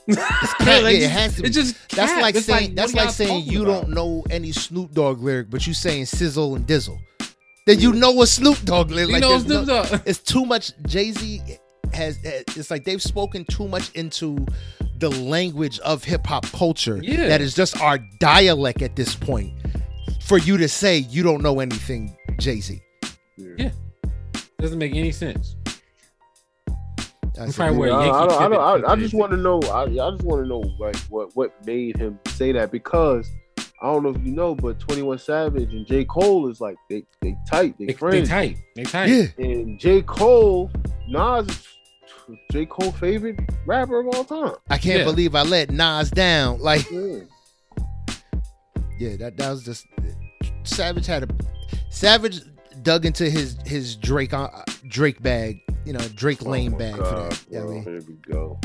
It's 0.07 0.17
cap, 0.57 0.67
yeah, 0.83 0.89
it 0.89 1.09
has 1.09 1.35
to 1.37 1.41
be. 1.41 1.47
It's 1.47 1.55
just 1.55 1.75
That's 1.95 2.11
like 2.21 2.35
It's 2.35 2.45
saying 2.45 2.69
what 2.71 2.75
that's 2.75 2.93
like 2.93 3.09
saying 3.11 3.45
you 3.45 3.63
about? 3.63 3.83
don't 3.83 3.89
know 3.95 4.23
any 4.29 4.51
Snoop 4.51 4.91
Dogg 4.91 5.21
lyric, 5.21 5.49
but 5.49 5.65
you 5.65 5.73
saying 5.73 6.05
Sizzle 6.05 6.55
and 6.55 6.67
Dizzle. 6.67 6.99
Then 7.65 7.79
you 7.79 7.93
know 7.93 8.11
what 8.11 8.27
Snoop 8.27 8.61
Dogg 8.63 8.91
lyric. 8.91 9.13
You 9.15 9.19
know, 9.21 9.39
Snoop 9.39 9.65
no- 9.67 9.83
Dogg. 9.83 10.01
it's 10.05 10.19
too 10.19 10.45
much. 10.45 10.73
Jay 10.85 11.11
Z 11.11 11.41
has. 11.93 12.19
It's 12.23 12.69
like 12.69 12.83
they've 12.83 13.01
spoken 13.01 13.45
too 13.49 13.67
much 13.67 13.89
into 13.93 14.45
the 14.99 15.09
language 15.09 15.79
of 15.79 16.03
hip 16.03 16.25
hop 16.25 16.45
culture. 16.47 16.99
Yeah. 17.01 17.27
That 17.27 17.41
is 17.41 17.53
just 17.53 17.79
our 17.81 17.99
dialect 18.19 18.81
at 18.81 18.95
this 18.95 19.15
point. 19.15 19.53
For 20.21 20.37
you 20.37 20.57
to 20.57 20.67
say 20.67 20.97
you 20.97 21.23
don't 21.23 21.41
know 21.43 21.59
anything, 21.59 22.15
Jay 22.39 22.59
Z. 22.59 22.81
Yeah. 23.37 23.71
Doesn't 24.59 24.79
make 24.79 24.95
any 24.95 25.11
sense. 25.11 25.55
That's 27.35 27.55
probably 27.55 27.89
Yeah, 27.89 27.95
I, 27.95 28.23
I 28.23 28.27
don't, 28.27 28.41
I, 28.41 28.47
don't, 28.47 28.85
I, 28.85 28.91
I 28.93 28.95
just 28.95 29.13
want 29.13 29.31
to 29.31 29.37
know. 29.37 29.59
I, 29.63 29.83
I 29.83 30.11
just 30.11 30.23
want 30.23 30.43
to 30.43 30.47
know 30.47 30.61
like 30.79 30.95
what 31.09 31.35
what 31.35 31.53
made 31.65 31.97
him 31.97 32.17
say 32.27 32.51
that 32.53 32.71
because 32.71 33.29
I 33.81 33.87
don't 33.87 34.03
know 34.03 34.09
if 34.09 34.25
you 34.25 34.31
know, 34.31 34.55
but 34.55 34.79
Twenty 34.79 35.01
One 35.01 35.19
Savage 35.19 35.73
and 35.73 35.85
J 35.85 36.05
Cole 36.05 36.49
is 36.49 36.61
like 36.61 36.77
they 36.89 37.05
they 37.21 37.35
tight, 37.49 37.75
they, 37.77 37.87
They, 37.87 37.93
they 37.93 38.25
tight. 38.25 38.57
They 38.75 38.83
tight. 38.83 39.07
Yeah. 39.07 39.25
And 39.37 39.79
J 39.79 40.01
Cole, 40.03 40.71
Nas, 41.07 41.47
is 41.49 41.67
J 42.51 42.65
Cole 42.65 42.91
favorite 42.93 43.39
rapper 43.65 43.99
of 43.99 44.07
all 44.07 44.23
time. 44.23 44.55
I 44.69 44.77
can't 44.77 44.99
Yeah. 44.99 45.05
believe 45.05 45.35
I 45.35 45.43
let 45.43 45.69
Nas 45.71 46.09
down. 46.11 46.59
Like, 46.59 46.89
Yeah. 46.91 47.19
yeah, 48.99 49.15
that 49.17 49.37
that 49.37 49.49
was 49.49 49.63
just 49.63 49.85
Savage 50.63 51.05
had 51.05 51.23
a 51.23 51.27
Savage 51.89 52.41
dug 52.83 53.05
into 53.05 53.29
his 53.29 53.57
his 53.65 53.95
Drake 53.95 54.33
uh, 54.33 54.47
Drake 54.87 55.21
bag, 55.21 55.59
you 55.85 55.93
know, 55.93 55.99
Drake 56.15 56.41
Lane 56.41 56.69
Oh 56.73 56.77
my 56.77 56.77
bag 56.79 56.95
for 56.95 57.03
that. 57.03 57.43
Yeah, 57.49 57.59
I 57.59 57.61
bro, 57.63 57.71
mean, 57.73 57.83
here 57.83 58.01
we 58.07 58.13
go. 58.33 58.59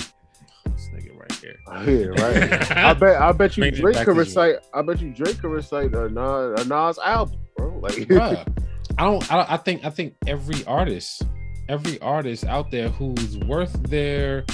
This 0.67 0.89
nigga 0.95 1.19
right 1.19 1.33
here. 1.33 1.57
Yeah, 2.17 2.23
right. 2.23 2.71
I 2.77 2.93
bet 2.95 3.21
I 3.21 3.33
bet 3.33 3.57
you 3.57 3.63
Bring 3.63 3.75
it 3.75 3.81
Drake 3.81 3.95
back 3.97 4.05
could 4.07 4.13
to 4.13 4.17
you. 4.17 4.21
recite. 4.21 4.57
I 4.75 4.83
bet 4.83 5.01
you 5.01 5.11
Drake 5.13 5.39
could 5.41 5.51
recite 5.51 5.95
a 5.95 6.09
Nas, 6.09 6.61
a 6.61 6.69
Nas 6.69 6.99
album, 6.99 7.39
bro. 7.57 7.79
Like, 7.79 7.93
Bruh, 7.95 8.47
I 8.99 9.05
don't. 9.05 9.33
I, 9.33 9.37
don't- 9.37 9.51
I 9.53 9.57
think. 9.57 9.85
I 9.85 9.91
think 9.91 10.15
every 10.27 10.65
artist, 10.67 11.23
every 11.71 12.01
artist 12.01 12.45
out 12.45 12.71
there 12.71 12.89
who's 12.89 13.39
worth 13.39 13.73
their 13.85 14.45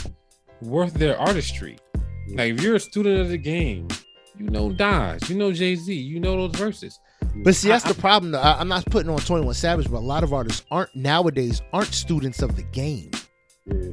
worth 0.62 0.94
their 0.94 1.18
artistry. 1.18 1.78
Like 2.30 2.54
if 2.54 2.60
you're 2.62 2.76
a 2.76 2.80
student 2.80 3.20
of 3.20 3.28
the 3.30 3.38
game, 3.38 3.88
you 4.38 4.50
know 4.50 4.68
Nas, 4.68 5.28
you 5.30 5.36
know 5.36 5.52
Jay 5.52 5.74
Z, 5.76 5.92
you 5.94 6.20
know 6.20 6.48
those 6.48 6.58
verses. 6.60 6.98
but 7.44 7.54
see, 7.54 7.68
that's 7.68 7.86
I- 7.86 7.92
the 7.92 8.00
problem. 8.00 8.32
Though. 8.32 8.40
I, 8.40 8.60
I'm 8.60 8.68
not 8.68 8.84
putting 8.86 9.10
on 9.10 9.18
Twenty 9.18 9.44
One 9.44 9.54
Savage, 9.54 9.90
but 9.90 9.98
a 9.98 10.06
lot 10.14 10.22
of 10.24 10.32
artists 10.32 10.64
aren't 10.70 10.94
nowadays 10.94 11.62
aren't 11.72 11.92
students 11.94 12.42
of 12.42 12.54
the 12.56 12.62
game. 12.64 13.10
yeah. 13.66 13.92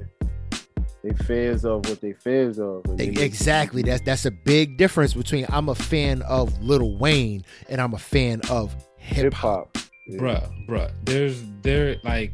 They 1.03 1.11
fans 1.25 1.65
of 1.65 1.85
what 1.89 1.99
they 1.99 2.13
fans 2.13 2.59
of. 2.59 2.81
They- 2.97 3.07
Exactly. 3.09 3.81
That's 3.81 4.01
that's 4.03 4.25
a 4.25 4.31
big 4.31 4.77
difference 4.77 5.13
between 5.13 5.45
I'm 5.49 5.67
a 5.69 5.75
fan 5.75 6.21
of 6.23 6.57
Lil 6.61 6.97
Wayne 6.97 7.43
and 7.69 7.81
I'm 7.81 7.93
a 7.93 7.97
fan 7.99 8.39
of 8.49 8.73
hip 8.97 9.23
hip 9.25 9.33
hop. 9.33 9.75
hop. 9.75 9.83
Yeah. 10.07 10.19
Bruh, 10.19 10.67
bruh. 10.67 10.91
There's 11.03 11.43
there 11.61 11.97
like 12.05 12.31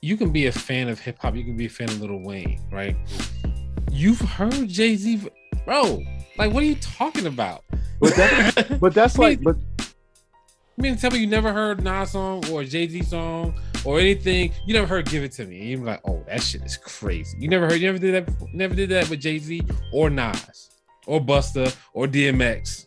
you 0.00 0.16
can 0.16 0.30
be 0.32 0.46
a 0.46 0.52
fan 0.52 0.88
of 0.88 0.98
hip 1.00 1.18
hop, 1.20 1.34
you 1.34 1.44
can 1.44 1.56
be 1.56 1.66
a 1.66 1.70
fan 1.70 1.88
of 1.88 2.00
Lil 2.00 2.18
Wayne, 2.20 2.60
right? 2.70 2.96
You've 3.90 4.20
heard 4.20 4.68
Jay 4.68 4.96
Z, 4.96 5.28
bro. 5.64 6.02
Like, 6.36 6.52
what 6.52 6.62
are 6.62 6.66
you 6.66 6.76
talking 6.76 7.26
about? 7.26 7.64
But 8.00 8.14
that- 8.16 8.76
But 8.80 8.94
that's 8.94 9.18
like, 9.18 9.42
but 9.42 9.56
You 10.76 10.82
mean 10.82 10.96
tell 10.96 11.10
me 11.10 11.18
you 11.18 11.26
never 11.26 11.52
heard 11.52 11.82
Nas 11.82 12.12
song 12.12 12.44
or 12.50 12.62
Jay 12.62 12.86
Z 12.86 13.02
song 13.02 13.54
or 13.84 13.98
anything? 13.98 14.52
You 14.66 14.74
never 14.74 14.86
heard 14.86 15.06
"Give 15.10 15.24
It 15.24 15.32
to 15.32 15.44
Me"? 15.46 15.70
You're 15.70 15.80
like, 15.84 16.00
"Oh, 16.06 16.22
that 16.28 16.40
shit 16.40 16.62
is 16.62 16.76
crazy." 16.76 17.36
You 17.40 17.48
never 17.48 17.66
heard? 17.66 17.80
You 17.80 17.86
never 17.88 17.98
did 17.98 18.14
that? 18.14 18.26
before? 18.26 18.48
Never 18.52 18.74
did 18.76 18.90
that 18.90 19.10
with 19.10 19.18
Jay 19.20 19.38
Z 19.38 19.60
or 19.92 20.08
Nas 20.10 20.70
or 21.06 21.20
Busta 21.20 21.74
or 21.92 22.06
DMX? 22.06 22.86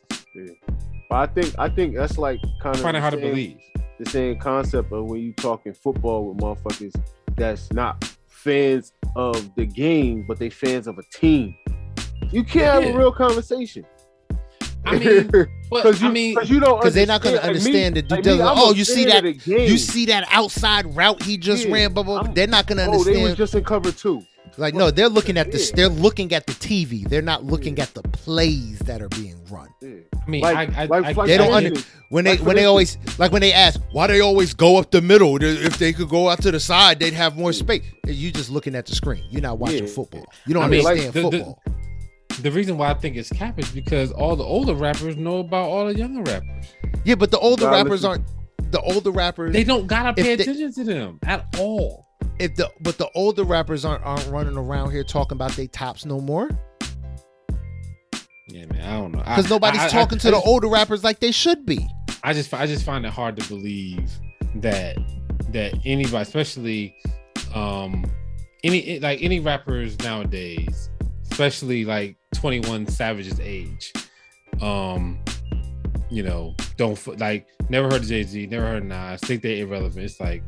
but 1.10 1.16
I 1.18 1.26
think 1.34 1.56
I 1.60 1.68
think 1.68 1.94
that's 1.96 2.18
like 2.18 2.40
kind 2.62 2.76
of 2.78 2.82
Find 2.82 2.96
it 2.96 3.02
hard 3.02 3.16
to 3.16 3.20
believe. 3.20 3.58
The 4.04 4.10
same 4.10 4.38
concept 4.38 4.92
of 4.92 5.06
when 5.06 5.22
you 5.22 5.32
talking 5.34 5.74
football 5.74 6.26
with 6.30 6.38
motherfuckers 6.38 6.96
that's 7.36 7.72
not 7.72 8.04
fans 8.28 8.94
of 9.16 9.54
the 9.56 9.66
game, 9.66 10.26
but 10.28 10.40
they 10.40 10.50
fans 10.50 10.88
of 10.88 10.98
a 10.98 11.04
team. 11.14 11.56
You 12.32 12.44
can't 12.44 12.84
have 12.84 12.96
a 12.96 12.98
real 12.98 13.12
conversation. 13.12 13.86
I 14.86 14.98
mean, 14.98 15.28
because 15.72 16.02
you, 16.02 16.08
I 16.08 16.12
mean, 16.12 16.36
'cause 16.36 16.50
you 16.50 16.60
don't 16.60 16.80
Because 16.80 16.96
they're 16.96 17.06
not 17.06 17.22
going 17.22 17.36
to 17.36 17.42
like 17.42 17.50
understand 17.50 17.96
the 17.96 18.02
due 18.02 18.16
like 18.16 18.26
me, 18.26 18.32
diligence. 18.32 18.50
I'm 18.50 18.58
Oh, 18.58 18.74
you 18.74 18.84
see 18.84 19.06
that? 19.06 19.18
of 19.18 19.24
the 19.26 19.34
game. 19.34 19.70
You 19.70 19.78
see 19.78 20.06
that 20.08 20.26
outside 20.32 20.96
route 20.96 21.22
he 21.22 21.38
just 21.38 21.66
Yeah. 21.66 21.74
ran? 21.74 21.94
Blah, 21.94 22.04
blah, 22.04 22.24
blah. 22.24 22.34
They're 22.34 22.48
not 22.48 22.66
going 22.66 22.80
to 22.80 22.88
Oh, 22.90 23.04
they 23.04 23.22
was 23.22 23.36
just 23.36 23.54
in 23.54 23.64
cover 23.64 23.92
two. 23.92 24.26
Like, 24.58 24.74
no, 24.74 24.92
they're 24.92 25.10
looking 25.10 25.38
at 25.38 25.52
the. 25.52 25.58
Yeah. 25.60 25.66
They're 25.76 25.90
looking 25.90 26.34
at 26.34 26.46
the 26.48 26.54
TV. 26.54 27.08
They're 27.08 27.22
not 27.22 27.44
looking 27.46 27.80
at 27.80 27.94
the 27.94 28.02
plays 28.04 28.80
that 28.80 29.02
are 29.02 29.10
being 29.10 29.36
run. 29.50 29.70
Yeah. 29.82 29.90
I 30.26 30.30
mean, 30.30 30.42
Like- 30.42 30.56
I, 30.78 30.84
I, 30.84 30.86
like- 30.86 31.06
I, 31.06 31.12
like 31.14 31.28
They 31.28 31.38
don't 31.38 31.50
for 31.50 31.54
under- 31.56 31.82
When 32.10 32.26
they 32.26 32.32
Like, 32.32 32.40
for 32.40 32.46
when 32.46 32.56
they 32.58 32.66
always 32.66 32.98
like 33.18 33.32
when 33.32 33.42
they 33.42 33.54
ask 33.54 33.80
why 33.92 34.08
they 34.08 34.20
always 34.20 34.54
go 34.54 34.78
up 34.78 34.92
the 34.92 35.02
middle. 35.02 35.42
If 35.42 35.78
they 35.80 35.94
could 35.94 36.10
go 36.10 36.30
out 36.30 36.42
to 36.44 36.52
the 36.52 36.60
side, 36.60 37.00
they'd 37.00 37.14
have 37.14 37.38
more 37.38 37.54
space. 37.54 37.84
You're 38.06 38.32
just 38.34 38.50
looking 38.50 38.76
at 38.76 38.86
the 38.86 38.96
screen. 38.96 39.24
You're 39.30 39.42
not 39.42 39.58
watching 39.60 39.86
Yeah. 39.88 39.94
football. 39.94 40.26
You 40.46 40.54
don't 40.54 40.64
I 40.64 40.68
mean, 40.68 40.84
like, 40.84 41.00
understand 41.00 41.14
the- 41.14 41.30
the- 41.30 41.38
football. 41.46 41.64
the 42.42 42.52
reason 42.52 42.78
why 42.78 42.90
I 42.92 42.94
think 42.96 43.16
it's 43.18 43.30
cap 43.30 43.58
is 43.60 43.70
because 43.70 44.12
all 44.12 44.36
the 44.36 44.44
older 44.44 44.74
rappers 44.76 45.16
know 45.16 45.40
about 45.40 45.70
all 45.70 45.86
the 45.88 45.96
younger 45.98 46.22
rappers. 46.24 46.66
yeah, 47.06 47.16
but 47.16 47.32
the 47.32 47.40
older 47.40 47.64
Gotta 47.64 47.78
rappers 47.78 48.04
listen. 48.04 48.10
aren't. 48.10 48.72
The 48.72 48.80
older 48.82 49.12
rappers. 49.12 49.52
They 49.54 49.64
don't 49.64 49.88
gotta 49.88 50.14
pay 50.14 50.34
If 50.34 50.38
they- 50.38 50.44
attention 50.44 50.74
to 50.74 50.84
them 50.84 51.20
at 51.24 51.46
all. 51.58 52.08
If 52.42 52.56
the 52.56 52.70
but 52.82 52.98
the 52.98 53.10
older 53.16 53.44
rappers 53.44 53.86
aren't 53.86 54.04
aren't 54.04 54.28
running 54.28 54.58
around 54.58 54.92
here 54.92 55.04
talking 55.04 55.36
about 55.38 55.52
they 55.52 55.68
tops 55.68 56.06
no 56.06 56.20
more 56.20 56.50
Yeah, 58.48 58.66
man, 58.66 58.82
I 58.82 58.98
don't 58.98 59.12
know. 59.14 59.20
Because 59.20 59.50
nobody's 59.50 59.82
I- 59.82 59.86
I- 59.86 59.90
talking 59.90 60.18
I 60.18 60.22
to 60.22 60.32
the 60.32 60.42
older 60.42 60.68
rappers 60.68 61.04
like 61.04 61.20
they 61.20 61.32
should 61.32 61.66
be. 61.66 61.88
I 62.24 62.34
just 62.34 62.54
I 62.54 62.66
just 62.68 62.84
find 62.86 63.06
it 63.06 63.12
hard 63.12 63.38
to 63.38 63.48
believe 63.48 64.12
that 64.56 64.98
that 65.50 65.74
anybody, 65.86 66.22
especially 66.22 66.96
um 67.56 68.06
any 68.64 69.00
like 69.00 69.22
any 69.22 69.40
rappers 69.40 69.98
nowadays, 70.00 70.90
especially 71.32 71.86
like 71.86 72.18
21 72.36 72.88
Savage's 72.88 73.40
age, 73.40 73.92
um, 74.62 75.20
you 76.10 76.22
know, 76.24 76.56
don't 76.78 77.20
like 77.20 77.48
never 77.70 77.88
heard 77.88 78.02
of 78.02 78.08
Jay 78.08 78.24
Z, 78.24 78.48
never 78.48 78.66
heard 78.66 78.84
of 78.84 78.90
Nas, 78.90 79.22
think 79.22 79.42
they're 79.42 79.64
irrelevant. 79.66 80.06
It's 80.06 80.20
like, 80.20 80.44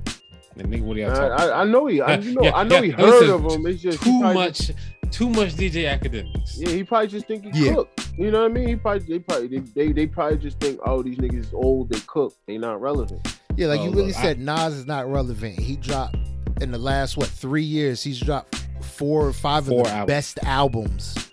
man, 0.56 0.68
nigga, 0.68 0.82
what 0.82 0.98
are 0.98 1.00
y'all 1.02 1.12
I, 1.12 1.16
talking? 1.30 1.50
I, 1.54 1.62
I 1.62 1.64
know 1.66 1.86
he. 1.88 2.02
I, 2.02 2.16
you 2.18 2.34
know, 2.34 2.44
Yeah, 2.44 2.56
I 2.56 2.64
know 2.64 2.76
yeah, 2.76 2.82
he 2.82 2.90
heard 2.92 3.06
listen, 3.06 3.30
of 3.32 3.52
him. 3.52 3.66
It's 3.68 3.82
just 3.82 4.02
too 4.04 4.20
probably 4.20 4.34
much, 4.36 4.72
too 5.12 5.30
much 5.30 5.54
DJ 5.56 6.00
Akademiks. 6.00 6.54
Yeah, 6.58 6.70
he 6.70 6.84
probably 6.84 7.08
just 7.08 7.28
think 7.28 7.54
he 7.54 7.66
Yeah. 7.66 7.74
cook. 7.76 7.90
You 8.18 8.30
know 8.32 8.42
what 8.44 8.52
I 8.52 8.54
mean? 8.54 8.68
He 8.68 8.76
probably 8.76 9.00
they 9.08 9.20
probably 9.20 9.48
they, 9.48 9.60
they, 9.60 9.92
they 9.92 10.08
probably 10.08 10.38
just 10.38 10.60
think, 10.60 10.80
oh, 10.86 11.02
these 11.02 11.18
niggas 11.18 11.46
is 11.48 11.54
old, 11.54 11.90
they 11.90 12.00
cook, 12.02 12.36
they 12.48 12.58
not 12.58 12.80
relevant. 12.82 13.36
Yeah, 13.56 13.68
like 13.68 13.80
Oh, 13.82 13.86
you 13.86 13.90
really 13.92 14.08
look, 14.08 14.18
I- 14.18 14.22
said, 14.22 14.40
Nas 14.40 14.74
is 14.74 14.86
not 14.86 15.10
relevant. 15.12 15.60
He 15.60 15.76
dropped 15.76 16.18
in 16.62 16.72
the 16.72 16.78
last 16.78 17.18
what 17.18 17.28
three 17.28 17.64
years. 17.64 18.04
He's 18.04 18.20
dropped 18.20 18.64
four 18.82 19.26
or 19.28 19.34
five 19.34 19.66
Four 19.66 19.82
of 19.82 19.86
the 19.88 19.92
albums. 19.94 20.08
best 20.08 20.40
albums 20.44 21.32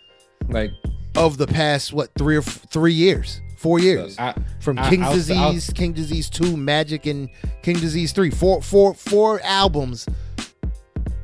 Like 0.48 0.70
of 1.16 1.36
the 1.36 1.46
past 1.46 1.92
what 1.92 2.10
three 2.16 2.36
or 2.36 2.40
f- 2.40 2.64
three 2.70 2.92
years, 2.94 3.40
four 3.60 3.78
years. 3.78 4.18
I, 4.18 4.34
From 4.60 4.78
I- 4.78 4.88
King 4.90 5.02
I'll- 5.02 5.12
Disease, 5.12 5.70
King 5.74 5.92
Disease 5.92 6.30
Two, 6.30 6.56
Magic, 6.56 7.06
and 7.06 7.28
King 7.62 7.78
Disease 7.78 8.12
Three. 8.12 8.30
Four, 8.30 8.62
four, 8.62 8.94
four 8.94 9.40
albums 9.44 10.06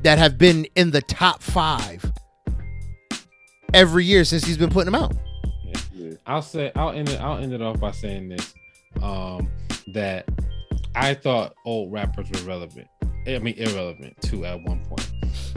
that 0.03 0.17
have 0.19 0.37
been 0.37 0.65
in 0.75 0.91
the 0.91 1.01
top 1.01 1.41
five 1.41 2.09
every 3.73 4.05
year 4.05 4.23
since 4.23 4.45
he's 4.45 4.57
been 4.57 4.69
putting 4.69 4.91
them 4.91 5.01
out. 5.03 5.13
Yeah. 5.93 6.11
I'll 6.25 6.41
say 6.41 6.71
I'll 6.75 6.91
end 6.91 7.09
it 7.09 7.19
I'll 7.19 7.37
end 7.37 7.53
it 7.53 7.61
off 7.61 7.79
by 7.79 7.91
saying 7.91 8.29
this. 8.29 8.53
Um 9.01 9.49
that 9.93 10.27
I 10.95 11.13
thought 11.13 11.53
old 11.65 11.91
rappers 11.91 12.29
were 12.31 12.47
relevant. 12.47 12.87
I 13.25 13.39
mean 13.39 13.55
irrelevant 13.57 14.15
too 14.21 14.45
at 14.45 14.61
one 14.63 14.85
point. 14.85 15.11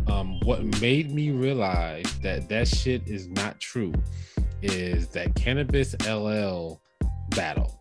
Um, 0.08 0.40
what 0.40 0.64
made 0.80 1.12
me 1.12 1.30
realize 1.30 2.04
that 2.22 2.48
that 2.48 2.66
shit 2.66 3.06
is 3.06 3.28
not 3.28 3.60
true 3.60 3.92
is 4.62 5.08
that 5.08 5.34
Canibus 5.34 5.94
LL 6.06 6.80
battle 7.30 7.76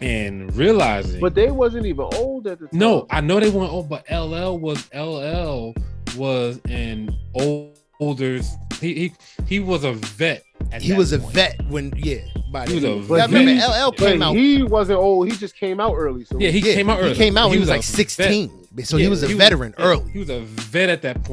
and 0.00 0.54
realizing 0.56 1.20
but 1.20 1.34
they 1.34 1.50
wasn't 1.50 1.86
even 1.86 2.06
old 2.14 2.46
at 2.46 2.58
the 2.58 2.66
time. 2.66 2.78
no, 2.78 3.06
I 3.10 3.20
know 3.20 3.38
they 3.40 3.50
weren't 3.50 3.72
old, 3.72 3.88
but 3.88 4.04
LL 4.10 4.58
was 4.58 4.88
LL 4.94 5.72
was 6.16 6.60
an 6.68 7.16
old, 7.34 7.78
older. 8.00 8.40
He 8.80 8.94
he 8.94 9.12
he 9.46 9.60
was 9.60 9.84
a 9.84 9.92
vet. 9.92 10.42
At 10.72 10.82
He 10.82 10.90
that 10.90 10.98
was 10.98 11.12
a 11.12 11.18
vet 11.18 11.60
when 11.68 11.92
yeah. 11.96 12.18
By 12.52 12.66
He 12.66 12.74
was 12.74 12.82
the, 12.82 12.92
a 12.92 13.02
But 13.02 13.20
I 13.20 13.26
remember 13.26 13.52
he- 13.52 13.82
LL 13.82 13.92
came 13.92 14.22
out. 14.22 14.36
he 14.36 14.62
wasn't 14.62 14.98
old. 14.98 15.28
He 15.28 15.36
just 15.36 15.56
came 15.56 15.80
out 15.80 15.94
early. 15.94 16.24
So 16.24 16.38
Yeah, 16.38 16.50
he 16.50 16.58
yeah, 16.58 16.74
came 16.74 16.90
out 16.90 16.98
early. 17.00 17.10
He 17.10 17.14
came 17.16 17.36
out. 17.36 17.50
He, 17.50 17.58
was, 17.58 17.68
a 17.68 17.72
like 17.72 17.82
vet. 17.82 17.84
sixteen, 17.84 18.50
so 18.82 18.96
he 18.96 19.08
was 19.08 19.22
a 19.22 19.28
veteran 19.28 19.74
yeah, 19.78 19.84
early. 19.84 20.10
He 20.10 20.18
was 20.18 20.30
a 20.30 20.40
vet 20.40 20.88
at 20.88 21.02
that. 21.02 21.28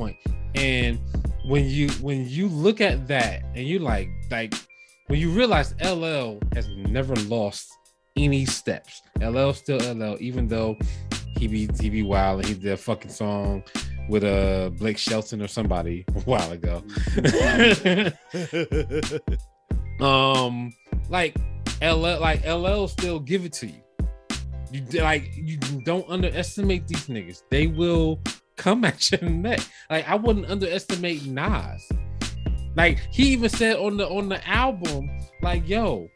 And 0.55 0.99
when 1.45 1.67
you 1.67 1.89
when 2.01 2.27
you 2.29 2.47
look 2.47 2.81
at 2.81 3.07
that 3.07 3.43
and 3.55 3.67
you 3.67 3.79
like 3.79 4.09
like 4.29 4.53
when 5.07 5.19
you 5.19 5.29
realize 5.29 5.73
LL 5.83 6.39
has 6.53 6.69
never 6.69 7.15
lost 7.27 7.71
any 8.15 8.45
steps. 8.45 9.01
LL 9.21 9.51
still 9.51 9.77
LL, 9.77 10.17
even 10.19 10.47
though 10.47 10.77
he 11.37 11.47
be 11.47 11.69
he 11.79 11.89
be 11.89 12.03
wild 12.03 12.39
and 12.39 12.47
he 12.47 12.53
did 12.53 12.71
a 12.71 12.77
fucking 12.77 13.11
song 13.11 13.63
with 14.09 14.23
uh 14.23 14.69
Blake 14.77 14.97
Shelton 14.97 15.41
or 15.41 15.47
somebody 15.47 16.05
a 16.15 16.19
while 16.21 16.51
ago. 16.51 16.83
um 20.05 20.73
like 21.09 21.35
LL 21.81 22.19
like 22.19 22.45
LL 22.45 22.87
still 22.87 23.19
give 23.19 23.45
it 23.45 23.53
to 23.53 23.67
you. 23.67 23.81
You 24.71 25.01
like 25.01 25.31
you 25.35 25.57
don't 25.83 26.07
underestimate 26.09 26.87
these 26.87 27.07
niggas. 27.07 27.43
They 27.49 27.67
will 27.67 28.21
come 28.61 28.85
at 28.89 29.11
your 29.11 29.21
neck. 29.29 29.59
Like 29.89 30.07
I 30.07 30.15
wouldn't 30.15 30.49
underestimate 30.49 31.25
Nas. 31.25 31.89
Like 32.75 32.99
he 33.11 33.33
even 33.33 33.49
said 33.49 33.75
on 33.77 33.97
the 33.97 34.07
on 34.07 34.29
the 34.29 34.45
album, 34.47 35.09
like 35.41 35.67
yo, 35.67 36.09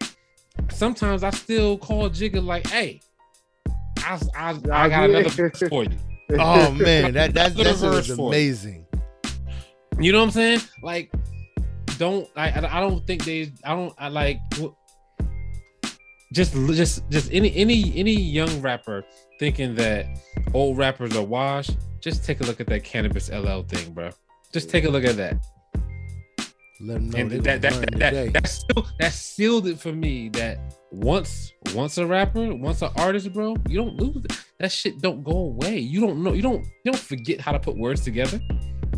sometimes 0.69 1.23
I 1.23 1.31
still 1.31 1.77
call 1.77 2.09
Jigga 2.09 2.43
like, 2.43 2.67
hey, 2.67 3.01
I 3.99 4.19
I, 4.35 4.49
I 4.71 4.89
got 4.89 5.09
another 5.09 5.29
verse 5.29 5.63
for 5.67 5.83
you. 5.83 5.97
oh 6.39 6.71
man, 6.87 7.13
that 7.13 7.33
that 7.33 7.55
Little 7.55 7.73
that 7.73 7.79
verse 7.79 8.07
was 8.09 8.17
for 8.17 8.23
it. 8.23 8.27
amazing. 8.37 8.85
You 9.99 10.11
know 10.11 10.19
what 10.19 10.25
I'm 10.25 10.31
saying? 10.31 10.59
Like, 10.83 11.11
don't 11.97 12.29
I? 12.35 12.49
I 12.51 12.77
I 12.77 12.79
don't 12.81 13.05
think 13.07 13.25
they. 13.25 13.51
I 13.63 13.73
don't. 13.75 13.93
I 13.97 14.07
like. 14.09 14.39
wh- 14.55 14.73
Just, 16.33 16.53
just, 16.53 17.09
just 17.09 17.31
any, 17.31 17.55
any, 17.55 17.93
any 17.95 18.11
young 18.11 18.59
rapper 18.61 19.05
thinking 19.39 19.75
that 19.75 20.05
old 20.53 20.77
rappers 20.77 21.15
are 21.15 21.23
washed. 21.23 21.77
Just 22.05 22.23
take 22.23 22.39
a 22.39 22.43
look 22.43 22.61
at 22.61 22.67
that 22.67 22.83
Canibus 22.83 23.33
LL 23.33 23.63
thing, 23.63 23.91
bro. 23.91 24.11
Just 24.53 24.69
take 24.69 24.85
a 24.85 24.89
look 24.89 25.03
at 25.05 25.17
that. 25.17 25.43
Let 26.79 26.93
them 26.93 27.09
know 27.09 27.17
and 27.17 27.31
they 27.31 27.39
that, 27.39 27.63
that, 27.63 27.73
that, 27.81 28.13
that, 28.13 28.33
that, 28.33 28.47
still, 28.47 28.87
that 28.99 29.11
sealed 29.11 29.65
it 29.65 29.79
for 29.79 29.91
me. 29.91 30.29
That 30.29 30.59
once, 30.91 31.51
once 31.73 31.97
a 31.97 32.05
rapper, 32.05 32.53
once 32.53 32.83
an 32.83 32.91
artist, 32.95 33.33
bro, 33.33 33.55
you 33.67 33.77
don't 33.79 33.95
lose 33.95 34.23
it. 34.23 34.39
That 34.59 34.71
shit 34.71 35.01
don't 35.01 35.23
go 35.23 35.31
away. 35.31 35.79
You 35.79 35.99
don't 35.99 36.21
know. 36.21 36.33
You 36.33 36.43
don't. 36.43 36.63
You 36.83 36.91
don't 36.91 37.01
forget 37.01 37.41
how 37.41 37.53
to 37.53 37.59
put 37.59 37.75
words 37.75 38.01
together. 38.01 38.39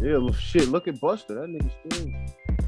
yeah, 0.01 0.17
well, 0.17 0.33
shit. 0.33 0.67
Look 0.67 0.89
at 0.89 0.95
Busta. 0.95 1.27
That 1.27 1.47
nigga 1.47 1.71
still. 1.89 2.11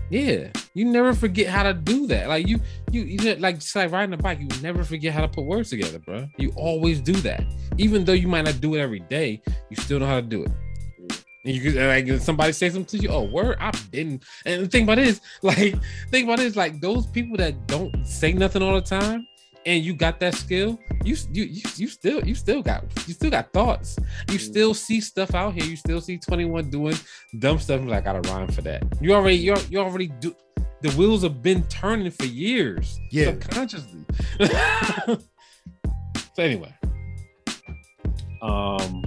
Yeah, 0.10 0.50
you 0.74 0.86
never 0.86 1.14
forget 1.14 1.48
how 1.48 1.64
to 1.64 1.74
do 1.74 2.08
that. 2.08 2.30
Like 2.30 2.48
you, 2.48 2.60
you, 2.92 3.02
you 3.04 3.36
like 3.36 3.60
just 3.60 3.76
like 3.76 3.92
riding 3.92 4.14
a 4.14 4.18
bike, 4.18 4.40
you 4.40 4.48
never 4.62 4.84
forget 4.84 5.14
how 5.14 5.22
to 5.22 5.28
put 5.28 5.46
words 5.46 5.70
together, 5.70 6.00
bro. 6.00 6.28
You 6.38 6.52
always 6.56 7.00
do 7.00 7.14
that, 7.14 7.44
even 7.78 8.06
though 8.06 8.14
you 8.14 8.28
might 8.28 8.46
not 8.46 8.60
do 8.60 8.76
it 8.76 8.80
every 8.80 9.02
day. 9.02 9.42
You 9.70 9.76
still 9.78 10.00
know 10.00 10.08
how 10.08 10.16
to 10.16 10.22
do 10.22 10.44
it. 10.44 10.52
And 11.46 11.56
you 11.56 11.62
could 11.62 11.76
like 11.76 12.08
if 12.08 12.22
somebody 12.22 12.52
say 12.52 12.70
something 12.70 13.00
to 13.00 13.04
you. 13.04 13.10
Oh, 13.10 13.24
word! 13.24 13.58
I've 13.60 13.92
been. 13.92 14.20
And 14.46 14.64
the 14.64 14.68
thing 14.68 14.84
about 14.84 15.00
it 15.00 15.08
is, 15.08 15.22
like, 15.42 15.76
think 16.10 16.26
about 16.26 16.40
it 16.40 16.48
is 16.48 16.56
like 16.56 16.82
those 16.82 17.08
people 17.08 17.38
that 17.38 17.68
don't 17.68 18.06
say 18.06 18.34
nothing 18.34 18.62
all 18.62 18.76
the 18.76 18.82
time, 18.82 19.26
and 19.66 19.84
you 19.84 19.94
got 19.94 20.20
that 20.22 20.36
skill. 20.36 20.80
You, 21.04 21.16
you, 21.32 21.44
you, 21.76 21.88
still, 21.88 22.26
you 22.26 22.36
still 22.36 22.62
got, 22.62 22.84
you 23.08 23.14
still 23.14 23.30
got 23.32 23.52
thoughts. 23.54 23.98
You 24.32 24.38
still 24.40 24.74
see 24.74 25.00
stuff 25.02 25.34
out 25.36 25.54
here. 25.54 25.64
You 25.66 25.76
still 25.76 26.02
see 26.02 26.18
twenty 26.18 26.46
one 26.46 26.70
doing 26.70 26.96
dumb 27.40 27.60
stuff. 27.60 27.82
Like, 27.86 28.06
I 28.08 28.14
gotta 28.14 28.30
rhyme 28.30 28.50
for 28.50 28.62
that. 28.64 28.84
You 29.02 29.14
already, 29.14 29.38
you 29.38 29.56
you 29.70 29.80
already 29.80 30.08
do. 30.20 30.36
The 30.82 30.92
wheels 30.92 31.24
have 31.24 31.42
been 31.42 31.64
turning 31.64 32.10
for 32.12 32.26
years, 32.26 32.98
Yeah. 33.12 33.26
subconsciously. 33.26 34.06
so 35.06 35.18
anyway, 36.38 36.74
um, 38.42 39.04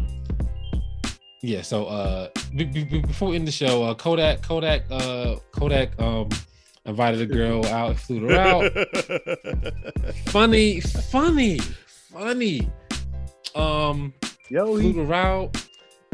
yeah. 1.42 1.62
So 1.62 1.86
uh, 1.86 2.28
be- 2.54 2.64
be- 2.64 3.00
before 3.00 3.30
we 3.30 3.36
end 3.36 3.48
the 3.48 3.52
show, 3.52 3.82
uh, 3.84 3.94
Kodak, 3.94 4.42
Kodak, 4.42 4.82
uh, 4.90 5.36
Kodak, 5.52 5.98
um, 6.00 6.28
invited 6.86 7.20
a 7.20 7.26
girl 7.26 7.64
out, 7.80 7.96
flew 7.98 8.28
her 8.28 8.36
out. 8.38 8.72
funny, 10.28 10.80
funny, 10.80 11.58
funny. 12.10 12.68
Um, 13.54 14.14
Yo, 14.48 14.66
flew 14.66 14.92
he, 14.92 14.98
her 15.04 15.12
out, 15.14 15.62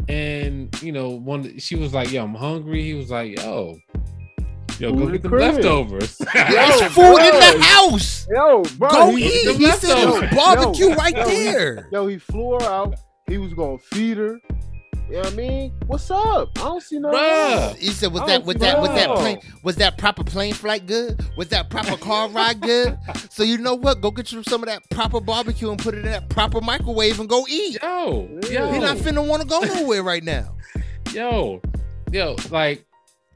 and 0.07 0.69
you 0.81 0.91
know, 0.91 1.09
one 1.09 1.57
she 1.57 1.75
was 1.75 1.93
like, 1.93 2.11
"Yo, 2.11 2.23
I'm 2.23 2.35
hungry." 2.35 2.83
He 2.83 2.93
was 2.93 3.09
like, 3.09 3.37
"Yo, 3.39 3.79
yo, 4.79 4.89
Food 4.91 4.97
go 4.99 5.05
get 5.07 5.11
the 5.11 5.17
the 5.19 5.29
crib. 5.29 5.53
leftovers." 5.55 6.17
There's 6.33 6.81
Yo, 6.81 6.89
food 6.89 7.17
in 7.19 7.33
the 7.39 7.59
house. 7.63 8.27
yo, 8.29 8.63
bro. 8.77 8.89
Go 8.89 9.15
he, 9.15 9.25
eat. 9.25 9.45
the 9.45 9.53
He 9.53 9.71
said 9.71 9.97
it 9.97 10.07
was 10.07 10.35
barbecue 10.35 10.89
Yo, 10.89 10.95
right 10.95 11.15
yo, 11.15 11.27
he- 11.29 11.43
there. 11.45 11.87
Yo, 11.91 12.07
he 12.07 12.17
flew 12.17 12.53
her 12.59 12.63
out. 12.63 12.95
He 13.27 13.37
was 13.37 13.53
gonna 13.53 13.77
feed 13.77 14.17
her. 14.17 14.39
You 15.09 15.15
know 15.15 15.21
what 15.21 15.33
I 15.33 15.35
mean? 15.35 15.73
What's 15.87 16.11
up? 16.11 16.49
I 16.59 16.61
don't 16.65 16.83
see 16.83 16.99
no. 16.99 17.09
Bruh. 17.09 17.75
He 17.77 17.87
said, 17.87 18.13
"Was 18.13 18.21
that 18.27 18.27
don't 18.27 18.45
was 18.45 18.53
see 18.55 18.59
that 18.59 18.79
was 18.79 18.89
that 18.89 19.15
plane 19.17 19.39
was 19.63 19.75
that 19.77 19.97
proper 19.97 20.23
plane 20.23 20.53
flight 20.53 20.85
good? 20.85 21.19
Was 21.35 21.47
that 21.49 21.69
proper 21.71 21.97
car 21.97 22.29
ride 22.29 22.61
good? 22.61 22.97
So 23.31 23.43
you 23.43 23.57
know 23.57 23.73
what? 23.73 24.01
Go 24.01 24.11
get 24.11 24.31
you 24.33 24.43
some 24.43 24.61
of 24.63 24.67
that 24.67 24.81
proper 24.91 25.19
barbecue 25.21 25.69
and 25.71 25.79
put 25.79 25.93
it 25.95 25.99
in 25.99 26.11
that 26.11 26.29
proper 26.29 26.59
microwave 26.61 27.19
and 27.19 27.29
go 27.29 27.45
eat. 27.49 27.81
Yo, 27.81 28.27
Yeah. 28.49 28.65
yo, 28.65 28.71
He 28.73 28.79
not 28.79 28.97
finna 28.97 29.25
want 29.25 29.41
to 29.41 29.47
go 29.47 29.61
nowhere 29.61 30.03
right 30.03 30.23
now. 30.23 30.55
yo, 31.13 31.61
yo, 32.11 32.35
like 32.51 32.85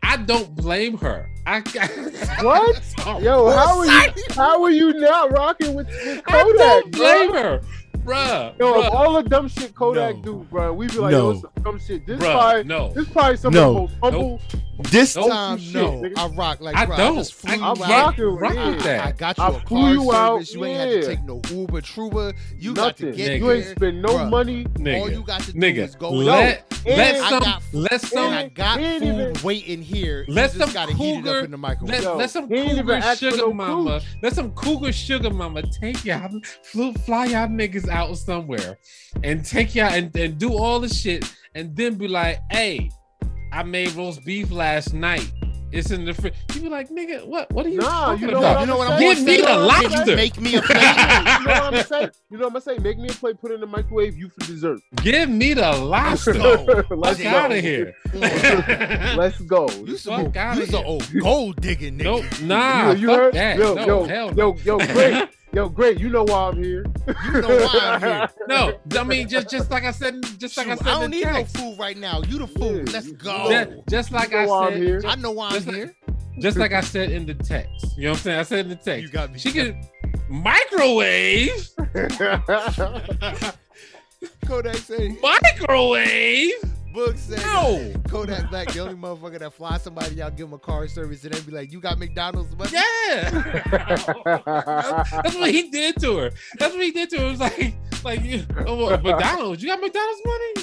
I 0.03 0.17
don't 0.17 0.53
blame 0.55 0.97
her. 0.97 1.27
I 1.47 1.59
What? 2.41 2.81
Yo, 3.21 3.49
how 3.49 3.79
are 3.79 3.85
you? 3.85 4.13
How 4.31 4.63
are 4.63 4.71
you 4.71 4.93
not 4.93 5.31
rocking 5.31 5.73
with, 5.73 5.87
with 5.87 6.21
I 6.27 6.43
don't 6.43 6.91
bro? 6.91 6.99
blame 6.99 7.33
her, 7.33 7.61
bruh. 8.03 8.59
Yo, 8.59 8.79
of 8.79 8.85
bruh, 8.85 8.91
all 8.93 9.13
the 9.21 9.29
dumb 9.29 9.47
shit 9.47 9.73
Kodak 9.75 10.17
No. 10.17 10.21
do, 10.21 10.47
bro, 10.51 10.73
we 10.73 10.87
be 10.87 10.97
like, 10.97 11.11
No. 11.11 11.17
yo, 11.17 11.29
it's 11.31 11.41
some 11.41 11.51
dumb 11.63 11.79
shit. 11.79 12.05
This 12.05 12.19
bruh, 12.19 12.31
probably, 12.31 12.63
no. 12.65 12.93
this 12.93 13.07
probably 13.09 13.37
some 13.37 13.53
No. 13.53 13.69
of 13.69 13.73
the 13.75 13.79
most 13.81 13.93
humble. 14.01 14.41
This 14.79 15.15
Nope. 15.15 15.29
time, 15.29 15.59
Shit, 15.59 15.73
no. 15.75 15.91
nigga. 16.01 16.17
I 16.17 16.27
rock 16.35 16.59
like 16.59 16.75
I 16.75 16.85
bro, 16.87 16.97
don't. 16.97 17.15
just 17.17 17.35
flew 17.35 17.51
I 17.51 17.55
you 17.57 17.63
out. 17.63 17.79
rock 17.79 18.17
it. 18.17 18.25
with 18.25 18.83
that. 18.83 19.05
I 19.05 19.11
got 19.11 19.37
you 19.37 19.43
I 19.43 19.47
a 19.49 19.59
car 19.61 19.93
you 19.93 20.11
out, 20.11 20.33
service. 20.45 20.53
You 20.55 20.65
ain't 20.65 20.77
had 20.79 20.89
to 21.01 21.07
take 21.07 21.23
no 21.23 21.41
Uber, 21.51 21.81
Truba. 21.81 22.33
You 22.57 22.73
got 22.73 22.97
to 22.97 23.11
get 23.11 23.39
You 23.39 23.51
ain't 23.51 23.65
spend 23.67 24.01
no 24.01 24.09
Bruh. 24.09 24.29
money. 24.31 24.65
All 24.99 25.11
you 25.11 25.23
got 25.23 25.41
to 25.41 25.53
do 25.53 25.59
nigga, 25.59 25.77
is 25.77 25.95
go. 25.95 26.09
let 26.09 26.65
and 26.87 26.97
let 26.97 27.15
I 27.15 27.29
some 27.29 27.39
got- 27.43 27.63
let 27.71 27.91
and 27.93 28.01
some 28.01 28.33
I 28.33 28.47
got 28.49 28.77
food 28.79 29.03
even- 29.03 29.33
waiting 29.43 29.81
here. 29.83 30.25
Let 30.27 30.53
you 30.53 30.59
some 30.59 30.67
just 30.69 30.73
gotta 30.73 30.93
heat 30.95 31.19
it 31.19 31.27
up 31.27 31.45
in 31.45 31.51
the 31.51 31.57
microwave. 31.57 31.93
Let, 31.93 32.03
Yo, 32.03 32.17
let 32.17 32.29
some 32.31 32.49
he 32.49 32.55
ain't 32.55 32.77
even 32.79 33.01
cougar 33.01 33.15
sugar 33.15 33.37
no 33.37 33.53
mama, 33.53 34.01
let 34.23 34.33
some 34.33 34.51
cougar 34.53 34.91
sugar 34.91 35.29
mama 35.29 35.61
take 35.61 36.03
y'all, 36.03 36.29
fly 37.05 37.25
y'all 37.25 37.47
niggas 37.47 37.87
out 37.87 38.17
somewhere, 38.17 38.79
and 39.23 39.45
take 39.45 39.75
y'all 39.75 39.93
and, 39.93 40.13
and 40.17 40.37
do 40.39 40.51
all 40.57 40.79
the 40.79 40.89
shit, 40.89 41.23
and 41.55 41.75
then 41.75 41.93
be 41.95 42.07
like, 42.07 42.39
"Hey, 42.51 42.89
I 43.53 43.63
made 43.63 43.91
roast 43.93 44.25
beef 44.25 44.51
last 44.51 44.93
night. 44.93 45.31
It's 45.71 45.89
in 45.89 46.05
the 46.05 46.13
fridge." 46.13 46.33
You 46.53 46.61
be 46.61 46.69
like, 46.69 46.89
"Nigga, 46.89 47.25
what? 47.25 47.51
What 47.51 47.65
are 47.65 47.69
you 47.69 47.79
Nah, 47.79 47.89
talking 48.13 48.21
you 48.29 48.31
know 48.31 48.37
about? 48.39 48.55
what 48.55 48.61
you 48.61 48.67
know 48.67 48.77
what 48.77 48.91
I'm 48.91 48.99
Give 48.99 49.15
gonna 49.17 49.25
me 49.25 49.35
say? 49.37 49.41
the 49.41 49.57
lobster. 49.57 50.15
Make 50.15 50.39
me 50.39 50.55
a 50.55 50.61
plate. 50.61 50.77
you 50.77 50.83
know 50.83 50.91
what 50.91 51.47
I'm 51.47 51.71
gonna 51.71 51.83
say? 51.83 52.01
You 52.29 52.37
know 52.37 52.47
what 52.49 52.55
I'm 52.67 52.75
gonna? 52.75 52.79
Make 52.81 52.97
me 52.99 53.07
a 53.09 53.13
plate, 53.13 53.41
put 53.41 53.51
it 53.51 53.55
in 53.55 53.61
the 53.61 53.65
microwave, 53.67 54.15
you 54.17 54.29
for 54.29 54.45
dessert. 54.45 54.79
Give 54.97 55.29
me 55.29 55.53
the 55.55 55.71
lobster. 55.71 56.33
go. 56.43 56.83
Let's 56.91 57.17
get 57.19 57.33
out 57.33 57.51
of 57.51 57.57
here. 57.59 57.95
Let's 58.13 59.39
go. 59.41 59.67
You 59.69 59.97
Fuck 59.97 59.99
some 59.99 60.31
outta 60.37 60.59
you 60.59 60.65
some 60.67 60.83
here. 60.83 60.85
old 60.85 61.19
gold 61.21 61.61
digging 61.61 61.97
nigga. 61.97 62.03
nope, 62.03 62.41
nah, 62.43 62.91
you, 62.91 62.99
you 63.01 63.07
fuck 63.07 63.17
heard? 63.17 63.33
that. 63.33 63.57
Yo, 63.57 63.73
no, 63.73 63.85
yo, 63.85 64.03
hell 64.05 64.31
no. 64.31 64.55
yo, 64.55 64.77
yo, 64.77 64.77
great, 64.93 65.27
yo, 65.53 65.69
great. 65.69 65.99
You 65.99 66.09
know 66.09 66.23
why 66.23 66.49
I'm 66.49 66.61
here. 66.63 66.85
You 67.07 67.41
know 67.41 67.47
why 67.67 67.79
I'm 67.93 68.01
here. 68.01 68.29
No, 68.47 68.77
I 68.99 69.03
mean 69.03 69.27
just 69.29 69.49
just 69.49 69.71
like 69.71 69.83
I 69.83 69.91
said, 69.91 70.21
just 70.39 70.57
like 70.57 70.67
I 70.67 70.75
said 70.75 70.87
I 70.87 70.91
don't 70.95 71.03
in 71.05 71.11
the 71.11 71.17
need 71.17 71.25
no 71.27 71.45
food 71.45 71.79
right 71.79 71.97
now. 71.97 72.21
You 72.23 72.39
the 72.39 72.47
food. 72.47 72.87
Yeah, 72.87 72.93
Let's 72.93 73.11
go. 73.13 73.49
Just, 73.49 73.87
just 73.89 74.11
like 74.11 74.31
You 74.31 74.37
I 74.39 74.45
know 74.45 74.53
I'm 74.63 74.73
said, 74.73 74.81
here. 74.81 75.01
I 75.05 75.15
know 75.15 75.31
why 75.31 75.47
I'm 75.47 75.53
Just 75.53 75.67
like- 75.67 75.75
here. 75.75 75.95
just 76.39 76.57
like 76.57 76.73
I 76.73 76.81
said 76.81 77.11
in 77.11 77.25
the 77.25 77.33
text. 77.35 77.97
You 77.97 78.03
know 78.05 78.09
what 78.11 78.17
I'm 78.17 78.23
saying? 78.23 78.39
I 78.39 78.43
said 78.43 78.59
in 78.65 78.69
the 78.69 78.75
text. 78.75 79.01
You 79.03 79.09
got 79.09 79.31
me. 79.31 79.39
She 79.39 79.51
can 79.51 79.81
microwave, 80.29 81.69
Kodak 84.45 84.75
say. 84.77 85.17
microwave. 85.21 86.51
Book 86.93 87.17
said. 87.17 87.39
No. 87.39 87.91
Kodak 88.07 88.49
Black, 88.49 88.71
the 88.71 88.79
only 88.79 88.93
motherfucker 88.95 89.39
that 89.39 89.53
fly 89.53 89.77
somebody 89.77 90.21
out, 90.21 90.37
give 90.37 90.47
them 90.47 90.53
a 90.53 90.59
car 90.59 90.87
service, 90.87 91.23
and 91.23 91.33
then 91.33 91.41
be 91.43 91.51
like, 91.51 91.71
"You 91.71 91.79
got 91.79 91.97
McDonald's 91.97 92.55
money?" 92.55 92.71
Yeah, 92.73 93.29
that's 95.23 95.35
what 95.35 95.51
he 95.51 95.69
did 95.69 95.99
to 96.01 96.17
her. 96.17 96.31
That's 96.59 96.73
what 96.73 96.83
he 96.83 96.91
did 96.91 97.09
to 97.11 97.17
her. 97.19 97.25
It 97.25 97.31
was 97.31 97.39
like, 97.39 97.73
like 98.03 98.21
you, 98.23 98.45
oh, 98.67 98.75
what, 98.85 99.03
McDonald's. 99.03 99.63
You 99.63 99.69
got 99.69 99.81
McDonald's 99.81 100.21
money? 100.25 100.53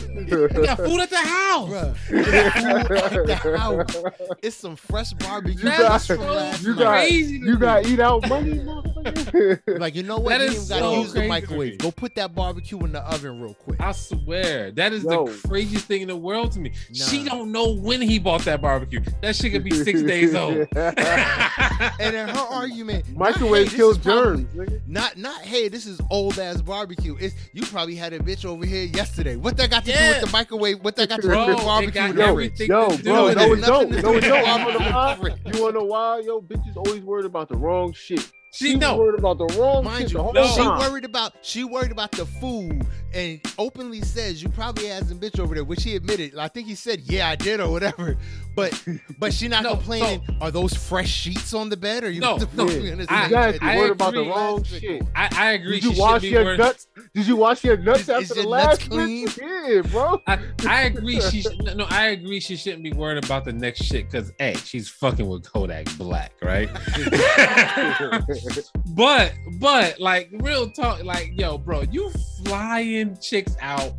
We 0.61 0.67
got 0.67 0.77
food 0.79 1.01
at 1.01 1.11
the 1.11 1.17
house. 1.17 1.69
Bruh, 1.71 1.97
food 1.97 3.31
at 3.31 3.43
the 3.43 3.59
house. 3.59 3.97
It's 4.43 4.57
some 4.57 4.77
fresh 4.77 5.13
barbecue 5.15 5.59
You 5.71 5.77
got- 5.77 6.03
from 6.03 6.19
last 6.21 6.63
you 6.63 6.75
got- 6.77 6.93
crazy. 6.93 7.37
You 7.39 7.57
got 7.59 7.87
eat 7.87 8.01
out 8.01 8.29
money, 8.29 8.55
motherfucker. 8.61 9.79
Like 9.81 9.95
you 9.95 10.03
know 10.03 10.19
what? 10.19 10.31
That 10.39 10.41
you 10.41 10.47
is 10.57 10.71
even 10.71 10.83
gotta 10.83 10.97
use 11.01 11.13
the 11.13 11.27
microwave. 11.27 11.79
Go 11.79 11.91
put 11.91 12.15
that 12.17 12.35
barbecue 12.35 12.79
in 12.81 12.93
the 12.93 13.01
oven 13.01 13.41
real 13.41 13.55
quick. 13.55 13.81
I 13.81 13.93
swear 13.93 14.71
that 14.73 14.93
is 14.93 15.05
Yo. 15.05 15.27
the 15.27 15.49
craziest 15.49 15.87
thing 15.87 16.03
in 16.03 16.09
the 16.09 16.17
world 16.21 16.53
to 16.53 16.61
me. 16.61 16.73
She 16.93 17.25
don't 17.25 17.51
know 17.53 17.73
when 17.75 18.01
he 18.01 18.19
bought 18.19 18.43
that 18.43 18.61
barbecue. 18.63 19.01
That 19.23 19.35
shit 19.37 19.53
could 19.53 19.65
be 19.65 19.71
six 19.73 20.03
days 20.13 20.35
old. 20.35 20.67
And 21.99 22.15
in 22.17 22.29
her 22.29 22.39
argument, 22.39 23.09
not, 23.09 23.19
Microwave 23.19 23.71
hey, 23.71 23.77
kills 23.77 23.97
is 23.97 24.03
probably- 24.03 24.45
germs. 24.55 24.81
Not 24.87 25.17
not 25.17 25.41
hey, 25.43 25.69
this 25.69 25.87
is 25.87 26.01
old 26.11 26.39
ass 26.39 26.61
barbecue. 26.63 27.17
It's 27.21 27.35
you 27.53 27.63
probably 27.63 27.95
had 27.95 28.13
a 28.13 28.19
bitch 28.19 28.45
over 28.45 28.65
here 28.67 28.85
yesterday. 28.85 29.37
What 29.37 29.57
that 29.59 29.71
got 29.71 29.85
to 29.85 29.93
do 29.93 29.99
with 29.99 30.21
the 30.23 30.31
microwave? 30.33 30.83
What 30.83 30.97
that 30.97 31.09
got 31.09 31.21
to 31.23 31.27
Bro, 31.29 31.47
do 31.47 31.53
with 31.53 31.61
it 31.61 31.65
barbecue? 31.65 31.93
got 31.93 32.15
Yo, 32.15 32.23
everything 32.27 32.69
yo, 32.69 32.91
to 32.91 32.97
do 32.97 33.03
bro, 33.05 33.25
with 33.27 33.37
no, 33.37 33.53
it. 33.53 33.59
it 33.59 33.63
don't. 33.63 33.91
No, 33.91 33.99
to 34.13 34.19
it 34.19 34.21
do 34.21 34.29
don't. 34.29 34.41
You 34.47 34.67
wanna 34.67 34.79
know. 34.91 35.37
You 35.55 35.63
wanna 35.63 35.73
know 35.79 35.85
why? 35.85 36.21
Yo, 36.25 36.41
bitches 36.41 36.77
always 36.77 37.03
worried 37.03 37.27
about 37.27 37.49
the 37.49 37.57
wrong 37.57 37.93
shit. 37.93 38.31
She 38.53 38.73
was 38.73 38.81
know. 38.81 38.99
worried 38.99 39.19
about 39.19 39.39
the 39.39 39.47
wrong 39.59 39.85
Mind 39.85 40.03
shit 40.03 40.11
you, 40.13 40.17
the 40.19 40.23
whole 40.25 40.33
no. 40.33 40.47
she 40.47 40.61
worried 40.63 41.05
about 41.05 41.35
she 41.43 41.65
worried 41.65 41.93
about 41.93 42.11
the 42.13 42.27
food 42.27 42.85
and 43.15 43.41
openly 43.59 44.01
says 44.01 44.43
you 44.43 44.49
probably 44.49 44.87
had 44.87 45.07
some 45.09 45.19
bitch 45.21 45.39
over 45.39 45.55
there, 45.55 45.65
which 45.65 45.85
he 45.85 45.95
admitted. 45.95 46.37
I 46.37 46.49
think 46.49 46.67
he 46.67 46.75
said, 46.75 47.01
"Yeah, 47.05 47.29
I 47.29 47.37
did" 47.37 47.61
or 47.61 47.71
whatever. 47.71 48.17
But 48.57 48.85
but 49.19 49.33
she 49.33 49.49
not 49.49 49.63
No, 49.65 49.71
complaining. 49.77 50.23
Are 50.41 50.51
those 50.51 50.75
fresh 50.75 51.09
sheets 51.09 51.55
on 51.55 51.69
the 51.69 51.77
bed? 51.77 52.05
Or 52.05 52.11
you 52.11 52.21
No, 52.21 52.39
the 52.39 52.47
no. 52.57 52.69
fuck- 52.69 53.11
I- 53.11 53.25
Exactly. 53.27 53.69
I 53.69 53.77
worried 53.77 53.91
about 53.93 54.13
the 54.15 54.21
agree. 54.21 54.33
wrong 54.33 54.65
shit. 54.65 55.03
I, 55.15 55.29
I 55.33 55.53
agree. 55.53 55.81
Did 55.81 55.85
you 55.85 55.95
she 55.95 56.01
wash 56.01 56.13
should 56.15 56.23
be 56.23 56.29
your 56.31 56.45
worried- 56.45 56.59
nuts? 56.59 56.87
Did 57.15 57.27
you 57.27 57.37
wash 57.37 57.65
your 57.65 57.77
nuts 57.77 58.01
Is- 58.01 58.09
is 58.09 58.11
after 58.11 58.35
the 58.35 58.41
your 58.43 58.51
last 58.51 58.67
nuts 58.67 58.89
clean? 58.89 59.29
bitch? 59.29 59.75
Yeah, 59.85 59.91
bro. 59.91 60.21
I, 60.27 60.39
I 60.69 60.83
agree. 60.83 61.21
She 61.21 61.43
sh- 61.43 61.47
no, 61.63 61.75
no, 61.75 61.87
I 61.91 62.07
agree. 62.09 62.41
She 62.41 62.57
shouldn't 62.57 62.83
be 62.83 62.93
worried 62.93 63.23
about 63.25 63.45
the 63.45 63.53
next 63.53 63.83
shit 63.85 64.11
because 64.11 64.33
hey, 64.39 64.55
she's 64.65 64.89
fucking 64.89 65.29
with 65.29 65.45
Kodak 65.51 65.87
Black, 65.97 66.33
right? 66.43 66.69
but 68.87 69.33
but 69.59 70.01
like 70.01 70.31
real 70.41 70.71
talk, 70.71 71.03
like 71.05 71.33
yo, 71.35 71.59
bro, 71.59 71.83
you 71.83 72.11
flying 72.45 73.17
chicks 73.21 73.57
out, 73.61 73.93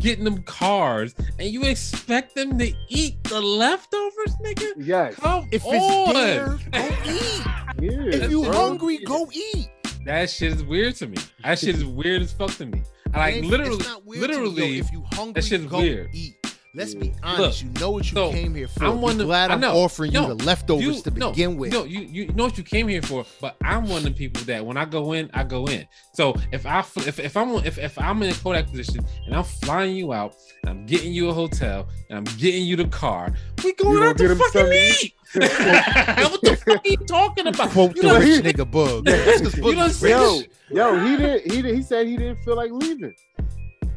getting 0.00 0.24
them 0.24 0.42
cars, 0.42 1.14
and 1.38 1.48
you 1.48 1.62
expect 1.64 2.34
them 2.34 2.58
to 2.58 2.72
eat 2.88 3.22
the 3.24 3.40
leftovers, 3.40 4.36
nigga? 4.44 4.72
yes. 4.78 5.14
Come 5.16 5.48
If 5.52 5.64
on. 5.64 5.74
it's 5.74 6.12
there, 6.14 6.58
go 6.72 6.88
eat. 7.06 7.46
Yeah, 7.80 8.22
If 8.24 8.30
you 8.30 8.42
bro. 8.44 8.52
hungry, 8.52 8.98
go 8.98 9.28
eat. 9.32 9.68
That 10.04 10.28
shit 10.30 10.52
is 10.52 10.64
weird 10.64 10.96
to 10.96 11.06
me. 11.06 11.16
That 11.44 11.58
shit 11.58 11.76
is 11.76 11.84
weird 11.84 12.22
as 12.22 12.32
fuck 12.32 12.50
to 12.56 12.66
me. 12.66 12.82
I 13.14 13.18
like 13.18 13.34
It 13.36 13.44
literally, 13.44 13.76
it's 13.76 13.86
not 13.88 14.04
weird 14.04 14.22
to 14.22 14.28
me, 14.28 14.34
yo. 14.34 14.40
literally. 14.50 14.78
if 14.78 14.90
you 14.92 15.04
hungry, 15.12 15.42
shit's 15.42 15.66
go 15.66 15.78
weird. 15.78 16.10
eat. 16.14 16.36
Let's 16.74 16.94
be 16.94 17.08
Yeah. 17.08 17.12
honest. 17.22 17.62
you 17.62 17.68
know 17.78 17.90
what 17.90 18.06
you 18.06 18.14
so, 18.14 18.30
came 18.32 18.54
here 18.54 18.66
for. 18.66 18.84
I'm 18.84 18.92
I'm 18.92 19.00
one 19.02 19.20
of- 19.20 19.26
glad 19.26 19.50
I 19.50 19.54
I'm 19.54 19.60
know. 19.60 19.76
offering 19.76 20.10
you 20.12 20.20
No, 20.22 20.32
the 20.34 20.42
leftovers 20.44 20.82
You- 20.84 21.02
to 21.02 21.10
no, 21.10 21.30
begin 21.30 21.58
with. 21.58 21.70
No, 21.70 21.84
you 21.84 22.00
you 22.00 22.28
know 22.32 22.44
what 22.44 22.56
you 22.56 22.64
came 22.64 22.88
here 22.88 23.02
for, 23.02 23.26
but 23.42 23.56
I'm 23.62 23.86
one 23.88 23.98
of 23.98 24.04
the 24.04 24.10
people 24.12 24.42
that 24.44 24.64
when 24.64 24.78
I 24.78 24.86
go 24.86 25.12
in, 25.12 25.28
I 25.34 25.44
go 25.44 25.66
in. 25.66 25.86
So 26.14 26.34
if 26.50 26.64
I 26.64 26.80
if, 26.80 27.18
if 27.20 27.36
I'm 27.36 27.50
if, 27.56 27.76
if 27.78 27.98
I'm 27.98 28.22
in 28.22 28.30
a 28.30 28.34
Kodak 28.34 28.70
position 28.70 29.04
and 29.26 29.34
I'm 29.36 29.44
flying 29.44 29.94
you 29.96 30.14
out, 30.14 30.34
and 30.62 30.70
I'm 30.70 30.86
getting 30.86 31.12
you 31.12 31.28
a 31.28 31.34
hotel, 31.34 31.88
and 32.08 32.16
I'm 32.16 32.36
getting 32.38 32.64
you 32.64 32.76
the 32.76 32.86
car, 32.88 33.34
we 33.62 33.74
going 33.74 33.96
gonna 33.96 34.06
out 34.10 34.16
to 34.18 34.30
him 34.30 34.38
fucking 34.38 34.52
something 34.52 34.72
to 34.72 35.04
eat. 35.04 35.14
what 35.34 36.40
the 36.42 36.56
fuck 36.56 36.76
are 36.76 36.88
you 36.88 36.96
talking 37.06 37.46
about? 37.48 37.68
Quote 37.70 37.96
You 37.96 38.02
the 38.02 38.08
know, 38.08 38.18
rich 38.18 38.42
nigga 38.44 38.70
bug. 38.70 39.04
That's 39.06 39.42
'cause 39.42 39.56
You 39.58 39.62
Boogie's 39.62 40.00
done 40.00 40.10
rich. 40.10 40.46
said- 40.46 40.48
Yo, 40.70 40.94
yo, 40.94 41.04
he 41.04 41.16
didn't. 41.18 41.52
He 41.52 41.60
did. 41.62 41.74
He 41.74 41.82
said 41.82 42.06
he 42.06 42.16
didn't 42.16 42.42
feel 42.44 42.56
like 42.56 42.70
leaving 42.72 43.12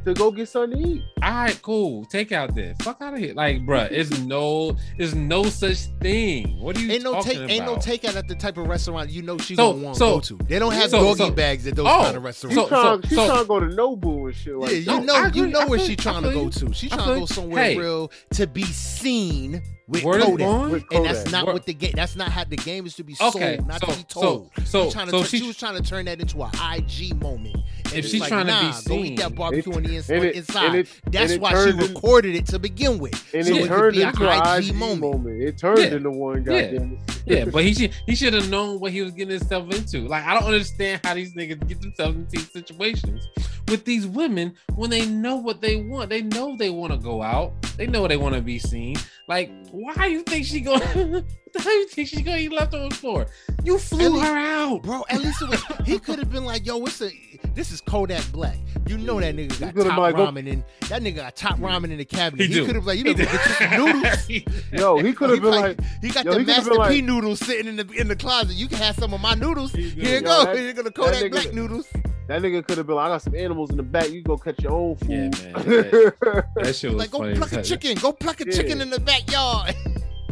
to 0.06 0.14
go 0.14 0.32
get 0.32 0.48
something 0.48 0.82
to 0.82 0.90
eat. 0.90 1.04
all 1.24 1.30
right, 1.32 1.60
cool. 1.62 2.06
Take 2.06 2.32
out 2.32 2.56
there. 2.56 2.76
Fuck 2.82 3.02
out 3.02 3.14
of 3.16 3.20
here. 3.20 3.34
Like, 3.34 3.66
bruh, 3.66 3.92
it's 3.92 4.18
no, 4.20 4.76
there's 4.98 5.16
no 5.16 5.44
such 5.44 5.78
thing. 6.02 6.60
What 6.60 6.78
are 6.78 6.82
you 6.82 6.92
Ain't 6.92 7.04
no 7.04 7.14
talking 7.14 7.32
take, 7.32 7.38
about? 7.40 7.50
ain't 7.52 7.66
no 7.66 7.76
takeout 7.76 8.16
at 8.16 8.28
the 8.28 8.36
type 8.36 8.58
of 8.58 8.68
restaurant 8.68 9.10
you 9.10 9.22
know 9.22 9.38
she's 9.38 9.58
So- 9.58 9.74
gonna 9.74 9.84
want 9.84 9.98
so- 9.98 10.20
to 10.20 10.34
go 10.36 10.40
to. 10.44 10.48
They 10.50 10.60
don't 10.60 10.74
have 10.74 10.90
so- 10.90 11.02
doggy 11.04 11.18
so- 11.18 11.32
bags 11.32 11.68
at 11.68 11.76
those 11.76 11.88
Oh, 11.90 12.04
kind 12.04 12.18
of 12.18 12.24
restaurants. 12.24 12.58
She's 12.60 12.68
trying. 12.68 13.02
so- 13.02 13.08
she's 13.08 13.18
trying 13.18 13.40
to 13.40 13.46
go 13.46 13.60
to 13.60 13.66
Nobu 13.68 14.26
and 14.28 14.36
shit 14.36 14.56
like 14.56 14.72
yeah, 14.72 14.78
that. 14.78 14.86
you 14.86 14.86
No, 14.86 15.14
know, 15.14 15.16
I 15.16 15.28
you 15.34 15.48
know 15.48 15.60
I 15.62 15.66
where 15.66 15.80
she's 15.80 15.98
trying 15.98 16.24
to 16.24 16.32
go 16.32 16.50
to. 16.50 16.74
She's 16.74 16.92
trying 16.92 17.08
to 17.14 17.20
go 17.22 17.26
somewhere 17.26 17.64
Hey. 17.64 17.78
real 17.78 18.12
to 18.32 18.48
be 18.48 18.64
seen 18.64 19.62
with 19.88 20.04
Word 20.04 20.22
is 20.22 20.26
Kodak. 20.26 20.84
And 20.92 21.06
that's 21.06 21.32
not 21.32 21.46
Word- 21.46 21.54
what 21.54 21.66
the 21.66 21.74
game. 21.74 21.94
That's 21.96 22.16
not 22.16 22.30
how 22.32 22.44
the 22.44 22.58
game 22.58 22.86
is 22.86 22.96
to 22.96 23.04
be 23.04 23.16
Okay, 23.22 23.56
sold, 23.58 23.68
not 23.68 23.80
so- 23.82 23.88
to 23.88 23.98
be 23.98 24.04
told. 24.04 24.52
so- 24.58 24.64
so- 24.64 24.84
She 24.90 25.06
to 25.06 25.06
so 25.12 25.12
turn- 25.20 25.28
she, 25.28 25.40
she- 25.40 25.48
was 25.48 25.58
trying 25.58 25.82
to 25.82 25.88
turn 25.88 26.06
that 26.06 26.20
into 26.20 26.42
a 26.42 26.50
IG 26.54 27.14
moment. 27.22 27.58
And 27.86 27.94
If 28.04 28.08
she's 28.08 28.20
like, 28.22 28.30
trying 28.30 28.48
to 28.48 28.52
be 28.54 28.68
nah, 28.68 28.82
go 28.82 29.04
eat 29.04 29.16
that 29.18 29.28
seen- 29.28 29.36
barbecue 29.36 29.74
on 29.74 29.84
the 29.84 29.96
ins- 29.96 30.10
and 30.10 30.20
on 30.20 30.26
it- 30.26 30.32
the 30.34 30.38
inside. 30.40 30.76
it- 30.76 30.88
That's 31.12 31.38
why 31.38 31.50
she 31.52 31.56
turned 31.56 31.82
in- 31.82 31.94
recorded 31.94 32.36
it 32.36 32.46
to 32.48 32.60
begin 32.60 32.98
with. 33.00 33.14
and 33.34 33.46
so 33.46 33.54
it 33.54 33.58
it 33.58 33.62
could 33.62 33.70
turned 33.70 33.96
be 33.96 34.02
into 34.02 34.30
an 34.30 34.42
IG 34.60 34.70
IG 34.70 34.76
moment. 34.76 35.02
moment. 35.02 35.42
It 35.44 35.58
turned 35.58 35.80
Yeah. 35.80 35.96
into 35.96 36.12
one. 36.12 36.44
Yeah. 36.46 36.62
Goddamn 36.64 36.92
it. 37.08 37.16
Yeah, 37.28 37.46
but 37.46 37.64
he 37.64 37.74
should 37.76 37.92
he 38.06 38.16
should 38.16 38.34
have 38.34 38.50
known 38.50 38.80
what 38.80 38.92
he 38.92 39.02
was 39.02 39.12
getting 39.12 39.38
himself 39.40 39.74
into. 39.74 40.02
Like 40.08 40.26
I 40.26 40.34
don't 40.34 40.44
understand 40.46 41.02
how 41.04 41.14
these 41.14 41.34
niggas 41.34 41.68
get 41.68 41.82
themselves 41.82 42.16
into 42.18 42.32
these 42.32 42.52
situations 42.52 43.28
with 43.68 43.86
these 43.86 44.06
women 44.06 44.54
when 44.76 44.90
they 44.90 45.06
know 45.06 45.36
what 45.38 45.62
they 45.62 45.78
want. 45.78 46.10
They 46.10 46.22
know 46.22 46.56
they 46.58 46.70
want 46.70 46.92
to 46.94 46.98
go 47.00 47.22
out. 47.24 47.54
They 47.78 47.88
know 47.88 48.08
they 48.08 48.18
want 48.18 48.36
to 48.36 48.42
be 48.42 48.60
seen. 48.60 48.96
Like, 49.28 49.50
why 49.72 49.94
do 49.96 50.10
you 50.12 50.22
think 50.24 50.46
she 50.46 50.62
going? 50.62 51.26
what 51.64 51.64
the 51.64 51.70
you 51.72 51.88
think 51.88 52.08
she's 52.08 52.22
gonna 52.22 52.38
eat 52.38 52.52
leftovers 52.52 52.98
for? 52.98 53.26
You 53.64 53.78
flew 53.80 54.06
Ellie- 54.06 54.20
her 54.22 54.38
out. 54.38 54.84
Bro, 54.84 55.04
at 55.10 55.22
least 55.22 55.42
it 55.42 55.50
was, 55.50 55.64
he 55.86 56.00
could 56.06 56.20
have 56.20 56.32
been 56.32 56.46
like, 56.46 56.66
yo, 56.66 56.84
it's 56.86 57.02
a 57.02 57.10
this 57.54 57.72
is 57.72 57.82
Kodak 57.82 58.24
Black. 58.32 58.58
You 58.88 58.98
know 58.98 59.20
that 59.20 59.36
nigga 59.36 59.60
got 59.60 59.76
top 59.86 59.98
like, 59.98 60.16
oh. 60.16 60.28
ramen 60.28 60.48
in 60.48 60.64
that 60.90 61.02
nigga 61.02 61.16
got 61.18 61.36
top 61.36 61.58
ramen 61.58 61.92
in 61.92 61.98
the 61.98 62.06
cabinet. 62.06 62.48
He 62.50 62.60
He, 62.60 62.66
could 62.66 62.76
have 62.76 62.86
like, 62.86 62.98
you 62.98 63.04
know, 63.06 63.14
get 63.14 63.32
you 63.32 63.40
some 63.40 63.72
noodles. 63.86 64.30
Yo, 64.74 64.98
he 65.00 65.14
could 65.14 65.30
have 65.32 65.42
been 65.42 65.52
like- 65.52 65.80
like, 65.80 66.02
he 66.02 66.10
got 66.10 66.26
Yo, 66.26 66.34
the 66.34 66.40
he 66.40 66.46
Master 66.46 66.72
P 66.72 66.78
like- 66.78 67.04
noodles 67.04 67.40
sitting 67.40 67.68
in 67.68 67.76
the 67.78 67.90
in 67.94 68.08
the 68.08 68.16
closet. 68.16 68.56
You 68.56 68.68
can 68.68 68.78
have 68.80 68.96
some 68.96 69.14
of 69.14 69.22
my 69.22 69.34
noodles. 69.36 69.72
Here 69.72 69.86
you 70.18 70.22
go. 70.22 70.46
that- 70.46 70.56
Here 70.56 70.68
you 70.68 70.74
go 70.74 70.84
the 70.84 70.92
Kodak 70.92 71.24
nigga- 71.24 71.32
Black 71.32 71.54
noodles. 71.54 71.88
that 72.28 72.42
nigga 72.42 72.66
could 72.68 72.78
have 72.78 72.88
been 72.88 72.96
like, 72.98 73.06
I 73.08 73.10
got 73.10 73.22
some 73.22 73.36
animals 73.36 73.70
in 73.72 73.78
the 73.78 73.84
back. 73.84 74.10
You 74.12 74.22
go 74.22 74.38
catch 74.38 74.62
your 74.62 74.74
own 74.74 74.96
food. 74.98 75.10
Yeah, 75.10 75.52
man. 75.52 75.54
That, 75.54 76.46
that 76.56 76.76
shit 76.76 76.92
was 76.92 77.00
Like 77.00 77.12
go 77.12 77.20
funny. 77.20 77.36
pluck 77.36 77.54
a 77.54 77.62
chicken. 77.64 77.96
Go 77.98 78.12
pluck 78.12 78.42
a 78.42 78.46
Yeah. 78.46 78.52
chicken 78.52 78.82
in 78.82 78.90
the 78.90 79.00
backyard. 79.00 79.74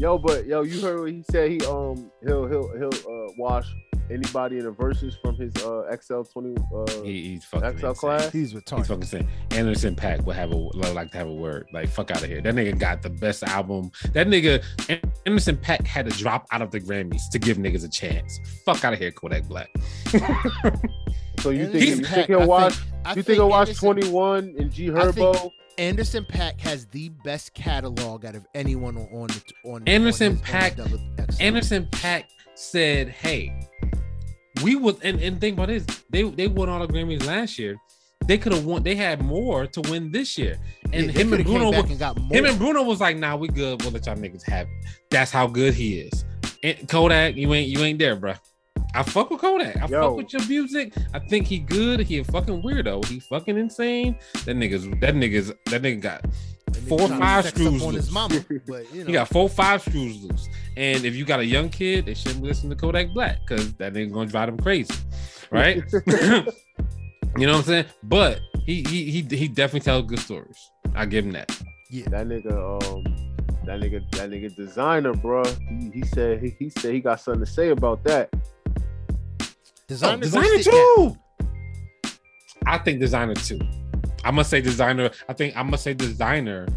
Yo, 0.03 0.17
but 0.17 0.45
yo, 0.45 0.63
you 0.63 0.81
heard 0.81 0.99
what 0.99 1.11
he 1.11 1.23
said? 1.31 1.49
He 1.49 1.61
um 1.65 2.11
he'll 2.25 2.45
he'll 2.45 2.67
he'll 2.77 2.89
uh, 2.93 3.31
wash 3.37 3.65
anybody 4.11 4.57
in 4.57 4.65
the 4.65 4.71
verses 4.71 5.15
from 5.23 5.33
his 5.37 5.55
uh 5.63 5.95
XL 5.95 6.23
twenty 6.23 6.53
uh 6.75 7.03
He, 7.05 7.21
he's 7.29 7.45
fucking 7.45 7.77
XL 7.79 7.87
insane. 7.87 7.93
class. 7.95 8.31
He's 8.33 8.53
retarded. 8.53 8.59
He's 8.59 8.63
retarded. 8.63 8.87
fucking 8.87 9.03
saying 9.05 9.27
Anderson 9.51 9.95
.Paak 9.95 10.25
would 10.25 10.35
have 10.35 10.51
a 10.51 10.57
would 10.57 10.75
like 10.93 11.09
to 11.11 11.17
have 11.17 11.27
a 11.29 11.33
word. 11.33 11.67
Like 11.71 11.87
fuck 11.87 12.11
out 12.11 12.21
of 12.21 12.27
here. 12.29 12.41
That 12.41 12.53
nigga 12.53 12.77
got 12.77 13.01
the 13.01 13.09
best 13.11 13.43
album. 13.43 13.91
That 14.11 14.27
nigga 14.27 14.61
Anderson 15.25 15.55
.Paak 15.55 15.87
had 15.87 16.09
to 16.09 16.17
drop 16.17 16.47
out 16.51 16.61
of 16.61 16.71
the 16.71 16.81
Grammys 16.81 17.29
to 17.31 17.39
give 17.39 17.55
niggas 17.55 17.85
a 17.85 17.89
chance. 17.89 18.41
Fuck 18.65 18.83
out 18.83 18.91
of 18.91 18.99
here, 18.99 19.11
Kodak 19.11 19.45
Black. 19.47 19.69
So 21.39 21.49
you 21.49 21.63
Anderson 21.65 21.79
think 21.79 21.99
you 21.99 22.05
think 22.05 22.27
he'll 22.27 22.41
I 22.43 22.45
watch? 22.45 22.75
I 23.03 23.13
You 23.15 23.23
think 23.23 23.35
he'll 23.37 23.49
watch 23.49 23.75
twenty 23.75 24.07
one 24.09 24.53
and 24.59 24.71
G 24.71 24.91
I 24.91 25.11
think- 25.11 25.15
Herbo? 25.35 25.51
Anderson 25.77 26.25
.Paak 26.25 26.59
has 26.61 26.85
the 26.87 27.09
best 27.23 27.53
catalog 27.53 28.25
out 28.25 28.35
of 28.35 28.45
anyone 28.53 28.97
on 28.97 29.07
on 29.13 29.27
the 29.27 29.69
on 29.69 29.83
Anderson 29.87 30.33
on 30.33 30.37
his- 30.37 30.41
on 30.41 30.61
Paak- 30.61 30.75
the 30.75 30.83
double 30.83 30.99
XL. 31.33 31.43
Anderson 31.43 31.85
.Paak 31.91 32.23
said, 32.55 33.09
"Hey, 33.09 33.51
we 34.63 34.75
would." 34.75 34.97
And, 35.03 35.19
and 35.21 35.39
think 35.41 35.55
about 35.57 35.67
this: 35.69 35.85
they 36.09 36.23
they 36.23 36.47
won 36.47 36.69
all 36.69 36.85
the 36.85 36.91
Grammys 36.93 37.25
last 37.25 37.57
year. 37.57 37.77
They 38.25 38.37
could 38.37 38.53
have 38.53 38.65
won. 38.65 38.83
They 38.83 38.95
had 38.95 39.21
more 39.21 39.67
to 39.67 39.81
win 39.89 40.11
this 40.11 40.37
year. 40.37 40.57
And 40.93 41.07
Yeah, 41.07 41.11
him 41.11 41.33
and 41.33 41.43
Bruno, 41.43 41.71
was, 41.71 41.89
and 41.89 41.99
got 41.99 42.17
more. 42.17 42.37
him 42.37 42.45
and 42.45 42.57
Bruno 42.57 42.83
was 42.83 43.01
like, 43.01 43.17
"Nah, 43.17 43.35
we 43.35 43.47
good. 43.49 43.81
We'll 43.81 43.91
let 43.91 44.05
y'all 44.05 44.15
niggas 44.15 44.43
have 44.43 44.67
it." 44.67 44.73
That's 45.09 45.31
how 45.31 45.47
good 45.47 45.73
he 45.73 45.99
is. 45.99 46.23
And 46.63 46.87
Kodak, 46.87 47.35
you 47.35 47.53
ain't 47.53 47.67
you 47.69 47.79
ain't 47.83 47.99
there, 47.99 48.15
bruh. 48.15 48.39
I 48.95 49.01
fuck 49.01 49.31
with 49.31 49.41
Kodak. 49.41 49.77
I 49.77 49.87
Yo. 49.87 50.01
fuck 50.01 50.17
with 50.17 50.33
your 50.33 50.45
music. 50.47 50.93
I 51.13 51.19
think 51.19 51.47
he 51.47 51.59
good. 51.59 52.01
He 52.01 52.19
a 52.19 52.23
fucking 52.23 52.61
weirdo. 52.61 53.03
He 53.05 53.19
fucking 53.19 53.57
insane. 53.57 54.15
That 54.45 54.55
nigga's 54.55 54.83
that 55.01 55.15
nigga's 55.15 55.47
that 55.65 55.81
nigga 55.81 56.01
got 56.01 56.25
four 56.87 57.07
five 57.07 57.45
screws 57.47 57.83
loose. 57.83 58.11
mama, 58.11 58.45
but 58.67 58.91
you 58.93 58.99
know. 58.99 59.05
He 59.05 59.13
got 59.13 59.29
four, 59.29 59.49
five 59.49 59.81
screws 59.81 60.23
loose. 60.23 60.47
And 60.77 61.05
if 61.05 61.15
you 61.15 61.25
got 61.25 61.39
a 61.39 61.45
young 61.45 61.69
kid, 61.69 62.05
they 62.05 62.13
shouldn't 62.13 62.43
listen 62.43 62.69
to 62.69 62.75
Kodak 62.75 63.13
Black 63.13 63.39
because 63.47 63.73
that 63.75 63.93
nigga 63.93 64.11
gonna 64.13 64.29
drive 64.29 64.47
them 64.47 64.57
crazy, 64.57 64.93
right? 65.49 65.83
you 67.37 67.47
know 67.47 67.53
what 67.53 67.57
I'm 67.57 67.63
saying? 67.63 67.85
But 68.03 68.41
he 68.65 68.83
he 68.83 69.09
he 69.11 69.21
he 69.35 69.47
definitely 69.47 69.81
tells 69.81 70.05
good 70.05 70.19
stories. 70.19 70.69
I 70.93 71.05
give 71.05 71.25
him 71.25 71.31
that. 71.31 71.51
Yeah, 71.89 72.09
that 72.09 72.27
nigga, 72.27 72.53
um, 72.53 73.03
that 73.65 73.79
nigga, 73.79 74.09
that 74.11 74.29
nigga 74.29 74.55
Desiigner, 74.55 75.19
bro. 75.19 75.43
He, 75.69 75.91
he 75.91 76.05
said 76.05 76.41
he, 76.41 76.55
he 76.59 76.69
said 76.69 76.93
he 76.93 76.99
got 76.99 77.21
something 77.21 77.43
to 77.43 77.51
say 77.51 77.69
about 77.69 78.03
that. 78.05 78.29
Designer, 79.93 80.17
Oh, 80.23 80.27
Desiigner 80.27 80.63
too. 80.63 81.17
I 82.65 82.77
think 82.79 83.01
Desiigner 83.01 83.45
two. 83.47 83.59
I 84.23 84.31
must 84.31 84.49
say 84.49 84.61
Desiigner. 84.61 85.13
I 85.29 85.33
think 85.33 85.55
I 85.55 85.63
must 85.63 85.83
say 85.83 85.93
Desiigner 85.93 86.71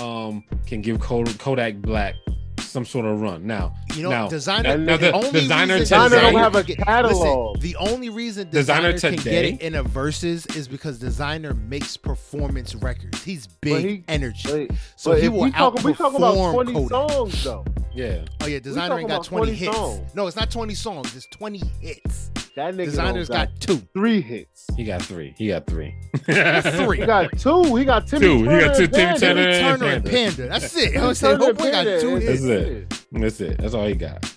um 0.00 0.44
can 0.66 0.80
give 0.82 1.00
Kodak 1.00 1.76
Black 1.76 2.14
some 2.60 2.84
sort 2.84 3.06
of 3.06 3.20
run. 3.20 3.46
Now, 3.46 3.74
You 3.94 4.02
know, 4.02 4.10
now, 4.10 4.28
Desiigner. 4.28 4.80
now 4.80 4.96
the 4.96 5.06
the 5.06 5.12
only 5.12 5.30
Desiigner 5.40 5.78
reason 5.78 5.98
Desiigner 5.98 6.08
today- 6.10 6.20
don't 6.32 6.34
have 6.40 6.54
a 6.56 6.64
catalog. 6.64 7.56
Listen, 7.56 7.60
the 7.62 7.76
only 7.76 8.08
reason 8.10 8.48
Desiigner 8.50 8.94
Desiigner, 8.94 9.00
can 9.00 9.14
get 9.16 9.44
it 9.44 9.60
in 9.62 9.74
a 9.76 9.82
verses 9.82 10.46
is 10.46 10.68
because 10.68 10.98
Desiigner 10.98 11.56
makes 11.68 11.96
performance 11.96 12.74
records. 12.74 13.22
He's 13.24 13.46
big 13.46 13.84
he- 13.86 14.04
energy, 14.08 14.52
Wait, 14.52 14.70
so 14.96 15.12
but 15.12 15.22
he 15.22 15.28
will 15.28 15.42
we 15.42 15.50
talk, 15.52 15.82
we 15.84 15.94
talk 15.94 16.14
about 16.14 16.52
20 16.52 16.72
Kodak. 16.72 16.88
songs 17.10 17.44
though. 17.44 17.64
yeah, 17.94 18.24
Oh 18.42 18.46
yeah, 18.46 18.58
Desiigner 18.58 18.98
ain't 19.00 19.08
got 19.08 19.24
20, 19.24 19.46
20 19.46 19.54
hits. 19.54 19.76
songs. 19.76 20.14
No, 20.14 20.26
it's 20.26 20.36
not 20.36 20.50
20 20.50 20.74
songs. 20.74 21.16
It's 21.16 21.26
20 21.28 21.62
hits. 21.80 22.30
That 22.56 22.74
nigga 22.74 22.86
Desiigner's 22.88 23.28
got, 23.28 23.48
got 23.50 23.60
two. 23.60 23.82
three 23.92 24.22
hits. 24.22 24.66
he 24.78 24.84
got 24.84 25.02
three. 25.02 25.34
He 25.36 25.48
got 25.48 25.66
three. 25.66 25.94
Three. 26.26 27.00
He 27.00 27.06
got 27.06 27.38
two. 27.38 27.76
He 27.76 27.84
got 27.84 28.06
Timmy 28.06 28.26
Two. 28.26 28.38
He 28.38 28.44
Turner 28.44 28.60
got 28.66 28.76
two 28.76 28.82
and 28.84 28.92
Timmy 28.92 29.04
Panda. 29.04 29.20
Turner 29.20 29.40
and 29.48 29.78
Turner 29.80 29.92
and 29.92 30.04
Panda. 30.04 30.10
Panda. 30.36 30.48
That's 30.48 30.76
it. 30.76 30.88
I 30.88 30.92
Timmy 30.92 31.06
was 31.06 31.18
saying, 31.18 31.38
Turner 31.38 31.50
and 31.50 31.58
Homeboy 31.58 31.70
got 31.72 32.00
two 32.00 32.16
hits. 32.16 32.42
That's 32.46 32.68
it. 32.70 33.08
That's 33.12 33.40
it. 33.40 33.58
That's 33.58 33.74
all 33.74 33.86
he 33.86 33.94
got. 33.94 34.36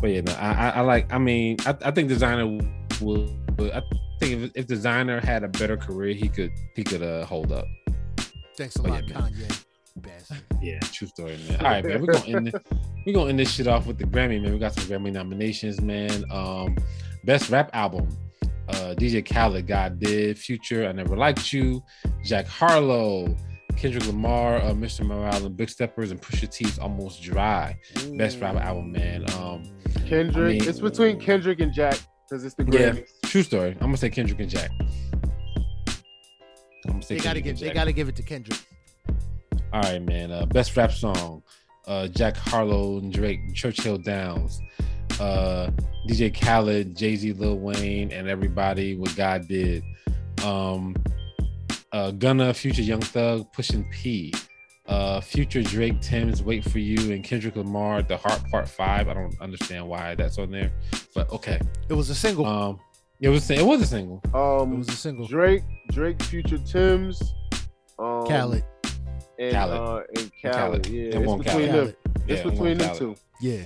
But 0.00 0.10
yeah, 0.10 0.20
no, 0.20 0.32
I, 0.34 0.52
I, 0.52 0.68
I 0.70 0.80
like. 0.82 1.12
I 1.12 1.18
mean, 1.18 1.56
I, 1.66 1.76
I 1.84 1.90
think 1.90 2.10
Desiigner 2.10 3.00
will. 3.00 3.28
I 3.60 3.82
think 4.20 4.42
if, 4.44 4.50
if 4.54 4.66
Desiigner 4.66 5.22
had 5.22 5.42
a 5.44 5.48
better 5.48 5.76
career, 5.76 6.14
he 6.14 6.28
could 6.28 6.52
he 6.76 6.84
could 6.84 7.02
uh 7.02 7.24
hold 7.24 7.50
up. 7.52 7.64
Thanks 8.56 8.76
a 8.76 8.82
Oh, 8.82 8.88
lot, 8.90 9.08
yeah. 9.08 9.16
Kanye. 9.16 9.64
Bastard. 9.96 10.38
Yeah, 10.60 10.80
true 10.80 11.06
story, 11.06 11.38
man. 11.48 11.60
All 11.60 11.70
right, 11.70 11.84
man. 11.84 12.00
We're 12.00 12.12
gonna 12.12 12.26
end 12.26 12.46
this, 12.48 12.54
we're 13.06 13.12
gonna 13.14 13.30
end 13.30 13.38
this 13.38 13.50
shit 13.52 13.68
off 13.68 13.86
with 13.86 13.96
the 13.98 14.04
Grammy, 14.04 14.42
man. 14.42 14.52
We 14.52 14.58
got 14.58 14.72
some 14.74 14.84
Grammy 14.84 15.12
nominations, 15.12 15.80
man. 15.80 16.24
Um, 16.32 16.76
best 17.24 17.48
rap 17.50 17.70
album. 17.74 18.08
Uh, 18.68 18.94
DJ 18.98 19.24
Khaled, 19.24 19.66
God 19.68 19.98
did, 20.00 20.36
Future, 20.38 20.86
I 20.88 20.92
Never 20.92 21.16
Liked 21.16 21.52
You, 21.52 21.80
Jack 22.24 22.46
Harlow, 22.48 23.34
Kendrick 23.78 24.06
Lamar, 24.06 24.56
uh, 24.56 24.72
Mr. 24.72 25.06
Morale, 25.06 25.46
and 25.46 25.56
Big 25.56 25.70
Steppers, 25.70 26.10
and 26.10 26.20
Pusha 26.20 26.50
T's 26.50 26.78
Almost 26.78 27.22
Dry. 27.22 27.78
Best 28.16 28.40
rap 28.40 28.56
album, 28.56 28.90
man. 28.92 29.24
Um, 29.38 29.62
Kendrick. 30.06 30.56
I 30.56 30.58
mean- 30.58 30.68
it's 30.68 30.80
between 30.80 31.20
Kendrick 31.20 31.60
and 31.60 31.72
Jack 31.72 31.98
because 32.28 32.44
it's 32.44 32.54
the 32.56 32.64
greatest. 32.64 33.14
Yeah. 33.22 33.30
True 33.30 33.42
story. 33.42 33.70
I'm 33.72 33.78
gonna 33.86 33.96
say 33.96 34.10
Kendrick 34.10 34.40
and 34.40 34.50
Jack. 34.50 34.70
I'm 36.86 36.92
gonna 36.94 37.02
say 37.02 37.16
They 37.18 37.22
gotta 37.24 37.40
give. 37.40 37.58
They 37.58 37.70
gotta 37.70 37.92
give 37.92 38.08
it 38.08 38.16
to 38.16 38.22
Kendrick. 38.22 38.58
All 39.72 39.82
right, 39.82 40.02
man. 40.02 40.32
Uh, 40.32 40.46
best 40.46 40.76
rap 40.76 40.90
song: 40.92 41.42
uh, 41.86 42.08
Jack 42.08 42.36
Harlow 42.36 42.98
and 42.98 43.12
Drake, 43.12 43.38
Churchill 43.54 43.98
Downs, 43.98 44.58
uh, 45.20 45.70
DJ 46.08 46.30
Khaled, 46.34 46.96
Jay 46.96 47.14
Z, 47.16 47.32
Lil 47.34 47.58
Wayne, 47.58 48.10
and 48.10 48.28
everybody. 48.28 48.96
What 48.96 49.14
God 49.14 49.46
did. 49.46 49.82
Um, 50.44 50.96
uh, 51.92 52.10
Gunna, 52.12 52.52
Future, 52.54 52.82
Young 52.82 53.00
Thug, 53.00 53.52
Pushing 53.52 53.84
P. 53.90 54.32
Uh, 54.86 55.20
Future, 55.20 55.62
Drake, 55.62 56.00
Tems, 56.00 56.42
Wait 56.42 56.64
for 56.64 56.78
You, 56.78 57.12
and 57.12 57.22
Kendrick 57.22 57.56
Lamar, 57.56 58.00
The 58.02 58.16
Heart 58.16 58.42
Part 58.50 58.66
Five. 58.68 59.08
I 59.08 59.14
don't 59.14 59.38
understand 59.40 59.86
why 59.86 60.14
that's 60.14 60.38
on 60.38 60.50
there, 60.50 60.72
but 61.14 61.30
okay. 61.30 61.60
It 61.90 61.92
was 61.92 62.08
a 62.08 62.14
single. 62.14 62.46
Um, 62.46 62.80
it 63.20 63.28
was 63.28 63.50
it 63.50 63.64
was 63.66 63.82
a 63.82 63.86
single. 63.86 64.22
it 64.24 64.34
Um, 64.34 64.78
was 64.78 64.88
a 64.88 64.92
single. 64.92 65.26
Drake, 65.26 65.62
Drake, 65.90 66.22
Future, 66.22 66.56
Tems, 66.58 67.34
um, 67.98 68.26
Khaled. 68.26 68.64
and 69.38 69.52
Khaled. 69.52 69.76
uh, 69.78 69.96
and 70.08 70.18
And 70.18 70.32
Khaled. 70.42 70.54
Khaled. 70.54 70.86
Yeah, 70.86 71.02
And 71.02 71.14
it's 71.24 71.32
between 71.34 71.44
Khaled. 71.44 71.68
them. 71.68 71.72
Khaled. 71.74 71.96
It's 72.28 72.28
Yeah, 72.44 72.50
between 72.50 72.58
one 72.60 72.78
them 72.78 72.96
two. 72.96 73.16
Yeah. 73.42 73.62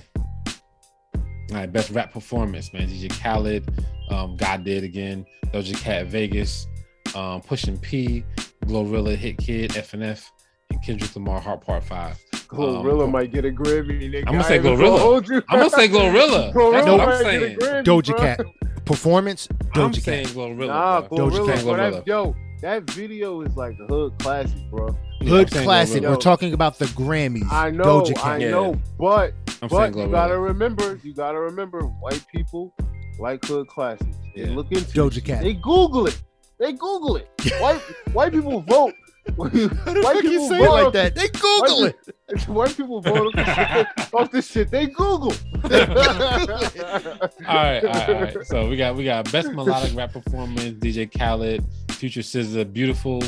All 1.51 1.57
right, 1.59 1.71
best 1.71 1.91
rap 1.91 2.11
performance, 2.11 2.73
man. 2.73 2.87
DJ 2.89 3.09
Khaled, 3.21 3.63
um, 4.09 4.35
God 4.37 4.63
did 4.65 4.83
again. 4.83 5.25
Doja 5.53 5.75
Cat, 5.79 6.07
Vegas, 6.07 6.67
um, 7.15 7.41
Pushing 7.41 7.77
P, 7.77 8.23
Glorilla, 8.65 9.15
Hitkidd, 9.17 9.71
FNF, 9.73 10.25
and 10.71 10.83
Kendrick 10.83 11.15
Lamar, 11.15 11.39
Heart 11.39 11.65
Part 11.65 11.83
Five. 11.83 12.17
Glorilla 12.47 13.03
Um, 13.05 13.11
might 13.11 13.31
get 13.31 13.45
a 13.45 13.49
Grammy. 13.49 14.11
nigga. 14.11 14.27
I'ma 14.27 14.41
say 14.43 14.55
ain't 14.55 14.65
Glorilla. 14.65 14.77
gonna 14.89 14.97
hold 15.01 15.27
you. 15.27 15.41
I'm 15.49 15.57
gonna 15.59 15.69
say 15.71 15.87
Glorilla. 15.87 16.53
Glorilla 16.53 16.71
That's 16.73 16.87
what 16.87 16.99
I'm 16.99 17.09
might 17.09 17.17
get 17.17 17.21
a 17.21 17.23
saying. 17.23 17.57
Grammy, 17.57 17.83
Doja 17.83 18.07
bro. 18.07 18.17
Cat. 18.19 18.39
Performance. 18.85 19.47
I'm 19.51 19.91
Doja 19.91 20.01
saying 20.01 20.25
Cat. 20.27 20.35
Glorilla. 20.35 20.67
Nah, 20.67 21.01
bro. 21.01 21.17
Doja 21.17 21.45
Cat. 21.47 21.63
bro, 21.63 21.73
Glorilla. 21.73 22.07
yo, 22.07 22.35
that 22.61 22.83
video 22.91 23.41
is 23.41 23.55
like 23.55 23.75
a 23.79 23.85
hood 23.87 24.13
classic, 24.19 24.57
bro. 24.69 24.95
Hood 25.21 25.55
I'm 25.55 25.63
classic. 25.63 26.03
Glorilla. 26.03 26.09
We're 26.09 26.15
talking 26.17 26.53
about 26.53 26.77
the 26.79 26.85
Grammys. 26.85 27.51
I 27.51 27.71
know, 27.71 28.01
Doja 28.01 28.11
I 28.11 28.13
Cat. 28.13 28.41
Yeah. 28.41 28.49
know, 28.51 28.81
but 28.99 29.33
I'm 29.61 29.69
but 29.69 29.95
you 29.95 30.07
gotta 30.09 30.37
remember, 30.37 30.99
you 31.03 31.13
gotta 31.13 31.39
remember, 31.39 31.81
white 31.81 32.23
people 32.33 32.73
like 33.19 33.43
hood 33.45 33.67
classics. 33.67 34.05
They 34.35 34.43
Yeah. 34.43 34.55
look 34.55 34.71
into 34.71 34.83
Doja 34.85 35.17
it. 35.17 35.25
Cat. 35.25 35.43
They 35.43 35.53
Google 35.53 36.07
it. 36.07 36.21
They 36.59 36.73
Google 36.73 37.17
it. 37.17 37.29
White 37.59 37.81
white 38.13 38.31
people 38.31 38.61
vote. 38.61 38.93
How 39.37 39.45
the 39.45 40.01
white 40.03 40.15
fuck 40.15 40.23
you 40.23 40.47
say 40.49 40.61
it 40.61 40.69
like 40.69 40.93
that? 40.93 41.15
They 41.15 41.29
Google 41.29 41.85
it. 41.85 42.43
White 42.47 42.75
people 42.75 42.99
vote 42.99 43.27
off 43.27 43.33
this 43.33 43.55
shit. 43.55 43.87
Off 44.13 44.31
this. 44.31 44.53
They 44.69 44.87
Google. 44.87 45.33
all 45.63 45.69
right, 45.69 47.47
all 47.47 47.55
right, 47.55 48.09
all 48.09 48.21
right. 48.21 48.45
So 48.45 48.67
we 48.67 48.75
got 48.75 48.95
we 48.95 49.05
got 49.05 49.31
best 49.31 49.51
melodic 49.51 49.95
rap 49.95 50.11
performance, 50.11 50.77
DJ 50.79 51.09
Khaled, 51.17 51.63
Future 51.91 52.21
SZA, 52.21 52.71
Beautiful, 52.73 53.23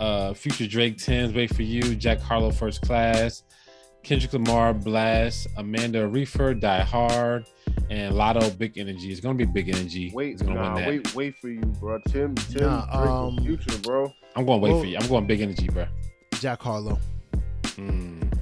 uh, 0.00 0.32
Future 0.32 0.66
Drake, 0.66 0.96
Tems, 0.96 1.34
Wait 1.34 1.54
for 1.54 1.62
You, 1.62 1.94
Jack 1.96 2.20
Harlow, 2.20 2.50
First 2.50 2.80
Class, 2.82 3.42
Kendrick 4.02 4.32
Lamar, 4.32 4.72
Blxst, 4.74 5.46
Amanda 5.56 6.00
Reifer, 6.08 6.58
Die 6.58 6.82
Hard, 6.82 7.46
and 7.90 8.14
Latto, 8.14 8.56
Big 8.58 8.78
Energy. 8.78 9.10
It's 9.10 9.20
gonna 9.20 9.34
be 9.34 9.44
Big 9.44 9.68
Energy. 9.68 10.10
Wait, 10.14 10.38
gonna 10.38 10.54
nah, 10.54 10.74
win 10.74 10.82
that. 10.82 10.88
wait, 10.88 11.14
wait 11.14 11.36
for 11.38 11.48
you, 11.48 11.60
bro. 11.60 11.98
Tim, 12.08 12.34
Tim, 12.34 12.62
Nah, 12.62 13.26
um, 13.26 13.38
future, 13.38 13.76
bro. 13.78 14.12
I'm 14.36 14.46
going 14.46 14.60
to 14.60 14.64
wait 14.64 14.70
Well- 14.72 14.80
for 14.80 14.86
you. 14.86 14.96
I'm 14.98 15.06
going 15.08 15.26
Big 15.26 15.40
Energy, 15.40 15.68
bro. 15.68 15.86
Jack 16.34 16.62
Harlow. 16.62 16.98
Mm. 17.76 18.38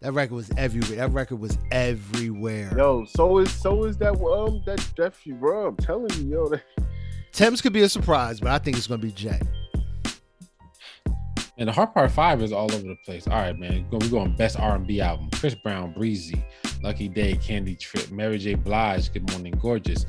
That 0.00 0.12
record 0.12 0.34
was 0.34 0.50
everywhere. 0.58 0.96
That 0.96 1.12
record 1.12 1.40
was 1.40 1.56
everywhere. 1.72 2.72
Yo, 2.76 3.04
so 3.06 3.38
is 3.38 3.50
so 3.50 3.84
is 3.84 3.96
that 3.98 4.12
um 4.20 4.62
that 4.66 4.86
Jeffrey, 4.96 5.32
bro. 5.32 5.68
I'm 5.68 5.76
telling 5.76 6.12
you, 6.18 6.30
yo. 6.30 6.48
That, 6.50 6.62
Tems 7.32 7.60
could 7.62 7.72
be 7.72 7.82
a 7.82 7.88
surprise, 7.88 8.38
but 8.38 8.50
I 8.50 8.58
think 8.58 8.76
it's 8.76 8.86
gonna 8.86 9.00
be 9.02 9.10
Jack. 9.12 9.42
And 11.56 11.68
the 11.68 11.72
hard 11.72 11.94
Part 11.94 12.10
Five 12.10 12.42
is 12.42 12.52
all 12.52 12.72
over 12.72 12.82
the 12.82 12.96
place. 13.04 13.28
All 13.28 13.34
right, 13.34 13.56
man. 13.56 13.86
We're 13.90 14.08
going 14.08 14.34
best 14.36 14.58
R&B 14.58 15.00
album: 15.00 15.30
Chris 15.30 15.54
Brown, 15.54 15.92
Breezy, 15.92 16.44
Lucky 16.82 17.08
Daye, 17.08 17.36
Candy 17.36 17.76
Trip, 17.76 18.10
Mary 18.10 18.38
J. 18.38 18.54
Blige, 18.54 19.12
Good 19.12 19.30
Morning 19.30 19.54
Gorgeous, 19.60 20.04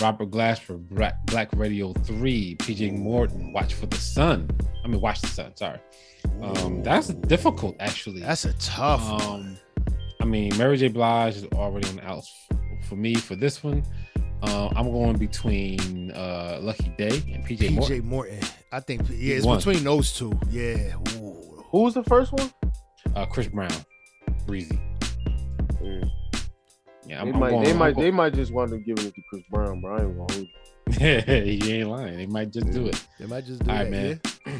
Robert 0.00 0.30
Glasper, 0.30 0.78
Black, 0.90 1.24
Black 1.26 1.48
Radio 1.54 1.92
Three, 1.92 2.56
PJ 2.56 2.98
Morton, 2.98 3.52
Watch 3.52 3.74
for 3.74 3.86
the 3.86 3.96
Sun. 3.96 4.50
I 4.84 4.88
mean, 4.88 5.00
Watch 5.00 5.20
the 5.20 5.28
Sun. 5.28 5.56
Sorry, 5.56 5.78
um, 6.42 6.82
that's 6.82 7.08
difficult 7.08 7.76
actually. 7.78 8.20
That's 8.20 8.44
a 8.44 8.52
tough 8.54 9.08
one. 9.08 9.22
um, 9.22 9.56
I 10.20 10.24
mean, 10.24 10.56
Mary 10.58 10.76
J. 10.76 10.88
Blige 10.88 11.36
is 11.36 11.44
already 11.54 11.88
on 11.88 11.96
the 11.96 12.06
outs 12.06 12.34
for 12.88 12.96
me 12.96 13.14
for 13.14 13.36
this 13.36 13.62
one. 13.62 13.84
Uh, 14.42 14.68
I'm 14.74 14.90
going 14.90 15.18
between 15.18 16.10
uh, 16.12 16.58
Lucky 16.62 16.92
Daye 16.98 17.22
and 17.32 17.44
PJ, 17.46 17.58
PJ 17.58 17.74
Morton. 17.74 18.06
Morton. 18.06 18.40
I 18.72 18.80
think 18.80 19.02
yeah, 19.10 19.36
it's 19.36 19.46
One. 19.46 19.58
between 19.58 19.82
those 19.84 20.12
two. 20.16 20.32
Yeah. 20.50 20.94
Ooh. 21.16 21.64
who 21.70 21.82
was 21.82 21.94
the 21.94 22.04
first 22.04 22.32
one? 22.32 22.52
Uh, 23.16 23.26
Chris 23.26 23.48
Brown, 23.48 23.70
Breezy. 24.46 24.78
Mm. 25.82 26.10
Yeah, 27.06 27.20
I'm, 27.20 27.26
they 27.28 27.32
I'm 27.32 27.38
might, 27.40 27.50
going, 27.50 27.64
they 27.64 27.70
I'm 27.72 27.76
might, 27.78 27.94
going- 27.94 28.04
they 28.04 28.10
might 28.10 28.34
just 28.34 28.52
want 28.52 28.70
to 28.70 28.78
give 28.78 28.98
it 29.04 29.14
to 29.14 29.22
Chris 29.30 29.42
Brown, 29.50 29.80
bro. 29.80 29.96
I 29.96 30.02
ain't 30.02 30.16
gonna 30.16 30.46
he 31.44 31.72
ain't 31.72 31.88
lying. 31.88 32.16
They 32.16 32.26
might 32.26 32.52
just 32.52 32.70
do 32.70 32.86
it. 32.86 33.04
They 33.18 33.26
might 33.26 33.44
just 33.46 33.64
do 33.64 33.70
All 33.70 33.76
that, 33.76 33.82
right, 33.84 33.90
man. 33.90 34.20
yeah. 34.46 34.52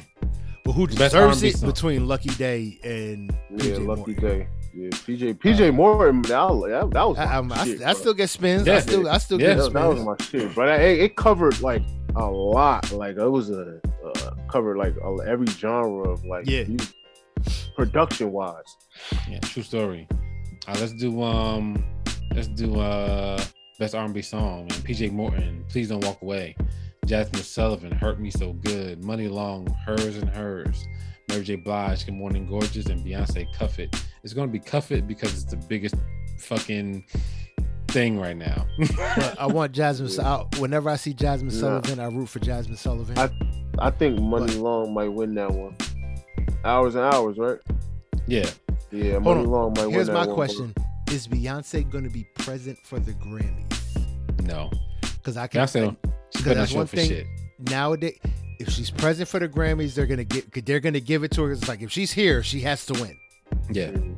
But 0.62 0.72
who 0.72 0.86
Best 0.86 0.98
deserves 0.98 1.38
R&B 1.42 1.48
it 1.48 1.56
song. 1.56 1.70
between 1.70 2.06
Lucky 2.06 2.28
Daye 2.30 2.78
and 2.84 3.32
Yeah, 3.50 3.56
PJ 3.64 3.86
lucky 3.86 4.00
Morton? 4.12 4.14
day. 4.16 4.48
Yeah, 4.74 4.88
PJ, 4.90 5.38
PJ 5.38 5.74
Morton. 5.74 6.20
That, 6.22 6.28
that, 6.28 6.90
that 6.92 7.02
was 7.08 7.16
my 7.16 7.24
I, 7.24 7.34
I'm- 7.34 7.52
I, 7.52 7.64
shit, 7.64 7.82
I 7.82 7.92
still 7.94 8.12
get 8.14 8.28
spins. 8.28 8.66
Yeah. 8.66 8.74
I 8.76 8.80
still, 8.80 9.08
I 9.08 9.16
still 9.18 9.40
Yeah. 9.40 9.54
get 9.54 9.56
that, 9.56 9.72
that 9.72 9.86
was 9.86 10.00
spins. 10.00 10.18
my 10.20 10.24
shit, 10.46 10.54
but 10.54 10.68
it, 10.80 11.00
it 11.00 11.16
covered 11.16 11.60
like 11.62 11.82
a 12.16 12.30
lot. 12.30 12.90
Like 12.92 13.16
it 13.16 13.28
was 13.28 13.50
a 13.50 13.80
uh, 14.04 14.30
covered 14.50 14.76
like 14.76 14.94
a, 14.96 15.16
every 15.26 15.46
genre 15.46 16.08
of 16.10 16.24
like 16.24 16.46
Yeah. 16.48 16.64
production 17.76 18.32
wise. 18.32 18.64
Yeah, 19.28 19.38
true 19.40 19.62
story. 19.62 20.06
All 20.10 20.74
right, 20.74 20.80
let's 20.80 20.92
do 20.94 21.22
um, 21.22 21.84
let's 22.34 22.48
do 22.48 22.78
uh, 22.78 23.42
best 23.78 23.94
R&B 23.94 24.22
song. 24.22 24.66
Man, 24.68 24.80
PJ 24.82 25.12
Morton, 25.12 25.64
please 25.68 25.88
don't 25.88 26.04
walk 26.04 26.20
away. 26.22 26.56
Jazmine 27.06 27.42
Sullivan, 27.42 27.90
hurt 27.92 28.20
me 28.20 28.30
so 28.30 28.52
good. 28.52 29.02
Muni 29.04 29.28
Long, 29.28 29.66
hers 29.86 30.16
and 30.16 30.28
hers. 30.28 30.86
Mary 31.28 31.44
J. 31.44 31.56
Blige, 31.56 32.04
Good 32.06 32.14
Morning 32.14 32.44
Gorgeous, 32.46 32.86
and 32.86 33.04
Beyonce, 33.06 33.46
Cuff 33.54 33.78
It. 33.78 33.94
It's 34.24 34.32
gonna 34.34 34.50
be 34.50 34.58
Cuff 34.58 34.90
It 34.92 35.06
because 35.06 35.32
it's 35.32 35.44
the 35.44 35.56
biggest 35.56 35.94
fucking 36.40 37.04
thing 37.90 38.18
right 38.18 38.36
now. 38.36 38.66
But 39.16 39.36
I 39.40 39.46
want 39.46 39.72
Jazmine. 39.72 40.16
Yeah. 40.16 40.44
I, 40.54 40.58
whenever 40.60 40.88
I 40.90 40.96
see 40.96 41.12
Jazmine 41.14 41.52
Yeah. 41.52 41.60
Sullivan, 41.60 42.00
I 42.00 42.06
root 42.06 42.28
for 42.28 42.38
Jazmine 42.38 42.76
Sullivan. 42.78 43.18
I- 43.18 43.30
I 43.78 43.90
think 43.90 44.18
Muni 44.20 44.54
Long 44.56 44.92
might 44.92 45.08
win 45.08 45.34
that 45.36 45.50
one. 45.50 45.74
Hours 46.64 46.96
and 46.96 47.04
hours, 47.04 47.38
right? 47.38 47.58
yeah, 48.26 48.50
Yeah, 48.90 49.12
Hold 49.12 49.22
Money 49.24 49.40
on. 49.40 49.46
Long 49.46 49.72
might 49.74 49.86
win 49.86 49.94
Here's 49.94 50.06
that 50.08 50.12
my 50.12 50.26
one, 50.26 50.34
question: 50.34 50.74
Is 51.10 51.26
Beyonce 51.28 51.88
going 51.90 52.04
to 52.04 52.10
be 52.10 52.24
present 52.38 52.76
for 52.84 52.98
the 52.98 53.12
Grammys? 53.12 54.06
no. 54.42 54.70
Because 55.00 55.36
I 55.36 55.46
can't. 55.46 55.70
Beyonce, 55.70 55.96
she 56.32 56.42
Because 56.42 56.44
better 56.44 56.48
not 56.48 56.54
that's 56.56 56.70
show 56.72 56.76
one 56.78 56.86
for 56.88 56.96
thing- 56.96 57.08
shit. 57.08 57.26
nowadays, 57.70 58.18
if 58.58 58.68
she's 58.68 58.90
present 58.90 59.28
for 59.28 59.38
the 59.38 59.48
Grammys, 59.48 59.94
they're 59.94 60.06
gonna 60.06 60.24
get. 60.24 60.66
They're 60.66 60.80
gonna 60.80 61.00
give 61.00 61.24
it 61.24 61.30
to 61.32 61.42
her. 61.44 61.52
It's 61.52 61.68
like 61.68 61.80
if 61.80 61.90
she's 61.90 62.12
here, 62.12 62.42
she 62.42 62.60
has 62.60 62.84
to 62.86 62.92
win. 63.00 63.16
Yeah, 63.70 63.88
Mm. 63.92 64.16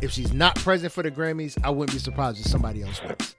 If 0.00 0.10
she's 0.12 0.32
not 0.32 0.54
present 0.56 0.92
for 0.92 1.02
the 1.02 1.10
Grammys, 1.10 1.58
I 1.64 1.70
wouldn't 1.70 1.92
be 1.92 1.98
surprised 1.98 2.40
if 2.40 2.46
somebody 2.46 2.82
else 2.82 3.02
wins. 3.02 3.34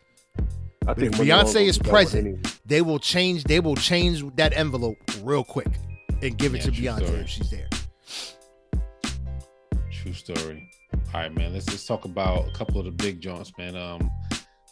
I 0.88 0.94
But 0.94 1.04
if 1.04 1.12
Beyonce 1.14 1.68
is 1.68 1.78
get 1.78 1.84
that 1.86 1.92
one 1.92 2.04
present, 2.04 2.26
anyway. 2.28 2.42
They 2.66 2.82
will 2.82 3.00
change. 3.00 3.44
They 3.44 3.60
will 3.60 3.76
change 3.76 4.24
that 4.36 4.54
envelope 4.58 4.98
real 5.22 5.44
quick 5.44 5.68
and 6.22 6.38
give 6.38 6.56
it 6.56 6.66
Yeah, 6.66 6.96
to 6.96 7.00
Beyonce 7.02 7.06
story. 7.06 7.20
if 7.22 7.30
she's 7.30 7.50
there. 7.52 7.70
True 9.92 10.14
story. 10.14 10.70
All 11.14 11.22
right, 11.22 11.34
man. 11.34 11.54
Let's 11.54 11.68
let's 11.68 11.86
talk 11.86 12.06
about 12.06 12.48
a 12.48 12.52
couple 12.52 12.80
of 12.80 12.86
the 12.86 12.92
big 12.92 13.20
joints, 13.22 13.52
man. 13.58 13.76
Um, 13.76 14.10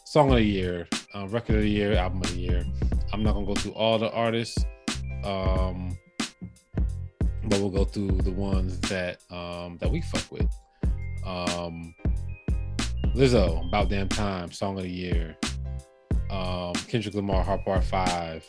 song 0.04 0.30
of 0.30 0.36
the 0.36 0.42
year, 0.42 0.88
uh, 1.14 1.26
record 1.28 1.56
of 1.56 1.62
the 1.62 1.68
year, 1.70 1.94
album 1.94 2.20
of 2.22 2.30
the 2.32 2.38
year. 2.40 2.64
I'm 3.12 3.22
not 3.22 3.34
gonna 3.34 3.46
go 3.46 3.54
through 3.54 3.72
all 3.72 3.98
the 3.98 4.10
artists, 4.10 4.64
um, 5.24 5.96
but 7.44 7.58
we'll 7.60 7.70
go 7.70 7.84
through 7.84 8.10
the 8.22 8.32
ones 8.32 8.78
that 8.82 9.18
um 9.30 9.78
that 9.78 9.90
we 9.90 10.00
fuck 10.02 10.30
with. 10.32 10.48
Um, 11.24 11.94
Lizzo, 13.14 13.66
About 13.68 13.88
Damn 13.88 14.08
Time, 14.08 14.50
song 14.52 14.76
of 14.76 14.84
the 14.84 14.90
year. 14.90 15.36
Um, 16.30 16.72
Kendrick 16.88 17.14
Lamar, 17.14 17.42
Heart 17.42 17.64
Part 17.64 17.84
Five. 17.84 18.44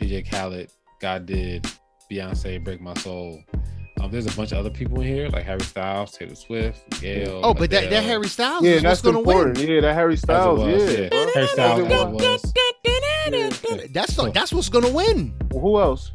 DJ 0.00 0.28
Khaled, 0.28 0.70
God 1.00 1.26
Did, 1.26 1.66
Beyonce, 2.10 2.62
Break 2.62 2.80
My 2.80 2.94
Soul. 2.94 3.40
Um, 4.00 4.10
there's 4.10 4.26
a 4.26 4.36
bunch 4.36 4.50
of 4.50 4.58
other 4.58 4.70
people 4.70 5.00
in 5.00 5.06
here 5.06 5.28
like 5.28 5.44
Harry 5.44 5.60
Styles, 5.60 6.10
Taylor 6.10 6.34
Swift, 6.34 7.00
GAYLE. 7.00 7.40
Oh, 7.44 7.54
but 7.54 7.70
that, 7.70 7.88
that 7.90 8.02
Harry 8.02 8.26
Styles 8.26 8.64
Yeah, 8.64 8.70
is 8.72 8.82
what's 8.82 9.00
that's 9.00 9.02
gonna 9.02 9.18
important. 9.18 9.58
win. 9.58 9.68
Yeah, 9.68 9.80
that 9.82 9.94
Harry 9.94 10.16
Styles. 10.16 10.58
was, 10.58 10.92
yeah, 10.98 11.08
bro. 11.08 11.26
Harry 11.34 11.46
Styles 11.46 11.80
As 11.80 11.86
it 11.86 11.92
as 11.92 12.12
was. 12.12 12.12
it 12.12 13.72
was. 13.82 13.90
That's 13.92 14.16
the, 14.16 14.30
that's 14.32 14.52
what's 14.52 14.68
gonna 14.68 14.90
win. 14.90 15.32
Well, 15.52 15.60
who 15.62 15.78
else? 15.80 16.10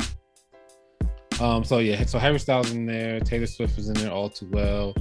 Um, 1.40 1.64
so 1.64 1.78
yeah, 1.78 2.04
so 2.06 2.20
Harry 2.20 2.40
Styles 2.40 2.72
in 2.72 2.86
there, 2.86 3.22
Taylor 3.22 3.46
Swift 3.48 3.78
is 3.78 3.88
in 3.88 3.94
there 3.96 4.12
all 4.12 4.30
too 4.30 4.50
well. 4.52 4.94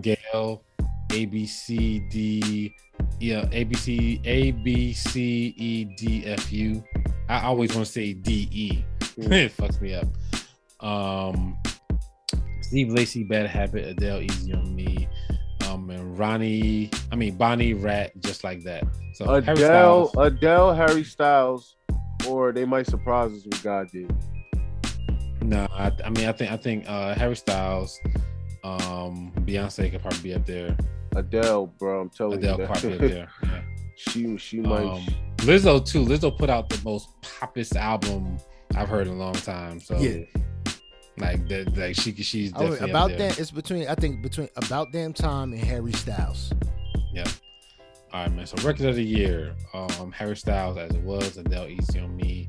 GAYLE, 0.00 0.16
A 0.34 1.26
B 1.26 1.46
C 1.46 2.00
D, 2.10 2.74
yeah, 3.20 3.48
A 3.52 3.64
B 3.64 3.74
C 3.74 4.20
A 4.24 4.52
B 4.52 4.92
C 4.92 5.54
E 5.56 5.84
D 5.84 6.24
F 6.26 6.52
U. 6.52 6.84
I 7.28 7.42
always 7.42 7.74
want 7.74 7.86
to 7.86 7.92
say 7.92 8.12
D 8.12 8.48
E. 8.50 8.84
it 9.16 9.56
fucks 9.56 9.80
me 9.80 9.94
up. 9.94 10.06
Um, 10.80 11.58
Steve 12.62 12.92
Lacy, 12.92 13.24
Bad 13.24 13.46
Habit, 13.46 13.86
Adele, 13.86 14.22
Easy 14.22 14.52
on 14.52 14.76
Me, 14.76 15.08
um, 15.66 15.88
and 15.90 16.18
Ronnie. 16.18 16.90
I 17.10 17.16
mean 17.16 17.36
Bonnie 17.36 17.74
Raitt, 17.74 18.10
just 18.20 18.44
like 18.44 18.62
that. 18.64 18.84
So 19.14 19.24
Harry 19.24 19.42
Adele, 19.42 20.08
Styles. 20.08 20.32
Adele, 20.32 20.74
Harry 20.74 21.04
Styles, 21.04 21.76
or 22.26 22.52
they 22.52 22.64
might 22.64 22.86
surprise 22.86 23.32
us 23.32 23.44
with 23.44 23.62
God 23.62 23.88
did. 23.90 24.14
No, 25.42 25.66
I, 25.72 25.90
I 26.04 26.10
mean 26.10 26.28
I 26.28 26.32
think 26.32 26.52
I 26.52 26.56
think 26.56 26.88
uh 26.88 27.14
Harry 27.14 27.36
Styles, 27.36 27.98
um, 28.64 29.32
Beyonce 29.40 29.90
could 29.90 30.00
probably 30.02 30.20
be 30.20 30.34
up 30.34 30.46
there. 30.46 30.76
Adele, 31.16 31.66
bro, 31.78 32.02
I'm 32.02 32.10
telling 32.10 32.38
Adele 32.38 32.50
you, 32.60 32.66
could 32.66 32.68
that. 32.74 32.80
probably 32.80 32.92
up 32.94 33.00
there. 33.12 33.28
Yeah. 33.44 33.62
she 33.96 34.36
she 34.38 34.60
might. 34.60 34.84
Um, 34.84 35.06
Lizzo 35.38 35.84
too. 35.84 36.04
Lizzo 36.04 36.36
put 36.36 36.50
out 36.50 36.68
the 36.68 36.80
most 36.84 37.08
poppest 37.22 37.76
album 37.76 38.38
I've 38.76 38.88
heard 38.88 39.06
in 39.06 39.14
a 39.14 39.16
long 39.16 39.34
time. 39.34 39.80
So 39.80 39.98
Yeah. 39.98 40.24
like 41.18 41.48
that, 41.48 41.76
like 41.76 41.94
she 41.96 42.12
she's 42.14 42.52
I 42.54 42.58
would- 42.58 42.70
definitely 42.70 42.90
about 42.90 43.10
up 43.12 43.18
there. 43.18 43.28
that, 43.30 43.38
it's 43.38 43.50
between 43.50 43.88
I 43.88 43.94
think 43.94 44.22
between 44.22 44.48
about 44.56 44.92
damn 44.92 45.12
time 45.12 45.52
and 45.52 45.60
Harry 45.62 45.92
Styles. 45.92 46.52
Yeah. 47.12 47.24
All 48.12 48.22
right, 48.22 48.32
man. 48.32 48.46
So 48.46 48.56
record 48.66 48.86
of 48.86 48.96
the 48.96 49.04
year, 49.04 49.54
um, 49.74 50.12
Harry 50.12 50.36
Styles 50.36 50.76
as 50.78 50.90
it 50.94 51.02
was, 51.02 51.36
Adele 51.36 51.68
Easy 51.68 51.98
on 52.00 52.16
Me, 52.16 52.48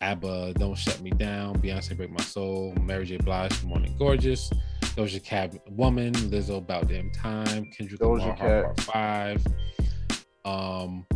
ABBA 0.00 0.54
Don't 0.54 0.76
Shut 0.76 1.00
Me 1.00 1.10
Down, 1.10 1.60
Beyonce 1.60 1.96
Break 1.96 2.10
My 2.10 2.22
Soul, 2.22 2.74
Mary 2.80 3.04
J. 3.04 3.18
Blige 3.18 3.62
Morning 3.64 3.94
Gorgeous, 3.98 4.50
Doja 4.96 5.22
Cat 5.22 5.54
Woman, 5.70 6.12
Lizzo 6.14 6.58
About 6.58 6.88
Damn 6.88 7.10
Time, 7.12 7.70
Kendrick 7.76 8.00
Doja 8.00 8.20
Lamar 8.20 8.36
Cat. 8.36 8.64
Part 8.64 8.80
Five, 8.80 9.46
um, 10.44 11.06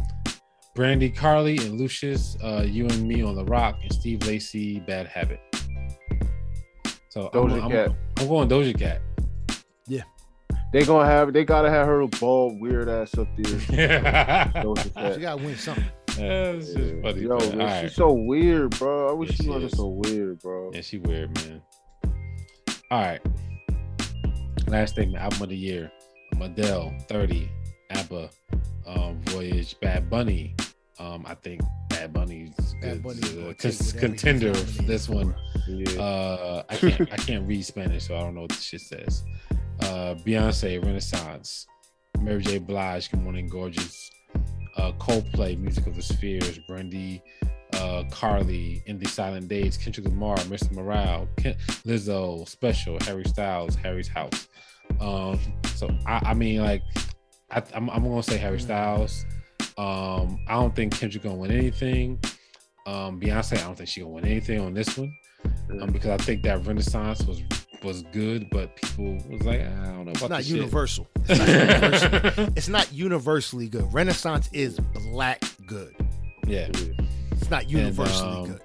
Brandi 0.76 1.14
Carly 1.14 1.56
and 1.58 1.78
Lucius, 1.78 2.36
uh, 2.42 2.64
You 2.66 2.86
and 2.86 3.06
Me 3.06 3.22
on 3.22 3.36
the 3.36 3.44
Rock, 3.44 3.78
and 3.82 3.92
Steve 3.92 4.26
Lacy 4.26 4.80
Bad 4.80 5.06
Habit. 5.06 5.40
So 7.10 7.30
I'm, 7.32 7.40
Doja 7.40 7.62
I'm, 7.62 7.70
Cat. 7.70 7.96
I'm 8.18 8.28
going 8.28 8.48
Doja 8.48 8.78
Cat. 8.78 9.00
Yeah. 9.86 10.02
They 10.72 10.84
gonna 10.84 11.06
have. 11.06 11.32
They 11.32 11.44
gotta 11.44 11.70
have 11.70 11.86
her 11.86 12.04
bald 12.06 12.60
weird 12.60 12.88
ass 12.88 13.16
up 13.16 13.28
there. 13.36 13.60
yeah, 13.70 14.48
Doja 14.56 15.14
She 15.14 15.20
gotta 15.20 15.42
win 15.42 15.56
something. 15.56 15.84
it's 16.56 16.72
just 16.74 16.78
Yeah. 16.94 17.02
funny. 17.02 17.20
Yo, 17.22 17.38
man. 17.38 17.58
man, 17.58 17.82
she's 17.82 17.82
right. 17.82 17.92
so 17.92 18.12
weird, 18.12 18.78
bro. 18.78 19.08
I 19.10 19.12
wish 19.12 19.30
Yeah, 19.30 19.36
she 19.36 19.42
she 19.44 19.48
wasn't 19.48 19.72
is. 19.72 19.78
so 19.78 19.86
weird, 19.88 20.38
bro. 20.40 20.70
Yeah, 20.74 20.80
she 20.80 20.98
weird, 20.98 21.34
man. 21.46 21.62
All 22.90 23.00
right. 23.00 23.20
Last 24.68 24.94
thing, 24.94 25.14
album 25.16 25.42
of 25.42 25.48
the 25.50 25.56
year. 25.56 25.90
Adele, 26.40 26.92
30, 27.08 27.48
ABBA, 27.90 28.30
um, 28.86 29.20
Voyage, 29.26 29.78
Bad 29.80 30.10
Bunny. 30.10 30.54
Um, 30.98 31.24
I 31.26 31.34
think 31.34 31.60
Bad 31.90 32.12
Bunny's 32.12 32.54
Bad 32.80 33.02
good. 33.02 33.02
Bunny's 33.02 33.24
uh, 33.32 33.36
gonna 33.36 33.54
con- 33.54 33.56
take 33.56 33.74
whatever 33.94 33.98
contender 34.00 34.54
for 34.54 34.82
this 34.82 35.08
one. 35.08 35.34
Yeah. 35.68 36.00
Uh, 36.00 36.62
I 36.68 36.76
can't 36.76 37.12
I 37.12 37.16
can't 37.16 37.48
read 37.48 37.64
Spanish, 37.64 38.06
so 38.08 38.16
I 38.16 38.20
don't 38.20 38.34
know 38.34 38.42
what 38.42 38.50
the 38.50 38.56
shit 38.56 38.80
says. 38.80 39.22
Uh, 39.80 40.14
Beyonce, 40.24 40.82
Renaissance, 40.84 41.66
Mary 42.20 42.42
J. 42.42 42.58
Blige, 42.58 43.10
Good 43.10 43.22
Morning 43.22 43.48
Gorgeous, 43.48 44.10
uh, 44.76 44.92
Coldplay, 44.92 45.58
Music 45.58 45.86
of 45.86 45.96
the 45.96 46.02
Spheres, 46.02 46.58
Brandi, 46.68 47.22
uh, 47.74 48.04
Carly, 48.10 48.82
In 48.86 48.98
the 48.98 49.08
Silent 49.08 49.48
Days, 49.48 49.76
Kendrick 49.76 50.06
Lamar, 50.06 50.36
Mr. 50.38 50.72
Morale, 50.72 51.28
Ken- 51.36 51.56
Lizzo, 51.86 52.48
Special, 52.48 52.98
Harry 53.02 53.24
Styles, 53.24 53.74
Harry's 53.76 54.08
House. 54.08 54.48
Um, 55.00 55.38
so 55.74 55.88
I, 56.06 56.20
I 56.26 56.34
mean, 56.34 56.62
like, 56.62 56.82
I, 57.50 57.62
I'm, 57.74 57.90
I'm 57.90 58.02
gonna 58.02 58.22
say 58.22 58.36
Harry 58.36 58.60
Styles. 58.60 59.24
Um, 59.76 60.38
I 60.46 60.54
don't 60.54 60.74
think 60.74 60.96
Kendrick 60.96 61.24
gonna 61.24 61.36
win 61.36 61.50
anything. 61.50 62.20
Um, 62.86 63.20
Beyonce, 63.20 63.58
I 63.58 63.62
don't 63.62 63.76
think 63.76 63.88
she 63.88 64.00
gonna 64.00 64.12
win 64.12 64.24
anything 64.26 64.60
on 64.60 64.74
this 64.74 64.96
one 64.96 65.12
um, 65.80 65.90
because 65.90 66.10
I 66.10 66.16
think 66.18 66.42
that 66.44 66.66
Renaissance 66.66 67.22
was 67.24 67.42
was 67.84 68.02
good, 68.12 68.48
but 68.50 68.74
people 68.76 69.14
was 69.30 69.42
like, 69.42 69.60
I 69.60 69.64
don't 69.64 70.04
know 70.06 70.12
about 70.12 70.14
It's 70.14 70.22
not 70.22 70.36
this 70.38 70.46
shit." 70.46 70.56
universal. 70.56 71.06
It's 71.28 71.38
not 71.38 71.48
universal. 71.48 72.52
It's 72.56 72.68
not 72.68 72.92
universally 72.92 73.68
good. 73.68 73.92
Renaissance 73.92 74.48
is 74.52 74.78
black 75.10 75.42
good. 75.66 75.94
yeah, 76.46 76.68
It's 77.32 77.50
not 77.50 77.68
universally 77.70 78.30
um, 78.32 78.46
good. 78.46 78.60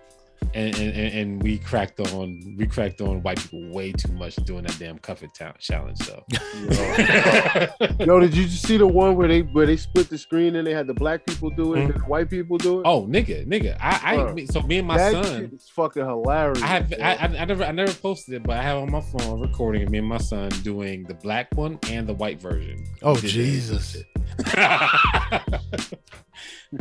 And, 0.55 0.75
and 0.79 0.95
and 0.95 1.13
and 1.13 1.43
we 1.43 1.59
cracked 1.59 1.99
on 1.99 2.55
we 2.57 2.65
cracked 2.65 3.01
on 3.01 3.21
white 3.21 3.39
people 3.39 3.69
way 3.69 3.91
too 3.91 4.11
much 4.13 4.35
doing 4.37 4.63
that 4.63 4.79
damn 4.79 4.97
Cuff 4.97 5.21
It 5.21 5.31
ta- 5.35 5.53
challenge. 5.59 5.99
So 5.99 6.23
Yo, 7.99 8.19
did 8.19 8.35
you 8.35 8.45
just 8.45 8.65
see 8.65 8.77
the 8.77 8.87
one 8.87 9.15
where 9.15 9.27
they 9.27 9.41
where 9.41 9.67
they 9.67 9.77
split 9.77 10.09
the 10.09 10.17
screen 10.17 10.55
and 10.55 10.65
they 10.65 10.73
had 10.73 10.87
the 10.87 10.93
black 10.93 11.23
people 11.25 11.51
do 11.51 11.75
it 11.75 11.77
mm-hmm. 11.77 11.91
and 11.91 12.01
the 12.01 12.05
white 12.07 12.29
people 12.31 12.57
do 12.57 12.79
it? 12.79 12.83
oh 12.85 13.05
nigga, 13.05 13.45
nigga, 13.45 13.77
I, 13.79 13.99
I 14.03 14.15
Bruh. 14.17 14.51
so 14.51 14.61
me 14.63 14.79
and 14.79 14.87
my 14.87 14.97
that 14.97 15.11
son. 15.11 15.23
shit 15.23 15.53
is 15.53 15.69
fucking 15.69 16.03
hilarious. 16.05 16.63
I 16.63 16.67
have. 16.67 16.93
I, 16.93 17.15
I, 17.15 17.41
I 17.41 17.45
never 17.45 17.63
I 17.63 17.71
never 17.71 17.93
posted 17.93 18.33
it, 18.33 18.43
but 18.43 18.57
I 18.57 18.63
have 18.63 18.77
on 18.77 18.91
my 18.91 19.01
phone 19.01 19.39
recording 19.39 19.83
of 19.83 19.89
me 19.89 19.99
and 19.99 20.07
my 20.07 20.17
son 20.17 20.49
doing 20.63 21.03
the 21.03 21.13
black 21.13 21.55
one 21.55 21.77
and 21.89 22.07
the 22.07 22.13
white 22.15 22.41
version. 22.41 22.85
Oh 23.03 23.13
We 23.13 23.21
did 23.21 23.29
that 23.29 23.33
Jesus. 23.33 23.91
shit. 23.91 24.05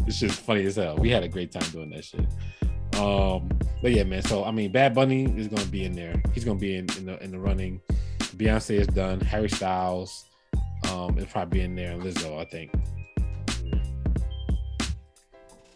it's 0.07 0.19
just 0.19 0.41
funny 0.41 0.65
as 0.65 0.77
hell. 0.77 0.97
We 0.97 1.11
had 1.11 1.23
a 1.23 1.29
great 1.29 1.53
time 1.53 1.69
doing 1.71 1.91
that 1.91 2.05
shit. 2.05 2.25
Um, 2.95 3.49
but 3.83 3.93
yeah, 3.93 4.05
man. 4.05 4.23
So 4.23 4.45
I 4.45 4.51
mean, 4.51 4.73
Bad 4.73 4.95
Bunny 4.95 5.25
is 5.37 5.49
gonna 5.49 5.65
be 5.67 5.85
in 5.85 5.93
there. 5.93 6.21
He's 6.33 6.45
gonna 6.45 6.59
be 6.59 6.77
in, 6.77 6.89
in 6.97 7.07
the 7.07 7.23
in 7.23 7.31
the 7.31 7.39
running. 7.39 7.81
Beyonce 8.37 8.79
is 8.81 8.87
done. 8.87 9.21
Harry 9.21 9.49
Styles, 9.49 10.27
um, 10.91 11.19
is 11.19 11.27
probably 11.27 11.61
in 11.61 11.75
there. 11.75 11.93
And 11.93 12.03
Lizzo, 12.03 12.41
I 12.41 12.45
think. 12.45 12.73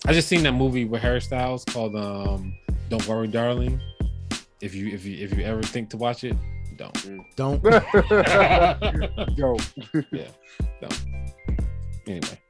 I 0.07 0.13
just 0.13 0.29
seen 0.29 0.43
that 0.43 0.53
movie 0.53 0.85
with 0.85 1.01
Harry 1.01 1.21
Styles 1.21 1.65
called 1.65 1.95
um, 1.95 2.55
"Don't 2.89 3.07
Worry, 3.07 3.29
Darling." 3.29 3.81
If 4.61 4.75
you 4.75 4.89
if 4.89 5.05
you 5.05 5.25
if 5.25 5.37
you 5.37 5.45
ever 5.45 5.63
think 5.63 5.91
to 5.91 5.97
watch 5.97 6.25
it, 6.25 6.37
don't. 6.77 6.97
Don't. 7.37 7.63
go. 9.37 9.59
Yeah, 10.11 10.29
don't. 10.81 11.01
Anyway, 12.07 12.41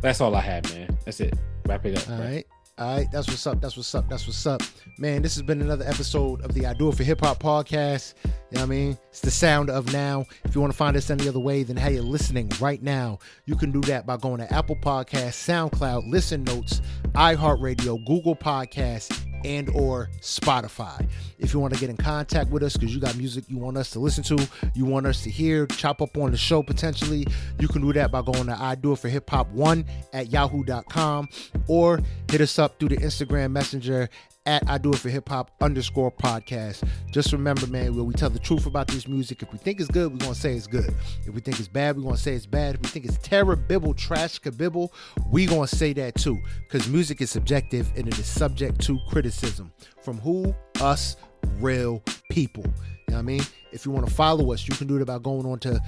that's 0.00 0.20
all 0.20 0.34
I 0.34 0.40
had, 0.40 0.70
man. 0.72 0.98
That's 1.04 1.20
it. 1.20 1.34
Wrap 1.66 1.84
it 1.84 1.98
up. 1.98 2.08
All 2.08 2.16
bro. 2.16 2.26
right. 2.26 2.46
All 2.78 2.96
right. 2.96 3.06
That's 3.12 3.28
what's 3.28 3.46
up. 3.46 3.60
That's 3.60 3.76
what's 3.76 3.94
up. 3.94 4.08
That's 4.08 4.26
what's 4.26 4.46
up. 4.46 4.62
Man, 4.98 5.20
this 5.20 5.34
has 5.34 5.42
been 5.42 5.60
another 5.60 5.84
episode 5.86 6.42
of 6.42 6.54
the 6.54 6.66
I 6.66 6.72
Do 6.72 6.88
It 6.88 6.96
for 6.96 7.04
Hip 7.04 7.20
Hop 7.20 7.38
podcast. 7.38 8.14
You 8.24 8.30
know 8.52 8.60
what 8.60 8.62
I 8.62 8.66
mean? 8.66 8.98
It's 9.10 9.20
the 9.20 9.30
sound 9.30 9.68
of 9.68 9.92
now. 9.92 10.24
If 10.44 10.54
you 10.54 10.60
want 10.62 10.72
to 10.72 10.76
find 10.76 10.96
us 10.96 11.10
any 11.10 11.28
other 11.28 11.38
way 11.38 11.64
than 11.64 11.76
how 11.76 11.88
you're 11.88 12.02
listening 12.02 12.50
right 12.60 12.82
now, 12.82 13.18
you 13.44 13.56
can 13.56 13.72
do 13.72 13.82
that 13.82 14.06
by 14.06 14.16
going 14.16 14.38
to 14.38 14.50
Apple 14.52 14.76
Podcasts, 14.76 15.70
SoundCloud, 15.70 16.10
Listen 16.10 16.44
Notes, 16.44 16.80
iHeartRadio, 17.12 18.04
Google 18.06 18.34
Podcasts, 18.34 19.22
and 19.44 19.68
or 19.70 20.10
Spotify. 20.20 21.08
If 21.38 21.52
you 21.52 21.60
want 21.60 21.74
to 21.74 21.80
get 21.80 21.90
in 21.90 21.96
contact 21.96 22.50
with 22.50 22.62
us 22.62 22.76
because 22.76 22.94
you 22.94 23.00
got 23.00 23.16
music 23.16 23.44
you 23.48 23.58
want 23.58 23.76
us 23.76 23.90
to 23.90 23.98
listen 23.98 24.24
to, 24.24 24.48
you 24.74 24.84
want 24.84 25.06
us 25.06 25.22
to 25.22 25.30
hear, 25.30 25.66
chop 25.66 26.00
up 26.02 26.16
on 26.16 26.30
the 26.30 26.36
show 26.36 26.62
potentially, 26.62 27.26
you 27.58 27.68
can 27.68 27.82
do 27.82 27.92
that 27.92 28.10
by 28.10 28.22
going 28.22 28.46
to 28.46 28.56
I 28.60 28.74
Do 28.74 28.92
It 28.92 28.98
for 28.98 29.08
Hip 29.08 29.28
Hop 29.30 29.48
1 29.50 29.84
at 30.12 30.30
yahoo.com 30.30 31.28
or 31.66 32.00
hit 32.30 32.40
us 32.40 32.58
up 32.58 32.78
through 32.78 32.90
the 32.90 32.96
Instagram 32.98 33.52
messenger 33.52 34.08
at 34.46 34.68
I 34.68 34.78
Do 34.78 34.92
It 34.92 34.98
for 34.98 35.08
Hip 35.08 35.28
Hop 35.28 35.50
underscore 35.60 36.10
podcast. 36.10 36.82
Just 37.10 37.32
remember, 37.32 37.66
man, 37.66 37.96
when 37.96 38.06
we 38.06 38.14
tell 38.14 38.30
the 38.30 38.38
truth 38.38 38.66
about 38.66 38.88
this 38.88 39.06
music, 39.06 39.42
if 39.42 39.52
we 39.52 39.58
think 39.58 39.80
it's 39.80 39.90
good, 39.90 40.10
we're 40.12 40.18
gonna 40.18 40.34
say 40.34 40.54
it's 40.54 40.66
good. 40.66 40.94
If 41.26 41.34
we 41.34 41.40
think 41.40 41.58
it's 41.58 41.68
bad, 41.68 41.96
we're 41.96 42.02
gonna 42.02 42.16
say 42.16 42.34
it's 42.34 42.46
bad. 42.46 42.76
If 42.76 42.82
we 42.82 42.88
think 42.88 43.04
it's 43.04 43.18
terrible, 43.18 43.94
trash, 43.94 44.40
kabibble, 44.40 44.90
we 45.30 45.46
gonna 45.46 45.66
say 45.66 45.92
that 45.94 46.16
too. 46.16 46.38
Because 46.62 46.88
music 46.88 47.20
is 47.20 47.30
subjective 47.30 47.90
and 47.96 48.08
it 48.08 48.18
is 48.18 48.26
subject 48.26 48.80
to 48.82 48.98
criticism. 49.08 49.72
From 50.02 50.18
who? 50.18 50.54
Us, 50.80 51.16
real 51.58 52.02
people. 52.30 52.64
You 52.64 52.70
know 53.08 53.14
what 53.14 53.18
I 53.18 53.22
mean? 53.22 53.42
If 53.72 53.86
you 53.86 53.92
want 53.92 54.06
to 54.06 54.12
follow 54.12 54.52
us, 54.52 54.66
you 54.66 54.74
can 54.74 54.86
do 54.86 54.96
it 55.00 55.04
by 55.04 55.18
going 55.18 55.46
on 55.46 55.58
to 55.60 55.80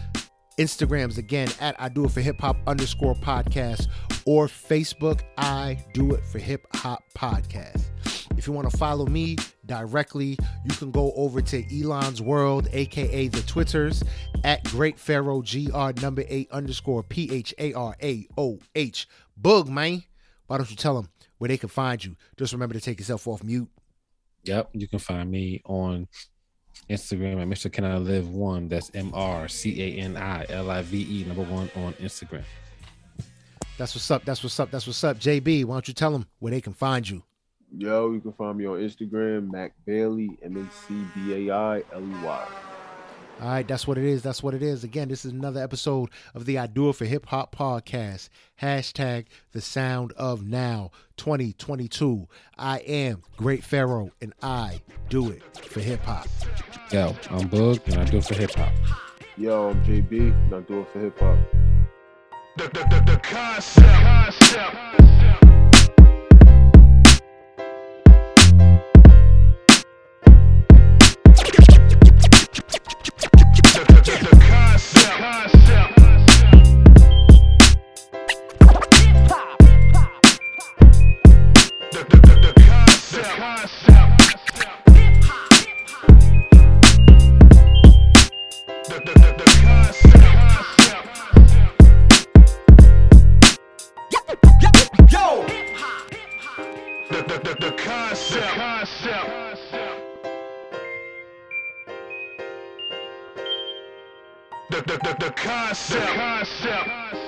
Instagrams 0.58 1.18
again 1.18 1.48
at 1.60 1.74
I 1.80 1.88
Do 1.88 2.04
It 2.04 2.10
for 2.10 2.20
Hip 2.20 2.40
Hop 2.40 2.56
underscore 2.66 3.14
podcast 3.14 3.88
or 4.24 4.46
Facebook 4.46 5.22
I 5.36 5.84
Do 5.92 6.14
It 6.14 6.24
for 6.24 6.38
Hip 6.38 6.66
Hop 6.76 7.02
podcast. 7.16 7.84
If 8.36 8.46
you 8.46 8.52
want 8.52 8.70
to 8.70 8.76
follow 8.76 9.06
me 9.06 9.36
directly, 9.66 10.38
you 10.64 10.74
can 10.76 10.90
go 10.90 11.12
over 11.16 11.40
to 11.40 11.80
Elon's 11.80 12.20
World, 12.20 12.68
aka 12.72 13.28
the 13.28 13.42
Twitters, 13.42 14.02
at 14.42 14.62
Great 14.64 14.98
Pharaoh 14.98 15.42
GR 15.42 16.00
number 16.00 16.24
eight 16.28 16.50
underscore 16.50 17.02
P 17.02 17.30
H 17.32 17.54
A 17.58 17.72
R 17.72 17.96
A 18.02 18.26
O 18.36 18.58
H. 18.74 19.08
Boog, 19.40 19.68
man. 19.68 20.02
Why 20.46 20.58
don't 20.58 20.70
you 20.70 20.76
tell 20.76 20.94
them 20.94 21.08
where 21.38 21.48
they 21.48 21.56
can 21.56 21.68
find 21.68 22.04
you? 22.04 22.16
Just 22.36 22.52
remember 22.52 22.74
to 22.74 22.80
take 22.80 22.98
yourself 22.98 23.26
off 23.26 23.42
mute. 23.42 23.68
Yep, 24.44 24.70
you 24.74 24.86
can 24.88 24.98
find 24.98 25.30
me 25.30 25.62
on 25.64 26.06
Instagram 26.88 27.40
at 27.40 27.48
Mr. 27.48 27.72
Can 27.72 27.84
I 27.84 27.96
Live 27.96 28.28
One. 28.28 28.68
That's 28.68 28.90
M 28.94 29.10
R 29.14 29.48
C 29.48 29.82
A 29.82 30.00
N 30.02 30.16
I 30.16 30.46
L 30.48 30.70
I 30.70 30.82
V 30.82 31.20
E 31.20 31.24
number 31.24 31.42
one 31.42 31.70
on 31.76 31.92
Instagram. 31.94 32.44
That's 33.76 33.94
what's 33.94 34.10
up. 34.10 34.24
That's 34.24 34.42
what's 34.42 34.58
up. 34.60 34.70
That's 34.70 34.86
what's 34.86 35.02
up. 35.02 35.18
JB, 35.18 35.64
why 35.64 35.74
don't 35.74 35.88
you 35.88 35.94
tell 35.94 36.12
them 36.12 36.26
where 36.38 36.52
they 36.52 36.60
can 36.60 36.74
find 36.74 37.08
you? 37.08 37.22
Yo, 37.76 38.12
you 38.12 38.20
can 38.20 38.32
find 38.32 38.56
me 38.56 38.66
on 38.66 38.78
Instagram, 38.78 39.50
Mac 39.50 39.72
Bailey, 39.84 40.30
M 40.42 40.56
A 40.56 40.72
C 40.72 40.94
B 41.14 41.48
A 41.48 41.54
I 41.54 41.82
L 41.92 42.02
E 42.02 42.24
Y. 42.24 42.48
All 43.40 43.48
right, 43.48 43.66
that's 43.66 43.86
what 43.86 43.98
it 43.98 44.04
is. 44.04 44.22
That's 44.22 44.42
what 44.42 44.54
it 44.54 44.62
is. 44.62 44.84
Again, 44.84 45.08
this 45.08 45.24
is 45.24 45.32
another 45.32 45.62
episode 45.62 46.10
of 46.34 46.44
the 46.46 46.56
I 46.58 46.66
Do 46.66 46.88
It 46.88 46.96
for 46.96 47.04
Hip 47.04 47.26
Hop 47.26 47.54
podcast. 47.54 48.28
Hashtag 48.62 49.26
the 49.52 49.60
sound 49.60 50.12
of 50.12 50.46
now 50.46 50.92
2022. 51.16 52.28
I 52.56 52.78
am 52.78 53.22
Great 53.36 53.64
Pharaoh 53.64 54.12
and 54.20 54.32
I 54.40 54.80
do 55.08 55.30
it 55.30 55.42
for 55.56 55.80
hip 55.80 56.02
hop. 56.04 56.28
Yo, 56.92 57.08
I'm 57.30 57.48
Boog 57.50 57.84
and 57.86 57.96
I 57.96 58.04
do 58.04 58.18
it 58.18 58.24
for 58.24 58.34
hip 58.34 58.52
hop. 58.52 58.72
Yo, 59.36 59.70
I'm 59.70 59.84
JB, 59.84 60.32
and 60.32 60.54
I 60.54 60.60
do 60.60 60.80
it 60.82 60.88
for 60.88 61.00
hip 61.00 61.18
hop. 61.18 61.36
the, 62.56 62.64
the, 62.68 62.86
the, 62.88 63.12
the 63.12 63.18
concept. 63.18 63.84
The, 64.52 66.13
concept. 75.04 75.63
The, 104.86 104.98
the, 104.98 105.16
the, 105.18 105.24
the 105.24 105.30
concept. 105.32 107.23